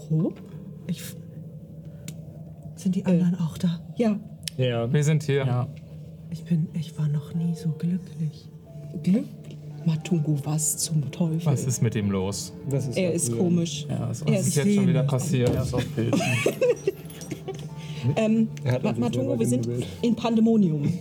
Froh? 0.07 0.33
Ich, 0.87 1.01
sind 2.79 2.95
die 2.95 3.05
anderen 3.05 3.35
auch 3.39 3.57
da? 3.57 3.79
Ja. 3.97 4.19
Ja. 4.57 4.91
Wir 4.91 5.03
sind 5.03 5.23
hier. 5.23 5.45
Ja. 5.45 5.67
Ich 6.31 6.43
bin, 6.43 6.67
ich 6.73 6.97
war 6.97 7.07
noch 7.07 7.33
nie 7.33 7.53
so 7.55 7.69
glücklich. 7.69 8.47
Glück. 9.03 9.25
Matungo, 9.85 10.37
was 10.43 10.77
zum 10.77 11.09
Teufel? 11.09 11.45
Was 11.45 11.63
ist 11.65 11.81
mit 11.81 11.95
ihm 11.95 12.11
los? 12.11 12.53
Das 12.69 12.87
ist 12.87 12.97
er 12.97 13.13
ist 13.13 13.35
komisch. 13.35 13.85
Ja, 13.89 14.09
ist, 14.11 14.21
Er 14.23 14.33
Was 14.33 14.41
ist 14.41 14.47
ist, 14.49 14.55
jetzt 14.55 14.75
schon 14.75 14.87
wieder 14.87 15.03
passiert? 15.03 15.49
er 15.55 15.61
ist 15.63 15.73
auf 15.73 15.95
Pilzen. 15.95 16.21
ähm, 18.15 18.49
hat 18.65 18.83
Ma- 18.83 18.93
Matungo, 18.93 19.29
selber 19.29 19.39
wir 19.39 19.47
sind 19.47 19.67
in 20.01 20.15
Pandemonium. 20.15 20.93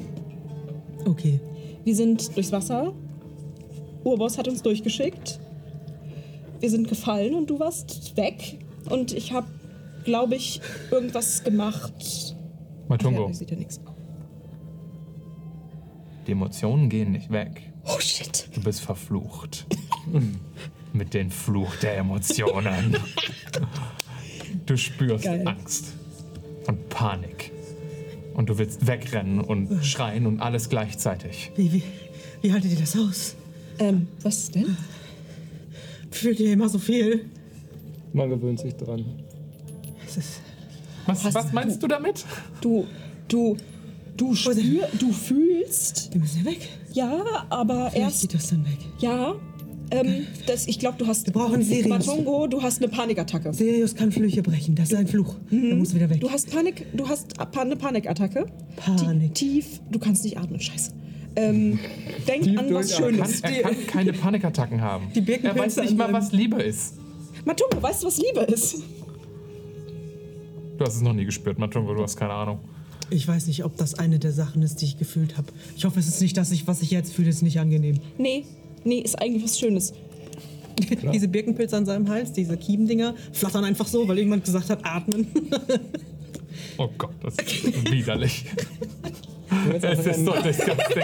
Okay. 1.06 1.40
Wir 1.84 1.94
sind 1.96 2.34
durchs 2.36 2.52
Wasser. 2.52 2.92
Urboss 4.04 4.38
hat 4.38 4.48
uns 4.48 4.62
durchgeschickt. 4.62 5.40
Wir 6.60 6.70
sind 6.70 6.88
gefallen 6.88 7.34
und 7.34 7.50
du 7.50 7.58
warst 7.58 8.16
weg. 8.16 8.58
Und 8.90 9.12
ich 9.12 9.32
habe, 9.32 9.46
glaube 10.08 10.36
ich, 10.36 10.60
irgendwas 10.90 11.44
gemacht. 11.44 12.34
Matungo, 12.88 13.26
Ja, 13.26 13.34
sieht 13.34 13.50
ja 13.50 13.56
nichts. 13.58 13.78
die 16.26 16.32
Emotionen 16.32 16.88
gehen 16.88 17.12
nicht 17.12 17.30
weg. 17.30 17.70
Oh 17.84 18.00
shit. 18.00 18.48
Du 18.54 18.62
bist 18.62 18.80
verflucht. 18.80 19.66
Mit 20.94 21.12
dem 21.12 21.30
Fluch 21.30 21.76
der 21.76 21.98
Emotionen. 21.98 22.96
Du 24.64 24.76
spürst 24.78 25.24
Geil. 25.24 25.46
Angst 25.46 25.92
und 26.66 26.88
Panik. 26.88 27.52
Und 28.32 28.48
du 28.48 28.56
willst 28.56 28.86
wegrennen 28.86 29.40
und 29.40 29.84
schreien 29.84 30.26
und 30.26 30.40
alles 30.40 30.70
gleichzeitig. 30.70 31.52
Wie, 31.56 31.70
wie, 31.72 31.82
wie 32.40 32.52
haltet 32.52 32.70
ihr 32.72 32.78
das 32.78 32.96
aus? 32.96 33.36
Ähm, 33.78 34.06
was 34.22 34.50
denn? 34.50 34.74
Fühlt 36.10 36.40
ihr 36.40 36.52
immer 36.54 36.70
so 36.70 36.78
viel? 36.78 37.26
Man 38.14 38.30
gewöhnt 38.30 38.60
sich 38.60 38.74
dran. 38.74 39.04
Ist, 40.16 40.40
Was, 41.06 41.34
was 41.34 41.52
meinst 41.52 41.82
du 41.82 41.86
damit? 41.88 42.24
Du, 42.60 42.86
du, 43.28 43.56
du 44.16 44.34
spür, 44.34 44.88
du 44.98 45.12
fühlst. 45.12 46.10
wir 46.12 46.20
müssen 46.20 46.38
ja 46.44 46.44
weg. 46.50 46.68
Ja, 46.92 47.46
aber 47.50 47.84
Erst 47.86 47.96
erst. 47.96 48.20
geht 48.22 48.34
das 48.34 48.48
dann 48.50 48.64
weg. 48.64 48.78
Ja. 48.98 49.34
Ähm, 49.90 50.26
das, 50.46 50.66
ich 50.66 50.78
glaube, 50.78 50.98
du 50.98 51.06
hast. 51.06 51.24
Wir 51.26 51.32
brauchen 51.32 51.62
Sirius. 51.62 51.86
Matongo, 51.88 52.46
du 52.46 52.60
hast 52.62 52.82
eine 52.82 52.88
Panikattacke. 52.88 53.54
Sirius 53.54 53.94
kann 53.94 54.12
Flüche 54.12 54.42
brechen. 54.42 54.74
Das 54.74 54.90
ist 54.90 54.94
ein 54.98 55.06
Fluch. 55.06 55.34
Er 55.50 55.76
muss 55.76 55.94
wieder 55.94 56.10
weg. 56.10 56.20
Du 56.20 56.30
hast 56.30 56.50
Panik, 56.50 56.84
du 56.94 57.08
hast 57.08 57.28
eine 57.56 57.74
Panikattacke. 57.76 58.44
Panik. 58.76 59.34
Ti- 59.34 59.60
Tief, 59.60 59.80
du 59.90 59.98
kannst 59.98 60.24
nicht 60.24 60.36
atmen, 60.36 60.60
scheiße. 60.60 60.92
Ähm, 61.36 61.78
denk 62.26 62.42
Tief 62.42 62.58
an 62.58 62.74
was. 62.74 62.94
Schönes. 62.94 63.40
Er 63.40 63.62
kann 63.62 63.86
keine 63.86 64.12
Panikattacken 64.12 64.80
haben. 64.82 65.06
Die 65.14 65.26
er 65.42 65.56
weiß 65.56 65.76
nicht 65.76 65.96
mal, 65.96 66.12
was 66.12 66.32
Liebe 66.32 66.60
ist. 66.62 66.94
Matungo, 67.46 67.80
weißt 67.80 68.02
du, 68.02 68.08
was 68.08 68.18
Liebe 68.18 68.40
ist? 68.40 68.82
Du 70.78 70.84
hast 70.84 70.94
es 70.94 71.02
noch 71.02 71.12
nie 71.12 71.24
gespürt, 71.24 71.58
Matungo, 71.58 71.92
du 71.92 72.02
hast 72.02 72.16
keine 72.16 72.32
Ahnung. 72.32 72.60
Ich 73.10 73.26
weiß 73.26 73.48
nicht, 73.48 73.64
ob 73.64 73.76
das 73.76 73.94
eine 73.94 74.18
der 74.18 74.32
Sachen 74.32 74.62
ist, 74.62 74.80
die 74.80 74.84
ich 74.84 74.98
gefühlt 74.98 75.36
habe. 75.36 75.48
Ich 75.76 75.84
hoffe, 75.84 75.98
es 75.98 76.06
ist 76.06 76.20
nicht 76.20 76.36
das, 76.36 76.52
ich, 76.52 76.66
was 76.66 76.82
ich 76.82 76.90
jetzt 76.90 77.12
fühle, 77.12 77.30
ist 77.30 77.42
nicht 77.42 77.58
angenehm. 77.58 77.98
Nee, 78.16 78.44
nee, 78.84 79.00
ist 79.00 79.20
eigentlich 79.20 79.42
was 79.42 79.58
Schönes. 79.58 79.92
Diese 81.12 81.26
Birkenpilze 81.26 81.76
an 81.76 81.84
seinem 81.84 82.08
Hals, 82.08 82.32
diese 82.32 82.56
Kiebendinger, 82.56 83.14
flattern 83.32 83.64
einfach 83.64 83.88
so, 83.88 84.06
weil 84.06 84.18
irgendjemand 84.18 84.44
gesagt 84.44 84.70
hat, 84.70 84.84
atmen. 84.84 85.26
Oh 86.76 86.88
Gott, 86.96 87.14
das 87.22 87.34
ist 87.34 87.90
widerlich. 87.90 88.44
Es 89.80 89.98
ist 89.98 90.08
ein- 90.08 90.24
so 90.24 90.32
disgusting. 90.32 91.02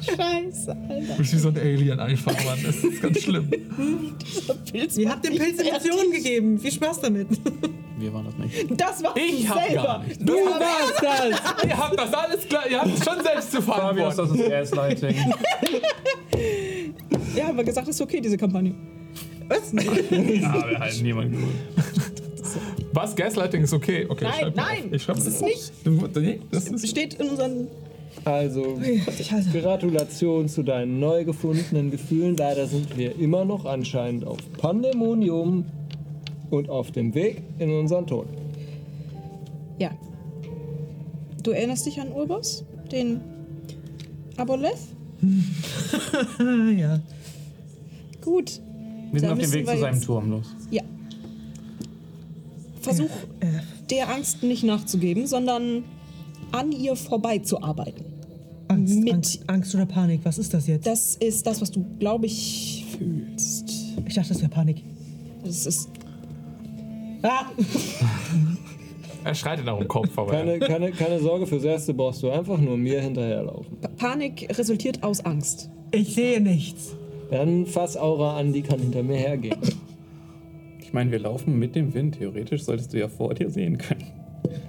Scheiße, 0.00 0.70
Alter. 0.88 1.06
Du 1.12 1.16
bist 1.18 1.32
wie 1.32 1.38
so 1.38 1.48
ein 1.48 1.56
Alien 1.58 2.00
einfach, 2.00 2.32
Mann. 2.44 2.58
Das 2.64 2.76
ist 2.76 3.00
ganz 3.02 3.20
schlimm. 3.22 3.50
Pilz 4.72 4.96
Ihr 4.96 5.10
habt 5.10 5.24
dem 5.24 5.36
Pilz 5.36 5.60
Emotionen 5.60 6.10
gegeben. 6.10 6.58
Viel 6.58 6.72
Spaß 6.72 7.00
damit. 7.02 7.28
Wir 7.98 8.12
waren 8.12 8.24
das 8.26 8.36
nicht. 8.38 8.80
Das 8.80 9.02
war 9.02 9.14
Ich 9.16 9.48
hab 9.48 9.64
selber. 9.66 9.82
gar 9.82 10.02
nicht. 10.04 10.20
Du 10.28 10.32
warst 10.34 11.02
das! 11.02 11.64
Ihr 11.68 11.76
habt 11.76 11.98
das 11.98 12.14
alles 12.14 12.48
klar, 12.48 12.62
ihr 12.70 12.80
habt 12.80 12.96
es 12.98 13.04
schon 13.04 13.22
selbst 13.24 13.52
zu 13.52 13.60
Fabius, 13.62 14.14
das 14.16 14.30
ist 14.30 14.48
Gaslighting. 14.48 15.16
Ja, 17.34 17.46
haben 17.48 17.56
wir 17.56 17.64
gesagt, 17.64 17.88
ist 17.88 18.00
okay, 18.00 18.20
diese 18.20 18.36
Kampagne. 18.36 18.74
Was? 19.48 19.72
ja, 19.72 19.82
wir 20.70 20.78
halten 20.78 21.02
niemanden 21.02 21.40
gut. 21.40 22.17
Was? 22.92 23.14
Gaslighting 23.14 23.62
ist 23.62 23.72
okay? 23.72 24.06
Okay, 24.08 24.24
Nein, 24.24 24.52
nein. 24.56 24.84
Ich 24.92 25.02
schreib 25.02 25.16
das 25.16 25.26
ist 25.26 25.42
nicht. 25.42 25.72
Du, 25.84 25.90
nee, 26.20 26.40
das 26.50 26.68
ist 26.68 26.88
Steht 26.88 27.14
in 27.14 27.28
unseren. 27.30 27.68
Also, 28.24 28.78
hasse. 29.30 29.50
Gratulation 29.60 30.48
zu 30.48 30.62
deinen 30.62 30.98
neu 30.98 31.24
gefundenen 31.24 31.90
Gefühlen. 31.90 32.36
Leider 32.36 32.66
sind 32.66 32.96
wir 32.96 33.16
immer 33.18 33.44
noch 33.44 33.64
anscheinend 33.64 34.26
auf 34.26 34.38
Pandemonium 34.58 35.64
und 36.50 36.68
auf 36.68 36.90
dem 36.90 37.14
Weg 37.14 37.42
in 37.58 37.70
unseren 37.70 38.06
Tod. 38.06 38.26
Ja. 39.78 39.90
Du 41.42 41.52
erinnerst 41.52 41.86
dich 41.86 42.00
an 42.00 42.10
Urboss? 42.12 42.64
Den 42.90 43.20
Aboleth? 44.36 44.78
Ja. 46.76 47.00
Gut. 48.20 48.60
Wir 49.12 49.20
sind 49.20 49.30
auf 49.30 49.38
dem 49.38 49.52
Weg 49.52 49.66
zu 49.66 49.78
seinem 49.78 49.94
jetzt- 49.94 50.04
Turm 50.04 50.30
los. 50.30 50.46
Ja. 50.70 50.82
Versuch 52.96 53.10
Äh, 53.40 53.46
der 53.90 54.08
Angst 54.10 54.42
nicht 54.42 54.64
nachzugeben, 54.64 55.26
sondern 55.26 55.84
an 56.52 56.72
ihr 56.72 56.96
vorbeizuarbeiten. 56.96 58.04
Angst, 58.68 58.98
Mit- 58.98 59.14
Angst, 59.14 59.40
Angst 59.46 59.74
oder 59.74 59.86
Panik, 59.86 60.20
was 60.24 60.38
ist 60.38 60.52
das 60.52 60.66
jetzt? 60.66 60.86
Das 60.86 61.16
ist 61.16 61.46
das, 61.46 61.60
was 61.60 61.70
du, 61.70 61.84
glaube 61.98 62.26
ich, 62.26 62.84
fühlst. 62.98 63.70
Ich 64.06 64.14
dachte, 64.14 64.28
das 64.28 64.40
wäre 64.40 64.50
Panik. 64.50 64.82
Das 65.44 65.64
ist. 65.66 65.88
Ah! 67.22 67.46
Er 69.24 69.34
schreit 69.34 69.60
in 69.60 69.68
eurem 69.68 69.88
Kopf, 69.88 70.16
aber 70.16 70.30
Keine, 70.30 70.58
keine, 70.58 70.92
keine 70.92 71.18
Sorge, 71.20 71.46
fürs 71.46 71.64
Erste 71.64 71.92
brauchst 71.92 72.22
du 72.22 72.30
einfach 72.30 72.58
nur 72.58 72.76
mir 72.76 73.00
hinterherlaufen. 73.00 73.76
Pa- 73.80 73.88
Panik 73.96 74.46
resultiert 74.56 75.02
aus 75.02 75.24
Angst. 75.24 75.68
Ich 75.90 76.14
sehe 76.14 76.40
nichts. 76.40 76.94
Dann 77.30 77.66
fass 77.66 77.96
Aura 77.96 78.38
an, 78.38 78.52
die 78.52 78.62
kann 78.62 78.78
hinter 78.78 79.02
mir 79.02 79.16
hergehen. 79.16 79.56
Ich 80.88 80.94
meine, 80.94 81.10
wir 81.12 81.18
laufen 81.18 81.58
mit 81.58 81.74
dem 81.76 81.92
Wind. 81.92 82.16
Theoretisch 82.16 82.62
solltest 82.62 82.94
du 82.94 82.98
ja 82.98 83.08
vor 83.08 83.34
dir 83.34 83.50
sehen 83.50 83.76
können. 83.76 84.04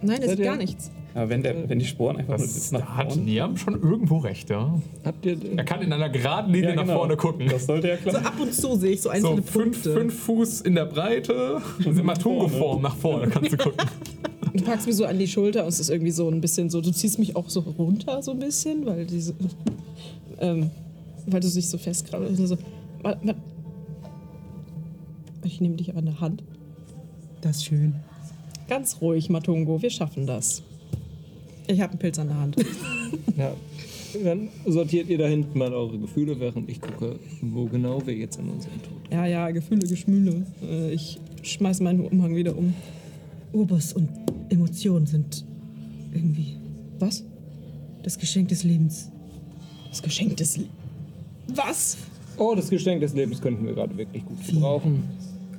Nein, 0.01 0.21
es 0.21 0.33
ist 0.33 0.41
gar 0.41 0.57
nichts. 0.57 0.91
Aber 1.15 1.29
wenn, 1.29 1.41
der, 1.43 1.69
wenn 1.69 1.79
die 1.79 1.85
Sporen 1.85 2.17
einfach 2.17 2.37
nur 2.37 2.45
das 2.45 2.53
bis 2.55 2.71
da 2.71 2.79
nach 2.79 2.97
hat 2.97 3.13
vorne... 3.13 3.23
Niam 3.23 3.55
schon 3.55 3.81
irgendwo 3.81 4.17
recht, 4.17 4.49
ja. 4.49 4.77
Habt 5.05 5.25
ihr. 5.25 5.37
Er 5.55 5.63
kann 5.63 5.81
in 5.81 5.93
einer 5.93 6.09
geraden 6.09 6.51
Linie 6.53 6.71
Ja, 6.71 6.75
nach 6.75 6.83
genau. 6.83 6.97
vorne 6.97 7.15
gucken. 7.15 7.47
Das 7.49 7.67
sollte 7.67 7.87
ja 7.87 7.95
So 8.03 8.09
klar 8.09 8.25
ab 8.25 8.33
und 8.37 8.53
zu 8.53 8.75
sehe 8.75 8.91
ich 8.91 9.01
so 9.01 9.07
So 9.07 9.15
einzelne 9.15 9.43
fünf, 9.43 9.81
Punkte. 9.81 9.93
fünf 9.93 10.19
Fuß 10.25 10.61
in 10.61 10.75
der 10.75 10.85
Breite 10.87 11.61
und 11.85 11.97
immer 11.97 12.15
Tungo-Form 12.15 12.81
nach 12.81 12.97
vorne 12.97 13.29
kannst 13.29 13.53
du 13.53 13.57
gucken. 13.57 13.79
Du 14.53 14.61
packst 14.65 14.87
mich 14.87 14.97
so 14.97 15.05
an 15.05 15.17
die 15.17 15.27
Schulter 15.27 15.63
und 15.63 15.69
es 15.69 15.79
ist 15.79 15.89
irgendwie 15.89 16.11
so 16.11 16.27
ein 16.27 16.41
bisschen 16.41 16.69
so, 16.69 16.81
du 16.81 16.91
ziehst 16.91 17.17
mich 17.17 17.33
auch 17.37 17.47
so 17.49 17.61
runter 17.61 18.21
so 18.21 18.31
ein 18.31 18.39
bisschen, 18.39 18.85
weil 18.85 19.05
diese, 19.05 19.33
ähm, 20.41 20.69
weil 21.27 21.39
du 21.39 21.47
dich 21.49 21.69
so 21.69 21.77
festkrabbelst. 21.77 22.39
und 22.41 22.47
So, 22.47 22.57
ich 25.43 25.61
nehme 25.61 25.75
dich 25.75 25.95
an 25.95 26.05
der 26.05 26.19
Hand. 26.19 26.43
Das 27.41 27.57
ist 27.57 27.65
schön. 27.65 27.95
Ganz 28.67 29.01
ruhig, 29.01 29.29
Matungo, 29.29 29.81
wir 29.81 29.89
schaffen 29.89 30.27
das. 30.27 30.61
Ich 31.67 31.81
habe 31.81 31.91
einen 31.91 31.99
Pilz 31.99 32.19
an 32.19 32.27
der 32.27 32.37
Hand. 32.37 32.55
Ja. 33.37 33.53
Dann 34.23 34.49
sortiert 34.65 35.07
ihr 35.07 35.17
da 35.17 35.27
hinten 35.27 35.57
mal 35.57 35.71
eure 35.73 35.97
Gefühle, 35.97 36.39
während 36.39 36.69
ich 36.69 36.81
gucke, 36.81 37.17
wo 37.41 37.65
genau 37.65 38.05
wir 38.05 38.13
jetzt 38.13 38.37
in 38.37 38.49
unserem 38.49 38.81
Tod. 38.81 39.11
Ja, 39.11 39.25
ja, 39.25 39.49
Gefühle, 39.51 39.87
Geschmühle. 39.87 40.45
Äh, 40.61 40.91
ich 40.91 41.19
schmeiß 41.41 41.79
meinen 41.79 42.01
Umhang 42.01 42.35
wieder 42.35 42.57
um. 42.57 42.73
Urboss 43.53 43.93
und 43.93 44.09
Emotionen 44.49 45.05
sind 45.05 45.45
irgendwie 46.13 46.57
Was? 46.99 47.23
das 48.03 48.17
Geschenk 48.17 48.49
des 48.49 48.63
Lebens. 48.63 49.09
Das 49.89 50.01
Geschenk 50.01 50.37
des... 50.37 50.57
Le 50.57 50.65
Was? 51.47 51.97
Oh, 52.37 52.53
das 52.55 52.69
Geschenk 52.69 53.01
des 53.01 53.13
Lebens 53.13 53.41
könnten 53.41 53.65
wir 53.65 53.73
gerade 53.73 53.95
wirklich 53.97 54.25
gut 54.25 54.45
gebrauchen. 54.47 55.03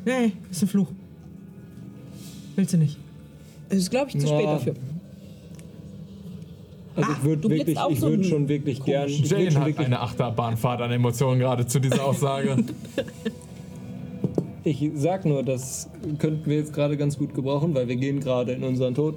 Nee, 0.05 0.33
ist 0.51 0.63
ein 0.63 0.69
Fluch. 0.69 0.89
Willst 2.57 2.73
du 2.73 2.79
nicht? 2.79 2.97
Es 3.69 3.79
ist, 3.79 3.91
glaube 3.91 4.11
ich, 4.11 4.19
zu 4.19 4.27
spät 4.27 4.47
dafür. 4.47 4.75
Also 6.97 7.13
ich 7.13 7.23
würde 7.23 7.43
du 7.43 7.49
blitzt 7.49 7.67
wirklich, 7.67 7.79
auch 7.79 7.91
ich 7.91 8.01
so 8.01 8.09
würde 8.11 8.23
ein- 8.23 8.29
schon 8.29 8.49
wirklich 8.49 8.85
gern. 8.85 9.09
Ich 9.09 9.21
würd 9.23 9.31
Jane 9.31 9.51
schon 9.53 9.61
hat 9.61 9.69
wirklich, 9.69 9.87
eine 9.87 10.01
Achterbahnfahrt 10.01 10.81
an 10.83 10.91
Emotionen 10.91 11.39
gerade 11.41 11.67
zu 11.67 11.79
dieser 11.79 12.05
Aussage. 12.05 12.57
ich 14.65 14.91
sag 14.97 15.25
nur, 15.25 15.43
das 15.43 15.89
könnten 16.19 16.51
wir 16.51 16.57
jetzt 16.57 16.73
gerade 16.73 16.97
ganz 16.97 17.17
gut 17.17 17.35
gebrauchen, 17.35 17.75
weil 17.75 17.89
wir 17.89 17.97
gehen 17.97 18.21
gerade 18.21 18.53
in 18.53 18.65
unseren 18.65 18.95
Tod. 18.95 19.17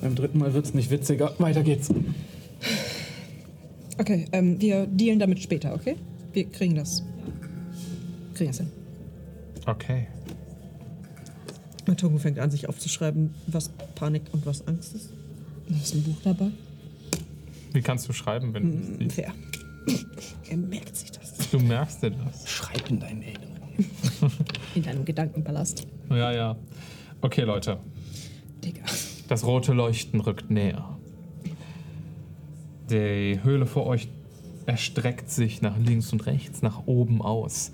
Beim 0.00 0.14
dritten 0.14 0.38
Mal 0.38 0.52
wird 0.52 0.64
es 0.64 0.74
nicht 0.74 0.90
witziger. 0.90 1.32
Weiter 1.38 1.62
geht's. 1.62 1.90
Okay, 3.98 4.24
ähm, 4.32 4.60
wir 4.60 4.86
dealen 4.86 5.18
damit 5.18 5.40
später, 5.40 5.74
okay? 5.74 5.96
Wir 6.32 6.44
kriegen 6.44 6.74
das. 6.74 7.04
Kriegen 8.34 8.50
das 8.50 8.58
hin. 8.58 8.68
Okay. 9.70 10.08
Matongo 11.86 12.18
fängt 12.18 12.40
an, 12.40 12.50
sich 12.50 12.68
aufzuschreiben, 12.68 13.34
was 13.46 13.68
Panik 13.94 14.22
und 14.32 14.44
was 14.44 14.66
Angst 14.66 14.94
ist. 14.94 15.10
Da 15.68 15.76
ist 15.76 15.94
ein 15.94 16.02
Buch 16.02 16.16
dabei. 16.24 16.50
Wie 17.72 17.80
kannst 17.80 18.08
du 18.08 18.12
schreiben, 18.12 18.52
wenn 18.52 18.72
du 18.72 18.78
das 18.78 18.98
siehst? 18.98 19.12
Fair. 19.14 19.32
er 20.50 20.56
merkt 20.56 20.96
sich 20.96 21.12
das. 21.12 21.50
Du 21.50 21.60
merkst 21.60 22.02
dir 22.02 22.10
das. 22.10 22.48
Schreib 22.50 22.90
in 22.90 22.98
deinen 22.98 23.22
Erinnerungen. 23.22 23.50
In 24.74 24.82
deinem 24.82 25.04
Gedankenpalast. 25.04 25.86
Ja, 26.10 26.32
ja. 26.32 26.56
Okay, 27.22 27.42
Leute. 27.42 27.78
Digga. 28.62 28.82
Das 29.28 29.44
rote 29.44 29.72
Leuchten 29.72 30.20
rückt 30.20 30.50
näher. 30.50 30.98
Die 32.90 33.40
Höhle 33.42 33.64
vor 33.66 33.86
euch 33.86 34.08
erstreckt 34.66 35.30
sich 35.30 35.62
nach 35.62 35.78
links 35.78 36.12
und 36.12 36.26
rechts, 36.26 36.60
nach 36.60 36.86
oben 36.86 37.22
aus. 37.22 37.72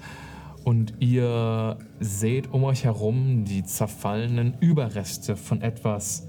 Und 0.67 0.95
ihr 0.99 1.79
seht 2.01 2.53
um 2.53 2.65
euch 2.65 2.83
herum 2.83 3.45
die 3.45 3.63
zerfallenen 3.63 4.55
Überreste 4.59 5.37
von 5.37 5.63
etwas, 5.63 6.27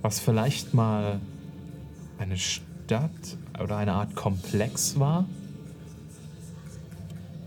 was 0.00 0.20
vielleicht 0.20 0.72
mal 0.72 1.20
eine 2.16 2.38
Stadt 2.38 3.36
oder 3.62 3.76
eine 3.76 3.92
Art 3.92 4.14
Komplex 4.14 4.98
war. 4.98 5.26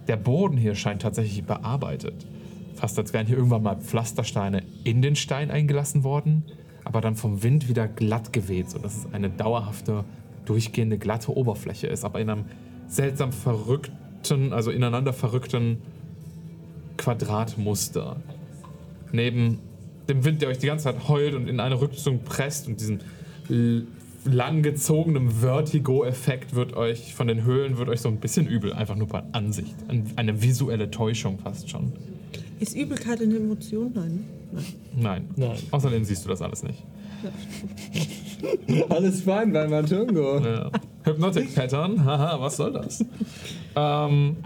Der 0.08 0.16
Boden 0.16 0.58
hier 0.58 0.76
scheint 0.76 1.02
tatsächlich 1.02 1.44
bearbeitet. 1.44 2.28
Fast 2.76 3.00
als 3.00 3.12
wären 3.12 3.26
hier 3.26 3.38
irgendwann 3.38 3.64
mal 3.64 3.78
Pflastersteine 3.78 4.62
in 4.84 5.02
den 5.02 5.16
Stein 5.16 5.50
eingelassen 5.50 6.04
worden, 6.04 6.44
aber 6.84 7.02
dann 7.02 7.16
vom 7.16 7.42
Wind 7.42 7.68
wieder 7.68 7.88
glatt 7.88 8.32
geweht, 8.32 8.70
sodass 8.70 8.96
es 8.96 9.08
eine 9.12 9.32
dauerhafte, 9.32 10.06
durchgehende 10.46 11.00
glatte 11.00 11.36
Oberfläche 11.36 11.88
ist, 11.88 12.06
aber 12.06 12.20
in 12.20 12.30
einem 12.30 12.46
seltsam 12.86 13.32
verrückten, 13.32 14.54
also 14.54 14.70
ineinander 14.70 15.12
verrückten 15.12 15.80
Quadratmuster. 16.98 18.18
Neben 19.12 19.60
dem 20.10 20.24
Wind, 20.26 20.42
der 20.42 20.50
euch 20.50 20.58
die 20.60 20.68
ganze 20.68 20.86
Zeit 20.86 21.08
heult 21.08 21.34
und 21.36 21.48
in 21.48 21.60
eine 21.60 21.80
Rückzug 21.82 22.24
presst 22.26 22.68
und 22.68 22.80
diesem 22.80 23.00
langgezogenen 24.26 25.30
Vertigo-Effekt 25.30 26.56
wird 26.56 26.76
euch 26.76 27.14
von 27.14 27.28
den 27.28 27.44
Höhlen 27.44 27.78
wird 27.78 27.90
euch 27.90 28.02
so 28.02 28.10
ein 28.10 28.18
bisschen 28.18 28.48
übel, 28.48 28.74
einfach 28.74 28.96
nur 28.96 29.08
bei 29.08 29.22
Ansicht. 29.34 29.76
Ein- 29.88 30.12
Eine 30.16 30.42
visuelle 30.42 30.90
Täuschung 30.90 31.38
fast 31.40 31.70
schon. 31.70 31.94
Ist 32.60 32.76
Übelkeit 32.76 33.22
eine 33.22 33.36
Emotion? 33.38 33.92
Nein. 33.94 34.24
Nein. 34.52 34.66
Nein. 34.96 35.28
Nein. 35.36 35.58
Außerdem 35.72 36.04
siehst 36.06 36.26
du 36.26 36.30
das 36.30 36.42
alles 36.42 36.64
nicht. 36.64 36.84
Alles 38.90 39.22
fein 39.22 39.52
bei 39.52 39.68
Matungo. 39.68 40.40
Ja. 40.40 40.70
Hypnotic 41.04 41.56
Pattern, 41.56 42.04
haha, 42.06 42.40
was 42.40 42.58
soll 42.58 42.74
das? 42.74 43.04
ähm, 43.76 44.38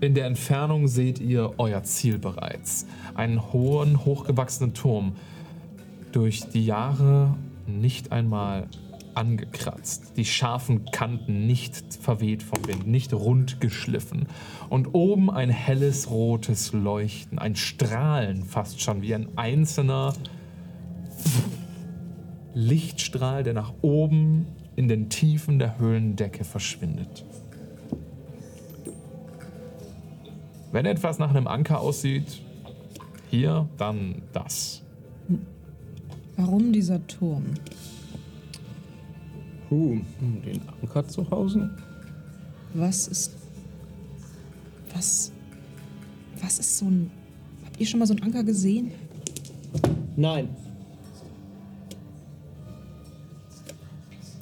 in 0.00 0.14
der 0.14 0.26
Entfernung 0.26 0.86
seht 0.86 1.18
ihr 1.18 1.54
euer 1.58 1.82
Ziel 1.82 2.18
bereits. 2.18 2.86
Einen 3.14 3.52
hohen, 3.52 4.04
hochgewachsenen 4.04 4.74
Turm. 4.74 5.12
Durch 6.12 6.48
die 6.48 6.64
Jahre 6.64 7.34
nicht 7.66 8.12
einmal 8.12 8.68
angekratzt. 9.14 10.12
Die 10.16 10.24
scharfen 10.24 10.84
Kanten 10.86 11.46
nicht 11.46 11.98
verweht 12.00 12.42
vom 12.42 12.66
Wind, 12.66 12.86
nicht 12.86 13.12
rund 13.12 13.60
geschliffen. 13.60 14.26
Und 14.68 14.94
oben 14.94 15.30
ein 15.30 15.50
helles 15.50 16.08
rotes 16.10 16.72
Leuchten, 16.72 17.38
ein 17.38 17.56
Strahlen 17.56 18.44
fast 18.44 18.80
schon, 18.80 19.02
wie 19.02 19.14
ein 19.14 19.28
einzelner 19.36 20.14
Lichtstrahl, 22.54 23.42
der 23.42 23.54
nach 23.54 23.72
oben 23.82 24.46
in 24.76 24.86
den 24.86 25.08
Tiefen 25.10 25.58
der 25.58 25.78
Höhlendecke 25.78 26.44
verschwindet. 26.44 27.24
Wenn 30.70 30.86
etwas 30.86 31.18
nach 31.18 31.30
einem 31.30 31.46
Anker 31.46 31.80
aussieht, 31.80 32.42
hier, 33.30 33.68
dann 33.76 34.22
das. 34.32 34.82
Warum 36.36 36.72
dieser 36.72 37.04
Turm? 37.06 37.44
Huh. 39.70 39.98
Um 40.20 40.42
den 40.42 40.60
Anker 40.68 41.06
zu 41.06 41.30
hausen? 41.30 41.70
Was 42.74 43.08
ist. 43.08 43.32
Was. 44.94 45.32
Was 46.40 46.58
ist 46.58 46.78
so 46.78 46.86
ein. 46.86 47.10
Habt 47.64 47.80
ihr 47.80 47.86
schon 47.86 47.98
mal 47.98 48.06
so 48.06 48.14
einen 48.14 48.22
Anker 48.22 48.44
gesehen? 48.44 48.92
Nein. 50.16 50.48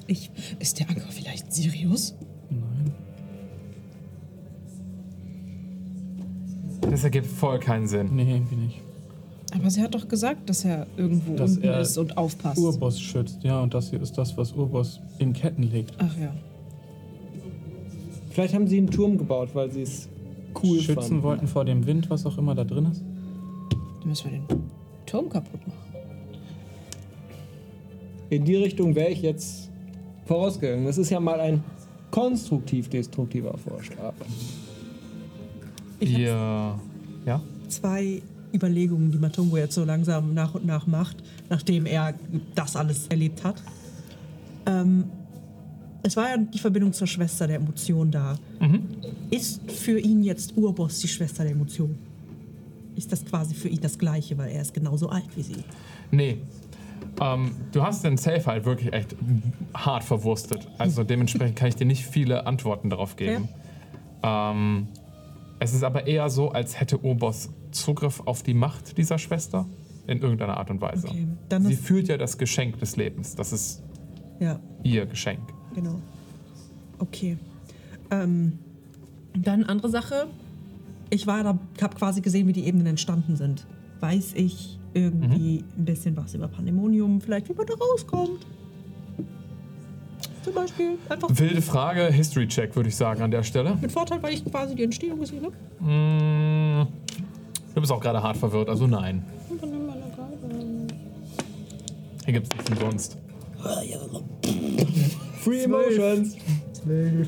Ich. 0.07 0.31
Ist 0.59 0.79
der 0.79 0.89
Anker 0.89 1.09
vielleicht 1.11 1.53
Sirius? 1.53 2.15
Nein. 2.51 2.95
Das 6.91 7.05
ergibt 7.05 7.27
voll 7.27 7.59
keinen 7.59 7.87
Sinn. 7.87 8.11
Nee, 8.15 8.33
irgendwie 8.35 8.57
nicht. 8.57 8.81
Aber 9.55 9.71
sie 9.71 9.83
hat 9.83 9.95
doch 9.95 10.09
gesagt, 10.09 10.49
dass 10.49 10.65
er 10.65 10.87
irgendwo 10.97 11.35
Dass 11.35 11.53
unten 11.53 11.65
er 11.65 11.81
ist 11.81 11.97
und 11.99 12.17
aufpasst. 12.17 12.59
Urboss 12.59 13.01
schützt, 13.01 13.43
ja, 13.43 13.61
und 13.61 13.75
das 13.75 13.91
hier 13.91 14.01
ist 14.03 14.17
das, 14.19 14.37
was 14.37 14.53
Urboss 14.53 15.01
in 15.19 15.33
Ketten 15.33 15.63
legt. 15.63 15.95
Ach 15.99 16.17
ja. 16.19 16.35
Vielleicht 18.31 18.55
haben 18.55 18.67
sie 18.67 18.79
einen 18.79 18.91
Turm 18.91 19.17
gebaut, 19.17 19.51
weil 19.55 19.71
sie 19.71 19.83
es 19.83 20.09
cool 20.63 20.79
Schützen 20.81 21.03
fanden. 21.03 21.23
wollten 21.23 21.47
vor 21.47 21.65
dem 21.65 21.87
Wind, 21.87 22.11
was 22.11 22.27
auch 22.27 22.37
immer 22.39 22.55
da 22.55 22.65
drin 22.65 22.87
ist. 22.87 23.03
Dann 24.01 24.09
müssen 24.09 24.31
wir 24.31 24.39
den 24.39 24.63
Turm 25.07 25.29
kaputt 25.29 25.67
machen. 25.67 25.79
In 28.29 28.45
die 28.45 28.57
Richtung 28.57 28.95
wäre 28.95 29.11
ich 29.11 29.23
jetzt 29.23 29.71
vorausgegangen. 30.25 30.85
Das 30.85 30.99
ist 30.99 31.11
ja 31.11 31.21
mal 31.21 31.41
ein 31.41 31.63
konstruktiv-destruktiver 32.11 33.57
Vorschlag. 33.57 34.13
Ich 35.99 36.19
Ihr. 36.19 36.79
Ja? 37.25 37.41
zwei 37.69 38.23
Überlegungen, 38.53 39.11
die 39.11 39.19
Matungo 39.19 39.57
jetzt 39.57 39.75
so 39.75 39.85
langsam 39.85 40.35
nach 40.35 40.55
und 40.55 40.65
nach 40.67 40.87
macht, 40.87 41.17
nachdem 41.51 41.87
er 41.87 42.15
das 42.55 42.77
alles 42.77 43.07
erlebt 43.09 43.45
hat. 43.45 43.63
Ähm, 44.67 45.05
es 46.03 46.17
war 46.17 46.31
ja 46.31 46.37
die 46.37 46.59
Verbindung 46.59 46.93
zur 46.93 47.07
Schwester 47.07 47.47
der 47.47 47.57
Emotion 47.57 48.11
da. 48.11 48.39
Ist 49.31 49.71
für 49.71 49.99
ihn 49.99 50.23
jetzt 50.23 50.57
Urboss 50.57 51.01
die 51.01 51.09
Schwester 51.09 51.43
der 51.43 51.53
Emotion? 51.53 51.97
Ist 52.95 53.11
das 53.11 53.25
quasi 53.25 53.55
für 53.55 53.69
ihn 53.69 53.81
das 53.81 53.99
Gleiche, 53.99 54.39
weil 54.39 54.53
er 54.53 54.63
ist 54.63 54.73
genauso 54.73 55.09
alt 55.09 55.27
wie 55.35 55.43
sie? 55.43 55.65
Nee. 56.11 56.39
Ähm, 57.21 57.51
du 57.73 57.83
hast 57.83 58.05
den 58.05 58.17
Safe 58.17 58.45
halt 58.47 58.65
wirklich 58.65 58.93
echt 58.93 59.17
hart 59.75 60.05
verwurstet. 60.05 60.69
Also 60.79 61.03
dementsprechend 61.05 61.57
kann 61.57 61.69
ich 61.69 61.77
dir 61.77 61.87
nicht 61.87 62.07
viele 62.07 62.47
Antworten 62.47 62.89
darauf 62.89 63.17
geben. 63.17 63.49
Ähm, 64.23 64.87
es 65.59 65.75
ist 65.75 65.83
aber 65.85 66.07
eher 66.07 66.29
so, 66.31 66.51
als 66.51 66.79
hätte 66.81 66.99
Urboss 66.99 67.51
Zugriff 67.71 68.23
auf 68.25 68.43
die 68.43 68.55
Macht 68.55 68.97
dieser 68.99 69.19
Schwester 69.19 69.67
in 70.07 70.21
irgendeiner 70.21 70.57
Art 70.57 70.71
und 70.71 70.81
Weise. 70.81 71.09
Okay, 71.09 71.27
Sie 71.63 71.77
fühlt 71.77 72.09
ja 72.09 72.17
das 72.17 72.39
Geschenk 72.39 72.79
des 72.79 72.97
Lebens. 72.97 73.35
Das 73.35 73.53
ist 73.53 73.83
Ja, 74.39 74.61
ihr 74.83 75.07
Geschenk. 75.07 75.41
genau. 75.75 76.01
Okay. 76.99 77.37
Ähm, 78.11 78.59
dann 79.37 79.65
andere 79.65 79.91
Sache. 79.91 80.27
Ich 81.11 81.27
war 81.27 81.43
da, 81.45 81.59
habe 81.83 81.97
quasi 81.97 82.21
gesehen, 82.21 82.47
wie 82.49 82.53
die 82.53 82.67
Ebenen 82.67 82.87
entstanden 82.87 83.37
sind. 83.37 83.67
Weiß 84.01 84.33
ich 84.35 84.79
irgendwie 84.95 85.65
ein 85.77 85.85
bisschen 85.85 86.17
was 86.17 86.35
über 86.35 86.49
Pandemonium, 86.49 87.21
vielleicht 87.21 87.49
wie 87.49 87.55
man 87.55 87.67
da 87.67 87.75
rauskommt. 87.75 88.47
Zum 90.47 90.55
Beispiel 90.55 90.91
einfach 91.09 91.29
Wilde 91.33 91.61
Frage, 91.61 92.05
History-Check 92.07 92.77
würde 92.77 92.89
ich 92.89 92.95
sagen 92.95 93.21
an 93.21 93.33
der 93.33 93.43
Stelle. 93.43 93.77
mit 93.81 93.91
Vorteil, 93.91 94.23
weil 94.23 94.33
ich 94.33 94.45
quasi 94.45 94.77
die 94.77 94.85
Entstehung 94.85 95.19
gesehen 95.19 95.45
habe. 95.45 95.57
Mm, 95.85 96.87
du 97.75 97.81
bist 97.81 97.91
auch 97.91 97.99
gerade 97.99 98.23
hart 98.23 98.37
verwirrt, 98.37 98.69
also 98.69 98.87
nein. 98.87 99.25
Hier 102.25 102.33
gibt 102.33 102.47
es 102.47 102.57
nichts 102.57 102.71
umsonst. 102.71 103.19
Free 105.43 105.65
Emotions. 105.65 106.37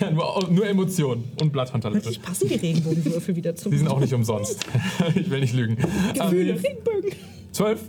Ja, 0.00 0.10
nur, 0.10 0.48
nur 0.48 0.66
Emotionen 0.66 1.24
und 1.40 1.52
Blatthandtalette. 1.52 2.02
Plötzlich 2.02 2.22
passen 2.22 2.48
die 2.48 2.54
Regenbogenwürfel 2.54 3.36
wieder 3.36 3.54
zum 3.56 3.72
Die 3.72 3.78
sind 3.78 3.88
auch 3.88 3.98
nicht 3.98 4.14
umsonst. 4.14 4.64
ich 5.14 5.28
will 5.28 5.40
nicht 5.40 5.54
lügen. 5.54 5.76
Gefühle, 5.76 6.52
Ähm, 6.52 6.58
Regenbögen. 6.58 7.12
Zwölf. 7.50 7.80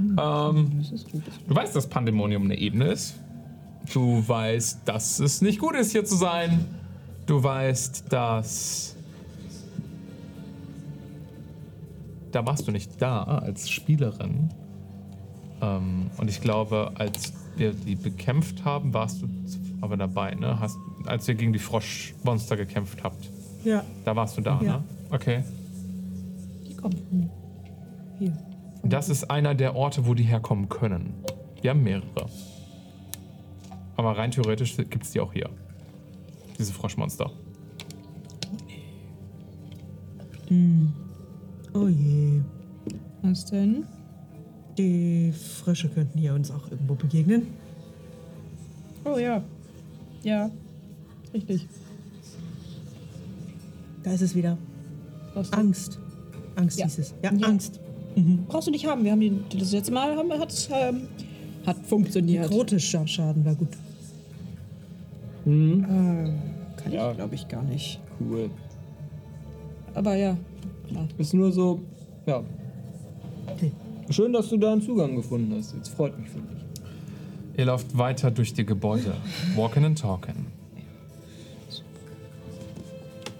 Ähm, 0.00 0.82
du 1.48 1.54
weißt, 1.54 1.74
dass 1.76 1.88
Pandemonium 1.88 2.44
eine 2.44 2.56
Ebene 2.58 2.86
ist. 2.86 3.14
Du 3.92 4.26
weißt, 4.26 4.80
dass 4.84 5.18
es 5.20 5.40
nicht 5.42 5.58
gut 5.58 5.74
ist, 5.74 5.92
hier 5.92 6.04
zu 6.04 6.16
sein. 6.16 6.64
Du 7.26 7.42
weißt, 7.42 8.04
dass. 8.12 8.96
Da 12.32 12.46
warst 12.46 12.66
du 12.68 12.72
nicht 12.72 13.00
da 13.02 13.22
als 13.24 13.68
Spielerin. 13.68 14.50
Ähm, 15.60 16.10
und 16.16 16.28
ich 16.30 16.40
glaube, 16.40 16.92
als 16.94 17.32
wir 17.56 17.72
die 17.72 17.96
bekämpft 17.96 18.64
haben, 18.64 18.94
warst 18.94 19.22
du 19.22 19.28
aber 19.80 19.96
dabei, 19.96 20.34
ne? 20.34 20.58
Hast, 20.60 20.78
als 21.06 21.26
ihr 21.28 21.34
gegen 21.34 21.52
die 21.52 21.58
Froschmonster 21.58 22.56
gekämpft 22.56 23.02
habt. 23.02 23.28
Ja. 23.64 23.84
Da 24.04 24.14
warst 24.14 24.36
du 24.38 24.42
da, 24.42 24.60
Ja. 24.62 24.78
ne? 24.78 24.84
Okay. 25.10 25.42
Die 26.68 26.74
kommen 26.74 27.30
hier. 28.18 28.32
Das 28.82 29.08
ist 29.08 29.30
einer 29.30 29.54
der 29.54 29.76
Orte, 29.76 30.06
wo 30.06 30.14
die 30.14 30.22
herkommen 30.24 30.68
können. 30.68 31.14
Wir 31.60 31.70
haben 31.70 31.82
mehrere. 31.82 32.26
Aber 33.96 34.16
rein 34.16 34.30
theoretisch 34.30 34.76
gibt 34.76 35.04
es 35.04 35.10
die 35.10 35.20
auch 35.20 35.32
hier. 35.32 35.50
Diese 36.58 36.72
Froschmonster. 36.72 37.30
Oh 41.74 41.88
je. 41.88 42.40
Was 43.22 43.44
denn? 43.46 43.84
Die 44.76 45.32
Frösche 45.32 45.88
könnten 45.88 46.18
hier 46.18 46.34
uns 46.34 46.50
auch 46.50 46.70
irgendwo 46.70 46.94
begegnen. 46.94 47.46
Oh 49.04 49.18
ja. 49.18 49.42
Ja. 50.22 50.50
Richtig. 51.32 51.68
Da 54.02 54.12
ist 54.12 54.22
es 54.22 54.34
wieder. 54.34 54.56
Was? 55.34 55.52
Angst. 55.52 56.00
Angst 56.56 56.78
Ja. 56.78 56.86
hieß 56.86 56.98
es. 56.98 57.14
Ja, 57.22 57.32
Ja. 57.32 57.46
Angst. 57.46 57.79
Brauchst 58.48 58.66
du 58.66 58.70
nicht 58.72 58.86
haben. 58.86 59.04
Wir 59.04 59.12
haben 59.12 59.20
die, 59.20 59.58
das 59.58 59.72
letzte 59.72 59.92
Mal 59.92 60.16
haben, 60.16 60.30
hat 60.32 60.68
ähm, 60.72 61.02
hat 61.66 61.76
funktioniert. 61.86 62.48
Nekrotischer 62.50 63.06
Schaden 63.06 63.44
war 63.44 63.54
gut. 63.54 63.68
Ähm, 65.46 65.84
kann 66.76 66.92
Ja. 66.92 67.10
ich, 67.10 67.16
glaube 67.16 67.34
ich, 67.34 67.48
gar 67.48 67.62
nicht. 67.62 68.00
Cool. 68.20 68.50
Aber 69.94 70.14
ja, 70.16 70.36
klar. 70.88 71.06
Ist 71.18 71.34
nur 71.34 71.52
so, 71.52 71.80
ja. 72.26 72.42
Okay. 73.46 73.72
Schön, 74.10 74.32
dass 74.32 74.48
du 74.48 74.56
da 74.56 74.72
einen 74.72 74.82
Zugang 74.82 75.14
gefunden 75.16 75.54
hast. 75.56 75.74
Jetzt 75.74 75.88
freut 75.90 76.18
mich 76.18 76.28
für 76.28 76.38
dich. 76.40 76.58
Ihr 77.56 77.64
lauft 77.66 77.96
weiter 77.96 78.30
durch 78.30 78.52
die 78.54 78.64
Gebäude. 78.66 79.14
Walking 79.56 79.84
and 79.84 79.98
talking. 79.98 80.46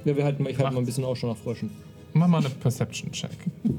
Ja, 0.05 0.17
wir 0.17 0.25
halten, 0.25 0.47
ich 0.47 0.59
halte 0.59 0.73
mal 0.75 0.81
ein 0.81 0.87
bisschen 0.87 1.05
Ausschau 1.05 1.29
nach 1.29 1.37
Fröschen. 1.37 1.71
Mach 2.15 2.27
mal 2.29 2.39
eine 2.39 2.49
Perception-Check. 2.51 3.31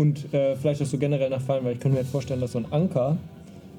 Und 0.00 0.32
äh, 0.32 0.56
vielleicht 0.56 0.80
hast 0.80 0.94
du 0.94 0.98
generell 0.98 1.28
nach 1.28 1.42
Fallen, 1.42 1.62
weil 1.62 1.74
ich 1.74 1.78
kann 1.80 1.92
mir 1.92 1.98
jetzt 1.98 2.10
vorstellen, 2.10 2.40
dass 2.40 2.52
so 2.52 2.58
ein 2.58 2.72
Anker, 2.72 3.18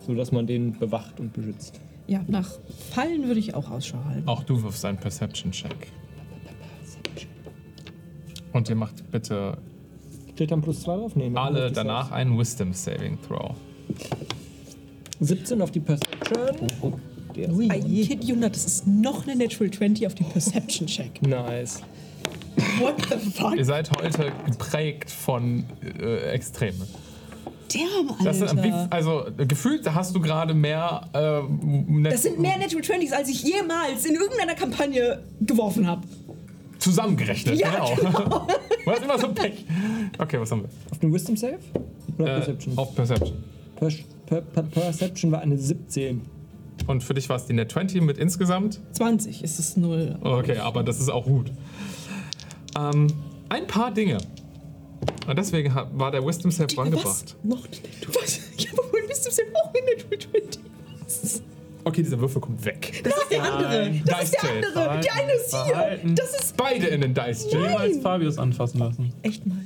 so 0.05 0.13
dass 0.13 0.31
man 0.31 0.45
den 0.45 0.77
bewacht 0.77 1.19
und 1.19 1.33
beschützt. 1.33 1.79
Ja, 2.05 2.23
nach 2.27 2.47
Fallen 2.91 3.25
würde 3.25 3.39
ich 3.39 3.55
auch 3.55 3.71
Ausschau 3.71 3.97
halten. 4.05 4.27
Auch 4.27 4.43
du 4.43 4.61
wirfst 4.61 4.85
einen 4.85 4.99
Perception-Check. 4.99 5.87
Und 8.53 8.69
ihr 8.69 8.75
macht 8.75 9.09
bitte 9.09 9.57
Steht 10.35 10.51
dann 10.51 10.61
plus 10.61 10.81
zwei 10.81 10.95
drauf? 10.95 11.15
Nee, 11.15 11.31
alle 11.33 11.71
danach 11.71 12.05
Size. 12.05 12.15
einen 12.15 12.37
Wisdom-Saving 12.37 13.17
Throw. 13.27 13.55
17 15.21 15.59
auf 15.59 15.71
die 15.71 15.79
Perception. 15.79 16.67
Oh, 16.81 16.91
Der 17.35 17.51
Ui. 17.51 17.67
Kid 17.67 18.23
Junat, 18.23 18.55
das 18.55 18.65
ist 18.65 18.87
noch 18.87 19.25
eine 19.25 19.35
Natural 19.37 19.71
20 19.71 20.05
auf 20.05 20.13
die 20.13 20.23
Perception 20.23 20.87
Check. 20.87 21.19
Nice. 21.23 21.81
What 22.79 22.95
the 23.09 23.29
fuck? 23.31 23.55
Ihr 23.55 23.65
seid 23.65 23.89
heute 23.91 24.31
geprägt 24.45 25.09
von 25.11 25.63
äh, 25.99 26.31
Extremen. 26.31 26.81
Damn, 27.73 28.09
Alter. 28.11 28.23
Das 28.25 28.39
sind, 28.39 28.63
wie, 28.63 28.73
also 28.89 29.25
gefühlt 29.37 29.89
hast 29.93 30.13
du 30.15 30.19
gerade 30.19 30.53
mehr. 30.53 31.01
Äh, 31.13 31.41
net- 31.87 32.13
Das 32.13 32.23
sind 32.23 32.39
mehr 32.39 32.57
Natural 32.57 32.83
20s, 32.83 33.13
als 33.13 33.29
ich 33.29 33.43
jemals 33.43 34.05
in 34.05 34.15
irgendeiner 34.15 34.55
Kampagne 34.55 35.23
geworfen 35.39 35.87
habe. 35.87 36.01
zusammengerechnet. 36.79 37.59
Ja, 37.59 37.69
genau. 37.95 38.47
du 38.85 38.91
hast 38.91 39.03
immer 39.03 39.17
so 39.19 39.29
Pech. 39.29 39.65
Okay, 40.17 40.39
was 40.39 40.51
haben 40.51 40.63
wir? 40.63 40.69
Auf 40.91 40.99
den 40.99 41.13
Wisdom 41.13 41.37
Save? 41.37 41.59
Oder 42.17 42.25
Äh, 42.27 42.35
Perception? 42.39 42.77
auf 42.77 42.95
Perception. 42.95 43.43
Per 43.79 43.89
per 44.27 44.41
per 44.41 44.63
Perception 44.63 45.31
war 45.31 45.41
eine 45.41 45.57
17. 45.57 46.21
Und 46.87 47.03
für 47.03 47.13
dich 47.13 47.29
war 47.29 47.35
es 47.37 47.45
die 47.45 47.53
Net 47.53 47.71
20 47.71 48.01
mit 48.01 48.17
insgesamt? 48.17 48.79
20 48.93 49.43
ist 49.43 49.59
es 49.59 49.77
null. 49.77 50.17
Okay, 50.21 50.57
aber 50.57 50.83
das 50.83 50.99
ist 50.99 51.09
auch 51.09 51.25
gut. 51.25 51.51
Ähm, 52.77 53.07
ein 53.49 53.67
paar 53.67 53.91
Dinge. 53.91 54.17
Und 55.27 55.37
deswegen 55.37 55.73
hat, 55.73 55.87
war 55.97 56.11
der 56.11 56.25
Wisdom 56.25 56.51
Save 56.51 56.81
angebracht. 56.81 57.35
Noch 57.43 57.63
Natural 57.63 58.21
Was? 58.21 58.39
Ich 58.57 58.69
habe 58.69 58.77
wohl 58.91 59.07
bis 59.07 59.21
zum 59.23 59.45
auch 59.53 59.73
eine 59.73 59.95
Natural 59.95 60.19
20. 60.19 60.61
Was? 61.23 61.41
Okay, 61.83 62.03
dieser 62.03 62.19
Würfel 62.19 62.41
kommt 62.41 62.63
weg. 62.63 63.01
Das 63.03 63.15
ist 63.17 63.31
der 63.31 63.43
andere. 63.43 63.91
Das 64.05 64.23
ist 64.23 64.37
der 64.43 64.61
Dice 64.61 64.75
andere. 64.77 64.99
Die 65.01 65.09
eine 65.09 65.31
ist 65.33 65.49
hier. 65.49 65.65
Verhalten. 65.73 66.15
Das 66.15 66.35
ist. 66.35 66.57
Beide 66.57 66.87
in 66.87 67.01
den 67.01 67.13
Dice 67.13 67.51
Jail. 67.51 67.69
Niemals 67.69 67.97
Fabius 67.97 68.37
anfassen 68.37 68.79
lassen. 68.79 69.13
Echt 69.23 69.45
mal. 69.45 69.57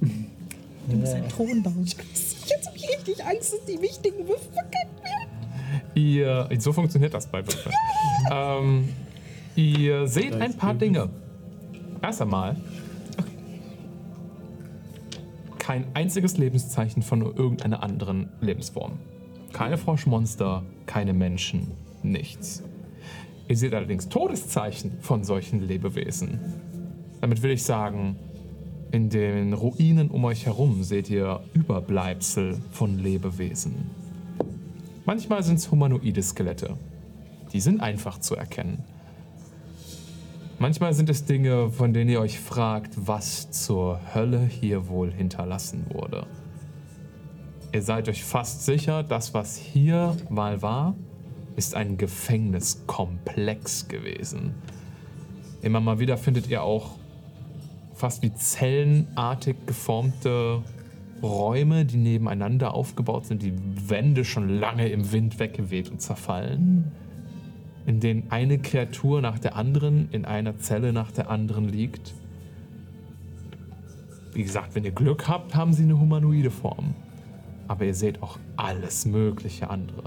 Du 0.00 0.96
musst 0.96 1.14
einen 1.14 1.28
Thron 1.28 1.62
bauen. 1.62 1.84
Jetzt 1.84 2.66
habe 2.66 2.76
ich 2.76 2.88
richtig 2.88 3.24
Angst, 3.24 3.52
dass 3.52 3.64
die 3.64 3.80
wichtigen 3.80 4.26
Würfel 4.28 4.52
verkackt 4.52 5.04
werden. 5.04 5.92
Ihr, 5.94 6.48
so 6.58 6.72
funktioniert 6.72 7.14
das 7.14 7.26
bei 7.26 7.44
Würfeln. 7.46 7.74
ähm, 8.32 8.88
ihr 9.56 10.06
seht 10.06 10.34
ein 10.34 10.56
paar 10.56 10.74
Dinge. 10.74 11.08
Erst 12.02 12.20
einmal 12.20 12.56
kein 15.58 15.84
einziges 15.94 16.36
Lebenszeichen 16.38 17.02
von 17.02 17.22
irgendeiner 17.22 17.84
anderen 17.84 18.28
Lebensform. 18.40 18.98
Keine 19.52 19.78
Froschmonster, 19.78 20.64
keine 20.86 21.12
Menschen, 21.12 21.70
nichts. 22.02 22.64
Ihr 23.46 23.56
seht 23.56 23.72
allerdings 23.72 24.08
Todeszeichen 24.08 24.98
von 25.00 25.22
solchen 25.22 25.60
Lebewesen. 25.60 26.40
Damit 27.20 27.42
will 27.42 27.52
ich 27.52 27.62
sagen, 27.62 28.16
in 28.90 29.08
den 29.08 29.52
Ruinen 29.52 30.10
um 30.10 30.24
euch 30.24 30.46
herum 30.46 30.82
seht 30.82 31.08
ihr 31.08 31.40
Überbleibsel 31.54 32.58
von 32.72 32.98
Lebewesen. 32.98 33.90
Manchmal 35.04 35.44
sind 35.44 35.60
es 35.60 35.70
humanoide 35.70 36.22
Skelette. 36.22 36.76
Die 37.52 37.60
sind 37.60 37.80
einfach 37.80 38.18
zu 38.18 38.34
erkennen. 38.34 38.82
Manchmal 40.58 40.94
sind 40.94 41.10
es 41.10 41.24
Dinge, 41.24 41.70
von 41.70 41.92
denen 41.92 42.10
ihr 42.10 42.20
euch 42.20 42.38
fragt, 42.38 42.92
was 42.96 43.50
zur 43.50 44.00
Hölle 44.14 44.40
hier 44.40 44.88
wohl 44.88 45.12
hinterlassen 45.12 45.86
wurde. 45.92 46.26
Ihr 47.72 47.82
seid 47.82 48.08
euch 48.08 48.22
fast 48.22 48.64
sicher, 48.64 49.02
das, 49.02 49.34
was 49.34 49.56
hier 49.56 50.16
mal 50.28 50.62
war, 50.62 50.94
ist 51.56 51.74
ein 51.74 51.96
Gefängniskomplex 51.96 53.88
gewesen. 53.88 54.54
Immer 55.62 55.80
mal 55.80 55.98
wieder 55.98 56.16
findet 56.16 56.48
ihr 56.48 56.62
auch 56.62 56.90
fast 57.94 58.22
wie 58.22 58.32
zellenartig 58.34 59.56
geformte 59.66 60.62
Räume, 61.22 61.84
die 61.84 61.98
nebeneinander 61.98 62.74
aufgebaut 62.74 63.26
sind, 63.26 63.42
die 63.42 63.54
Wände 63.88 64.24
schon 64.24 64.48
lange 64.48 64.88
im 64.88 65.12
Wind 65.12 65.38
weggeweht 65.38 65.88
und 65.88 66.00
zerfallen, 66.02 66.92
in 67.86 68.00
denen 68.00 68.30
eine 68.30 68.58
Kreatur 68.58 69.20
nach 69.20 69.38
der 69.38 69.56
anderen 69.56 70.08
in 70.12 70.24
einer 70.24 70.58
Zelle 70.58 70.92
nach 70.92 71.10
der 71.10 71.30
anderen 71.30 71.68
liegt. 71.68 72.14
Wie 74.32 74.42
gesagt, 74.42 74.74
wenn 74.74 74.84
ihr 74.84 74.92
Glück 74.92 75.28
habt, 75.28 75.54
haben 75.54 75.72
sie 75.72 75.82
eine 75.82 75.98
humanoide 75.98 76.50
Form. 76.50 76.94
Aber 77.68 77.84
ihr 77.84 77.94
seht 77.94 78.22
auch 78.22 78.38
alles 78.56 79.04
mögliche 79.04 79.68
andere. 79.70 80.04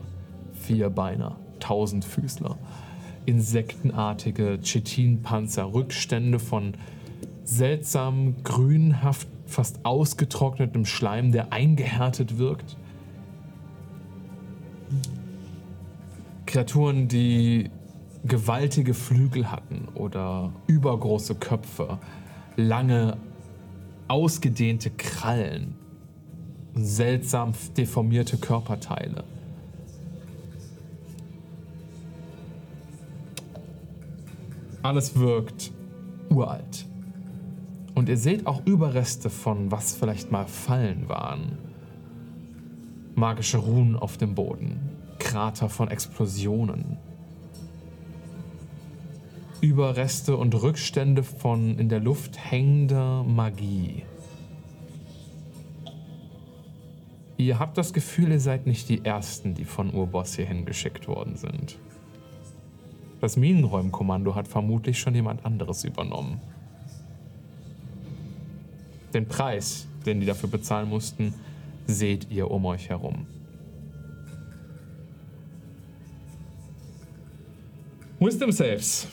Vierbeiner, 0.54 1.36
Tausendfüßler, 1.60 2.58
insektenartige 3.26 4.60
Chitinpanzer, 4.62 5.74
Rückstände 5.74 6.40
von 6.40 6.74
seltsam 7.44 8.36
grünhaft, 8.44 9.28
fast 9.46 9.86
ausgetrocknetem 9.86 10.86
Schleim, 10.86 11.32
der 11.32 11.54
eingehärtet 11.54 12.38
wirkt. 12.38 12.78
Kreaturen, 16.46 17.08
die 17.08 17.70
gewaltige 18.26 18.94
Flügel 18.94 19.52
hatten 19.52 19.88
oder 19.94 20.52
übergroße 20.68 21.36
Köpfe, 21.36 22.00
lange, 22.56 23.18
ausgedehnte 24.08 24.90
Krallen, 24.92 25.76
seltsam 26.74 27.54
deformierte 27.78 28.38
Körperteile. 28.38 29.24
Alles 34.82 35.18
wirkt 35.18 35.72
uralt. 36.30 36.86
Und 37.96 38.10
ihr 38.10 38.18
seht 38.18 38.46
auch 38.46 38.66
Überreste 38.66 39.30
von 39.30 39.72
was 39.72 39.96
vielleicht 39.96 40.32
mal 40.32 40.46
Fallen 40.46 41.08
waren. 41.10 41.58
Magische 43.16 43.58
Runen 43.58 43.96
auf 43.96 44.18
dem 44.18 44.36
Boden, 44.36 44.95
Krater 45.26 45.70
von 45.70 45.90
Explosionen. 45.90 46.98
Überreste 49.60 50.38
und 50.38 50.54
Rückstände 50.54 51.24
von 51.24 51.80
in 51.80 51.90
der 51.90 52.00
Luft 52.00 52.38
hängender 52.38 53.24
Magie. 53.24 54.04
Ihr 57.38 57.58
habt 57.58 57.76
das 57.80 57.92
Gefühl, 57.92 58.30
ihr 58.30 58.40
seid 58.40 58.68
nicht 58.68 58.88
die 58.88 59.04
Ersten, 59.04 59.56
die 59.56 59.66
von 59.66 59.92
Urboss 59.92 60.36
hierhin 60.36 60.64
geschickt 60.64 61.08
worden 61.08 61.36
sind. 61.38 61.80
Das 63.20 63.36
Minenräumkommando 63.36 64.36
hat 64.36 64.48
vermutlich 64.48 65.00
schon 65.00 65.16
jemand 65.16 65.44
anderes 65.44 65.84
übernommen. 65.84 66.40
Den 69.16 69.28
Preis, 69.28 69.88
den 70.06 70.20
die 70.20 70.28
dafür 70.28 70.50
bezahlen 70.50 70.88
mussten, 70.88 71.34
seht 71.88 72.30
ihr 72.30 72.52
um 72.52 72.64
euch 72.68 72.90
herum. 72.90 73.26
Wisdom 78.20 78.52
Saves. 78.52 79.08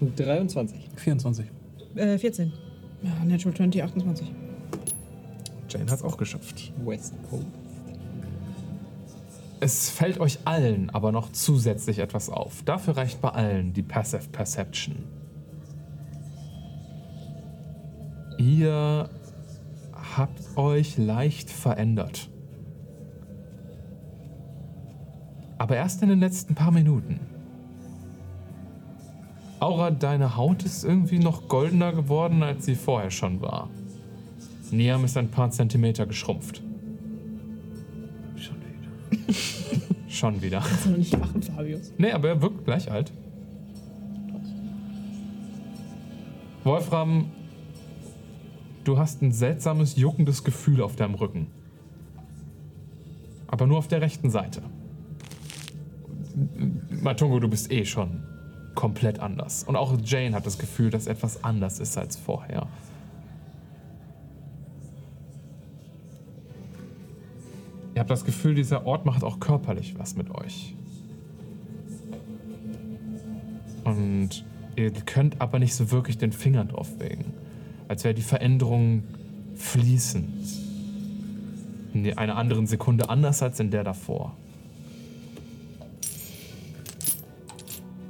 23. 0.00 0.90
24. 0.96 1.46
Äh, 1.94 2.18
14. 2.18 2.52
Ja, 3.02 3.24
Natural 3.24 3.56
20, 3.56 3.82
28. 3.82 4.32
Jane 5.68 5.90
hat 5.90 5.98
es 5.98 6.02
auch 6.04 6.16
geschafft. 6.16 6.72
West 6.84 7.14
Coast. 7.30 7.46
Es 9.60 9.88
fällt 9.88 10.20
euch 10.20 10.38
allen 10.44 10.90
aber 10.90 11.12
noch 11.12 11.32
zusätzlich 11.32 11.98
etwas 11.98 12.28
auf. 12.28 12.62
Dafür 12.64 12.98
reicht 12.98 13.22
bei 13.22 13.30
allen 13.30 13.72
die 13.72 13.82
Passive 13.82 14.28
Perception. 14.30 14.96
Ihr 18.38 19.08
habt 19.94 20.58
euch 20.58 20.98
leicht 20.98 21.50
verändert. 21.50 22.28
Aber 25.56 25.76
erst 25.76 26.02
in 26.02 26.10
den 26.10 26.20
letzten 26.20 26.54
paar 26.54 26.70
Minuten. 26.70 27.18
Aura, 29.58 29.90
deine 29.90 30.36
Haut 30.36 30.64
ist 30.64 30.84
irgendwie 30.84 31.18
noch 31.18 31.48
goldener 31.48 31.92
geworden, 31.92 32.42
als 32.42 32.66
sie 32.66 32.74
vorher 32.74 33.10
schon 33.10 33.40
war. 33.40 33.70
Niam 34.70 35.04
ist 35.04 35.16
ein 35.16 35.30
paar 35.30 35.50
Zentimeter 35.50 36.06
geschrumpft. 36.06 36.60
Schon 38.36 38.56
wieder. 38.56 39.26
Schon 40.08 40.42
wieder. 40.42 40.60
Kannst 40.60 40.84
du 40.86 40.90
noch 40.90 40.98
nicht 40.98 41.18
machen, 41.18 41.42
Fabius. 41.42 41.92
Nee, 41.96 42.12
aber 42.12 42.28
er 42.28 42.42
wirkt 42.42 42.64
gleich 42.64 42.90
alt. 42.90 43.12
Wolfram, 46.64 47.26
du 48.84 48.98
hast 48.98 49.22
ein 49.22 49.32
seltsames, 49.32 49.96
juckendes 49.96 50.42
Gefühl 50.42 50.82
auf 50.82 50.96
deinem 50.96 51.14
Rücken. 51.14 51.46
Aber 53.46 53.66
nur 53.66 53.78
auf 53.78 53.88
der 53.88 54.00
rechten 54.00 54.30
Seite. 54.30 54.62
Matungo, 56.90 57.38
du 57.38 57.48
bist 57.48 57.70
eh 57.70 57.84
schon 57.84 58.25
komplett 58.76 59.18
anders. 59.18 59.64
Und 59.64 59.74
auch 59.74 59.96
Jane 60.04 60.36
hat 60.36 60.46
das 60.46 60.58
Gefühl, 60.58 60.90
dass 60.90 61.08
etwas 61.08 61.42
anders 61.42 61.80
ist 61.80 61.98
als 61.98 62.16
vorher. 62.16 62.68
Ihr 67.96 68.00
habt 68.00 68.10
das 68.10 68.24
Gefühl, 68.24 68.54
dieser 68.54 68.86
Ort 68.86 69.06
macht 69.06 69.24
auch 69.24 69.40
körperlich 69.40 69.98
was 69.98 70.14
mit 70.16 70.30
euch. 70.30 70.74
Und 73.84 74.44
ihr 74.76 74.90
könnt 74.92 75.40
aber 75.40 75.58
nicht 75.58 75.74
so 75.74 75.90
wirklich 75.90 76.18
den 76.18 76.30
Finger 76.30 76.64
drauf 76.66 76.90
legen. 77.00 77.32
Als 77.88 78.04
wäre 78.04 78.14
die 78.14 78.22
Veränderung 78.22 79.02
fließend. 79.54 80.28
In 81.94 82.18
einer 82.18 82.36
anderen 82.36 82.66
Sekunde 82.66 83.08
anders 83.08 83.42
als 83.42 83.58
in 83.60 83.70
der 83.70 83.84
davor. 83.84 84.36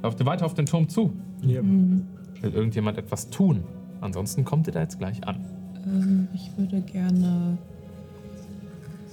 Lauft 0.03 0.19
ihr 0.19 0.25
weiter 0.25 0.45
auf 0.45 0.53
den 0.53 0.65
Turm 0.65 0.89
zu? 0.89 1.13
Ja. 1.41 1.61
Will 1.63 2.53
irgendjemand 2.53 2.97
etwas 2.97 3.29
tun? 3.29 3.63
Ansonsten 4.01 4.45
kommt 4.45 4.67
ihr 4.67 4.73
da 4.73 4.81
jetzt 4.81 4.99
gleich 4.99 5.27
an. 5.27 5.43
Ähm, 5.85 6.27
ich 6.33 6.51
würde 6.57 6.81
gerne 6.81 7.57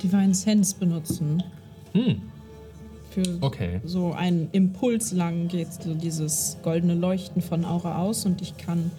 Divine 0.03 0.35
Sense 0.35 0.77
benutzen. 0.79 1.43
Hm, 1.93 2.21
Für 3.11 3.23
okay. 3.41 3.81
so 3.85 4.13
einen 4.13 4.49
Impuls 4.53 5.13
lang 5.13 5.49
geht 5.49 5.73
so 5.73 5.95
dieses 5.95 6.59
goldene 6.63 6.95
Leuchten 6.95 7.41
von 7.41 7.65
Aura 7.65 7.99
aus 7.99 8.27
und 8.27 8.43
ich 8.43 8.57
kann 8.57 8.91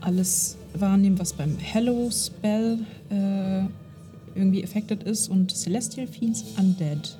alles 0.00 0.58
wahrnehmen, 0.74 1.18
was 1.18 1.32
beim 1.32 1.56
Hello 1.58 2.10
Spell 2.10 2.80
äh, 3.10 3.62
irgendwie 4.34 4.62
affected 4.62 5.02
ist 5.02 5.28
und 5.28 5.50
Celestial 5.50 6.06
Fiends 6.06 6.44
Undead 6.58 7.16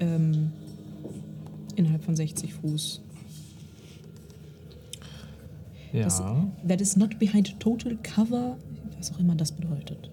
ähm, 0.00 0.52
innerhalb 1.78 2.04
von 2.04 2.14
60 2.16 2.54
Fuß. 2.54 3.00
Das, 5.92 6.18
Ja. 6.18 6.46
that 6.66 6.80
is 6.80 6.96
not 6.96 7.18
behind 7.18 7.58
total 7.60 7.96
cover, 8.02 8.56
was 8.96 9.12
auch 9.12 9.18
immer 9.20 9.34
das 9.34 9.52
bedeutet. 9.52 10.10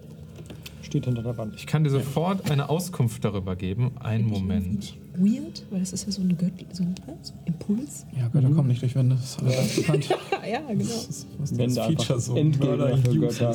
Steht 0.82 1.04
hinter 1.04 1.22
der 1.22 1.36
Wand. 1.36 1.54
Ich 1.56 1.66
kann 1.66 1.84
dir 1.84 1.90
sofort 1.90 2.50
eine 2.50 2.68
Auskunft 2.70 3.24
darüber 3.24 3.56
geben. 3.56 3.90
Einen 3.98 4.26
Moment. 4.28 4.96
Weird, 5.18 5.64
weil 5.70 5.80
das 5.80 5.92
ist 5.92 6.06
ja 6.06 6.12
so 6.12 6.22
ein, 6.22 6.36
Gött 6.36 6.52
so 6.72 6.82
ein, 6.82 6.94
so 7.22 7.32
ein 7.32 7.38
Impuls. 7.46 8.06
Ja, 8.16 8.28
Götter 8.28 8.50
kommen 8.50 8.68
nicht 8.68 8.82
durch 8.82 8.94
Wände. 8.94 9.16
Das 9.16 9.24
ist 9.24 9.42
alles 9.42 9.76
bekannt. 9.76 10.08
ja, 10.50 10.60
genau. 10.60 10.78
Das 10.78 11.08
ist, 11.08 11.26
was 11.38 11.50
das 11.50 11.58
Wände 11.58 11.74
Feature 11.82 12.20
so 12.20 12.34
für 12.34 12.40
Uses 12.42 13.38
Götter. 13.38 13.54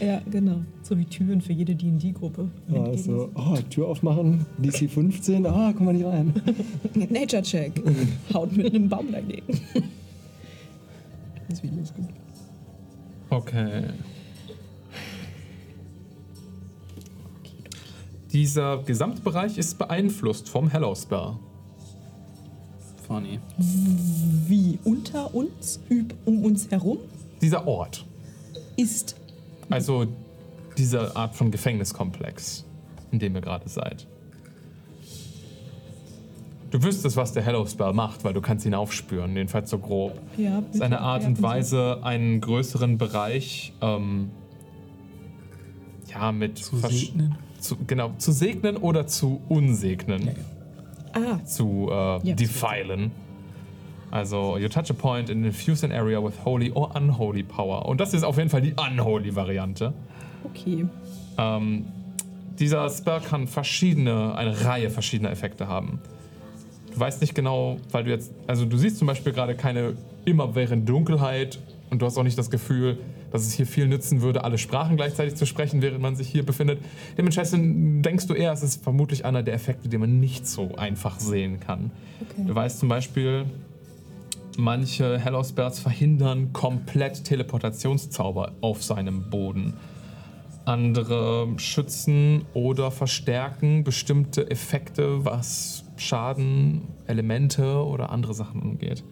Ja, 0.00 0.20
genau. 0.30 0.60
So 0.82 0.98
wie 0.98 1.04
Türen 1.04 1.40
für 1.40 1.52
jede 1.52 1.74
D&D-Gruppe. 1.74 2.48
Ja, 2.68 2.82
also, 2.82 3.30
oh, 3.34 3.56
Tür 3.70 3.88
aufmachen, 3.88 4.46
DC 4.58 4.90
15, 4.90 5.46
ah, 5.46 5.72
komm 5.76 5.86
mal 5.86 5.92
nicht 5.94 6.06
rein. 6.06 6.34
Nature 7.10 7.42
Check. 7.42 7.72
Haut 8.32 8.56
mit 8.56 8.74
einem 8.74 8.88
Baum 8.88 9.10
dagegen. 9.12 9.60
Das 11.48 11.62
Video 11.62 11.82
ist 11.82 11.94
gut. 11.94 12.08
Okay. 13.30 13.84
Dieser 18.40 18.82
Gesamtbereich 18.82 19.56
ist 19.56 19.78
beeinflusst 19.78 20.50
vom 20.50 20.68
Hello 20.68 20.94
Spell. 20.94 21.36
Funny. 23.06 23.40
Wie 23.56 24.78
unter 24.84 25.34
uns, 25.34 25.80
üb, 25.90 26.12
um 26.26 26.44
uns 26.44 26.70
herum, 26.70 26.98
Dieser 27.40 27.66
Ort. 27.66 28.04
ist. 28.76 29.16
Also 29.70 30.06
diese 30.76 31.16
Art 31.16 31.34
von 31.34 31.50
Gefängniskomplex, 31.50 32.66
in 33.10 33.20
dem 33.20 33.34
ihr 33.36 33.40
gerade 33.40 33.70
seid. 33.70 34.06
Du 36.70 36.82
wüsstest, 36.82 37.16
was 37.16 37.32
der 37.32 37.42
Hello 37.42 37.64
Spell 37.64 37.94
macht, 37.94 38.22
weil 38.22 38.34
du 38.34 38.42
kannst 38.42 38.66
ihn 38.66 38.74
aufspüren, 38.74 39.34
jedenfalls 39.34 39.70
so 39.70 39.78
grob. 39.78 40.20
Ja, 40.36 40.62
Es 40.68 40.74
ist 40.74 40.82
eine 40.82 41.00
Art 41.00 41.24
und 41.24 41.40
Weise, 41.40 42.00
einen 42.02 42.42
größeren 42.42 42.98
Bereich 42.98 43.72
ähm, 43.80 44.30
ja, 46.12 46.32
mit 46.32 46.58
Zu 46.58 46.76
versch- 46.76 47.06
segnen? 47.06 47.38
Zu, 47.66 47.76
genau, 47.86 48.12
zu 48.18 48.30
segnen 48.32 48.76
oder 48.76 49.06
zu 49.06 49.40
unsegnen. 49.48 50.30
Ah, 51.12 51.44
Zu 51.44 51.90
äh, 51.90 52.34
defilen. 52.34 53.10
Also, 54.10 54.56
you 54.58 54.68
touch 54.68 54.88
a 54.90 54.94
point 54.94 55.30
and 55.30 55.44
infuse 55.44 55.84
an 55.84 55.90
area 55.90 56.22
with 56.22 56.34
holy 56.44 56.70
or 56.70 56.94
unholy 56.94 57.42
power. 57.42 57.86
Und 57.86 58.00
das 58.00 58.14
ist 58.14 58.22
auf 58.22 58.36
jeden 58.38 58.50
Fall 58.50 58.62
die 58.62 58.74
unholy 58.74 59.34
Variante. 59.34 59.92
okay. 60.44 60.86
Ähm, 61.38 61.86
dieser 62.58 62.88
Spell 62.88 63.20
kann 63.20 63.46
verschiedene, 63.48 64.34
eine 64.36 64.64
Reihe 64.64 64.88
verschiedener 64.90 65.30
Effekte 65.30 65.66
haben. 65.68 65.98
Du 66.94 67.00
weißt 67.00 67.20
nicht 67.20 67.34
genau, 67.34 67.76
weil 67.90 68.04
du 68.04 68.10
jetzt, 68.10 68.32
also 68.46 68.64
du 68.64 68.78
siehst 68.78 68.98
zum 68.98 69.06
Beispiel 69.08 69.32
gerade 69.32 69.54
keine 69.54 69.94
immerwährende 70.24 70.86
Dunkelheit 70.86 71.58
und 71.90 72.00
du 72.00 72.06
hast 72.06 72.16
auch 72.16 72.22
nicht 72.22 72.38
das 72.38 72.48
Gefühl, 72.50 72.98
dass 73.30 73.46
es 73.46 73.52
hier 73.52 73.66
viel 73.66 73.88
nützen 73.88 74.22
würde, 74.22 74.44
alle 74.44 74.58
Sprachen 74.58 74.96
gleichzeitig 74.96 75.34
zu 75.34 75.46
sprechen, 75.46 75.82
während 75.82 76.00
man 76.00 76.16
sich 76.16 76.28
hier 76.28 76.44
befindet. 76.44 76.80
Dementsprechend 77.16 78.04
denkst 78.04 78.26
du 78.26 78.34
eher, 78.34 78.52
es 78.52 78.62
ist 78.62 78.82
vermutlich 78.82 79.24
einer 79.24 79.42
der 79.42 79.54
Effekte, 79.54 79.88
die 79.88 79.98
man 79.98 80.20
nicht 80.20 80.46
so 80.46 80.74
einfach 80.76 81.18
sehen 81.18 81.60
kann. 81.60 81.90
Du 82.36 82.54
weißt 82.54 82.78
zum 82.78 82.88
Beispiel, 82.88 83.46
manche 84.56 85.18
Hello 85.18 85.42
Spells 85.42 85.78
verhindern 85.78 86.52
komplett 86.52 87.24
Teleportationszauber 87.24 88.52
auf 88.60 88.82
seinem 88.82 89.30
Boden. 89.30 89.74
Andere 90.64 91.48
schützen 91.58 92.44
oder 92.52 92.90
verstärken 92.90 93.84
bestimmte 93.84 94.50
Effekte, 94.50 95.24
was 95.24 95.84
Schaden, 95.96 96.82
Elemente 97.06 97.84
oder 97.84 98.10
andere 98.10 98.34
Sachen 98.34 98.62
angeht. 98.62 99.04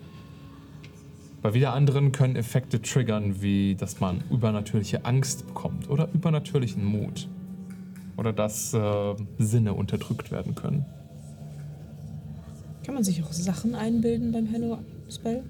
Bei 1.45 1.53
wieder 1.53 1.75
anderen 1.75 2.11
können 2.11 2.37
Effekte 2.37 2.81
triggern, 2.81 3.43
wie 3.43 3.75
dass 3.75 4.01
man 4.01 4.25
übernatürliche 4.31 5.05
Angst 5.05 5.47
bekommt 5.47 5.91
oder 5.91 6.09
übernatürlichen 6.15 6.83
Mut. 6.83 7.29
Oder 8.17 8.33
dass 8.33 8.73
äh, 8.73 9.15
Sinne 9.37 9.75
unterdrückt 9.75 10.31
werden 10.31 10.55
können. 10.55 10.87
Kann 12.83 12.95
man 12.95 13.05
sich 13.05 13.23
auch 13.23 13.31
Sachen 13.31 13.75
einbilden 13.75 14.33
beim 14.33 14.47
Hello 14.47 14.79
Spell? 15.11 15.43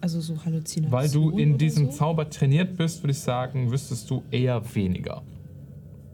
Also 0.00 0.20
so 0.20 0.36
Halluzinationen. 0.44 0.92
Weil 0.92 1.10
du 1.10 1.36
in 1.36 1.58
diesem 1.58 1.86
so? 1.86 1.90
Zauber 1.90 2.30
trainiert 2.30 2.76
bist, 2.76 3.02
würde 3.02 3.10
ich 3.10 3.18
sagen, 3.18 3.72
wüsstest 3.72 4.08
du 4.08 4.22
eher 4.30 4.62
weniger. 4.72 5.22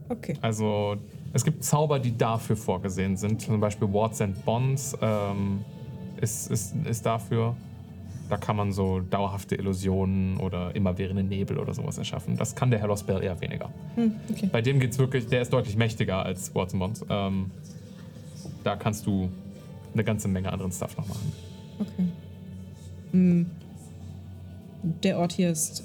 Okay. 0.09 0.33
Also 0.41 0.97
es 1.35 1.45
gibt 1.45 1.63
Zauber, 1.63 1.99
die 1.99 2.17
dafür 2.17 2.57
vorgesehen 2.57 3.19
sind. 3.19 3.43
Zum 3.43 3.61
Beispiel 3.61 3.93
Wards 3.93 4.23
and 4.23 4.43
Bonds 4.47 4.97
ähm, 5.03 5.63
ist, 6.23 6.51
ist, 6.51 6.75
ist 6.87 7.05
dafür. 7.05 7.55
Da 8.29 8.37
kann 8.37 8.57
man 8.57 8.73
so 8.73 9.01
dauerhafte 9.01 9.55
Illusionen 9.55 10.39
oder 10.39 10.75
immerwährende 10.75 11.23
Nebel 11.23 11.59
oder 11.59 11.75
sowas 11.75 11.99
erschaffen. 11.99 12.37
Das 12.37 12.55
kann 12.55 12.71
der 12.71 12.81
Hello 12.81 12.97
Spell 12.97 13.23
eher 13.23 13.41
weniger. 13.41 13.71
Hm, 13.95 14.15
okay. 14.31 14.49
Bei 14.51 14.63
dem 14.63 14.81
geht's 14.81 14.99
wirklich, 14.99 15.27
der 15.29 15.43
ist 15.43 15.53
deutlich 15.53 15.77
mächtiger 15.77 16.25
als 16.25 16.55
Wards 16.55 16.75
and 16.75 16.81
Bonds. 16.81 17.05
Ähm, 17.09 17.51
da 18.65 18.77
kannst 18.77 19.07
du 19.07 19.29
eine 19.93 20.03
ganze 20.03 20.29
Menge 20.29 20.53
anderen 20.53 20.73
Stuff 20.73 20.97
noch 20.97 21.07
machen. 21.07 21.33
Okay. 21.79 22.09
Hm. 23.13 23.47
Der 25.03 25.19
Ort 25.19 25.33
hier 25.33 25.51
ist 25.51 25.85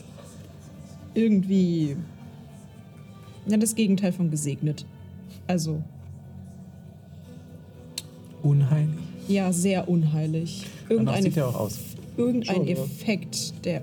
irgendwie 1.13 1.95
ja, 3.45 3.57
das 3.57 3.75
Gegenteil 3.75 4.11
von 4.11 4.31
gesegnet. 4.31 4.85
Also, 5.47 5.83
Unheilig. 8.43 8.89
Ja, 9.27 9.53
sehr 9.53 9.87
unheilig. 9.87 10.65
Irgendeine, 10.89 11.21
sieht 11.21 11.37
er 11.37 11.47
auch 11.47 11.55
aus. 11.55 11.79
Irgendein 12.17 12.55
Schon, 12.55 12.67
ja. 12.67 12.73
Effekt, 12.73 13.65
der 13.65 13.81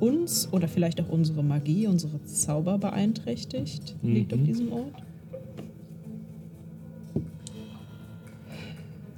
uns 0.00 0.48
oder 0.52 0.66
vielleicht 0.66 1.00
auch 1.00 1.08
unsere 1.08 1.44
Magie, 1.44 1.86
unsere 1.86 2.22
Zauber 2.24 2.78
beeinträchtigt, 2.78 3.94
liegt 4.02 4.34
auf 4.34 4.42
diesem 4.42 4.72
Ort. 4.72 4.94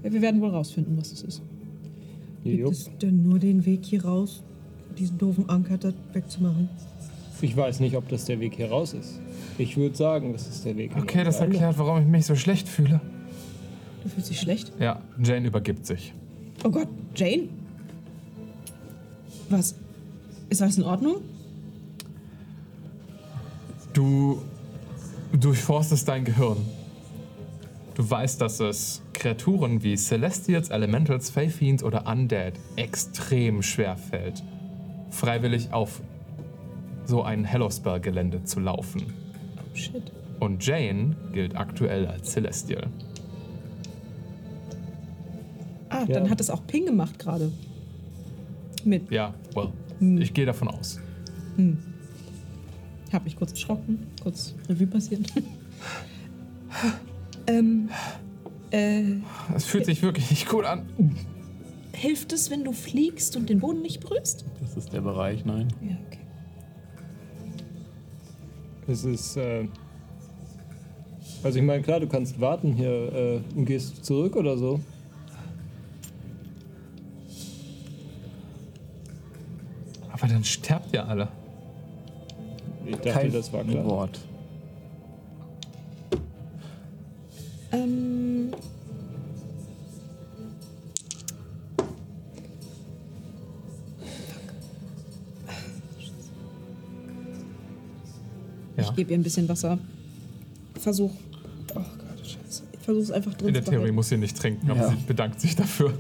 Ja, 0.03 0.13
wir 0.13 0.21
werden 0.21 0.41
wohl 0.43 0.51
rausfinden, 0.51 0.99
was 0.99 1.13
es 1.13 1.23
ist. 1.23 1.43
Gibt 2.45 2.59
Jupp. 2.59 2.73
es 2.73 2.91
denn 3.01 3.23
nur 3.23 3.39
den 3.39 3.65
Weg 3.65 3.87
hier 3.87 4.05
raus, 4.05 4.43
diesen 4.99 5.17
doofen 5.17 5.49
Anker 5.49 5.79
da 5.79 5.93
wegzumachen? 6.13 6.69
Ich 7.41 7.57
weiß 7.57 7.81
nicht, 7.81 7.97
ob 7.97 8.09
das 8.09 8.27
der 8.27 8.39
Weg 8.41 8.57
hier 8.57 8.69
raus 8.69 8.93
ist. 8.93 9.21
Ich 9.57 9.77
würde 9.77 9.97
sagen, 9.97 10.33
das 10.33 10.47
ist 10.47 10.65
der 10.65 10.77
Weg. 10.77 10.93
hier 10.93 11.03
Okay, 11.03 11.25
das 11.25 11.41
erklärt, 11.41 11.79
warum 11.79 12.03
ich 12.03 12.07
mich 12.07 12.27
so 12.27 12.37
schlecht 12.37 12.69
fühle. 12.69 13.01
Du 14.03 14.09
fühlst 14.11 14.29
dich 14.29 14.41
schlecht? 14.41 14.73
Ja, 14.79 15.01
Jane 15.23 15.47
übergibt 15.47 15.87
sich. 15.87 16.13
Oh 16.63 16.71
Gott, 16.71 16.89
Jane? 17.17 17.49
Was? 19.51 19.75
Ist 20.49 20.63
alles 20.63 20.79
in 20.79 20.85
Ordnung? 20.85 21.17
Du 23.93 24.43
durchforstest 25.33 26.09
dein 26.09 26.25
Gehirn. 26.25 26.59
Du 27.95 28.09
weißt, 28.09 28.41
dass 28.41 28.59
es 28.61 29.03
Kreaturen 29.13 29.83
wie 29.83 29.97
Celestials, 29.97 30.71
Elementals, 30.71 31.31
Fae 31.31 31.49
Fiends 31.49 31.83
oder 31.85 32.07
Undead 32.11 32.55
extrem 32.77 33.63
schwer 33.63 33.97
fällt, 33.97 34.43
freiwillig 35.11 35.73
auf 35.73 36.01
so 37.07 37.23
ein 37.23 37.45
Hellospell-Gelände 37.45 38.43
zu 38.45 38.59
laufen. 38.61 39.03
Oh 39.59 39.77
shit. 39.77 40.03
Und 40.41 40.65
Jane 40.67 41.15
gilt 41.33 41.57
aktuell 41.57 42.07
als 42.07 42.33
Celestial. 42.33 42.89
Ah, 45.91 46.01
Ja. 46.01 46.07
dann 46.07 46.31
hat 46.31 46.41
es 46.41 46.51
auch 46.51 46.67
Ping 46.67 46.87
gemacht 46.87 47.19
gerade. 47.21 47.53
Mit. 48.85 49.11
Ja, 49.11 49.35
well, 49.55 49.73
ich 50.21 50.35
gehe 50.35 50.47
davon 50.47 50.69
aus. 50.69 51.01
Hab 53.13 53.25
mich 53.25 53.37
kurz 53.37 53.53
erschrocken, 53.53 54.07
kurz 54.23 54.55
Revue 54.69 54.87
passiert. 54.87 55.33
ähm, 57.47 57.89
äh, 58.71 59.03
Es 59.55 59.65
fühlt 59.65 59.87
sich 59.87 60.03
wirklich 60.03 60.31
nicht 60.31 60.49
gut 60.49 60.65
an. 60.65 60.87
hilft 61.93 62.33
es, 62.33 62.51
wenn 62.51 62.65
du 62.65 62.73
fliegst 62.73 63.37
und 63.37 63.49
den 63.49 63.61
Boden 63.61 63.83
nicht 63.83 64.01
berührst? 64.01 64.45
Das 64.61 64.77
ist 64.77 64.93
der 64.93 65.01
Bereich, 65.01 65.45
nein. 65.45 65.69
Ja, 65.81 65.97
okay. 66.07 66.19
Es 68.87 69.05
ist. 69.05 69.37
Äh 69.37 69.69
also, 71.43 71.59
ich 71.59 71.65
meine, 71.65 71.83
klar, 71.83 72.01
du 72.01 72.09
kannst 72.09 72.41
warten 72.41 72.73
hier 72.73 73.13
äh, 73.13 73.41
und 73.55 73.67
gehst 73.67 74.05
zurück 74.05 74.35
oder 74.35 74.57
so. 74.57 74.81
Aber 80.25 80.33
dann 80.33 80.45
sterbt 80.45 80.95
ihr 80.95 81.07
alle. 81.07 81.29
Ich 82.87 82.97
dachte, 82.97 83.29
das 83.29 83.53
war 83.53 83.63
klar. 83.63 83.85
Wort. 83.85 84.19
Ähm, 87.73 88.55
Ja. 98.77 98.83
ich 98.83 98.95
gebe 98.97 99.13
ihr 99.13 99.19
ein 99.19 99.23
bisschen 99.23 99.49
Wasser. 99.49 99.79
Versuch. 100.81 101.13
Oh 101.71 101.75
Gott, 101.75 102.27
scheiße. 102.27 102.63
Ich 102.73 102.81
versuche 102.81 103.03
es 103.05 103.11
einfach 103.11 103.35
drin 103.35 103.49
In 103.49 103.55
der 103.55 103.65
zu 103.65 103.71
Theorie 103.71 103.93
muss 103.93 104.09
sie 104.09 104.17
nicht 104.17 104.37
trinken, 104.37 104.71
aber 104.71 104.81
Ja. 104.81 104.89
sie 104.91 104.97
bedankt 105.07 105.41
sich 105.41 105.55
dafür. 105.55 105.95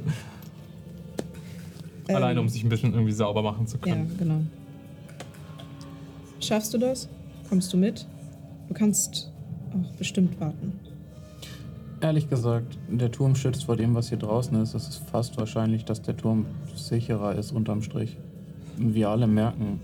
Ähm, 2.08 2.16
Alleine, 2.16 2.40
um 2.40 2.48
sich 2.48 2.62
ein 2.64 2.68
bisschen 2.68 2.92
irgendwie 2.92 3.12
sauber 3.12 3.42
machen 3.42 3.66
zu 3.66 3.76
Ja, 3.78 3.82
können. 3.94 4.14
genau. 4.18 4.40
Schaffst 6.40 6.74
du 6.74 6.78
das? 6.78 7.08
Kommst 7.48 7.72
du 7.72 7.76
mit? 7.76 8.06
Du 8.68 8.74
kannst 8.74 9.30
auch 9.72 9.90
bestimmt 9.96 10.38
warten. 10.40 10.72
Ehrlich 12.00 12.28
gesagt, 12.28 12.76
der 12.90 13.10
Turm 13.10 13.34
schützt 13.34 13.64
vor 13.64 13.76
dem, 13.76 13.94
was 13.94 14.10
hier 14.10 14.18
draußen 14.18 14.54
ist. 14.60 14.74
Es 14.74 14.88
ist 14.88 14.96
fast 15.10 15.38
wahrscheinlich, 15.38 15.84
dass 15.86 16.02
der 16.02 16.16
Turm 16.16 16.44
sicherer 16.74 17.34
ist 17.36 17.52
unterm 17.52 17.80
Strich. 17.82 18.16
Wir 18.76 19.08
alle 19.08 19.26
merken, 19.26 19.80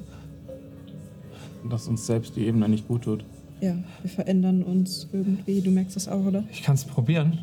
dass 1.70 1.86
uns 1.88 2.06
selbst 2.06 2.36
die 2.36 2.46
Ebene 2.46 2.68
nicht 2.68 2.86
gut 2.88 3.02
tut. 3.04 3.24
Ja, 3.62 3.76
wir 4.02 4.10
verändern 4.10 4.62
uns 4.62 5.08
irgendwie. 5.12 5.60
Du 5.62 5.70
merkst 5.70 5.96
das 5.96 6.08
auch, 6.08 6.24
oder? 6.24 6.44
Ich 6.50 6.62
kann 6.62 6.74
es 6.74 6.84
probieren, 6.84 7.38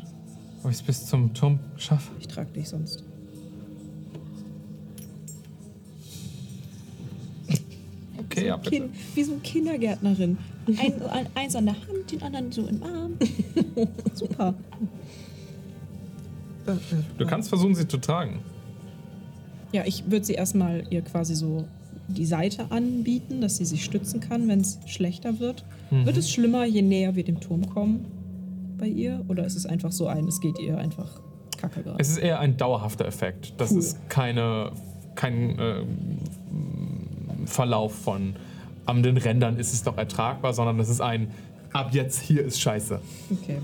ob 0.62 0.70
ich 0.70 0.76
es 0.76 0.82
bis 0.82 1.06
zum 1.06 1.34
Turm 1.34 1.58
schaffe. 1.76 2.12
Ich 2.20 2.28
trage 2.28 2.50
dich 2.52 2.68
sonst. 2.68 3.04
Okay, 8.30 8.46
ja, 8.46 8.56
bitte. 8.56 8.70
Kind, 8.70 8.90
wie 9.14 9.22
so 9.24 9.32
eine 9.32 9.40
Kindergärtnerin. 9.40 10.36
Ein, 10.66 11.02
ein, 11.10 11.26
eins 11.34 11.56
an 11.56 11.64
der 11.66 11.74
Hand, 11.74 12.12
den 12.12 12.22
anderen 12.22 12.52
so 12.52 12.66
im 12.66 12.82
Arm. 12.82 13.12
Super. 14.14 14.54
Du 17.16 17.26
kannst 17.26 17.48
versuchen, 17.48 17.74
sie 17.74 17.88
zu 17.88 17.96
tragen. 17.98 18.40
Ja, 19.72 19.82
ich 19.86 20.10
würde 20.10 20.24
sie 20.24 20.34
erstmal 20.34 20.84
ihr 20.90 21.02
quasi 21.02 21.34
so 21.34 21.64
die 22.08 22.26
Seite 22.26 22.70
anbieten, 22.70 23.40
dass 23.40 23.56
sie 23.56 23.64
sich 23.64 23.84
stützen 23.84 24.20
kann, 24.20 24.48
wenn 24.48 24.60
es 24.60 24.78
schlechter 24.86 25.40
wird. 25.40 25.64
Wird 25.90 26.16
es 26.16 26.30
schlimmer, 26.30 26.64
je 26.64 26.82
näher 26.82 27.16
wir 27.16 27.24
dem 27.24 27.40
Turm 27.40 27.68
kommen 27.68 28.04
bei 28.78 28.86
ihr? 28.88 29.24
Oder 29.28 29.44
ist 29.46 29.56
es 29.56 29.64
einfach 29.66 29.92
so 29.92 30.06
ein, 30.06 30.26
es 30.28 30.40
geht 30.40 30.58
ihr 30.58 30.76
einfach 30.78 31.20
kacke 31.56 31.82
gerade? 31.82 31.98
Es 31.98 32.08
ist 32.10 32.18
eher 32.18 32.40
ein 32.40 32.56
dauerhafter 32.56 33.06
Effekt. 33.06 33.54
Das 33.58 33.72
Cool. 33.72 33.78
ist 33.78 34.08
keine, 34.10 34.72
kein 35.14 35.58
äh, 35.58 35.82
Verlauf 37.48 37.94
von 37.94 38.36
an 38.86 39.02
den 39.02 39.16
Rändern 39.16 39.56
ist 39.58 39.72
es 39.74 39.84
noch 39.84 39.98
ertragbar, 39.98 40.52
sondern 40.54 40.78
das 40.78 40.88
ist 40.88 41.00
ein 41.00 41.30
ab 41.72 41.90
jetzt 41.92 42.20
hier 42.22 42.42
ist 42.44 42.60
scheiße. 42.60 43.00
Okay. 43.30 43.58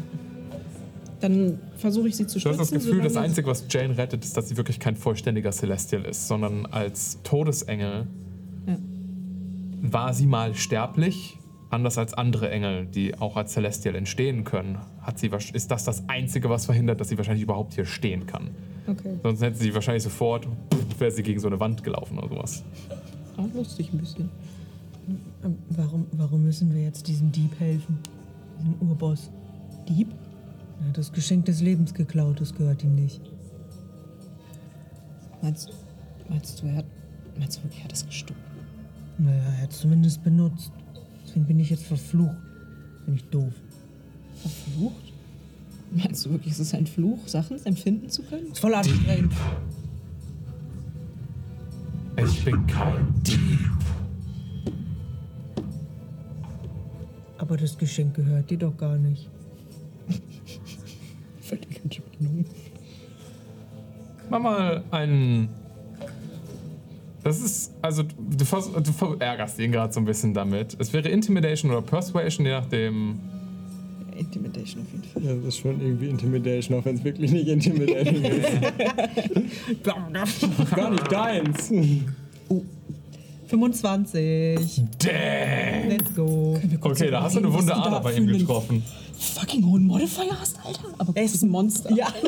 Dann 1.20 1.58
versuche 1.78 2.08
ich 2.08 2.16
sie 2.16 2.26
zu 2.26 2.34
Du 2.34 2.40
stützen. 2.40 2.60
hast 2.60 2.72
das 2.72 2.84
Gefühl, 2.84 3.00
das 3.00 3.16
Einzige, 3.16 3.46
was 3.48 3.64
Jane 3.70 3.96
rettet, 3.96 4.24
ist, 4.24 4.36
dass 4.36 4.48
sie 4.48 4.56
wirklich 4.58 4.78
kein 4.78 4.94
vollständiger 4.96 5.52
Celestial 5.52 6.04
ist, 6.04 6.28
sondern 6.28 6.66
als 6.66 7.18
Todesengel 7.22 8.06
Ja. 8.66 8.76
war 9.80 10.12
sie 10.12 10.26
mal 10.26 10.54
sterblich. 10.54 11.38
Anders 11.70 11.98
als 11.98 12.14
andere 12.14 12.50
Engel, 12.50 12.86
die 12.86 13.18
auch 13.18 13.36
als 13.36 13.52
Celestial 13.54 13.94
entstehen 13.96 14.44
können, 14.44 14.78
hat 15.00 15.18
sie, 15.18 15.30
ist 15.54 15.70
das 15.70 15.84
das 15.84 16.08
Einzige, 16.08 16.48
was 16.50 16.66
verhindert, 16.66 17.00
dass 17.00 17.08
sie 17.08 17.16
wahrscheinlich 17.16 17.42
überhaupt 17.42 17.74
hier 17.74 17.84
stehen 17.86 18.26
kann. 18.26 18.50
Okay. 18.86 19.18
Sonst 19.22 19.42
hätte 19.42 19.56
sie 19.56 19.74
wahrscheinlich 19.74 20.02
sofort, 20.04 20.46
wäre 20.98 21.10
sie 21.10 21.22
gegen 21.22 21.40
so 21.40 21.48
eine 21.48 21.58
Wand 21.58 21.82
gelaufen 21.82 22.18
oder 22.18 22.28
sowas. 22.28 22.62
Ah, 23.36 23.46
lustig 23.54 23.92
ein 23.92 23.98
bisschen. 23.98 24.28
ähm, 25.44 25.56
warum, 25.70 26.06
warum 26.12 26.42
müssen 26.42 26.72
wir 26.74 26.82
jetzt 26.82 27.06
diesem 27.08 27.32
Dieb 27.32 27.58
helfen? 27.58 27.98
Diesem 28.58 28.74
Urboss? 28.88 29.30
Dieb? 29.88 30.08
Er 30.80 30.88
hat 30.88 30.98
das 30.98 31.12
Geschenk 31.12 31.44
des 31.46 31.60
Lebens 31.60 31.94
geklaut, 31.94 32.40
das 32.40 32.54
gehört 32.54 32.82
ihm 32.82 32.94
nicht. 32.94 33.20
Meinst, 35.42 35.70
meinst 36.28 36.62
du, 36.62 36.66
er 36.66 36.76
hat. 36.76 36.86
Meinst 37.38 37.58
du 37.58 37.62
wirklich, 37.64 37.80
er 37.80 37.84
hat 37.84 37.92
das 37.92 38.06
gestohlen? 38.06 38.40
Naja, 39.18 39.42
er 39.42 39.62
hat 39.62 39.72
es 39.72 39.80
zumindest 39.80 40.22
benutzt. 40.24 40.72
Deswegen 41.26 41.46
bin 41.46 41.60
ich 41.60 41.70
jetzt 41.70 41.84
verflucht. 41.84 42.36
Bin 43.04 43.14
ich 43.16 43.24
doof. 43.24 43.52
Verflucht? 44.36 45.12
Meinst 45.90 46.24
du 46.26 46.30
wirklich, 46.30 46.52
ist 46.52 46.60
es 46.60 46.74
ein 46.74 46.86
Fluch, 46.86 47.26
Sachen 47.28 47.64
empfinden 47.64 48.08
zu 48.08 48.22
können? 48.22 48.50
Ist 48.52 48.60
voll 48.60 48.74
anstrengend. 48.74 49.32
Ich 52.44 52.52
bin 52.52 52.66
kein 52.66 53.06
Dieb. 53.22 53.70
Aber 57.38 57.56
das 57.56 57.78
Geschenk 57.78 58.16
gehört 58.16 58.50
dir 58.50 58.58
doch 58.58 58.76
gar 58.76 58.98
nicht. 58.98 59.30
Völlige 61.40 61.80
Entspannung. 61.82 62.44
Mach 64.28 64.40
mal 64.40 64.84
einen. 64.90 65.48
Das 67.22 67.40
ist, 67.40 67.72
also 67.80 68.02
du, 68.02 68.12
du 68.18 68.44
verärgerst 68.92 69.58
ihn 69.58 69.72
gerade 69.72 69.94
so 69.94 70.00
ein 70.00 70.04
bisschen 70.04 70.34
damit. 70.34 70.76
Es 70.78 70.92
wäre 70.92 71.08
Intimidation 71.08 71.70
oder 71.70 71.80
Persuasion, 71.80 72.44
je 72.44 72.52
nachdem. 72.52 73.20
Intimidation 74.18 74.82
auf 74.82 74.92
jeden 74.92 75.04
Fall. 75.04 75.22
Ja, 75.22 75.34
das 75.34 75.44
ist 75.46 75.60
schon 75.60 75.80
irgendwie 75.80 76.10
Intimidation, 76.10 76.78
auch 76.78 76.84
wenn 76.84 76.96
es 76.96 77.04
wirklich 77.04 77.32
nicht 77.32 77.48
Intimidation 77.48 78.22
ist. 78.22 78.52
Gar 80.74 80.90
nicht 80.90 81.10
deins. 81.10 81.72
25. 83.48 84.82
Dang! 84.98 85.88
Let's 85.90 86.14
go. 86.14 86.58
Okay, 86.80 87.10
da 87.10 87.22
hast 87.22 87.34
du 87.36 87.40
eine 87.40 87.52
wunde 87.52 87.74
Ader 87.74 88.00
bei 88.00 88.12
ihm 88.14 88.26
getroffen. 88.26 88.82
Fucking 89.18 89.64
hohen 89.64 89.86
Modifier 89.86 90.38
hast, 90.38 90.58
Alter. 90.64 90.94
Aber 90.98 91.12
er 91.16 91.24
ist 91.24 91.42
ein 91.42 91.50
Monster. 91.50 91.92
Ja. 91.92 92.08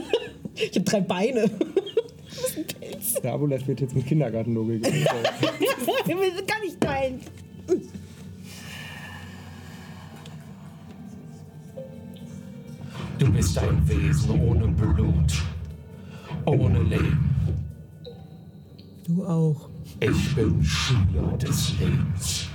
Ich 0.59 0.75
hab 0.75 0.87
drei 0.87 1.01
Beine. 1.03 1.51
Der 3.23 3.33
Abolef 3.35 3.67
wird 3.69 3.83
jetzt 3.83 3.95
mit 3.95 4.07
Kindergartenlogik. 4.07 4.83
Wir 6.07 6.33
sind 6.35 6.49
gar 6.49 6.61
nicht 6.61 6.83
dein. 6.83 7.21
Du 13.19 13.33
bist 13.33 13.59
ein 13.59 13.87
Wesen 13.87 14.41
ohne 14.41 14.69
Blut. 14.69 15.43
ohne 16.47 16.83
Leben. 16.85 17.31
Du 19.07 19.25
auch. 19.27 19.66
Ich 20.01 20.35
bin 20.35 20.63
Schüler 20.63 21.37
des 21.39 21.73
Lebens. 21.81 22.49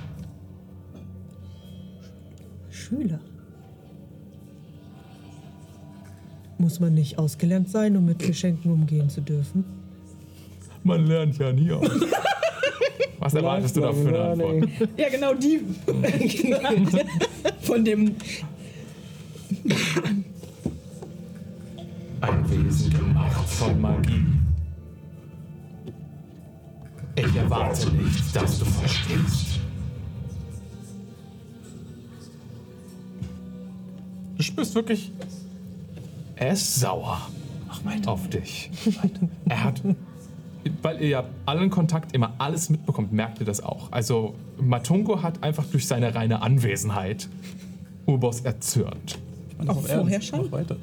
Schüler. 2.69 3.19
Muss 6.59 6.79
man 6.79 6.93
nicht 6.93 7.17
ausgelernt 7.17 7.69
sein, 7.69 7.97
um 7.97 8.05
mit 8.05 8.19
Geschenken 8.19 8.71
umgehen 8.71 9.09
zu 9.09 9.21
dürfen? 9.21 9.65
Man 10.83 11.07
lernt 11.07 11.37
ja 11.39 11.51
nie 11.51 11.71
aus. 11.71 11.87
Was 13.19 13.33
erwartest 13.33 13.75
du 13.77 13.81
da 13.81 13.93
für 13.93 14.07
eine 14.07 14.19
Antwort? 14.19 14.69
Ja, 14.97 15.09
genau 15.09 15.33
die. 15.33 15.61
Von 17.61 17.85
dem. 17.85 18.15
Ein 22.21 22.49
Wesen 22.49 22.91
gemacht 22.91 23.49
von 23.49 23.79
Magie. 23.81 24.40
Ich 27.27 27.35
erwarte 27.35 27.91
nicht, 27.91 28.35
dass 28.35 28.57
du 28.57 28.65
verstehst. 28.65 29.59
Du 34.37 34.43
spürst 34.43 34.73
wirklich, 34.73 35.11
er 36.35 36.53
ist 36.53 36.79
sauer 36.79 37.21
auf 38.07 38.27
dich. 38.29 38.71
Er 39.47 39.63
hat, 39.63 39.81
weil 40.81 41.01
ihr 41.01 41.09
ja 41.09 41.23
allen 41.45 41.69
Kontakt 41.69 42.13
immer 42.13 42.33
alles 42.39 42.69
mitbekommt, 42.69 43.11
merkt 43.13 43.39
ihr 43.39 43.45
das 43.45 43.61
auch. 43.61 43.91
Also 43.91 44.33
Matungo 44.59 45.21
hat 45.21 45.43
einfach 45.43 45.65
durch 45.65 45.87
seine 45.87 46.15
reine 46.15 46.41
Anwesenheit 46.41 47.29
Urbos 48.07 48.41
erzürnt. 48.41 49.19
Auch 49.67 49.81
vorher 49.81 50.21
schon? 50.21 50.45
Mach 50.45 50.51
weiter. 50.51 50.75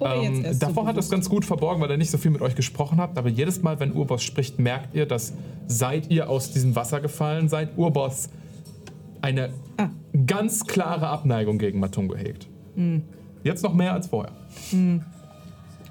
Ähm, 0.00 0.44
davor 0.58 0.84
so 0.84 0.88
hat 0.88 0.96
er 0.96 1.00
es 1.00 1.10
ganz 1.10 1.28
gut 1.28 1.44
verborgen, 1.44 1.80
weil 1.80 1.90
er 1.90 1.96
nicht 1.96 2.10
so 2.10 2.18
viel 2.18 2.30
mit 2.30 2.40
euch 2.42 2.54
gesprochen 2.54 2.98
hat. 2.98 3.18
Aber 3.18 3.28
jedes 3.28 3.62
Mal, 3.62 3.80
wenn 3.80 3.92
Urbos 3.94 4.22
spricht, 4.22 4.58
merkt 4.58 4.94
ihr, 4.94 5.06
dass 5.06 5.32
seit 5.66 6.10
ihr 6.10 6.30
aus 6.30 6.52
diesem 6.52 6.76
Wasser 6.76 7.00
gefallen 7.00 7.48
seid, 7.48 7.76
Urbos 7.76 8.28
eine 9.22 9.50
Ah. 9.76 9.88
ganz 10.26 10.66
klare 10.66 11.08
Abneigung 11.08 11.58
gegen 11.58 11.80
Matungo 11.80 12.14
hegt. 12.16 12.46
Hm. 12.76 13.02
Jetzt 13.44 13.62
noch 13.62 13.74
mehr 13.74 13.92
als 13.92 14.06
vorher. 14.08 14.32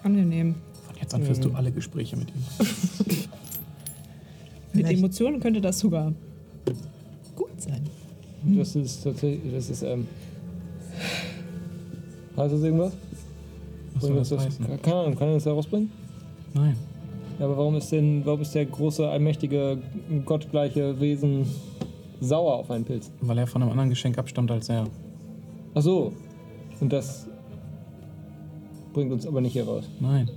Angenehm. 0.04 0.56
Von 0.86 0.96
jetzt 1.02 1.14
an 1.14 1.24
führst 1.24 1.44
du 1.44 1.52
alle 1.54 1.72
Gespräche 1.72 2.16
mit 2.16 2.30
ihm. 2.30 2.44
Mit 4.74 4.90
Emotionen 4.92 5.40
könnte 5.40 5.60
das 5.60 5.80
sogar 5.80 6.14
gut 7.36 7.50
sein. 7.60 7.82
Das 8.44 8.76
ist 8.76 9.04
tatsächlich, 9.04 9.52
das 9.52 9.70
ist, 9.70 9.82
ähm. 9.82 10.08
Heißt 12.38 12.54
das 12.54 12.62
irgendwas? 12.62 12.94
Was 14.02 14.28
soll 14.30 14.38
das 14.40 14.46
heißen? 14.46 14.82
Keine 14.82 14.96
Ahnung, 14.96 15.16
kann 15.16 15.28
er 15.30 15.34
uns 15.36 15.44
da 15.44 15.52
rausbringen? 15.54 15.92
Nein. 16.54 16.76
Ja, 17.40 17.46
aber 17.46 17.58
warum 17.58 17.76
ist 17.76 17.92
denn, 17.92 18.26
warum 18.26 18.42
ist 18.42 18.56
der 18.56 18.66
große, 18.66 19.08
allmächtige, 19.08 19.78
gottgleiche 20.26 21.00
Wesen 21.00 21.46
sauer 22.20 22.56
auf 22.56 22.72
einen 22.72 22.84
Pilz? 22.84 23.12
Weil 23.22 23.38
er 23.38 23.48
von 23.48 23.62
einem 23.62 23.72
anderen 23.72 23.90
Geschenk 23.90 24.18
abstammt 24.18 24.50
als 24.50 24.70
er. 24.70 24.88
Ach 25.76 25.82
so. 25.82 26.14
Und 26.80 26.92
das 26.92 27.28
bringt 28.94 29.12
uns 29.12 29.26
aber 29.28 29.42
nicht 29.42 29.54
hier 29.54 29.66
raus. 29.68 29.84
Nein. 30.00 30.30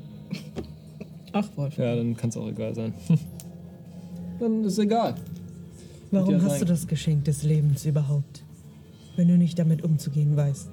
Ach, 1.32 1.46
Wolf. 1.56 1.76
Ja, 1.78 1.94
dann 1.96 2.16
kann 2.16 2.28
es 2.30 2.36
auch 2.36 2.48
egal 2.48 2.74
sein. 2.74 2.92
dann 4.40 4.64
ist 4.64 4.78
egal. 4.78 5.14
Warum 6.10 6.34
Ja, 6.34 6.42
hast 6.42 6.50
sein. 6.50 6.60
du 6.60 6.66
das 6.66 6.86
Geschenk 6.86 7.24
des 7.24 7.42
Lebens 7.44 7.86
überhaupt? 7.86 8.42
Wenn 9.16 9.28
du 9.28 9.36
nicht 9.38 9.58
damit 9.58 9.82
umzugehen 9.84 10.36
weißt. 10.36 10.68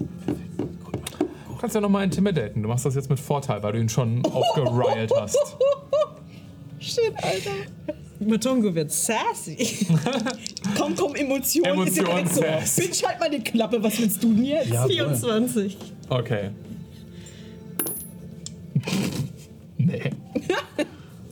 Du 0.00 1.56
kannst 1.60 1.74
ja 1.74 1.80
nochmal 1.80 2.04
intimidaten. 2.04 2.62
Du 2.62 2.68
machst 2.68 2.86
das 2.86 2.94
jetzt 2.94 3.10
mit 3.10 3.20
Vorteil, 3.20 3.62
weil 3.62 3.72
du 3.72 3.80
ihn 3.80 3.88
schon 3.88 4.24
aufgeriled 4.24 5.12
hast. 5.20 5.36
Shit, 6.78 7.12
Alter. 7.22 7.50
Matungo 8.20 8.74
wird 8.74 8.90
sassy. 8.90 9.56
komm, 10.76 10.94
komm, 10.94 11.14
Emotionen. 11.14 11.86
ist 11.86 11.96
ja 11.96 12.04
so. 12.04 12.10
Emotions-sass. 12.10 12.76
Bitch, 12.76 13.02
halt 13.04 13.20
mal 13.20 13.30
die 13.30 13.40
Klappe. 13.40 13.82
Was 13.82 13.98
willst 13.98 14.22
du 14.22 14.32
denn 14.32 14.44
jetzt? 14.44 14.70
Ja, 14.70 14.86
24. 14.86 15.76
Okay. 16.08 16.50
nee. 19.78 20.10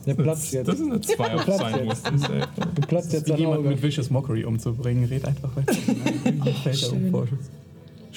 Der 0.07 0.15
platzt 0.15 0.53
jetzt. 0.53 0.69
Das 0.69 0.81
ist 0.81 0.87
eine 0.91 1.01
2 1.01 1.35
auf 1.35 1.45
Platz 1.45 1.59
sein 1.59 1.87
jetzt. 1.87 2.11
muss. 2.11 2.23
ey. 2.31 2.41
Du 2.75 2.81
platzt 2.83 3.13
jetzt 3.13 3.31
Auge. 3.31 3.69
mit 3.69 3.83
Vicious 3.83 4.09
Mockery 4.09 4.45
umzubringen. 4.45 5.05
Red 5.05 5.27
einfach 5.27 5.51
weiter. 5.57 5.77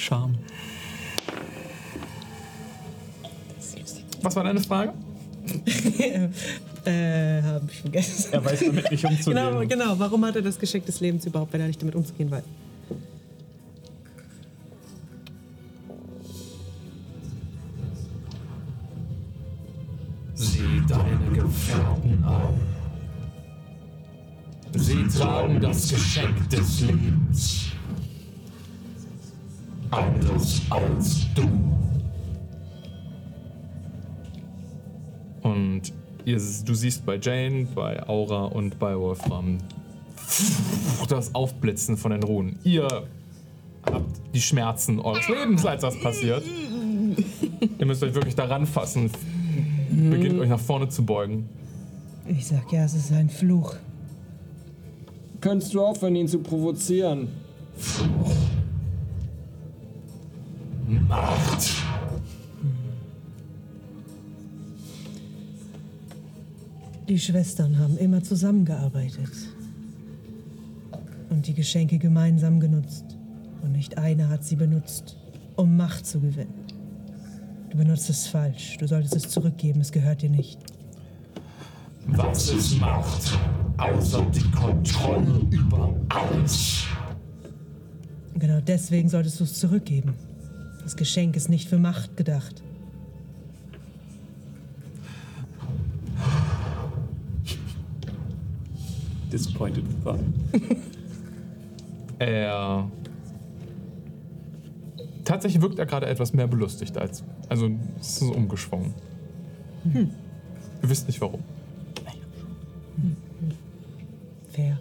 Charme. 0.01 0.35
Was 4.21 4.35
war 4.35 4.43
deine 4.43 4.61
Frage? 4.61 4.93
Äh, 6.83 7.43
hab 7.43 7.71
ich 7.71 7.81
vergessen. 7.81 8.33
Er 8.33 8.43
weiß 8.43 8.59
damit 8.61 8.89
nicht 8.89 9.05
umzugehen. 9.05 9.35
Genau, 9.35 9.67
genau. 9.67 9.99
Warum 9.99 10.25
hat 10.25 10.35
er 10.35 10.41
das 10.41 10.57
Geschenk 10.57 10.83
des 10.87 10.99
Lebens 10.99 11.27
überhaupt, 11.27 11.53
wenn 11.53 11.61
er 11.61 11.67
nicht 11.67 11.79
damit 11.79 11.93
umzugehen 11.93 12.31
weiß? 12.31 12.43
Sieh 20.33 20.81
deine 20.89 21.35
Gefährten 21.35 22.23
an. 22.23 22.59
Sie 24.73 25.07
tragen 25.07 25.61
das 25.61 25.87
Geschenk 25.87 26.49
des 26.49 26.81
Lebens. 26.81 27.70
Anders 29.91 30.61
als 30.69 31.27
du. 31.35 31.43
Und 35.41 35.81
ihr, 36.23 36.39
du 36.65 36.73
siehst 36.73 37.05
bei 37.05 37.17
Jane, 37.17 37.67
bei 37.75 38.07
Aura 38.07 38.45
und 38.45 38.79
bei 38.79 38.97
Wolfram 38.97 39.57
das 41.09 41.35
Aufblitzen 41.35 41.97
von 41.97 42.11
den 42.11 42.23
Runen. 42.23 42.57
Ihr 42.63 42.87
habt 43.85 44.21
die 44.33 44.41
Schmerzen 44.41 44.99
eures 44.99 45.27
Lebens, 45.27 45.65
als 45.65 45.81
das 45.81 45.99
passiert. 45.99 46.43
Ihr 47.77 47.85
müsst 47.85 48.01
euch 48.01 48.13
wirklich 48.13 48.35
daran 48.35 48.65
fassen. 48.65 49.11
Beginnt 49.89 50.39
euch 50.39 50.49
nach 50.49 50.59
vorne 50.59 50.87
zu 50.87 51.05
beugen. 51.05 51.49
Ich 52.27 52.47
sag 52.47 52.71
ja, 52.71 52.85
es 52.85 52.93
ist 52.93 53.11
ein 53.11 53.29
Fluch. 53.29 53.75
Könntest 55.41 55.73
du 55.73 55.81
aufhören, 55.81 56.15
ihn 56.15 56.27
zu 56.27 56.39
provozieren? 56.39 57.27
Macht. 60.99 61.69
Die 67.07 67.19
Schwestern 67.19 67.79
haben 67.79 67.97
immer 67.97 68.23
zusammengearbeitet. 68.23 69.31
Und 71.29 71.47
die 71.47 71.53
Geschenke 71.53 71.97
gemeinsam 71.97 72.59
genutzt. 72.59 73.17
Und 73.61 73.71
nicht 73.71 73.97
eine 73.97 74.29
hat 74.29 74.43
sie 74.43 74.55
benutzt, 74.55 75.17
um 75.55 75.77
Macht 75.77 76.05
zu 76.05 76.19
gewinnen. 76.19 76.53
Du 77.69 77.77
benutzt 77.77 78.09
es 78.09 78.27
falsch. 78.27 78.77
Du 78.77 78.87
solltest 78.87 79.15
es 79.15 79.29
zurückgeben. 79.29 79.79
Es 79.79 79.91
gehört 79.91 80.21
dir 80.21 80.29
nicht. 80.29 80.59
Was 82.07 82.49
ist 82.49 82.79
Macht? 82.79 83.37
Außer 83.77 84.25
die 84.33 84.51
Kontrolle 84.51 85.41
über 85.51 85.95
alles. 86.09 86.83
Genau 88.35 88.59
deswegen 88.59 89.07
solltest 89.07 89.39
du 89.39 89.45
es 89.45 89.53
zurückgeben. 89.53 90.13
Das 90.83 90.95
Geschenk 90.95 91.35
ist 91.35 91.49
nicht 91.49 91.69
für 91.69 91.77
Macht 91.77 92.17
gedacht. 92.17 92.61
Disappointed 99.31 99.85
Fun. 100.03 100.33
Er. 102.19 102.87
Tatsächlich 105.25 105.59
wirkt 105.59 105.79
er 105.79 105.87
gerade 105.87 106.05
etwas 106.05 106.33
mehr 106.33 106.45
belustigt 106.45 106.95
als. 106.95 107.23
Also, 107.49 107.71
es 107.99 108.09
ist 108.09 108.19
so 108.19 108.31
umgeschwungen. 108.31 108.93
Ihr 109.85 110.09
wisst 110.83 111.07
nicht 111.07 111.19
warum. 111.19 111.41
Fair. 114.51 114.77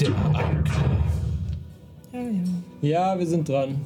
Der 0.00 0.16
Anker. 0.34 1.17
Ja, 2.12 2.20
ja. 2.20 2.42
Ja, 2.80 3.18
wir 3.18 3.26
sind 3.26 3.48
dran. 3.48 3.76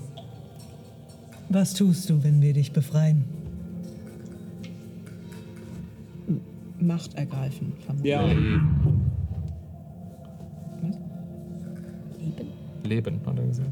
Was 1.48 1.74
tust 1.74 2.08
du, 2.08 2.22
wenn 2.22 2.40
wir 2.40 2.52
dich 2.52 2.72
befreien? 2.72 3.24
Macht 6.78 7.14
ergreifen. 7.14 7.72
vermutlich. 7.84 8.10
Ja. 8.10 8.26
Leben, 12.84 13.20
hat 13.24 13.38
er 13.38 13.46
gesagt. 13.46 13.68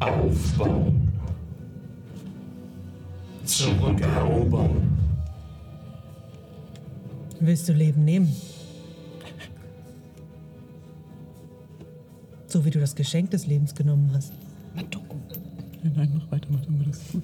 Ja. 0.00 0.06
Aufbauen. 0.06 1.12
Zurückerobern. 3.44 4.70
Willst 7.40 7.68
du 7.68 7.72
Leben 7.72 8.04
nehmen? 8.04 8.34
So 12.50 12.64
wie 12.64 12.70
du 12.70 12.80
das 12.80 12.96
Geschenk 12.96 13.30
des 13.30 13.46
Lebens 13.46 13.74
genommen 13.76 14.10
hast. 14.12 14.32
Matungo. 14.74 15.14
Nein, 15.84 15.92
nein, 15.96 16.12
mach 16.16 16.32
weiter, 16.32 16.48
mach 16.50 16.60
das 16.86 16.98
ist 16.98 17.12
gut. 17.12 17.22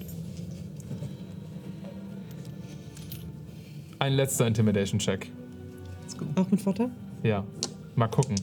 Ein 3.98 4.12
letzter 4.12 4.46
Intimidation-Check. 4.46 5.32
Auch 6.36 6.48
mit 6.48 6.60
Vorteil? 6.60 6.90
Ja. 7.24 7.44
Mal 7.96 8.06
gucken. 8.06 8.36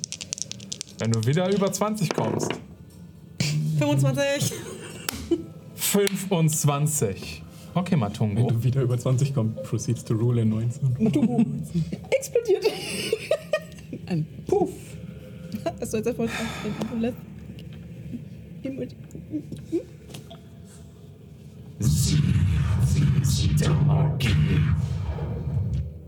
Wenn 0.99 1.11
du 1.11 1.25
wieder 1.25 1.49
über 1.53 1.71
20 1.71 2.13
kommst. 2.13 2.51
25. 3.79 4.51
25. 5.75 7.43
Okay, 7.75 7.91
Wenn 7.91 7.99
Matungo. 7.99 8.49
du 8.51 8.61
wieder 8.63 8.81
über 8.81 8.97
20 8.97 9.33
kommst, 9.33 9.63
proceeds 9.63 10.03
to 10.03 10.13
rule 10.15 10.41
in 10.41 10.49
19. 10.49 10.95
Explodiert. 12.11 12.65
Ein 14.07 14.27
Puff. 14.47 14.69
Du 15.79 15.97
jetzt 15.97 16.07
einfach 16.07 16.27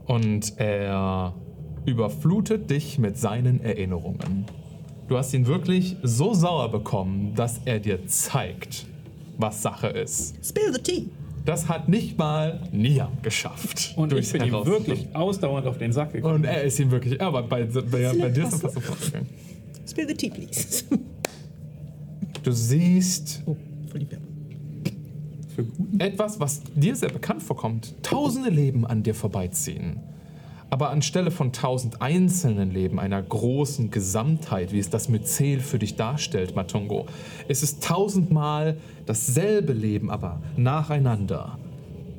Und 0.07 0.53
er 0.57 1.33
überflutet 1.85 2.69
dich 2.69 2.99
mit 2.99 3.17
seinen 3.17 3.61
Erinnerungen. 3.61 4.45
Du 5.07 5.17
hast 5.17 5.33
ihn 5.33 5.45
wirklich 5.45 5.97
so 6.01 6.33
sauer 6.33 6.71
bekommen, 6.71 7.35
dass 7.35 7.59
er 7.65 7.79
dir 7.79 8.07
zeigt, 8.07 8.87
was 9.37 9.61
Sache 9.61 9.87
ist. 9.87 10.35
Spill 10.43 10.73
the 10.73 10.81
tea. 10.81 11.09
Das 11.45 11.69
hat 11.69 11.87
nicht 11.87 12.17
mal 12.17 12.59
Niam 12.71 13.17
geschafft. 13.21 13.93
Und 13.95 14.11
ich 14.13 14.31
bin 14.31 14.43
ihm 14.45 14.65
wirklich 14.65 15.07
ausdauernd 15.15 15.67
auf 15.67 15.77
den 15.77 15.91
Sack 15.93 16.13
gekommen. 16.13 16.35
Und 16.35 16.43
er 16.45 16.63
ist 16.63 16.79
ihm 16.79 16.89
wirklich. 16.89 17.21
Aber 17.21 17.43
bei, 17.43 17.63
bei, 17.65 17.81
bei 17.81 18.29
dir 18.29 18.43
ist 18.43 18.53
das 18.53 18.61
fast 18.61 18.73
sofort 18.75 18.99
gegangen. 19.01 19.29
Spill 19.87 20.07
the 20.07 20.15
tea, 20.15 20.29
please. 20.31 20.83
Du 22.41 22.51
siehst 22.51 23.43
Oh, 23.45 23.55
voll 23.91 23.99
die. 24.01 24.07
Für 25.55 25.63
gut. 25.63 26.01
etwas, 26.01 26.39
was 26.39 26.61
dir 26.75 26.95
sehr 26.95 27.09
bekannt 27.09 27.41
vorkommt. 27.43 27.93
Tausende 28.01 28.49
Leben 28.49 28.85
an 28.85 29.03
dir 29.03 29.13
vorbeiziehen. 29.15 29.99
Aber 30.75 30.89
anstelle 30.89 31.31
von 31.31 31.53
tausend 31.53 32.01
einzelnen 32.01 32.69
Leben, 32.69 32.99
einer 32.99 33.23
großen 33.23 33.91
Gesamtheit, 33.91 34.73
wie 34.73 34.79
es 34.79 34.89
das 34.89 35.07
Myzel 35.07 35.61
für 35.61 35.79
dich 35.79 35.95
darstellt, 35.95 36.53
Matungo, 36.53 37.05
ist 37.47 37.63
es 37.63 37.79
tausendmal 37.79 38.75
dasselbe 39.05 39.71
Leben, 39.71 40.09
aber 40.11 40.41
nacheinander, 40.57 41.57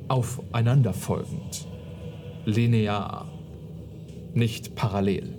aufeinanderfolgend, 0.07 1.67
linear, 2.45 3.27
nicht 4.33 4.73
parallel. 4.73 5.37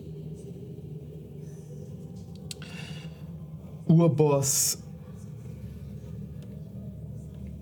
Urboss 3.89 4.81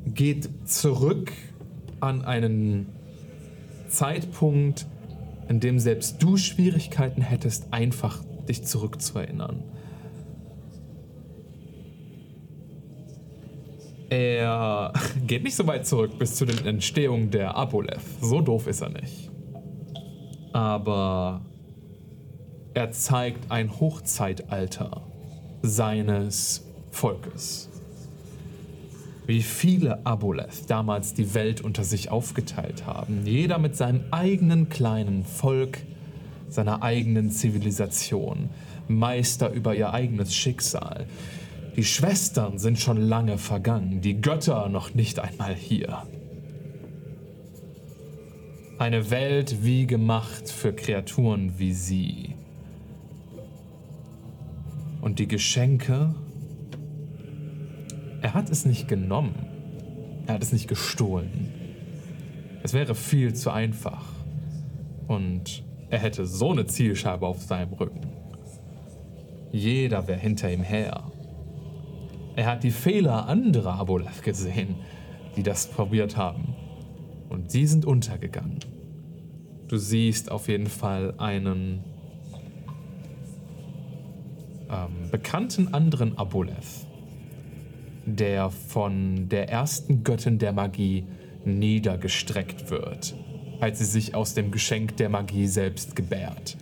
geht 0.05 0.51
zurück 0.69 1.33
an 2.01 2.27
einen 2.27 2.89
Zeitpunkt, 3.89 4.87
in 5.49 5.61
dem 5.61 5.79
selbst 5.79 6.23
du 6.23 6.37
Schwierigkeiten 6.37 7.23
hättest, 7.23 7.73
einfach 7.73 8.25
dich 8.49 8.65
zurückzuerinnern. 8.65 9.63
Er 14.09 14.93
geht 15.27 15.43
nicht 15.43 15.57
so 15.57 15.67
weit 15.67 15.87
zurück 15.87 16.19
bis 16.19 16.37
zu 16.37 16.45
den 16.45 16.65
Entstehungen 16.67 17.31
der 17.31 17.57
Aboleth. 17.57 18.01
So 18.21 18.41
doof 18.41 18.67
ist 18.67 18.81
er 18.81 18.91
nicht. 18.91 19.31
Aber 20.53 21.43
er 22.75 22.91
zeigt 22.93 23.51
ein 23.51 23.81
Hochzeitalter 23.81 25.03
seines 25.63 26.65
Volkes 26.91 27.71
wie 29.27 29.43
viele 29.43 30.07
Aboleth 30.07 30.71
damals 30.71 31.15
die 31.15 31.35
Welt 31.35 31.61
unter 31.61 31.85
sich 31.85 32.11
aufgeteilt 32.11 32.87
haben. 32.87 33.27
Jeder 33.27 33.59
mit 33.59 33.77
seinem 33.77 34.05
eigenen 34.13 34.69
kleinen 34.69 35.25
Volk, 35.25 35.79
seiner 36.49 36.83
eigenen 36.83 37.31
Zivilisation, 37.31 38.51
Meister 38.89 39.51
über 39.51 39.75
ihr 39.75 39.93
eigenes 39.93 40.35
Schicksal. 40.35 41.07
Die 41.75 41.85
Schwestern 41.85 42.59
sind 42.59 42.79
schon 42.79 42.97
lange 42.97 43.37
vergangen, 43.37 44.01
die 44.01 44.21
Götter 44.21 44.69
noch 44.69 44.95
nicht 44.95 45.19
einmal 45.19 45.55
hier. 45.55 46.05
Eine 48.79 49.11
Welt 49.11 49.65
wie 49.65 49.87
gemacht 49.87 50.49
für 50.51 50.73
Kreaturen 50.73 51.59
wie 51.59 51.73
sie. 51.73 52.35
Und 55.01 55.19
die 55.19 55.29
Geschenke 55.29 56.15
er 58.23 58.35
hat 58.35 58.51
es 58.51 58.65
nicht 58.65 58.89
genommen. 58.89 59.35
Er 60.27 60.35
hat 60.35 60.43
es 60.43 60.53
nicht 60.53 60.69
gestohlen. 60.69 61.53
Es 62.63 62.73
wäre 62.73 62.95
viel 62.95 63.35
zu 63.35 63.51
einfach. 63.51 64.05
Und 65.07 65.63
er 65.89 66.01
hätte 66.01 66.27
so 66.27 66.51
eine 66.51 66.67
Zielscheibe 66.67 67.27
auf 67.27 67.43
seinem 67.43 67.73
Rücken. 67.75 68.01
Jeder 69.53 70.09
wäre 70.09 70.19
hinter 70.19 70.53
ihm 70.53 70.63
her. 70.63 71.05
Er 72.35 72.47
hat 72.47 72.65
die 72.65 72.71
Fehler 72.71 73.29
anderer 73.29 73.75
Aboleth 73.75 74.23
gesehen, 74.23 74.77
die 75.37 75.43
das 75.43 75.69
probiert 75.69 76.17
haben. 76.17 76.55
Und 77.29 77.51
sie 77.51 77.67
sind 77.67 77.85
untergegangen. 77.85 78.61
Du 79.69 79.77
siehst 79.79 80.31
auf 80.31 80.49
jeden 80.49 80.67
Fall 80.67 81.15
einen 81.19 81.85
ähm, 84.71 85.11
bekannten 85.11 85.73
anderen 85.75 86.19
Aboleth, 86.19 86.86
der 88.07 88.51
von 88.51 89.29
der 89.29 89.51
ersten 89.51 90.05
Göttin 90.05 90.39
der 90.39 90.53
Magie 90.53 91.05
niedergestreckt 91.45 92.71
wird, 92.71 93.15
als 93.61 93.81
sie 93.81 93.85
sich 93.85 94.15
aus 94.15 94.35
dem 94.35 94.51
Geschenk 94.51 94.97
der 94.97 95.09
Magie 95.09 95.47
selbst 95.47 95.97
gebärt. 95.97 96.57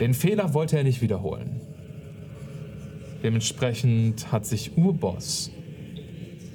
Den 0.00 0.14
Fehler 0.14 0.54
wollte 0.54 0.76
er 0.76 0.84
nicht 0.84 1.02
wiederholen. 1.02 1.60
Dementsprechend 3.22 4.32
hat 4.32 4.44
sich 4.44 4.76
Urboss 4.76 5.50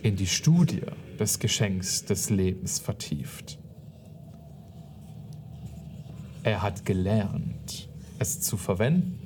in 0.03 0.15
die 0.15 0.27
Studie 0.27 0.81
des 1.19 1.39
Geschenks 1.39 2.05
des 2.05 2.29
Lebens 2.29 2.79
vertieft. 2.79 3.57
Er 6.43 6.61
hat 6.61 6.85
gelernt, 6.85 7.89
es 8.19 8.39
zu 8.41 8.55
verwenden, 8.55 9.18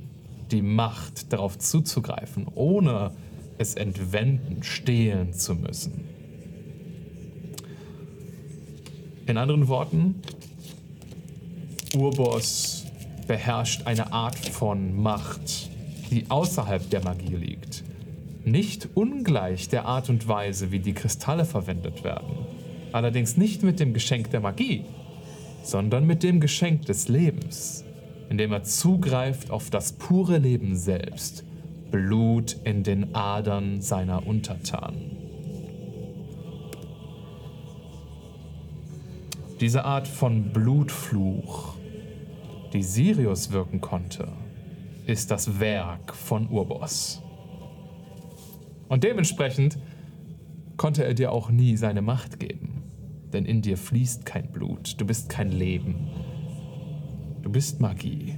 die 0.54 0.62
Macht 0.62 1.34
darauf 1.34 1.58
zuzugreifen, 1.58 2.48
ohne 2.54 3.12
es 3.58 3.74
entwenden, 3.74 4.64
stehlen 4.64 5.34
zu 5.34 5.56
müssen. 5.56 6.06
In 9.26 9.38
anderen 9.38 9.68
Worten, 9.68 10.22
Urboss 11.96 12.86
beherrscht 13.28 13.88
eine 13.88 14.12
Art 14.14 14.38
von 14.38 15.02
Macht, 15.02 15.70
die 16.12 16.30
außerhalb 16.30 16.90
der 16.90 17.04
Magie 17.04 17.36
liegt. 17.36 17.84
Nicht 18.46 18.90
ungleich 18.94 19.70
der 19.70 19.86
Art 19.86 20.10
und 20.10 20.28
Weise, 20.28 20.72
wie 20.72 20.80
die 20.80 20.94
Kristalle 20.94 21.46
verwendet 21.46 22.04
werden. 22.04 22.46
Allerdings 22.92 23.38
nicht 23.38 23.64
mit 23.64 23.80
dem 23.80 23.94
Geschenk 23.94 24.30
der 24.32 24.42
Magie, 24.42 24.84
sondern 25.64 26.06
mit 26.06 26.22
dem 26.22 26.42
Geschenk 26.42 26.86
des 26.86 27.08
Lebens, 27.08 27.86
indem 28.34 28.52
er 28.52 28.64
zugreift 28.64 29.52
auf 29.52 29.70
das 29.70 29.94
pure 29.94 30.40
Leben 30.40 30.76
selbst, 30.76 31.46
Blut 31.92 32.58
in 32.64 32.82
den 32.82 33.14
Adern 33.14 33.80
seiner 33.80 34.26
Untertanen. 34.26 35.18
Diese 39.62 39.86
Art 39.86 40.08
von 40.08 40.52
Blutfluch, 40.52 41.76
die 42.74 42.82
Sirius 42.82 43.52
wirken 43.52 43.82
konnte, 43.82 44.28
ist 45.06 45.30
das 45.30 45.60
Werk 45.60 46.16
von 46.16 46.50
Urboss. 46.50 47.22
Und 48.90 49.04
dementsprechend 49.04 49.78
konnte 50.76 51.06
er 51.06 51.14
dir 51.14 51.32
auch 51.32 51.52
nie 51.52 51.78
seine 51.78 52.02
Macht 52.02 52.40
geben. 52.40 52.82
Denn 53.32 53.46
in 53.46 53.62
dir 53.62 53.78
fließt 53.78 54.26
kein 54.26 54.52
Blut, 54.52 55.00
du 55.00 55.06
bist 55.06 55.30
kein 55.30 55.52
Leben. 55.52 56.08
Du 57.44 57.50
bist 57.50 57.82
Magie. 57.82 58.34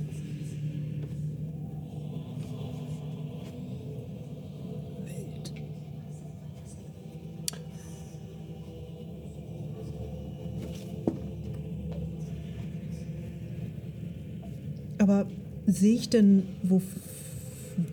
Aber 14.97 15.27
sehe 15.67 15.93
ich 15.93 16.09
denn, 16.09 16.47
wo, 16.63 16.81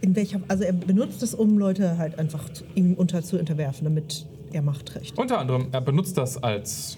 in 0.01 0.17
welcher, 0.17 0.41
also 0.49 0.65
er 0.65 0.73
benutzt 0.73 1.23
es, 1.23 1.35
um 1.35 1.59
Leute 1.59 1.99
halt 1.99 2.19
einfach 2.19 2.49
zu, 2.51 2.65
ihm 2.75 2.95
unter 2.95 3.23
zu 3.23 3.39
unterwerfen, 3.39 3.85
damit 3.85 4.27
er 4.51 4.63
Macht 4.63 4.87
trägt. 4.87 5.19
Unter 5.19 5.39
anderem, 5.39 5.69
er 5.73 5.83
benutzt 5.83 6.17
das 6.17 6.43
als, 6.43 6.97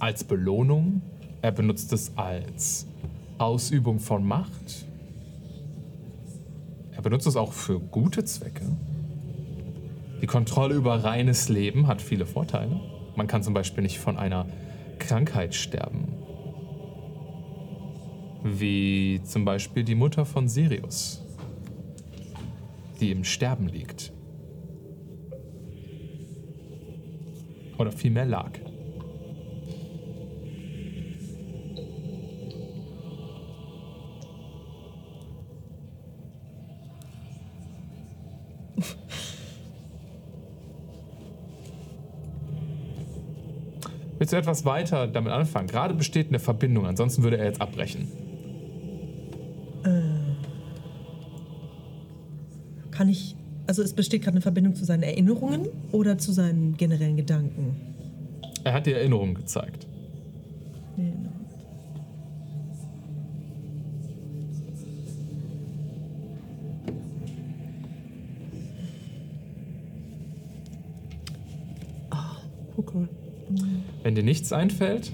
als 0.00 0.24
Belohnung. 0.24 1.02
Er 1.42 1.50
benutzt 1.50 1.92
es 1.92 2.16
als 2.16 2.86
Ausübung 3.38 3.98
von 3.98 4.24
Macht. 4.24 4.86
Er 6.92 7.02
benutzt 7.02 7.26
es 7.26 7.34
auch 7.34 7.52
für 7.52 7.80
gute 7.80 8.24
Zwecke. 8.24 8.64
Die 10.20 10.28
Kontrolle 10.28 10.76
über 10.76 11.02
reines 11.02 11.48
Leben 11.48 11.88
hat 11.88 12.00
viele 12.00 12.26
Vorteile. 12.26 12.80
Man 13.16 13.26
kann 13.26 13.42
zum 13.42 13.54
Beispiel 13.54 13.82
nicht 13.82 13.98
von 13.98 14.16
einer 14.18 14.46
Krankheit 15.00 15.56
sterben. 15.56 16.14
Wie 18.44 19.20
zum 19.24 19.44
Beispiel 19.44 19.82
die 19.82 19.96
Mutter 19.96 20.24
von 20.24 20.46
Sirius, 20.46 21.24
die 23.00 23.10
im 23.10 23.24
Sterben 23.24 23.66
liegt. 23.66 24.12
Oder 27.78 27.90
vielmehr 27.90 28.26
lag. 28.26 28.52
Willst 44.22 44.32
du 44.32 44.36
etwas 44.36 44.64
weiter 44.64 45.08
damit 45.08 45.32
anfangen? 45.32 45.66
Gerade 45.66 45.94
besteht 45.94 46.28
eine 46.28 46.38
Verbindung, 46.38 46.86
ansonsten 46.86 47.24
würde 47.24 47.38
er 47.38 47.46
jetzt 47.46 47.60
abbrechen. 47.60 48.06
Kann 52.92 53.08
ich. 53.08 53.34
Also 53.66 53.82
es 53.82 53.92
besteht 53.94 54.22
gerade 54.22 54.36
eine 54.36 54.40
Verbindung 54.40 54.76
zu 54.76 54.84
seinen 54.84 55.02
Erinnerungen 55.02 55.66
oder 55.90 56.18
zu 56.18 56.30
seinen 56.30 56.76
generellen 56.76 57.16
Gedanken? 57.16 57.74
Er 58.62 58.74
hat 58.74 58.86
die 58.86 58.92
Erinnerung 58.92 59.34
gezeigt. 59.34 59.88
Okay. 72.76 73.08
Wenn 74.02 74.14
dir 74.14 74.22
nichts 74.22 74.52
einfällt, 74.52 75.12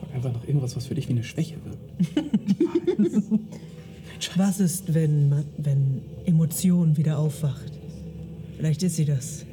Frag 0.00 0.14
einfach 0.14 0.32
nach 0.32 0.44
irgendwas, 0.44 0.76
was 0.76 0.86
für 0.86 0.94
dich 0.94 1.08
wie 1.08 1.12
eine 1.12 1.24
Schwäche 1.24 1.56
wirkt. 1.64 1.78
Was 4.36 4.60
ist, 4.60 4.94
wenn, 4.94 5.44
wenn 5.58 6.00
Emotion 6.24 6.96
wieder 6.96 7.18
aufwacht? 7.18 7.72
Vielleicht 8.56 8.82
ist 8.82 8.96
sie. 8.96 9.04
Das 9.04 9.44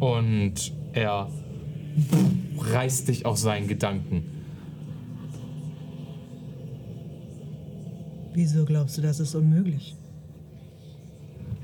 Und 0.00 0.72
er 0.92 1.28
reißt 2.58 3.08
dich 3.08 3.26
aus 3.26 3.42
seinen 3.42 3.68
Gedanken. 3.68 4.24
Wieso 8.32 8.64
glaubst 8.64 8.96
du, 8.96 9.02
das 9.02 9.20
ist 9.20 9.34
unmöglich? 9.34 9.94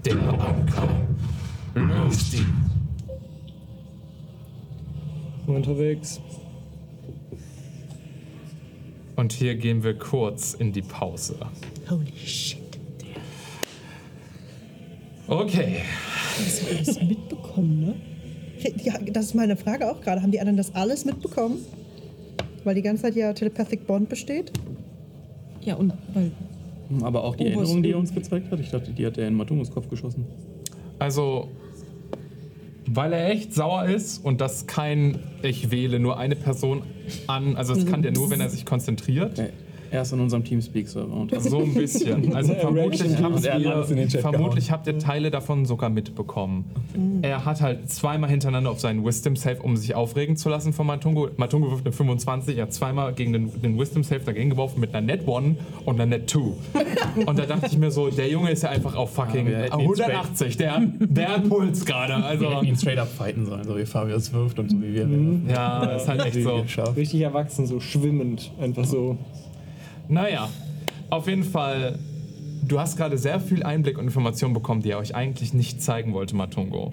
Der 0.04 0.16
Anker. 0.16 0.88
Löst 1.74 2.34
ihn. 2.34 2.46
Unterwegs. 5.46 6.20
Und 9.16 9.32
hier 9.32 9.54
gehen 9.54 9.82
wir 9.82 9.96
kurz 9.96 10.54
in 10.54 10.72
die 10.72 10.82
Pause. 10.82 11.38
Holy 11.88 12.12
shit. 12.14 12.78
Okay. 15.26 15.82
Das 16.36 16.62
hat 16.62 16.76
alles 16.76 17.00
mitbekommen, 17.00 17.80
ne? 17.80 18.15
Ja, 18.82 18.94
das 19.12 19.26
ist 19.26 19.34
meine 19.34 19.56
Frage 19.56 19.90
auch 19.90 20.00
gerade. 20.00 20.22
Haben 20.22 20.30
die 20.32 20.40
anderen 20.40 20.56
das 20.56 20.74
alles 20.74 21.04
mitbekommen? 21.04 21.58
Weil 22.64 22.74
die 22.74 22.82
ganze 22.82 23.02
Zeit 23.02 23.16
ja 23.16 23.32
Telepathic 23.32 23.86
Bond 23.86 24.08
besteht? 24.08 24.50
Ja, 25.62 25.74
und 25.76 25.92
weil. 26.14 26.30
Aber 27.02 27.24
auch 27.24 27.34
die 27.36 27.44
was- 27.44 27.50
Erinnerung, 27.54 27.82
die 27.82 27.90
er 27.90 27.98
uns 27.98 28.14
gezeigt 28.14 28.50
hat, 28.50 28.60
ich 28.60 28.70
dachte, 28.70 28.92
die 28.92 29.04
hat 29.06 29.18
er 29.18 29.26
in 29.28 29.34
Matungus 29.34 29.70
Kopf 29.70 29.88
geschossen. 29.88 30.24
Also, 30.98 31.48
weil 32.88 33.12
er 33.12 33.30
echt 33.30 33.52
sauer 33.52 33.86
ist 33.86 34.24
und 34.24 34.40
das 34.40 34.66
kein, 34.66 35.18
ich 35.42 35.70
wähle 35.72 35.98
nur 35.98 36.18
eine 36.18 36.36
Person 36.36 36.82
an, 37.26 37.56
also 37.56 37.74
das 37.74 37.86
kann 37.86 38.02
der 38.02 38.12
nur, 38.12 38.30
wenn 38.30 38.40
er 38.40 38.48
sich 38.48 38.64
konzentriert. 38.64 39.42
Er 39.90 40.02
ist 40.02 40.12
in 40.12 40.20
unserem 40.20 40.44
Teamspeak-Server 40.44 41.12
und 41.12 41.42
So 41.42 41.58
ein 41.60 41.74
bisschen. 41.74 42.32
Also 42.36 42.54
vermutlich, 42.54 43.22
habt 43.22 43.44
Er 43.44 43.58
ihr, 43.58 43.84
vermutlich 44.20 44.70
habt 44.70 44.86
ihr 44.86 44.98
Teile 44.98 45.30
davon 45.30 45.64
sogar 45.64 45.90
mitbekommen. 45.90 46.64
Er 47.22 47.44
hat 47.44 47.60
halt 47.60 47.88
zweimal 47.90 48.28
hintereinander 48.30 48.70
auf 48.70 48.80
seinen 48.80 49.04
Wisdom 49.04 49.36
Save, 49.36 49.62
um 49.62 49.76
sich 49.76 49.94
aufregen 49.94 50.36
zu 50.36 50.48
lassen 50.48 50.72
von 50.72 50.86
Matungo. 50.86 51.28
Matungo 51.36 51.70
wirft 51.70 51.86
eine 51.86 51.92
25, 51.92 52.56
er 52.56 52.64
hat 52.64 52.72
zweimal 52.72 53.12
gegen 53.14 53.32
den, 53.32 53.62
den 53.62 53.78
Wisdom 53.78 54.02
Save 54.02 54.20
dagegen 54.20 54.50
geworfen 54.50 54.80
mit 54.80 54.94
einer 54.94 55.06
Net 55.06 55.20
1 55.28 55.56
und 55.84 55.94
einer 55.94 56.06
Net 56.06 56.28
2. 56.30 56.40
Und 57.26 57.38
da 57.38 57.46
dachte 57.46 57.66
ich 57.66 57.78
mir 57.78 57.90
so, 57.90 58.08
der 58.10 58.28
Junge 58.28 58.50
ist 58.50 58.62
ja 58.62 58.70
einfach 58.70 58.94
auf 58.94 59.14
fucking 59.14 59.46
Ja, 59.46 59.52
wir 59.52 59.58
hätten 59.64 59.80
ihn 59.80 59.90
180, 59.90 60.56
der, 60.56 60.82
der 60.98 61.28
hat 61.28 61.48
Puls 61.48 61.84
gerade. 61.84 62.14
wir 62.14 62.24
Also, 62.24 62.50
hätten 62.50 62.66
ihn 62.66 62.76
straight 62.76 62.98
up 62.98 63.08
fighten 63.08 63.46
sollen, 63.46 63.64
so 63.64 63.76
wie 63.76 63.86
Fabius 63.86 64.32
wirft 64.32 64.58
und 64.58 64.70
so 64.70 64.76
wie 64.82 64.94
wir. 64.94 65.08
ja, 65.48 65.84
ist 65.96 66.08
halt 66.08 66.24
echt 66.26 66.42
so. 66.42 66.64
Richtig 66.96 67.20
erwachsen, 67.22 67.66
so 67.66 67.80
schwimmend. 67.80 68.50
Einfach 68.60 68.84
so. 68.84 69.16
Naja, 70.08 70.48
auf 71.10 71.26
jeden 71.26 71.44
Fall, 71.44 71.98
du 72.62 72.78
hast 72.78 72.96
gerade 72.96 73.18
sehr 73.18 73.40
viel 73.40 73.62
Einblick 73.62 73.98
und 73.98 74.04
Informationen 74.04 74.54
bekommen, 74.54 74.82
die 74.82 74.90
er 74.90 74.98
euch 74.98 75.14
eigentlich 75.14 75.52
nicht 75.54 75.82
zeigen 75.82 76.12
wollte, 76.12 76.36
Matungo. 76.36 76.92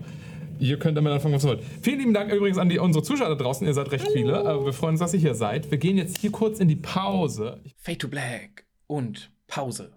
Ihr 0.60 0.80
könnt 0.80 0.98
damit 0.98 1.12
anfangen, 1.12 1.34
was 1.34 1.44
ihr 1.44 1.50
wollt. 1.50 1.64
Vielen 1.82 2.00
lieben 2.00 2.14
Dank 2.14 2.32
übrigens 2.32 2.58
an 2.58 2.70
die, 2.70 2.80
unsere 2.80 3.04
Zuschauer 3.04 3.30
da 3.30 3.36
draußen. 3.36 3.68
Ihr 3.68 3.74
seid 3.74 3.92
recht 3.92 4.08
viele. 4.12 4.46
Aber 4.46 4.66
wir 4.66 4.74
freuen 4.74 4.92
uns, 4.92 5.00
dass 5.00 5.14
ihr 5.14 5.20
hier 5.20 5.36
seid. 5.36 5.72
Wir 5.72 5.78
gehen 5.78 5.98
jetzt 5.98 6.20
hier 6.20 6.32
kurz 6.32 6.60
in 6.60 6.68
die 6.68 6.76
Pause. 6.76 7.60
Fade 7.76 7.98
to 7.98 8.08
Black 8.08 8.66
und 8.88 9.32
Pause. 9.48 9.92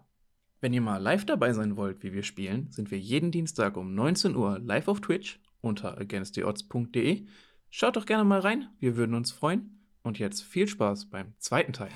Wenn 0.60 0.72
ihr 0.72 0.80
mal 0.80 0.96
live 0.96 1.24
dabei 1.24 1.52
sein 1.52 1.76
wollt, 1.76 2.02
wie 2.02 2.12
wir 2.12 2.22
spielen, 2.22 2.68
sind 2.70 2.90
wir 2.90 2.98
jeden 2.98 3.30
Dienstag 3.30 3.76
um 3.76 3.94
19 3.94 4.34
Uhr 4.34 4.58
live 4.58 4.88
auf 4.88 5.00
Twitch 5.00 5.38
unter 5.60 5.98
againsttheodds.de. 5.98 7.26
Schaut 7.70 7.96
doch 7.96 8.06
gerne 8.06 8.24
mal 8.24 8.40
rein, 8.40 8.68
wir 8.80 8.96
würden 8.96 9.14
uns 9.14 9.32
freuen. 9.32 9.75
Und 10.06 10.20
jetzt 10.20 10.44
viel 10.44 10.68
Spaß 10.68 11.06
beim 11.06 11.34
zweiten 11.40 11.72
Teil. 11.72 11.88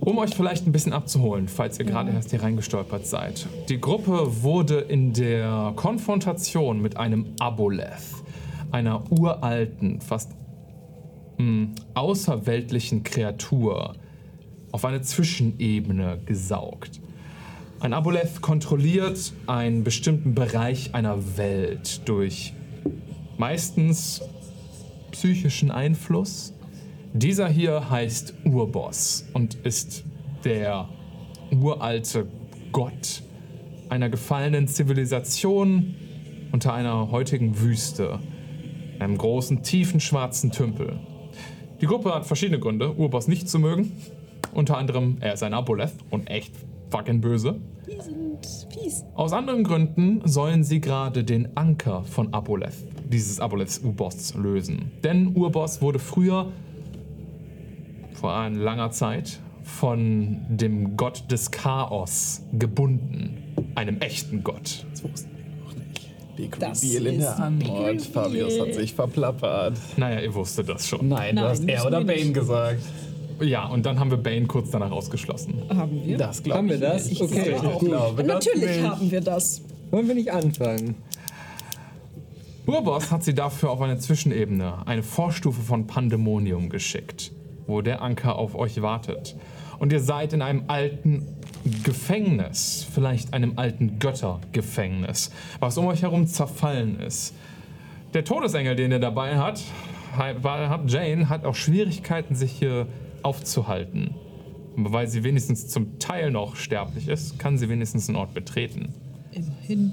Um 0.00 0.18
euch 0.18 0.34
vielleicht 0.34 0.66
ein 0.66 0.72
bisschen 0.72 0.92
abzuholen, 0.92 1.46
falls 1.46 1.78
ihr 1.78 1.84
gerade 1.84 2.10
erst 2.10 2.30
hier 2.30 2.42
reingestolpert 2.42 3.06
seid. 3.06 3.46
Die 3.68 3.80
Gruppe 3.80 4.42
wurde 4.42 4.80
in 4.80 5.12
der 5.12 5.72
Konfrontation 5.76 6.82
mit 6.82 6.96
einem 6.96 7.36
Aboleth, 7.38 8.02
einer 8.72 9.04
uralten, 9.12 10.00
fast 10.00 10.32
mh, 11.38 11.68
außerweltlichen 11.94 13.04
Kreatur, 13.04 13.94
auf 14.72 14.84
eine 14.84 15.02
Zwischenebene 15.02 16.20
gesaugt. 16.26 17.00
Ein 17.78 17.92
Aboleth 17.92 18.40
kontrolliert 18.40 19.32
einen 19.46 19.84
bestimmten 19.84 20.34
Bereich 20.34 20.96
einer 20.96 21.36
Welt 21.36 22.08
durch 22.08 22.54
meistens 23.38 24.20
psychischen 25.12 25.70
Einfluss. 25.70 26.54
Dieser 27.14 27.46
hier 27.46 27.90
heißt 27.90 28.32
Urboss 28.46 29.28
und 29.34 29.54
ist 29.66 30.04
der 30.44 30.88
uralte 31.50 32.26
Gott 32.72 33.22
einer 33.90 34.08
gefallenen 34.08 34.66
Zivilisation 34.66 35.94
unter 36.52 36.72
einer 36.72 37.10
heutigen 37.10 37.60
Wüste, 37.60 38.18
einem 38.98 39.18
großen, 39.18 39.62
tiefen, 39.62 40.00
schwarzen 40.00 40.52
Tümpel. 40.52 40.98
Die 41.82 41.86
Gruppe 41.86 42.14
hat 42.14 42.24
verschiedene 42.24 42.58
Gründe, 42.58 42.94
Urboss 42.94 43.28
nicht 43.28 43.46
zu 43.46 43.58
mögen. 43.58 43.92
Unter 44.54 44.78
anderem, 44.78 45.18
er 45.20 45.34
ist 45.34 45.42
ein 45.42 45.52
Aboleth 45.52 45.92
und 46.08 46.30
echt 46.30 46.54
fucking 46.88 47.20
böse. 47.20 47.60
Die 47.86 48.00
sind 48.00 48.46
fies. 48.72 49.04
Aus 49.14 49.34
anderen 49.34 49.64
Gründen 49.64 50.22
sollen 50.24 50.64
sie 50.64 50.80
gerade 50.80 51.24
den 51.24 51.54
Anker 51.58 52.04
von 52.04 52.32
Aboleth, 52.32 52.74
dieses 53.10 53.38
Aboleths 53.38 53.80
Urboss, 53.80 54.34
lösen. 54.34 54.92
Denn 55.04 55.36
Urboss 55.36 55.82
wurde 55.82 55.98
früher, 55.98 56.50
vor 58.22 58.36
einer 58.36 58.56
langer 58.56 58.92
Zeit, 58.92 59.40
von 59.64 60.38
dem 60.48 60.96
Gott 60.96 61.24
des 61.30 61.50
Chaos 61.50 62.42
gebunden. 62.52 63.36
Einem 63.74 63.98
echten 64.00 64.44
Gott. 64.44 64.86
Das 64.92 65.02
wussten 65.02 65.30
wir 65.36 65.64
noch 65.64 65.74
nicht. 65.74 66.36
Big 66.36 66.56
Das 66.60 66.84
Reveal 66.84 67.06
in 67.08 67.18
der 67.18 67.36
Antwort. 67.38 68.00
Fabius 68.02 68.60
hat 68.60 68.74
sich 68.74 68.94
verplappert. 68.94 69.76
Naja, 69.96 70.20
ihr 70.20 70.32
wusstet 70.34 70.68
das 70.68 70.86
schon. 70.88 71.08
Nein, 71.08 71.34
du 71.34 71.42
hast 71.42 71.64
er 71.68 71.84
oder 71.84 71.98
Bane 72.04 72.20
nicht. 72.20 72.34
gesagt. 72.34 72.80
Ja, 73.40 73.66
und 73.66 73.84
dann 73.84 73.98
haben 73.98 74.10
wir 74.12 74.18
Bane 74.18 74.46
kurz 74.46 74.70
danach 74.70 74.92
ausgeschlossen. 74.92 75.54
Haben 75.68 76.04
wir? 76.06 76.16
Das 76.16 76.44
glaube 76.44 76.58
Haben 76.58 76.68
wir 76.68 76.78
das? 76.78 77.08
nicht. 77.08 77.20
Okay, 77.22 77.56
Ich 77.56 77.62
gut. 77.78 77.88
glaube 77.88 78.22
das 78.22 78.26
Natürlich 78.46 78.76
nicht. 78.76 78.88
haben 78.88 79.10
wir 79.10 79.20
das. 79.20 79.62
Wollen 79.90 80.06
wir 80.06 80.14
nicht 80.14 80.30
anfangen? 80.32 80.94
Urboss 82.66 83.10
hat 83.10 83.24
sie 83.24 83.34
dafür 83.34 83.70
auf 83.70 83.80
eine 83.80 83.98
Zwischenebene, 83.98 84.86
eine 84.86 85.02
Vorstufe 85.02 85.60
von 85.60 85.88
Pandemonium 85.88 86.68
geschickt. 86.68 87.32
Wo 87.66 87.80
der 87.80 88.02
Anker 88.02 88.36
auf 88.36 88.54
euch 88.54 88.82
wartet. 88.82 89.36
Und 89.78 89.92
ihr 89.92 90.00
seid 90.00 90.32
in 90.32 90.42
einem 90.42 90.64
alten 90.68 91.26
Gefängnis, 91.84 92.86
vielleicht 92.92 93.34
einem 93.34 93.54
alten 93.56 93.98
Göttergefängnis, 93.98 95.32
was 95.60 95.78
um 95.78 95.86
euch 95.86 96.02
herum 96.02 96.26
zerfallen 96.26 97.00
ist. 97.00 97.34
Der 98.14 98.24
Todesengel, 98.24 98.76
den 98.76 98.92
ihr 98.92 98.98
dabei 98.98 99.38
hat, 99.38 99.62
hat 100.16 100.90
Jane, 100.90 101.28
hat 101.28 101.44
auch 101.44 101.54
Schwierigkeiten, 101.54 102.34
sich 102.34 102.52
hier 102.52 102.86
aufzuhalten. 103.22 104.14
Weil 104.76 105.06
sie 105.08 105.22
wenigstens 105.24 105.68
zum 105.68 105.98
Teil 105.98 106.30
noch 106.30 106.56
sterblich 106.56 107.08
ist, 107.08 107.38
kann 107.38 107.58
sie 107.58 107.68
wenigstens 107.68 108.06
den 108.06 108.16
Ort 108.16 108.34
betreten. 108.34 108.94
Immerhin. 109.32 109.92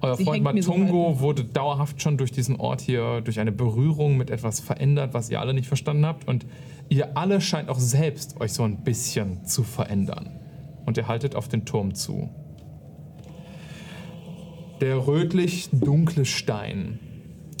Euer 0.00 0.16
Sie 0.16 0.24
Freund 0.24 0.44
so 0.62 0.72
Matungo 0.74 1.08
halb. 1.08 1.20
wurde 1.20 1.44
dauerhaft 1.44 2.02
schon 2.02 2.18
durch 2.18 2.32
diesen 2.32 2.56
Ort 2.56 2.80
hier, 2.80 3.20
durch 3.20 3.38
eine 3.38 3.52
Berührung 3.52 4.16
mit 4.16 4.30
etwas 4.30 4.58
verändert, 4.60 5.14
was 5.14 5.30
ihr 5.30 5.40
alle 5.40 5.54
nicht 5.54 5.68
verstanden 5.68 6.06
habt. 6.06 6.26
Und 6.26 6.44
ihr 6.88 7.16
alle 7.16 7.40
scheint 7.40 7.68
auch 7.68 7.78
selbst 7.78 8.40
euch 8.40 8.52
so 8.52 8.62
ein 8.64 8.84
bisschen 8.84 9.44
zu 9.44 9.62
verändern. 9.62 10.38
Und 10.86 10.96
ihr 10.96 11.08
haltet 11.08 11.34
auf 11.36 11.48
den 11.48 11.64
Turm 11.64 11.94
zu. 11.94 12.28
Der 14.80 15.06
rötlich-dunkle 15.06 16.24
Stein, 16.24 16.98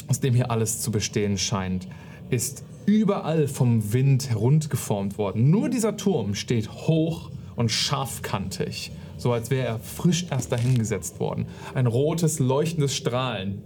aus 0.08 0.20
dem 0.20 0.34
hier 0.34 0.50
alles 0.50 0.80
zu 0.80 0.90
bestehen 0.90 1.38
scheint, 1.38 1.86
ist 2.30 2.64
überall 2.84 3.46
vom 3.46 3.92
Wind 3.92 4.28
herundgeformt 4.30 5.18
worden. 5.18 5.50
Nur 5.50 5.68
dieser 5.68 5.96
Turm 5.96 6.34
steht 6.34 6.68
hoch 6.70 7.30
und 7.54 7.70
scharfkantig, 7.70 8.90
so 9.16 9.32
als 9.32 9.50
wäre 9.50 9.66
er 9.66 9.78
frisch 9.78 10.26
erst 10.30 10.50
dahingesetzt 10.50 11.20
worden. 11.20 11.46
Ein 11.74 11.86
rotes, 11.86 12.38
leuchtendes 12.40 12.96
Strahlen 12.96 13.62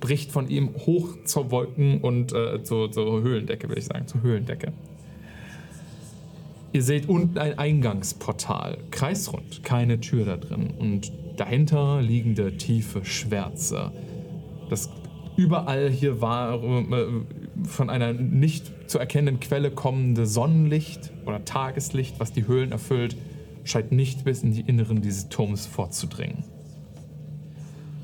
bricht 0.00 0.30
von 0.30 0.48
ihm 0.48 0.70
hoch 0.86 1.08
zur 1.24 1.50
Wolken- 1.50 2.00
und 2.00 2.32
äh, 2.32 2.62
zur, 2.62 2.90
zur 2.92 3.22
Höhlendecke, 3.22 3.68
würde 3.68 3.80
ich 3.80 3.86
sagen, 3.86 4.06
zur 4.06 4.22
Höhlendecke. 4.22 4.72
Ihr 6.72 6.82
seht 6.82 7.08
unten 7.08 7.38
ein 7.38 7.58
Eingangsportal, 7.58 8.78
kreisrund, 8.90 9.62
keine 9.62 10.00
Tür 10.00 10.26
da 10.26 10.36
drin 10.36 10.74
und 10.78 11.10
dahinter 11.36 12.02
liegende 12.02 12.56
tiefe 12.56 13.04
Schwärze. 13.04 13.92
Das 14.68 14.90
überall 15.36 15.90
hier 15.90 16.20
war 16.20 16.62
äh, 16.62 17.06
von 17.64 17.88
einer 17.90 18.12
nicht 18.12 18.90
zu 18.90 18.98
erkennenden 18.98 19.40
Quelle 19.40 19.70
kommende 19.70 20.26
Sonnenlicht 20.26 21.12
oder 21.24 21.44
Tageslicht, 21.44 22.20
was 22.20 22.32
die 22.32 22.46
Höhlen 22.46 22.72
erfüllt, 22.72 23.16
scheint 23.64 23.92
nicht 23.92 24.24
bis 24.24 24.42
in 24.42 24.52
die 24.52 24.60
Inneren 24.60 25.00
dieses 25.00 25.28
Turms 25.28 25.66
vorzudringen. 25.66 26.44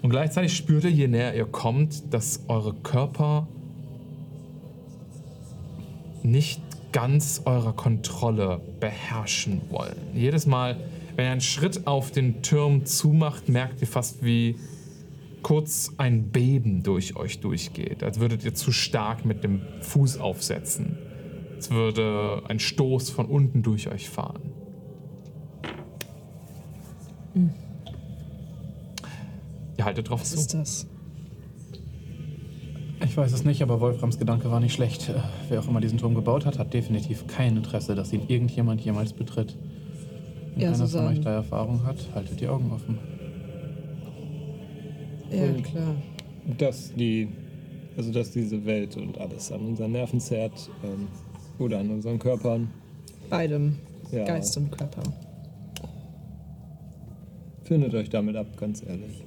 Und 0.02 0.10
gleichzeitig 0.10 0.56
spürt 0.56 0.84
ihr, 0.84 0.90
je 0.90 1.08
näher 1.08 1.34
ihr 1.34 1.46
kommt, 1.46 2.12
dass 2.12 2.40
eure 2.48 2.74
Körper 2.74 3.46
nicht 6.22 6.60
ganz 6.92 7.42
eurer 7.44 7.72
Kontrolle 7.72 8.60
beherrschen 8.80 9.62
wollen. 9.70 9.96
Jedes 10.14 10.46
Mal, 10.46 10.76
wenn 11.16 11.26
ihr 11.26 11.30
einen 11.32 11.40
Schritt 11.40 11.86
auf 11.86 12.10
den 12.10 12.42
Turm 12.42 12.84
zumacht, 12.84 13.48
merkt 13.48 13.80
ihr 13.80 13.86
fast, 13.86 14.24
wie 14.24 14.56
kurz 15.42 15.92
ein 15.96 16.30
Beben 16.30 16.82
durch 16.82 17.16
euch 17.16 17.40
durchgeht, 17.40 18.02
als 18.02 18.20
würdet 18.20 18.44
ihr 18.44 18.54
zu 18.54 18.72
stark 18.72 19.24
mit 19.24 19.42
dem 19.42 19.62
Fuß 19.80 20.18
aufsetzen. 20.18 20.98
Als 21.54 21.70
würde 21.70 22.42
ein 22.48 22.58
Stoß 22.58 23.10
von 23.10 23.26
unten 23.26 23.62
durch 23.62 23.88
euch 23.88 24.08
fahren. 24.08 24.52
Ihr 29.78 29.84
haltet 29.84 30.08
drauf 30.10 30.20
Was 30.20 30.30
zu. 30.30 30.36
ist 30.36 30.54
das? 30.54 30.86
Ich 33.04 33.16
weiß 33.16 33.32
es 33.32 33.44
nicht, 33.44 33.62
aber 33.62 33.80
Wolframs 33.80 34.18
Gedanke 34.18 34.50
war 34.50 34.60
nicht 34.60 34.74
schlecht. 34.74 35.08
Äh, 35.08 35.14
Wer 35.48 35.60
auch 35.60 35.68
immer 35.68 35.80
diesen 35.80 35.98
Turm 35.98 36.14
gebaut 36.14 36.46
hat, 36.46 36.58
hat 36.58 36.72
definitiv 36.72 37.26
kein 37.26 37.56
Interesse, 37.56 37.94
dass 37.94 38.12
ihn 38.12 38.22
irgendjemand 38.28 38.80
jemals 38.82 39.12
betritt. 39.12 39.56
Wenn 40.54 40.62
Ja, 40.62 40.72
einer 40.72 40.86
von 40.86 41.06
euch 41.06 41.20
da 41.20 41.32
Erfahrung 41.32 41.84
hat, 41.84 41.96
haltet 42.14 42.40
die 42.40 42.46
Augen 42.48 42.70
offen. 42.70 42.98
Ja, 45.30 45.44
Und- 45.44 45.62
klar. 45.64 45.94
dass 46.58 46.92
die, 46.94 47.28
also 47.96 48.12
dass 48.12 48.30
diese 48.30 48.64
Welt 48.66 48.96
und 48.96 49.18
alles 49.18 49.50
an 49.50 49.62
unseren 49.62 49.92
Nerven 49.92 50.20
zerrt 50.20 50.70
ähm, 50.84 51.08
oder 51.58 51.78
an 51.80 51.90
unseren 51.90 52.18
Körpern. 52.18 52.68
Beidem. 53.30 53.78
Ja. 54.12 54.24
Geist 54.26 54.56
und 54.58 54.70
Körper. 54.70 55.02
Findet 57.64 57.94
euch 57.94 58.10
damit 58.10 58.36
ab, 58.36 58.46
ganz 58.58 58.82
ehrlich. 58.86 59.24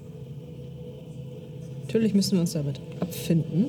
Natürlich 1.95 2.13
müssen 2.13 2.33
wir 2.33 2.41
uns 2.41 2.51
damit 2.51 2.81
abfinden. 2.99 3.67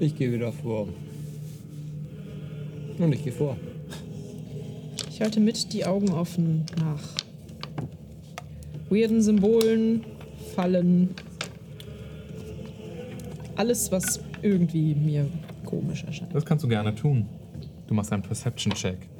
Ich 0.00 0.16
gehe 0.16 0.32
wieder 0.32 0.50
vor. 0.50 0.88
Und 2.98 3.12
ich 3.12 3.22
gehe 3.22 3.32
vor. 3.32 3.56
Ich 5.08 5.20
halte 5.20 5.38
mit 5.38 5.72
die 5.72 5.86
Augen 5.86 6.10
offen 6.10 6.66
nach 6.80 7.02
weirden 8.90 9.22
Symbolen, 9.22 10.04
Fallen. 10.56 11.10
Alles, 13.54 13.92
was 13.92 14.18
irgendwie 14.42 14.96
mir 14.96 15.28
komisch 15.64 16.02
erscheint. 16.02 16.34
Das 16.34 16.44
kannst 16.44 16.64
du 16.64 16.68
gerne 16.68 16.96
tun. 16.96 17.28
Du 17.86 17.94
machst 17.94 18.12
einen 18.12 18.24
Perception-Check. 18.24 19.13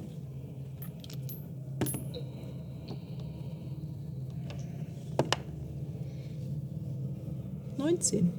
19. 7.85 8.33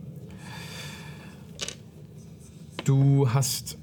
Du 2.83 3.31
hast 3.31 3.77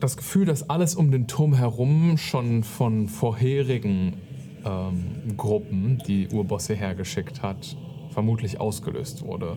das 0.00 0.16
Gefühl, 0.16 0.44
dass 0.44 0.68
alles 0.68 0.96
um 0.96 1.12
den 1.12 1.28
Turm 1.28 1.54
herum 1.54 2.18
schon 2.18 2.64
von 2.64 3.06
vorherigen 3.06 4.14
ähm, 4.64 5.36
Gruppen, 5.36 6.02
die 6.08 6.26
Urbosse 6.30 6.74
hergeschickt 6.74 7.42
hat, 7.42 7.76
vermutlich 8.10 8.58
ausgelöst 8.58 9.22
wurde. 9.22 9.56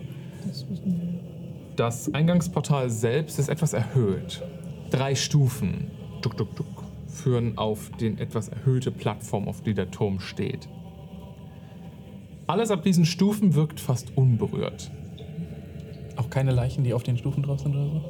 Das 1.74 2.14
Eingangsportal 2.14 2.88
selbst 2.88 3.40
ist 3.40 3.48
etwas 3.48 3.72
erhöht. 3.72 4.42
Drei 4.90 5.16
Stufen, 5.16 5.90
tuk, 6.20 6.36
tuk, 6.36 6.54
tuk, 6.54 6.84
führen 7.08 7.58
auf 7.58 7.90
den 8.00 8.18
etwas 8.18 8.46
erhöhte 8.48 8.92
Plattform, 8.92 9.48
auf 9.48 9.62
die 9.62 9.74
der 9.74 9.90
Turm 9.90 10.20
steht. 10.20 10.68
Alles 12.52 12.70
ab 12.70 12.82
diesen 12.82 13.06
Stufen 13.06 13.54
wirkt 13.54 13.80
fast 13.80 14.14
unberührt. 14.14 14.90
Auch 16.16 16.28
keine 16.28 16.50
Leichen, 16.50 16.84
die 16.84 16.92
auf 16.92 17.02
den 17.02 17.16
Stufen 17.16 17.42
drauf 17.42 17.60
sind 17.60 17.74
oder 17.74 17.88
so? 17.88 18.02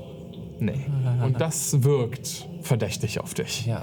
Nee. 0.59 0.81
Und 1.25 1.41
das 1.41 1.85
wirkt 1.85 2.49
verdächtig 2.61 3.21
auf 3.21 3.35
dich. 3.35 3.67
Ja. 3.67 3.83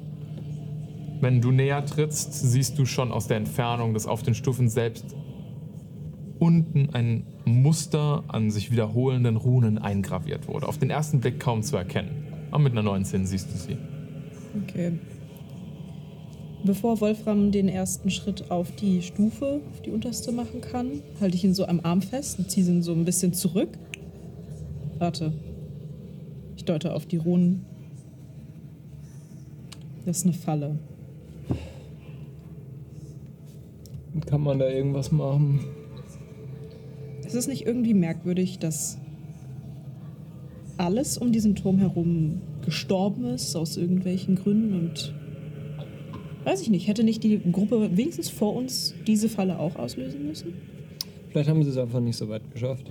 Wenn 1.20 1.42
du 1.42 1.50
näher 1.50 1.84
trittst, 1.84 2.32
siehst 2.32 2.78
du 2.78 2.86
schon 2.86 3.12
aus 3.12 3.26
der 3.26 3.36
Entfernung, 3.36 3.92
dass 3.92 4.06
auf 4.06 4.22
den 4.22 4.34
Stufen 4.34 4.70
selbst 4.70 5.14
unten 6.38 6.88
ein 6.94 7.26
Muster 7.44 8.24
an 8.28 8.50
sich 8.50 8.72
wiederholenden 8.72 9.36
Runen 9.36 9.76
eingraviert 9.76 10.48
wurde. 10.48 10.66
Auf 10.68 10.78
den 10.78 10.88
ersten 10.88 11.20
Blick 11.20 11.38
kaum 11.38 11.62
zu 11.62 11.76
erkennen. 11.76 12.48
Aber 12.50 12.62
mit 12.62 12.72
einer 12.72 12.82
19 12.82 13.26
siehst 13.26 13.52
du 13.52 13.58
sie. 13.58 13.76
Okay. 14.62 14.92
Bevor 16.66 17.02
Wolfram 17.02 17.52
den 17.52 17.68
ersten 17.68 18.08
Schritt 18.10 18.50
auf 18.50 18.74
die 18.76 19.02
Stufe, 19.02 19.60
auf 19.70 19.82
die 19.82 19.90
unterste 19.90 20.32
machen 20.32 20.62
kann, 20.62 21.02
halte 21.20 21.36
ich 21.36 21.44
ihn 21.44 21.52
so 21.52 21.66
am 21.66 21.80
Arm 21.82 22.00
fest 22.00 22.38
und 22.38 22.50
ziehe 22.50 22.66
ihn 22.66 22.82
so 22.82 22.92
ein 22.92 23.04
bisschen 23.04 23.34
zurück. 23.34 23.68
Warte. 24.98 25.34
Ich 26.56 26.64
deute 26.64 26.94
auf 26.94 27.04
die 27.04 27.18
Runen. 27.18 27.66
Das 30.06 30.18
ist 30.18 30.24
eine 30.24 30.32
Falle. 30.32 30.78
Kann 34.24 34.40
man 34.40 34.58
da 34.58 34.66
irgendwas 34.66 35.12
machen? 35.12 35.60
Es 37.26 37.34
ist 37.34 37.46
nicht 37.46 37.66
irgendwie 37.66 37.92
merkwürdig, 37.92 38.58
dass 38.58 38.96
alles 40.78 41.18
um 41.18 41.30
diesen 41.30 41.56
Turm 41.56 41.78
herum 41.78 42.40
gestorben 42.64 43.26
ist, 43.26 43.54
aus 43.54 43.76
irgendwelchen 43.76 44.36
Gründen 44.36 44.74
und. 44.74 45.14
Weiß 46.44 46.60
ich 46.60 46.70
nicht, 46.70 46.86
hätte 46.88 47.04
nicht 47.04 47.22
die 47.24 47.40
Gruppe 47.50 47.96
wenigstens 47.96 48.28
vor 48.28 48.54
uns 48.54 48.94
diese 49.06 49.28
Falle 49.28 49.58
auch 49.58 49.76
auslösen 49.76 50.26
müssen? 50.26 50.54
Vielleicht 51.30 51.48
haben 51.48 51.62
sie 51.64 51.70
es 51.70 51.78
einfach 51.78 52.00
nicht 52.00 52.16
so 52.16 52.28
weit 52.28 52.42
geschafft. 52.52 52.90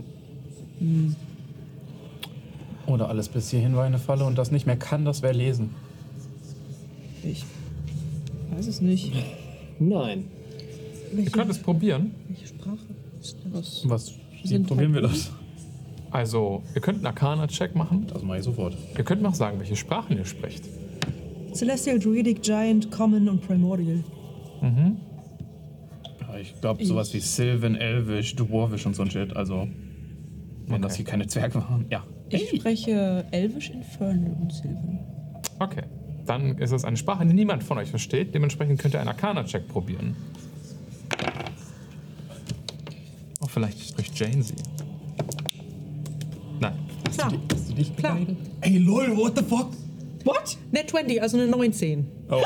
Oder 2.88 3.10
alles 3.10 3.30
bis 3.30 3.52
hierhin 3.52 3.76
war 3.76 3.86
eine 3.86 4.00
Falle 4.00 4.26
und 4.26 4.38
das 4.38 4.52
nicht 4.52 4.66
mehr 4.66 4.76
kann, 4.76 5.06
das 5.06 5.22
wäre 5.22 5.34
lesen. 5.34 5.70
Ich 7.24 7.46
weiß 8.56 8.68
es 8.68 8.82
nicht. 8.82 9.14
Nein. 9.80 10.26
Ihr 11.16 11.30
könnt 11.30 11.52
es 11.52 11.60
probieren. 11.60 12.16
Welche 12.28 12.48
Sprache 12.48 12.78
ist 13.22 13.38
das? 13.54 13.88
Was? 13.88 14.14
Sind 14.44 14.68
probieren 14.68 14.94
halt 14.94 15.04
wir 15.04 15.10
das? 15.10 15.32
Also, 16.12 16.64
ihr 16.76 16.82
könnt 16.82 16.98
einen 16.98 17.08
Arcana-Check 17.08 17.76
machen. 17.76 18.08
Das 18.12 18.24
mache 18.24 18.40
ich 18.40 18.44
sofort. 18.44 18.76
Ihr 18.98 19.04
könnt 19.04 19.22
mir 19.22 19.30
auch 19.30 19.36
sagen, 19.36 19.60
welche 19.60 19.76
Sprachen 19.76 20.18
ihr 20.18 20.26
sprecht. 20.26 20.66
Celestial, 21.54 22.00
Druidic, 22.00 22.42
Giant, 22.42 22.92
Common 22.92 23.30
und 23.30 23.46
Primordial. 23.46 24.04
Mhm. 24.62 24.98
Ich 26.42 26.60
glaube 26.60 26.84
sowas 26.84 27.14
wie 27.14 27.20
Sylvan, 27.20 27.76
Elvish, 27.76 28.36
Dwarvish 28.36 28.86
und 28.86 28.96
so 28.96 29.04
ein 29.04 29.12
Shit. 29.12 29.36
Also, 29.36 29.68
wenn 30.68 30.82
das 30.82 30.96
hier 30.96 31.06
keine 31.06 31.28
Zwerge 31.28 31.56
waren. 31.56 31.86
Ja. 31.90 32.04
Ich 32.30 32.50
spreche 32.50 33.26
Elvisch, 33.32 33.70
Infernal 33.70 34.36
und 34.42 34.52
Sylvan. 34.52 35.00
Okay. 35.60 35.84
Dann 36.26 36.58
ist 36.58 36.72
es 36.72 36.86
eine 36.86 36.98
Sprache, 36.98 37.26
die 37.26 37.34
niemand 37.34 37.64
von 37.64 37.78
euch 37.78 37.90
versteht. 37.90 38.34
Dementsprechend 38.34 38.80
könnt 38.80 38.94
ihr 38.96 39.00
einen 39.00 39.10
Arcana-Check 39.10 39.68
probieren. 39.68 40.16
Oh, 43.42 43.48
vielleicht 43.48 43.90
spricht 43.90 44.18
Jane 44.18 44.42
sie. 44.42 44.56
Nein. 46.60 46.74
Klar. 47.14 47.34
Hast 47.52 47.70
du 47.70 47.74
dich 47.74 47.96
Klar. 47.96 48.18
Ey, 48.62 48.78
lol, 48.78 49.16
what 49.18 49.38
the 49.38 49.44
fuck? 49.44 49.70
What? 50.24 50.58
Net 50.72 50.90
20, 50.90 51.22
also 51.22 51.38
eine 51.38 51.48
19. 51.48 52.08
Oh. 52.30 52.36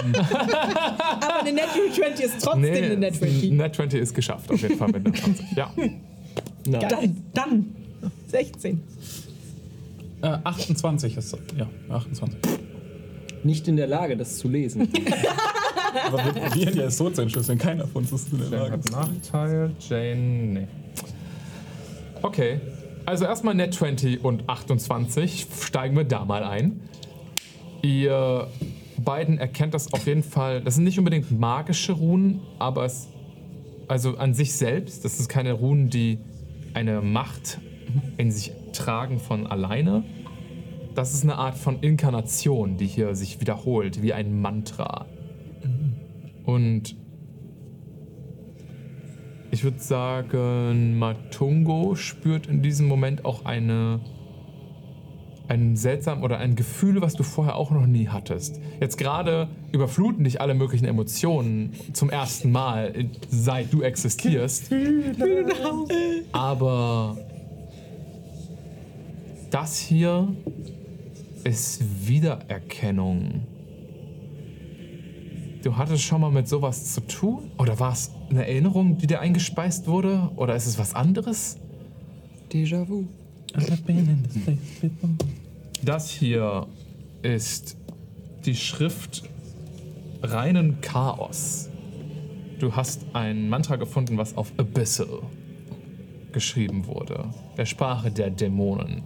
Aber 0.00 1.40
eine 1.40 1.52
Natural 1.52 1.92
20 1.92 2.24
ist 2.24 2.42
trotzdem 2.42 2.84
eine 2.84 2.96
Net 2.96 3.16
20. 3.16 3.50
Net 3.52 3.74
20 3.74 4.00
ist 4.00 4.14
geschafft, 4.14 4.50
auf 4.50 4.60
jeden 4.60 4.76
Fall 4.76 4.88
mit 4.88 5.06
einer 5.06 5.14
20. 5.14 5.52
Ja. 5.56 5.72
Nein. 6.66 6.80
Dann, 6.88 7.22
dann 7.32 7.76
16. 8.26 8.82
Äh, 10.22 10.26
28 10.44 11.16
ist 11.16 11.36
Ja, 11.56 11.68
28. 11.88 12.38
Nicht 13.44 13.68
in 13.68 13.76
der 13.76 13.86
Lage, 13.86 14.16
das 14.16 14.36
zu 14.38 14.48
lesen. 14.48 14.88
Aber 16.06 16.24
wir 16.24 16.32
probieren 16.32 16.76
ja 16.76 16.84
es 16.84 16.96
so 16.98 17.08
zu 17.10 17.22
entschlüsseln. 17.22 17.58
Keiner 17.58 17.86
von 17.86 18.02
uns 18.02 18.12
ist 18.12 18.32
in 18.32 18.38
der 18.38 18.48
Jane 18.48 18.62
Lage. 18.62 18.72
hat 18.72 18.90
Nachteil, 18.90 19.70
Jane, 19.88 20.16
nee. 20.16 20.66
Okay, 22.22 22.60
also 23.06 23.24
erstmal 23.24 23.54
Net 23.54 23.74
20 23.74 24.22
und 24.24 24.48
28. 24.48 25.46
Steigen 25.62 25.96
wir 25.96 26.04
da 26.04 26.24
mal 26.24 26.44
ein. 26.44 26.80
Ihr 27.82 28.48
beiden 29.04 29.38
erkennt 29.38 29.74
das 29.74 29.92
auf 29.92 30.06
jeden 30.06 30.22
Fall. 30.22 30.60
Das 30.60 30.74
sind 30.74 30.84
nicht 30.84 30.98
unbedingt 30.98 31.30
magische 31.30 31.92
Runen, 31.92 32.40
aber 32.58 32.84
es. 32.84 33.08
Also 33.86 34.18
an 34.18 34.34
sich 34.34 34.52
selbst, 34.52 35.06
das 35.06 35.16
sind 35.16 35.30
keine 35.30 35.52
Runen, 35.52 35.88
die 35.88 36.18
eine 36.74 37.00
Macht 37.00 37.58
in 38.18 38.30
sich 38.30 38.52
tragen 38.74 39.18
von 39.18 39.46
alleine. 39.46 40.04
Das 40.94 41.14
ist 41.14 41.22
eine 41.22 41.36
Art 41.36 41.56
von 41.56 41.80
Inkarnation, 41.80 42.76
die 42.76 42.86
hier 42.86 43.14
sich 43.14 43.40
wiederholt, 43.40 44.02
wie 44.02 44.12
ein 44.12 44.42
Mantra. 44.42 45.06
Und 46.44 46.96
ich 49.50 49.64
würde 49.64 49.78
sagen, 49.78 50.98
Matungo 50.98 51.94
spürt 51.94 52.46
in 52.46 52.60
diesem 52.62 52.86
Moment 52.86 53.24
auch 53.24 53.46
eine 53.46 54.00
ein 55.48 55.76
seltsam 55.76 56.22
oder 56.22 56.38
ein 56.38 56.54
Gefühl, 56.54 57.00
was 57.00 57.14
du 57.14 57.22
vorher 57.22 57.56
auch 57.56 57.70
noch 57.70 57.86
nie 57.86 58.08
hattest. 58.08 58.60
Jetzt 58.80 58.98
gerade 58.98 59.48
überfluten 59.72 60.24
dich 60.24 60.40
alle 60.40 60.54
möglichen 60.54 60.84
Emotionen 60.84 61.72
zum 61.92 62.10
ersten 62.10 62.52
Mal, 62.52 63.06
seit 63.30 63.72
du 63.72 63.82
existierst. 63.82 64.70
Aber 66.32 67.16
das 69.50 69.78
hier 69.78 70.28
ist 71.44 71.82
Wiedererkennung. 72.06 73.46
Du 75.62 75.76
hattest 75.76 76.02
schon 76.02 76.20
mal 76.20 76.30
mit 76.30 76.46
sowas 76.46 76.94
zu 76.94 77.00
tun? 77.00 77.50
Oder 77.58 77.80
war 77.80 77.92
es 77.92 78.12
eine 78.30 78.46
Erinnerung, 78.46 78.98
die 78.98 79.06
dir 79.06 79.20
eingespeist 79.20 79.86
wurde? 79.86 80.30
Oder 80.36 80.54
ist 80.54 80.66
es 80.66 80.78
was 80.78 80.94
anderes? 80.94 81.56
Déjà-vu. 82.52 83.06
Das 85.82 86.10
hier 86.10 86.66
ist 87.22 87.76
die 88.44 88.56
Schrift 88.56 89.22
reinen 90.22 90.80
Chaos. 90.80 91.68
Du 92.58 92.74
hast 92.74 93.06
ein 93.12 93.48
Mantra 93.48 93.76
gefunden, 93.76 94.18
was 94.18 94.36
auf 94.36 94.52
Abyssal 94.56 95.22
geschrieben 96.32 96.86
wurde. 96.86 97.26
Der 97.56 97.66
Sprache 97.66 98.10
der 98.10 98.30
Dämonen. 98.30 99.02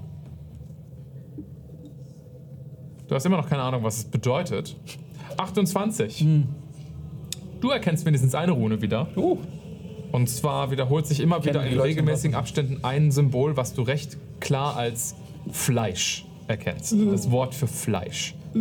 Du 3.08 3.14
hast 3.14 3.26
immer 3.26 3.36
noch 3.36 3.48
keine 3.48 3.62
Ahnung, 3.62 3.84
was 3.84 3.98
es 3.98 4.04
bedeutet. 4.06 4.74
28. 5.36 6.26
Du 7.60 7.70
erkennst 7.70 8.06
wenigstens 8.06 8.34
eine 8.34 8.52
Rune 8.52 8.80
wieder. 8.80 9.08
Und 10.12 10.28
zwar 10.28 10.70
wiederholt 10.70 11.06
sich 11.06 11.20
immer 11.20 11.44
wieder 11.44 11.64
in 11.64 11.74
Leute 11.74 11.88
regelmäßigen? 11.88 12.34
Abständen 12.34 12.82
ein 12.82 13.10
Symbol, 13.10 13.56
was 13.56 13.74
du 13.74 13.82
recht 13.82 14.16
klar 14.40 14.76
als 14.76 15.14
Fleisch 15.50 16.24
erkennst. 16.52 16.94
Das 17.10 17.30
Wort 17.30 17.54
für 17.54 17.66
Fleisch. 17.66 18.34
Oh, 18.54 18.58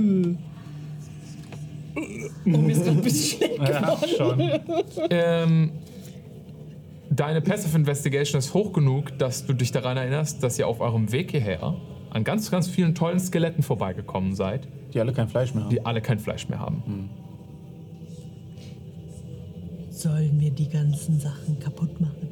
mir 2.46 2.70
ist 2.72 2.84
gerade 2.84 2.98
ein 2.98 3.02
bisschen 3.02 3.40
schlecht 3.48 3.60
Ja, 3.60 3.98
schon. 4.18 4.42
Ähm, 5.10 5.72
deine 7.10 7.42
Passive 7.42 7.78
Investigation 7.78 8.40
ist 8.40 8.54
hoch 8.54 8.72
genug, 8.74 9.18
dass 9.18 9.46
du 9.46 9.54
dich 9.54 9.72
daran 9.72 9.98
erinnerst, 9.98 10.42
dass 10.42 10.58
ihr 10.58 10.68
auf 10.68 10.80
eurem 10.80 11.12
Weg 11.12 11.32
hierher 11.32 11.76
an 12.10 12.24
ganz, 12.24 12.50
ganz 12.52 12.68
vielen 12.68 12.96
tollen 12.96 13.20
Skeletten 13.20 13.64
vorbeigekommen 13.64 14.36
seid, 14.36 14.68
Die 14.94 15.00
alle 15.00 15.14
kein 15.14 15.28
Fleisch 15.30 15.54
mehr 15.54 15.64
haben. 15.64 15.70
die 15.70 15.86
alle 15.86 16.02
kein 16.02 16.20
Fleisch 16.20 16.48
mehr 16.50 16.60
haben. 16.60 17.10
Sollen 19.90 20.40
wir 20.40 20.52
die 20.52 20.68
ganzen 20.70 21.20
Sachen 21.20 21.60
kaputt 21.60 22.00
machen? 22.02 22.28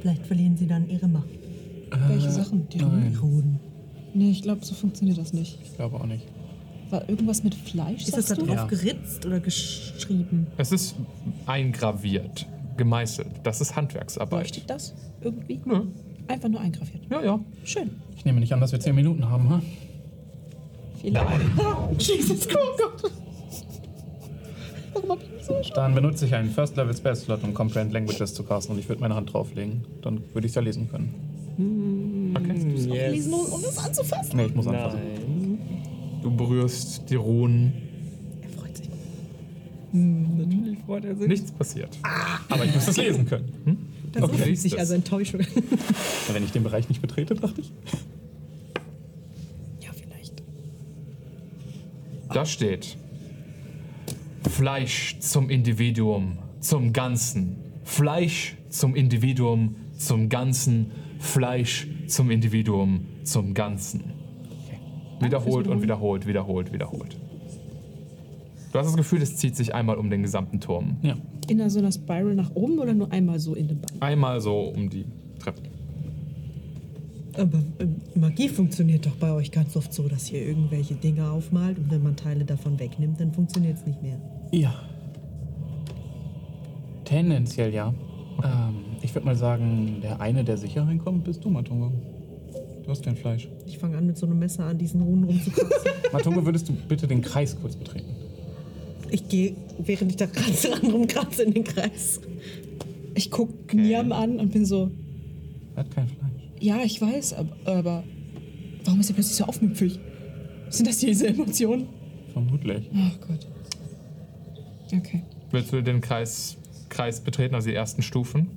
Vielleicht 0.00 0.26
verlieren 0.26 0.56
sie 0.56 0.66
dann 0.66 0.88
ihre 0.88 1.08
Macht. 1.08 1.28
Welche 2.08 2.30
Sachen? 2.30 2.68
Die 2.68 2.78
nein. 2.78 3.16
Ruden. 3.20 3.58
Nee, 4.14 4.30
ich 4.30 4.42
glaube, 4.42 4.64
so 4.64 4.74
funktioniert 4.74 5.18
das 5.18 5.32
nicht. 5.32 5.58
Ich 5.62 5.74
glaube 5.76 5.96
auch 5.96 6.06
nicht. 6.06 6.24
War 6.90 7.08
irgendwas 7.08 7.44
mit 7.44 7.54
Fleisch? 7.54 8.02
Ist 8.08 8.16
das 8.16 8.26
da 8.26 8.34
drauf 8.34 8.48
Ja. 8.48 8.64
geritzt 8.66 9.26
oder 9.26 9.40
geschrieben? 9.40 10.46
Es 10.56 10.72
ist 10.72 10.96
eingraviert, 11.46 12.46
gemeißelt. 12.76 13.28
Das 13.42 13.60
ist 13.60 13.76
Handwerksarbeit. 13.76 14.44
Leuchtet 14.44 14.70
das 14.70 14.94
irgendwie? 15.20 15.60
Nö. 15.64 15.82
Einfach 16.28 16.48
nur 16.48 16.60
eingraviert. 16.60 17.02
Ja, 17.10 17.22
ja. 17.22 17.40
Schön. 17.64 17.90
Ich 18.16 18.24
nehme 18.24 18.40
nicht 18.40 18.52
an, 18.52 18.60
dass 18.60 18.72
wir 18.72 18.80
10 18.80 18.94
Minuten 18.94 19.28
haben, 19.28 19.48
ha? 19.50 19.62
Vielleicht. 21.00 21.40
Jesus 22.00 22.48
Gott. 22.48 23.12
Warum 24.94 25.10
hab 25.10 25.22
ich 25.22 25.30
mich 25.30 25.44
so 25.44 25.52
erschrocken? 25.52 25.76
Dann 25.76 25.94
benutze 25.94 26.26
ich 26.26 26.34
einen 26.34 26.50
First 26.50 26.76
Level 26.76 26.96
Spell 26.96 27.14
Slot, 27.16 27.44
um 27.44 27.54
Comprehend 27.54 27.92
Languages 27.92 28.34
zu 28.34 28.42
casten 28.42 28.74
und 28.74 28.80
ich 28.80 28.88
würde 28.88 29.00
meine 29.00 29.14
Hand 29.14 29.32
drauflegen. 29.32 29.84
Dann 30.02 30.22
würde 30.34 30.46
ich 30.46 30.50
es 30.52 30.54
ja 30.56 30.62
lesen 30.62 30.88
können. 30.90 31.14
Okay. 32.38 33.10
Lesen, 33.10 33.32
um, 33.32 33.40
um 33.52 33.62
das 33.62 33.78
anzufassen. 33.78 34.36
Nee, 34.36 34.46
ich 34.46 34.54
muss 34.54 34.66
anfassen. 34.66 35.00
Nein. 35.00 35.58
Du 36.22 36.30
berührst 36.34 37.08
die 37.10 37.14
Runen. 37.14 37.72
Er 38.42 38.48
freut 38.50 38.76
sich. 38.76 38.88
Natürlich 39.92 40.78
freut 40.80 41.04
er 41.04 41.16
sich. 41.16 41.28
Nichts 41.28 41.52
passiert. 41.52 41.96
Aber 42.48 42.64
ich 42.64 42.74
muss 42.74 42.88
es 42.88 42.96
lesen 42.96 43.26
können. 43.26 43.52
Hm? 43.64 43.76
Das 44.12 44.22
Okay, 44.22 44.52
ist 44.52 44.62
sich 44.62 44.72
es. 44.72 44.78
also 44.78 44.94
Enttäuschung. 44.94 45.40
Wenn 46.32 46.42
ich 46.44 46.50
den 46.52 46.62
Bereich 46.64 46.88
nicht 46.88 47.00
betrete, 47.02 47.34
dachte 47.34 47.60
ich. 47.60 47.72
Ja, 49.80 49.90
vielleicht. 49.92 50.42
Da 52.32 52.44
steht 52.46 52.96
Fleisch 54.50 55.18
zum 55.20 55.50
Individuum, 55.50 56.38
zum 56.60 56.92
Ganzen. 56.92 57.56
Fleisch 57.84 58.56
zum 58.70 58.94
Individuum, 58.94 59.76
zum 59.96 60.28
Ganzen. 60.28 60.90
Fleisch 61.20 61.86
zum 62.08 62.30
Individuum, 62.30 63.06
zum 63.24 63.54
Ganzen. 63.54 64.12
Wiederholt 65.20 65.66
und 65.66 65.82
wiederholt, 65.82 66.26
wiederholt, 66.26 66.72
wiederholt. 66.72 67.16
Du 68.72 68.78
hast 68.78 68.86
das 68.86 68.96
Gefühl, 68.96 69.22
es 69.22 69.36
zieht 69.36 69.56
sich 69.56 69.74
einmal 69.74 69.96
um 69.96 70.10
den 70.10 70.22
gesamten 70.22 70.60
Turm. 70.60 70.96
Ja. 71.02 71.16
In 71.48 71.68
so 71.70 71.78
einer 71.78 71.90
Spiral 71.90 72.34
nach 72.34 72.54
oben 72.54 72.78
oder 72.78 72.92
nur 72.92 73.10
einmal 73.10 73.40
so 73.40 73.54
in 73.54 73.68
den 73.68 73.80
Band? 73.80 74.02
Einmal 74.02 74.40
so 74.40 74.60
um 74.60 74.90
die 74.90 75.06
Treppe. 75.38 75.62
Aber 77.34 77.62
ähm, 77.78 78.00
Magie 78.14 78.48
funktioniert 78.48 79.06
doch 79.06 79.16
bei 79.16 79.32
euch 79.32 79.50
ganz 79.50 79.76
oft 79.76 79.92
so, 79.92 80.08
dass 80.08 80.30
ihr 80.30 80.46
irgendwelche 80.46 80.94
Dinge 80.94 81.30
aufmalt 81.30 81.78
und 81.78 81.90
wenn 81.90 82.02
man 82.02 82.16
Teile 82.16 82.44
davon 82.44 82.78
wegnimmt, 82.78 83.20
dann 83.20 83.32
funktioniert 83.32 83.78
es 83.78 83.86
nicht 83.86 84.02
mehr. 84.02 84.20
Ja. 84.52 84.74
Tendenziell 87.04 87.72
ja. 87.72 87.94
Ähm, 88.44 88.87
ich 89.02 89.14
würde 89.14 89.26
mal 89.26 89.36
sagen, 89.36 89.98
der 90.02 90.20
eine, 90.20 90.44
der 90.44 90.56
sicher 90.56 90.86
reinkommt, 90.86 91.24
bist 91.24 91.44
du, 91.44 91.50
Matungo. 91.50 91.92
Du 92.84 92.90
hast 92.90 93.04
kein 93.04 93.16
Fleisch. 93.16 93.48
Ich 93.66 93.78
fange 93.78 93.96
an, 93.98 94.06
mit 94.06 94.16
so 94.16 94.26
einem 94.26 94.38
Messer 94.38 94.64
an 94.64 94.78
diesen 94.78 95.02
Runen 95.02 95.24
rumzukratzen. 95.24 95.90
Matungo, 96.12 96.44
würdest 96.44 96.68
du 96.68 96.72
bitte 96.72 97.06
den 97.06 97.20
Kreis 97.22 97.56
kurz 97.60 97.76
betreten? 97.76 98.06
ich 99.10 99.26
gehe, 99.28 99.56
während 99.78 100.10
ich 100.10 100.16
da 100.18 100.26
kratze, 100.26 100.70
ran 100.70 100.90
rumkratze 100.90 101.42
in 101.42 101.54
den 101.54 101.64
Kreis. 101.64 102.20
Ich 103.14 103.30
guck 103.30 103.72
Niam 103.72 104.12
an 104.12 104.38
und 104.38 104.52
bin 104.52 104.66
so, 104.66 104.90
Er 105.76 105.80
hat 105.84 105.90
kein 105.90 106.08
Fleisch. 106.08 106.30
ja, 106.60 106.80
ich 106.84 107.00
weiß, 107.00 107.32
aber, 107.32 107.56
aber 107.64 108.04
warum 108.84 109.00
ist 109.00 109.08
er 109.08 109.14
plötzlich 109.14 109.36
so 109.36 109.44
aufmüpfig? 109.44 109.98
Sind 110.68 110.88
das 110.88 110.98
diese 110.98 111.26
Emotionen? 111.28 111.86
Vermutlich. 112.34 112.90
Oh 112.92 113.26
Gott. 113.26 113.46
Okay. 114.94 115.22
Willst 115.52 115.72
du 115.72 115.82
den 115.82 116.02
Kreis, 116.02 116.58
Kreis 116.90 117.20
betreten, 117.22 117.54
also 117.54 117.68
die 117.68 117.74
ersten 117.74 118.02
Stufen? 118.02 118.48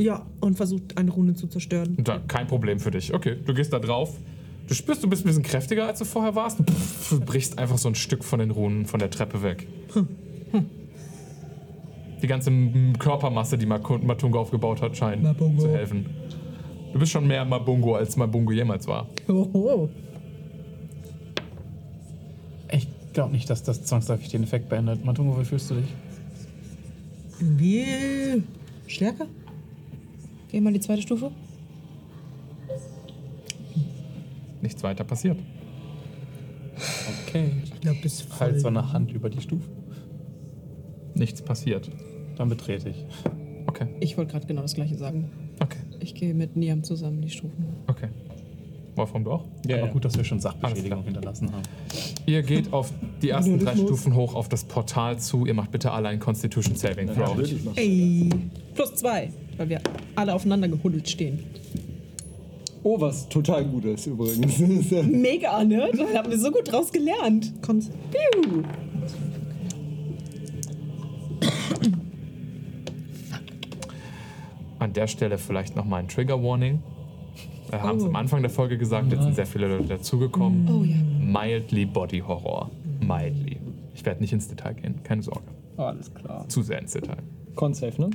Ja, 0.00 0.24
und 0.40 0.56
versucht 0.56 0.96
eine 0.96 1.10
Rune 1.10 1.34
zu 1.34 1.46
zerstören. 1.46 1.96
Da, 2.02 2.18
kein 2.26 2.46
Problem 2.46 2.80
für 2.80 2.90
dich. 2.90 3.12
Okay, 3.12 3.36
du 3.44 3.52
gehst 3.52 3.72
da 3.72 3.78
drauf. 3.78 4.16
Du 4.66 4.74
spürst, 4.74 5.02
du 5.02 5.10
bist 5.10 5.24
ein 5.24 5.28
bisschen 5.28 5.42
kräftiger, 5.42 5.86
als 5.86 5.98
du 5.98 6.04
vorher 6.04 6.34
warst. 6.34 6.60
Du 7.10 7.20
brichst 7.20 7.58
einfach 7.58 7.76
so 7.76 7.88
ein 7.88 7.94
Stück 7.94 8.24
von 8.24 8.38
den 8.38 8.50
Runen 8.50 8.86
von 8.86 8.98
der 9.00 9.10
Treppe 9.10 9.42
weg. 9.42 9.66
Die 12.22 12.26
ganze 12.26 12.50
Körpermasse, 12.98 13.58
die 13.58 13.66
Matungo 13.66 14.38
aufgebaut 14.40 14.80
hat, 14.80 14.96
scheint 14.96 15.22
Mabungo. 15.22 15.62
zu 15.62 15.68
helfen. 15.70 16.06
Du 16.92 16.98
bist 16.98 17.12
schon 17.12 17.26
mehr 17.26 17.44
Mabungo, 17.44 17.94
als 17.94 18.16
Mabungo 18.16 18.52
jemals 18.52 18.86
war. 18.86 19.08
Oho. 19.28 19.88
Ich 22.72 22.88
glaube 23.12 23.32
nicht, 23.32 23.50
dass 23.50 23.62
das 23.62 23.84
zwangsläufig 23.84 24.28
den 24.28 24.44
Effekt 24.44 24.68
beendet. 24.68 25.04
Matungo, 25.04 25.38
wie 25.40 25.44
fühlst 25.44 25.70
du 25.70 25.74
dich? 25.74 25.88
Irgendwie 27.40 28.42
stärker? 28.86 29.26
Geh 30.50 30.60
mal 30.60 30.72
die 30.72 30.80
zweite 30.80 31.02
Stufe. 31.02 31.30
Nichts 34.62 34.82
weiter 34.82 35.04
passiert. 35.04 35.38
Okay. 37.26 37.50
Ich 37.64 37.80
glaube, 37.80 37.98
bis 38.02 38.20
voll. 38.22 38.38
Halt 38.48 38.60
so 38.60 38.68
eine 38.68 38.92
Hand 38.92 39.12
über 39.12 39.30
die 39.30 39.40
Stufe. 39.40 39.68
Nichts 41.14 41.42
passiert. 41.42 41.90
Dann 42.36 42.48
betrete 42.48 42.90
ich. 42.90 43.04
Okay, 43.66 43.86
Ich 44.00 44.16
wollte 44.16 44.32
gerade 44.32 44.46
genau 44.46 44.62
das 44.62 44.74
gleiche 44.74 44.96
sagen. 44.96 45.30
okay, 45.60 45.78
Ich 46.00 46.14
gehe 46.14 46.34
mit 46.34 46.56
Niam 46.56 46.82
zusammen 46.82 47.20
die 47.22 47.30
Stufen. 47.30 47.64
okay. 47.86 48.08
Wolfram, 48.96 49.22
du 49.24 49.30
auch? 49.32 49.44
Aber 49.72 49.86
gut, 49.88 50.04
dass 50.04 50.16
wir 50.16 50.24
schon 50.24 50.40
Sachbeschädigung 50.40 51.04
hinterlassen 51.04 51.52
haben. 51.52 51.62
Ihr 52.26 52.42
geht 52.42 52.72
auf 52.72 52.92
die 53.22 53.30
ersten 53.30 53.58
drei 53.60 53.76
Stufen 53.76 54.14
hoch 54.16 54.34
auf 54.34 54.48
das 54.48 54.64
Portal 54.64 55.18
zu. 55.18 55.46
Ihr 55.46 55.54
macht 55.54 55.70
bitte 55.70 55.92
alle 55.92 56.08
einen 56.08 56.18
Constitution 56.18 56.74
Saving 56.74 57.06
Throw. 57.06 57.38
Ey. 57.76 58.28
Plus 58.74 58.94
zwei, 58.96 59.30
weil 59.60 59.68
wir 59.68 59.80
alle 60.16 60.34
aufeinander 60.34 60.68
gehuddelt 60.68 61.06
stehen. 61.06 61.44
Oh, 62.82 62.98
was 62.98 63.28
total 63.28 63.62
gut 63.66 63.84
ist 63.84 64.06
übrigens. 64.06 64.58
Mega, 65.06 65.62
ne? 65.62 65.90
Da 65.92 66.18
haben 66.18 66.30
wir 66.30 66.38
so 66.38 66.50
gut 66.50 66.72
draus 66.72 66.90
gelernt. 66.90 67.52
Kommt. 67.60 67.90
Piu. 68.10 68.62
An 74.78 74.94
der 74.94 75.06
Stelle 75.06 75.36
vielleicht 75.36 75.76
nochmal 75.76 76.00
ein 76.00 76.08
Trigger 76.08 76.42
Warning. 76.42 76.82
Wir 77.68 77.82
haben 77.82 77.98
es 77.98 78.04
am 78.04 78.16
Anfang 78.16 78.40
der 78.40 78.50
Folge 78.50 78.78
gesagt, 78.78 79.12
jetzt 79.12 79.22
sind 79.22 79.34
sehr 79.34 79.46
viele 79.46 79.68
Leute 79.68 79.88
dazugekommen. 79.88 80.66
Oh 80.70 80.84
ja. 80.84 80.96
Mildly 81.20 81.84
Body 81.84 82.20
Horror. 82.20 82.70
Mildly. 83.00 83.58
Ich 83.94 84.06
werde 84.06 84.22
nicht 84.22 84.32
ins 84.32 84.48
Detail 84.48 84.72
gehen, 84.72 85.02
keine 85.04 85.22
Sorge. 85.22 85.42
Alles 85.76 86.12
klar. 86.14 86.48
Zu 86.48 86.62
sehr 86.62 86.78
ins 86.78 86.92
Detail. 86.92 87.18
Con-Safe, 87.54 88.00
ne? 88.00 88.08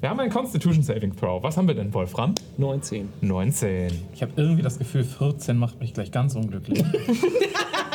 Wir 0.00 0.10
haben 0.10 0.20
einen 0.20 0.30
Constitution 0.30 0.82
Saving 0.82 1.14
Throw. 1.16 1.42
Was 1.42 1.56
haben 1.56 1.68
wir 1.68 1.74
denn, 1.74 1.92
Wolfram? 1.94 2.34
19. 2.58 3.08
19. 3.20 3.92
Ich 4.14 4.22
habe 4.22 4.32
irgendwie 4.36 4.62
das 4.62 4.78
Gefühl, 4.78 5.04
14 5.04 5.56
macht 5.56 5.80
mich 5.80 5.94
gleich 5.94 6.10
ganz 6.10 6.34
unglücklich. 6.34 6.84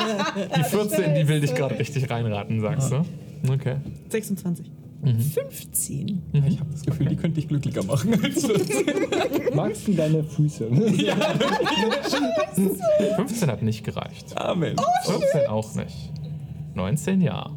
Die 0.56 0.64
14, 0.64 1.16
die 1.16 1.28
will 1.28 1.42
dich 1.42 1.54
gerade 1.54 1.78
richtig 1.78 2.10
reinraten, 2.10 2.60
sagst 2.62 2.92
du? 2.92 3.06
Okay. 3.52 3.76
26. 4.10 4.72
15. 5.04 6.22
Ich 6.32 6.60
habe 6.60 6.72
das 6.72 6.84
Gefühl, 6.84 7.08
die 7.08 7.16
könnte 7.16 7.40
ich 7.40 7.48
glücklicher 7.48 7.84
machen 7.84 8.14
als 8.24 8.46
14. 8.46 8.86
Magst 9.56 9.88
du 9.88 9.94
deine 9.94 10.24
Füße? 10.24 10.70
15 13.16 13.50
hat 13.50 13.64
nicht 13.64 13.84
gereicht. 13.84 14.38
Amen. 14.38 14.76
14 15.06 15.48
auch 15.48 15.74
nicht. 15.74 16.12
19 16.76 17.22
ja. 17.22 17.50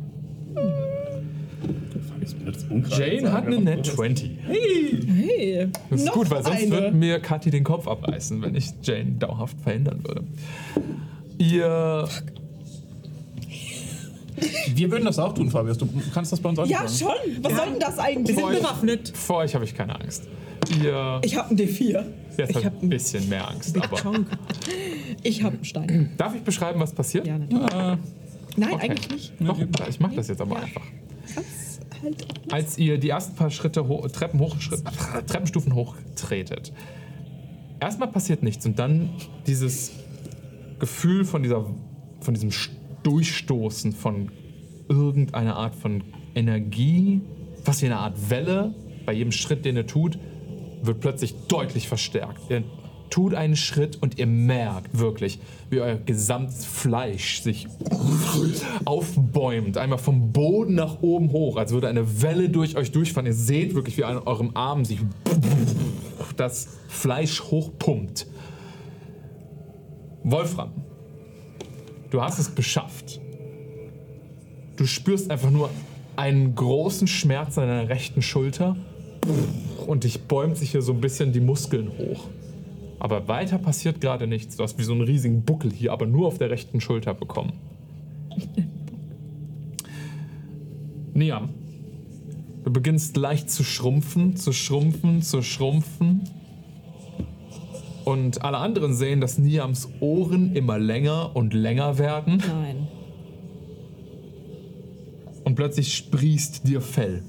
Jane 2.91 3.33
hat 3.33 3.47
eine 3.47 3.59
Net 3.61 3.87
20. 3.87 4.31
Hey. 4.47 5.69
Das 5.91 6.01
ist 6.01 6.07
Noch 6.07 6.15
gut, 6.15 6.31
weil 6.31 6.43
sonst 6.43 6.63
eine. 6.63 6.71
würde 6.71 6.93
mir 6.93 7.21
Kathi 7.21 7.51
den 7.51 7.65
Kopf 7.65 7.87
abreißen, 7.89 8.41
wenn 8.43 8.55
ich 8.55 8.71
Jane 8.83 9.13
dauerhaft 9.13 9.57
verhindern 9.63 10.03
würde. 10.05 10.25
Ihr. 11.39 12.09
Wir 14.75 14.91
würden 14.91 15.05
das 15.05 15.19
auch 15.19 15.33
tun, 15.33 15.51
Fabius. 15.51 15.79
Du 15.79 15.89
kannst 16.13 16.33
das 16.33 16.41
bei 16.41 16.49
uns 16.49 16.59
auch 16.59 16.67
Ja, 16.67 16.83
nicht 16.83 16.99
schon. 16.99 17.09
Was 17.43 17.55
soll 17.57 17.67
denn 17.71 17.81
das 17.81 17.99
eigentlich? 17.99 18.39
Vor 18.39 18.49
euch, 18.51 18.59
Bewaffnet. 18.59 19.13
vor 19.17 19.37
euch 19.39 19.55
habe 19.55 19.65
ich 19.65 19.75
keine 19.75 19.99
Angst. 20.01 20.25
Ihr. 20.83 21.21
Ich 21.25 21.37
habe 21.37 21.51
einen 21.51 21.59
D4. 21.59 22.05
Jetzt 22.37 22.51
ich 22.57 22.65
habe 22.65 22.77
ein 22.83 22.89
bisschen 22.89 23.29
mehr 23.29 23.49
Angst. 23.49 23.77
Aber 23.81 24.25
Ich 25.23 25.43
habe 25.45 25.55
einen 25.57 25.65
Stein. 25.65 26.11
darf 26.17 26.35
ich 26.35 26.43
beschreiben, 26.43 26.81
was 26.81 26.93
passiert? 26.93 27.27
Ja, 27.27 27.39
natürlich. 27.39 27.63
Äh, 27.73 27.97
Nein, 28.57 28.73
okay. 28.73 28.91
eigentlich 28.91 29.11
nicht. 29.11 29.33
Doch, 29.41 29.59
ich 29.89 30.01
mache 30.01 30.17
das 30.17 30.29
jetzt 30.29 30.41
aber 30.41 30.57
einfach. 30.57 30.83
Kannst 31.33 31.74
halt 32.05 32.53
Als 32.53 32.79
ihr 32.79 32.99
die 32.99 33.09
ersten 33.09 33.35
paar 33.35 33.51
Schritte 33.51 33.89
ho 33.89 34.07
Treppen 34.09 34.41
hoch, 34.41 34.61
Schritt, 34.61 34.83
Treppenstufen 35.27 35.75
hochtretet, 35.75 36.73
erstmal 37.81 38.09
passiert 38.09 38.43
nichts 38.43 38.65
und 38.67 38.79
dann 38.79 39.11
dieses 39.47 39.93
Gefühl 40.79 41.25
von 41.25 41.43
dieser, 41.43 41.67
von 42.21 42.35
diesem 42.35 42.51
Durchstoßen 43.03 43.93
von 43.93 44.31
irgendeiner 44.89 45.57
Art 45.57 45.75
von 45.75 46.05
Energie, 46.35 47.21
was 47.65 47.83
wie 47.83 47.87
eine 47.87 47.99
Art 47.99 48.31
Welle 48.31 48.75
bei 49.07 49.13
jedem 49.13 49.33
Schritt, 49.33 49.65
den 49.65 49.77
ihr 49.77 49.87
tut, 49.87 50.19
wird 50.83 51.01
plötzlich 51.01 51.35
deutlich 51.49 51.89
verstärkt. 51.89 52.51
Ihr 52.51 52.65
tut 53.15 53.33
einen 53.33 53.55
Schritt 53.55 54.03
und 54.03 54.19
ihr 54.19 54.27
merkt 54.27 54.99
wirklich, 54.99 55.39
wie 55.71 55.81
euer 55.81 55.95
gesamtes 55.95 56.65
Fleisch 56.65 57.43
sich 57.43 57.69
aufbäumt, 58.85 59.79
einmal 59.79 60.01
vom 60.01 60.33
Boden 60.33 60.75
nach 60.75 61.01
oben 61.01 61.31
hoch, 61.31 61.57
als 61.57 61.71
würde 61.71 61.87
eine 61.87 62.23
Welle 62.23 62.49
durch 62.49 62.77
euch 62.77 62.91
durchfahren. 62.91 63.27
Ihr 63.27 63.33
seht 63.33 63.77
wirklich, 63.77 63.97
wie 63.99 64.03
an 64.03 64.19
eurem 64.19 64.57
Arm 64.57 64.85
sich 64.85 64.99
das 66.37 66.67
Fleisch 66.89 67.41
hochpumpt. 67.41 68.27
Wolfram, 70.25 70.73
du 72.11 72.21
hast 72.21 72.41
es 72.41 72.57
geschafft. 72.57 73.21
Du 74.77 74.87
spürst 74.87 75.31
einfach 75.31 75.53
nur 75.53 75.71
einen 76.17 76.57
großen 76.57 77.07
Schmerz 77.07 77.59
an 77.59 77.69
deiner 77.69 77.89
rechten 77.89 78.23
Schulter 78.23 78.77
und 79.87 80.03
dich 80.03 80.23
bäumt 80.23 80.57
sich 80.57 80.73
hier 80.73 80.83
so 80.83 80.93
ein 80.93 81.01
bisschen 81.01 81.33
die 81.33 81.39
Muskeln 81.39 81.93
hoch. 81.97 82.29
Aber 83.05 83.29
weiter 83.29 83.59
passiert 83.59 84.01
gerade 84.01 84.27
nichts. 84.27 84.57
Du 84.57 84.63
hast 84.63 84.79
wie 84.79 84.83
so 84.83 84.93
einen 84.93 85.03
riesigen 85.03 85.43
Buckel 85.43 85.71
hier, 85.71 85.93
aber 85.93 86.07
nur 86.07 86.27
auf 86.27 86.39
der 86.39 86.49
rechten 86.49 86.81
Schulter 86.81 87.13
bekommen. 87.13 87.53
Niam, 91.13 91.51
du 92.65 92.73
beginnst 92.73 93.19
leicht 93.19 93.51
zu 93.51 93.63
schrumpfen, 93.63 94.37
zu 94.37 94.55
schrumpfen, 94.55 95.21
zu 95.21 95.43
schrumpfen. 95.43 96.23
Und 98.07 98.41
alle 98.41 98.57
anderen 98.57 98.95
sehen, 98.95 99.21
dass 99.21 99.37
Niams 99.37 99.87
Ohren 100.01 100.57
immer 100.57 100.79
länger 100.79 101.37
und 101.37 101.53
länger 101.53 101.99
werden. 101.99 102.39
Nein. 102.39 102.89
Und 105.45 105.57
plötzlich 105.57 105.95
sprießt 105.95 106.67
dir 106.67 106.81
Fell. 106.81 107.23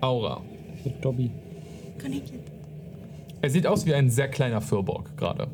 Aura. 0.00 0.42
Dobby. 1.00 1.30
Er 3.42 3.50
sieht 3.50 3.66
aus 3.66 3.86
wie 3.86 3.94
ein 3.94 4.10
sehr 4.10 4.28
kleiner 4.28 4.60
Firbolg 4.60 5.16
gerade. 5.16 5.48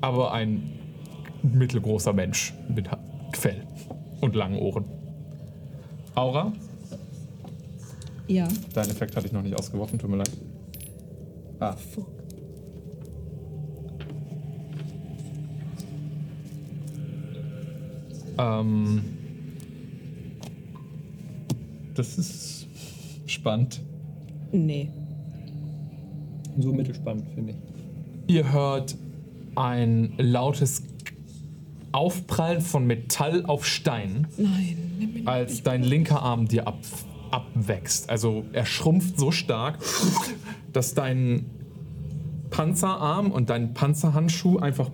Aber 0.00 0.32
ein 0.32 0.72
mittelgroßer 1.42 2.12
Mensch 2.12 2.54
mit 2.68 2.88
Fell 3.32 3.66
und 4.20 4.34
langen 4.34 4.58
Ohren. 4.58 4.84
Aura, 6.14 6.52
Ja. 8.26 8.48
Dein 8.72 8.88
Effekt 8.88 9.16
hatte 9.16 9.26
ich 9.26 9.32
noch 9.32 9.42
nicht 9.42 9.58
ausgeworfen, 9.58 9.98
tut 9.98 10.10
mir 10.10 10.16
leid. 10.18 10.30
Ah. 11.60 11.76
ähm, 18.38 19.02
das 21.94 22.18
ist 22.18 22.63
spannend. 23.34 23.82
Nee. 24.52 24.90
So 26.58 26.72
mittelspannend, 26.72 27.26
finde 27.34 27.52
ich. 27.52 28.34
Ihr 28.34 28.52
hört 28.52 28.96
ein 29.56 30.14
lautes 30.16 30.82
Aufprallen 31.92 32.60
von 32.60 32.86
Metall 32.86 33.44
auf 33.46 33.66
Stein, 33.66 34.26
Nein. 34.36 34.96
nimm 34.98 35.12
mich 35.12 35.28
als 35.28 35.62
dein 35.62 35.82
linker 35.82 36.22
Arm 36.22 36.48
dir 36.48 36.66
ab, 36.66 36.78
abwächst. 37.30 38.10
Also 38.10 38.44
er 38.52 38.66
schrumpft 38.66 39.18
so 39.18 39.30
stark, 39.30 39.78
dass 40.72 40.94
dein 40.94 41.46
Panzerarm 42.50 43.30
und 43.30 43.50
dein 43.50 43.74
Panzerhandschuh 43.74 44.58
einfach 44.58 44.90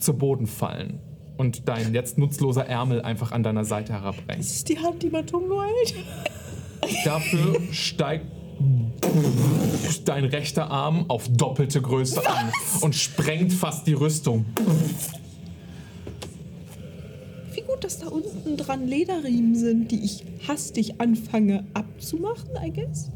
zu 0.00 0.14
Boden 0.14 0.46
fallen. 0.46 1.00
Und 1.36 1.68
dein 1.68 1.92
jetzt 1.92 2.16
nutzloser 2.16 2.66
Ärmel 2.66 3.02
einfach 3.02 3.32
an 3.32 3.42
deiner 3.42 3.66
Seite 3.66 3.92
herabrennt. 3.92 4.38
Das 4.40 4.52
ist 4.52 4.68
die 4.70 4.78
Hand, 4.78 5.02
die 5.02 5.10
Matungo 5.10 5.60
hält. 5.62 5.94
Dafür 7.04 7.60
steigt 7.72 8.26
dein 10.04 10.24
rechter 10.24 10.70
Arm 10.70 11.04
auf 11.08 11.28
doppelte 11.28 11.82
Größe 11.82 12.26
an 12.26 12.50
und 12.80 12.94
sprengt 12.94 13.52
fast 13.52 13.86
die 13.86 13.92
Rüstung. 13.92 14.46
Wie 17.52 17.60
gut, 17.62 17.84
dass 17.84 17.98
da 17.98 18.08
unten 18.08 18.56
dran 18.56 18.86
Lederriemen 18.86 19.54
sind, 19.54 19.90
die 19.90 20.04
ich 20.04 20.24
hastig 20.48 21.00
anfange 21.00 21.64
abzumachen, 21.74 22.50
I 22.64 22.72
guess. 22.72 23.10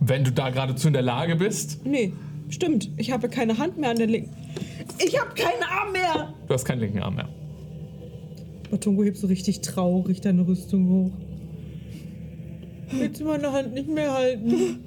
Wenn 0.00 0.24
du 0.24 0.32
da 0.32 0.50
geradezu 0.50 0.86
in 0.88 0.92
der 0.92 1.02
Lage 1.02 1.36
bist, 1.36 1.84
Nee, 1.84 2.12
stimmt. 2.48 2.90
Ich 2.96 3.10
habe 3.10 3.28
keine 3.28 3.58
Hand 3.58 3.78
mehr 3.78 3.90
an 3.90 3.96
der 3.96 4.06
linken. 4.06 4.34
Ich 4.98 5.18
habe 5.18 5.34
keinen 5.34 5.62
Arm 5.62 5.92
mehr. 5.92 6.34
du 6.46 6.54
hast 6.54 6.64
keinen 6.64 6.80
linken 6.80 7.00
Arm 7.00 7.16
mehr. 7.16 7.28
Matungo 8.70 9.04
hebt 9.04 9.16
so 9.16 9.26
richtig 9.26 9.60
traurig 9.60 10.20
deine 10.20 10.46
Rüstung 10.46 10.88
hoch. 10.88 11.12
Willst 12.98 13.20
du 13.20 13.24
meine 13.24 13.52
Hand 13.52 13.74
nicht 13.74 13.88
mehr 13.88 14.12
halten? 14.12 14.84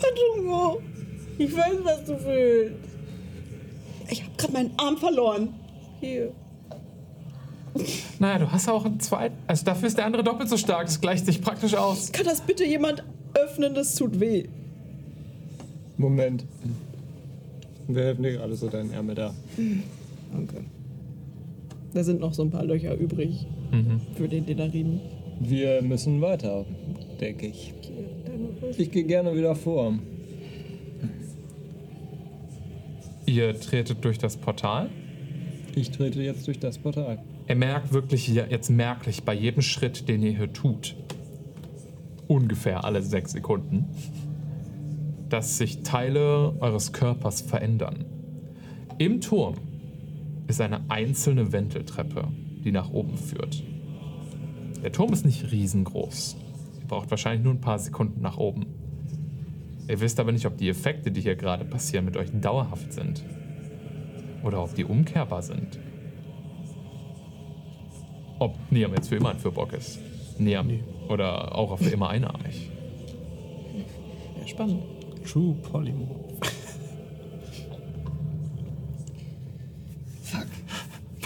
Matungo, 0.00 0.82
ich 1.38 1.56
weiß, 1.56 1.76
was 1.82 2.04
du 2.04 2.18
fühlst. 2.18 2.76
Ich 4.10 4.22
habe 4.22 4.32
gerade 4.36 4.52
meinen 4.52 4.72
Arm 4.76 4.96
verloren. 4.96 5.54
Hier. 6.00 6.32
Naja, 8.18 8.40
du 8.40 8.52
hast 8.52 8.68
auch 8.68 8.84
einen 8.84 9.00
zweiten. 9.00 9.36
Also 9.46 9.64
dafür 9.64 9.88
ist 9.88 9.96
der 9.96 10.04
andere 10.04 10.22
doppelt 10.22 10.48
so 10.48 10.56
stark. 10.56 10.86
Das 10.86 11.00
gleicht 11.00 11.24
sich 11.24 11.40
praktisch 11.40 11.74
aus. 11.74 12.12
Kann 12.12 12.26
das 12.26 12.40
bitte 12.40 12.64
jemand 12.64 13.02
öffnen? 13.34 13.74
Das 13.74 13.94
tut 13.94 14.20
weh. 14.20 14.44
Moment. 15.96 16.44
Wir 17.88 18.02
helfen 18.04 18.22
dir 18.22 18.32
gerade 18.32 18.54
so 18.54 18.68
deinen 18.68 18.92
Ärmel 18.92 19.14
da. 19.14 19.34
Danke. 20.32 20.64
Da 21.94 22.02
sind 22.04 22.20
noch 22.20 22.32
so 22.32 22.42
ein 22.42 22.50
paar 22.50 22.64
Löcher 22.64 22.94
übrig 22.96 23.46
für 24.14 24.28
den 24.28 24.46
Denarinen. 24.46 25.00
Wir 25.40 25.82
müssen 25.82 26.20
weiter, 26.20 26.64
denke 27.20 27.46
ich. 27.46 27.74
Ich 28.78 28.90
gehe 28.90 29.04
gerne 29.04 29.34
wieder 29.36 29.54
vor. 29.54 29.94
Ihr 33.26 33.58
tretet 33.58 34.04
durch 34.04 34.18
das 34.18 34.36
Portal. 34.36 34.88
Ich 35.74 35.90
trete 35.90 36.22
jetzt 36.22 36.46
durch 36.46 36.58
das 36.58 36.78
Portal. 36.78 37.18
Er 37.46 37.56
merkt 37.56 37.92
wirklich 37.92 38.28
jetzt 38.28 38.70
merklich 38.70 39.24
bei 39.24 39.34
jedem 39.34 39.62
Schritt, 39.62 40.08
den 40.08 40.22
ihr 40.22 40.36
hier 40.36 40.52
tut, 40.52 40.96
ungefähr 42.28 42.84
alle 42.84 43.02
sechs 43.02 43.32
Sekunden, 43.32 43.86
dass 45.28 45.58
sich 45.58 45.82
Teile 45.82 46.54
eures 46.60 46.92
Körpers 46.92 47.40
verändern. 47.40 48.04
Im 48.98 49.20
Turm 49.20 49.54
ist 50.52 50.60
eine 50.60 50.90
einzelne 50.90 51.50
Wendeltreppe, 51.50 52.28
die 52.62 52.72
nach 52.72 52.90
oben 52.90 53.16
führt. 53.16 53.62
Der 54.82 54.92
Turm 54.92 55.10
ist 55.14 55.24
nicht 55.24 55.50
riesengroß. 55.50 56.36
Ihr 56.78 56.86
braucht 56.88 57.10
wahrscheinlich 57.10 57.42
nur 57.42 57.54
ein 57.54 57.62
paar 57.62 57.78
Sekunden 57.78 58.20
nach 58.20 58.36
oben. 58.36 58.66
Ihr 59.88 59.98
wisst 60.00 60.20
aber 60.20 60.30
nicht, 60.30 60.44
ob 60.44 60.58
die 60.58 60.68
Effekte, 60.68 61.10
die 61.10 61.22
hier 61.22 61.36
gerade 61.36 61.64
passieren, 61.64 62.04
mit 62.04 62.18
euch 62.18 62.28
dauerhaft 62.38 62.92
sind. 62.92 63.24
Oder 64.44 64.62
ob 64.62 64.74
die 64.74 64.84
umkehrbar 64.84 65.40
sind. 65.42 65.78
Ob 68.38 68.58
Niam 68.70 68.92
jetzt 68.92 69.08
für 69.08 69.16
immer 69.16 69.30
ein 69.30 69.38
Fürbock 69.38 69.72
ist. 69.72 70.00
Niam. 70.38 70.68
Oder 71.08 71.56
auch 71.56 71.78
für 71.78 71.88
immer 71.88 72.10
einarmig. 72.10 72.70
Ja, 74.38 74.46
spannend. 74.46 74.82
True 75.24 75.54
Polymorph. 75.54 76.21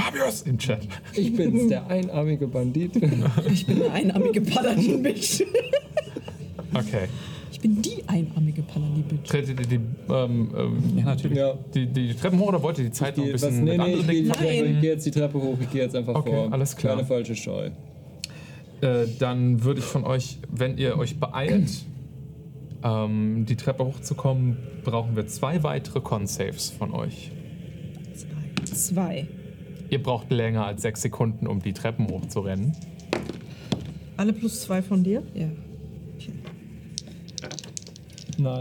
Fabius 0.06 0.42
im 0.42 0.58
Chat. 0.58 0.86
Ich 1.14 1.34
bin's, 1.34 1.68
der 1.68 1.86
einarmige 1.88 2.46
Bandit. 2.46 2.92
Ich 3.50 3.66
bin 3.66 3.82
eine 3.82 3.92
einarmige 3.92 4.40
Paladin-Bitch. 4.40 5.42
Okay. 6.74 7.06
Ich 7.50 7.60
bin 7.60 7.80
die 7.80 8.06
einarmige 8.06 8.60
Paladin-Bitch. 8.60 9.30
Tretet 9.30 9.60
ihr 9.60 9.66
die, 9.66 9.80
ähm, 10.12 10.50
ähm, 10.54 10.98
Ja, 10.98 11.04
natürlich. 11.06 11.38
ja. 11.38 11.54
die, 11.74 11.86
die 11.86 12.12
Treppen 12.14 12.38
hoch 12.38 12.48
oder 12.48 12.62
wollt 12.62 12.76
ihr 12.78 12.84
die 12.84 12.90
Zeit 12.90 13.16
noch 13.16 13.24
ein 13.24 13.32
bisschen 13.32 13.48
was, 13.48 13.60
nee, 13.60 13.78
mit 13.78 13.78
nee, 13.78 13.82
anderen 13.82 14.00
ich 14.00 14.32
gehe 14.38 14.62
Nein. 14.62 14.74
ich 14.74 14.80
geh 14.82 14.86
jetzt 14.88 15.06
die 15.06 15.10
Treppe 15.10 15.40
hoch, 15.40 15.56
ich 15.58 15.70
gehe 15.70 15.82
jetzt 15.82 15.96
einfach 15.96 16.16
Okay, 16.16 16.30
vor. 16.30 16.52
alles 16.52 16.76
klar. 16.76 16.96
Keine 16.96 17.06
falsche 17.06 17.34
Scheu. 17.34 17.70
Äh, 18.82 19.06
dann 19.18 19.64
würde 19.64 19.80
ich 19.80 19.86
von 19.86 20.04
euch, 20.04 20.38
wenn 20.50 20.76
ihr 20.76 20.98
euch 20.98 21.18
beeilt, 21.18 21.70
ähm, 22.84 23.46
die 23.48 23.56
Treppe 23.56 23.86
hochzukommen, 23.86 24.58
brauchen 24.84 25.16
wir 25.16 25.26
zwei 25.26 25.62
weitere 25.62 26.00
Con-Saves 26.00 26.70
von 26.70 26.92
euch. 26.92 27.30
Zwei. 28.66 29.28
Ihr 29.88 30.02
braucht 30.02 30.30
länger 30.30 30.66
als 30.66 30.82
sechs 30.82 31.02
Sekunden, 31.02 31.46
um 31.46 31.60
die 31.60 31.72
Treppen 31.72 32.08
hochzurennen. 32.08 32.76
Alle 34.16 34.32
plus 34.32 34.62
zwei 34.62 34.82
von 34.82 35.04
dir? 35.04 35.22
Ja. 35.34 35.48
Nice. 38.38 38.60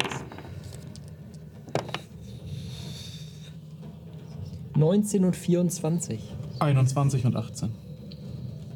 19 4.76 5.26
und 5.26 5.36
24. 5.36 6.20
21 6.60 7.26
und 7.26 7.36
18. 7.36 7.70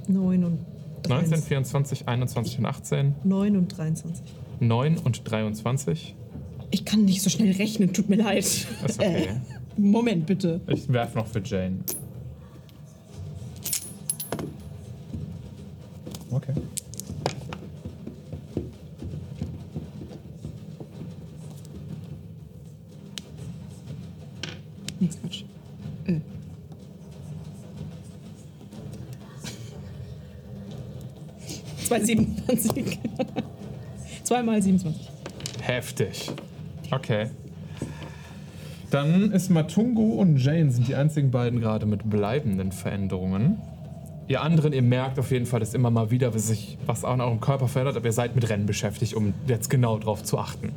9 0.08 0.44
und 0.44 0.60
19, 1.08 1.10
23. 1.10 1.48
24, 1.48 2.08
21 2.08 2.60
und 2.60 2.66
18, 2.66 3.16
9 3.24 3.58
und 3.58 3.78
23. 3.78 4.26
9 4.60 4.98
und 4.98 5.32
23. 5.32 6.16
Ich 6.72 6.86
kann 6.86 7.06
nicht 7.06 7.22
so 7.22 7.30
schnell 7.30 7.52
rechnen, 7.54 7.94
tut 7.94 8.10
mir 8.10 8.18
leid. 8.18 8.40
Ist 8.40 8.68
okay. 9.00 9.28
Äh, 9.28 9.80
Moment 9.80 10.26
bitte. 10.26 10.62
Ich 10.68 10.92
werfe 10.92 11.18
noch 11.18 11.28
für 11.28 11.42
Jane. 11.44 11.80
227. 31.90 33.00
Zweimal 34.24 34.62
27. 34.62 35.10
Heftig. 35.62 36.32
Okay. 36.92 37.30
Dann 38.92 39.32
ist 39.32 39.50
Matungo 39.50 40.14
und 40.14 40.38
Jane 40.38 40.72
sind 40.72 40.88
die 40.88 40.96
einzigen 40.96 41.32
beiden 41.32 41.60
gerade 41.60 41.88
mit 41.88 42.08
bleibenden 42.08 42.72
Veränderungen. 42.72 43.58
Ihr 44.28 44.42
anderen, 44.42 44.74
ihr 44.74 44.84
merkt 44.84 45.18
auf 45.18 45.32
jeden 45.32 45.48
Fall, 45.48 45.60
dass 45.60 45.74
immer 45.74 45.90
mal 45.90 46.12
wieder 46.12 46.36
was 46.36 46.48
sich 46.48 46.78
was 46.86 47.04
an 47.04 47.22
eurem 47.22 47.40
Körper 47.40 47.68
verändert, 47.68 47.98
aber 47.98 48.06
ihr 48.06 48.14
seid 48.14 48.36
mit 48.36 48.48
Rennen 48.50 48.68
beschäftigt, 48.68 49.16
um 49.16 49.34
jetzt 49.48 49.70
genau 49.72 49.98
drauf 49.98 50.24
zu 50.24 50.38
achten. 50.38 50.72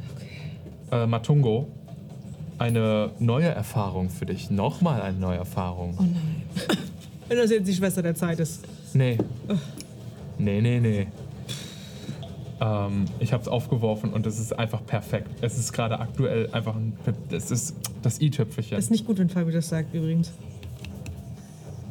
Äh, 0.90 1.06
Matungo, 1.06 1.68
eine 2.56 3.10
neue 3.18 3.48
Erfahrung 3.48 4.08
für 4.08 4.24
dich. 4.24 4.50
Nochmal 4.50 5.02
eine 5.02 5.18
neue 5.18 5.36
Erfahrung. 5.36 5.94
Oh 5.98 6.02
nein. 6.02 6.42
Wenn 7.28 7.36
das 7.36 7.50
jetzt 7.50 7.68
die 7.68 7.74
Schwester 7.74 8.02
der 8.02 8.14
Zeit 8.14 8.40
ist. 8.40 8.64
Nee. 8.94 9.18
Oh. 9.48 9.54
Nee, 10.42 10.60
nee, 10.60 10.80
nee. 10.80 11.06
Ähm, 12.60 13.04
ich 13.20 13.32
habe 13.32 13.42
es 13.42 13.48
aufgeworfen 13.48 14.12
und 14.12 14.26
es 14.26 14.40
ist 14.40 14.58
einfach 14.58 14.84
perfekt. 14.84 15.28
Es 15.40 15.56
ist 15.56 15.72
gerade 15.72 16.00
aktuell 16.00 16.50
einfach 16.50 16.74
ein. 16.74 16.94
Es 17.30 17.52
ist 17.52 17.76
das 18.02 18.20
i-Tüpfelchen. 18.20 18.76
Ist 18.76 18.90
nicht 18.90 19.06
gut, 19.06 19.18
wenn 19.18 19.28
Fabi 19.28 19.52
das 19.52 19.68
sagt, 19.68 19.94
übrigens. 19.94 20.32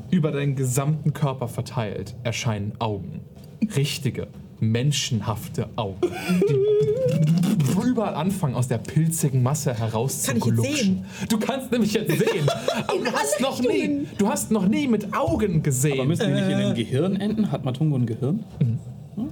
Über 0.09 0.31
deinen 0.31 0.57
gesamten 0.57 1.13
Körper 1.13 1.47
verteilt 1.47 2.15
erscheinen 2.23 2.73
Augen. 2.79 3.21
Richtige, 3.75 4.27
menschenhafte 4.61 5.67
Augen. 5.75 5.99
Die 6.47 7.89
überall 7.91 8.15
anfangen, 8.15 8.55
aus 8.55 8.67
der 8.69 8.77
pilzigen 8.77 9.43
Masse 9.43 9.73
heraus 9.73 10.23
Kann 10.23 10.39
zu 10.41 10.49
ich 10.49 10.55
jetzt 10.55 10.63
glutschen. 10.63 10.75
sehen? 10.85 11.05
Du 11.29 11.39
kannst 11.39 11.71
nämlich 11.71 11.93
jetzt 11.93 12.09
sehen. 12.17 12.47
Aber 12.87 12.99
du 12.99 13.11
hast, 13.11 13.41
noch 13.41 13.59
nie, 13.61 14.07
du 14.17 14.27
hast 14.29 14.51
noch 14.51 14.67
nie 14.67 14.87
mit 14.87 15.13
Augen 15.13 15.61
gesehen. 15.61 15.99
Aber 15.99 16.05
müssen 16.05 16.27
die 16.27 16.33
nicht 16.33 16.49
in 16.49 16.57
den 16.57 16.73
Gehirn 16.75 17.15
enden? 17.17 17.51
Hat 17.51 17.65
Matungo 17.65 17.97
ein 17.97 18.05
Gehirn? 18.05 18.43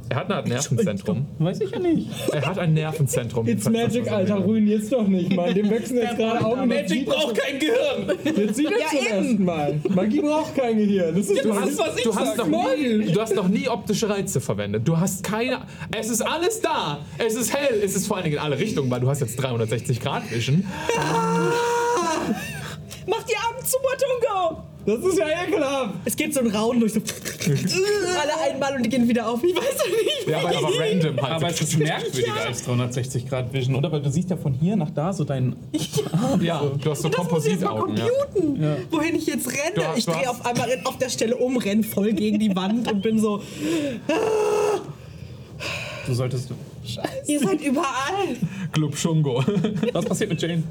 Er 0.10 0.16
hat 0.18 0.32
ein 0.32 0.44
Nervenzentrum. 0.50 1.26
Weiß 1.40 1.62
ich 1.62 1.72
ja 1.72 1.80
nicht. 1.80 2.08
Er 2.34 2.46
hat 2.46 2.58
ein 2.60 2.74
Nervenzentrum. 2.74 3.48
It's 3.48 3.70
Magic, 3.70 4.06
was 4.06 4.12
Alter, 4.14 4.36
wäre. 4.36 4.44
ruin 4.46 4.68
jetzt 4.68 4.92
doch 4.92 5.08
nicht, 5.08 5.36
Mann. 5.36 5.54
Dem 5.54 5.70
wechseln 5.70 5.98
jetzt 6.00 6.18
gerade 6.18 6.44
Augen. 6.46 6.72
Er 6.72 6.86
zum- 6.88 7.06
kein 7.06 7.60
Gehirn! 7.60 8.18
Jetzt 8.24 8.56
sieht 8.56 8.70
er 8.72 8.88
zum 8.90 9.06
ersten 9.08 9.46
Mal. 9.46 9.80
Magie 9.90 10.22
braucht 10.22 10.56
kein 10.56 10.78
Gehirn. 10.78 11.16
Das 11.16 11.28
ist 11.30 11.44
Du 11.46 11.54
hast, 11.54 11.80
du, 12.06 12.16
hast 12.16 12.38
noch 12.38 12.48
nie, 12.48 13.12
du 13.12 13.22
hast 13.22 13.36
noch 13.36 13.48
nie 13.48 13.68
optische 13.70 14.10
Reize 14.10 14.42
verwendet. 14.42 14.88
Du 14.88 14.98
hast 14.98 15.24
keine. 15.24 15.62
Es 15.98 16.10
ist 16.10 16.22
alles 16.22 16.62
da. 16.62 17.00
Es 17.18 17.36
ist 17.36 17.54
hell. 17.56 17.80
Es 17.84 17.96
ist 17.96 18.08
vor 18.08 18.18
allen 18.18 18.24
Dingen 18.26 18.38
in 18.38 18.42
alle 18.42 18.58
Richtungen, 18.60 18.90
weil 18.92 19.00
du 19.00 19.10
hast 19.10 19.20
jetzt 19.22 19.36
360 19.38 20.00
Grad 20.02 20.30
Vision. 20.32 20.66
Mach 23.08 23.24
die 23.24 23.36
Augen 23.36 23.66
zu, 23.66 23.78
Matungo! 23.84 24.64
Das 24.86 25.04
ist 25.04 25.20
ja 25.20 25.26
ekelhaft. 25.28 25.94
Es 26.06 26.16
geht 26.16 26.34
so 26.34 26.40
ein 26.40 26.48
Rauen 26.48 26.80
durch 26.80 26.94
so. 26.94 27.00
Alle 27.50 28.52
einmal 28.52 28.76
und 28.76 28.84
die 28.84 28.90
gehen 28.90 29.08
wieder 29.08 29.28
auf. 29.30 29.44
Ich 29.44 29.56
weiß 29.56 29.64
nicht. 29.64 30.28
Ja, 30.28 30.40
aber, 30.40 30.50
aber 30.58 30.80
random 30.80 31.22
halt. 31.22 31.34
Aber 31.34 31.48
es 31.50 31.62
ist 31.62 31.78
merkwürdiger 31.78 32.34
als 32.48 32.64
360 32.64 33.28
Grad 33.28 33.52
Vision, 33.54 33.76
oder? 33.76 33.92
Weil 33.92 34.02
du 34.02 34.10
siehst 34.10 34.30
ja 34.30 34.38
von 34.38 34.54
hier 34.54 34.76
nach 34.76 34.90
da 34.92 35.12
so 35.14 35.24
deinen. 35.26 35.56
ja, 36.42 36.64
du 36.82 36.90
hast 36.90 37.02
so 37.02 37.10
Das 37.10 37.30
muss 37.30 37.46
ich 37.46 37.60
Kompositaugen. 37.60 37.98
Ja. 37.98 38.08
computen, 38.08 38.78
wohin 38.92 39.16
ich 39.16 39.26
jetzt 39.28 39.48
renne. 39.48 39.76
Du 39.76 39.82
ich 39.96 40.06
drehe 40.06 40.30
auf 40.30 40.46
einmal 40.46 40.70
auf 40.86 40.98
der 40.98 41.10
Stelle 41.10 41.36
um, 41.36 41.58
renne 41.58 41.84
voll 41.84 42.14
gegen 42.14 42.40
die 42.40 42.56
Wand 42.56 42.90
und 42.92 43.02
bin 43.02 43.20
so, 43.20 43.42
Du 46.08 46.14
solltest. 46.16 46.50
ihr 47.28 47.40
seid 47.40 47.62
überall. 47.62 48.36
Glubschungo. 48.72 49.44
Was 49.94 50.06
passiert 50.06 50.32
mit 50.32 50.42
Jane? 50.42 50.64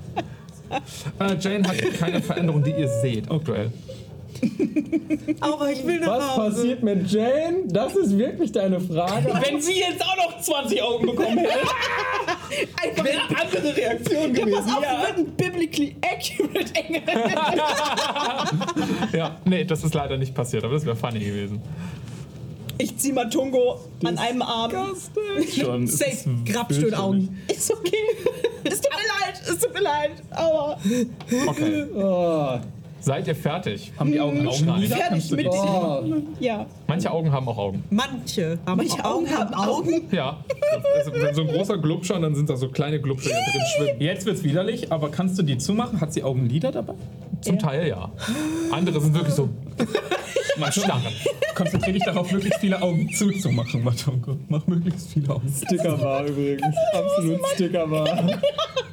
äh, 1.21 1.37
Jane 1.39 1.69
hat 1.69 1.77
keine 1.99 2.21
Veränderung, 2.21 2.65
die 2.65 2.73
ihr 2.73 2.89
seht 2.89 3.31
aktuell. 3.31 3.71
Aber 5.41 5.71
ich 5.71 5.85
will 5.87 6.01
nach 6.01 6.19
Was 6.19 6.37
Hause. 6.37 6.57
passiert 6.57 6.83
mit 6.83 7.11
Jane? 7.11 7.59
Das 7.67 7.95
ist 7.97 8.17
wirklich 8.17 8.53
deine 8.53 8.81
Frage. 8.81 9.33
Wenn 9.47 9.61
sie 9.61 9.79
jetzt 9.81 10.03
auch 10.05 10.17
noch 10.17 10.41
20 10.41 10.83
Augen 10.83 11.07
bekommen 11.07 11.39
hätte, 11.39 11.51
Einfach 12.83 13.05
wäre 13.05 13.21
eine 13.29 13.41
andere 13.41 13.77
Reaktion 13.77 14.35
ja, 14.35 14.45
gewesen. 14.45 14.63
pass 14.65 14.77
auf, 14.77 14.83
Ja. 14.83 15.01
wir 15.01 15.07
wird 15.09 15.19
ein 15.19 15.27
biblically 15.37 15.97
accurate 16.03 16.75
Engel. 16.75 17.03
Ja, 19.13 19.37
nee, 19.45 19.65
das 19.65 19.85
ist 19.85 19.95
leider 19.95 20.17
nicht 20.17 20.35
passiert, 20.35 20.65
aber 20.65 20.75
das 20.75 20.85
wäre 20.85 20.97
funny 20.97 21.21
gewesen. 21.21 21.61
Ich 22.81 22.97
zieh 22.97 23.13
Matungo 23.13 23.81
an 24.05 24.19
einem 24.19 24.43
Arm. 24.43 24.71
Schon, 25.53 25.87
Safe, 25.89 26.11
ist 26.11 26.27
Grabstuhlaugen. 26.47 27.37
Ist 27.49 27.73
okay. 27.73 27.91
Es 28.65 28.81
tut 28.81 28.91
mir 28.93 29.27
leid, 29.27 29.43
es 29.51 29.59
tut 29.59 29.75
mir 29.75 29.81
leid. 29.81 30.11
Aber 30.31 30.79
Okay. 31.49 31.85
Oh, 31.97 32.59
Seid 33.01 33.29
ihr 33.29 33.35
fertig? 33.35 33.93
Haben 33.99 34.13
die 34.13 34.21
Augen 34.21 34.51
fertig 34.51 34.91
Kannst 35.09 35.31
du 35.31 35.37
die 35.37 35.45
mit 35.45 35.53
oh. 35.53 36.05
Ja. 36.41 36.67
Manche 36.87 37.11
Augen 37.11 37.31
haben 37.31 37.49
auch 37.49 37.59
Augen. 37.59 37.85
Manche 37.91 38.59
haben 38.67 38.77
Manche 38.77 39.05
Augen 39.05 39.31
haben 39.31 39.55
Augen. 39.55 40.09
Ja. 40.11 40.39
Also, 40.97 41.13
wenn 41.13 41.35
so 41.35 41.43
ein 41.43 41.49
großer 41.49 41.79
Glubscher 41.79 42.17
und 42.17 42.23
dann 42.23 42.35
sind 42.35 42.51
da 42.51 42.57
so 42.57 42.69
kleine 42.69 43.01
Glubscher, 43.01 43.31
die 43.31 43.53
drin 43.53 43.67
schwimmen. 43.77 44.01
Jetzt 44.01 44.27
wird's 44.27 44.43
widerlich, 44.43 44.93
aber 44.93 45.11
kannst 45.11 45.39
du 45.39 45.43
die 45.43 45.59
zumachen? 45.59 46.01
Hat 46.01 46.13
sie 46.13 46.23
Augenlider 46.23 46.73
dabei? 46.73 46.95
Zum 47.41 47.59
Teil 47.59 47.87
ja. 47.87 48.11
Andere 48.73 49.01
sind 49.01 49.15
wirklich 49.15 49.35
so 49.35 49.49
Starren. 50.73 51.03
Konzentriere 51.55 51.95
dich 51.95 52.05
darauf, 52.05 52.31
möglichst 52.33 52.61
viele 52.61 52.81
Augen 52.81 53.09
zuzumachen, 53.15 53.83
Matonko. 53.85 54.37
Mach 54.49 54.67
möglichst 54.67 55.11
viele 55.13 55.31
Augen. 55.31 55.53
Sticker 55.65 56.01
war 56.01 56.25
übrigens. 56.27 56.77
Absolut 56.93 57.41
Sticker 57.55 57.91
war. 57.91 58.07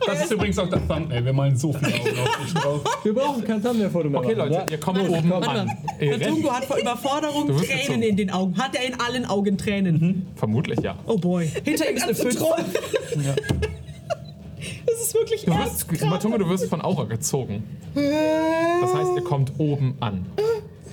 Das 0.05 0.23
ist 0.23 0.31
übrigens 0.31 0.59
auch 0.59 0.69
das 0.69 0.81
Thumbnail. 0.87 1.25
Wir 1.25 1.33
malen 1.33 1.57
so 1.57 1.73
viele 1.73 1.93
Augen 1.93 2.19
auf 2.19 2.43
dich 2.43 2.53
drauf. 2.53 2.81
Wir 3.03 3.13
brauchen 3.13 3.43
kein 3.43 3.63
Thumbnail-Foto 3.63 4.09
mehr. 4.09 4.19
Okay, 4.19 4.35
machen, 4.35 4.49
Leute, 4.51 4.71
ihr 4.71 4.79
kommt 4.79 4.99
oben 5.09 5.29
komm. 5.29 5.43
an. 5.43 5.71
Tungo 6.21 6.51
hat 6.51 6.65
vor 6.65 6.77
Überforderung 6.77 7.57
Tränen 7.57 8.03
in 8.03 8.15
den 8.15 8.29
Augen. 8.29 8.57
Hat 8.57 8.75
er 8.75 8.85
in 8.85 8.99
allen 8.99 9.25
Augen 9.25 9.57
Tränen? 9.57 10.27
Vermutlich 10.35 10.79
ja. 10.81 10.97
Oh 11.07 11.17
boy. 11.17 11.49
Hinter 11.63 11.89
ihm 11.89 11.97
ist 11.97 12.03
eine 12.03 12.15
5. 12.15 12.39
Das 14.85 15.01
ist 15.01 15.13
wirklich 15.13 15.45
Du 15.45 15.51
wirst, 15.53 16.05
Matungo, 16.05 16.37
du 16.37 16.47
wirst 16.49 16.65
von 16.67 16.81
Aura 16.81 17.05
gezogen. 17.05 17.63
Das 17.93 18.93
heißt, 18.93 19.11
ihr 19.15 19.23
kommt 19.23 19.53
oben 19.57 19.95
an. 19.99 20.25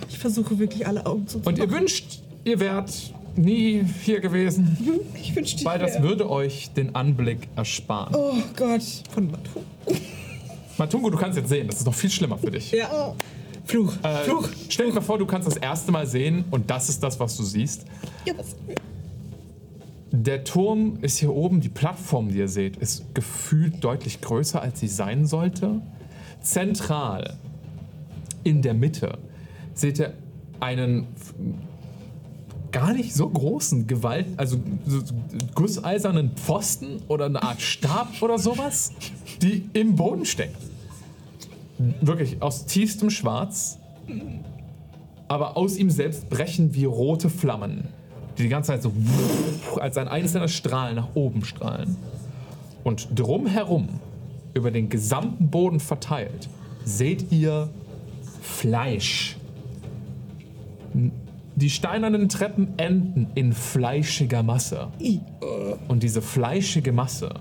Ich 0.09 0.19
versuche 0.19 0.59
wirklich 0.59 0.87
alle 0.87 1.05
Augen 1.07 1.27
zu 1.27 1.41
Und 1.45 1.59
ihr 1.59 1.71
wünscht, 1.71 2.21
ihr 2.45 2.59
wärt 2.61 2.93
nie 3.37 3.83
hier 4.03 4.21
gewesen, 4.21 4.77
Ich 5.21 5.35
wünschte, 5.35 5.61
ich 5.61 5.65
weil 5.65 5.79
das 5.79 5.95
wär- 5.95 6.03
würde 6.03 6.29
euch 6.31 6.71
den 6.75 6.95
Anblick 6.95 7.49
ersparen. 7.57 8.15
Oh 8.15 8.35
Gott. 8.57 8.83
von 9.15 9.31
Matungo. 9.31 9.67
Matungo, 10.79 11.11
du 11.11 11.17
kannst 11.19 11.39
jetzt 11.39 11.49
sehen, 11.49 11.67
das 11.67 11.77
ist 11.77 11.87
noch 11.87 11.95
viel 11.95 12.11
schlimmer 12.11 12.39
für 12.39 12.51
dich. 12.51 12.71
Ja. 12.73 13.15
Fluch. 13.65 13.93
Äh, 14.03 14.25
Fluch. 14.25 14.49
stell 14.69 14.87
dir 14.89 14.95
mal 14.95 15.01
vor, 15.01 15.19
du 15.19 15.27
kannst 15.27 15.47
das 15.47 15.57
erste 15.57 15.93
Mal 15.93 16.07
sehen 16.07 16.45
und 16.51 16.69
das 16.71 16.89
ist 16.89 17.03
das, 17.03 17.19
was 17.21 17.37
du 17.37 17.43
siehst. 17.43 17.85
Ja, 18.27 18.35
was? 18.37 18.57
Der 20.15 20.45
Turm 20.45 20.99
ist 21.01 21.19
hier 21.19 21.33
oben, 21.33 21.63
die 21.63 21.71
Plattform, 21.71 22.29
die 22.29 22.39
ihr 22.39 22.49
seht, 22.49 22.77
ist 22.77 23.15
gefühlt 23.15 23.83
deutlich 23.83 24.21
größer, 24.21 24.61
als 24.61 24.79
sie 24.79 24.89
sein 24.89 25.25
sollte. 25.25 25.81
Zentral, 26.43 27.39
in 28.45 28.61
der 28.61 28.75
Mitte, 28.75 29.19
seht 29.73 29.99
ihr 29.99 30.13
einen 30.61 31.07
gar 32.73 32.93
nicht 32.93 33.15
so 33.15 33.27
großen 33.27 33.87
Gewalt, 33.87 34.27
also 34.37 34.59
so 34.85 35.01
so 35.01 35.15
gusseisernen 35.55 36.33
Pfosten 36.37 37.01
oder 37.09 37.25
eine 37.27 37.43
Art 37.43 37.63
Stab 37.63 38.21
oder 38.21 38.39
sowas, 38.39 38.93
die 39.41 39.65
im 39.73 39.97
Boden 39.97 40.27
steckt. 40.27 40.59
Wirklich 42.03 42.43
aus 42.43 42.67
tiefstem 42.67 43.09
Schwarz, 43.09 43.79
aber 45.27 45.57
aus 45.57 45.79
ihm 45.79 45.89
selbst 45.89 46.29
brechen 46.29 46.75
wie 46.75 46.85
rote 46.85 47.31
Flammen, 47.31 47.89
die 48.43 48.49
die 48.49 48.51
ganze 48.51 48.73
Zeit 48.73 48.83
so 48.83 48.93
als 49.81 49.97
ein 49.97 50.09
einzelner 50.09 50.49
Strahl 50.49 50.95
nach 50.95 51.15
oben 51.15 51.45
strahlen. 51.45 51.97
Und 52.85 53.09
drumherum, 53.15 53.89
über 54.55 54.71
den 54.71 54.89
gesamten 54.89 55.49
Boden 55.49 55.81
verteilt, 55.81 56.49
seht 56.85 57.31
ihr 57.31 57.71
Fleisch. 58.41 59.37
Die 61.55 61.71
steinernen 61.71 62.29
Treppen 62.29 62.75
enden 62.77 63.29
in 63.35 63.53
fleischiger 63.53 64.43
Masse. 64.43 64.89
Und 65.89 66.03
diese 66.03 66.21
fleischige 66.21 66.93
Masse 66.93 67.35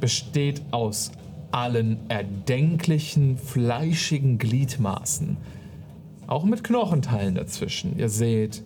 besteht 0.00 0.60
aus 0.70 1.12
allen 1.50 1.98
erdenklichen 2.08 3.38
fleischigen 3.38 4.38
Gliedmaßen. 4.38 5.36
Auch 6.26 6.44
mit 6.44 6.64
Knochenteilen 6.64 7.34
dazwischen. 7.36 7.98
Ihr 7.98 8.08
seht 8.08 8.62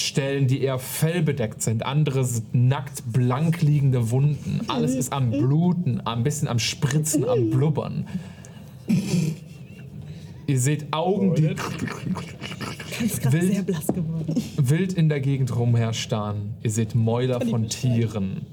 Stellen, 0.00 0.46
die 0.46 0.62
eher 0.62 0.78
fellbedeckt 0.78 1.62
sind, 1.62 1.84
andere 1.84 2.24
sind 2.24 2.54
nackt 2.54 3.02
blank 3.12 3.62
liegende 3.62 4.10
Wunden. 4.10 4.60
Alles 4.68 4.94
ist 4.94 5.12
am 5.12 5.30
Bluten, 5.30 6.00
ein 6.06 6.22
bisschen 6.22 6.48
am 6.48 6.58
Spritzen, 6.58 7.28
am 7.28 7.50
Blubbern. 7.50 8.06
Ihr 10.46 10.60
seht 10.60 10.92
Augen, 10.92 11.34
die 11.34 11.56
Wild. 13.32 13.66
wild 14.56 14.92
in 14.92 15.08
der 15.08 15.20
Gegend 15.20 15.56
rumherstarren. 15.56 16.54
Ihr 16.62 16.70
seht 16.70 16.94
Mäuler 16.94 17.40
von 17.40 17.68
Tieren. 17.68 18.46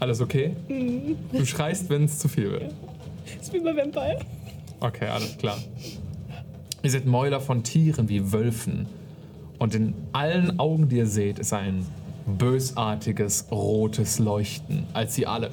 Alles 0.00 0.20
okay? 0.20 0.54
Du 1.32 1.44
schreist, 1.46 1.88
wenn 1.88 2.04
es 2.04 2.18
zu 2.18 2.28
viel 2.28 2.50
wird. 2.50 2.74
ist 3.40 3.52
wie 3.52 3.60
bei 3.60 3.76
Vampire. 3.76 4.18
Okay, 4.80 5.06
alles 5.06 5.36
klar. 5.38 5.58
Ihr 6.82 6.90
seht 6.90 7.06
Mäuler 7.06 7.40
von 7.40 7.62
Tieren 7.62 8.08
wie 8.08 8.32
Wölfen. 8.32 8.86
Und 9.58 9.74
in 9.74 9.94
allen 10.12 10.58
Augen, 10.58 10.88
die 10.88 10.96
ihr 10.96 11.06
seht, 11.06 11.38
ist 11.38 11.52
ein 11.52 11.86
bösartiges 12.26 13.46
rotes 13.50 14.18
Leuchten, 14.18 14.84
als 14.92 15.14
sie 15.14 15.26
alle 15.26 15.50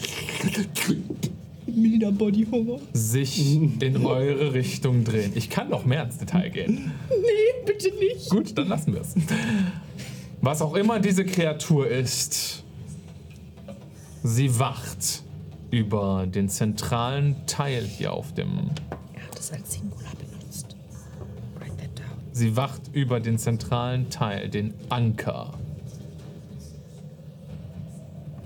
Milder 1.68 2.12
Body 2.12 2.46
Horror. 2.52 2.80
sich 2.94 3.56
in 3.56 4.06
eure 4.06 4.54
Richtung 4.54 5.04
drehen. 5.04 5.32
Ich 5.36 5.50
kann 5.50 5.70
noch 5.70 5.86
mehr 5.86 6.04
ins 6.04 6.18
Detail 6.18 6.50
gehen. 6.50 6.92
Nee, 7.10 7.66
bitte 7.66 7.90
nicht. 8.00 8.30
Gut, 8.30 8.58
dann 8.58 8.68
lassen 8.68 8.94
wir 8.94 9.02
es. 9.02 9.16
Was 10.42 10.62
auch 10.62 10.76
immer 10.76 11.00
diese 11.00 11.26
Kreatur 11.26 11.88
ist, 11.88 12.64
sie 14.24 14.60
wacht 14.60 15.24
über 15.72 16.28
den 16.28 16.50
zentralen 16.50 17.36
Teil 17.48 17.84
hier 17.84 18.14
auf 18.14 18.34
dem. 18.34 18.70
Er 19.16 19.24
hat 19.24 19.40
es 19.40 19.52
als 19.52 19.74
Singular 19.74 20.03
Sie 22.34 22.58
wacht 22.58 22.82
über 22.94 23.20
den 23.20 23.38
zentralen 23.38 24.10
Teil, 24.10 24.50
den 24.50 24.74
Anker. 24.90 25.52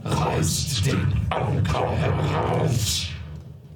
Reißt 0.04 0.86
den 0.86 1.08
Anker 1.30 1.92
heraus. 1.92 3.08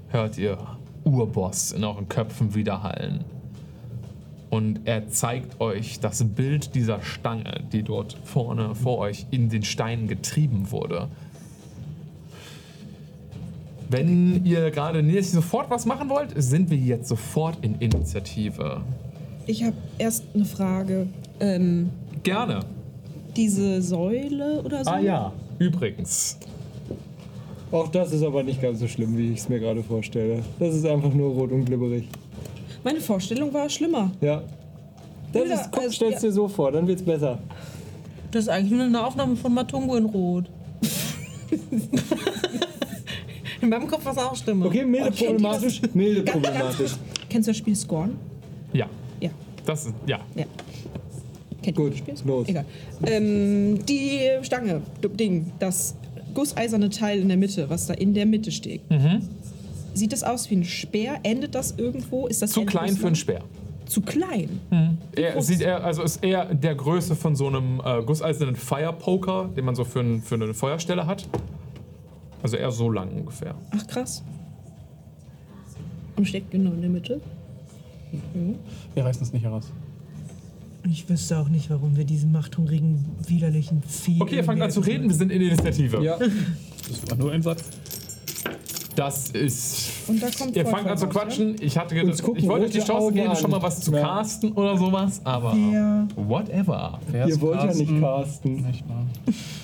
Hört 0.09 0.37
ihr 0.37 0.57
Urboss 1.05 1.71
in 1.71 1.85
euren 1.85 2.09
Köpfen 2.09 2.53
widerhallen. 2.53 3.23
Und 4.49 4.81
er 4.83 5.07
zeigt 5.07 5.61
euch 5.61 6.01
das 6.01 6.25
Bild 6.25 6.75
dieser 6.75 7.01
Stange, 7.01 7.63
die 7.71 7.83
dort 7.83 8.17
vorne 8.25 8.75
vor 8.75 8.97
euch 8.97 9.27
in 9.31 9.47
den 9.47 9.63
Stein 9.63 10.09
getrieben 10.09 10.71
wurde. 10.71 11.07
Wenn 13.87 14.45
ihr 14.45 14.71
gerade 14.71 15.03
nicht 15.03 15.31
sofort 15.31 15.69
was 15.69 15.85
machen 15.85 16.09
wollt, 16.09 16.33
sind 16.35 16.69
wir 16.69 16.77
jetzt 16.77 17.07
sofort 17.07 17.63
in 17.63 17.75
Initiative. 17.75 18.81
Ich 19.47 19.63
habe 19.63 19.75
erst 19.97 20.23
eine 20.33 20.45
Frage. 20.45 21.07
Ähm, 21.39 21.89
Gerne. 22.23 22.59
diese 23.35 23.81
Säule 23.81 24.61
oder 24.63 24.83
so? 24.83 24.91
Ah 24.91 24.99
ja, 24.99 25.33
übrigens. 25.59 26.37
Auch 27.71 27.87
das 27.87 28.11
ist 28.11 28.23
aber 28.23 28.43
nicht 28.43 28.61
ganz 28.61 28.79
so 28.79 28.87
schlimm, 28.87 29.17
wie 29.17 29.31
ich 29.31 29.39
es 29.39 29.49
mir 29.49 29.59
gerade 29.59 29.81
vorstelle. 29.81 30.43
Das 30.59 30.75
ist 30.75 30.85
einfach 30.85 31.13
nur 31.13 31.31
rot 31.33 31.51
und 31.51 31.65
glibberig. 31.65 32.07
Meine 32.83 32.99
Vorstellung 32.99 33.53
war 33.53 33.69
schlimmer. 33.69 34.11
Ja. 34.21 34.43
Das 35.31 35.47
Ja, 35.47 35.55
ist, 35.55 35.71
guck, 35.71 35.83
also, 35.83 35.93
stell's 35.93 36.15
ja. 36.21 36.27
dir 36.29 36.31
so 36.33 36.47
vor, 36.47 36.71
dann 36.71 36.85
wird's 36.87 37.03
besser. 37.03 37.39
Das 38.31 38.43
ist 38.43 38.49
eigentlich 38.49 38.71
nur 38.71 38.83
eine 38.83 39.05
Aufnahme 39.05 39.35
von 39.35 39.53
Matungo 39.53 39.95
in 39.95 40.05
Rot. 40.05 40.45
in 43.61 43.69
meinem 43.69 43.87
Kopf 43.87 44.03
war 44.05 44.11
es 44.13 44.17
auch 44.17 44.35
Stimme. 44.35 44.65
Okay, 44.65 44.83
milde 44.85 45.09
ihr 45.09 45.27
problematisch, 45.27 45.81
milde 45.93 46.23
problematisch. 46.23 46.91
Kennst 47.29 47.47
du 47.47 47.51
das 47.51 47.57
Spiel 47.57 47.75
Scorn? 47.75 48.15
Ja. 48.73 48.87
Das 49.65 49.85
ist, 49.85 49.93
ja. 50.07 50.19
Ja. 50.35 50.45
Kennt 51.61 51.77
Gut, 51.77 51.95
ihr 51.97 52.13
das 52.13 52.23
los. 52.25 52.47
Egal. 52.47 52.65
Ähm, 53.05 53.85
die 53.85 54.19
Stange, 54.41 54.81
das 55.01 55.11
Ding, 55.13 55.51
das 55.59 55.95
gusseiserne 56.33 56.89
Teil 56.89 57.19
in 57.19 57.27
der 57.27 57.37
Mitte, 57.37 57.69
was 57.69 57.87
da 57.87 57.93
in 57.93 58.13
der 58.13 58.25
Mitte 58.25 58.51
steht. 58.51 58.89
Mhm. 58.89 59.21
Sieht 59.93 60.13
das 60.13 60.23
aus 60.23 60.49
wie 60.49 60.55
ein 60.55 60.63
Speer? 60.63 61.19
Endet 61.23 61.53
das 61.53 61.75
irgendwo? 61.77 62.27
Ist 62.27 62.41
das 62.41 62.51
Zu 62.51 62.65
klein 62.65 62.95
für 62.95 63.07
einen 63.07 63.15
Speer. 63.15 63.43
Zu 63.85 64.01
klein? 64.01 64.61
Er 65.15 65.33
groß 65.33 65.47
sieht 65.47 65.57
ist- 65.59 65.65
er, 65.65 65.83
also 65.83 66.01
ist 66.01 66.23
eher 66.23 66.45
der 66.55 66.73
Größe 66.75 67.15
von 67.15 67.35
so 67.35 67.47
einem 67.47 67.81
äh, 67.83 68.01
gusseisernen 68.03 68.55
Firepoker, 68.55 69.49
den 69.55 69.65
man 69.65 69.75
so 69.75 69.83
für, 69.83 69.99
ein, 69.99 70.21
für 70.21 70.35
eine 70.35 70.53
Feuerstelle 70.53 71.05
hat. 71.05 71.27
Also 72.41 72.55
eher 72.57 72.71
so 72.71 72.89
lang 72.89 73.11
ungefähr. 73.11 73.53
Ach 73.71 73.85
krass. 73.85 74.23
Und 76.15 76.25
steckt 76.27 76.51
genau 76.51 76.71
in 76.71 76.81
der 76.81 76.89
Mitte. 76.89 77.21
Wir 78.93 79.05
reißen 79.05 79.23
es 79.23 79.33
nicht 79.33 79.43
heraus. 79.43 79.71
Ich 80.89 81.07
wüsste 81.07 81.37
auch 81.37 81.47
nicht, 81.49 81.69
warum 81.69 81.95
wir 81.95 82.05
diesen 82.05 82.31
machthungrigen, 82.31 83.05
widerlichen 83.27 83.83
Vieh. 83.83 84.19
Okay, 84.19 84.37
ihr 84.37 84.43
fangt 84.43 84.61
an 84.61 84.71
zu 84.71 84.79
reden, 84.79 85.07
wir 85.09 85.15
sind 85.15 85.31
in 85.31 85.41
Initiative. 85.41 86.03
Ja, 86.03 86.17
Das 86.17 87.09
war 87.09 87.17
nur 87.17 87.31
ein 87.31 87.41
Satz. 87.43 87.63
Das 88.95 89.29
ist. 89.31 89.87
Und 90.07 90.21
da 90.21 90.27
kommt 90.37 90.53
Ihr 90.55 90.65
fangt 90.65 90.85
an 90.87 90.97
zu 90.97 91.07
quatschen. 91.07 91.55
Ich 91.61 91.77
hatte 91.77 91.95
gedacht, 91.95 92.11
Uns 92.11 92.21
gucken 92.21 92.43
ich 92.43 92.49
wollte 92.49 92.65
euch 92.65 92.71
die 92.71 92.79
rote 92.79 92.91
Chance 92.91 93.05
Augen 93.05 93.15
geben, 93.15 93.29
an. 93.29 93.35
schon 93.37 93.51
mal 93.51 93.61
was 93.61 93.79
zu 93.79 93.91
Ja. 93.93 94.01
casten 94.01 94.51
oder 94.51 94.77
sowas, 94.77 95.21
aber. 95.23 95.55
Ja. 95.55 96.07
Whatever. 96.17 96.99
Wer 97.09 97.27
ihr 97.27 97.39
wollt 97.41 97.59
ja 97.63 97.73
nicht 97.73 97.99
casten. 98.01 98.55
Nicht 98.67 98.89
wahr? 98.89 99.05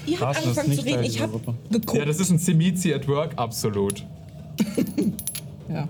Ihr 0.05 0.19
habt 0.19 0.33
Carsten 0.33 0.51
ist 0.51 0.57
angefangen 0.59 0.69
nicht 0.69 0.79
zu 0.79 0.85
reden, 0.85 0.95
Teil 0.95 1.05
ich 1.05 1.11
dieser 1.11 1.23
hab 1.25 1.31
Gruppe. 1.31 1.53
geguckt. 1.71 1.97
Ja, 1.99 2.05
das 2.05 2.19
ist 2.21 2.29
ein 2.29 2.37
Semizi 2.37 2.93
at 2.93 3.07
Work, 3.07 3.33
absolut. 3.37 4.05
Ja. 5.69 5.89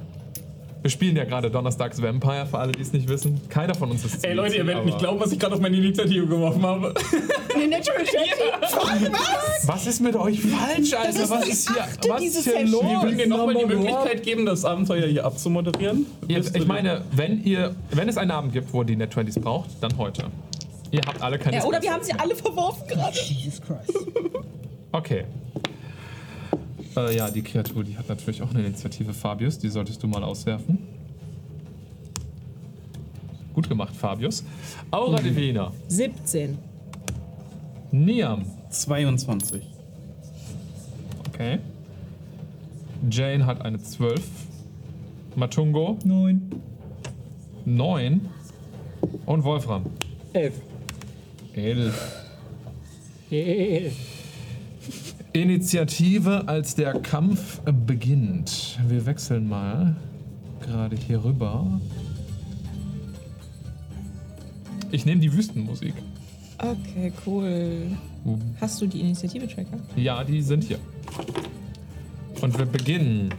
Wir 0.87 0.91
spielen 0.91 1.17
ja 1.17 1.25
gerade 1.25 1.51
Donnerstags 1.51 2.01
Vampire, 2.01 2.45
für 2.45 2.59
alle, 2.59 2.71
die 2.71 2.81
es 2.81 2.93
nicht 2.93 3.09
wissen. 3.09 3.41
Keiner 3.49 3.75
von 3.75 3.91
uns 3.91 4.05
ist 4.05 4.23
Ey 4.23 4.33
Leute, 4.33 4.55
ihr 4.55 4.65
werdet 4.65 4.85
nicht 4.85 4.97
glauben, 4.97 5.19
was 5.19 5.33
ich 5.33 5.37
gerade 5.37 5.55
auf 5.55 5.59
meine 5.59 5.75
Initiative 5.75 6.25
geworfen 6.25 6.65
habe. 6.65 6.93
Nee, 7.57 7.67
Natural 7.67 8.05
20. 8.05 9.11
Was? 9.11 9.67
Was 9.67 9.85
ist 9.85 9.99
mit 9.99 10.15
euch 10.15 10.39
falsch, 10.39 10.93
Alter? 10.93 11.23
ist 11.23 11.29
was 11.29 11.45
ist 11.49 11.69
hier, 11.69 11.83
achte 11.83 12.09
was 12.09 12.23
ist 12.23 12.43
hier 12.45 12.65
los? 12.65 12.83
Wir 12.83 13.01
würden 13.01 13.17
dir 13.17 13.27
nochmal 13.27 13.55
die. 13.55 13.65
Möglichkeit 13.65 14.23
geben, 14.23 14.45
das 14.45 14.63
Abenteuer 14.63 15.07
hier 15.07 15.25
abzumoderieren. 15.25 16.05
Ihr, 16.29 16.37
Bist 16.37 16.55
du 16.55 16.59
ich 16.59 16.65
meine, 16.65 17.01
wenn 17.11 17.43
ihr, 17.43 17.75
wenn 17.91 18.07
es 18.07 18.15
einen 18.15 18.31
Abend 18.31 18.53
gibt, 18.53 18.71
wo 18.71 18.83
ihr 18.83 18.85
die 18.85 18.95
Net 18.95 19.13
20s 19.13 19.41
braucht, 19.41 19.71
dann 19.81 19.97
heute. 19.97 20.27
Ihr 20.91 21.01
habt 21.05 21.21
alle 21.21 21.37
keine 21.37 21.57
Ja, 21.57 21.65
oder 21.65 21.81
wir 21.81 21.91
haben 21.91 22.03
sie 22.03 22.13
alle 22.13 22.33
verworfen 22.33 22.87
gerade. 22.87 23.17
Jesus 23.19 23.59
Christ. 23.61 24.07
Okay. 24.93 25.25
Äh, 26.97 27.15
ja, 27.15 27.29
die 27.29 27.43
Kreatur, 27.43 27.83
die 27.83 27.95
hat 27.95 28.09
natürlich 28.09 28.41
auch 28.41 28.49
eine 28.49 28.65
Initiative, 28.65 29.13
Fabius. 29.13 29.59
Die 29.59 29.69
solltest 29.69 30.01
du 30.01 30.07
mal 30.07 30.23
auswerfen. 30.23 30.79
Gut 33.53 33.69
gemacht, 33.69 33.95
Fabius. 33.95 34.43
Aura 34.89 35.21
Divina. 35.21 35.71
17. 35.87 36.57
Niam. 37.91 38.45
22. 38.69 39.61
Okay. 41.29 41.59
Jane 43.09 43.45
hat 43.45 43.61
eine 43.61 43.81
12. 43.81 44.21
Matungo. 45.35 45.99
Neun. 46.03 46.49
9. 47.65 48.27
Und 49.25 49.43
Wolfram. 49.43 49.85
Elf. 50.33 50.55
11. 51.53 52.25
Elf. 53.29 53.95
Initiative, 55.41 56.47
als 56.47 56.75
der 56.75 56.93
Kampf 56.99 57.61
beginnt. 57.85 58.79
Wir 58.87 59.05
wechseln 59.05 59.47
mal 59.47 59.95
gerade 60.61 60.95
hier 60.95 61.23
rüber. 61.23 61.65
Ich 64.91 65.05
nehme 65.05 65.21
die 65.21 65.31
Wüstenmusik. 65.33 65.93
Okay, 66.59 67.11
cool. 67.25 67.87
Hast 68.59 68.81
du 68.81 68.87
die 68.87 69.01
Initiative-Tracker? 69.01 69.77
Ja, 69.95 70.23
die 70.23 70.41
sind 70.41 70.63
hier. 70.63 70.79
Und 72.41 72.57
wir 72.57 72.65
beginnen 72.65 73.29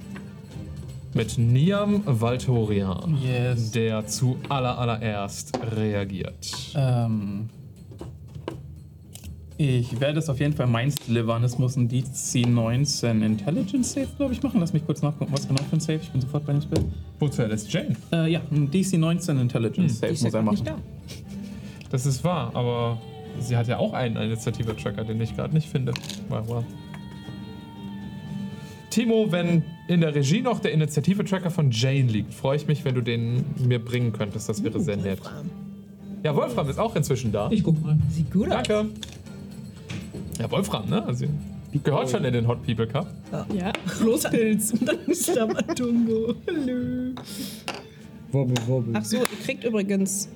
mit 1.15 1.39
Niam 1.39 2.02
Valtorian, 2.05 3.17
Yes. 3.23 3.70
der 3.73 4.07
zu 4.07 4.36
aller 4.49 4.78
allererst 4.78 5.59
reagiert. 5.77 6.73
Ähm, 6.77 7.49
ich 9.59 10.01
werde 10.01 10.20
es 10.20 10.31
auf 10.31 10.39
jeden 10.39 10.55
Fall 10.55 10.69
meins 10.69 10.95
delivern. 10.95 11.43
Es 11.43 11.59
muss 11.59 11.77
ein 11.77 11.89
DC 11.89 12.47
19 12.47 13.23
Intelligence 13.23 13.93
Save, 13.93 14.07
glaube 14.17 14.33
ich, 14.33 14.41
machen. 14.41 14.61
Lass 14.61 14.73
mich 14.73 14.87
kurz 14.87 15.03
nachgucken, 15.03 15.33
was 15.33 15.49
genau 15.49 15.61
für 15.65 15.77
ein 15.77 15.81
Save. 15.81 15.99
Ich 16.01 16.11
bin 16.11 16.20
sofort 16.20 16.47
bei 16.47 16.53
dem 16.53 16.62
Spiel. 16.62 16.85
Wozu 17.19 17.43
Jane? 17.43 17.97
Äh, 18.12 18.31
ja, 18.31 18.41
ein 18.53 18.70
DC 18.70 18.95
19 18.95 19.37
Intelligence 19.41 19.99
Save 19.99 20.12
ist 20.12 20.23
ja 20.23 20.27
muss 20.27 20.35
er 20.35 20.43
machen. 20.43 20.55
nicht 20.55 20.67
da. 20.69 20.77
Das 21.91 22.07
ist 22.07 22.23
wahr, 22.23 22.53
aber 22.55 22.99
sie 23.41 23.57
hat 23.57 23.67
ja 23.67 23.78
auch 23.78 23.95
einen 23.95 24.17
Initiative-Tracker, 24.17 25.03
den 25.03 25.20
ich 25.20 25.35
gerade 25.35 25.53
nicht 25.53 25.69
finde. 25.69 25.93
Well, 26.28 26.43
well. 26.47 26.65
Timo, 28.91 29.33
wenn 29.33 29.65
in 29.89 30.01
der 30.03 30.15
Regie 30.15 30.41
noch 30.41 30.61
der 30.61 30.70
Initiative-Tracker 30.73 31.51
von 31.51 31.73
Jane 31.73 32.11
liegt, 32.11 32.33
freue 32.33 32.57
ich 32.57 32.69
mich, 32.69 32.85
wenn 32.85 32.95
du 32.95 33.01
den 33.01 33.45
mir 33.67 33.85
bringen 33.85 34.12
könntest. 34.12 34.49
Das 34.49 34.62
wäre 34.62 34.78
sehr 34.81 34.97
nett. 34.97 35.20
Ja, 36.23 36.35
Wolfram 36.35 36.69
ist 36.69 36.78
auch 36.78 36.95
inzwischen 36.95 37.33
da. 37.33 37.49
Ich 37.51 37.62
guck 37.62 37.83
mal. 37.83 37.97
Sieht 38.11 38.31
gut 38.31 38.51
aus. 38.51 38.67
Danke. 38.67 38.91
Ja, 40.39 40.50
Wolfram, 40.50 40.89
ne? 40.89 41.05
Also, 41.05 41.26
gehört 41.83 42.10
schon 42.10 42.25
in 42.25 42.33
den 42.33 42.47
Hot 42.47 42.62
People 42.65 42.86
Cup. 42.86 43.07
Ja, 43.55 43.73
Klospilz. 43.99 44.73
Und 44.73 44.89
dann 44.89 44.99
ist 45.07 45.34
da 45.36 45.47
Matungo. 45.47 46.34
Hallo. 46.47 47.12
Wobbel, 48.33 48.57
wobbel. 48.67 48.94
Ach 48.97 49.05
so, 49.05 49.17
ihr 49.17 49.26
kriegt 49.44 49.65
übrigens 49.65 50.28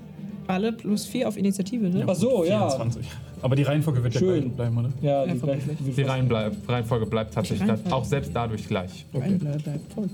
alle 0.47 0.72
plus 0.72 1.06
4 1.06 1.28
auf 1.28 1.36
Initiative, 1.36 1.89
ne? 1.89 2.05
Ach 2.06 2.14
so, 2.14 2.44
ja. 2.44 2.68
24. 2.70 3.06
Aber 3.42 3.56
die 3.56 3.62
Reihenfolge 3.62 4.02
wird 4.02 4.14
ja 4.14 4.20
Schön. 4.20 4.40
gleich 4.42 4.52
bleiben, 4.55 4.78
oder? 4.78 4.89
Ja, 5.02 5.24
die, 5.26 5.31
Ja, 5.32 5.36
gleich, 5.36 5.60
Die 5.97 6.02
Reihenbleib 6.02 6.68
Reihenfolge 6.68 7.06
bleibt 7.06 7.34
tatsächlich 7.34 7.68
Reihenfolge? 7.68 7.94
auch 7.97 8.05
selbst 8.05 8.31
dadurch 8.34 8.66
gleich. 8.66 9.05
Nein, 9.12 9.39
bleib, 9.39 9.62
bleib 9.62 9.92
voll. 9.92 10.08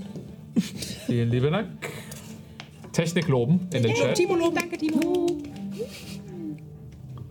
Vielen 1.05 1.29
lieben 1.29 1.51
Dank. 1.51 1.67
Technik 2.91 3.27
loben 3.27 3.61
in 3.73 3.83
den 3.83 3.93
Chat. 3.93 4.15
Timo, 4.15 4.35
loben. 4.35 4.55
danke, 4.55 4.77
Timo. 4.77 5.27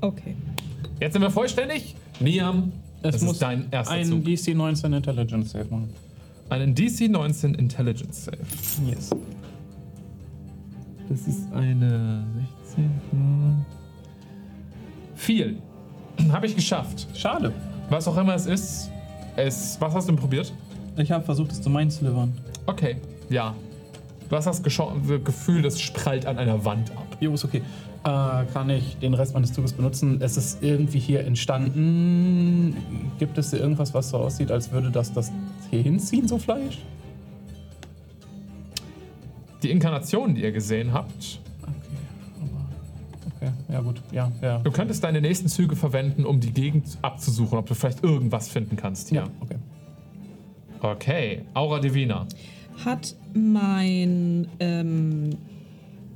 Okay. 0.01 0.37
Jetzt 1.01 1.13
sind 1.13 1.23
wir 1.23 1.31
vollständig. 1.31 1.95
Niam, 2.21 2.73
Es 3.03 3.13
das 3.13 3.23
muss 3.23 3.33
ist 3.35 3.43
dein 3.43 3.67
erster 3.71 3.95
einen 3.95 4.11
Zug. 4.11 4.25
DC 4.25 4.55
19 4.55 4.93
Intelligence 4.93 5.51
Save 5.53 5.67
machen. 5.71 5.91
Einen 6.51 6.75
DC 6.75 7.09
19 7.11 7.55
Intelligence 7.55 8.25
Save. 8.25 8.39
Yes. 8.89 9.11
Das 11.09 11.27
ist 11.27 11.53
eine 11.53 12.25
16. 12.67 13.65
Viel. 15.15 15.59
Habe 16.33 16.47
ich 16.47 16.55
geschafft. 16.57 17.07
Schade. 17.15 17.53
Was 17.91 18.07
auch 18.09 18.17
immer 18.17 18.35
es 18.35 18.47
ist. 18.47 18.91
Es, 19.37 19.81
was 19.81 19.95
hast 19.95 20.09
du 20.09 20.13
denn 20.13 20.21
probiert? 20.21 20.53
Ich 20.97 21.13
habe 21.13 21.25
versucht, 21.25 21.53
es 21.53 21.61
zu 21.63 21.71
delivern. 21.71 22.33
Okay, 22.67 22.97
ja. 23.31 23.55
Du 24.29 24.37
hast 24.37 24.47
das 24.47 24.63
Gefühl, 24.63 25.63
das 25.63 25.81
sprallt 25.81 26.27
an 26.27 26.39
einer 26.39 26.65
Wand 26.65 26.91
ab. 26.91 27.17
Jo, 27.21 27.33
ist 27.33 27.45
okay. 27.45 27.63
Äh, 28.05 28.45
kann 28.53 28.71
ich 28.71 28.97
den 28.99 29.15
Rest 29.15 29.35
meines 29.35 29.53
Zuges 29.53 29.73
benutzen? 29.73 30.21
Es 30.21 30.37
ist 30.37 30.63
irgendwie 30.63 30.99
hier 30.99 31.25
entstanden. 31.25 32.77
Gibt 33.19 33.37
es 33.39 33.51
hier 33.51 33.61
irgendwas, 33.61 33.93
was 33.95 34.11
so 34.11 34.19
aussieht, 34.19 34.51
als 34.51 34.71
würde 34.71 34.91
das 34.91 35.13
das 35.13 35.33
hier 35.71 35.83
hinziehen, 35.83 36.29
so 36.29 36.39
Fleisch? 36.39 36.79
Die 39.63 39.71
Inkarnation, 39.71 40.35
die 40.35 40.43
ihr 40.43 40.53
gesehen 40.53 40.93
habt, 40.93 41.41
Okay, 43.41 43.53
ja, 43.69 43.81
gut. 43.81 44.03
Ja, 44.11 44.33
ja. 44.43 44.59
du 44.59 44.71
könntest 44.71 45.05
deine 45.05 45.21
nächsten 45.21 45.49
Züge 45.49 45.77
verwenden, 45.77 46.25
um 46.25 46.41
die 46.41 46.53
Gegend 46.53 46.99
abzusuchen, 47.03 47.57
ob 47.59 47.67
du 47.67 47.75
vielleicht 47.75 48.03
irgendwas 48.03 48.49
finden 48.49 48.77
kannst 48.77 49.11
hier. 49.11 49.21
Ja, 49.21 49.29
okay. 49.41 49.57
Okay, 50.81 51.43
Aura 51.55 51.79
Divina. 51.79 52.27
Hat 52.85 53.15
mein, 53.35 54.49
ähm, 54.61 55.31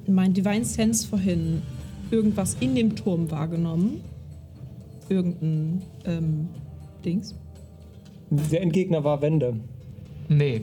mein 0.07 0.33
Divine 0.33 0.65
Sense 0.65 1.07
vorhin 1.07 1.63
irgendwas 2.11 2.57
in 2.61 2.75
dem 2.75 2.95
Turm 2.97 3.31
wahrgenommen? 3.31 4.03
Irgendein 5.09 5.83
ähm, 6.05 6.49
Dings? 7.05 7.35
Der 8.31 8.63
Endgegner 8.63 9.05
war 9.05 9.21
Wände. 9.21 9.55
Nee. 10.29 10.63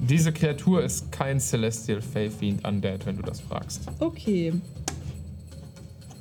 Diese 0.00 0.32
Kreatur 0.32 0.82
ist 0.84 1.10
kein 1.10 1.40
Celestial 1.40 2.00
Fae 2.00 2.30
Fiend 2.30 2.66
Undead, 2.66 3.04
wenn 3.06 3.16
du 3.16 3.22
das 3.22 3.40
fragst. 3.40 3.82
Okay. 3.98 4.52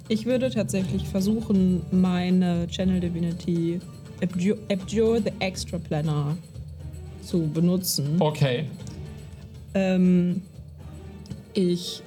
Ich 0.10 0.26
würde 0.26 0.50
tatsächlich 0.50 1.08
versuchen, 1.08 1.82
meine 1.92 2.68
Channel 2.68 3.00
Divinity 3.00 3.80
Abjure, 4.24 4.58
Abjure 4.72 5.22
the 5.22 5.32
Extra 5.40 5.78
Planner 5.78 6.38
zu 7.22 7.48
benutzen. 7.48 8.16
Okay. 8.20 8.66
Ähm, 9.74 10.42
ich 11.54 12.02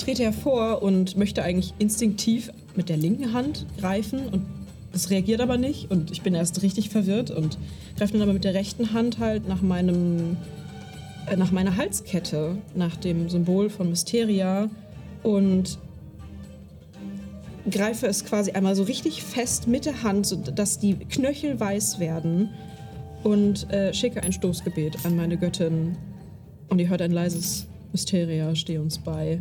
trete 0.00 0.22
hervor 0.24 0.82
und 0.82 1.16
möchte 1.16 1.42
eigentlich 1.42 1.74
instinktiv 1.78 2.50
mit 2.74 2.88
der 2.88 2.96
linken 2.96 3.32
Hand 3.32 3.66
greifen 3.78 4.28
und 4.28 4.42
es 4.92 5.10
reagiert 5.10 5.40
aber 5.40 5.56
nicht 5.56 5.90
und 5.90 6.10
ich 6.10 6.22
bin 6.22 6.34
erst 6.34 6.62
richtig 6.62 6.90
verwirrt 6.90 7.30
und 7.30 7.58
greife 7.96 8.14
dann 8.14 8.22
aber 8.22 8.32
mit 8.32 8.44
der 8.44 8.54
rechten 8.54 8.92
Hand 8.92 9.18
halt 9.18 9.46
nach 9.46 9.62
meinem 9.62 10.36
äh, 11.28 11.36
nach 11.36 11.52
meiner 11.52 11.76
Halskette, 11.76 12.56
nach 12.74 12.96
dem 12.96 13.28
Symbol 13.28 13.70
von 13.70 13.88
Mysteria 13.88 14.68
und 15.22 15.78
greife 17.70 18.06
es 18.06 18.24
quasi 18.24 18.52
einmal 18.52 18.74
so 18.74 18.82
richtig 18.82 19.22
fest 19.22 19.68
mit 19.68 19.84
der 19.84 20.02
Hand, 20.02 20.26
sodass 20.26 20.78
die 20.78 20.94
Knöchel 20.94 21.60
weiß 21.60 22.00
werden 22.00 22.48
und 23.22 23.70
äh, 23.70 23.92
schicke 23.92 24.22
ein 24.22 24.32
Stoßgebet 24.32 25.04
an 25.04 25.14
meine 25.16 25.36
Göttin. 25.36 25.96
Und 26.68 26.78
ihr 26.78 26.88
hört 26.88 27.02
ein 27.02 27.10
leises 27.10 27.66
Mysteria, 27.92 28.54
steh 28.54 28.78
uns 28.78 28.98
bei. 28.98 29.40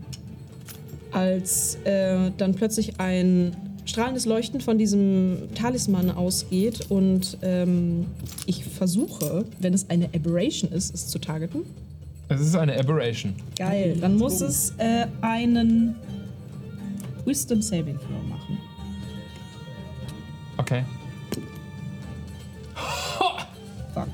Als 1.11 1.75
äh, 1.85 2.31
dann 2.37 2.53
plötzlich 2.53 2.99
ein 2.99 3.55
strahlendes 3.85 4.25
Leuchten 4.25 4.61
von 4.61 4.77
diesem 4.77 5.49
Talisman 5.55 6.11
ausgeht 6.11 6.85
und 6.89 7.37
ähm, 7.41 8.05
ich 8.45 8.63
versuche, 8.63 9.45
wenn 9.59 9.73
es 9.73 9.89
eine 9.89 10.05
Aberration 10.13 10.71
ist, 10.71 10.93
es 10.93 11.07
zu 11.07 11.19
targeten. 11.19 11.63
Es 12.27 12.41
ist 12.41 12.55
eine 12.55 12.79
Aberration. 12.79 13.33
Geil. 13.57 13.97
Dann 13.99 14.15
muss 14.15 14.41
es 14.41 14.75
äh, 14.77 15.07
einen 15.21 15.95
Wisdom 17.25 17.61
Saving 17.61 17.97
Throw 17.97 18.23
machen. 18.29 18.57
Okay. 20.57 20.83
Fuck. 23.93 24.07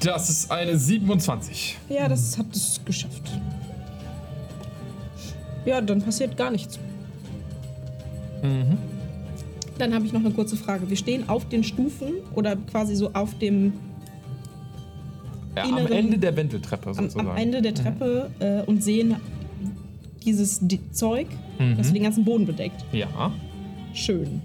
Das 0.00 0.30
ist 0.30 0.50
eine 0.50 0.78
27. 0.78 1.78
Ja, 1.90 2.08
das 2.08 2.38
hat 2.38 2.46
es 2.54 2.80
geschafft. 2.84 3.30
Ja, 5.64 5.80
dann 5.80 6.02
passiert 6.02 6.36
gar 6.36 6.50
nichts. 6.50 6.78
Mhm. 8.42 8.76
Dann 9.78 9.94
habe 9.94 10.04
ich 10.04 10.12
noch 10.12 10.20
eine 10.20 10.30
kurze 10.32 10.56
Frage. 10.56 10.88
Wir 10.88 10.96
stehen 10.96 11.28
auf 11.28 11.48
den 11.48 11.64
Stufen 11.64 12.08
oder 12.34 12.56
quasi 12.56 12.94
so 12.94 13.10
auf 13.12 13.36
dem 13.38 13.72
Ja, 15.56 15.64
am 15.64 15.70
Inneren- 15.78 15.92
Ende 15.92 16.18
der 16.18 16.36
Wendeltreppe 16.36 16.88
am, 16.90 16.94
sozusagen. 16.94 17.28
am 17.28 17.36
Ende 17.36 17.62
der 17.62 17.74
Treppe 17.74 18.30
äh, 18.38 18.62
und 18.62 18.82
sehen 18.82 19.16
dieses 20.24 20.60
Di 20.60 20.80
Zeug, 20.92 21.26
das 21.76 21.88
Mhm. 21.90 21.94
den 21.94 22.02
ganzen 22.04 22.24
Boden 22.24 22.46
bedeckt. 22.46 22.84
Ja. 22.92 23.32
Schön. 23.92 24.40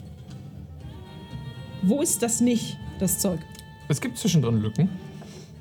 Wo 1.84 2.02
ist 2.02 2.22
das 2.24 2.42
nicht, 2.42 2.78
das 3.00 3.20
Zeug? 3.20 3.40
Es 3.88 4.02
gibt 4.02 4.18
zwischendrin 4.18 4.62
Lücken. 4.62 4.90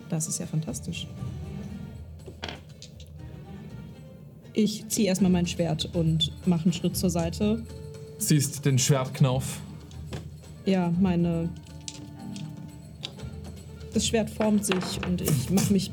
Das 0.09 0.27
ist 0.27 0.39
ja 0.41 0.47
fantastisch. 0.47 1.07
Ich 4.57 4.89
ziehe 4.89 5.07
erstmal 5.07 5.31
mein 5.31 5.47
Schwert 5.47 5.95
und 5.95 6.33
mache 6.47 6.65
einen 6.65 6.73
Schritt 6.73 6.97
zur 6.97 7.11
Seite. 7.11 7.63
Siehst 8.17 8.65
den 8.65 8.79
Schwertknauf. 8.79 9.61
Ja, 10.65 10.91
meine. 10.99 11.51
Das 13.93 14.07
Schwert 14.07 14.31
formt 14.31 14.65
sich 14.65 14.99
und 15.07 15.21
ich 15.21 15.51
mache 15.51 15.75
mich 15.75 15.91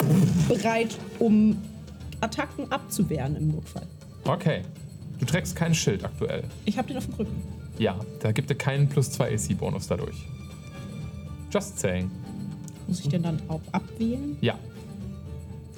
bereit, 0.48 0.98
um 1.20 1.58
Attacken 2.22 2.72
abzuwehren 2.72 3.36
im 3.36 3.50
Notfall. 3.50 3.86
Okay. 4.24 4.62
Du 5.20 5.26
trägst 5.26 5.58
kein 5.58 5.76
Schild 5.76 6.06
aktuell. 6.06 6.46
Ich 6.64 6.78
habe 6.78 6.88
den 6.88 6.98
auf 6.98 7.06
dem 7.06 7.16
Rücken. 7.16 7.44
Ja, 7.80 8.00
da 8.22 8.32
gibt 8.32 8.50
es 8.50 8.58
keinen 8.58 8.88
plus 8.88 9.12
2 9.12 9.34
AC-Bonus 9.34 9.88
dadurch. 9.88 10.16
Just 11.52 11.80
saying. 11.80 12.10
Muss 12.88 13.02
ich 13.02 13.10
den 13.10 13.24
dann 13.24 13.42
auch 13.50 13.62
abwählen? 13.74 14.38
Ja. 14.40 14.58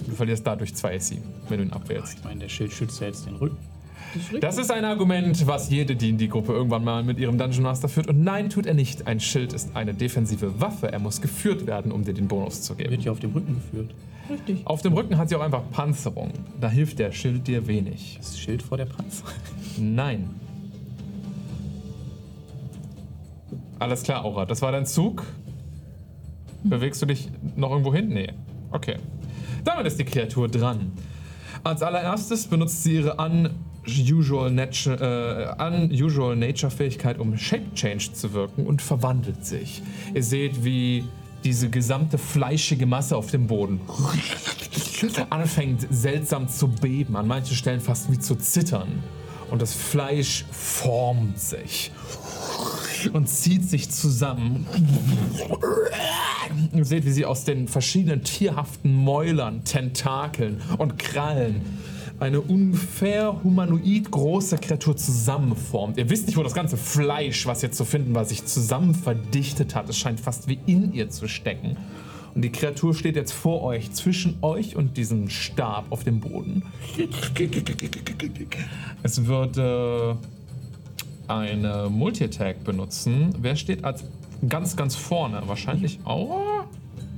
Du 0.03 0.11
verlierst 0.11 0.45
dadurch 0.45 0.75
2 0.75 0.95
AC, 0.95 1.01
wenn 1.49 1.57
du 1.59 1.65
ihn 1.65 1.73
abwählst. 1.73 2.17
Ich 2.17 2.23
meine, 2.23 2.41
der 2.41 2.49
Schild 2.49 2.71
schützt 2.73 2.99
ja 2.99 3.07
jetzt 3.07 3.25
den 3.25 3.35
Rücken. 3.35 3.57
Das 4.39 4.57
ist 4.57 4.71
ein 4.71 4.85
Argument, 4.85 5.45
was 5.45 5.69
jede 5.69 5.95
D&D-Gruppe 5.95 6.53
irgendwann 6.53 6.83
mal 6.83 7.03
mit 7.03 7.19
ihrem 7.19 7.37
Dungeon 7.37 7.63
Master 7.63 7.89
führt. 7.89 8.07
Und 8.07 8.23
nein, 8.23 8.49
tut 8.49 8.65
er 8.65 8.73
nicht. 8.73 9.07
Ein 9.07 9.19
Schild 9.19 9.51
ist 9.51 9.75
eine 9.75 9.93
defensive 9.93 10.61
Waffe. 10.61 10.91
Er 10.91 10.99
muss 10.99 11.21
geführt 11.21 11.67
werden, 11.67 11.91
um 11.91 12.03
dir 12.03 12.13
den 12.13 12.27
Bonus 12.27 12.61
zu 12.61 12.75
geben. 12.75 12.91
Wird 12.91 13.03
ja 13.03 13.11
auf 13.11 13.19
dem 13.19 13.33
Rücken 13.33 13.55
geführt. 13.55 13.93
Richtig. 14.29 14.65
Auf 14.65 14.81
dem 14.81 14.93
Rücken 14.93 15.17
hat 15.17 15.29
sie 15.29 15.35
auch 15.35 15.41
einfach 15.41 15.63
Panzerung. 15.71 16.31
Da 16.61 16.69
hilft 16.69 16.99
der 16.99 17.11
Schild 17.11 17.47
dir 17.47 17.67
wenig. 17.67 18.17
Das 18.17 18.39
Schild 18.39 18.61
vor 18.61 18.77
der 18.77 18.85
Panzer. 18.85 19.25
Nein. 19.77 20.29
Alles 23.79 24.03
klar, 24.03 24.23
Aura. 24.23 24.45
Das 24.45 24.61
war 24.61 24.71
dein 24.71 24.85
Zug. 24.85 25.25
Bewegst 26.63 27.01
du 27.01 27.05
dich 27.05 27.29
noch 27.55 27.69
irgendwo 27.71 27.93
hin? 27.93 28.09
Nee. 28.09 28.31
Okay. 28.71 28.95
Damit 29.65 29.87
ist 29.87 29.99
die 29.99 30.05
Kreatur 30.05 30.47
dran. 30.47 30.93
Als 31.63 31.81
allererstes 31.81 32.45
benutzt 32.45 32.83
sie 32.83 32.97
ihre 32.97 33.15
unusual, 33.15 34.57
äh, 34.57 35.63
unusual 35.67 36.35
Nature-Fähigkeit, 36.35 37.17
um 37.19 37.37
Shape 37.37 37.73
Change 37.73 38.13
zu 38.13 38.33
wirken 38.33 38.67
und 38.67 38.81
verwandelt 38.81 39.43
sich. 39.45 39.81
Ihr 40.13 40.23
seht, 40.23 40.63
wie 40.63 41.03
diese 41.43 41.69
gesamte 41.69 42.17
fleischige 42.17 42.85
Masse 42.85 43.17
auf 43.17 43.31
dem 43.31 43.47
Boden 43.47 43.81
anfängt 45.29 45.87
seltsam 45.91 46.47
zu 46.47 46.67
beben, 46.67 47.15
an 47.15 47.27
manchen 47.27 47.55
Stellen 47.55 47.81
fast 47.81 48.11
wie 48.11 48.19
zu 48.19 48.35
zittern. 48.35 49.03
Und 49.51 49.61
das 49.61 49.73
Fleisch 49.73 50.45
formt 50.51 51.39
sich 51.39 51.91
und 53.13 53.27
zieht 53.27 53.69
sich 53.69 53.89
zusammen. 53.89 54.65
Ihr 56.73 56.85
seht, 56.85 57.05
wie 57.05 57.11
sie 57.11 57.25
aus 57.25 57.43
den 57.43 57.67
verschiedenen 57.67 58.23
tierhaften 58.23 58.93
Mäulern, 58.93 59.63
Tentakeln 59.63 60.61
und 60.77 60.97
Krallen 60.99 61.61
eine 62.19 62.41
ungefähr 62.41 63.43
humanoid 63.43 64.09
große 64.09 64.57
Kreatur 64.57 64.95
zusammenformt. 64.95 65.97
Ihr 65.97 66.09
wisst 66.09 66.27
nicht, 66.27 66.37
wo 66.37 66.43
das 66.43 66.53
ganze 66.53 66.77
Fleisch, 66.77 67.45
was 67.45 67.61
jetzt 67.61 67.77
zu 67.77 67.85
finden 67.85 68.15
war, 68.15 68.25
sich 68.25 68.45
zusammen 68.45 68.95
verdichtet 68.95 69.75
hat. 69.75 69.89
Es 69.89 69.97
scheint 69.97 70.19
fast 70.19 70.47
wie 70.47 70.59
in 70.65 70.93
ihr 70.93 71.09
zu 71.09 71.27
stecken. 71.27 71.75
Und 72.33 72.41
die 72.41 72.51
Kreatur 72.51 72.93
steht 72.93 73.15
jetzt 73.15 73.31
vor 73.31 73.63
euch, 73.63 73.91
zwischen 73.93 74.37
euch 74.41 74.75
und 74.75 74.97
diesem 74.97 75.29
Stab 75.29 75.85
auf 75.89 76.03
dem 76.03 76.19
Boden. 76.19 76.63
Es 79.03 79.25
wird 79.25 79.57
äh, 79.57 80.15
eine 81.27 81.87
Multi-Attack 81.89 82.63
benutzen. 82.63 83.33
Wer 83.39 83.55
steht 83.55 83.83
als 83.83 84.03
ganz, 84.47 84.75
ganz 84.75 84.95
vorne? 84.95 85.41
Wahrscheinlich 85.45 85.99
Aura? 86.05 86.65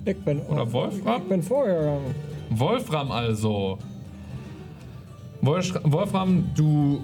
Ich 0.05 0.17
bin, 0.17 0.39
Oder 0.41 0.71
Wolfram? 0.71 1.21
Ich 1.23 1.29
bin 1.29 1.43
vorher 1.43 1.79
gegangen. 1.79 2.15
Wolfram 2.51 3.11
also. 3.11 3.77
Wolf- 5.41 5.79
Wolfram, 5.83 6.49
du 6.55 7.01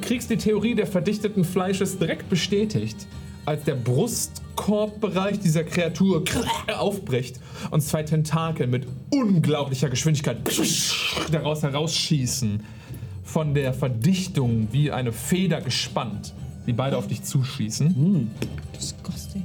kriegst 0.00 0.30
die 0.30 0.36
Theorie 0.36 0.74
der 0.74 0.86
verdichteten 0.86 1.44
Fleisches 1.44 1.98
direkt 1.98 2.28
bestätigt, 2.30 3.06
als 3.44 3.64
der 3.64 3.74
Brustkorbbereich 3.74 5.40
dieser 5.40 5.64
Kreatur 5.64 6.24
aufbricht 6.78 7.38
und 7.70 7.82
zwei 7.82 8.02
Tentakel 8.02 8.66
mit 8.66 8.86
unglaublicher 9.10 9.90
Geschwindigkeit 9.90 10.38
daraus 11.30 11.62
herausschießen. 11.62 12.62
Von 13.24 13.54
der 13.54 13.72
Verdichtung 13.72 14.68
wie 14.70 14.92
eine 14.92 15.12
Feder 15.12 15.60
gespannt, 15.60 16.34
die 16.66 16.72
beide 16.72 16.96
auf 16.96 17.08
dich 17.08 17.22
zuschießen. 17.22 18.30
Disgusting. 18.76 19.44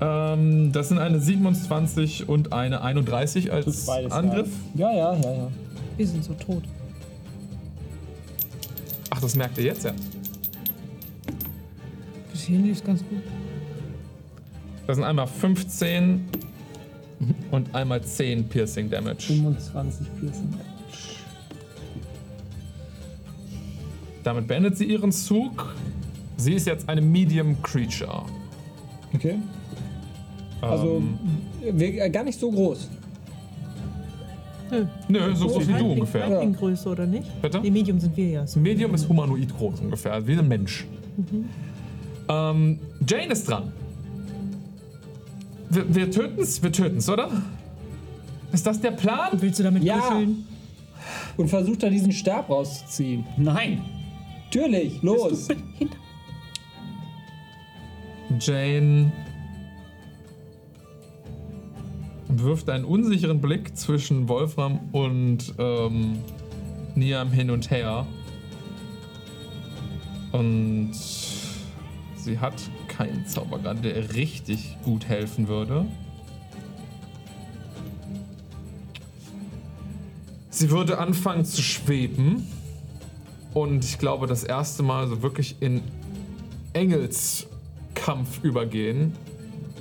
Ähm, 0.00 0.72
das 0.72 0.88
sind 0.88 0.98
eine 0.98 1.20
27 1.20 2.28
und 2.28 2.52
eine 2.52 2.82
31 2.82 3.52
als 3.52 3.86
Beides, 3.86 4.12
Angriff. 4.12 4.48
Ja, 4.74 4.92
ja, 4.92 5.14
ja, 5.14 5.32
ja. 5.32 5.48
Wir 5.96 6.06
sind 6.06 6.24
so 6.24 6.34
tot. 6.34 6.64
Ach, 9.10 9.20
das 9.20 9.36
merkt 9.36 9.58
ihr 9.58 9.64
jetzt 9.64 9.84
ja. 9.84 9.92
Bis 12.32 12.42
hierhin 12.42 12.66
lief 12.66 12.82
ganz 12.82 13.00
gut. 13.00 13.22
Das 14.86 14.96
sind 14.96 15.04
einmal 15.04 15.26
15 15.26 16.28
und 17.50 17.74
einmal 17.74 18.02
10 18.02 18.48
Piercing 18.48 18.90
Damage. 18.90 19.22
25 19.22 20.06
Piercing. 20.20 20.54
Damit 24.24 24.48
beendet 24.48 24.76
sie 24.76 24.84
ihren 24.86 25.12
Zug. 25.12 25.74
Sie 26.36 26.54
ist 26.54 26.66
jetzt 26.66 26.88
eine 26.88 27.00
Medium 27.00 27.60
Creature. 27.62 28.22
Okay. 29.14 29.36
Also 30.60 30.96
Ähm, 31.62 31.78
wir, 31.78 32.04
äh, 32.04 32.10
gar 32.10 32.24
nicht 32.24 32.40
so 32.40 32.50
groß. 32.50 32.88
nö, 35.08 35.34
so 35.36 35.46
groß 35.46 35.68
wie 35.68 35.72
du 35.74 35.92
ungefähr. 35.92 36.28
Ja. 36.28 36.40
In 36.40 36.54
Größe 36.54 36.88
oder 36.88 37.06
nicht? 37.06 37.30
Bitte? 37.42 37.60
Die 37.60 37.70
Medium 37.70 38.00
sind 38.00 38.16
wir 38.16 38.28
ja. 38.28 38.46
So. 38.46 38.58
Medium 38.58 38.94
ist 38.94 39.08
humanoid 39.08 39.54
groß 39.56 39.80
ungefähr, 39.80 40.14
also 40.14 40.26
wie 40.26 40.36
ein 40.38 40.48
Mensch. 40.48 40.86
Ähm, 42.28 42.78
Jane 43.06 43.32
ist 43.32 43.48
dran. 43.48 43.72
Wir, 45.70 45.94
wir 45.94 46.10
töten's, 46.10 46.62
wir 46.62 46.72
töten's, 46.72 47.08
oder? 47.08 47.28
Ist 48.52 48.66
das 48.66 48.80
der 48.80 48.92
Plan? 48.92 49.30
Willst 49.40 49.58
du 49.58 49.62
damit 49.64 49.84
Ja. 49.84 49.98
kuscheln? 49.98 50.44
Und 51.36 51.48
versucht 51.48 51.82
da 51.82 51.90
diesen 51.90 52.12
Stab 52.12 52.48
rauszuziehen. 52.48 53.24
Nein! 53.36 53.82
Natürlich, 54.54 55.02
los. 55.02 55.48
Jane 58.38 59.10
wirft 62.28 62.70
einen 62.70 62.84
unsicheren 62.84 63.40
Blick 63.40 63.76
zwischen 63.76 64.28
Wolfram 64.28 64.78
und 64.92 65.54
ähm, 65.58 66.20
Niam 66.94 67.32
hin 67.32 67.50
und 67.50 67.72
her. 67.72 68.06
Und 70.30 70.92
sie 70.94 72.38
hat 72.38 72.54
keinen 72.86 73.26
Zaubergrad, 73.26 73.84
der 73.84 73.96
ihr 73.96 74.14
richtig 74.14 74.76
gut 74.84 75.08
helfen 75.08 75.48
würde. 75.48 75.84
Sie 80.50 80.70
würde 80.70 80.98
anfangen 80.98 81.44
zu 81.44 81.60
schweben. 81.60 82.46
Und 83.54 83.84
ich 83.84 83.98
glaube, 83.98 84.26
das 84.26 84.44
erste 84.44 84.82
Mal 84.82 85.06
so 85.06 85.22
wirklich 85.22 85.56
in 85.60 85.80
Engelskampf 86.72 88.42
übergehen, 88.42 89.12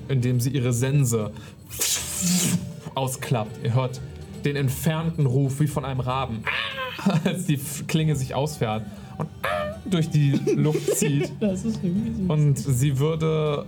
indem 0.07 0.39
sie 0.39 0.51
ihre 0.51 0.71
Sense 0.71 1.31
ausklappt. 2.95 3.63
Ihr 3.63 3.73
hört 3.73 3.99
den 4.45 4.55
entfernten 4.55 5.25
Ruf 5.25 5.59
wie 5.59 5.67
von 5.67 5.85
einem 5.85 6.01
Raben, 6.01 6.43
als 7.23 7.45
die 7.45 7.59
Klinge 7.87 8.15
sich 8.15 8.35
ausfährt 8.35 8.85
und 9.17 9.29
durch 9.85 10.09
die 10.09 10.31
Luft 10.55 10.95
zieht. 10.97 11.31
Und 12.27 12.57
sie 12.57 12.99
würde 12.99 13.65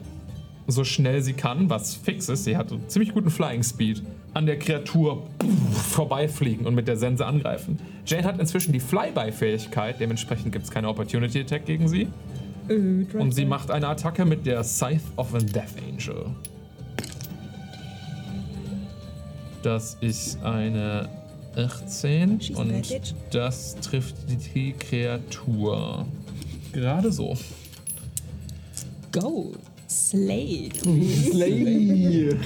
so 0.67 0.84
schnell 0.84 1.22
sie 1.22 1.34
kann, 1.34 1.69
was 1.69 1.95
fix 1.95 2.30
ist, 2.30 2.43
sie 2.43 2.58
hat 2.58 2.72
einen 2.72 2.88
ziemlich 2.90 3.14
guten 3.14 3.30
Flying 3.30 3.64
Speed, 3.64 4.03
an 4.36 4.46
der 4.46 4.60
Kreatur 4.60 5.24
vorbeifliegen 5.72 6.68
und 6.68 6.76
mit 6.76 6.90
der 6.90 6.98
Sense 6.98 7.26
angreifen. 7.26 7.80
Jane 8.06 8.26
hat 8.26 8.38
inzwischen 8.38 8.74
die 8.74 8.82
Flyby-Fähigkeit, 8.82 10.00
dementsprechend 10.00 10.52
gibt 10.52 10.66
es 10.66 10.72
keine 10.72 10.90
Opportunity 10.90 11.40
Attack 11.40 11.66
gegen 11.66 11.88
sie. 11.88 12.08
Und 12.68 13.32
sie 13.32 13.46
macht 13.46 13.72
eine 13.72 13.88
Attacke 13.88 14.26
mit 14.26 14.46
der 14.46 14.64
Scythe 14.64 15.04
of 15.16 15.34
a 15.34 15.40
Death 15.40 15.76
Angel. 15.90 16.26
Das 19.64 19.98
ist 20.02 20.44
eine 20.44 21.08
18 21.56 22.42
She's 22.42 22.58
und 22.58 23.16
das 23.32 23.76
trifft 23.76 24.16
die 24.54 24.74
Kreatur. 24.74 26.06
Gerade 26.74 27.10
so. 27.10 27.38
Go. 29.14 29.54
Slay. 29.88 30.70
Slay. 31.32 32.38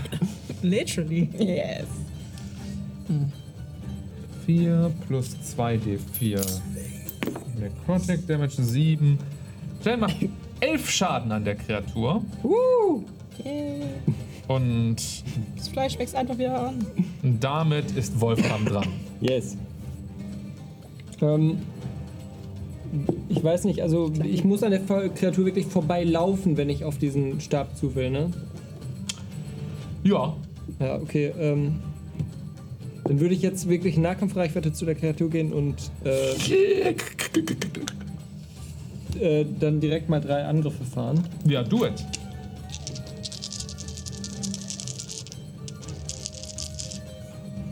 Literally. 0.61 1.29
Yes. 1.37 1.85
4 4.45 4.91
plus 5.07 5.35
2d4. 5.57 6.41
Necrotic 7.59 8.27
Damage 8.27 8.55
7. 8.61 9.17
Jane 9.83 9.97
macht 9.97 10.15
11 10.59 10.89
Schaden 10.89 11.31
an 11.31 11.43
der 11.45 11.55
Kreatur. 11.55 12.23
Yeah. 13.45 13.85
Und 14.47 14.97
Das 15.55 15.67
Fleisch 15.69 15.97
wächst 15.97 16.15
einfach 16.15 16.37
wieder 16.37 16.67
an. 16.67 16.85
damit 17.39 17.91
ist 17.91 18.19
Wolfram 18.19 18.65
dran. 18.65 18.87
Yes. 19.21 19.55
Ähm, 21.21 21.59
ich 23.27 23.43
weiß 23.43 23.65
nicht, 23.65 23.81
also 23.81 24.11
ich 24.23 24.43
muss 24.43 24.63
an 24.63 24.71
der 24.71 24.79
Kreatur 24.79 25.45
wirklich 25.45 25.67
vorbeilaufen, 25.67 26.57
wenn 26.57 26.69
ich 26.69 26.83
auf 26.83 26.97
diesen 26.97 27.39
Stab 27.41 27.75
zu 27.77 27.95
will, 27.95 28.09
ne? 28.09 28.31
Ja, 30.03 30.35
Ja, 30.79 30.95
okay. 30.95 31.33
Ähm, 31.39 31.81
dann 33.03 33.19
würde 33.19 33.33
ich 33.33 33.41
jetzt 33.41 33.67
wirklich 33.67 33.95
in 33.95 34.03
Nahkampfreichweite 34.03 34.71
zu 34.71 34.85
der 34.85 34.95
Kreatur 34.95 35.29
gehen 35.29 35.51
und 35.51 35.75
äh, 36.03 36.35
äh, 39.19 39.45
dann 39.59 39.79
direkt 39.79 40.09
mal 40.09 40.21
drei 40.21 40.45
Angriffe 40.45 40.83
fahren. 40.83 41.23
ja, 41.45 41.63
do 41.63 41.85
it. 41.85 42.05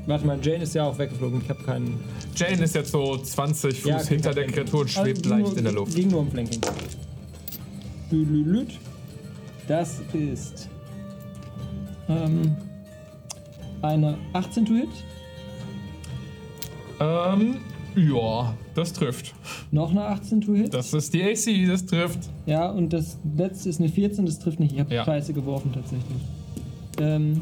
Warte 0.08 0.26
mal, 0.26 0.40
Jane 0.42 0.64
ist 0.64 0.74
ja 0.74 0.86
auch 0.86 0.98
weggeflogen. 0.98 1.42
Ich 1.44 1.50
habe 1.50 1.62
keinen. 1.64 2.00
Jane 2.38 2.64
ist 2.64 2.76
jetzt 2.76 2.92
so 2.92 3.18
20 3.18 3.82
Fuß 3.82 3.90
Ja, 3.90 4.00
hinter 4.04 4.34
der. 4.34 4.46
Kreatur 4.48 4.82
und 4.82 4.90
schwebt 4.90 5.18
Also, 5.26 5.30
leicht 5.30 5.48
nur- 5.48 5.58
in 5.58 5.64
der 5.64 5.74
Luft. 5.74 5.96
Ging 5.96 6.10
nur 6.10 6.20
um 6.22 6.32
Flanking. 6.32 6.62
Das 9.68 10.02
ist 10.14 10.70
ähm, 12.08 12.56
eine 13.82 14.18
18 14.34 14.66
to 14.66 14.74
Hit, 14.76 14.88
Ähm, 17.00 17.58
ja, 17.96 18.56
das 18.76 18.94
trifft. 18.94 19.34
noch 19.72 19.92
eine 19.92 20.06
18 20.06 20.42
to 20.42 20.54
Hit. 20.56 20.74
Das 20.74 20.94
ist 20.94 21.14
die 21.14 21.22
AC, 21.22 21.68
das 21.68 21.86
trifft. 21.86 22.20
Ja, 22.46 22.70
und 22.72 22.94
das 22.94 23.18
letzte 23.36 23.70
ist 23.70 23.80
eine 23.80 23.90
14, 23.90 24.26
das 24.26 24.40
trifft 24.40 24.60
nicht. 24.60 24.74
Ich 24.74 24.80
habe 24.80 24.94
Ja. 24.96 25.04
Scheiße 25.06 25.34
geworfen 25.34 25.72
tatsächlich. 25.74 26.22
Ähm, 27.00 27.42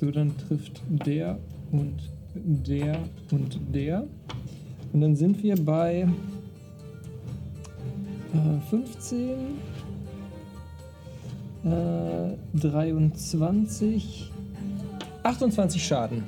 so, 0.00 0.10
dann 0.10 0.32
trifft 0.48 0.80
der 0.88 1.38
und 1.70 1.94
der 2.44 2.98
und 3.30 3.58
der. 3.74 4.06
Und 4.92 5.00
dann 5.00 5.16
sind 5.16 5.42
wir 5.42 5.56
bei 5.56 6.06
äh, 8.32 8.60
15, 8.70 9.30
äh, 11.64 12.58
23, 12.58 14.30
28 15.22 15.86
Schaden. 15.86 16.22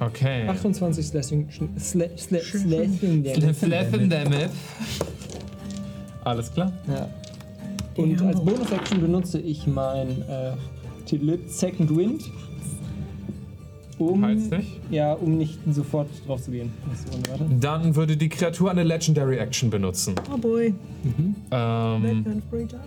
Okay. 0.00 0.48
28 0.48 1.06
Slashing, 1.06 1.48
Sla, 1.78 2.06
Sla, 2.16 2.38
Slashing 2.38 3.22
Damage. 3.22 3.54
Flaffen 3.54 4.08
damit. 4.08 4.50
Alles 6.24 6.52
klar. 6.52 6.72
Ja. 6.88 7.08
Und 7.96 8.22
als 8.22 8.40
Bonus-Action 8.40 9.00
benutze 9.00 9.40
ich 9.40 9.66
mein 9.66 10.22
äh, 10.22 10.52
Second 11.48 11.94
Wind. 11.94 12.22
Um, 14.00 14.50
dich. 14.50 14.80
Ja, 14.90 15.12
um 15.12 15.36
nicht 15.36 15.58
sofort 15.70 16.08
drauf 16.26 16.42
zu 16.42 16.50
gehen. 16.50 16.72
Dann 17.60 17.94
würde 17.94 18.16
die 18.16 18.28
Kreatur 18.28 18.70
eine 18.70 18.82
Legendary 18.82 19.36
Action 19.36 19.68
benutzen. 19.70 20.14
Oh 20.32 20.38
boy. 20.38 20.74
Ähm, 21.50 22.26
of 22.26 22.50
breeder. 22.50 22.80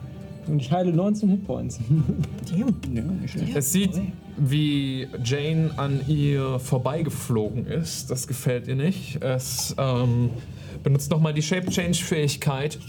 Und 0.48 0.60
ich 0.60 0.72
heile 0.72 0.92
19 0.92 1.30
Hitpoints. 1.30 1.80
Damn. 2.52 3.24
es 3.56 3.72
sieht, 3.72 3.92
wie 4.38 5.08
Jane 5.24 5.72
an 5.78 6.02
ihr 6.08 6.60
vorbeigeflogen 6.60 7.66
ist. 7.66 8.12
Das 8.12 8.28
gefällt 8.28 8.68
ihr 8.68 8.76
nicht. 8.76 9.22
Es 9.24 9.76
ähm, 9.78 10.32
benutzt 10.82 11.12
nochmal 11.12 11.34
die 11.34 11.42
Shape 11.42 11.70
Change 11.70 12.04
Fähigkeit 12.04 12.80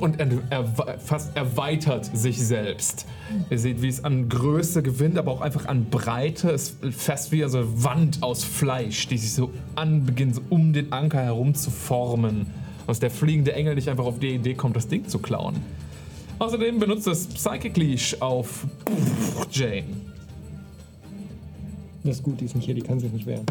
und 0.00 0.18
fast 1.04 1.36
erweitert 1.36 2.04
sich 2.16 2.38
selbst. 2.38 3.06
Ihr 3.50 3.58
seht, 3.58 3.82
wie 3.82 3.88
es 3.88 4.04
an 4.04 4.28
Größe 4.28 4.82
gewinnt, 4.82 5.18
aber 5.18 5.32
auch 5.32 5.40
einfach 5.40 5.66
an 5.66 5.86
Breite. 5.90 6.50
Es 6.50 6.76
fast 6.96 7.32
wie 7.32 7.44
eine 7.44 7.84
Wand 7.84 8.22
aus 8.22 8.44
Fleisch, 8.44 9.06
die 9.08 9.18
sich 9.18 9.32
so 9.32 9.50
an 9.74 10.04
beginnt, 10.04 10.36
so 10.36 10.42
um 10.50 10.72
den 10.72 10.92
Anker 10.92 11.22
herum 11.22 11.54
zu 11.54 11.70
formen. 11.70 12.46
Aus 12.86 13.00
der 13.00 13.10
fliegende 13.10 13.52
Engel 13.52 13.74
nicht 13.74 13.88
einfach 13.88 14.04
auf 14.04 14.18
die 14.18 14.34
Idee 14.34 14.54
kommt, 14.54 14.76
das 14.76 14.88
Ding 14.88 15.06
zu 15.06 15.18
klauen. 15.18 15.56
Außerdem 16.38 16.80
benutzt 16.80 17.06
es 17.06 17.26
Psychic 17.28 17.76
Leash 17.76 18.16
auf 18.20 18.66
Jane. 19.50 20.11
Das 22.04 22.16
ist 22.16 22.22
gut, 22.24 22.40
die 22.40 22.46
ist 22.46 22.56
nicht 22.56 22.64
hier, 22.64 22.74
die 22.74 22.80
kann 22.82 22.98
sich 22.98 23.12
nicht 23.12 23.26
wehren. 23.26 23.44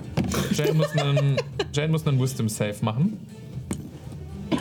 Jane 0.53 0.73
muss 0.73 0.91
einen, 0.97 1.37
Jane 1.73 1.87
muss 1.89 2.05
einen 2.05 2.19
Wisdom 2.19 2.49
Save 2.49 2.75
machen. 2.81 3.17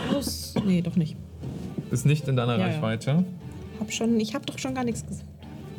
Plus. 0.09 0.55
Nee, 0.65 0.81
doch 0.83 0.95
nicht. 0.97 1.17
Ist 1.91 2.07
nicht 2.07 2.29
in 2.29 2.37
deiner 2.37 2.57
Ja, 2.57 2.61
ja. 2.69 2.73
Reichweite. 2.75 3.25
Hab 3.81 3.93
schon, 3.93 4.21
ich 4.21 4.35
hab 4.35 4.47
doch 4.47 4.59
schon 4.59 4.75
gar 4.75 4.85
nichts 4.85 5.05
gesagt. 5.07 5.27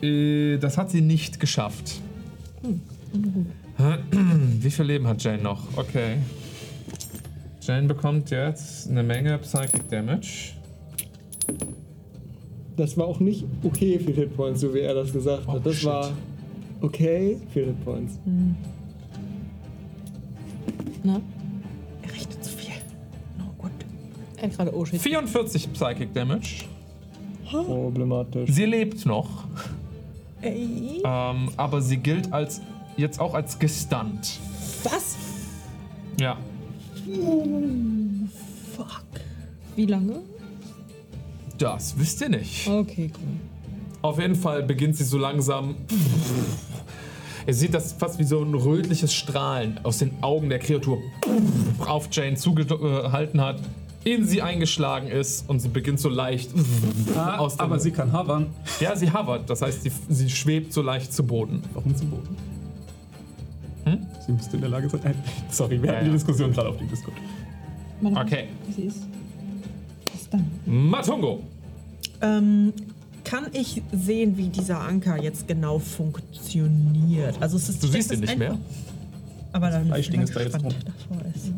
Äh, 0.01 0.57
das 0.57 0.77
hat 0.77 0.91
sie 0.91 0.99
nicht 1.01 1.39
geschafft. 1.39 2.01
Wie 4.61 4.71
viel 4.71 4.85
Leben 4.85 5.07
hat 5.07 5.23
Jane 5.23 5.41
noch? 5.41 5.61
Okay. 5.77 6.17
Jane 7.61 7.87
bekommt 7.87 8.29
jetzt 8.31 8.89
eine 8.89 9.03
Menge 9.03 9.37
Psychic 9.37 9.87
Damage. 9.89 10.53
Das 12.77 12.97
war 12.97 13.05
auch 13.05 13.19
nicht 13.19 13.45
okay 13.63 13.99
für 13.99 14.11
Hitpoints, 14.11 14.61
so 14.61 14.73
wie 14.73 14.79
er 14.79 14.95
das 14.95 15.13
gesagt 15.13 15.47
hat. 15.47 15.55
Oh, 15.55 15.59
Das 15.59 15.75
shit. 15.75 15.85
war 15.85 16.11
okay 16.81 17.37
für 17.53 17.65
Hitpoints. 17.65 18.19
Na? 21.03 21.21
Er 22.03 22.11
rechnet 22.13 22.43
zu 22.43 22.51
viel. 22.57 22.71
No, 23.37 23.45
gut. 23.57 23.71
Er 24.37 24.43
hat 24.43 24.57
gerade 24.57 24.75
Oh 24.75 24.85
shit. 24.85 25.01
44 25.01 25.73
Psychic 25.73 26.13
Damage. 26.13 26.65
Problematisch. 27.49 28.49
Sie 28.49 28.63
lebt 28.65 29.05
noch, 29.05 29.43
Ey. 30.41 31.01
ähm, 31.03 31.49
aber 31.57 31.81
sie 31.81 31.97
gilt 31.97 32.31
als 32.31 32.61
jetzt 32.95 33.19
auch 33.19 33.33
als 33.33 33.59
gestunt. 33.59 34.39
Was? 34.83 35.17
Ja. 36.19 36.37
Fuck. 38.73 39.03
Wie 39.75 39.85
lange? 39.85 40.21
Das 41.57 41.97
wisst 41.99 42.21
ihr 42.21 42.29
nicht. 42.29 42.67
Okay, 42.69 43.11
cool. 43.15 43.50
Auf 44.01 44.19
jeden 44.19 44.35
Fall 44.35 44.63
beginnt 44.63 44.95
sie 44.95 45.03
so 45.03 45.17
langsam. 45.17 45.75
Ihr 47.47 47.53
seht 47.53 47.73
das 47.73 47.93
fast 47.93 48.19
wie 48.19 48.23
so 48.23 48.41
ein 48.41 48.53
rötliches 48.53 49.13
Strahlen 49.13 49.79
aus 49.83 49.97
den 49.99 50.11
Augen 50.21 50.49
der 50.49 50.59
Kreatur 50.59 50.99
auf 51.79 52.07
Jane 52.11 52.35
zugehalten 52.35 53.41
hat, 53.41 53.59
in 54.03 54.25
sie 54.25 54.41
eingeschlagen 54.41 55.07
ist 55.07 55.47
und 55.49 55.59
sie 55.59 55.69
beginnt 55.69 55.99
so 55.99 56.09
leicht 56.09 56.49
Ah, 57.15 57.37
aus 57.37 57.57
dem. 57.57 57.61
aber 57.65 57.79
sie 57.79 57.91
kann 57.91 58.11
hovern. 58.17 58.47
ja, 58.79 58.95
sie 58.95 59.11
hovert, 59.11 59.49
das 59.49 59.61
heißt, 59.61 59.83
sie, 59.83 59.91
sie 60.09 60.29
schwebt 60.29 60.73
so 60.73 60.81
leicht 60.81 61.13
zu 61.13 61.23
Boden. 61.23 61.61
Warum 61.73 61.95
zu 61.95 62.05
Boden? 62.05 62.35
Sie 64.25 64.31
müsste 64.31 64.55
in 64.57 64.61
der 64.61 64.69
Lage 64.69 64.87
sein. 64.89 65.15
Sorry, 65.49 65.81
wir 65.81 65.87
Ja, 65.89 65.95
hatten 65.95 66.05
ja. 66.05 66.11
die 66.11 66.17
Diskussion 66.17 66.51
gerade 66.53 66.69
auf 66.69 66.77
dem 66.77 66.87
Discord. 66.87 67.15
Okay. 68.03 68.45
Sie 68.75 68.83
ist. 68.83 68.99
Was 70.13 70.29
dann? 70.29 70.45
Matungo. 70.65 71.41
Ähm, 72.21 72.71
kann 73.31 73.47
ich 73.53 73.81
sehen, 73.93 74.35
wie 74.35 74.49
dieser 74.49 74.81
Anker 74.81 75.23
jetzt 75.23 75.47
genau 75.47 75.79
funktioniert? 75.79 77.41
Also 77.41 77.55
es 77.55 77.69
ist 77.69 77.81
Du 77.81 77.87
siehst 77.87 78.11
ihn 78.11 78.19
das 78.19 78.31
nicht 78.31 78.31
ist 78.31 78.39
mehr. 78.39 78.57
Aber 79.53 79.69
dann 79.69 79.85
Fleischding 79.85 80.21
ist 80.21 80.35
da 80.35 80.41
jetzt 80.41 80.61
drum. 80.61 80.73
das 80.85 81.09
war 81.09 81.25
es. 81.33 81.49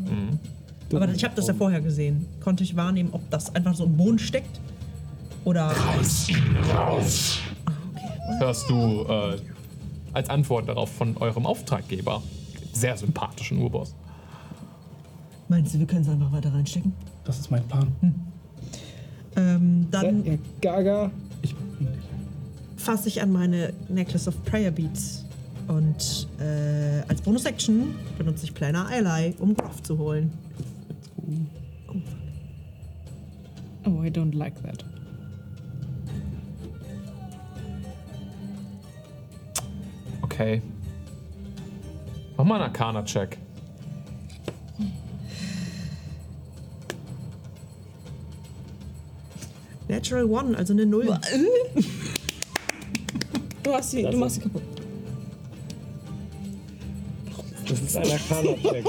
Aber 0.94 1.12
ich 1.12 1.24
habe 1.24 1.34
das 1.34 1.48
ja 1.48 1.54
vorher 1.54 1.80
gesehen. 1.80 2.26
Konnte 2.40 2.62
ich 2.62 2.76
wahrnehmen, 2.76 3.08
ob 3.10 3.28
das 3.30 3.52
einfach 3.56 3.74
so 3.74 3.86
im 3.86 3.96
Boden 3.96 4.20
steckt? 4.20 4.60
Oder. 5.44 5.74
Hörst 8.38 8.70
du 8.70 9.02
äh, 9.08 9.36
als 10.12 10.30
Antwort 10.30 10.68
darauf 10.68 10.92
von 10.92 11.16
eurem 11.16 11.44
Auftraggeber, 11.44 12.22
sehr 12.72 12.96
sympathischen 12.96 13.58
Urboss. 13.58 13.96
Meinst 15.48 15.74
du, 15.74 15.80
wir 15.80 15.86
können 15.86 16.02
es 16.02 16.08
einfach 16.08 16.30
weiter 16.30 16.54
reinstecken? 16.54 16.92
Das 17.24 17.40
ist 17.40 17.50
mein 17.50 17.66
Plan. 17.66 17.92
Ähm, 19.36 19.88
dann 19.90 20.24
Ja, 20.24 20.38
Gaga. 20.60 21.10
Fasse 22.76 23.08
ich 23.08 23.22
an 23.22 23.32
meine 23.32 23.72
Necklace 23.88 24.28
of 24.28 24.42
Prayer 24.44 24.70
Beads 24.70 25.24
Und 25.68 26.28
äh, 26.38 27.02
als 27.08 27.22
Bonus-Action 27.22 27.94
benutze 28.18 28.44
ich 28.44 28.54
Planar 28.54 28.88
Ally, 28.90 29.34
um 29.38 29.54
Groff 29.54 29.82
zu 29.82 29.96
holen. 29.98 30.30
Oh, 33.86 34.02
I 34.02 34.08
don't 34.08 34.34
like 34.34 34.54
that. 34.62 34.84
Okay. 40.22 40.62
Mach 42.36 42.44
mal 42.44 42.56
einen 42.56 42.64
Arcana-Check. 42.64 43.38
Natural 49.88 50.24
One, 50.24 50.56
also 50.56 50.72
eine 50.72 50.86
Null. 50.86 51.06
Du, 53.62 53.72
hast 53.72 53.90
sie, 53.90 54.02
du 54.02 54.16
machst 54.16 54.36
sie 54.36 54.40
kaputt. 54.42 54.62
Das 57.68 57.80
ist 57.80 57.96
ein 57.96 58.10
Arcana-Check. 58.10 58.84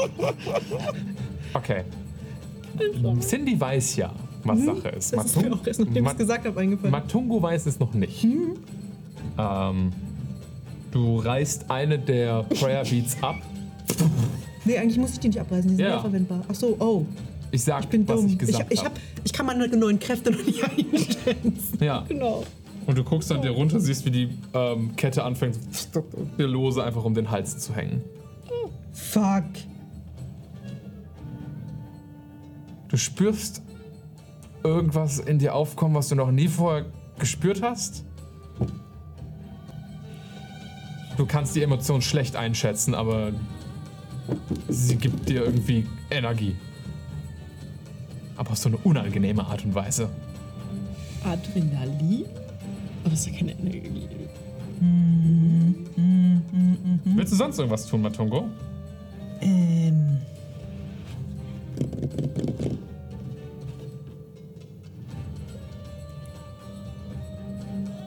Okay. 1.53 1.83
Cindy 3.21 3.59
weiß 3.59 3.95
ja, 3.95 4.13
was 4.43 4.61
Sache 4.65 4.89
ist. 4.89 5.13
Das 5.13 5.25
ist 5.27 5.41
mir 5.41 5.53
auch 5.53 5.65
erst, 5.65 5.79
nachdem 5.79 5.93
ich 5.93 5.97
es 5.99 6.03
Mat- 6.03 6.17
gesagt 6.17 6.45
habe, 6.45 6.59
eingefallen. 6.59 6.91
Matungo 6.91 7.41
weiß 7.41 7.65
es 7.67 7.79
noch 7.79 7.93
nicht. 7.93 8.25
Ähm, 9.37 9.91
du 10.91 11.17
reißt 11.19 11.71
eine 11.71 11.97
der 11.99 12.43
Prayer 12.43 12.83
Beats 12.83 13.15
ab. 13.21 13.35
nee, 14.65 14.77
eigentlich 14.77 14.97
muss 14.97 15.13
ich 15.13 15.19
die 15.19 15.27
nicht 15.29 15.39
abreißen, 15.39 15.69
die 15.69 15.75
sind 15.77 15.85
Ja. 15.85 15.91
ja 15.91 15.99
verwendbar. 16.01 16.41
Ach 16.49 16.55
so, 16.55 16.75
oh, 16.79 17.05
Ich 17.55 17.63
sag, 17.63 17.85
ich 17.85 17.89
bin 17.89 18.05
was 18.05 18.19
dumm. 18.19 18.27
ich 18.27 18.37
gesagt 18.37 18.67
ich, 18.69 18.79
habe. 18.79 18.89
hab, 18.89 18.99
ich 19.23 19.31
kann 19.31 19.45
meine 19.45 19.65
neuen 19.69 19.97
Kräfte 19.97 20.29
noch 20.29 20.45
nicht 20.45 20.61
einstellen. 20.93 21.57
Ja. 21.79 22.03
Genau. 22.05 22.43
Und 22.85 22.97
du 22.97 23.03
guckst 23.05 23.31
dann 23.31 23.41
dir 23.41 23.51
runter, 23.51 23.79
siehst, 23.79 24.03
wie 24.05 24.11
die 24.11 24.29
ähm, 24.53 24.93
Kette 24.97 25.23
anfängt, 25.23 25.57
dir 26.37 26.47
lose 26.47 26.83
einfach 26.83 27.05
um 27.05 27.13
den 27.13 27.31
Hals 27.31 27.57
zu 27.59 27.73
hängen. 27.73 28.03
Fuck. 28.91 29.45
Du 32.89 32.97
spürst 32.97 33.61
irgendwas 34.65 35.19
in 35.19 35.39
dir 35.39 35.55
aufkommen, 35.55 35.95
was 35.95 36.09
du 36.09 36.15
noch 36.15 36.31
nie 36.31 36.49
vorher 36.49 36.85
gespürt 37.17 37.61
hast. 37.61 38.03
Du 41.15 41.25
kannst 41.25 41.55
die 41.55 41.61
Emotion 41.61 42.01
schlecht 42.01 42.35
einschätzen, 42.35 42.93
aber 42.93 43.31
sie 44.67 44.97
gibt 44.97 45.29
dir 45.29 45.45
irgendwie 45.45 45.87
Energie. 46.11 46.57
Aber 48.37 48.51
auf 48.51 48.57
so 48.57 48.69
eine 48.69 48.77
unangenehme 48.77 49.45
Art 49.45 49.63
und 49.63 49.75
Weise. 49.75 50.09
Adrenalin? 51.23 52.25
Aber 53.01 53.11
das 53.11 53.19
ist 53.21 53.27
ja 53.27 53.37
keine 53.37 53.51
Energie. 53.51 54.07
Willst 57.15 57.31
du 57.31 57.37
sonst 57.37 57.57
irgendwas 57.57 57.87
tun, 57.87 58.01
Matungo? 58.01 58.49
Ähm. 59.41 60.17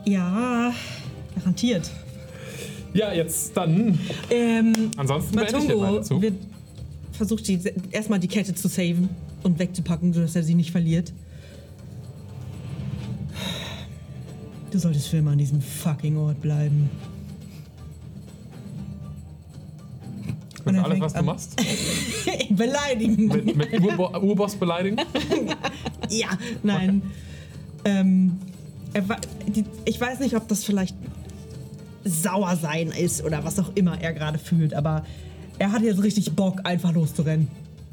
Ja, 0.05 0.73
garantiert. 1.37 1.91
Ja, 2.95 3.13
jetzt 3.13 3.57
dann. 3.57 3.99
Ähm, 4.31 4.91
Ansonsten 4.97 5.37
beende 5.37 5.59
ich 5.59 5.65
Matungo 5.65 5.81
meinen 5.81 6.05
Zug. 6.05 6.23
wird 6.23 6.35
versucht, 7.13 7.47
die, 7.49 7.61
erstmal 7.91 8.19
die 8.19 8.29
Kette 8.29 8.55
zu 8.55 8.69
saven 8.69 9.09
und 9.49 9.59
wegzupacken, 9.59 10.13
sodass 10.13 10.37
er 10.37 10.43
sie 10.43 10.55
nicht 10.55 10.71
verliert. 10.71 11.13
Du 14.71 14.79
solltest 14.79 15.09
für 15.09 15.17
immer 15.17 15.33
an 15.33 15.39
diesem 15.39 15.61
fucking 15.63 16.17
Ort 16.19 16.41
bleiben. 16.43 16.91
Das 20.59 20.67
Und 20.67 20.75
er 20.75 20.85
alles, 20.85 21.01
was 21.01 21.13
du 21.15 21.23
machst? 21.23 21.57
Beleidigen. 22.51 23.27
Mit, 23.29 23.57
mit 23.57 23.81
Urbo 23.81 24.17
Urboss 24.19 24.55
beleidigen? 24.57 24.97
Ja, 26.11 26.29
nein. 26.63 27.03
Ähm, 27.85 28.39
wa- 29.07 29.19
die, 29.47 29.67
ich 29.85 30.01
weiß 30.01 30.21
nicht, 30.21 30.35
ob 30.37 30.49
das 30.49 30.65
vielleicht 30.65 30.97
sauer 32.03 32.57
sein 32.57 32.89
ist 32.89 33.23
oder 33.23 33.45
was 33.45 33.59
auch 33.59 33.71
immer 33.75 34.01
er 34.01 34.15
gerade 34.15 34.39
fühlt, 34.39 34.73
aber 34.73 35.05
er 35.59 35.71
hat 35.71 35.83
jetzt 35.83 36.03
richtig 36.03 36.33
Bock, 36.33 36.61
einfach 36.65 36.95
loszurennen. 36.95 37.49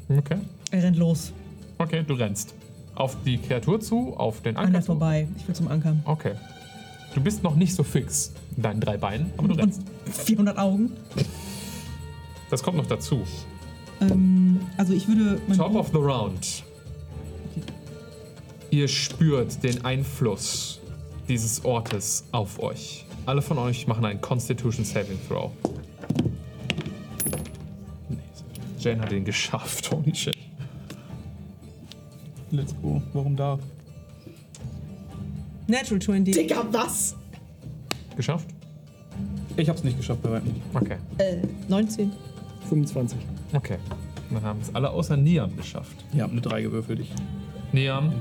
Okay. 0.08 0.38
Er 0.70 0.82
rennt 0.84 0.96
los. 0.96 1.32
Okay, 1.78 2.02
du 2.06 2.14
rennst. 2.14 2.54
Auf 2.94 3.16
die 3.24 3.38
Kreatur 3.38 3.80
zu, 3.80 4.14
auf 4.16 4.40
den 4.40 4.56
An 4.56 4.64
Anker 4.66 4.72
der 4.72 4.80
zu? 4.82 4.86
vorbei. 4.86 5.28
Ich 5.36 5.46
will 5.46 5.54
zum 5.54 5.68
Ankern. 5.68 6.02
Okay. 6.04 6.32
Du 7.14 7.20
bist 7.22 7.42
noch 7.42 7.54
nicht 7.56 7.74
so 7.74 7.82
fix 7.82 8.32
in 8.56 8.62
deinen 8.62 8.80
drei 8.80 8.96
Beinen, 8.96 9.30
aber 9.36 9.48
du 9.48 9.54
Und 9.54 9.60
rennst. 9.60 9.82
400 10.10 10.58
Augen. 10.58 10.92
Das 12.50 12.62
kommt 12.62 12.76
noch 12.76 12.86
dazu. 12.86 13.22
Ähm, 14.00 14.60
also 14.76 14.92
ich 14.92 15.06
würde... 15.08 15.40
Top 15.56 15.74
of 15.74 15.88
the 15.88 15.98
round. 15.98 16.62
Ihr 18.70 18.88
spürt 18.88 19.62
den 19.62 19.84
Einfluss 19.84 20.80
dieses 21.28 21.64
Ortes 21.64 22.24
auf 22.32 22.60
euch. 22.62 23.04
Alle 23.26 23.42
von 23.42 23.58
euch 23.58 23.86
machen 23.86 24.04
einen 24.04 24.20
Constitution 24.20 24.84
Saving 24.84 25.18
Throw. 25.28 25.50
Jane 28.78 29.00
hat 29.00 29.12
ihn 29.12 29.24
geschafft, 29.24 29.90
holy 29.92 30.14
shit. 30.14 30.36
Let's 32.50 32.74
go. 32.80 33.02
Warum 33.12 33.36
da? 33.36 33.58
Natural 35.66 36.00
20. 36.00 36.34
Digga, 36.34 36.64
was? 36.70 37.16
Geschafft? 38.16 38.46
Ich 39.56 39.68
hab's 39.68 39.82
nicht 39.82 39.96
geschafft, 39.96 40.22
bei 40.22 40.30
weitem 40.30 40.52
nicht. 40.52 40.62
Okay. 40.74 40.96
Äh, 41.18 41.38
19. 41.68 42.12
25. 42.68 43.18
Okay. 43.52 43.78
Dann 44.30 44.42
haben 44.42 44.60
es 44.60 44.74
alle 44.74 44.90
außer 44.90 45.16
Niam 45.16 45.56
geschafft. 45.56 45.96
Ja, 46.12 46.24
hab 46.24 46.32
eine 46.32 46.40
3 46.40 46.62
gewürfelt. 46.62 47.00
Ich. 47.00 47.12
Niam, 47.72 48.12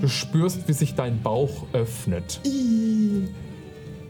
du 0.00 0.08
spürst, 0.08 0.66
wie 0.68 0.72
sich 0.72 0.94
dein 0.94 1.20
Bauch 1.22 1.64
öffnet. 1.72 2.40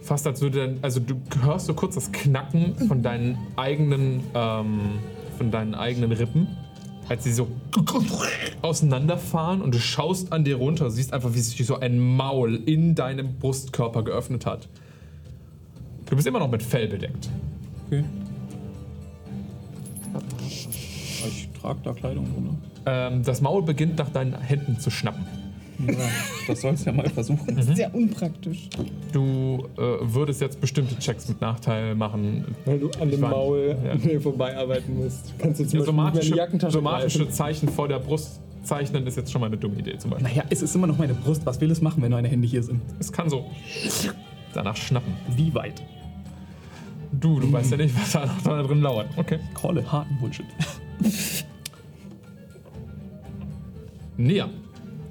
Fast 0.02 0.26
als 0.26 0.40
würde 0.40 0.66
dein, 0.66 0.78
also 0.82 1.00
du 1.00 1.20
hörst 1.42 1.66
so 1.66 1.74
kurz 1.74 1.94
das 1.94 2.10
Knacken 2.10 2.74
von 2.88 3.02
deinen 3.02 3.38
eigenen, 3.56 4.22
ähm, 4.34 4.80
von 5.38 5.50
deinen 5.50 5.74
eigenen 5.74 6.12
Rippen, 6.12 6.48
als 7.10 7.24
sie 7.24 7.32
so 7.32 7.48
auseinanderfahren 8.62 9.62
und 9.62 9.74
du 9.74 9.80
schaust 9.80 10.32
an 10.32 10.44
dir 10.44 10.54
runter, 10.56 10.92
siehst 10.92 11.12
einfach, 11.12 11.34
wie 11.34 11.40
sich 11.40 11.66
so 11.66 11.80
ein 11.80 11.98
Maul 11.98 12.54
in 12.54 12.94
deinem 12.94 13.36
Brustkörper 13.36 14.04
geöffnet 14.04 14.46
hat. 14.46 14.68
Du 16.08 16.14
bist 16.14 16.28
immer 16.28 16.38
noch 16.38 16.50
mit 16.50 16.62
Fell 16.62 16.86
bedeckt. 16.86 17.28
Okay. 17.86 18.04
Ich 20.46 21.48
trage 21.60 21.80
da 21.82 21.92
Kleidung 21.94 22.32
drunter. 22.32 22.54
Ähm, 22.86 23.24
das 23.24 23.40
Maul 23.40 23.62
beginnt 23.62 23.98
nach 23.98 24.10
deinen 24.10 24.40
Händen 24.40 24.78
zu 24.78 24.90
schnappen. 24.90 25.26
Ja, 25.86 25.94
das 26.46 26.60
sollst 26.60 26.84
du 26.84 26.90
ja 26.90 26.96
mal 26.96 27.08
versuchen. 27.08 27.62
Sehr 27.62 27.94
unpraktisch. 27.94 28.68
Du 29.12 29.66
äh, 29.76 29.80
würdest 30.02 30.40
jetzt 30.40 30.60
bestimmte 30.60 30.98
Checks 30.98 31.28
mit 31.28 31.40
Nachteil 31.40 31.94
machen. 31.94 32.44
Weil 32.64 32.78
du 32.78 32.90
an 33.00 33.10
dem 33.10 33.20
Maul 33.20 33.76
ja. 33.84 34.20
vorbeiarbeiten 34.20 34.96
musst. 34.96 35.32
Kannst 35.38 35.60
du 35.60 35.64
zum 35.66 35.80
Ja, 35.80 35.84
somatische, 35.86 36.36
Jackentasche 36.36 36.72
somatische. 36.72 37.28
Zeichen 37.30 37.68
vor 37.68 37.88
der 37.88 37.98
Brust 37.98 38.40
zeichnen 38.62 39.06
ist 39.06 39.16
jetzt 39.16 39.32
schon 39.32 39.40
mal 39.40 39.46
eine 39.46 39.56
dumme 39.56 39.76
Idee 39.76 39.96
zum 39.98 40.10
Beispiel. 40.10 40.28
Naja, 40.28 40.44
es 40.50 40.62
ist 40.62 40.74
immer 40.74 40.86
noch 40.86 40.98
meine 40.98 41.14
Brust. 41.14 41.44
Was 41.46 41.60
will 41.60 41.70
es 41.70 41.80
machen, 41.80 42.02
wenn 42.02 42.12
meine 42.12 42.28
Hände 42.28 42.46
hier 42.46 42.62
sind? 42.62 42.80
Es 42.98 43.10
kann 43.10 43.28
so 43.30 43.46
danach 44.52 44.76
schnappen. 44.76 45.14
Wie 45.34 45.54
weit? 45.54 45.82
Du, 47.12 47.40
du 47.40 47.50
weißt 47.50 47.72
ja 47.72 47.76
nicht, 47.76 47.98
was 47.98 48.12
da 48.12 48.26
noch 48.26 48.42
da 48.42 48.62
drin 48.62 48.82
lauert. 48.82 49.08
Okay. 49.16 49.38
Call 49.54 49.78
it 49.78 49.90
harten 49.90 50.16
Bullshit. 50.20 50.46
Nia. 54.16 54.48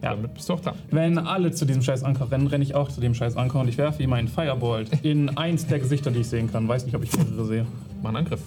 Ja. 0.02 0.12
Damit 0.12 0.34
bist 0.34 0.48
du 0.48 0.54
auch 0.54 0.62
da. 0.62 0.76
Wenn 0.92 1.18
alle 1.18 1.52
zu 1.52 1.66
diesem 1.66 1.82
scheiß 1.82 2.04
Anker 2.04 2.32
rennen, 2.32 2.48
renne 2.48 2.64
ich 2.64 2.74
auch 2.74 2.90
zu 2.90 3.02
dem 3.02 3.14
scheiß 3.14 3.36
Anker 3.36 3.60
und 3.60 3.68
ich 3.68 3.78
werfe 3.78 4.02
ihm 4.02 4.14
einen 4.14 4.28
Firebolt 4.28 4.90
in 5.04 5.38
eins 5.38 5.68
der 5.68 5.80
Gesichter, 5.80 6.12
die 6.12 6.20
ich 6.20 6.28
sehen 6.28 6.52
kann. 6.52 6.68
Weiß 6.68 6.86
nicht, 6.86 6.96
ob 6.96 7.04
ich 7.04 7.16
mehrere 7.18 7.46
sehe. 7.46 7.66
Mach 8.02 8.10
einen 8.10 8.18
Angriff. 8.18 8.42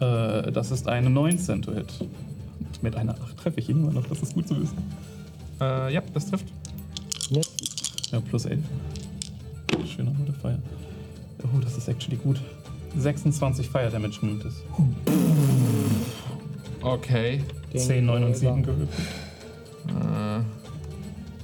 Äh, 0.00 0.50
das 0.50 0.70
ist 0.70 0.88
eine 0.88 1.08
19 1.08 1.62
to 1.62 1.72
hit. 1.72 1.94
Und 2.00 2.82
mit 2.82 2.96
einer 2.96 3.12
8 3.12 3.36
treffe 3.36 3.60
ich 3.60 3.68
ihn 3.68 3.78
immer 3.78 3.92
noch. 3.92 4.06
Das 4.06 4.22
ist 4.22 4.34
gut 4.34 4.48
zu 4.48 4.60
wissen. 4.60 4.78
Äh, 5.60 5.94
ja, 5.94 6.02
das 6.14 6.26
trifft. 6.28 6.46
Ja, 8.10 8.20
plus 8.20 8.44
11. 8.46 8.60
Schöner 9.86 10.10
Modifier. 10.12 10.58
Oh, 11.44 11.60
das 11.62 11.76
ist 11.76 11.88
actually 11.88 12.16
gut. 12.16 12.40
26 12.96 13.68
Fire 13.68 13.88
Damage 13.88 14.18
nimmt 14.22 14.44
es. 14.44 14.62
Okay. 16.82 17.40
10, 17.72 18.04
9 18.04 18.24
und 18.24 18.36
7 18.36 18.62
gewürfelt. 18.62 19.06
Äh, 19.88 20.40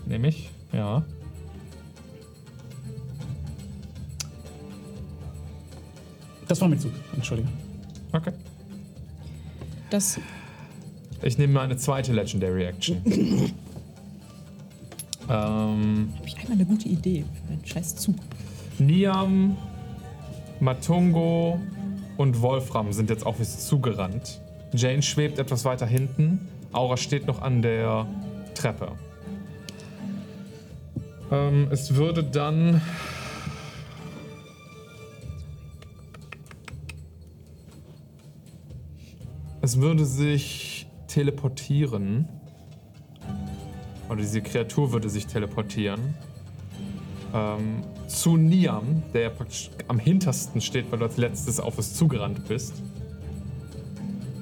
nehme 0.09 0.29
ich. 0.29 0.51
Ja. 0.73 1.05
Das 6.49 6.61
war 6.61 6.69
mein 6.69 6.79
Zug. 6.79 6.93
Entschuldige. 7.15 7.49
Okay. 8.13 8.33
Das 9.91 10.19
Ich 11.23 11.39
nehme 11.39 11.55
meine 11.55 11.77
zweite 11.77 12.13
Legendary 12.13 12.65
Action. 12.65 13.03
ähm, 15.29 16.13
habe 16.17 16.27
ich 16.27 16.39
einmal 16.39 16.53
eine 16.53 16.67
gute 16.67 16.89
Idee 16.89 17.25
für 17.35 17.53
einen 17.53 17.65
scheiß 17.65 17.97
Zug. 17.97 18.17
Niam 18.79 19.57
Matungo 20.61 21.61
und 22.17 22.41
Wolfram 22.41 22.93
sind 22.93 23.11
jetzt 23.11 23.27
auf 23.27 23.41
es 23.41 23.67
zugerannt. 23.67 24.41
Jane 24.73 25.03
schwebt 25.03 25.39
etwas 25.39 25.65
weiter 25.65 25.87
hinten. 25.87 26.49
Aura 26.73 26.97
steht 26.97 27.27
noch 27.27 27.43
an 27.43 27.63
der 27.63 28.07
Treppe. 28.57 28.93
Ähm, 31.31 31.69
es 31.71 31.95
würde 31.95 32.25
dann. 32.25 32.81
Es 39.61 39.81
würde 39.81 40.05
sich 40.05 40.87
teleportieren. 41.09 42.29
Oder 44.09 44.19
diese 44.19 44.41
Kreatur 44.41 44.93
würde 44.93 45.09
sich 45.09 45.27
teleportieren. 45.27 46.15
Ähm, 47.35 47.83
zu 48.07 48.37
Niam, 48.37 49.03
der 49.13 49.23
ja 49.23 49.31
praktisch 49.31 49.71
am 49.89 49.99
hintersten 49.99 50.61
steht, 50.61 50.91
weil 50.91 51.01
du 51.01 51.07
als 51.07 51.17
letztes 51.17 51.59
auf 51.59 51.79
es 51.79 51.95
zugerannt 51.95 52.47
bist. 52.47 52.75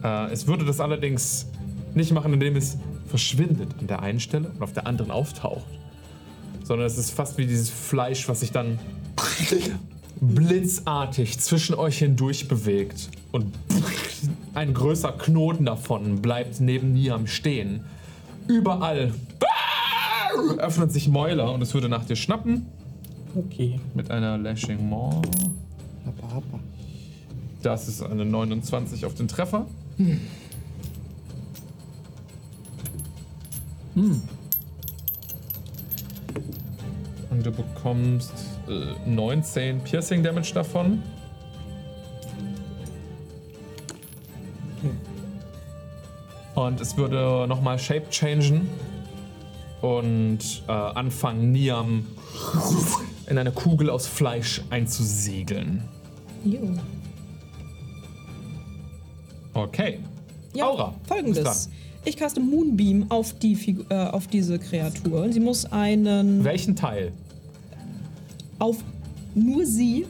Äh, 0.03 0.31
es 0.31 0.47
würde 0.47 0.67
das 0.67 0.81
allerdings 0.81 1.47
nicht 1.95 2.13
machen, 2.13 2.35
indem 2.35 2.57
es 2.57 2.77
verschwindet 3.15 3.69
an 3.79 3.87
der 3.87 4.03
einen 4.03 4.19
Stelle 4.19 4.49
und 4.49 4.61
auf 4.61 4.73
der 4.73 4.89
anderen 4.89 5.13
auftaucht. 5.13 5.63
Sondern 6.65 6.85
es 6.85 6.99
ist 6.99 7.13
fast 7.13 7.39
wie 7.39 7.47
dieses 7.47 7.71
Fleisch, 7.71 8.29
was 8.29 8.41
sich 8.41 8.51
dann 8.51 8.77
blitzartig 10.21 11.39
zwischen 11.39 11.77
euch 11.77 11.99
hindurch 11.99 12.49
bewegt. 12.49 13.11
Und 13.31 13.55
ein 14.55 14.75
größer 14.75 15.13
Knoten 15.13 15.65
davon 15.65 16.23
bleibt 16.23 16.61
neben 16.61 16.93
Niam 16.93 17.29
stehen. 17.29 17.85
Überall 18.49 19.15
öffnen 20.59 20.91
sich 20.91 21.07
Mäuler 21.07 21.53
und 21.53 21.63
es 21.63 21.73
würde 21.73 21.89
nach 21.89 22.05
dir 22.05 22.17
schnappen. 22.17 22.67
Okay. 23.37 23.79
Mit 23.95 24.11
einer 24.11 24.39
Lashing 24.39 24.89
Maw. 24.89 25.23
Das 27.63 27.87
ist 27.87 28.03
eine 28.03 28.25
29 28.25 29.07
auf 29.07 29.15
den 29.15 29.29
Treffer. 29.29 29.67
Und 33.95 34.23
du 37.45 37.51
bekommst 37.51 38.33
äh, 38.69 39.09
19 39.09 39.81
Piercing 39.81 40.23
Damage 40.23 40.53
davon. 40.55 41.03
Und 46.55 46.81
es 46.81 46.97
würde 46.97 47.47
nochmal 47.49 47.79
Shape 47.79 48.09
changen 48.11 48.69
und 49.81 50.63
äh, 50.69 50.73
anfangen, 50.73 51.53
Niam 51.53 52.07
in 53.27 53.39
eine 53.39 53.53
Kugel 53.53 53.91
aus 53.91 54.07
Fleisch 54.07 54.63
einzusegeln. 54.71 55.83
Jo. 56.45 56.61
Okay. 59.53 60.01
Ja, 60.53 60.67
Aura, 60.67 60.95
folgendes. 61.07 61.71
Ich 62.05 62.17
caste 62.17 62.41
Moonbeam 62.41 63.07
auf, 63.11 63.33
die 63.39 63.55
Figu 63.57 63.85
äh, 63.89 63.95
auf 63.95 64.27
diese 64.27 64.59
Kreatur. 64.59 65.33
Sie 65.33 65.41
muss 65.41 65.65
einen 65.67 66.45
Welchen 66.45 66.77
Teil? 66.77 67.13
auf 68.59 68.77
nur 69.35 69.67
sie, 69.67 70.07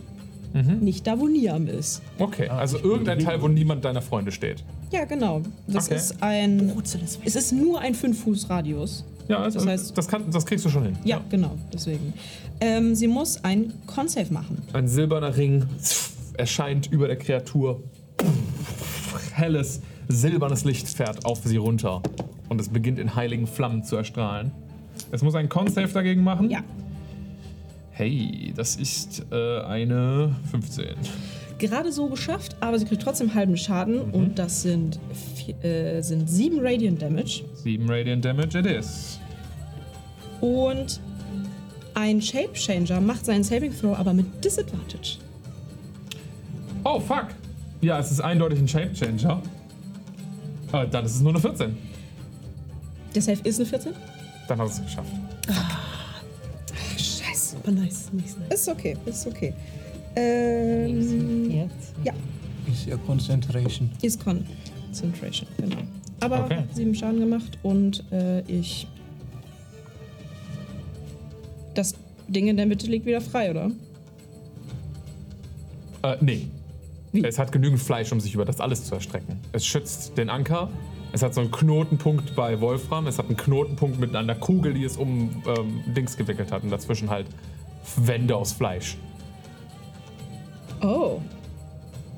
Mhm. 0.53 0.81
nicht 0.81 1.05
da, 1.07 1.19
wo 1.19 1.27
Niam 1.27 1.67
ist. 1.67 2.01
Okay, 2.19 2.49
also 2.49 2.79
irgendein 2.79 3.19
Teil, 3.19 3.41
wo 3.43 3.49
niemand 3.49 3.85
deiner 3.85 4.03
Freunde 4.03 4.31
steht. 4.31 4.63
Ja, 4.93 5.05
genau. 5.05 5.43
Das 5.67 5.87
Okay. 5.87 5.97
ist 5.97 6.23
ein. 6.23 6.73
Es 7.25 7.35
ist 7.35 7.53
nur 7.53 7.81
ein 7.81 7.95
5-Fuß-Radius. 7.95 9.05
Ja, 9.27 9.39
also, 9.39 9.59
Das 9.59 9.67
heißt- 9.67 9.95
das, 9.97 10.07
kann, 10.07 10.31
das 10.31 10.45
kriegst 10.47 10.65
du 10.65 10.69
schon 10.69 10.85
hin. 10.85 10.99
Ja, 11.05 11.21
genau, 11.31 11.57
deswegen. 11.73 12.13
Ähm, 12.61 12.95
sie 12.95 13.09
muss 13.09 13.43
ein 13.43 13.73
Con-Save 13.87 14.33
machen. 14.33 14.59
Ein 14.75 14.87
silberner 14.87 15.37
Ring 15.37 15.65
erscheint 16.35 16.87
über 16.93 17.09
der 17.09 17.17
Kreatur. 17.17 17.83
Helles, 19.33 19.81
silbernes 20.09 20.65
Licht 20.65 20.89
fährt 20.89 21.25
auf 21.25 21.41
sie 21.45 21.57
runter. 21.57 22.03
Und 22.49 22.61
es 22.61 22.69
beginnt 22.69 22.99
in 22.99 23.15
heiligen 23.15 23.47
Flammen 23.47 23.85
zu 23.85 23.97
erstrahlen. 23.97 24.53
Es 25.11 25.23
muss 25.23 25.35
einen 25.35 25.49
Con-Save 25.49 25.89
dagegen 25.89 26.23
machen. 26.23 26.51
Ja. 26.51 26.61
Hey, 27.91 28.53
das 28.57 28.77
ist 28.77 29.25
äh, 29.31 29.61
eine 29.63 30.35
15. 30.51 30.87
Gerade 31.59 31.93
so 31.93 32.09
geschafft, 32.09 32.57
aber 32.61 32.79
sie 32.79 32.85
kriegt 32.85 33.03
trotzdem 33.03 33.33
halben 33.35 33.57
Schaden 33.57 34.09
Mhm. 34.09 34.15
und 34.15 34.39
das 34.39 34.63
sind, 34.63 34.99
vier, 35.37 35.65
äh, 35.65 36.03
sind 36.03 36.29
7 36.29 36.59
Radiant 36.61 37.01
Damage. 37.01 37.43
7 37.63 37.89
Radiant 37.89 38.25
Damage 38.25 38.59
it 38.59 38.67
is. 38.67 39.19
Und 40.41 41.01
ein 41.95 42.21
Shape 42.21 42.53
Changer 42.55 43.01
macht 43.01 43.25
seinen 43.25 43.45
Saving 43.45 43.73
Throw 43.73 43.97
aber 43.97 44.13
mit 44.13 44.45
Disadvantage. 44.45 45.19
Oh, 46.83 46.99
fuck. 47.01 47.29
Ja, 47.81 47.99
es 48.01 48.11
ist 48.11 48.21
eindeutig 48.21 48.59
ein 48.59 48.69
Shape 48.69 48.93
Äh, 50.75 50.89
dann 50.89 51.05
ist 51.05 51.15
es 51.17 51.21
nur 51.21 51.31
eine 51.33 51.41
14. 51.41 51.77
Der 53.15 53.23
Save 53.23 53.41
ist 53.45 53.61
eine 53.61 53.67
14? 53.69 53.93
Dann 54.49 54.59
hast 54.61 54.79
du 54.79 54.83
es 54.83 54.89
geschafft. 54.89 55.13
Scheiße. 56.99 57.57
Aber 57.63 57.73
nice, 57.73 58.09
nice, 58.13 58.37
nice. 58.37 58.61
Ist 58.61 58.69
okay, 58.69 58.97
ist 59.07 59.27
okay. 59.27 59.55
Ähm, 60.17 61.51
Jetzt. 61.51 61.95
ja, 62.05 62.13
Ist 62.71 62.87
ja 62.87 62.97
Concentration. 62.99 63.91
ist 64.03 64.23
Concentration, 64.25 65.49
genau. 65.59 65.77
Aber 66.21 66.45
Okay. 66.45 66.63
sieben 66.73 66.95
Schaden 66.95 67.21
gemacht 67.21 67.59
und 67.63 68.05
äh, 68.13 68.41
ich. 68.43 68.87
Das 71.75 71.95
Ding 72.29 72.47
in 72.49 72.57
der 72.57 72.67
Mitte 72.67 72.87
liegt 72.87 73.05
wieder 73.07 73.21
frei, 73.21 73.51
oder? 73.51 73.71
Äh, 76.03 76.17
nee. 76.21 76.47
Wie? 77.15 77.25
Es 77.25 77.39
hat 77.39 77.53
genügend 77.53 77.81
Fleisch, 77.81 78.11
um 78.11 78.19
sich 78.19 78.35
über 78.35 78.45
das 78.45 78.61
alles 78.61 78.85
zu 78.85 78.97
erstrecken. 78.97 79.39
Es 79.53 79.65
schützt 79.65 80.19
den 80.19 80.29
Anker. 80.29 80.69
Es 81.13 81.23
hat 81.23 81.33
so 81.33 81.41
einen 81.41 81.53
Knotenpunkt 81.53 82.35
bei 82.35 82.61
Wolfram. 82.61 83.07
Es 83.07 83.19
hat 83.19 83.27
einen 83.27 83.37
Knotenpunkt 83.37 84.01
mit 84.01 84.17
einer 84.17 84.35
Kugel, 84.35 84.75
die 84.75 84.83
es 84.83 84.97
um 84.97 85.31
ähm, 85.47 85.95
Dings 85.95 86.17
gewickelt 86.17 86.51
hat. 86.51 86.65
Und 86.65 86.71
dazwischen 86.71 87.09
halt 87.09 87.29
Wände 87.97 88.35
aus 88.37 88.53
Fleisch. 88.53 88.99
Oh. 90.83 91.21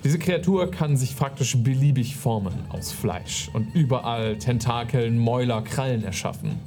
Diese 0.02 0.18
Kreatur 0.18 0.70
kann 0.70 0.96
sich 0.96 1.14
faktisch 1.14 1.58
beliebig 1.58 2.16
formen 2.16 2.54
aus 2.70 2.90
Fleisch 2.90 3.50
und 3.52 3.74
überall 3.74 4.38
Tentakeln, 4.38 5.18
Mäuler, 5.18 5.60
Krallen 5.60 6.02
erschaffen. 6.04 6.58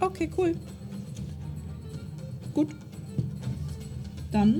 Okay, 0.00 0.28
cool. 0.36 0.54
Gut. 2.52 2.68
Dann 4.30 4.58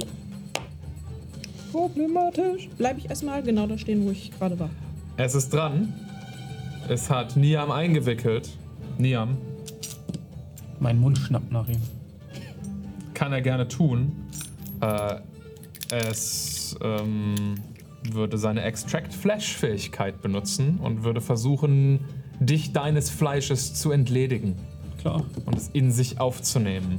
Problematisch. 1.78 2.68
bleibe 2.76 2.98
ich 2.98 3.08
erstmal 3.08 3.40
genau 3.40 3.68
da 3.68 3.78
stehen, 3.78 4.04
wo 4.04 4.10
ich 4.10 4.32
gerade 4.36 4.58
war. 4.58 4.70
Es 5.16 5.36
ist 5.36 5.52
dran. 5.52 5.94
Es 6.88 7.08
hat 7.08 7.36
Niam 7.36 7.70
eingewickelt. 7.70 8.50
Niam 8.98 9.36
Mein 10.80 10.98
Mund 11.00 11.18
schnappt 11.18 11.52
nach 11.52 11.68
ihm. 11.68 11.80
kann 13.14 13.32
er 13.32 13.42
gerne 13.42 13.68
tun. 13.68 14.12
Äh, 14.80 15.16
es 15.94 16.76
ähm, 16.82 17.54
würde 18.10 18.38
seine 18.38 18.62
Extract-Flash-Fähigkeit 18.62 20.20
benutzen 20.20 20.78
und 20.82 21.04
würde 21.04 21.20
versuchen, 21.20 22.00
dich 22.40 22.72
deines 22.72 23.08
Fleisches 23.08 23.74
zu 23.74 23.92
entledigen 23.92 24.56
Klar. 25.00 25.24
und 25.46 25.56
es 25.56 25.68
in 25.72 25.92
sich 25.92 26.20
aufzunehmen. 26.20 26.98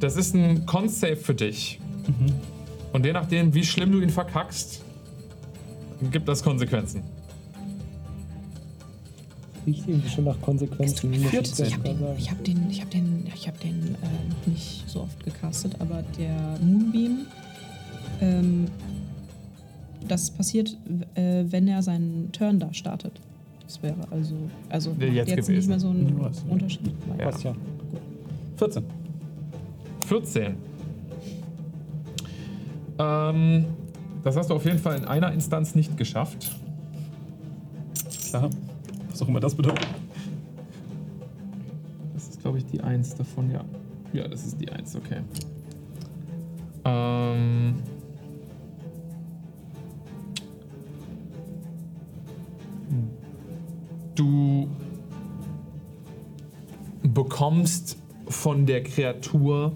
Das 0.00 0.16
ist 0.16 0.34
ein 0.34 0.66
Con-Save 0.66 1.16
für 1.16 1.34
dich. 1.34 1.80
Und 2.92 3.06
je 3.06 3.12
nachdem, 3.12 3.54
wie 3.54 3.64
schlimm 3.64 3.92
du 3.92 4.00
ihn 4.00 4.10
verkackst, 4.10 4.82
gibt 6.10 6.28
das 6.28 6.42
Konsequenzen. 6.42 7.02
Riecht 9.66 9.86
irgendwie 9.86 10.08
schon 10.08 10.24
nach 10.24 10.40
Konsequenzen. 10.40 11.12
ich 11.12 11.32
Ich 11.32 11.34
habe 11.34 11.44
den, 11.44 12.16
ich 12.18 12.30
hab 12.30 12.44
den, 12.44 12.70
ich 12.70 12.80
hab 12.80 12.90
den, 12.90 13.26
ich 13.34 13.48
hab 13.48 13.60
den 13.60 13.94
äh, 13.94 14.50
nicht 14.50 14.88
so 14.88 15.02
oft 15.02 15.22
gecastet, 15.24 15.76
aber 15.78 16.02
der 16.18 16.58
Moonbeam, 16.62 17.26
ähm, 18.20 18.66
das 20.08 20.30
passiert, 20.30 20.76
äh, 21.14 21.44
wenn 21.46 21.68
er 21.68 21.82
seinen 21.82 22.32
Turn 22.32 22.58
da 22.58 22.72
startet. 22.72 23.20
Das 23.66 23.82
wäre 23.82 23.94
also, 24.10 24.34
also 24.68 24.90
macht 24.90 25.02
jetzt 25.02 25.28
jetzt, 25.28 25.48
nicht 25.48 25.68
mehr 25.68 25.78
so 25.78 25.94
was, 26.18 26.42
ja. 26.42 26.52
Unterschied. 26.52 26.92
Ja. 27.18 27.24
Passt 27.26 27.44
ja. 27.44 27.54
14. 28.56 28.84
14. 30.06 30.69
Ähm, 33.00 33.64
das 34.22 34.36
hast 34.36 34.50
du 34.50 34.54
auf 34.54 34.64
jeden 34.66 34.78
Fall 34.78 34.98
in 34.98 35.06
einer 35.06 35.32
Instanz 35.32 35.74
nicht 35.74 35.96
geschafft. 35.96 36.50
Klar. 38.28 38.50
Was 39.08 39.22
auch 39.22 39.28
immer 39.28 39.40
das 39.40 39.54
bedeutet. 39.54 39.86
Das 42.12 42.28
ist, 42.28 42.42
glaube 42.42 42.58
ich, 42.58 42.66
die 42.66 42.82
1 42.82 43.14
davon, 43.14 43.50
ja. 43.50 43.64
Ja, 44.12 44.28
das 44.28 44.44
ist 44.44 44.60
die 44.60 44.70
1, 44.70 44.96
okay. 44.96 45.20
Ähm. 46.84 47.76
Du 54.14 54.68
bekommst 57.02 57.96
von 58.28 58.66
der 58.66 58.82
Kreatur 58.82 59.72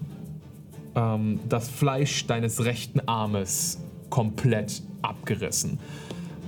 ähm, 0.95 1.39
das 1.47 1.69
Fleisch 1.69 2.25
deines 2.27 2.65
rechten 2.65 3.01
Armes 3.07 3.79
komplett 4.09 4.81
abgerissen. 5.01 5.79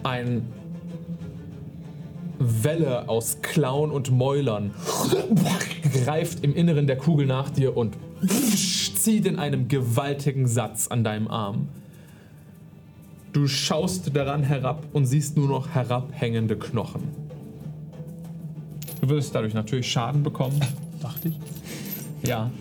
Ein 0.04 0.48
Welle 2.40 3.10
aus 3.10 3.42
Klauen 3.42 3.92
und 3.92 4.12
Mäulern 4.12 4.72
greift 5.94 6.44
im 6.44 6.56
Inneren 6.56 6.88
der 6.88 6.98
Kugel 6.98 7.26
nach 7.26 7.50
dir 7.50 7.76
und 7.76 7.96
zieht 8.96 9.26
in 9.26 9.40
einem 9.40 9.68
gewaltigen 9.68 10.48
Satz 10.48 10.88
an 10.88 11.04
deinem 11.04 11.28
Arm. 11.28 11.70
Du 13.34 13.48
schaust 13.48 14.16
daran 14.16 14.44
herab 14.44 14.84
und 14.94 15.06
siehst 15.06 15.38
nur 15.38 15.48
noch 15.48 15.70
herabhängende 15.70 16.58
Knochen. 16.58 17.04
Du 19.02 19.10
würdest 19.10 19.34
dadurch 19.36 19.54
natürlich 19.54 19.92
Schaden 19.92 20.24
bekommen. 20.24 20.60
Dachte 21.02 21.30
ich. 21.30 22.28
Ja. 22.28 22.52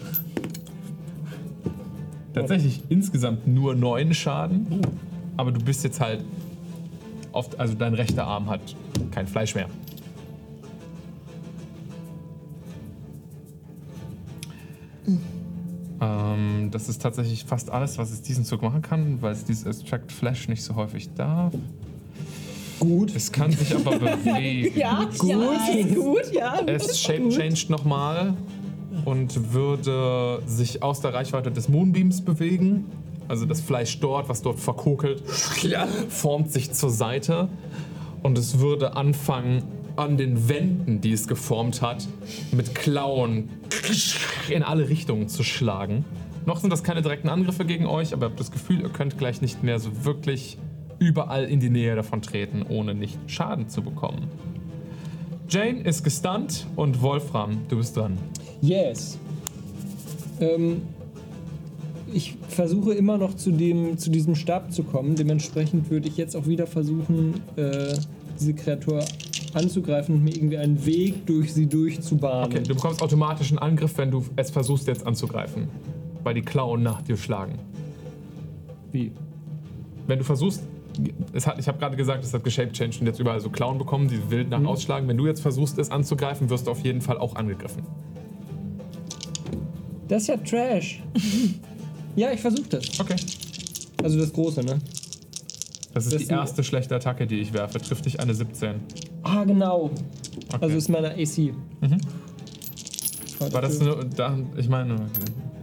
Tatsächlich 2.37 2.83
insgesamt 2.91 3.47
nur 3.47 3.75
neun 3.75 4.13
Schaden. 4.13 4.67
Aber 5.39 5.53
du 5.53 5.61
bist 5.61 5.85
jetzt 5.85 6.01
halt 6.01 6.23
oft, 7.33 7.59
also 7.59 7.75
dein 7.75 7.95
rechter 7.95 8.27
Arm 8.27 8.51
hat 8.51 8.61
kein 9.11 9.27
Fleisch 9.27 9.55
mehr. 9.55 9.69
Ähm, 15.99 16.69
das 16.71 16.91
ist 16.91 17.01
tatsächlich 17.01 17.45
fast 17.45 17.71
alles, 17.71 17.97
was 17.97 18.11
es 18.11 18.21
diesen 18.21 18.45
Zug 18.45 18.61
machen 18.61 18.83
kann, 18.83 19.23
weil 19.23 19.33
es 19.33 19.45
dieses 19.45 19.65
Extract 19.65 20.13
Flash 20.13 20.49
nicht 20.49 20.63
so 20.63 20.75
häufig 20.75 21.09
darf. 21.15 21.55
Gut. 22.79 23.17
Es 23.17 23.33
kann 23.33 23.51
sich 23.51 23.75
aber 23.75 23.99
bewegen. 23.99 24.79
Ja, 24.79 25.09
gut. 25.19 25.27
Ja, 25.27 25.95
gut, 25.95 26.33
ja. 26.35 26.61
Es 26.67 27.01
shape 27.01 27.31
changed 27.31 27.71
nochmal 27.71 28.35
und 29.07 29.55
würde 29.55 30.43
sich 30.47 30.83
aus 30.83 31.01
der 31.01 31.15
Reichweite 31.15 31.51
des 31.51 31.71
Moonbeams 31.71 32.23
bewegen. 32.23 32.85
Also 33.29 33.47
das 33.47 33.61
Fleisch 33.61 33.99
dort, 34.01 34.29
was 34.29 34.43
dort 34.43 34.61
verkokelt, 34.61 35.23
formt 36.11 36.53
sich 36.53 36.73
zur 36.73 36.91
Seite 36.91 37.49
und 38.23 38.37
es 38.37 38.59
würde 38.59 38.97
anfangen, 38.97 39.63
an 39.97 40.19
den 40.19 40.49
Wänden, 40.49 41.01
die 41.01 41.13
es 41.13 41.27
geformt 41.27 41.81
hat, 41.81 42.07
mit 42.53 42.75
Klauen 42.75 43.49
in 44.51 44.63
alle 44.63 44.89
Richtungen 44.89 45.29
zu 45.29 45.43
schlagen. 45.43 46.05
Noch 46.45 46.59
sind 46.59 46.71
das 46.71 46.83
keine 46.85 47.01
direkten 47.01 47.29
Angriffe 47.29 47.65
gegen 47.65 47.87
euch, 47.87 48.13
aber 48.13 48.27
ihr 48.27 48.31
habt 48.31 48.41
das 48.41 48.51
Gefühl, 48.51 48.81
ihr 48.81 48.91
könnt 48.91 49.17
gleich 49.19 49.41
nicht 49.41 49.63
mehr 49.63 49.79
so 49.79 50.05
wirklich 50.05 50.59
überall 50.99 51.45
in 51.45 51.61
die 51.61 51.71
Nähe 51.71 51.95
davon 51.95 52.23
treten, 52.23 52.65
ohne 52.69 52.95
nicht 52.95 53.19
Schaden 53.27 53.69
zu 53.69 53.83
bekommen. 53.83 54.29
Jane 55.49 55.81
ist 55.81 56.03
gestunt 56.03 56.67
und 56.77 57.01
Wolfram, 57.03 57.61
du 57.69 57.77
bist 57.77 57.97
dran. 57.97 58.19
Yes. 58.61 59.19
Ähm, 60.41 60.83
ich 62.13 62.37
versuche 62.49 62.95
immer 62.95 63.19
noch 63.19 63.35
zu, 63.35 63.51
dem, 63.51 63.99
zu 63.99 64.11
diesem 64.11 64.35
Stab 64.35 64.73
zu 64.73 64.85
kommen. 64.85 65.17
Dementsprechend 65.17 65.91
würde 65.91 66.09
ich 66.09 66.17
jetzt 66.17 66.37
auch 66.37 66.47
wieder 66.47 66.67
versuchen, 66.67 67.35
äh, 67.57 67.95
diese 68.39 68.55
Kreatur 68.55 69.05
anzugreifen 69.55 70.15
und 70.15 70.25
mir 70.25 70.35
irgendwie 70.35 70.59
einen 70.59 70.85
Weg 70.85 71.27
durch 71.27 71.53
sie 71.53 71.67
durchzubahnen. 71.67 72.47
Okay, 72.47 72.63
du 72.63 72.75
bekommst 72.75 73.03
automatisch 73.03 73.51
einen 73.51 73.59
Angriff, 73.59 73.97
wenn 73.99 74.11
du 74.11 74.25
es 74.37 74.51
versuchst 74.51 74.87
jetzt 74.87 75.07
anzugreifen. 75.07 75.69
Weil 76.23 76.35
die 76.35 76.43
Klauen 76.43 76.83
nach 76.83 77.03
dir 77.03 77.17
schlagen. 77.17 77.59
Wie? 78.93 79.13
Wenn 80.07 80.19
du 80.19 80.25
versuchst, 80.25 80.63
es 81.33 81.47
hat, 81.47 81.59
ich 81.59 81.69
habe 81.69 81.79
gerade 81.79 81.97
gesagt, 81.97 82.25
es 82.25 82.33
hat 82.33 82.45
geshape 82.45 82.73
changed 82.73 83.01
und 83.01 83.07
jetzt 83.07 83.21
überall 83.21 83.41
so 83.41 83.51
Klauen 83.51 83.79
bekommen, 83.79 84.09
die 84.09 84.31
wild 84.31 84.51
nach 84.51 84.63
ausschlagen. 84.65 85.09
Wenn 85.09 85.17
du 85.17 85.27
jetzt 85.27 85.41
versuchst, 85.41 85.79
es 85.79 85.91
anzugreifen, 85.91 86.51
wirst 86.51 86.67
du 86.67 86.71
auf 86.71 86.81
jeden 86.81 87.01
Fall 87.01 87.19
auch 87.19 87.37
angegriffen. 87.37 87.83
Das 90.09 90.23
ist 90.23 90.29
ja 90.29 90.37
Trash. 90.37 91.03
ja, 92.17 92.33
ich 92.33 92.41
versuche 92.41 92.69
das. 92.69 93.01
Okay. 93.01 93.17
Also 94.03 94.19
das 94.19 94.33
Große, 94.33 94.61
ne? 94.61 94.79
Das 95.95 96.05
ist 96.05 96.13
Das 96.13 96.21
die 96.21 96.27
sind- 96.27 96.37
erste 96.37 96.63
schlechte 96.65 96.95
Attacke, 96.95 97.27
die 97.27 97.41
ich 97.41 97.53
werfe. 97.53 97.79
Trifft 97.81 98.05
dich 98.07 98.21
eine 98.21 98.35
17. 98.35 98.75
Ah, 99.23 99.45
genau. 99.45 99.91
Okay. 100.53 100.59
Also 100.61 100.77
ist 100.77 100.89
meine 100.89 101.11
AC. 101.11 101.53
War 103.53 103.63
das 103.63 103.81
nur, 103.81 104.05
da, 104.05 104.39
ich 104.57 104.69
meine, 104.69 104.95
okay. 104.95 105.05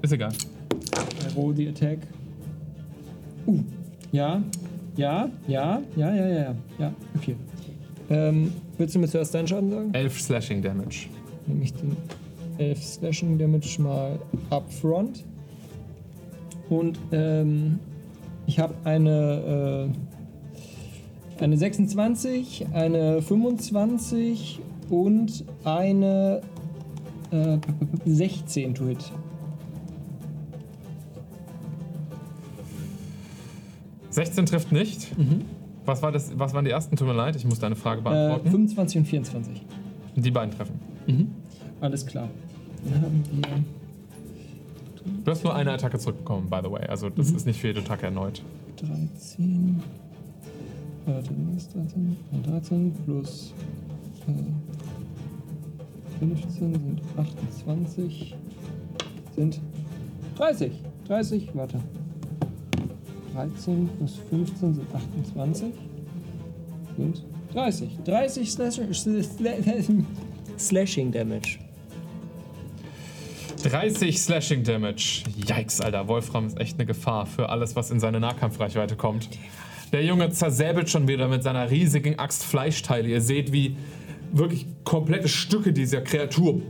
ist 0.02 0.12
egal. 0.14 0.32
I 0.34 1.34
roll 1.40 1.56
the 1.56 1.70
attack. 1.70 2.00
Uh, 3.48 3.60
ja, 4.12 4.42
ja, 4.96 5.30
ja, 5.48 5.82
ja, 5.96 6.14
ja, 6.16 6.28
ja, 6.28 6.56
ja, 6.80 6.94
okay. 7.16 7.36
Ähm, 8.10 8.54
willst 8.78 8.94
du 8.96 9.00
mir 9.00 9.08
zuerst 9.08 9.34
deinen 9.34 9.48
Schaden 9.48 9.72
sagen? 9.72 9.94
11 9.94 10.22
Slashing 10.22 10.62
Damage. 10.62 11.08
Nehme 11.48 11.64
ich 11.64 11.74
den 11.74 11.96
11 12.58 12.84
Slashing 12.84 13.38
Damage 13.38 13.82
mal 13.82 14.20
up 14.50 14.72
front. 14.72 15.24
Und 16.70 16.98
ähm, 17.12 17.80
ich 18.48 18.60
habe 18.60 18.74
eine, 18.84 19.90
äh, 21.40 21.44
eine 21.44 21.58
26, 21.58 22.68
eine 22.74 23.22
25 23.22 24.60
und 24.90 25.44
eine 25.64 26.42
äh, 27.32 27.58
16 28.06 28.76
to 28.76 28.86
hit. 28.88 29.12
16 34.10 34.46
trifft 34.46 34.72
nicht. 34.72 35.12
Was, 35.86 36.02
war 36.02 36.12
das, 36.12 36.38
was 36.38 36.54
waren 36.54 36.66
die 36.66 36.72
ersten? 36.72 36.96
Tut 36.96 37.08
mir 37.08 37.14
leid, 37.16 37.36
ich 37.36 37.46
muss 37.46 37.60
deine 37.60 37.76
Frage 37.76 38.02
Äh, 38.02 38.04
beantworten. 38.04 38.50
25 38.52 38.98
und 39.00 39.06
24. 39.06 39.62
die 40.16 40.32
beiden 40.32 40.54
treffen. 40.56 40.80
Alles 41.82 42.06
klar. 42.06 42.30
Dann 42.86 43.02
haben 43.02 43.24
wir 43.32 43.64
Du 45.24 45.32
hast 45.32 45.44
nur 45.44 45.54
eine 45.56 45.72
Attacke 45.72 45.98
zurückbekommen, 46.00 46.50
by 46.50 46.60
the 46.64 46.72
way. 46.72 46.86
Also 46.88 47.10
das 47.10 47.32
ist 47.32 47.46
nicht 47.46 47.60
für 47.60 47.68
jede 47.68 47.82
Attacke 47.82 48.06
erneut. 48.06 48.42
13. 48.78 49.82
Warte, 51.06 51.30
was 51.48 51.64
ist 51.64 51.76
13? 51.76 52.18
Und 52.32 52.48
13 52.48 52.94
plus 53.06 53.54
äh, 54.28 54.34
15 56.20 56.74
sind 56.74 57.02
28. 57.18 58.36
Sind 59.36 59.62
30. 60.38 60.72
30, 61.08 61.50
warte. 61.54 61.80
13 63.34 63.90
plus 63.98 64.20
15 64.30 64.74
sind 64.76 64.88
28. 64.94 65.74
Sind 66.98 67.24
30. 67.54 67.98
30 68.06 68.52
Slashing, 68.52 70.06
Slashing 70.58 71.12
Damage. 71.12 71.60
30 73.64 74.20
Slashing 74.20 74.64
Damage. 74.64 75.24
Yikes, 75.38 75.80
Alter. 75.80 76.08
Wolfram 76.10 76.48
ist 76.48 76.60
echt 76.60 76.78
eine 76.78 76.86
Gefahr 76.86 77.26
für 77.26 77.50
alles, 77.50 77.76
was 77.76 77.92
in 77.92 78.00
seine 78.00 78.20
Nahkampfreichweite 78.20 78.98
kommt. 78.98 79.30
Der 79.94 80.04
Junge 80.04 80.30
zersäbelt 80.32 80.90
schon 80.90 81.08
wieder 81.08 81.30
mit 81.30 81.44
seiner 81.44 81.72
riesigen 81.72 82.20
Axt 82.20 82.44
Fleischteile. 82.44 83.08
Ihr 83.08 83.22
seht, 83.22 83.54
wie 83.54 83.78
wirklich 84.34 84.66
komplette 84.84 85.30
Stücke 85.30 85.72
dieser 85.72 86.02
Kreatur 86.02 86.62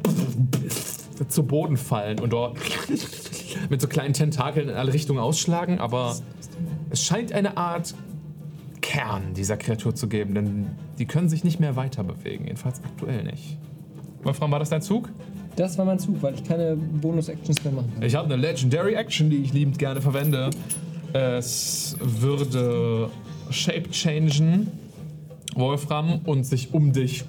zu 1.28 1.44
Boden 1.44 1.78
fallen 1.78 2.20
und 2.20 2.32
dort 2.32 2.58
mit 3.70 3.82
so 3.82 3.88
kleinen 3.88 4.14
Tentakeln 4.14 4.70
in 4.70 4.76
alle 4.76 4.94
Richtungen 4.94 5.20
ausschlagen. 5.20 5.80
Aber 5.80 6.16
es 6.92 7.04
scheint 7.04 7.32
eine 7.32 7.58
Art 7.58 7.96
Kern 8.82 9.34
dieser 9.34 9.58
Kreatur 9.58 9.96
zu 9.96 10.08
geben, 10.08 10.36
denn 10.36 10.68
die 11.00 11.06
können 11.06 11.30
sich 11.30 11.44
nicht 11.44 11.60
mehr 11.60 11.76
weiter 11.76 12.04
bewegen. 12.04 12.46
Jedenfalls 12.46 12.84
aktuell 12.84 13.24
nicht. 13.24 13.58
Wolfram, 14.22 14.52
war 14.52 14.60
das 14.60 14.70
dein 14.70 14.82
Zug? 14.82 15.10
Das 15.56 15.78
war 15.78 15.86
mein 15.86 16.00
Zug, 16.00 16.22
weil 16.22 16.34
ich 16.34 16.44
keine 16.44 16.76
Bonus-Actions 16.76 17.64
mehr 17.64 17.74
machen 17.74 17.92
kann. 17.94 18.04
Ich 18.04 18.16
habe 18.16 18.26
eine 18.26 18.42
Legendary 18.42 18.96
Action, 18.96 19.30
die 19.30 19.38
ich 19.38 19.54
liebend 19.54 19.78
gerne 19.78 20.02
verwende. 20.02 20.50
Es 21.14 21.96
würde 22.00 23.10
Shape 23.52 23.90
changen, 23.92 24.72
Wolfram, 25.54 26.22
und 26.26 26.44
sich 26.44 26.74
um 26.74 26.92
dich 26.92 27.24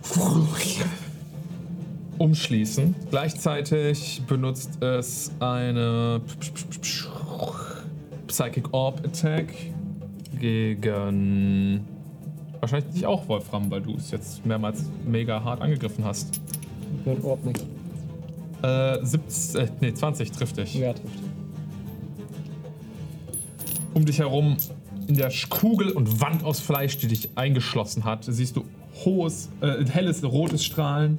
umschließen. 2.16 2.94
Gleichzeitig 3.10 4.22
benutzt 4.26 4.82
es 4.82 5.30
eine 5.40 6.22
Psychic 8.26 8.72
Orb 8.72 9.04
Attack 9.04 9.52
gegen 10.40 11.84
wahrscheinlich 12.60 12.94
dich 12.94 13.06
auch, 13.06 13.28
Wolfram, 13.28 13.70
weil 13.70 13.82
du 13.82 13.94
es 13.96 14.10
jetzt 14.10 14.46
mehrmals 14.46 14.84
mega 15.06 15.44
hart 15.44 15.60
angegriffen 15.60 16.04
hast. 16.04 16.40
Mein 17.04 17.22
Orb 17.22 17.44
nicht. 17.44 17.62
Äh, 18.64 19.04
17, 19.04 19.60
äh, 19.60 19.68
nee, 19.80 19.92
20 19.92 20.32
trifft 20.32 20.56
dich. 20.56 20.74
Ja, 20.74 20.92
trifft. 20.94 21.18
um 23.92 24.04
dich 24.04 24.18
herum 24.18 24.56
in 25.06 25.16
der 25.16 25.30
Kugel 25.50 25.90
und 25.90 26.20
Wand 26.20 26.42
aus 26.44 26.60
Fleisch, 26.60 26.96
die 26.98 27.08
dich 27.08 27.28
eingeschlossen 27.36 28.04
hat, 28.04 28.24
siehst 28.24 28.56
du 28.56 28.64
hohes, 29.04 29.50
äh, 29.60 29.84
helles 29.86 30.24
rotes 30.24 30.64
Strahlen 30.64 31.18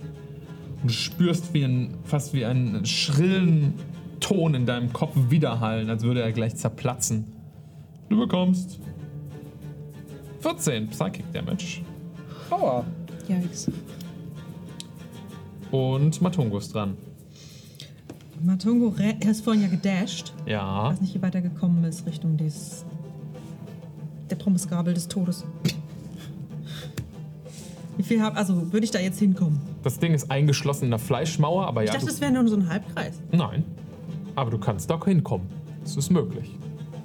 und 0.81 0.89
du 0.89 0.93
spürst 0.93 1.53
wie 1.53 1.63
ein, 1.63 1.93
fast 2.03 2.33
wie 2.33 2.45
einen 2.45 2.85
schrillen 2.85 3.73
Ton 4.19 4.55
in 4.55 4.65
deinem 4.65 4.91
Kopf 4.91 5.13
widerhallen, 5.29 5.89
als 5.89 6.03
würde 6.03 6.21
er 6.21 6.31
gleich 6.31 6.55
zerplatzen. 6.55 7.25
Du 8.09 8.17
bekommst 8.19 8.79
14 10.39 10.89
Psychic 10.89 11.31
Damage 11.31 11.81
Aua. 12.49 12.85
Yikes. 13.27 13.71
und 15.71 16.21
Matungus 16.21 16.69
dran. 16.69 16.97
Matungo, 18.43 18.89
re- 18.89 19.15
er 19.19 19.31
ist 19.31 19.43
vorhin 19.43 19.63
ja 19.63 19.67
gedasht. 19.69 20.33
Ja. 20.45 20.89
weiß 20.91 21.01
nicht, 21.01 21.15
wie 21.15 21.21
weit 21.21 21.35
er 21.35 21.41
gekommen 21.41 21.83
ist 21.85 22.05
Richtung 22.05 22.37
des. 22.37 22.85
der 24.29 24.35
Pommesgabel 24.35 24.93
des 24.93 25.07
Todes. 25.07 25.43
Wie 27.97 28.03
viel 28.03 28.21
hab. 28.21 28.35
Also, 28.35 28.71
würde 28.73 28.83
ich 28.83 28.91
da 28.91 28.99
jetzt 28.99 29.19
hinkommen? 29.19 29.59
Das 29.83 29.99
Ding 29.99 30.13
ist 30.13 30.29
eingeschlossen 30.29 30.85
in 30.85 30.89
der 30.91 30.99
Fleischmauer, 30.99 31.65
aber 31.67 31.83
Ich 31.83 31.87
ja. 31.87 31.93
dachte, 31.93 32.05
Du, 32.07 32.11
das 32.11 32.19
wäre 32.21 32.31
nur 32.31 32.47
so 32.47 32.55
ein 32.57 32.67
Halbkreis. 32.69 33.19
nein. 33.31 33.63
Aber 34.37 34.51
du 34.51 34.57
kannst 34.57 34.89
da 34.89 34.99
hinkommen. 35.05 35.47
Das 35.83 35.95
ist 35.95 36.09
möglich. 36.11 36.51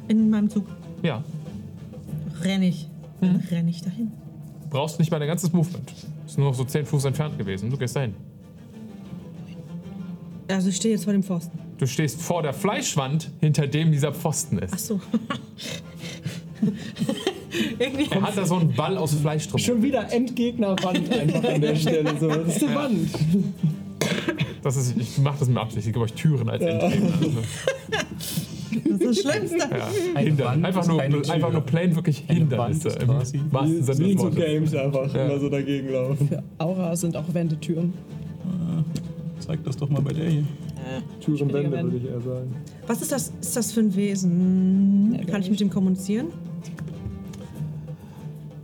In 0.09 0.31
meinem 0.31 0.51
Zug 0.51 0.67
Ja. 1.03 1.23
renne 2.43 2.67
ich. 2.67 2.89
Dann 3.21 3.37
renne 3.37 3.71
ich 3.71 3.83
dahin. 3.83 4.11
Brauchst 4.69 4.99
nicht 4.99 5.13
mal 5.13 5.21
dein 5.21 5.29
ganzes 5.29 5.53
Movement. 5.53 5.93
Ist 6.27 6.39
nur 6.39 6.49
noch 6.49 6.55
so 6.55 6.65
10 6.65 6.87
Fuß 6.87 7.05
entfernt 7.05 7.39
gewesen. 7.39 7.71
Du 7.71 7.77
gehst 7.77 7.95
dahin. 7.95 8.15
Also, 10.51 10.69
ich 10.69 10.77
stehe 10.77 10.95
jetzt 10.95 11.05
vor 11.05 11.13
dem 11.13 11.23
Pfosten. 11.23 11.59
Du 11.79 11.87
stehst 11.87 12.21
vor 12.21 12.43
der 12.43 12.53
Fleischwand, 12.53 13.31
hinter 13.41 13.67
dem 13.67 13.93
dieser 13.93 14.13
Pfosten 14.13 14.59
ist. 14.59 14.73
Ach 14.75 14.79
so. 14.79 15.01
Irgendwie. 17.79 18.07
Er 18.11 18.23
hat 18.23 18.37
da 18.37 18.45
so 18.45 18.57
einen 18.57 18.73
Ball 18.75 18.97
aus 18.99 19.15
Fleisch 19.15 19.49
drum. 19.49 19.59
Schon 19.59 19.83
wieder 19.83 20.13
Endgegnerwand 20.13 21.11
einfach 21.13 21.45
an 21.45 21.61
der 21.61 21.75
Stelle. 21.77 22.15
So. 22.19 22.29
Das 22.29 22.57
ist 22.57 22.65
eine 22.65 22.75
Wand. 22.75 23.09
Das 24.63 24.77
ist, 24.77 24.95
ich 24.99 25.19
mache 25.19 25.39
das 25.41 25.49
mit 25.49 25.57
Absicht. 25.59 25.87
Ich 25.87 25.93
gebe 25.93 26.05
euch 26.05 26.13
Türen 26.13 26.49
als 26.51 26.63
Endgegner. 26.63 27.13
Also, 27.19 27.31
Das 28.85 29.01
ist 29.01 29.25
das 29.27 29.33
Schlimmste. 29.33 29.59
ja. 29.59 30.21
Hinder. 30.21 30.45
Wand 30.45 30.65
Einfach 30.65 30.83
ist 30.83 30.89
nur, 30.89 30.99
keine 30.99 31.23
Tür. 31.23 31.35
einfach 31.35 31.53
nur 31.53 31.63
plain 31.63 31.97
wirklich 31.97 32.23
Eine 32.29 32.39
Hindernisse. 32.41 32.85
Wand 32.85 32.95
ist 32.95 33.03
Im 33.03 33.09
quasi- 33.09 33.41
wahrsten 33.51 33.83
Sinne 33.85 33.99
Wie 33.99 34.13
des 34.13 34.21
so 34.23 34.27
Wortes. 34.29 34.45
Games 34.45 34.75
einfach 34.77 35.15
Ja. 35.15 35.25
immer 35.27 35.41
so 35.41 35.49
dagegen 35.49 35.89
laufen. 35.93 36.29
Aura 36.59 36.95
sind 36.97 37.17
auch 37.17 37.25
Wendetüren. 37.35 37.93
Zeig 39.41 39.65
das 39.65 39.77
doch 39.77 39.89
mal 39.89 40.01
bei 40.03 40.13
der 40.13 40.29
hier. 40.29 40.45
Türenwände 41.21 41.73
Wände. 41.73 41.93
würde 41.93 41.97
ich 41.97 42.05
eher 42.13 42.21
sagen. 42.21 42.55
Was 42.87 43.03
ist 43.03 43.13
das, 43.13 43.33
ist 43.41 43.57
das 43.57 43.73
für 43.73 43.81
ein 43.81 43.95
Wesen? 43.95 45.15
Ja, 45.19 45.25
Kann 45.25 45.43
ich 45.43 45.51
mit 45.51 45.61
dem 45.61 45.71
kommunizieren? 45.71 46.29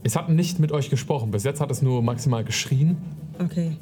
Es 0.02 0.14
hat 0.16 0.28
nicht 0.28 0.60
mit 0.60 0.70
euch 0.72 0.88
gesprochen. 0.90 1.30
Bis 1.30 1.44
jetzt 1.44 1.60
hat 1.60 1.70
es 1.70 1.82
nur 1.82 2.02
maximal 2.02 2.44
geschrien. 2.44 2.96
Okay. 3.42 3.76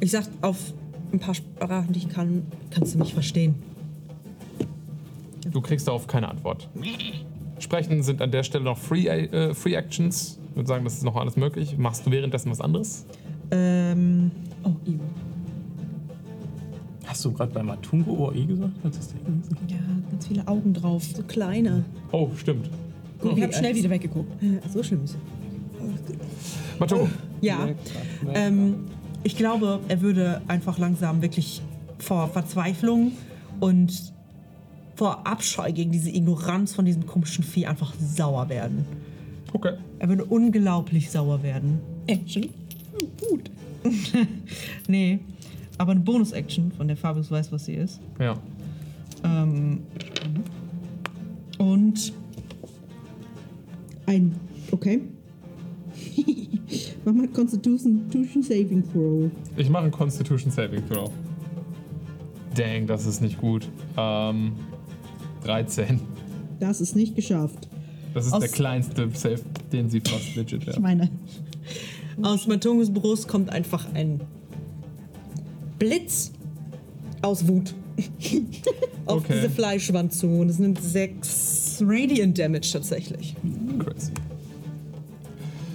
Ich 0.00 0.10
sag 0.10 0.24
auf 0.42 0.72
ein 1.12 1.18
paar 1.20 1.34
Sprachen, 1.34 1.92
die 1.92 2.00
ich 2.00 2.08
kann, 2.08 2.42
kannst 2.70 2.94
du 2.94 2.98
mich 2.98 3.14
verstehen. 3.14 3.54
Du 5.50 5.60
kriegst 5.60 5.86
darauf 5.88 6.06
keine 6.06 6.28
Antwort. 6.28 6.68
Sprechen 7.58 8.02
sind 8.02 8.20
an 8.20 8.30
der 8.30 8.42
Stelle 8.42 8.64
noch 8.64 8.78
Free, 8.78 9.06
äh, 9.06 9.54
Free 9.54 9.74
Actions. 9.74 10.38
Ich 10.50 10.56
würde 10.56 10.68
sagen, 10.68 10.84
das 10.84 10.94
ist 10.94 11.04
noch 11.04 11.16
alles 11.16 11.36
möglich. 11.36 11.78
Machst 11.78 12.06
du 12.06 12.10
währenddessen 12.10 12.50
was 12.50 12.60
anderes? 12.60 13.06
Ähm, 13.50 14.30
Oh, 14.64 14.72
Ivo. 14.86 15.04
Hast 17.06 17.24
du 17.24 17.32
gerade 17.32 17.52
bei 17.52 17.62
Matungo 17.62 18.28
OE 18.28 18.44
gesagt? 18.44 18.72
Hat 18.84 18.94
das 18.96 19.08
Ding 19.08 19.40
gesagt? 19.40 19.70
Ja, 19.70 19.76
ganz 20.10 20.26
viele 20.26 20.46
Augen 20.46 20.74
drauf. 20.74 21.02
so 21.04 21.22
kleine. 21.22 21.84
Oh, 22.12 22.28
stimmt. 22.36 22.68
Ich 23.34 23.42
habe 23.42 23.52
schnell 23.52 23.74
wieder 23.74 23.90
weggeguckt. 23.90 24.30
Äh, 24.42 24.60
so 24.72 24.82
schlimm 24.82 25.02
ist 25.04 25.16
Matongo, 26.78 27.08
Ja. 27.40 27.68
Ähm, 28.34 28.84
ich 29.24 29.36
glaube, 29.36 29.80
er 29.88 30.00
würde 30.00 30.42
einfach 30.46 30.78
langsam 30.78 31.22
wirklich 31.22 31.60
vor 31.98 32.28
Verzweiflung 32.28 33.12
und 33.58 34.12
vor 34.94 35.26
Abscheu 35.26 35.72
gegen 35.72 35.90
diese 35.90 36.10
Ignoranz 36.10 36.74
von 36.74 36.84
diesem 36.84 37.06
komischen 37.06 37.42
Vieh 37.44 37.66
einfach 37.66 37.94
sauer 38.00 38.48
werden. 38.48 38.84
okay. 39.52 39.72
Er 39.98 40.08
würde 40.08 40.24
unglaublich 40.24 41.10
sauer 41.10 41.42
werden. 41.42 41.80
Action. 42.06 42.50
Gut. 43.28 43.50
Nee, 44.88 45.20
aber 45.78 45.92
eine 45.92 46.00
Bonus-Action, 46.00 46.72
von 46.72 46.88
der 46.88 46.96
Fabius 46.96 47.30
weiß, 47.30 47.52
was 47.52 47.64
sie 47.66 47.74
ist. 47.74 48.00
Ja. 48.18 48.34
Ähm, 49.24 49.80
und 51.58 52.12
Ein. 54.06 54.34
Okay. 54.70 55.00
Mach 57.04 57.12
mal 57.14 57.28
Constitution 57.28 58.02
Constitution 58.10 58.42
Saving 58.42 58.84
Throw. 58.92 59.30
Ich 59.56 59.68
mache 59.70 59.84
einen 59.84 59.92
Constitution 59.92 60.50
Saving 60.52 60.82
Throw. 60.88 61.10
Dang, 62.54 62.86
das 62.86 63.06
ist 63.06 63.20
nicht 63.22 63.38
gut. 63.40 63.68
Ähm, 63.96 64.52
13. 65.44 66.00
Das 66.60 66.80
ist 66.80 66.96
nicht 66.96 67.14
geschafft. 67.14 67.68
Das 68.14 68.26
ist 68.26 68.32
Aus- 68.32 68.40
der 68.40 68.48
kleinste 68.50 69.08
Save, 69.12 69.40
den 69.72 69.88
sie 69.88 70.00
fast 70.00 70.34
legit 70.36 70.66
Ich 70.66 70.74
ja. 70.74 70.80
meine, 70.80 71.08
aus 72.22 72.46
Matungus 72.46 72.90
Brust 72.92 73.28
kommt 73.28 73.50
einfach 73.50 73.86
ein 73.94 74.20
Blitz 75.78 76.32
aus 77.22 77.46
Wut 77.46 77.74
auf 79.06 79.18
Okay. 79.24 79.34
diese 79.36 79.50
Fleischwand 79.50 80.12
zu. 80.12 80.26
Und 80.26 80.48
es 80.48 80.58
nimmt 80.58 80.80
sechs 80.82 81.82
Radiant 81.84 82.38
Damage 82.38 82.68
tatsächlich. 82.72 83.34
Crazy. 83.78 84.12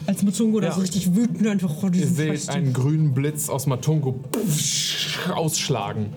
Als 0.05 0.21
Matungo 0.23 0.59
da 0.59 0.67
Ja. 0.67 0.73
so 0.73 0.81
richtig 0.81 1.15
wütend 1.15 1.47
einfach 1.47 1.73
vor 1.73 1.85
Ihr 1.89 1.91
diesem 2.01 2.15
seht 2.15 2.39
Fleisch 2.41 2.49
einen 2.55 2.73
grünen 2.73 3.13
Blitz 3.13 3.49
aus 3.49 3.67
Matungo 3.67 4.19
ausschlagen. 5.33 6.07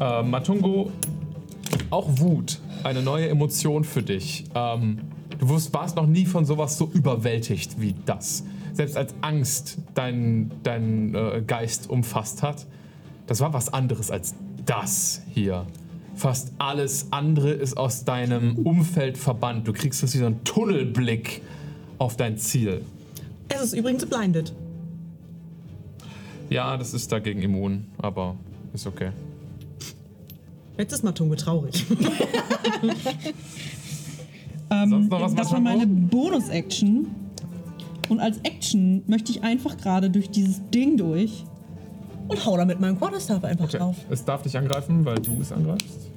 Äh, 0.00 0.22
Matungo, 0.22 0.90
auch 1.90 2.08
Wut, 2.18 2.60
eine 2.82 3.02
neue 3.02 3.28
Emotion 3.28 3.84
für 3.84 4.02
dich. 4.02 4.44
Ähm, 4.54 4.98
du 5.38 5.48
warst 5.50 5.96
noch 5.96 6.06
nie 6.06 6.24
von 6.24 6.44
sowas 6.46 6.78
so 6.78 6.90
überwältigt 6.92 7.78
wie 7.80 7.94
das. 8.06 8.44
Selbst 8.72 8.96
als 8.96 9.14
Angst 9.20 9.78
deinen 9.94 10.50
dein, 10.62 11.14
äh, 11.14 11.42
Geist 11.46 11.90
umfasst 11.90 12.42
hat, 12.42 12.66
das 13.26 13.40
war 13.40 13.52
was 13.52 13.72
anderes 13.72 14.10
als 14.10 14.34
das 14.64 15.22
hier. 15.30 15.66
Fast 16.14 16.52
alles 16.58 17.08
andere 17.10 17.50
ist 17.50 17.76
aus 17.76 18.04
deinem 18.04 18.56
Umfeld 18.56 19.16
verbannt. 19.16 19.66
Du 19.66 19.72
kriegst 19.72 20.02
das 20.02 20.14
wie 20.14 20.18
so 20.18 20.26
einen 20.26 20.44
Tunnelblick 20.44 21.42
auf 21.98 22.16
dein 22.16 22.36
Ziel. 22.38 22.82
Es 23.48 23.62
ist 23.62 23.72
übrigens 23.72 24.06
blinded. 24.06 24.52
Ja, 26.50 26.76
das 26.76 26.92
ist 26.92 27.10
dagegen 27.12 27.40
immun, 27.40 27.86
aber 27.98 28.36
ist 28.74 28.86
okay. 28.86 29.10
Jetzt 30.76 30.92
ist 30.92 31.02
Matungo 31.02 31.34
traurig. 31.34 31.86
Sonst 34.68 35.10
noch 35.10 35.20
was, 35.20 35.34
das 35.34 35.52
war 35.52 35.60
meine 35.60 35.86
Bonus-Action. 35.86 37.06
Und 38.12 38.20
als 38.20 38.36
Action 38.42 39.02
möchte 39.06 39.32
ich 39.32 39.42
einfach 39.42 39.78
gerade 39.78 40.10
durch 40.10 40.28
dieses 40.28 40.60
Ding 40.68 40.98
durch. 40.98 41.46
Und 42.28 42.44
hau 42.44 42.58
da 42.58 42.66
mit 42.66 42.78
meinem 42.78 42.98
Quarterstaff 42.98 43.42
einfach 43.42 43.64
Okay. 43.64 43.78
drauf. 43.78 43.96
Es 44.10 44.22
darf 44.22 44.42
dich 44.42 44.54
angreifen, 44.58 45.02
weil 45.06 45.14
du 45.14 45.40
es 45.40 45.50
angreifst. 45.50 46.10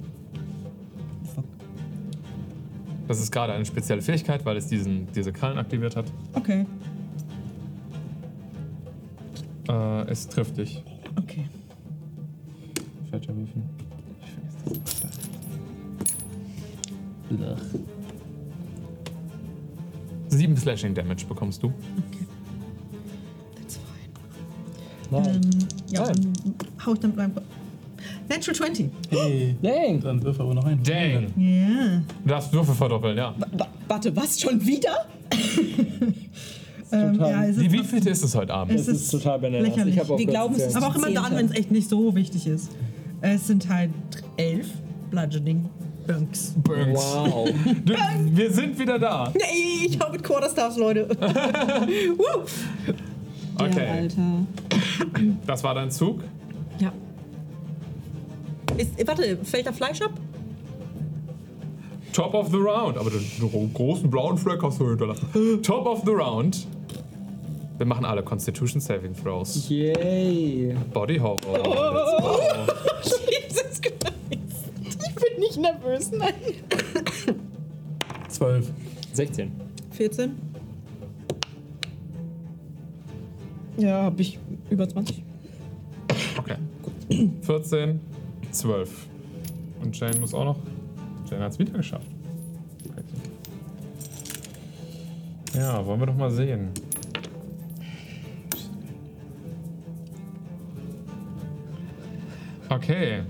Das 3.08 3.22
ist 3.22 3.32
gerade 3.32 3.54
eine 3.54 3.66
spezielle 3.66 4.02
Fähigkeit, 4.02 4.44
weil 4.46 4.58
es 4.58 4.68
diesen, 4.68 5.08
diese 5.16 5.32
Krallen 5.32 5.58
aktiviert 5.58 5.96
hat. 5.96 6.04
Okay. 6.34 6.66
Äh, 9.70 10.12
es 10.12 10.28
trifft 10.28 10.58
dich. 10.58 10.84
Okay. 11.16 11.48
Falscher 13.10 13.34
Würfel. 13.38 13.62
Blech. 17.30 17.95
Sieben 20.36 20.56
Slashing 20.58 20.94
Damage 20.94 21.26
bekommst 21.28 21.62
du. 21.64 21.72
That's 23.56 23.78
fine. 23.78 25.22
Nein. 25.24 25.36
Ähm, 25.44 25.68
ja, 25.90 26.04
Nein. 26.04 26.34
dann 26.44 26.86
hau 26.86 26.94
ich 26.94 27.00
dann 27.00 27.10
mit 27.12 27.18
meinem. 27.18 27.32
Natural 28.28 28.56
20. 28.56 28.90
Hey, 29.10 29.56
Dang. 29.62 30.00
dann 30.02 30.24
wirf 30.24 30.40
aber 30.40 30.54
noch 30.56 30.66
ein. 30.66 30.82
Dang! 30.84 31.28
Ja. 31.38 32.02
Du 32.24 32.30
darfst 32.30 32.52
Würfel 32.54 32.74
verdoppeln, 32.76 33.18
ja. 33.18 33.34
Wa- 33.38 33.68
Warte, 33.88 34.16
was? 34.16 34.40
Schon 34.40 34.64
wieder? 34.66 35.06
Ähm, 36.92 37.14
Total. 37.14 37.32
ja, 37.32 37.46
es 37.46 37.58
Die 37.58 37.66
ist 37.66 37.72
wievielte 37.74 38.10
ist 38.12 38.24
es 38.24 38.36
heute 38.36 38.54
Abend? 38.54 38.80
Es 38.80 38.86
Das 38.86 38.96
ist 38.96 39.10
total 39.10 39.40
bananas. 39.40 39.68
lächerlich. 39.70 39.96
Ich 39.96 40.02
auch 40.02 40.18
Wir 40.20 40.26
glauben, 40.28 40.54
es 40.56 40.76
aber 40.76 40.88
auch 40.88 40.96
immer 40.96 41.10
dann, 41.10 41.36
wenn 41.36 41.48
es 41.48 41.52
echt 41.54 41.72
nicht 41.72 41.90
so 41.90 42.14
wichtig 42.16 42.46
ist. 42.46 42.70
Es 43.22 43.48
sind 43.48 43.68
halt 43.68 43.90
elf 44.38 44.68
Bludgeoning 45.10 45.66
Bunks. 46.08 46.54
Burns. 46.58 47.00
Wow. 47.00 47.50
Du, 47.84 47.94
wir 48.32 48.52
sind 48.52 48.78
wieder 48.78 49.00
da. 49.00 49.32
Nee, 49.34 49.86
ich 49.88 50.00
hau 50.00 50.12
mit 50.12 50.24
Quarterstaffs, 50.24 50.78
Leute. 50.78 51.08
Woo. 52.18 52.44
Ja, 52.88 53.66
Okay, 53.66 53.88
Alter. 53.88 54.22
das 55.48 55.64
war 55.64 55.74
dein 55.76 55.90
Zug. 55.90 56.22
ja. 56.80 56.92
Ist, 58.78 59.08
warte, 59.08 59.38
fällt 59.44 59.66
da 59.66 59.72
Fleisch 59.72 60.02
ab? 60.02 60.12
Top 62.12 62.34
of 62.34 62.50
the 62.50 62.58
round. 62.58 62.98
Aber 62.98 63.10
den, 63.10 63.74
großen 63.74 64.10
blauen 64.10 64.38
Fleck 64.38 64.62
hast 64.62 64.80
du 64.82 64.90
hinterlassen. 64.90 65.62
Top 65.64 65.86
of 65.86 66.02
the 66.06 66.12
round. 66.12 66.68
Wir 67.78 67.86
machen 67.86 68.04
alle 68.06 68.24
Constitution 68.24 68.82
Saving 68.82 69.14
Throws. 69.16 69.70
Yay. 69.70 70.76
Body 70.94 71.18
Horror. 71.18 71.40
Go. 71.64 72.40
Jesus 73.04 73.82
Christ. 73.82 74.15
Ich 75.26 75.32
bin 75.32 75.40
nicht 75.40 75.58
nervös, 75.58 76.12
nein. 76.12 76.34
Zwölf. 78.30 78.72
16. 79.14 79.52
14? 79.92 80.32
Ja, 83.78 84.04
hab 84.04 84.20
ich 84.20 84.40
über 84.70 84.88
20. 84.88 85.24
Okay. 86.38 86.56
14, 87.42 88.00
12. 88.52 89.08
Und 89.82 90.00
Jane 90.00 90.20
muss 90.20 90.34
auch 90.34 90.46
noch. 90.46 90.60
Jane 91.30 91.44
hat 91.44 91.54
es 91.54 91.60
wieder 91.60 91.74
geschafft. 91.74 92.08
Ja, 95.54 95.86
wollen 95.86 96.02
wir 96.02 96.08
doch 96.08 96.16
mal 96.16 96.32
sehen. 96.32 96.70
Okay. 102.70 103.24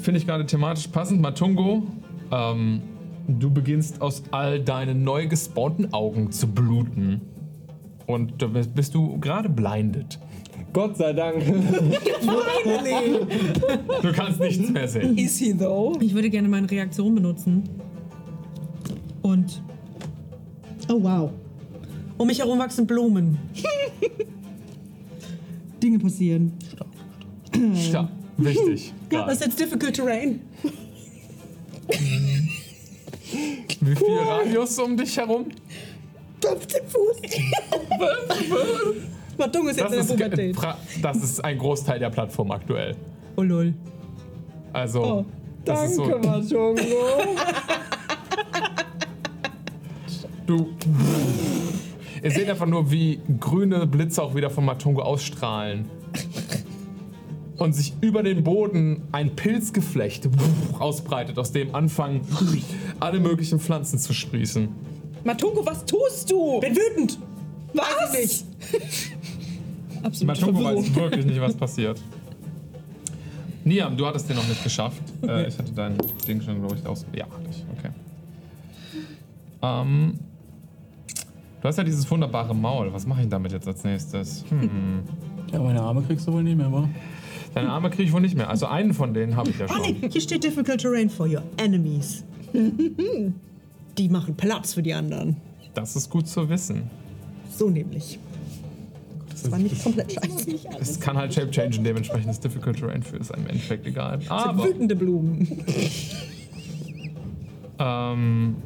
Finde 0.00 0.18
ich 0.18 0.26
gerade 0.26 0.46
thematisch 0.46 0.88
passend. 0.88 1.20
Matungo, 1.20 1.82
ähm, 2.32 2.80
du 3.28 3.50
beginnst 3.50 4.00
aus 4.00 4.22
all 4.30 4.60
deinen 4.60 5.04
neu 5.04 5.26
gespawnten 5.26 5.92
Augen 5.92 6.32
zu 6.32 6.46
bluten. 6.46 7.20
Und 8.06 8.42
da 8.42 8.46
bist 8.46 8.94
du 8.94 9.18
gerade 9.20 9.48
blindet. 9.48 10.18
Gott 10.72 10.96
sei 10.96 11.12
Dank. 11.12 11.42
Du 14.02 14.12
kannst 14.12 14.40
nichts 14.40 14.70
mehr 14.70 14.88
sehen. 14.88 15.16
Is 15.16 15.38
he 15.38 15.52
though? 15.52 15.96
Ich 16.00 16.14
würde 16.14 16.30
gerne 16.30 16.48
meine 16.48 16.70
Reaktion 16.70 17.14
benutzen. 17.14 17.64
Und. 19.22 19.62
Oh 20.88 21.02
wow. 21.02 21.30
Um 22.18 22.26
mich 22.26 22.38
herum 22.38 22.58
wachsen 22.58 22.86
Blumen. 22.86 23.38
Dinge 25.82 25.98
passieren. 25.98 26.52
Ja, 27.92 28.08
wichtig. 28.44 28.92
Was 29.10 29.32
ist 29.40 29.44
jetzt 29.46 29.58
difficult 29.60 29.94
terrain? 29.94 30.40
Wie 33.80 33.96
viel 33.96 34.18
Radius 34.26 34.78
um 34.78 34.96
dich 34.96 35.16
herum? 35.16 35.46
15 36.42 36.80
Fuß. 36.86 37.16
Matung 39.38 39.68
ist 39.68 39.78
jetzt 39.78 39.92
Das 39.92 40.10
in 40.10 40.16
der 40.18 40.28
ist, 40.28 40.36
Pubertät. 40.36 40.56
pra- 40.56 40.76
das 41.02 41.16
ist 41.22 41.44
ein 41.44 41.56
Großteil 41.58 41.98
der 41.98 42.10
Plattform 42.10 42.50
aktuell. 42.50 42.94
Oh 43.36 43.42
lol. 43.42 43.72
Also, 44.72 45.02
Oh, 45.02 45.24
das 45.64 45.90
ist 45.90 45.96
so. 45.96 46.06
Danke, 46.08 46.26
Matungo. 46.28 46.76
Du. 50.46 50.68
Ihr 52.22 52.30
seht 52.30 52.48
einfach 52.50 52.66
nur, 52.66 52.90
wie 52.90 53.20
grüne 53.38 53.86
Blitze 53.86 54.22
auch 54.22 54.34
wieder 54.34 54.50
von 54.50 54.64
Matungo 54.64 55.00
ausstrahlen. 55.02 55.86
Und 57.60 57.74
sich 57.74 57.92
über 58.00 58.22
den 58.22 58.42
Boden 58.42 59.02
ein 59.12 59.36
Pilzgeflecht 59.36 60.30
ausbreitet, 60.78 61.38
aus 61.38 61.52
dem 61.52 61.74
anfangen 61.74 62.22
alle 63.00 63.20
möglichen 63.20 63.60
Pflanzen 63.60 63.98
zu 63.98 64.14
sprießen. 64.14 64.68
Matungo, 65.24 65.66
was 65.66 65.84
tust 65.84 66.30
du? 66.30 66.58
Bin 66.60 66.74
wütend. 66.74 67.18
Weiß 67.74 68.14
ich 68.14 68.44
nicht. 68.72 69.12
Absolut. 70.02 70.40
Matungo 70.40 70.64
weiß 70.64 70.94
wirklich 70.94 71.26
nicht, 71.26 71.38
was 71.38 71.54
passiert. 71.66 72.00
Niam, 73.62 73.94
du 73.94 74.06
hattest 74.06 74.26
den 74.30 74.36
noch 74.36 74.48
nicht 74.48 74.64
geschafft. 74.64 75.02
Äh, 75.22 75.48
ich 75.48 75.58
hatte 75.58 75.72
dein 75.72 75.98
Ding 76.26 76.40
schon, 76.40 76.60
glaube 76.60 76.76
ich, 76.76 76.86
aus. 76.86 77.04
Ja, 77.14 77.26
hatte 77.26 77.50
ich. 77.50 77.62
Okay. 77.78 77.90
Ähm, 79.60 80.18
du 81.60 81.68
hast 81.68 81.76
ja 81.76 81.84
dieses 81.84 82.10
wunderbare 82.10 82.54
Maul. 82.54 82.90
Was 82.90 83.06
mache 83.06 83.20
ich 83.20 83.28
damit 83.28 83.52
jetzt 83.52 83.68
als 83.68 83.84
nächstes? 83.84 84.46
Hm. 84.48 85.00
Ja, 85.52 85.58
meine 85.58 85.82
Arme 85.82 86.02
kriegst 86.02 86.26
du 86.26 86.32
wohl 86.32 86.42
nicht 86.42 86.56
mehr, 86.56 86.72
wa? 86.72 86.88
Deine 87.54 87.68
Arme 87.70 87.90
kriege 87.90 88.04
ich 88.04 88.12
wohl 88.12 88.20
nicht 88.20 88.36
mehr. 88.36 88.48
Also 88.48 88.66
einen 88.66 88.94
von 88.94 89.12
denen 89.12 89.36
habe 89.36 89.50
ich 89.50 89.58
ja 89.58 89.66
Oh 89.68 89.72
schon. 89.74 89.82
nee, 90.00 90.08
hier 90.10 90.20
steht 90.20 90.44
Difficult 90.44 90.80
Terrain 90.80 91.10
for 91.10 91.26
your 91.26 91.42
enemies. 91.56 92.24
Die 93.98 94.08
machen 94.08 94.36
Platz 94.36 94.74
für 94.74 94.82
die 94.82 94.94
anderen. 94.94 95.36
Das 95.74 95.96
ist 95.96 96.10
gut 96.10 96.28
zu 96.28 96.48
wissen. 96.48 96.90
So 97.56 97.68
nämlich. 97.68 98.18
Das 99.30 99.50
war 99.50 99.58
nicht 99.58 99.82
komplett 99.82 100.12
scheiße. 100.12 100.50
Es 100.80 101.00
kann 101.00 101.16
halt 101.16 101.32
Shape 101.34 101.50
changen, 101.50 101.82
dementsprechend 101.82 102.30
ist 102.30 102.44
Difficult 102.44 102.78
Terrain 102.78 103.02
für 103.02 103.16
ist 103.16 103.32
einem 103.32 103.44
im 103.44 103.50
Endeffekt 103.50 103.86
egal. 103.86 104.20
Aber 104.28 104.64
Wütende 104.64 104.94
Blumen. 104.96 105.46
ähm, 107.78 108.56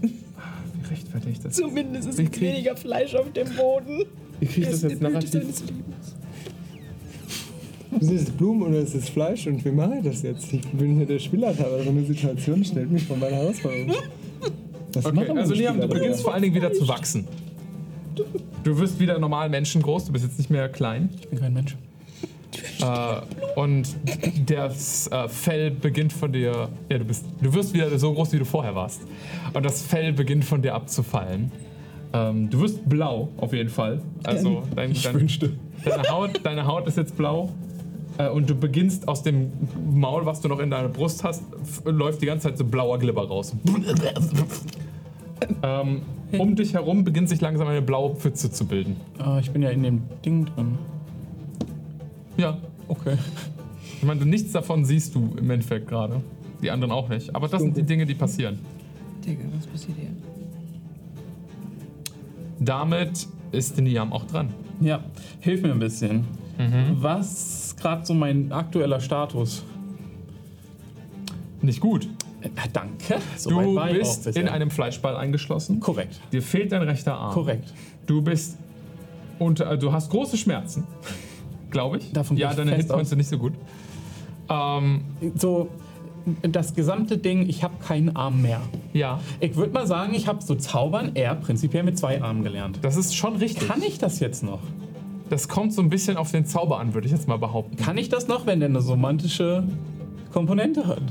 wie 0.00 0.88
rechtfertige 0.90 1.32
ich 1.32 1.40
das? 1.40 1.54
Zumindest 1.54 2.08
ist 2.08 2.40
weniger 2.40 2.76
Fleisch 2.76 3.14
auf 3.14 3.32
dem 3.32 3.48
Boden. 3.54 4.04
Wie 4.40 4.46
kriege 4.46 4.62
ich 4.62 4.70
das 4.72 4.82
jetzt 4.82 5.00
narrativ? 5.02 5.62
Sind 8.00 8.16
es 8.16 8.30
Blumen 8.30 8.62
oder 8.62 8.80
ist 8.80 8.94
es 8.94 9.08
Fleisch? 9.08 9.46
Und 9.46 9.64
wie 9.64 9.70
mache 9.70 9.96
ich 9.98 10.04
das 10.04 10.22
jetzt? 10.22 10.52
Ich 10.52 10.62
bin 10.68 10.96
hier 10.96 11.06
der 11.06 11.18
Spielleiter, 11.18 11.66
aber 11.66 11.82
so 11.82 11.90
eine 11.90 12.04
Situation 12.04 12.64
stellt 12.64 12.90
mich 12.90 13.04
vor 13.04 13.16
meine 13.16 13.36
Herausforderung. 13.36 13.92
Was 14.92 15.06
Okay, 15.06 15.14
machen 15.16 15.38
also 15.38 15.54
Liam, 15.54 15.76
du 15.76 15.82
Spieler 15.82 15.94
beginnst 16.00 16.22
vor 16.22 16.34
allen 16.34 16.42
Dingen 16.42 16.54
wieder 16.54 16.72
zu 16.72 16.86
wachsen. 16.86 17.26
Du 18.62 18.78
wirst 18.78 18.98
wieder 19.00 19.18
normal 19.18 19.48
menschengroß, 19.48 20.06
du 20.06 20.12
bist 20.12 20.24
jetzt 20.24 20.38
nicht 20.38 20.50
mehr 20.50 20.68
klein. 20.68 21.10
Ich 21.20 21.28
bin 21.28 21.40
kein 21.40 21.52
Mensch. 21.52 21.76
Äh, 22.80 23.60
und 23.60 23.88
das 24.46 25.08
äh, 25.08 25.28
Fell 25.28 25.70
beginnt 25.70 26.12
von 26.12 26.32
dir. 26.32 26.68
Ja, 26.88 26.98
du 26.98 27.04
bist. 27.04 27.24
Du 27.42 27.52
wirst 27.54 27.74
wieder 27.74 27.98
so 27.98 28.12
groß, 28.12 28.32
wie 28.32 28.38
du 28.38 28.44
vorher 28.44 28.74
warst. 28.74 29.02
Und 29.52 29.64
das 29.64 29.82
Fell 29.82 30.12
beginnt 30.12 30.44
von 30.44 30.62
dir 30.62 30.74
abzufallen. 30.74 31.50
Ähm, 32.12 32.48
du 32.50 32.60
wirst 32.60 32.88
blau, 32.88 33.28
auf 33.38 33.52
jeden 33.52 33.70
Fall. 33.70 34.00
Also 34.22 34.62
dein, 34.74 34.94
dein, 34.94 35.14
wünschte. 35.14 35.52
deine, 35.84 36.08
Haut, 36.08 36.40
deine 36.44 36.66
Haut 36.66 36.86
ist 36.86 36.96
jetzt 36.96 37.16
blau. 37.16 37.50
Äh, 38.18 38.28
und 38.28 38.48
du 38.48 38.54
beginnst 38.54 39.08
aus 39.08 39.22
dem 39.22 39.50
Maul, 39.92 40.24
was 40.26 40.40
du 40.40 40.48
noch 40.48 40.60
in 40.60 40.70
deiner 40.70 40.88
Brust 40.88 41.24
hast, 41.24 41.42
läuft 41.84 42.22
die 42.22 42.26
ganze 42.26 42.48
Zeit 42.48 42.58
so 42.58 42.64
blauer 42.64 42.98
Glibber 42.98 43.26
raus. 43.26 43.54
ähm, 45.62 46.02
um 46.38 46.54
dich 46.56 46.74
herum 46.74 47.04
beginnt 47.04 47.28
sich 47.28 47.40
langsam 47.40 47.66
eine 47.68 47.82
blaue 47.82 48.14
Pfütze 48.16 48.50
zu 48.50 48.66
bilden. 48.66 48.96
Ah, 49.18 49.38
ich 49.40 49.50
bin 49.50 49.62
ja 49.62 49.70
in 49.70 49.82
dem 49.82 50.02
Ding 50.24 50.46
drin. 50.46 50.78
Ja, 52.36 52.58
Okay. 52.86 53.16
Ich 53.96 54.02
meine, 54.02 54.20
du- 54.20 54.26
nichts 54.26 54.52
davon 54.52 54.84
siehst 54.84 55.14
du 55.14 55.30
im 55.38 55.50
Endeffekt 55.50 55.88
gerade. 55.88 56.20
Die 56.62 56.70
anderen 56.70 56.92
auch 56.92 57.08
nicht. 57.08 57.34
Aber 57.34 57.48
das 57.48 57.62
sind 57.62 57.74
die 57.76 57.82
Dinge, 57.82 58.04
die 58.04 58.12
passieren. 58.14 58.58
Digga, 59.24 59.42
was 59.56 59.66
passiert 59.66 59.96
hier? 59.98 60.10
Damit 62.60 63.26
ist 63.52 63.78
Niam 63.80 64.12
auch 64.12 64.24
dran. 64.26 64.48
Ja, 64.80 65.00
hilf 65.40 65.62
mir 65.62 65.72
ein 65.72 65.78
bisschen. 65.78 66.24
Mhm. 66.58 66.96
Was 67.00 67.63
gerade 67.84 68.04
so 68.06 68.14
mein 68.14 68.50
aktueller 68.50 68.98
Status? 69.00 69.62
Nicht 71.60 71.80
gut. 71.80 72.08
Äh, 72.40 72.48
danke. 72.72 73.16
So 73.36 73.50
Du 73.50 73.74
bist 73.92 74.26
in 74.28 74.48
einem 74.48 74.70
Fleischball 74.70 75.16
eingeschlossen. 75.16 75.80
Korrekt. 75.80 76.18
Dir 76.32 76.42
fehlt 76.42 76.72
dein 76.72 76.82
rechter 76.82 77.14
Arm. 77.14 77.32
Korrekt. 77.34 77.72
Du 78.06 78.22
bist 78.22 78.56
unter, 79.38 79.70
äh, 79.72 79.78
du 79.78 79.92
hast 79.92 80.10
große 80.10 80.36
Schmerzen, 80.38 80.84
glaube 81.70 81.98
ich. 81.98 82.12
Davon 82.12 82.36
ja, 82.36 82.54
deine 82.54 82.74
Hitpoints 82.74 83.10
sind 83.10 83.18
nicht 83.18 83.28
so 83.28 83.38
gut. 83.38 83.52
Ähm, 84.48 85.02
So, 85.36 85.68
das 86.42 86.74
gesamte 86.74 87.18
Ding, 87.18 87.46
ich 87.48 87.62
habe 87.62 87.74
keinen 87.86 88.16
Arm 88.16 88.40
mehr. 88.40 88.62
ja, 88.94 89.20
Ich 89.40 89.56
würde 89.56 89.72
mal 89.74 89.86
sagen, 89.86 90.14
ich 90.14 90.26
habe 90.26 90.42
so 90.42 90.54
Zaubern 90.54 91.12
eher 91.14 91.34
prinzipiell 91.34 91.82
mit 91.82 91.98
zwei 91.98 92.22
Armen 92.22 92.42
gelernt. 92.42 92.78
das 92.80 92.96
ist 92.96 93.14
schon 93.14 93.36
richtig. 93.36 93.68
Kann 93.68 93.82
ich 93.82 93.98
das 93.98 94.20
jetzt 94.20 94.42
noch? 94.42 94.60
Das 95.30 95.48
kommt 95.48 95.72
so 95.72 95.80
ein 95.80 95.88
bisschen 95.88 96.16
auf 96.16 96.30
den 96.30 96.44
Zauber 96.44 96.78
an, 96.78 96.94
würde 96.94 97.06
ich 97.06 97.12
jetzt 97.12 97.28
mal 97.28 97.38
behaupten. 97.38 97.76
Kann 97.76 97.96
ich 97.96 98.08
das 98.08 98.28
noch, 98.28 98.46
wenn 98.46 98.60
der 98.60 98.68
eine 98.68 98.82
somantische 98.82 99.66
Komponente 100.32 100.86
hat? 100.86 101.02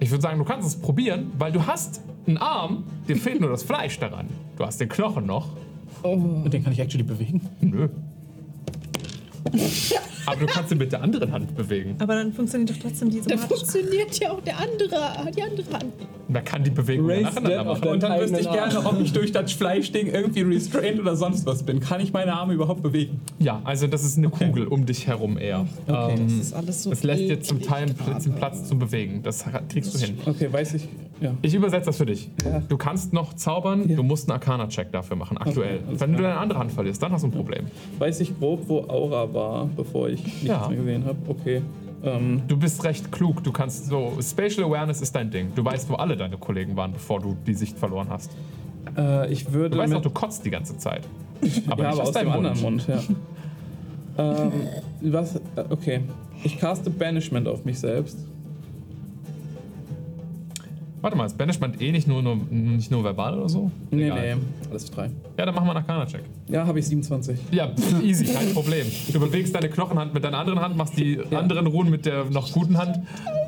Ich 0.00 0.10
würde 0.10 0.22
sagen, 0.22 0.38
du 0.38 0.44
kannst 0.44 0.68
es 0.68 0.76
probieren, 0.76 1.32
weil 1.38 1.52
du 1.52 1.66
hast 1.66 2.02
einen 2.26 2.36
Arm, 2.36 2.84
dir 3.08 3.16
fehlt 3.16 3.40
nur 3.40 3.50
das 3.50 3.62
Fleisch 3.62 3.98
daran. 3.98 4.26
Du 4.56 4.64
hast 4.64 4.80
den 4.80 4.88
Knochen 4.88 5.26
noch. 5.26 5.48
Und 6.02 6.52
den 6.52 6.62
kann 6.62 6.72
ich 6.72 6.80
actually 6.80 7.04
bewegen? 7.04 7.40
Nö. 7.60 7.88
Aber 10.26 10.36
du 10.40 10.46
kannst 10.46 10.72
ihn 10.72 10.78
mit 10.78 10.90
der 10.92 11.02
anderen 11.02 11.30
Hand 11.32 11.54
bewegen. 11.54 11.96
Aber 11.98 12.14
dann 12.14 12.32
funktioniert 12.32 12.70
doch 12.70 12.76
trotzdem 12.80 13.10
diese 13.10 13.28
Da 13.28 13.36
funktioniert 13.36 14.18
ja 14.18 14.32
auch 14.32 14.40
der 14.40 14.58
andere, 14.58 15.30
die 15.36 15.42
andere 15.42 15.72
Hand. 15.72 15.92
Man 16.28 16.42
kann 16.44 16.64
die 16.64 16.70
Bewegung 16.70 17.06
Raise 17.10 17.24
nacheinander 17.24 17.64
machen. 17.64 17.88
Und 17.88 18.02
dann 18.02 18.20
wüsste 18.20 18.40
ich 18.40 18.50
gerne, 18.50 18.78
ob 18.84 18.98
ich 19.00 19.12
durch 19.12 19.32
das 19.32 19.52
Fleischding 19.52 20.06
irgendwie 20.06 20.40
restrained 20.42 20.98
oder 21.00 21.14
sonst 21.16 21.44
was 21.44 21.62
bin. 21.62 21.80
Kann 21.80 22.00
ich 22.00 22.12
meine 22.12 22.32
Arme 22.32 22.54
überhaupt 22.54 22.82
bewegen? 22.82 23.20
Ja, 23.38 23.60
also 23.64 23.86
das 23.86 24.02
ist 24.04 24.16
eine 24.16 24.30
Kugel 24.30 24.66
um 24.66 24.86
dich 24.86 25.06
herum 25.06 25.36
eher. 25.36 25.66
Okay. 25.86 26.14
Ähm, 26.14 26.24
Das 26.28 26.32
ist 26.46 26.52
alles 26.54 26.82
so. 26.84 26.90
es 26.92 27.02
lässt 27.02 27.22
dir 27.22 27.40
zum 27.42 27.60
Teil 27.60 27.92
gerade. 27.92 28.22
den 28.22 28.34
Platz 28.34 28.66
zum 28.66 28.78
Bewegen. 28.78 29.22
Das 29.22 29.44
kriegst 29.68 29.94
du 29.94 29.98
hin. 29.98 30.16
Okay, 30.24 30.50
weiß 30.50 30.74
ich. 30.74 30.88
Ja. 31.20 31.32
Ich 31.42 31.54
übersetze 31.54 31.86
das 31.86 31.98
für 31.98 32.06
dich. 32.06 32.28
Ja. 32.44 32.60
Du 32.68 32.76
kannst 32.76 33.12
noch 33.12 33.34
zaubern, 33.34 33.86
du 33.94 34.02
musst 34.02 34.28
einen 34.28 34.38
Arcana-Check 34.40 34.90
dafür 34.92 35.16
machen, 35.16 35.38
aktuell. 35.38 35.80
alles 35.86 36.00
Wenn 36.00 36.12
du 36.12 36.22
deine 36.22 36.38
andere 36.38 36.58
Hand 36.58 36.72
verlierst, 36.72 37.02
dann 37.02 37.12
hast 37.12 37.22
du 37.22 37.28
ein 37.28 37.32
Problem. 37.32 37.66
Weiß 37.98 38.20
ich 38.20 38.36
grob, 38.38 38.62
wo 38.66 38.80
Aura 38.80 39.32
war, 39.34 39.66
bevor 39.76 40.08
ich 40.08 40.24
nichts 40.24 40.42
Ja. 40.44 40.68
mehr 40.68 40.78
gesehen 40.78 41.04
habe? 41.04 41.18
Okay. 41.28 41.62
Ähm, 42.02 42.42
Du 42.48 42.56
bist 42.56 42.82
recht 42.84 43.10
klug, 43.12 43.42
du 43.42 43.50
kannst 43.52 43.86
so. 43.86 44.12
Spatial 44.22 44.64
Awareness 44.66 45.00
ist 45.00 45.14
dein 45.14 45.30
Ding. 45.30 45.48
Du 45.54 45.64
weißt, 45.64 45.88
wo 45.90 45.94
alle 45.94 46.16
deine 46.16 46.36
Kollegen 46.38 46.76
waren, 46.76 46.92
bevor 46.92 47.20
du 47.20 47.36
die 47.46 47.54
Sicht 47.54 47.78
verloren 47.78 48.08
hast. 48.10 48.30
äh, 48.96 49.32
ich 49.32 49.52
würde. 49.52 49.70
Du 49.76 49.78
weißt 49.82 49.94
auch, 49.94 50.02
du 50.02 50.10
kotzt 50.10 50.44
die 50.44 50.50
ganze 50.50 50.76
Zeit. 50.78 51.08
Aber 51.68 51.82
ja, 51.82 51.90
aber 51.90 52.02
aus 52.02 52.12
dem 52.12 52.26
deinem 52.26 52.32
anderen 52.32 52.60
Mund, 52.62 52.86
ja. 52.86 53.00
ähm, 54.18 54.52
was? 55.00 55.36
äh, 55.36 55.40
Okay. 55.70 56.00
Ich 56.42 56.58
caste 56.58 56.90
Banishment 56.90 57.48
auf 57.48 57.64
mich 57.64 57.78
selbst. 57.78 58.18
Warte 61.04 61.18
mal, 61.18 61.26
ist 61.26 61.36
Banishment 61.36 61.82
eh 61.82 61.92
nicht 61.92 62.08
nur, 62.08 62.22
nur, 62.22 62.36
nicht 62.50 62.90
nur 62.90 63.04
verbal 63.04 63.38
oder 63.38 63.46
so? 63.50 63.70
Nee, 63.90 64.04
Egal. 64.06 64.36
nee, 64.36 64.42
alles 64.70 64.90
drei. 64.90 65.10
Ja, 65.36 65.44
dann 65.44 65.54
machen 65.54 65.66
wir 65.66 65.76
einen 65.76 65.84
Arcana-Check. 65.86 66.22
Ja, 66.48 66.66
habe 66.66 66.78
ich 66.78 66.86
27. 66.86 67.38
Ja, 67.50 67.68
pff, 67.68 68.02
easy, 68.02 68.24
kein 68.24 68.54
Problem. 68.54 68.86
Du 69.12 69.20
bewegst 69.20 69.54
deine 69.54 69.68
Knochenhand 69.68 70.14
mit 70.14 70.24
deiner 70.24 70.38
anderen 70.38 70.60
Hand, 70.60 70.78
machst 70.78 70.96
die 70.96 71.18
anderen 71.30 71.66
Runen 71.66 71.90
mit 71.90 72.06
der 72.06 72.24
noch 72.30 72.50
guten 72.50 72.78
Hand 72.78 73.00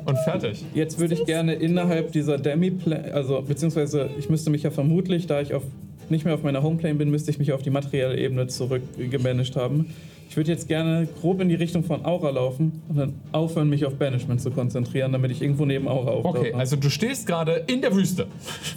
und 0.05 0.19
fertig. 0.19 0.63
Jetzt 0.75 0.99
würde 0.99 1.15
ich 1.15 1.25
gerne 1.25 1.55
innerhalb 1.55 2.11
dieser 2.11 2.37
Demi-Plane, 2.37 3.11
also 3.11 3.41
beziehungsweise 3.41 4.07
ich 4.19 4.29
müsste 4.29 4.51
mich 4.51 4.61
ja 4.61 4.69
vermutlich, 4.69 5.25
da 5.25 5.41
ich 5.41 5.55
auf, 5.55 5.63
nicht 6.09 6.25
mehr 6.25 6.35
auf 6.35 6.43
meiner 6.43 6.61
Homeplane 6.61 6.93
bin, 6.93 7.09
müsste 7.09 7.31
ich 7.31 7.39
mich 7.39 7.53
auf 7.53 7.63
die 7.63 7.71
materielle 7.71 8.19
Ebene 8.19 8.45
zurückgemanagt 8.45 9.55
haben. 9.55 9.87
Ich 10.29 10.37
würde 10.37 10.51
jetzt 10.51 10.67
gerne 10.67 11.07
grob 11.19 11.41
in 11.41 11.49
die 11.49 11.55
Richtung 11.55 11.83
von 11.83 12.05
Aura 12.05 12.29
laufen 12.29 12.81
und 12.89 12.97
dann 12.97 13.13
aufhören, 13.31 13.69
mich 13.69 13.85
auf 13.85 13.95
Banishment 13.95 14.41
zu 14.41 14.51
konzentrieren, 14.51 15.11
damit 15.11 15.31
ich 15.31 15.41
irgendwo 15.41 15.65
neben 15.65 15.87
Aura 15.87 16.11
auftauche. 16.11 16.39
Okay, 16.39 16.53
also 16.53 16.75
du 16.75 16.89
stehst 16.89 17.25
gerade 17.27 17.63
in 17.67 17.81
der 17.81 17.95
Wüste. 17.95 18.27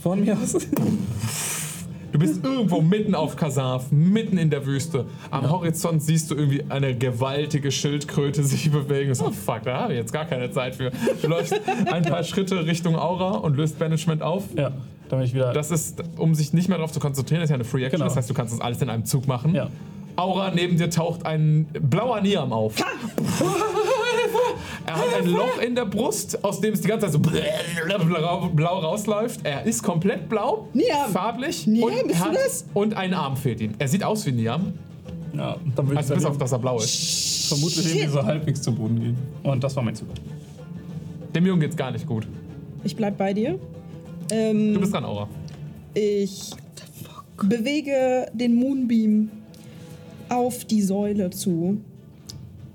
Von 0.03 0.25
mir 0.25 0.39
aus. 0.39 0.57
Du 2.12 2.19
bist 2.19 2.45
irgendwo 2.45 2.81
mitten 2.81 3.15
auf 3.15 3.37
Kasaf, 3.37 3.93
mitten 3.93 4.37
in 4.37 4.51
der 4.51 4.67
Wüste. 4.67 5.05
Am 5.31 5.49
Horizont 5.49 6.03
siehst 6.03 6.31
du 6.31 6.35
irgendwie 6.35 6.65
eine 6.69 6.97
gewaltige 6.97 7.70
Schildkröte 7.70 8.43
sich 8.43 8.70
bewegen. 8.70 9.15
So, 9.15 9.31
fuck, 9.31 9.62
da 9.65 9.83
habe 9.83 9.93
ich 9.93 9.99
jetzt 10.01 10.12
gar 10.12 10.25
keine 10.25 10.51
Zeit 10.51 10.75
für. 10.75 10.91
Du 11.23 11.29
läufst 11.29 11.55
ein 11.91 12.03
paar 12.03 12.25
Schritte 12.25 12.67
Richtung 12.67 12.97
Aura 12.97 13.39
und 13.39 13.57
löst 13.57 13.79
Banishment 13.79 14.23
auf. 14.23 14.45
Ja, 14.57 14.73
damit 15.09 15.27
ich 15.27 15.35
wieder. 15.35 15.53
Das 15.53 15.70
ist, 15.70 16.03
um 16.17 16.35
sich 16.35 16.53
nicht 16.53 16.69
mehr 16.69 16.79
darauf 16.79 16.93
zu 16.93 17.01
konzentrieren, 17.01 17.43
ist 17.43 17.51
ja 17.51 17.55
eine 17.55 17.65
Free 17.65 17.85
Action. 17.85 17.99
Genau. 17.99 18.07
Das 18.07 18.17
heißt, 18.17 18.29
du 18.29 18.35
kannst 18.35 18.55
das 18.55 18.61
alles 18.61 18.83
in 18.83 18.91
einem 18.91 19.05
Zug 19.05 19.29
machen. 19.29 19.55
Ja. 19.55 19.69
Aura, 20.17 20.51
neben 20.55 20.77
dir 20.77 20.91
taucht 20.91 21.25
ein 21.27 21.67
blauer 21.73 22.21
Niam 22.21 22.53
auf. 22.53 22.75
Er 24.87 24.95
hat 24.97 25.15
ein 25.21 25.27
Loch 25.29 25.59
in 25.65 25.75
der 25.75 25.85
Brust, 25.87 26.43
aus 26.45 26.61
dem 26.61 26.75
es 26.75 26.81
die 26.81 26.89
ganze 26.89 27.07
Zeit 27.07 27.13
so 27.13 27.19
blau, 27.21 28.79
rausläuft. 28.81 29.41
Er 29.45 29.65
ist 29.65 29.83
komplett 29.83 30.29
blau, 30.29 30.69
Niam! 30.73 31.11
farblich 31.13 31.67
Niam, 31.67 31.85
und, 31.85 32.09
bist 32.09 32.21
du 32.21 32.25
hat, 32.25 32.35
das? 32.35 32.65
und 32.75 32.95
ein 32.95 33.15
Arm 33.15 33.37
fehlt 33.37 33.61
ihm. 33.61 33.73
Er 33.79 33.89
sieht 33.89 34.03
aus 34.03 34.27
wie 34.27 34.33
Niam, 34.33 34.73
ja, 35.37 35.57
dann 35.77 35.87
würde 35.87 35.99
also 35.99 36.15
ich 36.15 36.19
bis 36.21 36.27
auf 36.27 36.39
dass 36.39 36.53
er 36.53 36.59
blau 36.59 36.79
ist. 36.79 37.49
vermutlich 37.49 37.87
irgendwie 37.87 38.09
so 38.13 38.23
halbwegs 38.25 38.63
zu 38.63 38.75
Boden 38.75 38.99
gehen. 39.01 39.17
Und 39.43 39.63
das 39.63 39.77
war 39.77 39.83
mein 39.83 39.95
Zug. 39.95 40.09
Dem 41.35 41.47
Jungen 41.47 41.61
geht's 41.61 41.77
gar 41.77 41.91
nicht 41.93 42.07
gut. 42.07 42.27
Ich 42.83 42.97
bleib 42.97 43.17
bei 43.17 43.33
dir. 43.33 43.59
Ähm, 44.33 44.75
Du 44.75 44.81
bist 44.81 44.93
dran, 44.93 45.05
Aura. 45.05 45.29
Ich 45.95 46.51
bewege 47.43 48.27
den 48.33 48.55
Moonbeam 48.55 49.31
auf 50.31 50.65
die 50.65 50.83
Säule 50.83 51.31
zu 51.31 51.81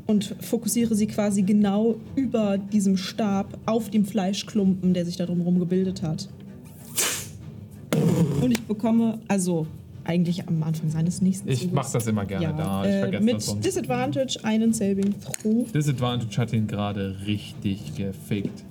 und 0.06 0.36
fokussiere 0.42 0.94
sie 0.96 1.08
quasi 1.08 1.42
genau 1.42 1.96
über 2.16 2.58
diesem 2.58 2.98
Stab 2.98 3.58
auf 3.66 3.90
dem 3.90 4.06
Fleischklumpen, 4.06 4.94
der 4.94 5.06
sich 5.06 5.18
da 5.18 5.26
drumherum 5.26 5.60
gebildet 5.60 6.04
hat. 6.04 6.30
Und 8.42 8.52
ich 8.52 8.62
bekomme, 8.62 9.20
also 9.28 9.66
eigentlich 10.04 10.48
am 10.48 10.62
Anfang 10.62 10.90
seines 10.90 11.22
nächsten 11.22 11.50
Ich 11.50 11.62
Zuges, 11.62 11.74
mach 11.74 11.92
das 11.92 12.06
immer 12.06 12.26
gerne 12.26 12.44
ja, 12.44 12.54
da. 12.54 12.86
Ich 12.86 12.92
äh, 12.92 13.00
vergesse 13.00 13.24
mit 13.24 13.36
das 13.36 13.46
sonst. 13.48 13.66
Disadvantage 13.66 14.40
einen 14.44 14.74
Saving 14.74 15.16
Throw. 15.20 15.72
Disadvantage 15.72 16.38
hat 16.38 16.54
ihn 16.54 16.68
gerade 16.68 17.16
richtig 17.26 17.96
gefickt. 17.96 18.64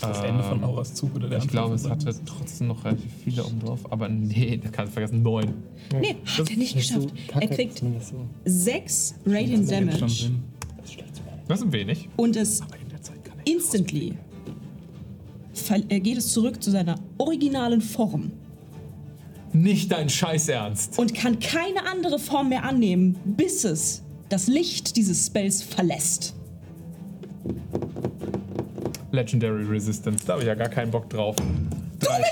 Das 0.00 0.22
Ende 0.22 0.42
von 0.42 0.64
Auras 0.64 0.94
Zug 0.94 1.14
oder 1.14 1.28
der 1.28 1.38
Ich 1.38 1.44
Anfang 1.44 1.52
glaube, 1.52 1.74
es 1.74 1.88
hatte 1.88 2.14
trotzdem 2.24 2.68
noch 2.68 2.84
relativ 2.84 3.10
viele 3.24 3.44
oben 3.44 3.60
drauf. 3.60 3.80
Aber 3.90 4.08
nee, 4.08 4.56
da 4.62 4.68
kannst 4.70 4.90
du 4.90 4.94
vergessen. 4.94 5.22
Neun. 5.22 5.54
Nee, 6.00 6.16
hat 6.24 6.50
er 6.50 6.56
nicht 6.56 6.74
geschafft. 6.76 7.08
Er 7.38 7.48
kriegt 7.48 7.82
sechs 8.44 9.14
Radiant 9.26 9.70
Damage. 9.70 10.30
Das 11.48 11.60
ist 11.62 11.72
wenig. 11.72 12.08
und 12.16 12.36
es 12.36 12.60
instantly 13.44 14.16
geht 15.88 16.16
es 16.16 16.32
zurück 16.32 16.62
zu 16.62 16.70
seiner 16.70 16.96
originalen 17.18 17.80
Form 17.80 18.30
Nicht 19.52 19.90
dein 19.92 20.08
Scheiß 20.08 20.48
Ernst. 20.48 20.98
und 20.98 21.14
kann 21.14 21.38
keine 21.38 21.86
andere 21.90 22.18
Form 22.18 22.48
mehr 22.50 22.64
annehmen, 22.64 23.16
bis 23.24 23.64
es 23.64 24.02
das 24.28 24.46
Licht 24.46 24.96
dieses 24.96 25.26
Spells 25.26 25.62
verlässt. 25.62 26.34
Legendary 29.12 29.64
Resistance. 29.64 30.26
Da 30.26 30.34
habe 30.34 30.42
ich 30.42 30.48
ja 30.48 30.54
gar 30.54 30.68
keinen 30.68 30.90
Bock 30.90 31.08
drauf. 31.10 31.36
Drei, 31.98 32.22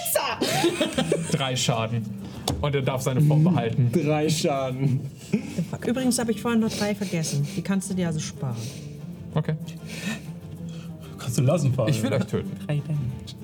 drei 1.33 1.57
Schaden. 1.57 2.05
Und 2.61 2.75
er 2.75 2.83
darf 2.83 3.03
seine 3.03 3.21
Form 3.21 3.45
behalten. 3.45 3.91
Drei 3.93 4.29
Schaden. 4.29 5.01
Übrigens 5.87 6.19
habe 6.19 6.33
ich 6.33 6.41
vorhin 6.41 6.61
noch 6.61 6.73
drei 6.73 6.95
vergessen. 6.95 7.47
Die 7.57 7.63
kannst 7.63 7.91
du 7.91 7.95
dir 7.95 8.09
also 8.09 8.19
sparen. 8.21 8.57
Okay. 9.35 9.55
Kannst 11.19 11.39
du 11.39 11.43
lassen, 11.43 11.73
Fabian. 11.73 11.97
Ich 11.97 12.03
will 12.03 12.13
euch 12.13 12.25
töten. 12.25 12.51
Drei 12.67 12.79
Damage. 12.79 13.37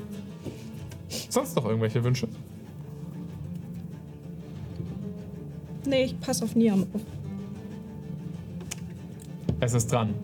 Sonst 1.28 1.54
noch 1.56 1.66
irgendwelche 1.66 2.02
Wünsche? 2.02 2.28
Nee, 5.86 6.04
ich 6.04 6.20
passe 6.20 6.44
auf 6.44 6.54
Niam 6.54 6.86
auf. 6.94 7.02
Es 9.60 9.74
ist 9.74 9.90
dran. 9.92 10.14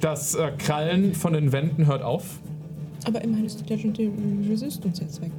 Das 0.00 0.34
äh, 0.34 0.50
Krallen 0.58 1.14
von 1.14 1.32
den 1.32 1.52
Wänden 1.52 1.86
hört 1.86 2.02
auf. 2.02 2.40
Aber 3.04 3.22
immerhin 3.22 3.46
ist 3.46 3.60
die 3.60 3.72
Legendary 3.72 4.12
Resistance 4.48 5.02
jetzt 5.02 5.20
weg. 5.20 5.32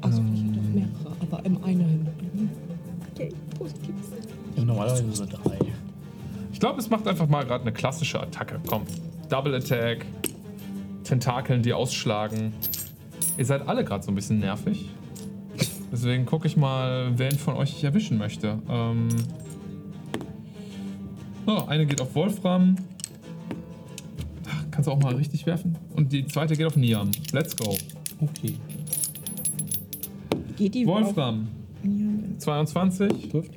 Also 0.00 0.22
ich 0.34 0.44
hätte 0.44 0.58
auch 0.58 0.74
mehrere, 0.74 1.16
aber 1.20 1.44
im 1.44 1.64
einen. 1.64 2.08
Okay, 3.14 3.32
positiv. 3.58 3.94
Ja, 4.56 4.64
normalerweise 4.64 5.04
so 5.12 5.24
drei. 5.24 5.58
Ich 6.52 6.60
glaube, 6.60 6.80
es 6.80 6.88
macht 6.88 7.06
einfach 7.06 7.28
mal 7.28 7.44
gerade 7.44 7.62
eine 7.62 7.72
klassische 7.72 8.20
Attacke. 8.20 8.58
Komm. 8.66 8.82
Double 9.28 9.54
Attack. 9.54 10.06
Tentakeln, 11.04 11.62
die 11.62 11.72
ausschlagen. 11.72 12.52
Ihr 13.36 13.44
seid 13.44 13.68
alle 13.68 13.84
gerade 13.84 14.02
so 14.02 14.10
ein 14.10 14.14
bisschen 14.14 14.38
nervig. 14.38 14.88
Deswegen 15.92 16.26
gucke 16.26 16.46
ich 16.46 16.56
mal, 16.56 17.16
wen 17.18 17.32
von 17.32 17.54
euch 17.54 17.70
ich 17.76 17.84
erwischen 17.84 18.18
möchte. 18.18 18.58
Ähm. 18.68 19.08
Oh, 21.46 21.62
eine 21.68 21.86
geht 21.86 22.00
auf 22.00 22.14
Wolfram. 22.14 22.76
Kannst 24.76 24.88
du 24.88 24.92
auch 24.92 25.00
mal 25.02 25.14
richtig 25.14 25.46
werfen? 25.46 25.74
Und 25.94 26.12
die 26.12 26.26
zweite 26.26 26.54
geht 26.54 26.66
auf 26.66 26.76
Niam. 26.76 27.10
Let's 27.32 27.56
go. 27.56 27.74
Okay. 28.20 28.56
Geht 30.58 30.74
die 30.74 30.86
Wolfram. 30.86 31.48
auf 31.48 31.84
Niam? 31.84 32.38
22. 32.38 33.30
Trifft. 33.30 33.52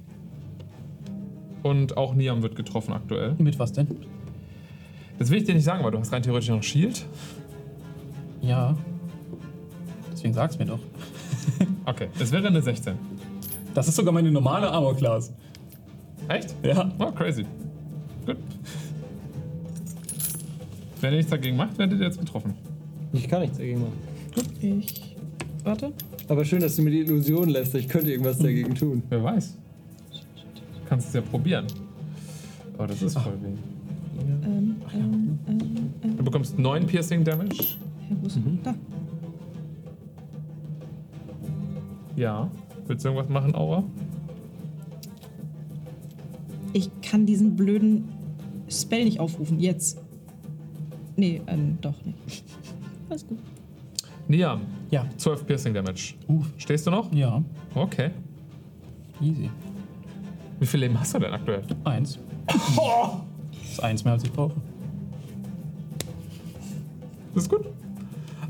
Und 1.62 1.98
auch 1.98 2.14
Niam 2.16 2.42
wird 2.42 2.56
getroffen 2.56 2.94
aktuell. 2.94 3.36
Mit 3.38 3.60
was 3.60 3.74
denn? 3.74 3.88
Das 5.18 5.30
will 5.30 5.40
ich 5.40 5.44
dir 5.44 5.56
nicht 5.56 5.66
sagen, 5.66 5.84
weil 5.84 5.92
du 5.92 6.00
hast 6.00 6.14
rein 6.14 6.24
theoretisch 6.24 6.48
noch 6.48 6.56
ein 6.56 6.64
Shield. 6.64 7.06
Ja. 8.42 8.78
Deswegen 10.14 10.34
sag's 10.34 10.58
mir 10.58 10.68
doch. 10.68 10.80
Okay, 11.86 12.08
es 12.20 12.32
wäre 12.32 12.48
eine 12.48 12.62
16. 12.62 12.94
Das 13.74 13.88
ist 13.90 13.96
sogar 13.96 14.14
meine 14.14 14.32
normale 14.32 14.70
Armor 14.70 14.96
Class. 14.96 15.34
Echt? 16.30 16.56
Ja. 16.64 16.90
Oh, 17.00 17.12
crazy. 17.12 17.46
Gut. 18.26 18.38
Wenn 21.02 21.12
ihr 21.14 21.18
nichts 21.18 21.32
dagegen 21.32 21.58
macht, 21.58 21.78
werdet 21.78 22.00
ihr 22.00 22.06
jetzt 22.06 22.20
getroffen. 22.20 22.54
Ich 23.14 23.28
kann 23.28 23.42
nichts 23.42 23.58
dagegen 23.58 23.82
machen. 23.82 23.94
Ich. 24.62 25.16
Warte. 25.64 25.94
Aber 26.28 26.46
schön, 26.46 26.62
dass 26.62 26.76
du 26.76 26.82
mir 26.84 26.92
die 26.92 27.00
Illusion 27.00 27.50
lässt, 27.50 27.74
ich 27.76 27.88
könnte 27.88 28.12
irgendwas 28.12 28.38
dagegen 28.38 28.76
tun. 28.76 29.04
Wer 29.10 29.24
weiß. 29.24 29.58
Du 30.12 30.90
kannst 30.90 31.08
es 31.10 31.14
ja 31.14 31.22
probieren. 31.22 31.66
Aber 32.78 32.88
das 32.88 33.02
ist 33.02 33.18
voll 33.18 33.34
weh. 33.42 33.48
Ähm, 34.22 34.76
ähm, 34.94 35.40
ähm, 35.48 35.60
ähm, 36.04 36.18
Du 36.18 36.24
bekommst 36.24 36.58
9 36.58 36.86
Piercing 36.86 37.24
Damage. 37.24 37.78
ja, 38.10 38.18
wo 38.22 38.28
ist 38.28 38.40
Da. 38.64 38.76
Ja. 42.16 42.52
Willst 42.88 43.06
du 43.06 43.10
irgendwas 43.10 43.30
machen, 43.30 43.56
Aura? 43.56 43.84
Ich 46.74 46.90
kann 47.02 47.26
diesen 47.26 47.56
blöden 47.56 48.06
Spell 48.70 49.06
nicht 49.06 49.20
aufrufen. 49.20 49.60
Jetzt. 49.60 50.00
Nee, 51.20 51.42
ähm, 51.48 51.78
doch 51.82 51.96
nicht. 52.06 52.46
Alles 53.10 53.28
gut. 53.28 53.40
Niam. 54.30 54.62
Ja. 54.90 55.06
12 55.18 55.46
Piercing 55.46 55.74
Damage. 55.74 56.14
Uff. 56.28 56.48
Stehst 56.58 56.88
du 56.88 56.92
noch? 56.92 57.12
Ja. 57.12 57.44
Okay. 57.76 58.12
Easy. 59.22 59.50
Wie 60.60 60.66
viel 60.66 60.80
Leben 60.80 60.98
hast 60.98 61.14
du 61.14 61.20
denn 61.20 61.34
aktuell? 61.34 61.64
Eins. 61.84 62.20
Das 62.48 63.70
ist 63.70 63.84
eins 63.84 64.04
mehr 64.06 64.14
als 64.14 64.24
ich 64.24 64.32
brauche. 64.32 64.56
Das 67.34 67.44
ist 67.44 67.50
gut. 67.50 67.66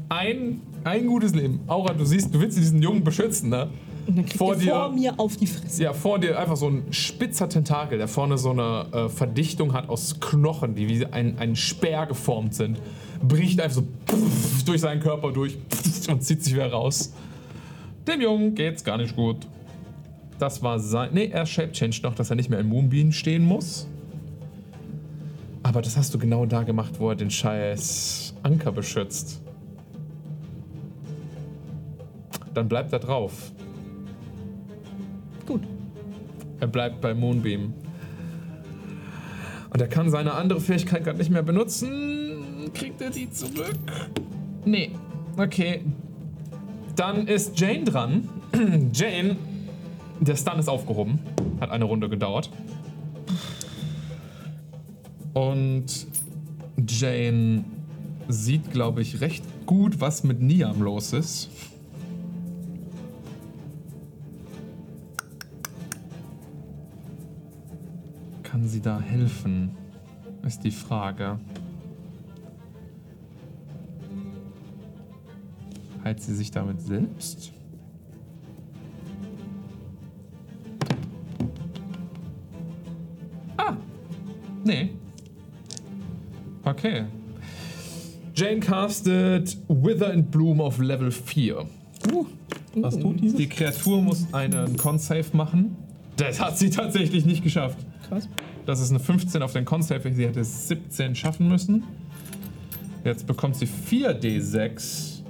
Ein, 0.09 0.61
ein 0.83 1.07
gutes 1.07 1.33
Leben. 1.33 1.61
Aura, 1.65 1.93
du 1.93 2.06
siehst, 2.06 2.33
du 2.33 2.39
willst 2.39 2.56
diesen 2.57 2.83
Jungen 2.83 3.03
beschützen, 3.03 3.49
ne? 3.49 3.69
Und 4.08 4.18
dann 4.18 4.26
kriegt 4.26 4.38
Vor 4.38 4.56
dir- 4.56 4.72
vor 4.72 4.92
mir 4.92 5.14
auf 5.18 5.38
die 5.38 5.48
Fresse. 5.48 5.84
Ja, 5.84 5.94
vor 5.94 6.19
dir 6.19 6.40
einfach 6.40 6.58
so 6.58 6.68
ein 6.68 6.84
spitzer 6.92 7.48
Tentakel, 7.48 7.98
der 7.98 8.08
vorne 8.08 8.38
so 8.38 8.52
eine 8.52 8.86
äh, 8.92 9.10
Verdichtung 9.10 9.74
hat 9.74 9.88
aus 9.90 10.19
Knochen, 10.19 10.76
die 10.76 10.88
wie 10.90 11.06
ein, 11.06 11.38
ein 11.38 11.56
Speer 11.56 12.06
geformt 12.08 12.56
sind. 12.56 12.80
Bricht 13.22 13.60
einfach 13.61 13.78
so 13.78 13.88
pff, 14.08 14.64
durch 14.66 14.82
seinen 14.82 15.00
Körper 15.02 15.32
durch 15.32 15.58
pff, 15.69 16.08
und 16.10 16.24
zieht 16.24 16.44
sich 16.44 16.53
wieder 16.56 16.72
raus. 16.72 17.14
Dem 18.08 18.22
Jungen 18.22 18.56
geht's 18.56 18.84
gar 18.84 18.98
nicht 18.98 19.16
gut. 19.16 19.45
Das 20.40 20.64
war 20.64 20.80
sein. 20.80 21.10
Nee, 21.14 21.28
er 21.28 21.45
shape-changed 21.45 22.02
noch, 22.03 22.16
dass 22.16 22.30
er 22.30 22.36
nicht 22.38 22.50
mehr 22.50 22.60
im 22.60 22.68
Moonbeam 22.69 23.11
stehen 23.11 23.44
muss. 23.44 23.88
Aber 25.61 25.82
das 25.82 25.98
hast 25.98 26.14
du 26.14 26.18
genau 26.18 26.45
da 26.45 26.64
gemacht, 26.64 26.94
wo 27.00 27.10
er 27.10 27.16
den 27.16 27.30
scheiß 27.30 28.34
Anker 28.42 28.72
beschützt. 28.72 29.42
dann 32.53 32.68
bleibt 32.68 32.92
er 32.94 33.00
drauf. 33.00 33.52
Gut. 35.50 35.64
Er 36.60 36.68
bleibt 36.68 37.02
bei 37.02 37.16
Moonbeam. 37.16 37.74
Und 39.72 39.82
er 39.82 39.88
kann 39.88 40.11
seine 40.11 40.34
andere 40.34 40.61
Fähigkeit 40.61 41.03
gerade 41.03 41.18
nicht 41.18 41.32
mehr 41.32 41.42
benutzen. 41.42 42.69
Kriegt 42.76 43.02
er 43.02 43.10
die 43.10 43.32
zurück? 43.32 43.76
Nee. 44.64 44.92
Okay. 45.38 45.82
Dann 46.95 47.28
ist 47.28 47.60
Jane 47.60 47.84
dran. 47.84 48.30
Jane, 48.94 49.38
der 50.19 50.36
Stun 50.36 50.60
ist 50.60 50.69
aufgehoben. 50.69 51.18
Hat 51.60 51.72
eine 51.72 51.86
Runde 51.86 52.10
gedauert. 52.10 52.52
Und 55.34 55.86
Jane 56.88 57.64
sieht, 58.28 58.69
glaube 58.69 59.02
ich, 59.02 59.19
recht 59.19 59.44
gut, 59.66 60.00
was 60.00 60.24
mit 60.24 60.42
Niam 60.42 60.84
los 60.84 61.11
ist. 61.14 61.50
Kann 68.59 68.67
sie 68.67 68.81
da 68.81 68.99
helfen? 68.99 69.71
Ist 70.45 70.65
die 70.65 70.71
Frage. 70.71 71.39
Heilt 76.03 76.21
sie 76.21 76.35
sich 76.35 76.51
damit 76.51 76.81
selbst? 76.81 77.53
Ah! 83.55 83.77
Nee. 84.65 84.89
Okay. 86.65 87.05
Jane 88.35 88.59
castet 88.59 89.57
Wither 89.69 90.11
and 90.11 90.29
Bloom 90.29 90.59
auf 90.59 90.79
Level 90.79 91.11
4. 91.11 91.65
Was 92.75 92.99
tut 92.99 93.21
dieses? 93.21 93.38
Die 93.38 93.47
Kreatur 93.47 94.01
muss 94.01 94.27
einen 94.33 94.75
Con-Save 94.75 95.27
machen. 95.31 95.77
Das 96.17 96.41
hat 96.41 96.57
sie 96.57 96.69
tatsächlich 96.69 97.25
nicht 97.25 97.41
geschafft. 97.41 97.77
Krass. 98.09 98.27
Das 98.69 98.81
ist 98.81 98.91
eine 98.91 98.99
15 98.99 99.41
auf 99.41 99.53
den 99.53 99.65
Con-Save. 99.65 100.14
Sie 100.14 100.27
hätte 100.27 100.43
17 100.43 101.15
schaffen 101.15 101.48
müssen. 101.48 101.85
Jetzt 103.03 103.25
bekommt 103.25 103.56
sie 103.56 103.65
4d6 103.65 105.23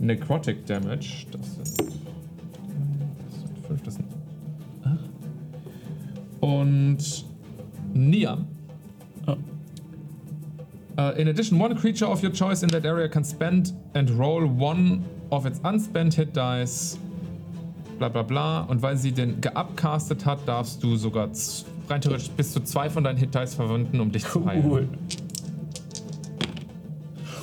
Necrotic 0.00 0.66
Damage. 0.66 1.26
Das 1.30 1.54
sind, 1.54 1.78
das 1.78 3.40
sind 3.40 3.66
5, 3.68 3.82
das 3.82 3.94
sind 3.94 4.06
8. 4.82 4.98
Und 6.40 7.24
Niam. 7.94 8.46
Oh. 9.28 9.36
Uh, 10.98 11.12
in 11.16 11.28
addition, 11.28 11.56
one 11.60 11.76
creature 11.76 12.10
of 12.10 12.20
your 12.24 12.32
choice 12.32 12.64
in 12.64 12.68
that 12.70 12.84
area 12.84 13.08
can 13.08 13.22
spend 13.22 13.74
and 13.94 14.10
roll 14.18 14.44
one 14.44 15.04
of 15.30 15.46
its 15.46 15.60
unspent 15.62 16.14
hit 16.14 16.34
dice. 16.34 16.98
Bla 17.98 18.08
bla 18.08 18.22
bla. 18.24 18.62
Und 18.62 18.82
weil 18.82 18.96
sie 18.96 19.12
den 19.12 19.40
geupcastet 19.40 20.26
hat, 20.26 20.40
darfst 20.46 20.82
du 20.82 20.96
sogar 20.96 21.32
rein 21.92 22.00
theoretisch 22.00 22.30
bis 22.30 22.52
zu 22.52 22.60
zwei 22.60 22.90
von 22.90 23.04
deinen 23.04 23.18
Hit 23.18 23.34
dice 23.34 23.54
verwenden, 23.54 24.00
um 24.00 24.10
dich 24.10 24.24
zu 24.26 24.44
heilen. 24.44 24.64
Cool. 24.68 24.88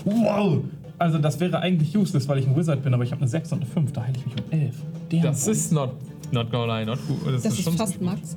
Wow! 0.05 0.59
Also 0.97 1.17
das 1.17 1.39
wäre 1.39 1.59
eigentlich 1.59 1.95
useless, 1.95 2.27
weil 2.27 2.39
ich 2.39 2.47
ein 2.47 2.55
Wizard 2.55 2.83
bin, 2.83 2.93
aber 2.93 3.03
ich 3.03 3.11
habe 3.11 3.21
eine 3.21 3.29
6 3.29 3.53
und 3.53 3.61
eine 3.61 3.69
5, 3.71 3.91
da 3.93 4.03
heile 4.03 4.13
ich 4.17 4.25
mich 4.25 4.35
um 4.35 4.51
11. 4.59 4.75
Damn, 5.09 5.21
Das 5.21 5.45
boy. 5.45 5.53
ist 5.53 5.71
not, 5.71 5.91
not 6.31 6.51
gonna 6.51 6.79
lie, 6.79 6.85
not 6.85 6.99
good. 7.07 7.33
Das 7.33 7.45
ist 7.45 7.61
schon 7.61 7.73
fast 7.77 8.01
Max. 8.01 8.35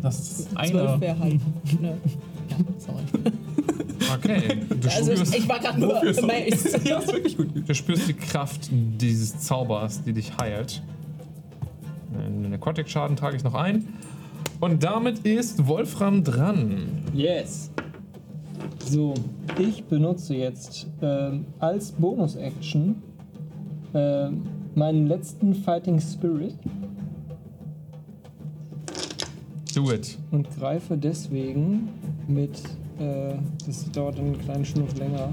Das 0.00 0.18
ist 0.18 0.50
12 0.52 0.74
einer. 0.74 1.00
wäre 1.00 1.18
halt. 1.18 1.40
Ne. 1.80 1.98
Ja, 2.48 2.56
sorry. 2.78 3.02
Okay. 4.14 4.58
Du, 4.80 4.88
Also 4.88 5.12
spürst, 5.12 5.34
ich 5.36 5.48
war 5.48 5.58
gerade 5.58 5.80
nur 5.80 5.90
Wofür 5.96 6.22
amazed. 6.22 6.84
ja, 6.88 6.98
ist 6.98 7.12
wirklich 7.12 7.36
gut. 7.36 7.48
du 7.68 7.74
spürst 7.74 8.08
die 8.08 8.14
Kraft 8.14 8.68
dieses 8.70 9.38
Zaubers, 9.40 10.02
die 10.04 10.12
dich 10.12 10.32
heilt. 10.40 10.82
Einen 12.14 12.48
Necrotic-Schaden 12.50 13.16
trage 13.16 13.36
ich 13.36 13.44
noch 13.44 13.54
ein. 13.54 13.88
Und 14.60 14.82
damit 14.82 15.20
ist 15.20 15.66
Wolfram 15.66 16.24
dran. 16.24 17.04
Yes. 17.14 17.70
So, 18.84 19.14
ich 19.58 19.84
benutze 19.84 20.34
jetzt 20.34 20.88
ähm, 21.00 21.46
als 21.60 21.92
Bonus-Action 21.92 23.02
ähm, 23.94 24.42
meinen 24.74 25.06
letzten 25.06 25.54
Fighting 25.54 26.00
Spirit 26.00 26.54
Do 29.74 29.92
it. 29.92 30.18
und 30.30 30.48
greife 30.58 30.96
deswegen 30.96 31.88
mit, 32.26 32.58
äh, 32.98 33.34
das 33.66 33.90
dauert 33.92 34.18
einen 34.18 34.38
kleinen 34.38 34.64
Schnuff 34.64 34.96
länger, 34.98 35.30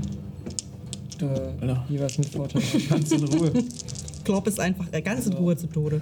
äh, 1.22 1.76
jeweils 1.90 2.18
mit 2.18 2.28
Vorteil. 2.28 2.62
Ganz 2.90 3.12
in 3.12 3.24
Ruhe. 3.24 3.52
Klopp 4.24 4.48
ist 4.48 4.60
einfach 4.60 4.86
äh, 4.92 5.02
ganz 5.02 5.28
in 5.28 5.34
Ruhe 5.34 5.56
zu 5.56 5.68
Tode. 5.68 6.02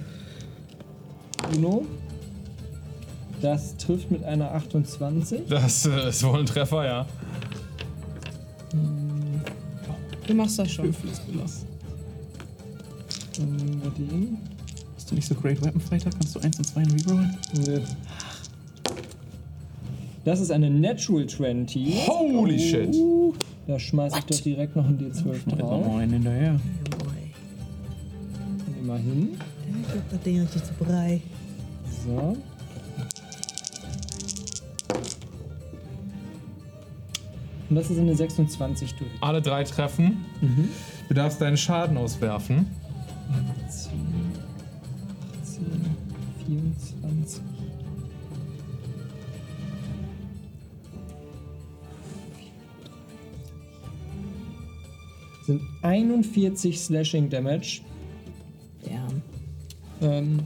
Uno. 1.55 1.85
Das 3.43 3.75
trifft 3.75 4.09
mit 4.09 4.23
einer 4.23 4.53
28. 4.53 5.41
Das 5.49 5.85
äh, 5.85 6.07
ist 6.07 6.23
wohl 6.23 6.39
ein 6.39 6.45
Treffer, 6.45 6.85
ja. 6.85 7.05
Du 10.25 10.33
machst 10.33 10.57
das 10.59 10.72
schon. 10.72 10.85
Höflich 10.85 11.19
belassen. 11.30 11.67
Dann 13.38 13.55
nehmen 13.57 13.81
wir 13.83 13.91
den. 13.91 14.38
Bist 14.95 15.11
du 15.11 15.15
nicht 15.15 15.27
so 15.27 15.35
Great 15.35 15.61
Weapon 15.61 15.81
Fighter? 15.81 16.09
Kannst 16.09 16.33
du 16.33 16.39
1 16.39 16.57
und 16.57 16.63
2 16.63 16.83
rerollen? 16.83 17.38
Nö. 17.67 17.81
Das 20.23 20.39
ist 20.39 20.49
eine 20.49 20.69
Natural 20.69 21.27
20. 21.27 22.07
Holy 22.07 22.57
shit. 22.57 22.95
Da 23.67 23.77
schmeiße 23.77 24.19
ich 24.19 24.23
doch 24.23 24.39
direkt 24.39 24.77
noch 24.77 24.85
ein 24.85 24.97
D12 24.97 25.33
Jetzt 25.33 25.47
noch 25.47 25.57
drauf. 25.57 25.85
mal 25.85 25.99
einen 25.99 26.13
hinterher. 26.13 26.61
Immerhin. 28.81 29.31
Ich 29.81 29.91
glaube, 29.91 30.05
das 30.11 30.22
Ding 30.22 30.39
richtig 30.39 30.63
zu 30.63 30.73
brei. 30.80 31.19
So. 32.05 32.38
Und 37.73 37.77
das 37.77 37.89
ist 37.89 37.97
eine 37.97 38.15
26 38.15 38.93
durch. 38.93 39.09
Alle 39.19 39.41
drei 39.41 39.63
treffen. 39.63 40.23
Du 41.09 41.13
darfst 41.15 41.41
deinen 41.41 41.57
Schaden 41.57 41.97
auswerfen. 41.97 42.67
10, 43.67 43.91
18, 45.41 45.65
24. 46.45 47.41
Sind 55.45 55.61
41 55.81 56.79
Slashing 56.79 57.29
Damage. 57.29 57.81
Ja. 58.89 59.07
Ähm, 60.07 60.39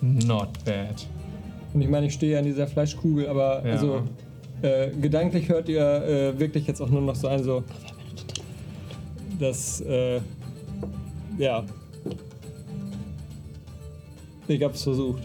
Not 0.00 0.64
bad. 0.64 1.06
und 1.74 1.80
ich 1.80 1.88
meine, 1.88 2.06
ich 2.06 2.14
stehe 2.14 2.32
ja 2.32 2.38
an 2.40 2.44
dieser 2.44 2.66
Fleischkugel, 2.66 3.28
aber 3.28 3.64
Ja. 3.64 3.72
also 3.72 4.02
äh, 4.62 4.90
gedanklich 5.00 5.48
hört 5.48 5.68
ihr 5.68 5.80
äh, 5.80 6.38
wirklich 6.38 6.66
jetzt 6.66 6.80
auch 6.80 6.88
nur 6.88 7.02
noch 7.02 7.14
so 7.14 7.28
ein 7.28 7.42
so. 7.42 7.64
Das, 9.38 9.80
äh, 9.80 10.20
ja. 11.38 11.64
Ich 14.48 14.62
hab's 14.62 14.82
versucht. 14.82 15.22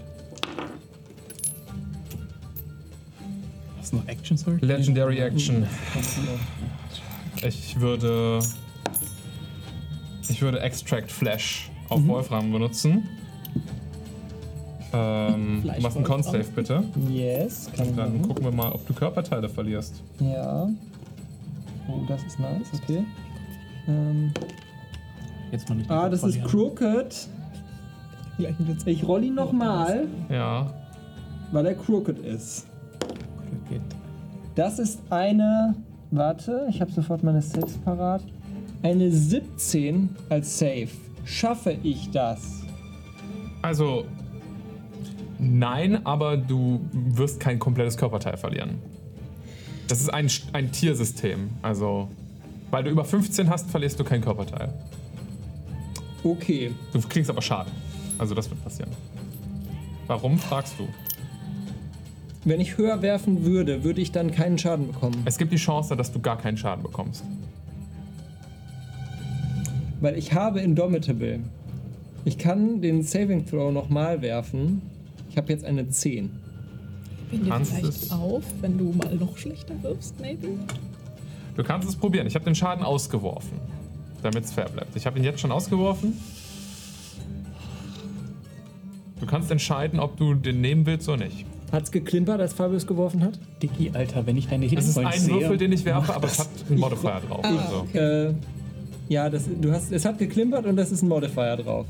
Hast 3.79 3.93
du 3.93 3.97
noch 3.97 4.07
Action, 4.07 4.37
sorry? 4.37 4.57
Legendary 4.61 5.19
Action. 5.19 5.67
Ich 7.45 7.79
würde. 7.79 8.39
Ich 10.29 10.41
würde 10.41 10.59
Extract 10.59 11.11
Flash 11.11 11.69
auf 11.89 12.05
Wolfram 12.07 12.51
benutzen. 12.51 13.07
Ähm, 14.93 15.63
du 15.75 15.81
machst 15.81 15.97
einen. 15.97 16.05
Con-Save 16.05 16.43
bitte. 16.55 16.83
Yes, 17.09 17.69
kann 17.75 17.95
Dann 17.95 18.13
machen. 18.17 18.21
gucken 18.27 18.43
wir 18.45 18.51
mal, 18.51 18.71
ob 18.71 18.85
du 18.87 18.93
Körperteile 18.93 19.49
verlierst. 19.49 20.01
Ja. 20.19 20.69
Oh, 21.89 22.01
das 22.07 22.23
ist 22.23 22.39
nice, 22.39 22.67
okay. 22.83 23.03
Ähm, 23.87 24.31
Jetzt 25.51 25.69
mal 25.69 25.75
nicht. 25.75 25.89
ah, 25.89 26.09
das 26.09 26.23
ist. 26.23 26.43
Crooked. 26.43 27.27
Ich 28.85 29.07
roll 29.07 29.23
ihn 29.23 29.33
nochmal, 29.35 30.07
Ja. 30.29 30.71
weil 31.51 31.65
er 31.65 31.73
Crooked 31.75 32.19
ist. 32.19 32.67
Geht. 33.69 33.81
Das 34.55 34.79
ist 34.79 34.99
eine. 35.09 35.75
Warte, 36.11 36.67
ich 36.69 36.79
habe 36.81 36.91
sofort 36.91 37.23
meine 37.23 37.41
Saves 37.41 37.77
parat. 37.79 38.23
Eine 38.83 39.11
17 39.11 40.09
als 40.29 40.59
Save. 40.59 40.89
Schaffe 41.25 41.77
ich 41.83 42.11
das? 42.11 42.61
Also. 43.61 44.05
Nein, 45.39 46.05
aber 46.05 46.37
du 46.37 46.81
wirst 46.91 47.39
kein 47.39 47.59
komplettes 47.59 47.97
Körperteil 47.97 48.37
verlieren. 48.37 48.79
Das 49.87 50.01
ist 50.01 50.09
ein, 50.09 50.29
ein 50.53 50.71
Tiersystem. 50.71 51.49
Also. 51.61 52.09
Weil 52.69 52.83
du 52.83 52.89
über 52.89 53.05
15 53.05 53.49
hast, 53.49 53.69
verlierst 53.69 53.97
du 53.99 54.03
kein 54.03 54.21
Körperteil. 54.21 54.73
Okay. 56.23 56.71
Du 56.91 56.99
kriegst 57.01 57.29
aber 57.29 57.41
Schaden. 57.41 57.71
Also 58.17 58.35
das 58.35 58.49
wird 58.49 58.61
passieren. 58.63 58.91
Warum, 60.07 60.37
fragst 60.37 60.75
du? 60.77 60.87
Wenn 62.43 62.59
ich 62.59 62.77
höher 62.77 63.01
werfen 63.01 63.45
würde, 63.45 63.83
würde 63.83 64.01
ich 64.01 64.11
dann 64.11 64.31
keinen 64.31 64.57
Schaden 64.57 64.87
bekommen. 64.87 65.21
Es 65.25 65.37
gibt 65.37 65.51
die 65.51 65.57
Chance, 65.57 65.95
dass 65.95 66.11
du 66.11 66.19
gar 66.19 66.37
keinen 66.37 66.57
Schaden 66.57 66.83
bekommst. 66.83 67.23
Weil 69.99 70.17
ich 70.17 70.33
habe 70.33 70.59
Indomitable. 70.59 71.39
Ich 72.25 72.37
kann 72.37 72.81
den 72.81 73.03
Saving 73.03 73.45
Throw 73.45 73.71
nochmal 73.71 74.21
werfen. 74.21 74.81
Ich 75.37 75.39
habe 75.39 75.53
jetzt 75.53 75.65
eine 75.65 75.87
10. 75.87 76.31
Bin 77.29 77.43
dir 77.43 77.51
Kannst 77.51 77.71
vielleicht 77.71 78.05
es- 78.05 78.09
auf, 78.11 78.43
wenn 78.61 78.75
du 78.75 78.85
mal 78.91 79.13
noch 79.17 79.37
schlechter 79.37 79.75
wirfst, 79.83 80.19
maybe? 80.19 80.47
Du 81.55 81.63
kannst 81.63 81.87
es 81.87 81.95
probieren. 81.95 82.25
Ich 82.25 82.33
habe 82.33 82.43
den 82.43 82.55
Schaden 82.55 82.83
ausgeworfen, 82.83 83.59
damit 84.23 84.45
es 84.45 84.51
fair 84.51 84.67
bleibt. 84.67 84.95
Ich 84.95 85.05
habe 85.05 85.19
ihn 85.19 85.23
jetzt 85.23 85.39
schon 85.39 85.51
ausgeworfen. 85.51 86.13
Du 89.19 89.27
kannst 89.27 89.51
entscheiden, 89.51 89.99
ob 89.99 90.17
du 90.17 90.33
den 90.33 90.59
nehmen 90.59 90.87
willst 90.87 91.07
oder 91.07 91.25
nicht. 91.25 91.45
Hat's 91.71 91.91
geklimpert, 91.91 92.41
als 92.41 92.53
Fabius 92.53 92.87
geworfen 92.87 93.21
hat? 93.23 93.37
Dicky, 93.61 93.91
Alter, 93.93 94.25
wenn 94.25 94.37
ich 94.37 94.47
deine 94.47 94.65
Es 94.65 94.87
ist 94.87 94.97
ein 94.97 95.11
sehe. 95.19 95.35
Würfel, 95.41 95.57
den 95.57 95.71
ich 95.71 95.85
werfe, 95.85 96.15
aber 96.15 96.25
es 96.25 96.39
hat 96.39 96.49
einen 96.67 96.79
Modifier 96.79 97.21
drauf. 97.29 97.45
Also. 97.45 97.87
Äh, 97.93 98.33
ja, 99.07 99.29
das, 99.29 99.43
du 99.61 99.71
hast, 99.71 99.91
es 99.91 100.03
hat 100.03 100.17
geklimpert 100.17 100.65
und 100.65 100.75
das 100.77 100.91
ist 100.91 101.03
ein 101.03 101.09
Modifier 101.09 101.57
drauf. 101.57 101.85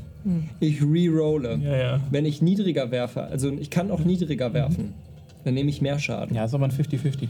Ich 0.60 0.82
rerolle. 0.82 1.58
Ja, 1.62 1.76
ja. 1.76 2.00
Wenn 2.10 2.26
ich 2.26 2.42
niedriger 2.42 2.90
werfe, 2.90 3.22
also 3.24 3.50
ich 3.50 3.70
kann 3.70 3.90
auch 3.90 4.00
niedriger 4.00 4.52
werfen, 4.52 4.94
dann 5.44 5.54
nehme 5.54 5.70
ich 5.70 5.80
mehr 5.80 5.98
Schaden. 5.98 6.36
Ja, 6.36 6.44
ist 6.44 6.54
aber 6.54 6.64
ein 6.64 6.72
50-50. 6.72 7.28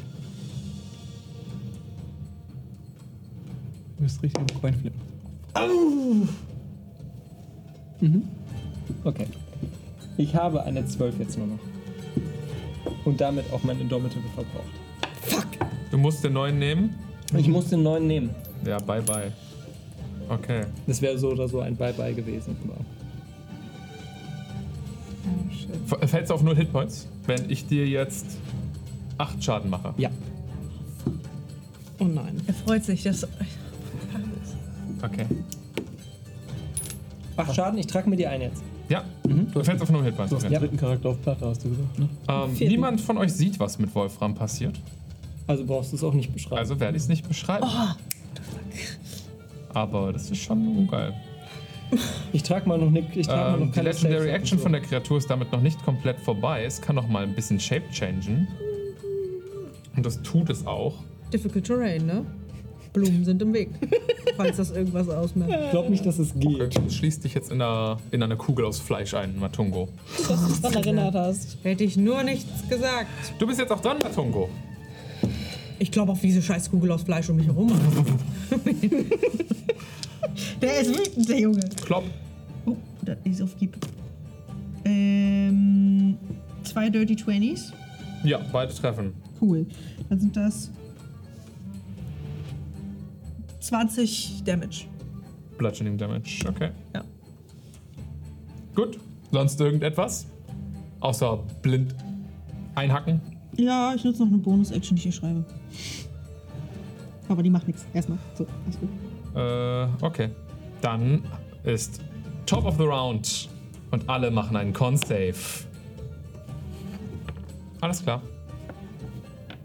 Du 3.97 4.05
bist 4.05 4.23
richtig 4.23 4.41
im 4.41 4.61
Coin 4.61 4.75
flippen. 4.75 5.01
Okay. 9.05 9.27
Ich 10.17 10.35
habe 10.35 10.63
eine 10.65 10.87
12 10.87 11.19
jetzt 11.19 11.39
nur 11.39 11.47
noch. 11.49 11.59
Und 13.05 13.21
damit 13.21 13.45
auch 13.53 13.63
meine 13.63 13.81
Indomitable 13.81 14.29
verbraucht. 14.35 15.49
Du 15.91 15.99
musst 15.99 16.25
den 16.25 16.33
neuen 16.33 16.59
nehmen. 16.59 16.95
Ich 17.37 17.49
muss 17.49 17.69
den 17.69 17.83
neuen 17.83 18.07
nehmen. 18.07 18.31
Ja, 18.65 18.79
bye 18.79 19.03
bye. 19.03 19.33
Okay. 20.29 20.65
Das 20.87 21.01
wäre 21.03 21.19
so 21.19 21.31
oder 21.31 21.49
so 21.49 21.61
ein 21.61 21.77
Bye-Bye 21.77 22.15
gewesen. 22.15 22.57
Aber 22.65 22.77
F- 26.03 26.11
Fällst 26.11 26.31
du 26.31 26.35
auf 26.35 26.43
0 26.43 26.57
Hitpoints, 26.57 27.07
wenn 27.27 27.51
ich 27.51 27.67
dir 27.67 27.87
jetzt 27.87 28.27
8 29.19 29.43
Schaden 29.43 29.71
mache? 29.71 29.95
ja. 29.97 30.11
Oh 32.01 32.05
nein. 32.05 32.41
Er 32.47 32.55
freut 32.55 32.85
sich, 32.85 33.03
dass. 33.03 33.27
Okay. 35.03 35.27
Acht 37.37 37.55
Schaden, 37.57 37.77
ich 37.79 37.89
trage 37.89 38.09
mir 38.09 38.15
die 38.17 38.27
ein 38.29 38.41
jetzt. 38.41 38.63
Ja, 38.89 39.05
du 39.25 39.65
fällst 39.65 39.83
auf 39.83 39.91
0 39.91 40.05
Hitpoints. 40.05 40.31
Du 40.31 40.37
hast 40.37 40.45
den 40.49 40.53
dritten 40.61 40.77
Charakter 40.77 41.09
auf 41.09 41.21
Platte, 41.21 41.45
hast 41.47 41.65
du 41.65 41.71
gesagt, 41.71 41.99
ne? 41.99 42.09
Ähm, 42.29 42.55
niemand 42.69 43.01
von 43.01 43.19
euch 43.19 43.33
sieht, 43.33 43.59
was 43.59 43.81
mit 43.81 43.93
Wolfram 43.97 44.35
passiert. 44.35 44.81
Also 45.49 45.65
brauchst 45.65 45.91
du 45.93 45.97
es 45.97 46.05
auch 46.05 46.15
nicht 46.15 46.33
beschreiben. 46.33 46.59
Also 46.59 46.79
werde 46.79 46.97
ich 46.97 47.03
es 47.03 47.09
nicht 47.09 47.27
beschreiben. 47.27 47.67
Aber 49.75 50.13
das 50.13 50.31
ist 50.31 50.39
schon 50.39 50.67
ungeil. 50.67 51.15
ich 52.33 52.43
trage 52.43 52.69
mal 52.69 52.79
noch, 52.79 52.91
ne, 52.91 53.07
ich 53.15 53.27
trag 53.27 53.37
mal 53.37 53.55
Ähm, 53.55 53.67
noch 53.67 53.75
die 53.75 53.81
Legendary 53.81 54.27
Saves 54.27 54.35
Action 54.35 54.59
und 54.59 54.63
von 54.63 54.73
der 54.73 54.81
Kreatur 54.83 55.19
ist 55.19 55.31
damit 55.31 55.53
noch 55.53 55.61
nicht 55.61 55.83
komplett 55.85 56.21
vorbei. 56.21 56.65
Es 56.65 56.81
kann 56.81 56.97
noch 56.97 57.09
mal 57.09 57.23
ein 57.23 57.35
bisschen 57.35 57.59
Shape 57.59 57.89
changen. 57.91 58.49
Und 59.97 60.05
das 60.05 60.23
tut 60.23 60.51
es 60.51 60.67
auch. 60.67 60.95
Difficult 61.33 61.65
Terrain, 61.67 62.07
ne? 62.07 62.25
Blumen 62.93 63.25
sind 63.25 63.43
im 63.43 63.53
Weg. 63.53 63.71
falls 64.39 64.57
das 64.57 64.71
irgendwas 64.71 65.09
ausmacht. 65.09 65.51
Ich 65.51 65.71
glaube 65.71 65.91
nicht, 65.91 66.07
dass 66.07 66.19
es 66.19 66.33
geht. 66.35 66.77
Du 66.77 66.91
schließt 66.91 67.25
dich 67.25 67.35
jetzt 67.35 67.51
in 67.51 67.61
einer, 67.61 67.99
in 68.13 68.23
einer 68.23 68.37
Kugel 68.37 68.65
aus 68.65 68.79
Fleisch 68.79 69.13
ein, 69.15 69.39
Matungo. 69.39 69.89
Dass 70.29 70.41
du 70.41 70.47
dich 70.47 70.61
dran 70.61 70.75
erinnert 70.75 71.15
hast. 71.15 71.59
Hätte 71.63 71.85
ich 71.85 71.97
nur 71.97 72.23
nichts 72.23 72.69
gesagt. 72.69 73.09
Du 73.39 73.47
bist 73.47 73.59
jetzt 73.59 73.73
auch 73.73 73.81
dran, 73.81 73.99
Matungo. 74.03 74.49
Ich 75.81 75.91
glaube 75.91 76.13
auf 76.13 76.21
diese 76.21 76.41
scheiß 76.41 76.71
Kugel 76.71 76.93
aus 76.93 77.03
Fleisch 77.03 77.29
um 77.29 77.37
mich 77.37 77.47
herum. 77.47 77.71
der 80.61 80.81
ist 80.81 80.99
wütend, 80.99 81.29
der 81.29 81.41
Junge. 81.41 81.61
Klopp. 81.85 82.05
Oh, 82.67 82.77
das 83.03 83.17
ist 83.25 83.43
auf 83.43 83.57
Gib. 83.59 83.77
Ähm, 84.85 86.17
zwei 86.65 86.89
Dirty 86.89 87.17
Twenties. 87.17 87.73
Ja, 88.25 88.41
beide 88.53 88.75
treffen. 88.75 89.15
Cool. 89.41 89.67
Dann 90.09 90.19
sind 90.19 90.37
das 90.37 90.71
20 93.61 94.43
Damage. 94.45 94.87
Bludgeoning 95.57 95.99
Damage. 95.99 96.45
Okay. 96.49 96.71
Ja. 96.95 97.05
Gut. 98.75 98.99
Sonst 99.31 99.61
irgendetwas? 99.61 100.27
Außer 101.01 101.39
blind 101.63 101.95
einhacken? 102.75 103.21
Ja, 103.57 103.93
ich 103.95 104.05
nutze 104.05 104.23
noch 104.23 104.29
eine 104.29 104.39
Bonus-Action, 104.39 104.97
die 104.97 105.01
ich 105.01 105.03
hier 105.03 105.13
schreibe. 105.13 105.45
Aber 107.29 107.43
die 107.43 107.51
macht 107.51 107.67
nichts. 107.67 107.87
Erstmal. 107.93 108.19
So, 108.37 108.47
alles 108.65 108.79
gut. 108.81 108.89
Äh, 109.35 110.05
okay. 110.05 110.31
Dann 110.81 111.25
ist 111.65 112.01
Top 112.47 112.65
of 112.65 112.77
the 112.77 112.85
Round. 112.85 113.49
Und 113.91 114.09
alle 114.09 114.31
machen 114.31 114.57
einen 114.57 114.73
Con-Save. 114.73 115.35
Alles 117.81 118.03
klar. 118.03 118.21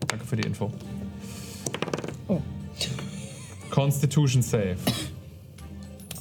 Danke 0.08 0.26
für 0.26 0.36
die 0.36 0.48
Info. 0.48 0.72
Oh. 2.28 2.42
Constitution 3.70 4.42
Save. 4.42 4.78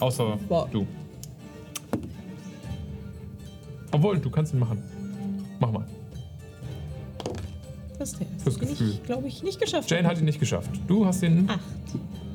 Außer 0.01 0.37
Boah. 0.49 0.69
du. 0.73 0.87
Obwohl, 3.93 4.19
du 4.19 4.31
kannst 4.31 4.53
ihn 4.55 4.59
machen. 4.59 4.83
Mach 5.61 5.71
mal. 5.71 5.87
Das 7.99 8.13
ist 8.13 8.21
der 8.21 8.27
Fürs 8.39 8.59
Gefühl. 8.59 8.91
ich, 8.91 9.03
glaube 9.05 9.29
ich, 9.29 9.43
nicht 9.45 9.61
geschafft 9.61 9.89
Jane 9.91 10.09
hat 10.09 10.19
ihn 10.19 10.25
nicht 10.25 10.41
geschafft. 10.41 10.71
Du 10.89 11.07
hast 11.07 11.23
ihn 11.23 11.49
Acht. 11.49 11.61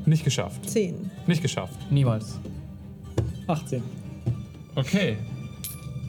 Nicht 0.08 0.24
geschafft. 0.24 0.70
10. 0.70 1.12
Nicht 1.28 1.42
geschafft. 1.42 1.76
Niemals. 1.92 2.40
18. 3.48 3.84
Okay. 4.76 5.18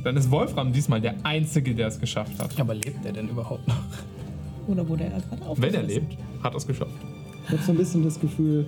Dann 0.04 0.16
ist 0.16 0.30
Wolfram 0.30 0.72
diesmal 0.72 1.00
der 1.00 1.14
Einzige, 1.24 1.74
der 1.74 1.88
es 1.88 1.98
geschafft 1.98 2.38
hat. 2.38 2.58
Aber 2.60 2.74
lebt 2.74 3.04
er 3.04 3.12
denn 3.12 3.28
überhaupt 3.28 3.66
noch? 3.66 3.76
Oder 4.68 4.88
wurde 4.88 5.04
er 5.04 5.20
gerade 5.20 5.44
auf? 5.44 5.60
Wenn 5.60 5.74
er 5.74 5.82
lebt, 5.82 6.16
hat 6.42 6.54
er 6.54 6.56
es 6.56 6.66
geschafft. 6.66 6.92
Ich 7.44 7.50
habe 7.50 7.62
so 7.62 7.72
ein 7.72 7.78
bisschen 7.78 8.04
das 8.04 8.20
Gefühl, 8.20 8.66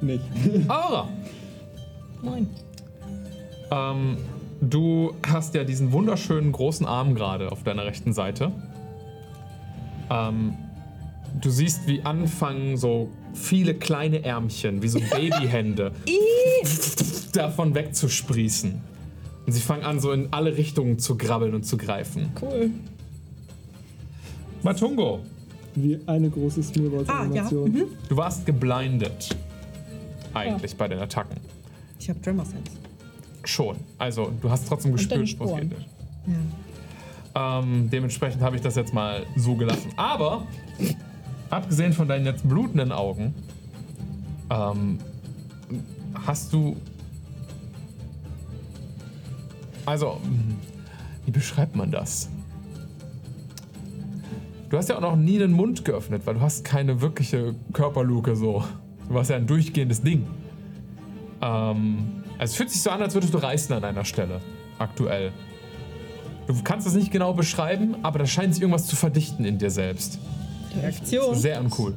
nicht. 0.00 0.24
Aura! 0.68 1.08
Nein. 2.22 2.48
Ähm, 3.70 4.16
du 4.60 5.14
hast 5.26 5.54
ja 5.54 5.64
diesen 5.64 5.92
wunderschönen 5.92 6.52
großen 6.52 6.86
Arm 6.86 7.14
gerade 7.14 7.50
auf 7.52 7.62
deiner 7.62 7.84
rechten 7.84 8.12
Seite. 8.12 8.52
Ähm, 10.10 10.54
du 11.40 11.50
siehst, 11.50 11.86
wie 11.86 12.02
anfangen 12.02 12.76
so 12.76 13.10
viele 13.34 13.74
kleine 13.74 14.24
Ärmchen, 14.24 14.82
wie 14.82 14.88
so 14.88 15.00
Babyhände, 15.00 15.92
davon 17.32 17.74
wegzusprießen. 17.74 18.80
Und 19.46 19.52
sie 19.52 19.60
fangen 19.60 19.82
an, 19.82 20.00
so 20.00 20.12
in 20.12 20.28
alle 20.32 20.56
Richtungen 20.56 20.98
zu 20.98 21.16
grabbeln 21.16 21.54
und 21.54 21.64
zu 21.64 21.76
greifen. 21.76 22.30
Cool. 22.40 22.70
Matungo, 24.62 25.20
Wie 25.74 26.00
eine 26.06 26.30
große 26.30 26.62
Smearballs-Animation. 26.62 27.72
Ah, 27.74 27.78
ja. 27.78 27.84
du 28.08 28.16
warst 28.16 28.46
geblindet. 28.46 29.36
Eigentlich 30.32 30.74
bei 30.76 30.88
den 30.88 30.98
Attacken. 31.00 31.36
Ich 31.98 32.08
habe 32.08 32.20
Tremor 32.22 32.46
Sense. 32.46 32.72
Schon. 33.44 33.76
Also, 33.98 34.32
du 34.40 34.50
hast 34.50 34.66
trotzdem 34.66 34.92
gespürt, 34.92 35.38
wo 35.38 35.44
es 35.44 35.60
geht. 35.60 35.72
Ja. 36.26 37.58
Ähm, 37.60 37.90
dementsprechend 37.90 38.40
habe 38.42 38.56
ich 38.56 38.62
das 38.62 38.76
jetzt 38.76 38.94
mal 38.94 39.26
so 39.36 39.54
gelassen. 39.54 39.90
Aber, 39.96 40.46
abgesehen 41.54 41.92
von 41.92 42.08
deinen 42.08 42.26
jetzt 42.26 42.48
blutenden 42.48 42.92
Augen, 42.92 43.34
ähm, 44.50 44.98
hast 46.26 46.52
du. 46.52 46.76
Also, 49.86 50.20
wie 51.24 51.30
beschreibt 51.30 51.76
man 51.76 51.90
das? 51.90 52.30
Du 54.70 54.78
hast 54.78 54.88
ja 54.88 54.96
auch 54.96 55.00
noch 55.00 55.16
nie 55.16 55.38
den 55.38 55.52
Mund 55.52 55.84
geöffnet, 55.84 56.22
weil 56.24 56.34
du 56.34 56.40
hast 56.40 56.64
keine 56.64 57.00
wirkliche 57.00 57.54
Körperluke 57.72 58.34
so. 58.34 58.64
Du 59.08 59.14
warst 59.14 59.30
ja 59.30 59.36
ein 59.36 59.46
durchgehendes 59.46 60.02
Ding. 60.02 60.26
Ähm, 61.40 62.24
also 62.38 62.52
es 62.52 62.54
fühlt 62.56 62.70
sich 62.70 62.82
so 62.82 62.90
an, 62.90 63.00
als 63.02 63.14
würdest 63.14 63.32
du 63.34 63.38
reißen 63.38 63.74
an 63.74 63.84
einer 63.84 64.04
Stelle. 64.04 64.40
Aktuell. 64.78 65.32
Du 66.46 66.54
kannst 66.62 66.86
es 66.86 66.94
nicht 66.94 67.12
genau 67.12 67.32
beschreiben, 67.32 67.96
aber 68.02 68.18
da 68.18 68.26
scheint 68.26 68.54
sich 68.54 68.62
irgendwas 68.62 68.86
zu 68.86 68.96
verdichten 68.96 69.44
in 69.44 69.58
dir 69.58 69.70
selbst. 69.70 70.18
Reaktion. 70.80 71.34
Sehr 71.34 71.60
uncool. 71.60 71.94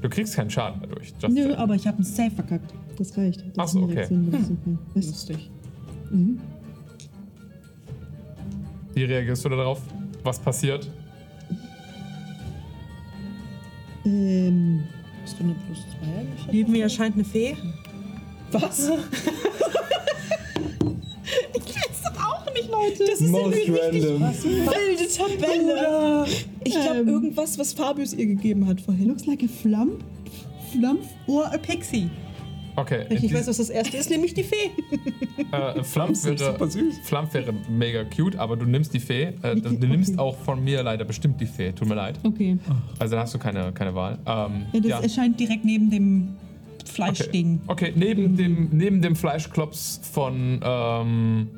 Du 0.00 0.08
kriegst 0.08 0.34
keinen 0.34 0.50
Schaden 0.50 0.80
dadurch. 0.80 1.12
Just 1.20 1.34
Nö, 1.34 1.54
aber 1.54 1.74
ich 1.74 1.86
habe 1.86 1.96
einen 1.96 2.04
Safe 2.04 2.30
verkackt. 2.30 2.72
Das 2.96 3.16
reicht. 3.16 3.40
Das 3.40 3.58
Ach 3.58 3.64
ist 3.64 3.72
so, 3.72 3.78
eine 3.78 3.86
okay. 3.86 3.96
Reaktion, 3.96 4.30
das 4.30 4.40
ist 4.40 4.50
okay. 4.50 4.78
Weißt 4.94 5.08
Lustig. 5.08 5.50
Wie 8.94 9.04
reagierst 9.04 9.44
du 9.44 9.48
darauf? 9.48 9.80
Was 10.22 10.38
passiert? 10.38 10.90
Ähm, 14.04 14.84
Hast 15.22 15.38
du 15.38 15.44
eine 15.44 15.54
plus 15.66 15.78
2 15.78 16.24
geschafft? 16.32 16.52
Neben 16.52 16.72
mir 16.72 16.82
erscheint 16.84 17.14
eine 17.14 17.24
Fee. 17.24 17.56
Was? 18.50 18.90
Das 22.98 23.20
ist 23.20 23.30
Most 23.30 23.56
random. 23.68 24.20
Wilde 24.20 25.08
Tabelle. 25.16 26.26
Ich 26.64 26.72
glaube, 26.74 26.98
Ähm. 27.00 27.08
irgendwas, 27.08 27.58
was 27.58 27.72
Fabius 27.72 28.12
ihr 28.14 28.26
gegeben 28.26 28.66
hat 28.66 28.80
vorhin. 28.80 29.08
looks 29.08 29.26
like 29.26 29.42
a 29.42 29.48
flump. 29.48 30.02
Flump. 30.72 31.00
Or 31.26 31.46
a 31.46 31.58
Pixie. 31.58 32.10
Okay. 32.76 33.06
Ich 33.10 33.20
dies- 33.22 33.34
weiß, 33.34 33.48
was 33.48 33.56
das 33.56 33.70
erste 33.70 33.96
ist, 33.96 34.08
nämlich 34.10 34.34
die 34.34 34.44
Fee. 34.44 34.70
Äh, 35.50 35.82
Flamp 35.82 36.14
sind 36.14 36.38
wäre, 36.38 36.52
super 36.52 36.68
süß. 36.70 36.94
Flamp 37.04 37.32
wäre 37.34 37.52
mega 37.70 38.04
cute, 38.04 38.36
aber 38.36 38.56
du 38.56 38.66
nimmst 38.66 38.92
die 38.94 39.00
Fee. 39.00 39.32
Äh, 39.42 39.56
du, 39.56 39.70
du 39.70 39.86
nimmst 39.86 40.18
auch 40.18 40.36
von 40.36 40.62
mir 40.62 40.82
leider 40.82 41.04
bestimmt 41.04 41.40
die 41.40 41.46
Fee. 41.46 41.72
Tut 41.72 41.88
mir 41.88 41.94
leid. 41.96 42.18
Okay. 42.22 42.58
Also 42.98 43.16
da 43.16 43.22
hast 43.22 43.34
du 43.34 43.38
keine, 43.38 43.72
keine 43.72 43.94
Wahl. 43.94 44.18
Ähm, 44.26 44.66
Ja, 44.72 44.80
das 44.80 44.86
ja. 44.90 45.00
erscheint 45.00 45.40
direkt 45.40 45.64
neben 45.64 45.90
dem 45.90 46.28
Okay. 46.80 46.92
Fleischding. 47.12 47.60
okay, 47.66 47.92
neben 47.96 48.36
dem, 48.36 48.68
neben 48.72 49.02
dem 49.02 49.14
Fleischklops 49.16 50.00
von, 50.12 50.60
ähm, 50.64 51.48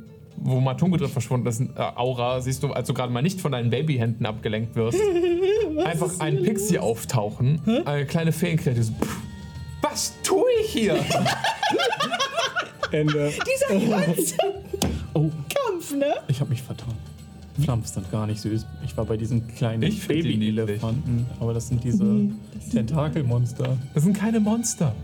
wo 0.41 0.61
Matungo 0.61 0.97
drin 0.97 1.09
verschwunden 1.09 1.47
ist, 1.47 1.61
äh, 1.61 1.67
Aura, 1.77 2.41
siehst 2.41 2.63
du, 2.63 2.73
als 2.73 2.89
du 2.89 2.95
gerade 2.95 3.13
mal 3.13 3.23
nicht 3.23 3.41
von 3.41 3.53
deinen 3.53 3.71
Babyhänden 3.71 4.25
abgelenkt 4.27 4.75
wirst, 4.77 4.99
einfach 5.85 6.19
ein 6.21 6.43
Pixie 6.43 6.79
auftauchen. 6.79 7.61
Eine 7.85 8.07
kleine 8.07 8.33
Feenkreatur. 8.33 8.83
so, 8.83 8.93
Was 9.83 10.15
tue 10.23 10.45
ich 10.65 10.71
hier? 10.73 10.97
Ende. 12.91 13.33
Oh, 15.13 15.29
Kampf, 15.49 15.93
ne? 15.95 16.07
ich 16.29 16.41
habe 16.41 16.51
mich 16.51 16.63
vertan. 16.63 16.95
Flamps 17.61 17.95
sind 17.95 18.11
gar 18.13 18.27
nicht 18.29 18.41
süß. 18.41 18.65
Ich 18.85 18.97
war 18.97 19.05
bei 19.05 19.17
diesen 19.17 19.47
kleinen 19.57 19.83
Ich 19.83 20.01
find 20.01 20.25
die 20.25 20.37
Baby-Elefanten. 20.37 21.27
Aber 21.41 21.53
das 21.53 21.67
sind 21.69 21.83
diese 21.83 22.29
Tentakelmonster. 22.73 23.77
Das 23.93 24.05
sind 24.05 24.17
keine 24.17 24.39
Monster. 24.39 24.95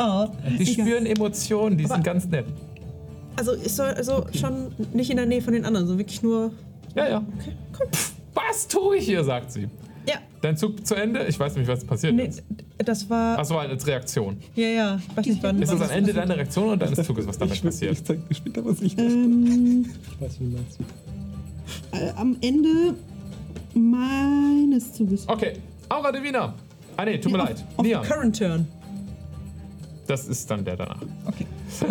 Oh, 0.00 0.26
Die 0.58 0.66
spüren 0.66 1.06
Emotionen, 1.06 1.78
die 1.78 1.86
sind 1.86 2.02
ganz 2.02 2.26
nett. 2.26 2.46
Also 3.36 3.54
ich 3.54 3.72
soll 3.72 3.88
also 3.90 4.26
schon 4.38 4.72
nicht 4.92 5.10
in 5.10 5.16
der 5.16 5.26
Nähe 5.26 5.42
von 5.42 5.52
den 5.52 5.64
anderen, 5.64 5.86
so 5.86 5.98
wirklich 5.98 6.22
nur. 6.22 6.52
Ja, 6.94 7.08
ja. 7.08 7.18
Okay, 7.38 7.52
cool. 7.80 7.86
Was 8.34 8.66
tue 8.68 8.96
ich 8.96 9.04
hier, 9.06 9.22
sagt 9.24 9.52
sie. 9.52 9.68
Ja, 10.08 10.16
Dein 10.40 10.56
Zug 10.56 10.84
zu 10.84 10.94
Ende? 10.96 11.24
Ich 11.26 11.38
weiß 11.38 11.54
nicht, 11.56 11.68
was 11.68 11.84
passiert 11.84 12.14
nee, 12.14 12.24
ist. 12.26 12.42
das 12.78 13.08
war. 13.08 13.38
Achso, 13.38 13.56
als 13.58 13.86
Reaktion. 13.86 14.36
Ja, 14.56 14.66
ja, 14.68 14.96
ich 15.08 15.16
weiß 15.16 15.26
nicht 15.26 15.42
wann. 15.42 15.62
Ist 15.62 15.72
das 15.72 15.80
am 15.80 15.90
Ende 15.90 16.12
deiner 16.12 16.36
Reaktion 16.36 16.64
oder 16.68 16.86
deines 16.86 17.06
Zuges, 17.06 17.26
was 17.26 17.38
damit 17.38 17.62
passiert? 17.62 17.92
Ich 17.92 18.04
zeig 18.04 18.28
dir 18.28 18.34
später, 18.34 18.64
was 18.64 18.80
ich 18.80 18.98
Ähm, 18.98 19.86
Ich 20.10 20.20
weiß, 20.20 20.40
wie 20.40 20.44
du 20.44 20.50
meinst. 20.56 20.78
äh, 21.92 22.10
am 22.18 22.36
Ende 22.40 22.94
meines 23.74 24.92
Zuges. 24.92 25.28
Okay, 25.28 25.54
Aura 25.88 26.10
Divina. 26.10 26.54
Ah 26.96 27.04
nee, 27.04 27.18
tut 27.18 27.32
mir 27.32 27.38
leid. 27.38 27.64
Auf 27.76 27.86
Nia, 27.86 28.00
Current 28.02 28.36
Turn. 28.36 28.66
das 30.06 30.26
ist 30.28 30.50
dann 30.50 30.64
der 30.64 30.76
danach. 30.76 31.00
Okay. 31.26 31.46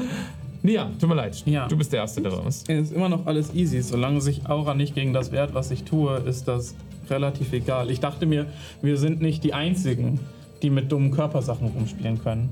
Nia, 0.64 0.91
tut 0.99 1.09
mir 1.09 1.15
leid. 1.15 1.41
Ja. 1.45 1.67
Du 1.67 1.75
bist 1.75 1.91
der 1.91 2.01
Erste, 2.01 2.22
der 2.22 2.33
ist. 2.45 2.69
Es 2.69 2.90
ist 2.90 2.93
immer 2.93 3.09
noch 3.09 3.25
alles 3.25 3.53
easy. 3.56 3.81
Solange 3.81 4.22
sich 4.22 4.48
Aura 4.48 4.75
nicht 4.75 4.93
gegen 4.93 5.11
das 5.11 5.31
wehrt, 5.31 5.53
was 5.53 5.72
ich 5.72 5.83
tue, 5.83 6.17
ist 6.17 6.48
das 6.48 6.75
relativ 7.09 7.51
egal. 7.53 7.90
Ich 7.90 7.99
dachte 7.99 8.25
mir, 8.25 8.45
wir 8.81 8.98
sind 8.98 9.22
nicht 9.22 9.43
die 9.43 9.53
Einzigen, 9.53 10.19
die 10.61 10.69
mit 10.69 10.91
dummen 10.91 11.11
Körpersachen 11.11 11.67
rumspielen 11.67 12.22
können. 12.22 12.49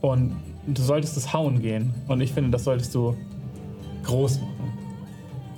Und 0.00 0.36
du 0.66 0.80
solltest 0.80 1.16
es 1.16 1.32
hauen 1.32 1.60
gehen. 1.60 1.92
Und 2.06 2.20
ich 2.20 2.32
finde, 2.32 2.50
das 2.50 2.64
solltest 2.64 2.94
du 2.94 3.16
groß 4.04 4.40
machen. 4.40 4.72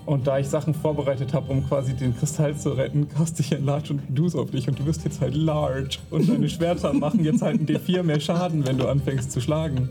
Und 0.05 0.27
da 0.27 0.39
ich 0.39 0.49
Sachen 0.49 0.75
vorbereitet 0.75 1.33
habe, 1.33 1.53
um 1.53 1.67
quasi 1.69 1.95
den 1.95 2.17
Kristall 2.17 2.57
zu 2.57 2.71
retten, 2.71 3.09
kaste 3.09 3.43
ich 3.43 3.55
ein 3.55 3.65
Large 3.65 3.93
und 3.93 4.01
Reduce 4.09 4.35
auf 4.35 4.51
dich 4.51 4.67
und 4.67 4.79
du 4.79 4.85
wirst 4.87 5.05
jetzt 5.05 5.21
halt 5.21 5.35
Large. 5.35 5.99
Und 6.11 6.29
deine 6.29 6.49
Schwerter 6.49 6.93
machen 6.93 7.25
jetzt 7.25 7.43
halt 7.43 7.61
ein 7.61 7.67
D4 7.67 8.03
mehr 8.03 8.19
Schaden, 8.19 8.67
wenn 8.67 8.79
du 8.79 8.89
anfängst 8.89 9.31
zu 9.31 9.41
schlagen. 9.41 9.91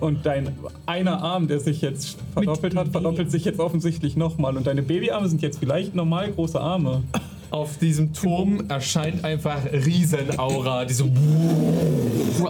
Und 0.00 0.24
dein 0.24 0.56
einer 0.86 1.22
Arm, 1.22 1.48
der 1.48 1.60
sich 1.60 1.80
jetzt 1.80 2.18
verdoppelt 2.32 2.76
hat, 2.76 2.88
verdoppelt 2.88 3.30
sich 3.30 3.44
jetzt 3.44 3.58
offensichtlich 3.58 4.16
nochmal. 4.16 4.56
Und 4.56 4.66
deine 4.66 4.82
Babyarme 4.82 5.28
sind 5.28 5.42
jetzt 5.42 5.58
vielleicht 5.58 5.94
normal 5.94 6.30
große 6.32 6.60
Arme. 6.60 7.02
Auf 7.50 7.78
diesem 7.78 8.12
Turm 8.12 8.64
erscheint 8.68 9.24
einfach 9.24 9.58
Riesenaura, 9.72 10.84
die 10.84 10.94
so 10.94 11.04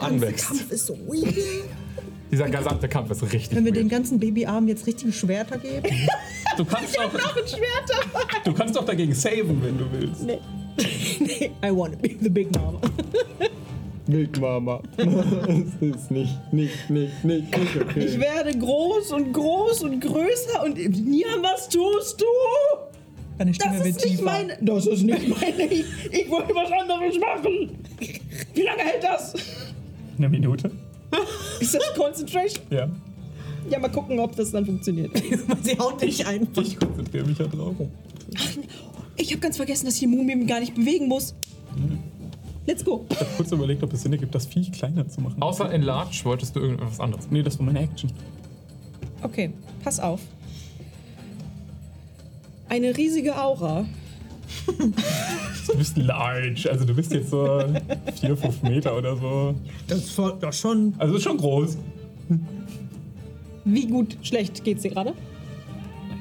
anwächst. 0.01 0.47
Kampf 0.49 0.70
ist 0.70 0.86
so 0.86 0.94
weird. 1.07 1.35
Dieser 2.31 2.51
gesamte 2.51 2.89
Kampf 2.89 3.10
ist 3.10 3.23
richtig 3.33 3.57
Wenn 3.57 3.65
wir 3.65 3.73
den 3.73 3.85
weird. 3.85 3.93
ganzen 3.93 4.18
Babyarmen 4.20 4.68
jetzt 4.68 4.86
richtige 4.86 5.12
Schwerter 5.12 5.57
geben. 5.57 5.89
Du 6.57 6.65
kannst 6.65 6.99
auch, 6.99 7.10
du 8.44 8.52
kannst 8.52 8.77
auch 8.77 8.85
dagegen 8.85 9.15
saven, 9.15 9.62
wenn 9.62 9.78
du 9.78 9.85
willst. 9.93 10.23
nee. 10.25 10.39
nee. 11.20 11.51
I 11.65 11.70
want 11.70 11.94
to 11.94 11.99
be 12.01 12.17
the 12.20 12.28
big 12.28 12.52
mama. 12.55 12.81
Wildmama. 14.08 14.82
das 14.96 15.06
ist 15.80 16.10
nicht, 16.10 16.52
nicht, 16.52 16.90
nicht, 16.90 17.24
nicht, 17.24 17.24
nicht 17.24 17.76
okay. 17.76 18.04
Ich 18.06 18.18
werde 18.18 18.56
groß 18.58 19.12
und 19.12 19.32
groß 19.32 19.82
und 19.82 20.00
größer 20.00 20.64
und 20.64 20.76
Niam, 20.76 21.42
was 21.42 21.68
tust 21.68 22.20
du? 22.20 22.24
Deine 23.36 23.54
Stimme 23.54 23.76
Das 23.76 23.84
wird 23.84 23.96
ist 23.96 24.04
nicht 24.06 24.22
meine. 24.22 24.58
Das 24.60 24.86
ist 24.86 25.02
nicht 25.02 25.28
meine. 25.28 25.64
Ich, 25.70 25.84
ich 26.10 26.30
wollte 26.30 26.54
was 26.54 26.72
anderes 26.72 27.18
machen. 27.20 27.78
Wie 28.54 28.62
lange 28.62 28.82
hält 28.82 29.04
das? 29.04 29.34
Eine 30.16 30.28
Minute? 30.28 30.70
Ist 31.60 31.74
das 31.74 31.94
Concentration? 31.94 32.64
Ja. 32.70 32.88
Ja, 33.70 33.78
mal 33.78 33.88
gucken, 33.90 34.18
ob 34.18 34.34
das 34.36 34.50
dann 34.50 34.64
funktioniert. 34.64 35.10
Sie 35.62 35.78
haut 35.78 36.00
dich 36.00 36.26
einfach. 36.26 36.62
Ich 36.62 36.78
konzentriere 36.78 37.26
mich 37.26 37.38
ja 37.38 37.46
drauf. 37.46 37.74
Ich 39.16 39.30
habe 39.30 39.40
ganz 39.40 39.56
vergessen, 39.56 39.86
dass 39.86 39.94
ich 39.94 40.00
die 40.00 40.06
Mumie 40.06 40.46
gar 40.46 40.60
nicht 40.60 40.74
bewegen 40.74 41.06
muss. 41.08 41.34
Let's 42.68 42.84
go. 42.84 43.06
Ich 43.08 43.18
habe 43.18 43.30
kurz 43.38 43.50
überlegt, 43.50 43.82
ob 43.82 43.94
es 43.94 44.02
Sinn 44.02 44.12
ergibt, 44.12 44.34
das 44.34 44.44
Viech 44.44 44.70
kleiner 44.70 45.08
zu 45.08 45.22
machen. 45.22 45.40
Außer 45.40 45.72
in 45.72 45.80
Large 45.80 46.20
wolltest 46.24 46.55
du 46.55 46.60
irgendwas 46.60 47.00
anderes. 47.00 47.26
Nee, 47.30 47.42
das 47.42 47.58
war 47.58 47.64
meine 47.64 47.80
Action. 47.80 48.12
Okay, 49.22 49.55
pass 49.82 49.98
auf. 49.98 50.20
Eine 52.68 52.94
riesige 52.94 53.40
Aura. 53.40 53.86
Du 54.66 55.78
bist 55.78 55.97
large, 55.97 56.68
also 56.70 56.84
du 56.84 56.94
bist 56.94 57.10
jetzt 57.14 57.30
so 57.30 57.58
4, 58.20 58.36
5 58.36 58.62
Meter 58.64 58.94
oder 58.98 59.16
so. 59.16 59.55
Das 59.86 59.98
ist 60.00 60.10
voll, 60.10 60.36
ja 60.42 60.52
schon. 60.52 60.92
Also 60.98 61.14
ist 61.16 61.22
schon 61.22 61.38
groß. 61.38 61.78
Wie 63.64 63.86
gut, 63.86 64.18
schlecht 64.20 64.62
geht's 64.62 64.82
dir 64.82 64.90
gerade? 64.90 65.14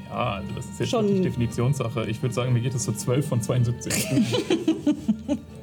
Ja, 0.08 0.36
also 0.36 0.48
das 0.56 0.64
ist 0.64 0.80
jetzt 0.80 0.88
Schon- 0.88 1.04
wirklich 1.08 1.22
Definitionssache. 1.24 2.06
Ich 2.08 2.22
würde 2.22 2.34
sagen, 2.34 2.54
mir 2.54 2.60
geht 2.62 2.74
es 2.74 2.84
so 2.84 2.92
12 2.92 3.28
von 3.28 3.42
72. 3.42 3.92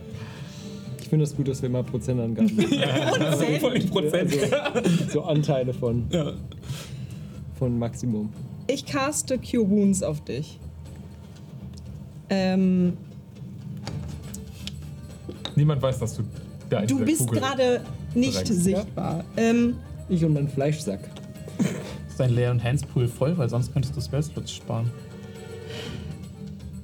Ich 1.16 1.18
finde 1.18 1.24
es 1.32 1.36
gut, 1.38 1.48
dass 1.48 1.62
wir 1.62 1.70
mal 1.70 1.82
Prozentangaben 1.82 2.60
also 3.24 3.46
voll 3.62 3.78
in 3.78 3.90
Prozent. 3.90 4.34
so 5.14 5.22
Anteile 5.24 5.74
von, 5.74 6.04
Ja. 6.10 6.34
von 7.58 7.80
Maximum. 7.80 8.28
Ich 8.68 8.86
caste 8.86 9.38
Cure 9.40 9.70
Wounds 9.70 10.04
auf 10.04 10.26
dich. 10.26 10.60
Ähm, 12.30 12.98
Niemand 15.56 15.82
weiß, 15.82 16.00
dass 16.00 16.18
du 16.18 16.24
da 16.70 16.82
du 16.86 17.00
bist 17.06 17.32
gerade 17.32 17.80
nicht 18.14 18.34
verrenkst. 18.34 18.64
sichtbar. 18.66 19.24
Ähm, 19.38 19.78
Ich 20.10 20.26
und 20.26 20.34
mein 20.34 20.50
Fleischsack. 20.50 21.00
Ist 22.10 22.20
dein 22.20 22.32
Leer- 22.32 22.52
und 22.52 22.62
Handspool 22.62 23.08
voll, 23.08 23.38
weil 23.38 23.48
sonst 23.48 23.72
könntest 23.72 23.96
du 23.96 24.02
Spellslots 24.02 24.52
sparen. 24.52 24.92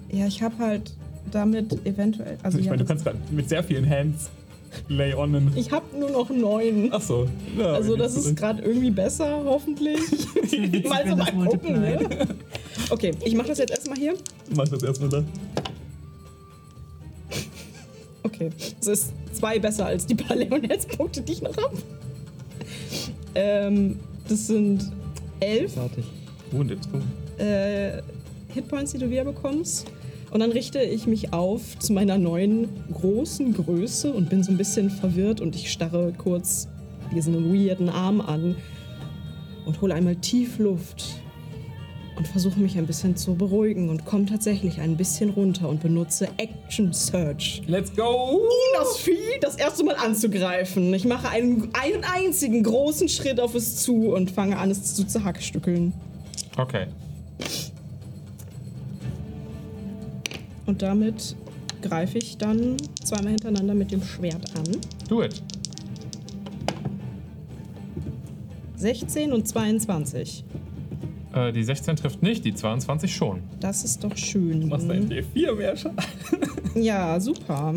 ja, 0.09 0.25
ich 0.25 0.41
habe 0.41 0.57
halt 0.57 0.93
damit 1.31 1.85
eventuell. 1.85 2.37
Also, 2.43 2.57
ich 2.57 2.65
ja, 2.65 2.71
meine, 2.71 2.83
du 2.83 2.83
das- 2.85 3.03
kannst 3.03 3.05
gerade 3.05 3.33
mit 3.33 3.49
sehr 3.49 3.63
vielen 3.63 3.89
Hands 3.89 4.29
lay 4.87 5.13
onnen. 5.13 5.51
ich 5.55 5.69
habe 5.71 5.85
nur 5.97 6.09
noch 6.11 6.29
neun. 6.29 6.89
Ach 6.91 7.01
so. 7.01 7.27
Ja, 7.57 7.73
Also 7.73 7.97
das 7.97 8.15
ist 8.15 8.37
gerade 8.37 8.61
irgendwie 8.63 8.89
besser, 8.91 9.41
hoffentlich. 9.43 9.99
mal 10.87 11.03
so 11.07 11.15
mal 11.17 11.25
das 11.25 11.45
gucken, 11.51 11.81
ne? 11.81 12.27
Okay, 12.89 13.11
ich 13.25 13.35
mache 13.35 13.49
das 13.49 13.57
jetzt 13.57 13.71
erstmal 13.71 13.97
hier. 13.97 14.13
Mach 14.55 14.67
das 14.69 14.81
erstmal 14.83 15.09
da. 15.09 15.23
Okay, 18.23 18.49
es 18.79 18.87
ist 18.87 19.13
zwei 19.33 19.59
besser 19.59 19.87
als 19.87 20.05
die 20.05 20.15
paar 20.15 20.35
Leonheitspunkte, 20.37 21.21
die 21.21 21.33
ich 21.33 21.41
noch 21.41 21.55
habe. 21.57 21.77
Ähm, 23.35 23.99
das 24.27 24.47
sind 24.47 24.91
elf 25.39 25.75
go. 25.75 25.89
äh, 27.43 28.01
Hitpoints, 28.53 28.91
die 28.91 28.99
du 28.99 29.09
wiederbekommst. 29.09 29.87
Und 30.31 30.39
dann 30.39 30.51
richte 30.51 30.81
ich 30.81 31.07
mich 31.07 31.33
auf 31.33 31.77
zu 31.79 31.91
meiner 31.91 32.17
neuen 32.17 32.69
großen 32.91 33.53
Größe 33.53 34.13
und 34.13 34.29
bin 34.29 34.43
so 34.43 34.51
ein 34.51 34.57
bisschen 34.57 34.89
verwirrt 34.89 35.41
und 35.41 35.55
ich 35.55 35.71
starre 35.71 36.13
kurz 36.17 36.69
diesen 37.13 37.53
weirden 37.53 37.89
Arm 37.89 38.21
an 38.21 38.55
und 39.65 39.81
hole 39.81 39.93
einmal 39.93 40.15
tief 40.15 40.57
Luft 40.57 41.21
und 42.15 42.27
versuche 42.27 42.59
mich 42.59 42.77
ein 42.77 42.87
bisschen 42.87 43.17
zu 43.17 43.35
beruhigen 43.35 43.89
und 43.89 44.05
komme 44.05 44.25
tatsächlich 44.25 44.79
ein 44.79 44.95
bisschen 44.95 45.31
runter 45.31 45.67
und 45.67 45.81
benutze 45.81 46.29
Action 46.37 46.93
Search, 46.93 47.63
Let's 47.67 47.93
go! 47.93 48.35
um 48.35 48.39
das 48.77 48.97
Vieh 48.97 49.39
das 49.41 49.55
erste 49.55 49.83
Mal 49.83 49.95
anzugreifen. 49.95 50.93
Ich 50.93 51.03
mache 51.03 51.29
einen, 51.29 51.69
einen 51.73 52.03
einzigen 52.03 52.63
großen 52.63 53.09
Schritt 53.09 53.39
auf 53.39 53.53
es 53.55 53.77
zu 53.77 54.13
und 54.13 54.31
fange 54.31 54.57
an, 54.57 54.71
es 54.71 54.93
zu 54.93 55.05
zerhackstückeln. 55.05 55.93
Okay. 56.57 56.87
Und 60.71 60.81
damit 60.81 61.35
greife 61.81 62.17
ich 62.17 62.37
dann 62.37 62.77
zweimal 63.03 63.31
hintereinander 63.31 63.73
mit 63.73 63.91
dem 63.91 64.01
Schwert 64.01 64.55
an. 64.55 64.63
Do 65.09 65.21
it. 65.21 65.43
16 68.77 69.33
und 69.33 69.45
22. 69.45 70.45
Äh, 71.33 71.51
die 71.51 71.65
16 71.65 71.97
trifft 71.97 72.23
nicht, 72.23 72.45
die 72.45 72.55
22 72.55 73.13
schon. 73.13 73.43
Das 73.59 73.83
ist 73.83 74.01
doch 74.01 74.15
schön. 74.15 74.61
Du 74.61 74.67
machst 74.67 74.89
ein 74.89 75.09
D4 75.09 75.55
mehr 75.55 75.75
Schaden. 75.75 75.97
Ja, 76.75 77.19
super. 77.19 77.75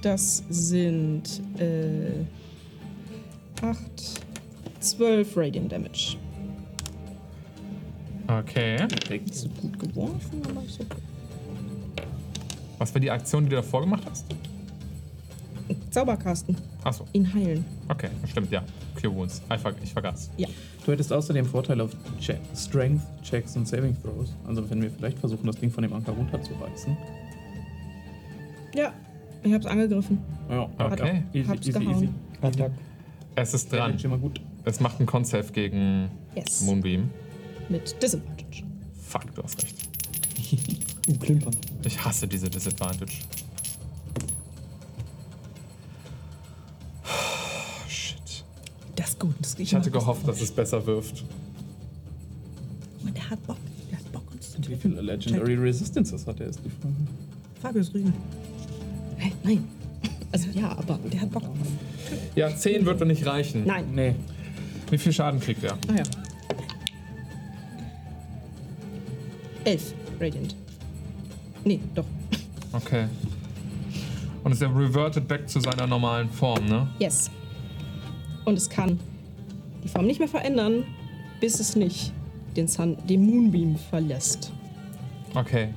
Das 0.00 0.42
sind 0.48 1.42
äh, 1.58 2.24
8, 3.60 3.78
12 4.80 5.36
Radiant 5.36 5.70
Damage. 5.70 6.16
Okay. 8.28 8.76
Nicht 9.10 9.34
so 9.34 9.48
gut 9.48 9.78
geworfen, 9.78 10.42
aber 10.48 10.64
ist 10.64 10.80
okay. 10.80 11.00
Was 12.78 12.92
war 12.94 13.00
die 13.00 13.10
Aktion, 13.10 13.44
die 13.44 13.50
du 13.50 13.56
davor 13.56 13.80
gemacht 13.82 14.02
hast? 14.10 14.26
Zauberkasten. 15.90 16.56
Achso, 16.84 17.06
Ihn 17.12 17.32
heilen. 17.32 17.64
okay, 17.88 18.08
stimmt, 18.28 18.50
ja. 18.52 18.62
Cure 19.00 19.14
Wounds. 19.14 19.42
Ich, 19.52 19.60
ver 19.60 19.74
ich 19.82 19.92
vergaß. 19.92 20.30
Du 20.84 20.92
hättest 20.92 21.12
außerdem 21.12 21.44
Vorteil 21.46 21.80
auf 21.80 21.90
Che 22.20 22.38
Strength, 22.54 23.00
Checks 23.22 23.56
und 23.56 23.66
Saving 23.66 23.96
Throws. 24.00 24.34
Also 24.46 24.68
wenn 24.70 24.82
wir 24.82 24.90
vielleicht 24.90 25.18
versuchen, 25.18 25.46
das 25.46 25.56
Ding 25.56 25.70
von 25.70 25.82
dem 25.82 25.92
Anker 25.92 26.12
runterzureißen. 26.12 26.96
Ja, 28.74 28.92
ich 29.42 29.52
hab's 29.52 29.66
angegriffen. 29.66 30.18
Ja, 30.50 30.68
Okay. 30.78 31.22
Ja, 31.32 31.40
easy, 31.40 31.48
Hab's 31.48 31.66
easy, 31.68 31.78
gehauen. 31.80 31.94
easy. 31.96 32.08
Attack. 32.42 32.70
Es 33.34 33.54
ist 33.54 33.72
Dran. 33.72 33.96
mal 34.08 34.18
gut. 34.18 34.40
Es 34.64 34.80
macht 34.80 34.98
einen 34.98 35.06
Con-Save 35.06 35.50
gegen 35.52 36.10
Yes. 36.34 36.60
Moonbeam. 36.62 37.10
Mit 37.68 38.00
Disadvantage. 38.02 38.62
Fuck, 39.08 39.34
du 39.34 39.42
hast 39.42 39.62
recht. 39.62 39.76
Und 41.08 41.20
klimpern. 41.20 41.54
Ich 41.84 42.04
hasse 42.04 42.26
diese 42.26 42.48
Disadvantage. 42.48 43.12
Shit. 47.88 48.44
Das 48.94 49.10
ist 49.10 49.20
gut. 49.20 49.34
Das 49.40 49.58
Ich 49.58 49.74
hatte 49.74 49.90
gehofft, 49.90 50.26
dass 50.26 50.40
es 50.40 50.50
besser 50.50 50.84
wirft. 50.86 51.24
Der 53.02 53.30
hat 53.30 53.44
Bock. 53.46 53.56
Der 53.90 53.98
hat 53.98 54.12
Bock 54.12 54.24
uns 54.32 54.52
zu 54.52 54.68
Wie 54.68 54.76
viele 54.76 55.00
Legendary 55.00 55.54
Resistances 55.54 56.26
hat 56.26 56.40
er, 56.40 56.48
ist 56.48 56.60
die 56.64 56.70
Frage. 56.70 56.94
Fabius 57.62 57.94
Rügen. 57.94 58.12
Hä? 59.16 59.32
Nein. 59.42 59.64
Also 60.32 60.48
ja, 60.50 60.76
aber 60.76 60.98
der 61.12 61.20
hat 61.20 61.30
Bock. 61.30 61.44
Ja, 62.34 62.54
10 62.54 62.84
wird 62.84 63.00
mir 63.00 63.06
nicht 63.06 63.24
reichen. 63.26 63.64
Nein. 63.64 63.86
Nee. 63.94 64.14
Wie 64.90 64.98
viel 64.98 65.12
Schaden 65.12 65.40
kriegt 65.40 65.64
er? 65.64 65.78
Ah 65.88 65.94
ja. 65.96 66.02
11 69.66 69.94
Radiant. 70.20 70.56
Nee, 71.64 71.80
doch. 71.94 72.04
Okay. 72.72 73.06
Und 74.44 74.52
ist 74.52 74.62
er 74.62 74.68
reverted 74.68 75.26
back 75.26 75.48
zu 75.48 75.60
seiner 75.60 75.86
normalen 75.86 76.30
Form, 76.30 76.66
ne? 76.66 76.88
Yes. 77.00 77.30
Und 78.44 78.56
es 78.56 78.70
kann 78.70 79.00
die 79.82 79.88
Form 79.88 80.06
nicht 80.06 80.20
mehr 80.20 80.28
verändern, 80.28 80.84
bis 81.40 81.58
es 81.58 81.74
nicht 81.74 82.12
den, 82.56 82.68
Sun, 82.68 82.96
den 83.08 83.26
Moonbeam 83.26 83.76
verlässt. 83.76 84.52
Okay. 85.34 85.70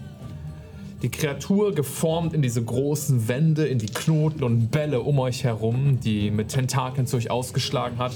Die 1.02 1.10
Kreatur 1.10 1.74
geformt 1.74 2.34
in 2.34 2.42
diese 2.42 2.64
großen 2.64 3.28
Wände, 3.28 3.66
in 3.66 3.80
die 3.80 3.88
Knoten 3.88 4.44
und 4.44 4.70
Bälle 4.70 5.02
um 5.02 5.18
euch 5.18 5.44
herum, 5.46 6.00
die 6.00 6.30
mit 6.30 6.50
Tentakeln 6.50 7.08
zu 7.08 7.18
euch 7.18 7.32
ausgeschlagen 7.32 7.98
hat, 7.98 8.14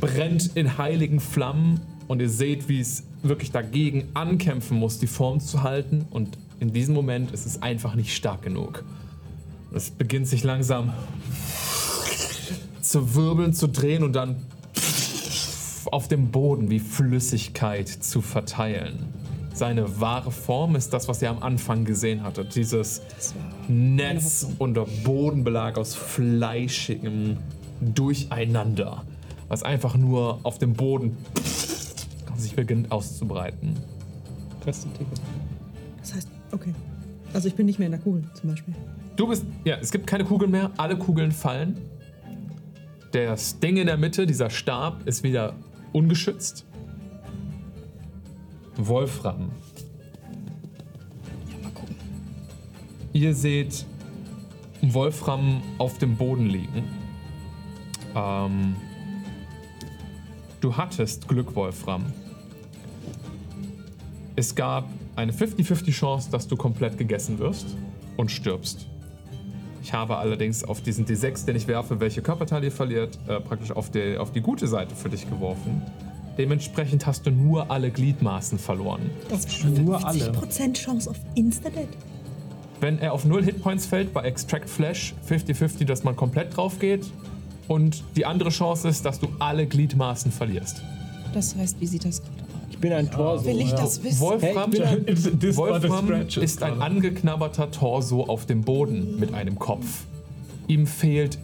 brennt 0.00 0.50
in 0.56 0.76
heiligen 0.76 1.20
Flammen 1.20 1.80
und 2.08 2.20
ihr 2.20 2.28
seht, 2.28 2.68
wie 2.68 2.80
es 2.80 3.04
wirklich 3.22 3.52
dagegen 3.52 4.08
ankämpfen 4.14 4.78
muss, 4.78 4.98
die 4.98 5.06
Form 5.06 5.40
zu 5.40 5.62
halten. 5.62 6.06
Und 6.10 6.38
in 6.60 6.72
diesem 6.72 6.94
Moment 6.94 7.32
ist 7.32 7.46
es 7.46 7.62
einfach 7.62 7.94
nicht 7.94 8.14
stark 8.14 8.42
genug. 8.42 8.84
Es 9.74 9.90
beginnt 9.90 10.26
sich 10.28 10.44
langsam 10.44 10.92
zu 12.80 13.14
wirbeln, 13.14 13.54
zu 13.54 13.68
drehen 13.68 14.02
und 14.02 14.12
dann 14.12 14.42
auf 15.90 16.08
dem 16.08 16.30
Boden 16.30 16.70
wie 16.70 16.78
Flüssigkeit 16.78 17.88
zu 17.88 18.20
verteilen. 18.20 19.12
Seine 19.54 20.00
wahre 20.00 20.32
Form 20.32 20.76
ist 20.76 20.92
das, 20.92 21.08
was 21.08 21.20
ihr 21.20 21.30
am 21.30 21.42
Anfang 21.42 21.84
gesehen 21.84 22.22
hattet. 22.22 22.54
Dieses 22.54 23.02
Netz 23.68 24.46
unter 24.58 24.86
Bodenbelag 25.04 25.76
aus 25.76 25.94
fleischigem 25.94 27.36
Durcheinander, 27.80 29.04
was 29.48 29.62
einfach 29.62 29.96
nur 29.96 30.40
auf 30.42 30.58
dem 30.58 30.72
Boden 30.72 31.16
sich 32.42 32.54
beginnt 32.54 32.92
auszubreiten. 32.92 33.76
Das 36.00 36.14
heißt, 36.14 36.28
okay. 36.52 36.74
Also 37.32 37.48
ich 37.48 37.54
bin 37.54 37.66
nicht 37.66 37.78
mehr 37.78 37.86
in 37.86 37.92
der 37.92 38.00
Kugel 38.00 38.24
zum 38.34 38.50
Beispiel. 38.50 38.74
Du 39.16 39.26
bist, 39.26 39.44
ja, 39.64 39.76
es 39.76 39.90
gibt 39.90 40.06
keine 40.06 40.24
Kugeln 40.24 40.50
mehr, 40.50 40.70
alle 40.76 40.96
Kugeln 40.96 41.32
fallen. 41.32 41.80
Das 43.12 43.58
Ding 43.58 43.76
in 43.76 43.86
der 43.86 43.96
Mitte, 43.96 44.26
dieser 44.26 44.50
Stab, 44.50 45.06
ist 45.06 45.22
wieder 45.22 45.54
ungeschützt. 45.92 46.64
Wolfram. 48.76 49.50
Ihr 53.12 53.34
seht 53.34 53.84
Wolfram 54.80 55.62
auf 55.76 55.98
dem 55.98 56.16
Boden 56.16 56.46
liegen. 56.46 56.84
Ähm, 58.14 58.76
du 60.60 60.76
hattest 60.76 61.28
Glück, 61.28 61.54
Wolfram. 61.54 62.06
Es 64.42 64.56
gab 64.56 64.88
eine 65.14 65.30
50-50 65.32 65.92
Chance, 65.92 66.28
dass 66.32 66.48
du 66.48 66.56
komplett 66.56 66.98
gegessen 66.98 67.38
wirst 67.38 67.64
und 68.16 68.28
stirbst. 68.28 68.88
Ich 69.84 69.92
habe 69.92 70.16
allerdings 70.16 70.64
auf 70.64 70.80
diesen 70.80 71.06
D6, 71.06 71.46
den 71.46 71.54
ich 71.54 71.68
werfe, 71.68 72.00
welche 72.00 72.22
Körperteile 72.22 72.64
ihr 72.64 72.72
verliert, 72.72 73.16
äh, 73.28 73.38
praktisch 73.38 73.70
auf 73.70 73.92
die, 73.92 74.16
auf 74.16 74.32
die 74.32 74.40
gute 74.40 74.66
Seite 74.66 74.96
für 74.96 75.08
dich 75.08 75.30
geworfen. 75.30 75.80
Dementsprechend 76.38 77.06
hast 77.06 77.24
du 77.24 77.30
nur 77.30 77.70
alle 77.70 77.92
Gliedmaßen 77.92 78.58
verloren. 78.58 79.10
Das 79.28 79.44
ist 79.44 79.64
Nur 79.64 80.04
alle. 80.04 80.32
50% 80.32 80.72
Chance 80.72 81.10
auf 81.10 81.20
Insta-Dead. 81.36 81.86
Wenn 82.80 82.98
er 82.98 83.12
auf 83.12 83.24
0 83.24 83.44
Hitpoints 83.44 83.86
fällt, 83.86 84.12
bei 84.12 84.22
Extract 84.22 84.68
Flash 84.68 85.14
50-50, 85.30 85.84
dass 85.84 86.02
man 86.02 86.16
komplett 86.16 86.56
drauf 86.56 86.80
geht. 86.80 87.06
Und 87.68 88.02
die 88.16 88.26
andere 88.26 88.50
Chance 88.50 88.88
ist, 88.88 89.04
dass 89.04 89.20
du 89.20 89.28
alle 89.38 89.68
Gliedmaßen 89.68 90.32
verlierst. 90.32 90.82
Das 91.32 91.54
heißt, 91.54 91.80
wie 91.80 91.86
sieht 91.86 92.04
das 92.04 92.20
aus? 92.20 92.41
Ich 92.82 92.88
bin 92.88 92.98
ein 92.98 93.12
Torso. 93.12 93.44
Will 93.44 93.60
ich 93.60 93.72
das 93.74 94.02
wissen? 94.02 94.18
Wolfram, 94.18 94.72
Hey, 94.72 94.98
ich 95.06 95.22
bin 95.22 95.38
This 95.38 95.56
Wolfram 95.56 96.10
ist 96.10 96.64
ein 96.64 96.82
angeknabberter 96.82 97.70
Torso 97.70 98.24
auf 98.24 98.44
dem 98.46 98.62
Boden 98.62 99.20
mit 99.20 99.32
einem 99.34 99.56
Kopf. 99.56 100.02
Ihm 100.66 100.88
fehlt 100.88 101.38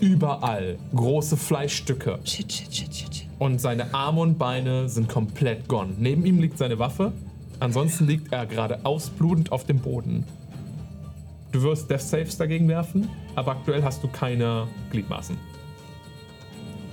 überall 0.00 0.76
große 0.94 1.38
Fleischstücke. 1.38 2.18
Shit, 2.24 2.52
shit, 2.52 2.74
shit, 2.74 2.94
shit, 2.94 3.14
shit. 3.16 3.26
Und 3.38 3.58
seine 3.58 3.94
Arme 3.94 4.20
und 4.20 4.36
Beine 4.36 4.90
sind 4.90 5.08
komplett 5.08 5.66
gone. 5.66 5.94
Neben 5.98 6.26
ihm 6.26 6.40
liegt 6.40 6.58
seine 6.58 6.78
Waffe. 6.78 7.12
Ansonsten 7.58 8.06
liegt 8.06 8.30
er 8.30 8.44
gerade 8.44 8.84
ausblutend 8.84 9.52
auf 9.52 9.64
dem 9.64 9.78
Boden. 9.78 10.24
Du 11.52 11.62
wirst 11.62 11.88
Death 11.88 12.02
Saves 12.02 12.36
dagegen 12.36 12.68
werfen, 12.68 13.08
aber 13.34 13.52
aktuell 13.52 13.82
hast 13.82 14.02
du 14.02 14.08
keine 14.08 14.66
Gliedmaßen. 14.90 15.38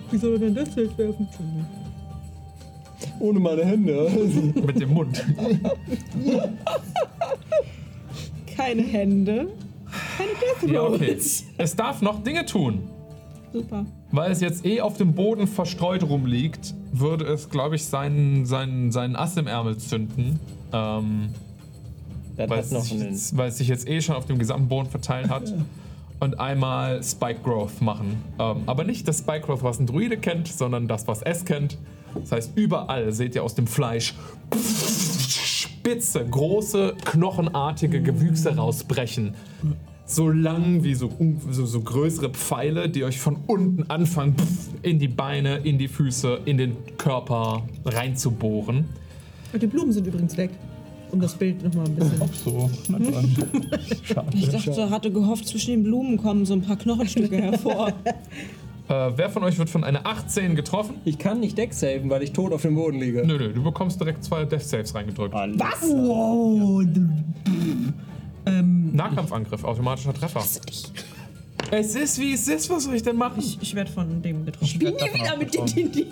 Wie 0.10 0.18
soll 0.18 0.36
er 0.36 0.40
denn 0.40 0.56
das 0.56 0.74
jetzt 0.74 0.98
werfen? 0.98 1.28
Ohne 3.20 3.40
meine 3.40 3.64
Hände. 3.66 4.10
Mit 4.66 4.80
dem 4.80 4.94
Mund. 4.94 5.24
Keine 8.56 8.82
Hände. 8.82 9.48
Keine 10.18 10.30
Death 10.32 10.72
Ja, 10.72 10.82
okay. 10.84 11.06
Rolls. 11.12 11.46
Es 11.58 11.76
darf 11.76 12.02
noch 12.02 12.24
Dinge 12.24 12.46
tun. 12.46 12.80
Super. 13.54 13.86
Weil 14.12 14.32
es 14.32 14.42
jetzt 14.42 14.66
eh 14.66 14.82
auf 14.82 14.98
dem 14.98 15.14
Boden 15.14 15.48
verstreut 15.48 16.04
rumliegt, 16.04 16.74
würde 16.92 17.26
es, 17.26 17.50
glaube 17.50 17.76
ich, 17.76 17.86
seinen, 17.86 18.46
seinen, 18.46 18.92
seinen 18.92 19.16
Ass 19.16 19.38
im 19.38 19.48
Ärmel 19.48 19.78
zünden. 19.78 20.40
Ähm, 20.74 21.30
Das 22.36 22.50
weil, 22.50 22.58
hat 22.58 22.66
es 22.66 22.72
noch 22.72 22.82
sich, 22.82 22.92
einen. 22.94 23.12
jetzt- 23.12 23.38
weil 23.38 23.50
es 23.50 23.58
sich 23.58 23.68
jetzt 23.68 23.88
eh 23.88 24.02
schon 24.02 24.16
auf 24.16 24.26
dem 24.26 24.38
gesamten 24.38 24.68
Boden 24.68 24.90
verteilt 24.90 25.30
hat. 25.30 25.54
Und 26.20 26.40
einmal 26.40 27.04
Spike 27.04 27.42
Growth 27.44 27.80
machen. 27.80 28.16
Ähm, 28.40 28.64
aber 28.66 28.84
nicht 28.84 29.08
das 29.08 29.20
Spike 29.20 29.42
Growth, 29.46 29.62
was 29.62 29.80
ein 29.80 29.86
Druide 29.86 30.18
kennt, 30.18 30.48
sondern 30.48 30.88
das, 30.88 31.08
was 31.08 31.22
es 31.22 31.46
kennt. 31.46 31.78
Das 32.22 32.32
heißt, 32.32 32.52
überall 32.56 33.12
seht 33.12 33.36
ihr 33.36 33.44
aus 33.44 33.56
dem 33.56 33.68
Fleisch 33.68 34.14
spitze, 35.88 36.26
große, 36.26 36.96
knochenartige 37.06 38.02
Gewüchse 38.02 38.56
rausbrechen. 38.56 39.36
So 40.06 40.30
lang 40.30 40.84
wie 40.84 40.96
so, 40.96 41.10
so, 41.50 41.66
so 41.66 41.82
größere 41.82 42.30
Pfeile, 42.30 42.90
die 42.90 43.06
euch 43.06 43.20
von 43.20 43.38
unten 43.48 43.90
anfangen, 43.90 44.36
in 44.82 45.00
die 45.00 45.08
Beine, 45.08 45.58
in 45.58 45.78
die 45.78 45.88
Füße, 45.88 46.40
in 46.44 46.58
den 46.58 46.76
Körper 46.98 47.64
reinzubohren. 47.86 48.86
Und 49.54 49.64
die 49.64 49.68
Blumen 49.68 49.94
sind 49.94 50.08
übrigens 50.08 50.36
weg. 50.36 50.52
Um 51.10 51.22
das 51.22 51.36
Bild 51.36 51.64
nochmal 51.64 51.86
ein 51.86 51.96
bisschen. 51.96 52.22
So, 52.44 52.70
na 52.90 53.00
dann. 53.00 53.36
Schade. 54.04 54.28
Ich 54.34 54.50
dachte, 54.50 54.90
hatte 54.90 55.10
gehofft, 55.10 55.48
zwischen 55.48 55.72
den 55.72 55.84
Blumen 55.84 56.18
kommen 56.18 56.46
so 56.46 56.54
ein 56.54 56.62
paar 56.62 56.76
Knochenstücke 56.76 57.38
hervor. 57.38 57.94
Äh, 58.90 59.12
wer 59.18 59.30
von 59.30 59.44
euch 59.44 59.58
wird 59.58 59.70
von 59.70 59.84
einer 59.84 60.06
18 60.06 60.56
getroffen? 60.56 60.96
Ich 61.04 61.18
kann 61.18 61.42
nicht 61.42 61.58
Deck 61.58 61.74
saven, 61.74 62.10
weil 62.10 62.24
ich 62.24 62.32
tot 62.32 62.54
auf 62.54 62.62
dem 62.62 62.76
Boden 62.76 63.00
liege. 63.00 63.26
Nö, 63.26 63.38
nö, 63.38 63.52
du 63.52 63.62
bekommst 63.62 64.00
direkt 64.00 64.24
zwei 64.24 64.46
Death 64.46 64.64
Saves 64.64 64.96
reingedrückt. 64.96 65.34
Was? 65.34 65.82
Wow. 65.82 66.86
Ähm, 68.46 68.96
Nahkampfangriff, 68.96 69.64
automatischer 69.66 70.14
Treffer. 70.14 70.42
Es 71.70 71.96
ist 71.96 72.20
wie 72.20 72.34
es 72.34 72.48
ist, 72.48 72.70
was 72.70 72.86
soll 72.86 72.96
ich 72.96 73.04
denn 73.04 73.18
machen? 73.18 73.44
Ich 73.62 73.76
werde 73.76 73.92
von 73.92 74.22
dem 74.22 74.46
getroffen. 74.46 74.68
Spielen 74.68 74.96
wir 74.98 75.14
wieder 75.14 75.38
mit 75.38 75.54
den, 75.54 75.66
den, 75.66 75.92
die. 75.92 76.08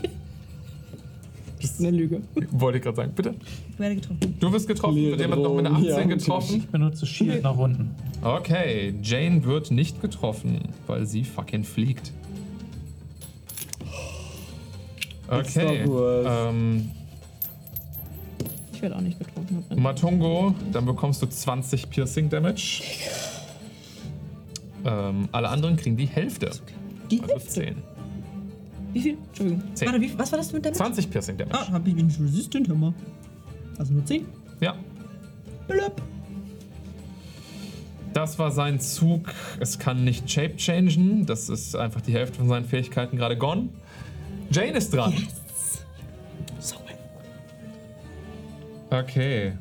Eine 1.79 1.91
Lüge. 1.91 2.21
Wollte 2.51 2.77
ich 2.77 2.83
gerade 2.83 2.97
sagen, 2.97 3.11
bitte. 3.15 3.35
Ich 3.71 3.79
werde 3.79 3.95
getroffen. 3.95 4.35
Du 4.39 4.53
wirst 4.53 4.67
getroffen, 4.67 4.95
Leere 4.95 5.11
wird 5.11 5.21
jemand 5.21 5.41
noch 5.43 5.55
mit 5.55 5.65
einer 5.65 5.79
Drohung, 5.79 5.91
18 5.91 6.09
ja, 6.09 6.15
getroffen? 6.15 6.57
Ich 6.57 6.67
benutze 6.67 7.05
Shield 7.05 7.43
nach 7.43 7.57
unten. 7.57 7.95
Okay, 8.21 8.93
Jane 9.01 9.43
wird 9.45 9.71
nicht 9.71 10.01
getroffen, 10.01 10.59
weil 10.87 11.05
sie 11.05 11.23
fucking 11.23 11.63
fliegt. 11.63 12.11
Okay. 15.27 15.83
Ähm, 16.27 16.91
Ich 18.73 18.81
werde 18.81 18.95
auch 18.97 19.01
nicht 19.01 19.17
getroffen. 19.17 19.63
Matungo, 19.75 20.53
dann 20.71 20.85
bekommst 20.85 21.21
du 21.21 21.25
20 21.27 21.89
Piercing 21.89 22.29
Damage. 22.29 22.83
Ähm, 24.85 25.29
alle 25.31 25.49
anderen 25.49 25.75
kriegen 25.77 25.97
die 25.97 26.05
Hälfte. 26.05 26.51
Die 27.09 27.19
Also 27.21 27.33
Hälfte. 27.33 27.49
10. 27.49 27.75
Wie 28.93 29.01
viel? 29.01 29.17
Entschuldigung. 29.29 29.63
10. 29.75 29.87
Warte, 29.87 30.01
wie, 30.01 30.17
was 30.19 30.31
war 30.31 30.37
das 30.39 30.53
ein 30.53 30.61
Damage? 30.61 30.77
20 30.77 31.09
Piercing 31.09 31.37
Damage. 31.37 31.57
Ah, 31.59 31.71
hab 31.71 31.87
ich 31.87 31.95
nicht 31.95 32.19
resistant, 32.19 32.67
hör 32.67 32.75
mal. 32.75 32.93
Also 33.77 33.93
nur 33.93 34.05
10. 34.05 34.25
Ja. 34.61 34.75
Blöp. 35.67 36.01
Das 38.13 38.39
war 38.39 38.51
sein 38.51 38.79
Zug. 38.79 39.33
Es 39.59 39.77
kann 39.77 40.03
nicht 40.05 40.29
Shape 40.31 40.55
changen. 40.55 41.25
Das 41.25 41.49
ist 41.49 41.75
einfach 41.75 41.99
die 42.01 42.13
Hälfte 42.13 42.37
von 42.37 42.47
seinen 42.47 42.63
Fähigkeiten 42.65 43.17
gerade 43.17 43.37
gone. 43.37 43.69
Jane 44.51 44.77
ist 44.77 44.93
dran. 44.93 45.13
So. 46.59 46.75
Okay. 48.89 49.53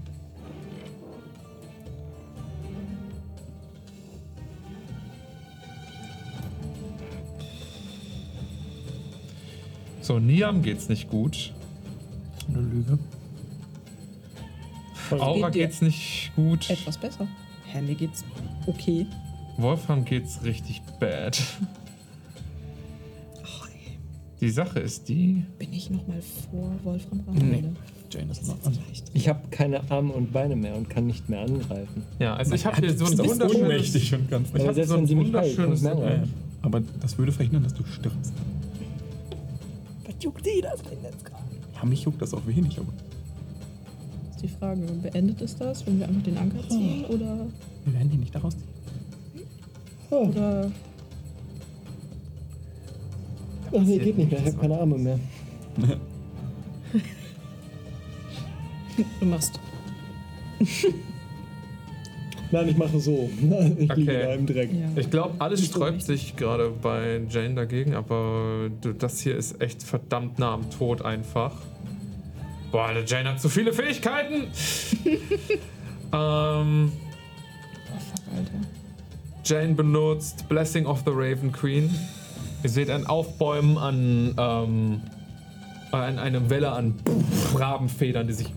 So, 10.01 10.19
Niam 10.19 10.63
geht's 10.63 10.89
nicht 10.91 11.09
gut. 11.09 11.53
Eine 12.49 12.61
Lüge. 12.61 12.99
Aura 15.11 15.49
geht 15.49 15.63
geht's 15.63 15.81
nicht 15.81 16.33
gut. 16.37 16.69
Etwas 16.69 16.99
besser. 16.99 17.27
Hä, 17.67 17.81
mir 17.81 17.95
geht's 17.95 18.23
okay. 18.67 19.07
Wolfram 19.57 20.05
geht's 20.05 20.45
richtig 20.45 20.83
bad. 21.01 21.43
Die 24.41 24.51
Sache 24.51 24.81
ist 24.81 25.09
die. 25.09 25.45
Bin 25.59 25.73
ich 25.73 25.91
noch 25.91 26.07
mal 26.07 26.21
vor 26.51 26.71
Wolfram 26.83 27.25
dran? 27.25 27.37
Nee. 27.51 27.65
Jane 28.11 28.31
ist 28.31 28.47
noch 28.47 28.63
an. 28.65 28.77
Ich 29.13 29.29
habe 29.29 29.41
keine 29.51 29.91
Arme 29.91 30.13
und 30.13 30.33
Beine 30.33 30.55
mehr 30.57 30.77
und 30.77 30.89
kann 30.91 31.07
nicht 31.07 31.29
mehr 31.29 31.41
angreifen. 31.41 32.03
Ja, 32.19 32.35
also 32.37 32.55
ich 32.55 32.65
habe 32.67 32.77
hier 32.81 32.97
so 32.97 33.07
ein 33.07 33.19
wunderschönes. 33.19 33.55
ohnmächtig 33.57 34.15
und 34.15 34.31
ganz 34.31 34.49
Ich 34.51 34.55
Aber 34.57 34.67
habe 34.69 34.85
so 34.85 34.95
ein 34.95 35.07
heilt, 35.07 35.17
wunderschönes. 35.17 35.85
angreifen. 35.85 36.33
Aber 36.63 36.83
das 37.01 37.19
würde 37.19 37.33
verhindern, 37.33 37.63
dass 37.65 37.75
du 37.75 37.85
stirbst. 37.85 38.33
Was 40.07 40.15
juckt 40.23 40.45
die 40.47 40.61
das 40.61 40.83
denn 40.83 40.99
jetzt 41.03 41.25
gerade? 41.25 41.43
Ja, 41.75 41.85
mich 41.85 42.03
juckt 42.05 42.21
das 42.23 42.33
auch 42.35 42.47
wenig, 42.47 42.79
aber 42.79 42.93
Ist 44.31 44.43
die 44.43 44.49
Frage, 44.49 44.81
beendet 45.03 45.41
es 45.41 45.57
das, 45.57 45.87
wenn 45.87 45.99
wir 45.99 46.09
einfach 46.09 46.23
den 46.23 46.37
Anker 46.39 46.69
ziehen? 46.69 47.05
Oder. 47.07 47.47
wir 47.85 47.95
werden 47.95 48.11
die 48.11 48.17
nicht 48.19 48.35
daraus 48.35 48.55
ziehen. 48.55 48.69
oder 50.11 50.71
Ach 53.77 53.83
nee, 53.83 53.99
geht 53.99 54.17
nicht 54.19 54.31
mehr. 54.31 54.41
Ich 54.41 54.47
habe 54.47 54.57
keine 54.59 54.79
Arme 54.79 54.97
mehr. 54.99 55.19
du 59.21 59.27
machst. 59.27 59.59
Nein, 62.53 62.69
ich 62.69 62.77
mache 62.77 63.01
so. 63.01 63.29
Ich 63.79 63.95
liege 63.97 64.13
Okay. 64.13 64.23
da 64.23 64.35
im 64.35 64.47
Dreck. 64.47 64.71
Ja. 64.73 64.89
Ich 65.01 65.11
glaube, 65.11 65.35
alles 65.41 65.65
sträubt 65.65 66.03
sich 66.03 66.37
gerade 66.37 66.71
bei 66.71 67.21
Jane 67.29 67.55
dagegen, 67.55 67.95
aber 67.95 68.71
das 68.99 69.21
hier 69.21 69.37
ist 69.37 69.61
echt 69.61 69.83
verdammt 69.83 70.39
nah 70.39 70.55
am 70.55 70.71
Tod 70.71 71.03
einfach. 71.03 71.53
Boah, 72.71 72.93
der 72.93 73.05
Jane 73.05 73.31
hat 73.31 73.41
zu 73.41 73.49
viele 73.49 73.73
Fähigkeiten! 73.73 74.45
ähm, 76.13 76.93
Oh, 77.93 77.99
fuck, 78.01 78.23
Alter. 78.37 78.53
Jane 79.45 79.75
benutzt 79.75 80.49
Blessing 80.49 80.87
of 80.87 81.03
the 81.05 81.11
Raven 81.13 81.53
Queen. 81.53 81.91
Ihr 82.65 82.71
seht 82.71 82.89
ein 82.89 83.07
Aufbäumen 83.07 83.77
an, 83.77 84.35
ähm, 84.39 85.01
an 85.93 86.19
eine 86.19 86.49
Welle 86.49 86.73
an 86.73 86.95
Rabenfedern, 87.55 88.27
die 88.27 88.33
sich 88.33 88.53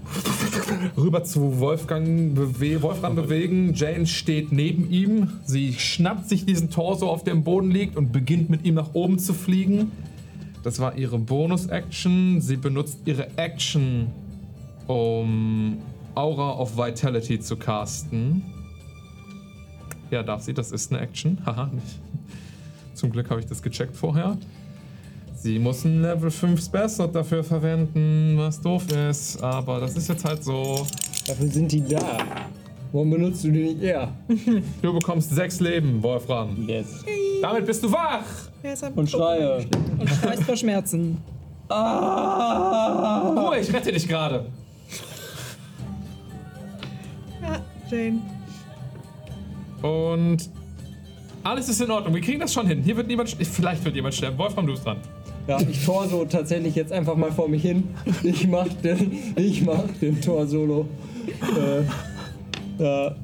rüber 0.95 1.25
zu 1.25 1.59
Wolfgang 1.59 2.33
bewe 2.33 2.81
Wolfram 2.81 3.17
bewegen. 3.17 3.73
Jane 3.73 4.07
steht 4.07 4.53
neben 4.53 4.89
ihm. 4.89 5.33
Sie 5.43 5.73
schnappt 5.73 6.29
sich 6.29 6.45
diesen 6.45 6.69
Torso, 6.69 7.09
auf 7.09 7.25
dem 7.25 7.43
Boden 7.43 7.69
liegt, 7.69 7.97
und 7.97 8.13
beginnt 8.13 8.49
mit 8.49 8.63
ihm 8.63 8.75
nach 8.75 8.93
oben 8.93 9.19
zu 9.19 9.33
fliegen. 9.33 9.91
Das 10.63 10.79
war 10.79 10.97
ihre 10.97 11.19
Bonus-Action. 11.19 12.39
Sie 12.39 12.55
benutzt 12.55 12.99
ihre 13.03 13.37
Action, 13.37 14.07
um 14.87 15.79
Aura 16.15 16.57
of 16.57 16.77
Vitality 16.77 17.41
zu 17.41 17.57
casten. 17.57 18.41
Ja, 20.11 20.23
darf 20.23 20.43
sie. 20.43 20.53
Das 20.53 20.71
ist 20.71 20.93
eine 20.93 21.01
Action. 21.01 21.39
Haha, 21.45 21.69
nicht. 21.73 21.99
Zum 22.97 23.11
Glück 23.11 23.29
habe 23.29 23.39
ich 23.39 23.45
das 23.45 23.61
gecheckt 23.61 23.95
vorher. 23.95 24.37
Sie 25.35 25.59
muss 25.59 25.85
ein 25.85 26.01
Level 26.01 26.31
5 26.31 26.59
Spellslot 26.59 27.13
dafür 27.13 27.43
verwenden, 27.43 28.33
was 28.37 28.59
doof 28.59 28.91
ist. 28.91 29.41
Aber 29.43 29.79
das 29.79 29.95
ist 29.95 30.09
jetzt 30.09 30.25
halt 30.25 30.43
so. 30.43 30.83
Dafür 31.27 31.47
sind 31.47 31.71
die 31.71 31.87
da. 31.87 32.17
Warum 32.91 33.11
benutzt 33.11 33.43
du 33.43 33.51
die 33.51 33.65
nicht 33.65 33.83
eher? 33.83 34.11
Du 34.81 34.93
bekommst 34.93 35.29
6 35.29 35.59
Leben, 35.59 36.01
Wolfram. 36.01 36.67
Yes. 36.67 37.05
Damit 37.39 37.67
bist 37.67 37.83
du 37.83 37.91
wach! 37.91 38.23
Und 38.95 39.11
schreie. 39.11 39.67
Und 39.99 40.09
schreist 40.09 40.43
vor 40.43 40.57
Schmerzen. 40.57 41.17
Ah! 41.69 43.33
Ruhe, 43.35 43.59
ich 43.59 43.73
rette 43.73 43.91
dich 43.91 44.07
gerade. 44.07 44.45
Ja, 47.41 47.59
Jane. 47.91 48.21
Und 49.81 50.49
alles 51.51 51.69
ist 51.69 51.81
in 51.81 51.91
Ordnung. 51.91 52.13
Wir 52.13 52.21
kriegen 52.21 52.39
das 52.39 52.53
schon 52.53 52.67
hin. 52.67 52.81
Hier 52.83 52.95
wird 52.97 53.07
niemand. 53.07 53.29
Vielleicht 53.29 53.83
wird 53.85 53.95
jemand 53.95 54.13
sterben. 54.15 54.37
Wolfram, 54.37 54.65
du 54.67 54.73
bist 54.73 54.85
dran. 54.85 54.97
Ja, 55.47 55.59
ich 55.61 55.85
torso 55.85 56.25
tatsächlich 56.25 56.75
jetzt 56.75 56.91
einfach 56.91 57.15
mal 57.15 57.31
vor 57.31 57.47
mich 57.47 57.61
hin. 57.61 57.83
Ich 58.23 58.47
mach 58.47 58.67
den, 58.83 59.17
ich 59.37 59.63
mach 59.63 59.83
den 60.01 60.19
Tor 60.21 60.45
solo. 60.45 60.85
Äh, 61.41 62.83
ja, 62.83 63.15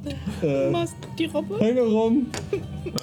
Du 0.42 0.48
äh, 0.48 0.70
machst 0.72 0.96
die 1.20 1.26
Robbe? 1.26 1.60
hänge 1.60 1.82
rum. 1.82 2.28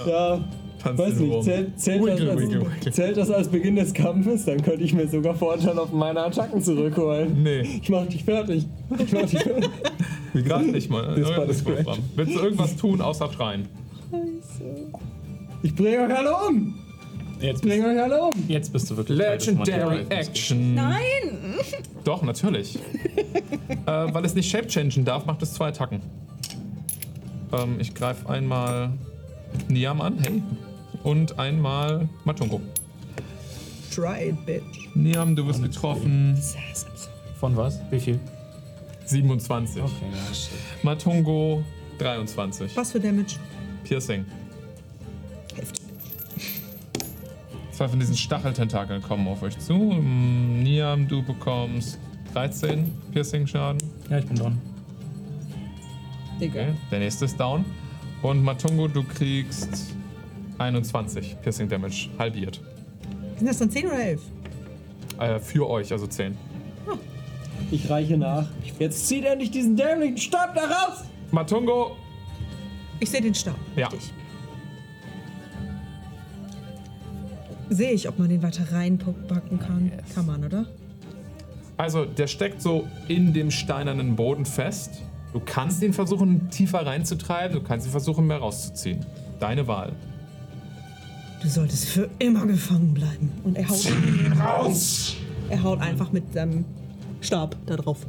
Ja, 0.07 0.41
Tanz 0.83 0.99
weiß 0.99 1.15
nicht, 1.19 1.43
zählt, 1.45 1.79
zählt, 1.79 2.01
das 2.03 2.17
Wiggle, 2.19 2.31
als, 2.31 2.41
wiggle, 2.41 2.61
wiggle. 2.63 2.93
zählt 2.93 3.17
das 3.19 3.31
als 3.31 3.49
Beginn 3.49 3.77
des 3.77 3.93
Kampfes? 3.93 4.47
Dann 4.47 4.63
könnte 4.63 4.83
ich 4.83 4.95
mir 4.95 5.07
sogar 5.07 5.35
Vorteil 5.35 5.79
auf 5.79 5.93
meine 5.93 6.21
Attacken 6.21 6.63
zurückholen. 6.63 7.43
Nee, 7.43 7.61
Ich 7.83 7.89
mach 7.91 8.07
dich 8.07 8.25
fertig. 8.25 8.67
Ich 8.99 9.13
mach 9.13 9.21
dich 9.27 9.39
fertig. 9.43 9.71
gerade 10.35 10.65
nicht 10.65 10.91
mal. 10.91 11.15
Das 11.21 11.63
das. 11.63 11.99
Willst 12.17 12.35
du 12.35 12.41
irgendwas 12.41 12.77
tun, 12.77 13.01
außer 13.03 13.31
schreien? 13.33 13.69
Ich 15.63 15.75
bringe 15.75 16.01
euch 16.07 16.17
alle 16.17 16.35
um. 16.49 16.75
Jetzt, 17.41 17.65
Ich 17.65 17.69
bringe 17.71 17.87
euch 17.89 18.01
alle 18.03 18.23
um. 18.23 18.33
jetzt 18.49 18.73
bist 18.73 18.91
du 18.91 18.97
wirklich 18.97 19.17
Legendary 19.19 20.05
Action. 20.11 20.75
Nein! 20.75 21.57
Doch, 22.05 22.23
natürlich. 22.23 22.77
äh, 22.77 22.81
weil 23.87 24.25
es 24.25 24.35
nicht 24.35 24.51
shape-changen 24.51 25.05
darf, 25.05 25.27
macht 25.27 25.43
es 25.43 25.55
zwei 25.55 25.69
Attacken. 25.69 26.01
Ähm, 27.53 27.77
ich 27.79 27.95
greife 27.95 28.29
einmal 28.29 28.93
Niam 29.69 30.01
an, 30.01 30.19
hey. 30.19 30.43
Und 31.03 31.39
einmal 31.39 32.09
Matungo. 32.25 32.61
Try 33.95 34.29
it, 34.31 34.47
bitch. 34.47 34.89
Niam, 34.95 35.35
du 35.35 35.47
wirst 35.47 35.63
getroffen. 35.63 36.39
Von 37.39 37.57
was? 37.57 37.81
Wie 37.91 38.01
viel? 38.01 38.21
27. 39.07 39.83
Okay, 39.83 39.91
ja, 40.13 40.35
shit. 40.35 40.51
Matungo 40.85 41.65
23. 41.99 42.77
Was 42.77 42.93
für 42.93 43.01
Damage? 43.01 43.37
Piercing. 43.83 44.25
Zwei 47.81 47.89
von 47.89 47.99
diesen 47.99 48.15
Stacheltentakeln 48.15 49.01
kommen 49.01 49.27
auf 49.27 49.43
euch 49.43 49.59
zu. 49.59 49.73
Mm, 49.73 50.63
Niam, 50.63 51.09
du 51.09 51.23
bekommst 51.23 51.99
13 52.35 52.93
Piercing-Schaden. 53.11 53.83
Ja, 54.11 54.19
ich 54.19 54.27
bin. 54.27 54.37
Digga. 56.39 56.61
Okay, 56.61 56.75
der 56.91 56.99
nächste 56.99 57.25
ist 57.25 57.41
down. 57.41 57.65
Und 58.21 58.45
Matungo, 58.45 58.87
du 58.87 59.03
kriegst 59.03 59.95
21 60.59 61.41
Piercing 61.41 61.71
Damage, 61.71 62.11
halbiert. 62.19 62.61
Sind 63.39 63.49
das 63.49 63.57
dann 63.57 63.71
10 63.71 63.87
oder 63.87 63.99
11? 63.99 64.21
Äh, 65.19 65.41
für 65.41 65.67
euch, 65.67 65.91
also 65.91 66.07
10. 66.07 66.37
Ich 67.71 67.89
reiche 67.89 68.19
nach. 68.19 68.47
Jetzt 68.79 69.09
zieht 69.09 69.25
endlich 69.25 69.53
diesen 69.53 69.75
dämlichen 69.75 70.19
Stab 70.19 70.55
da 70.55 70.65
raus! 70.67 71.05
Matungo, 71.31 71.97
Ich 72.99 73.09
sehe 73.09 73.23
den 73.23 73.35
Stab. 73.35 73.57
Ja. 73.75 73.89
Richtig. 73.89 74.13
Sehe 77.71 77.93
ich, 77.93 78.09
ob 78.09 78.19
man 78.19 78.29
den 78.29 78.43
weiter 78.43 78.71
reinpacken 78.73 79.59
kann. 79.59 79.93
Kann 80.15 80.27
man, 80.27 80.45
oder? 80.45 80.67
also 81.81 82.05
der 82.05 82.27
steckt 82.27 82.61
so 82.61 82.87
in 83.09 83.33
dem 83.33 83.51
steinernen 83.51 84.15
Boden 84.15 84.45
fest. 84.45 85.03
Du 85.33 85.41
kannst 85.41 85.83
ihn 85.83 85.93
versuchen, 85.93 86.51
tiefer 86.51 86.85
reinzutreiben, 86.85 87.59
du 87.59 87.63
kannst 87.63 87.87
ihn 87.87 87.91
versuchen, 87.91 88.27
mehr 88.27 88.39
rauszuziehen. 88.39 89.05
Deine 89.39 89.67
Wahl. 89.67 89.93
Du 91.41 91.49
solltest 91.49 91.87
für 91.87 92.11
immer 92.19 92.45
gefangen 92.47 92.93
bleiben. 92.93 93.33
Und 93.45 93.57
er 93.57 93.67
haut, 93.69 93.89
Raus! 94.39 95.17
er 95.49 95.63
haut 95.63 95.81
einfach 95.81 96.13
mit 96.13 96.35
seinem 96.35 96.67
Stab 97.23 97.57
da 97.65 97.77
drauf. 97.77 98.07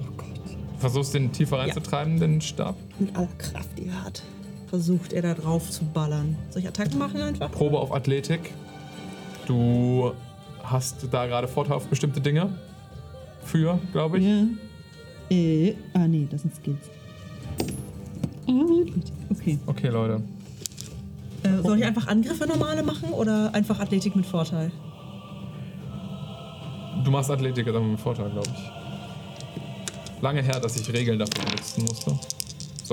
Versuchst 0.79 1.13
den 1.13 1.31
tiefer 1.31 1.59
reinzutreiben, 1.59 2.19
den 2.19 2.41
Stab. 2.41 2.75
Mit 2.99 3.15
aller 3.15 3.27
Kraft, 3.37 3.69
die 3.77 3.87
er 3.87 4.03
hat. 4.03 4.23
Versucht 4.67 5.13
er 5.13 5.21
da 5.21 5.33
drauf 5.33 5.69
zu 5.69 5.85
ballern. 5.85 6.35
Soll 6.49 6.63
ich 6.63 6.67
Attacken 6.67 6.97
machen 6.97 7.21
einfach? 7.21 7.51
Probe 7.51 7.79
auf 7.79 7.93
Athletik. 7.93 8.51
Du 9.51 10.13
hast 10.63 11.05
da 11.11 11.27
gerade 11.27 11.45
Vorteil 11.45 11.75
auf 11.75 11.85
bestimmte 11.87 12.21
Dinge. 12.21 12.57
Für, 13.43 13.77
glaube 13.91 14.19
ich. 14.19 14.25
Ja. 14.25 14.45
Äh, 15.29 15.75
ah, 15.93 16.07
nee, 16.07 16.25
das 16.31 16.43
sind 16.43 16.55
Skills. 16.55 16.89
Ah, 18.47 18.51
gut. 18.51 19.11
Okay. 19.29 19.59
Okay, 19.65 19.89
Leute. 19.89 20.23
Äh, 21.43 21.61
soll 21.61 21.79
ich 21.79 21.83
einfach 21.83 22.07
Angriffe 22.07 22.47
normale 22.47 22.81
machen 22.81 23.09
oder 23.09 23.53
einfach 23.53 23.81
Athletik 23.81 24.15
mit 24.15 24.25
Vorteil? 24.25 24.71
Du 27.03 27.11
machst 27.11 27.29
Athletik 27.29 27.65
dann 27.65 27.91
mit 27.91 27.99
Vorteil, 27.99 28.29
glaube 28.29 28.47
ich. 28.55 30.21
Lange 30.21 30.41
her, 30.43 30.61
dass 30.61 30.79
ich 30.79 30.93
Regeln 30.93 31.19
dafür 31.19 31.43
benutzen 31.43 31.83
musste. 31.83 32.17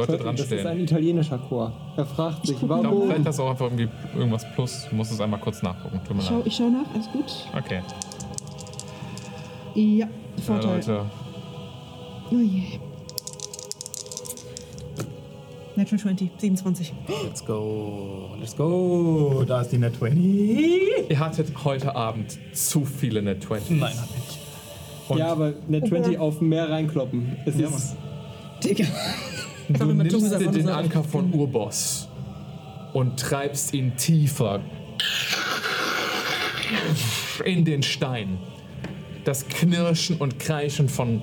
Sollte 0.07 0.23
dran 0.25 0.37
das 0.37 0.47
ist 0.47 0.53
ein 0.53 0.59
stehen. 0.61 0.81
italienischer 0.85 1.39
Chor. 1.39 1.73
Er 1.97 2.07
fragt 2.07 2.47
sich, 2.47 2.59
Glaub, 2.59 2.85
warum. 2.85 3.09
vielleicht 3.09 3.27
hast 3.27 3.39
du 3.39 3.43
auch 3.43 3.51
einfach 3.51 3.67
irgendwie 3.67 3.89
irgendwas 4.17 4.45
plus. 4.55 4.87
Du 4.91 4.97
musst 4.97 5.13
es 5.13 5.21
einmal 5.21 5.41
kurz 5.41 5.63
nachgucken. 5.63 6.01
Tut 6.07 6.17
mir 6.17 6.23
Ich 6.23 6.29
schau, 6.29 6.43
ich 6.45 6.55
schau 6.57 6.69
nach, 6.69 6.95
alles 6.95 7.11
gut. 7.13 7.25
Okay. 7.57 7.81
Ja, 9.75 10.07
Ja, 10.07 10.09
Vorteil. 10.45 10.77
Leute. 10.77 11.05
oh 12.33 12.37
je. 12.37 12.63
Natural 15.77 15.99
20, 16.01 16.31
27. 16.39 16.93
Let's 17.25 17.45
go. 17.45 18.31
Let's 18.41 18.57
go. 18.57 19.45
Da 19.47 19.61
ist 19.61 19.71
die 19.71 19.79
Net 19.79 19.95
20. 19.97 20.19
Ihr 21.09 21.19
hattet 21.21 21.65
heute 21.65 21.95
Abend 21.95 22.37
zu 22.53 22.85
viele 22.85 23.23
Net 23.23 23.45
20. 23.45 23.79
Nein, 23.79 23.93
hab 23.97 24.09
ich 24.11 24.15
nicht. 24.17 24.39
Und 25.09 25.19
Ja, 25.19 25.29
aber 25.33 25.53
Net 25.69 25.87
20 25.87 26.19
auf 26.19 26.41
mehr 26.41 26.69
reinkloppen. 26.69 27.37
Es 27.47 27.57
Ja, 27.59 27.69
ist. 27.69 27.97
Digga. 28.65 28.85
Du 29.69 29.87
nimmst 29.87 30.41
dir 30.41 30.51
den. 30.51 30.69
Anker 30.69 31.05
von 31.05 31.33
Urboss 31.33 32.09
und 32.93 33.19
treibst 33.19 33.75
ihn 33.75 33.97
tiefer 33.97 34.61
in 37.45 37.65
den 37.65 37.83
Stein. 37.83 38.39
Das 39.25 39.47
Knirschen 39.47 40.17
und 40.17 40.39
Kreischen 40.39 40.89
von 40.89 41.23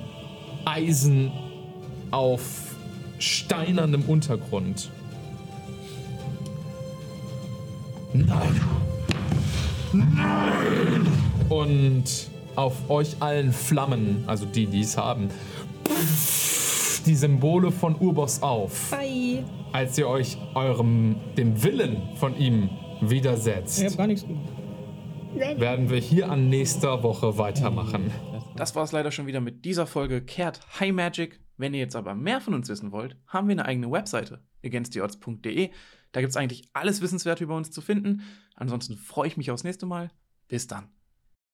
Eisen 0.63 1.31
auf 2.11 2.75
steinernem 3.17 4.03
Untergrund. 4.03 4.89
Nein. 8.13 8.61
Nein. 9.91 11.07
Und 11.49 12.03
auf 12.55 12.89
euch 12.89 13.17
allen 13.19 13.51
Flammen, 13.51 14.23
also 14.27 14.45
die, 14.45 14.67
die 14.67 14.81
es 14.81 14.97
haben, 14.97 15.29
die 17.05 17.15
Symbole 17.15 17.71
von 17.71 17.95
Urboss 17.95 18.41
auf, 18.41 18.91
Bye. 18.91 19.43
als 19.71 19.97
ihr 19.97 20.07
euch 20.07 20.37
eurem, 20.55 21.15
dem 21.37 21.63
Willen 21.63 22.15
von 22.15 22.35
ihm 22.37 22.69
widersetzt. 23.01 23.79
Ich 23.79 23.85
hab 23.87 23.97
gar 23.97 24.07
nichts 24.07 24.27
gemacht. 24.27 24.53
werden 25.57 25.89
wir 25.89 25.99
hier 25.99 26.29
an 26.29 26.49
nächster 26.49 27.03
Woche 27.03 27.37
weitermachen. 27.37 28.11
Das 28.55 28.75
war 28.75 28.83
es 28.83 28.91
leider 28.91 29.11
schon 29.11 29.27
wieder 29.27 29.41
mit 29.41 29.65
dieser 29.65 29.85
Folge 29.85 30.21
Kehrt 30.21 30.61
High 30.79 30.93
Magic. 30.93 31.41
Wenn 31.57 31.73
ihr 31.73 31.79
jetzt 31.79 31.95
aber 31.95 32.15
mehr 32.15 32.41
von 32.41 32.53
uns 32.53 32.67
wissen 32.69 32.91
wollt, 32.91 33.17
haben 33.27 33.47
wir 33.47 33.53
eine 33.53 33.65
eigene 33.65 33.91
Webseite, 33.91 34.43
againsttheodds.de. 34.63 35.71
Da 36.11 36.21
gibt 36.21 36.31
es 36.31 36.37
eigentlich 36.37 36.69
alles 36.73 37.01
Wissenswerte 37.01 37.43
über 37.43 37.55
uns 37.55 37.71
zu 37.71 37.81
finden. 37.81 38.21
Ansonsten 38.55 38.95
freue 38.95 39.27
ich 39.27 39.37
mich 39.37 39.51
aufs 39.51 39.63
nächste 39.63 39.85
Mal. 39.85 40.09
Bis 40.47 40.67
dann. 40.67 40.89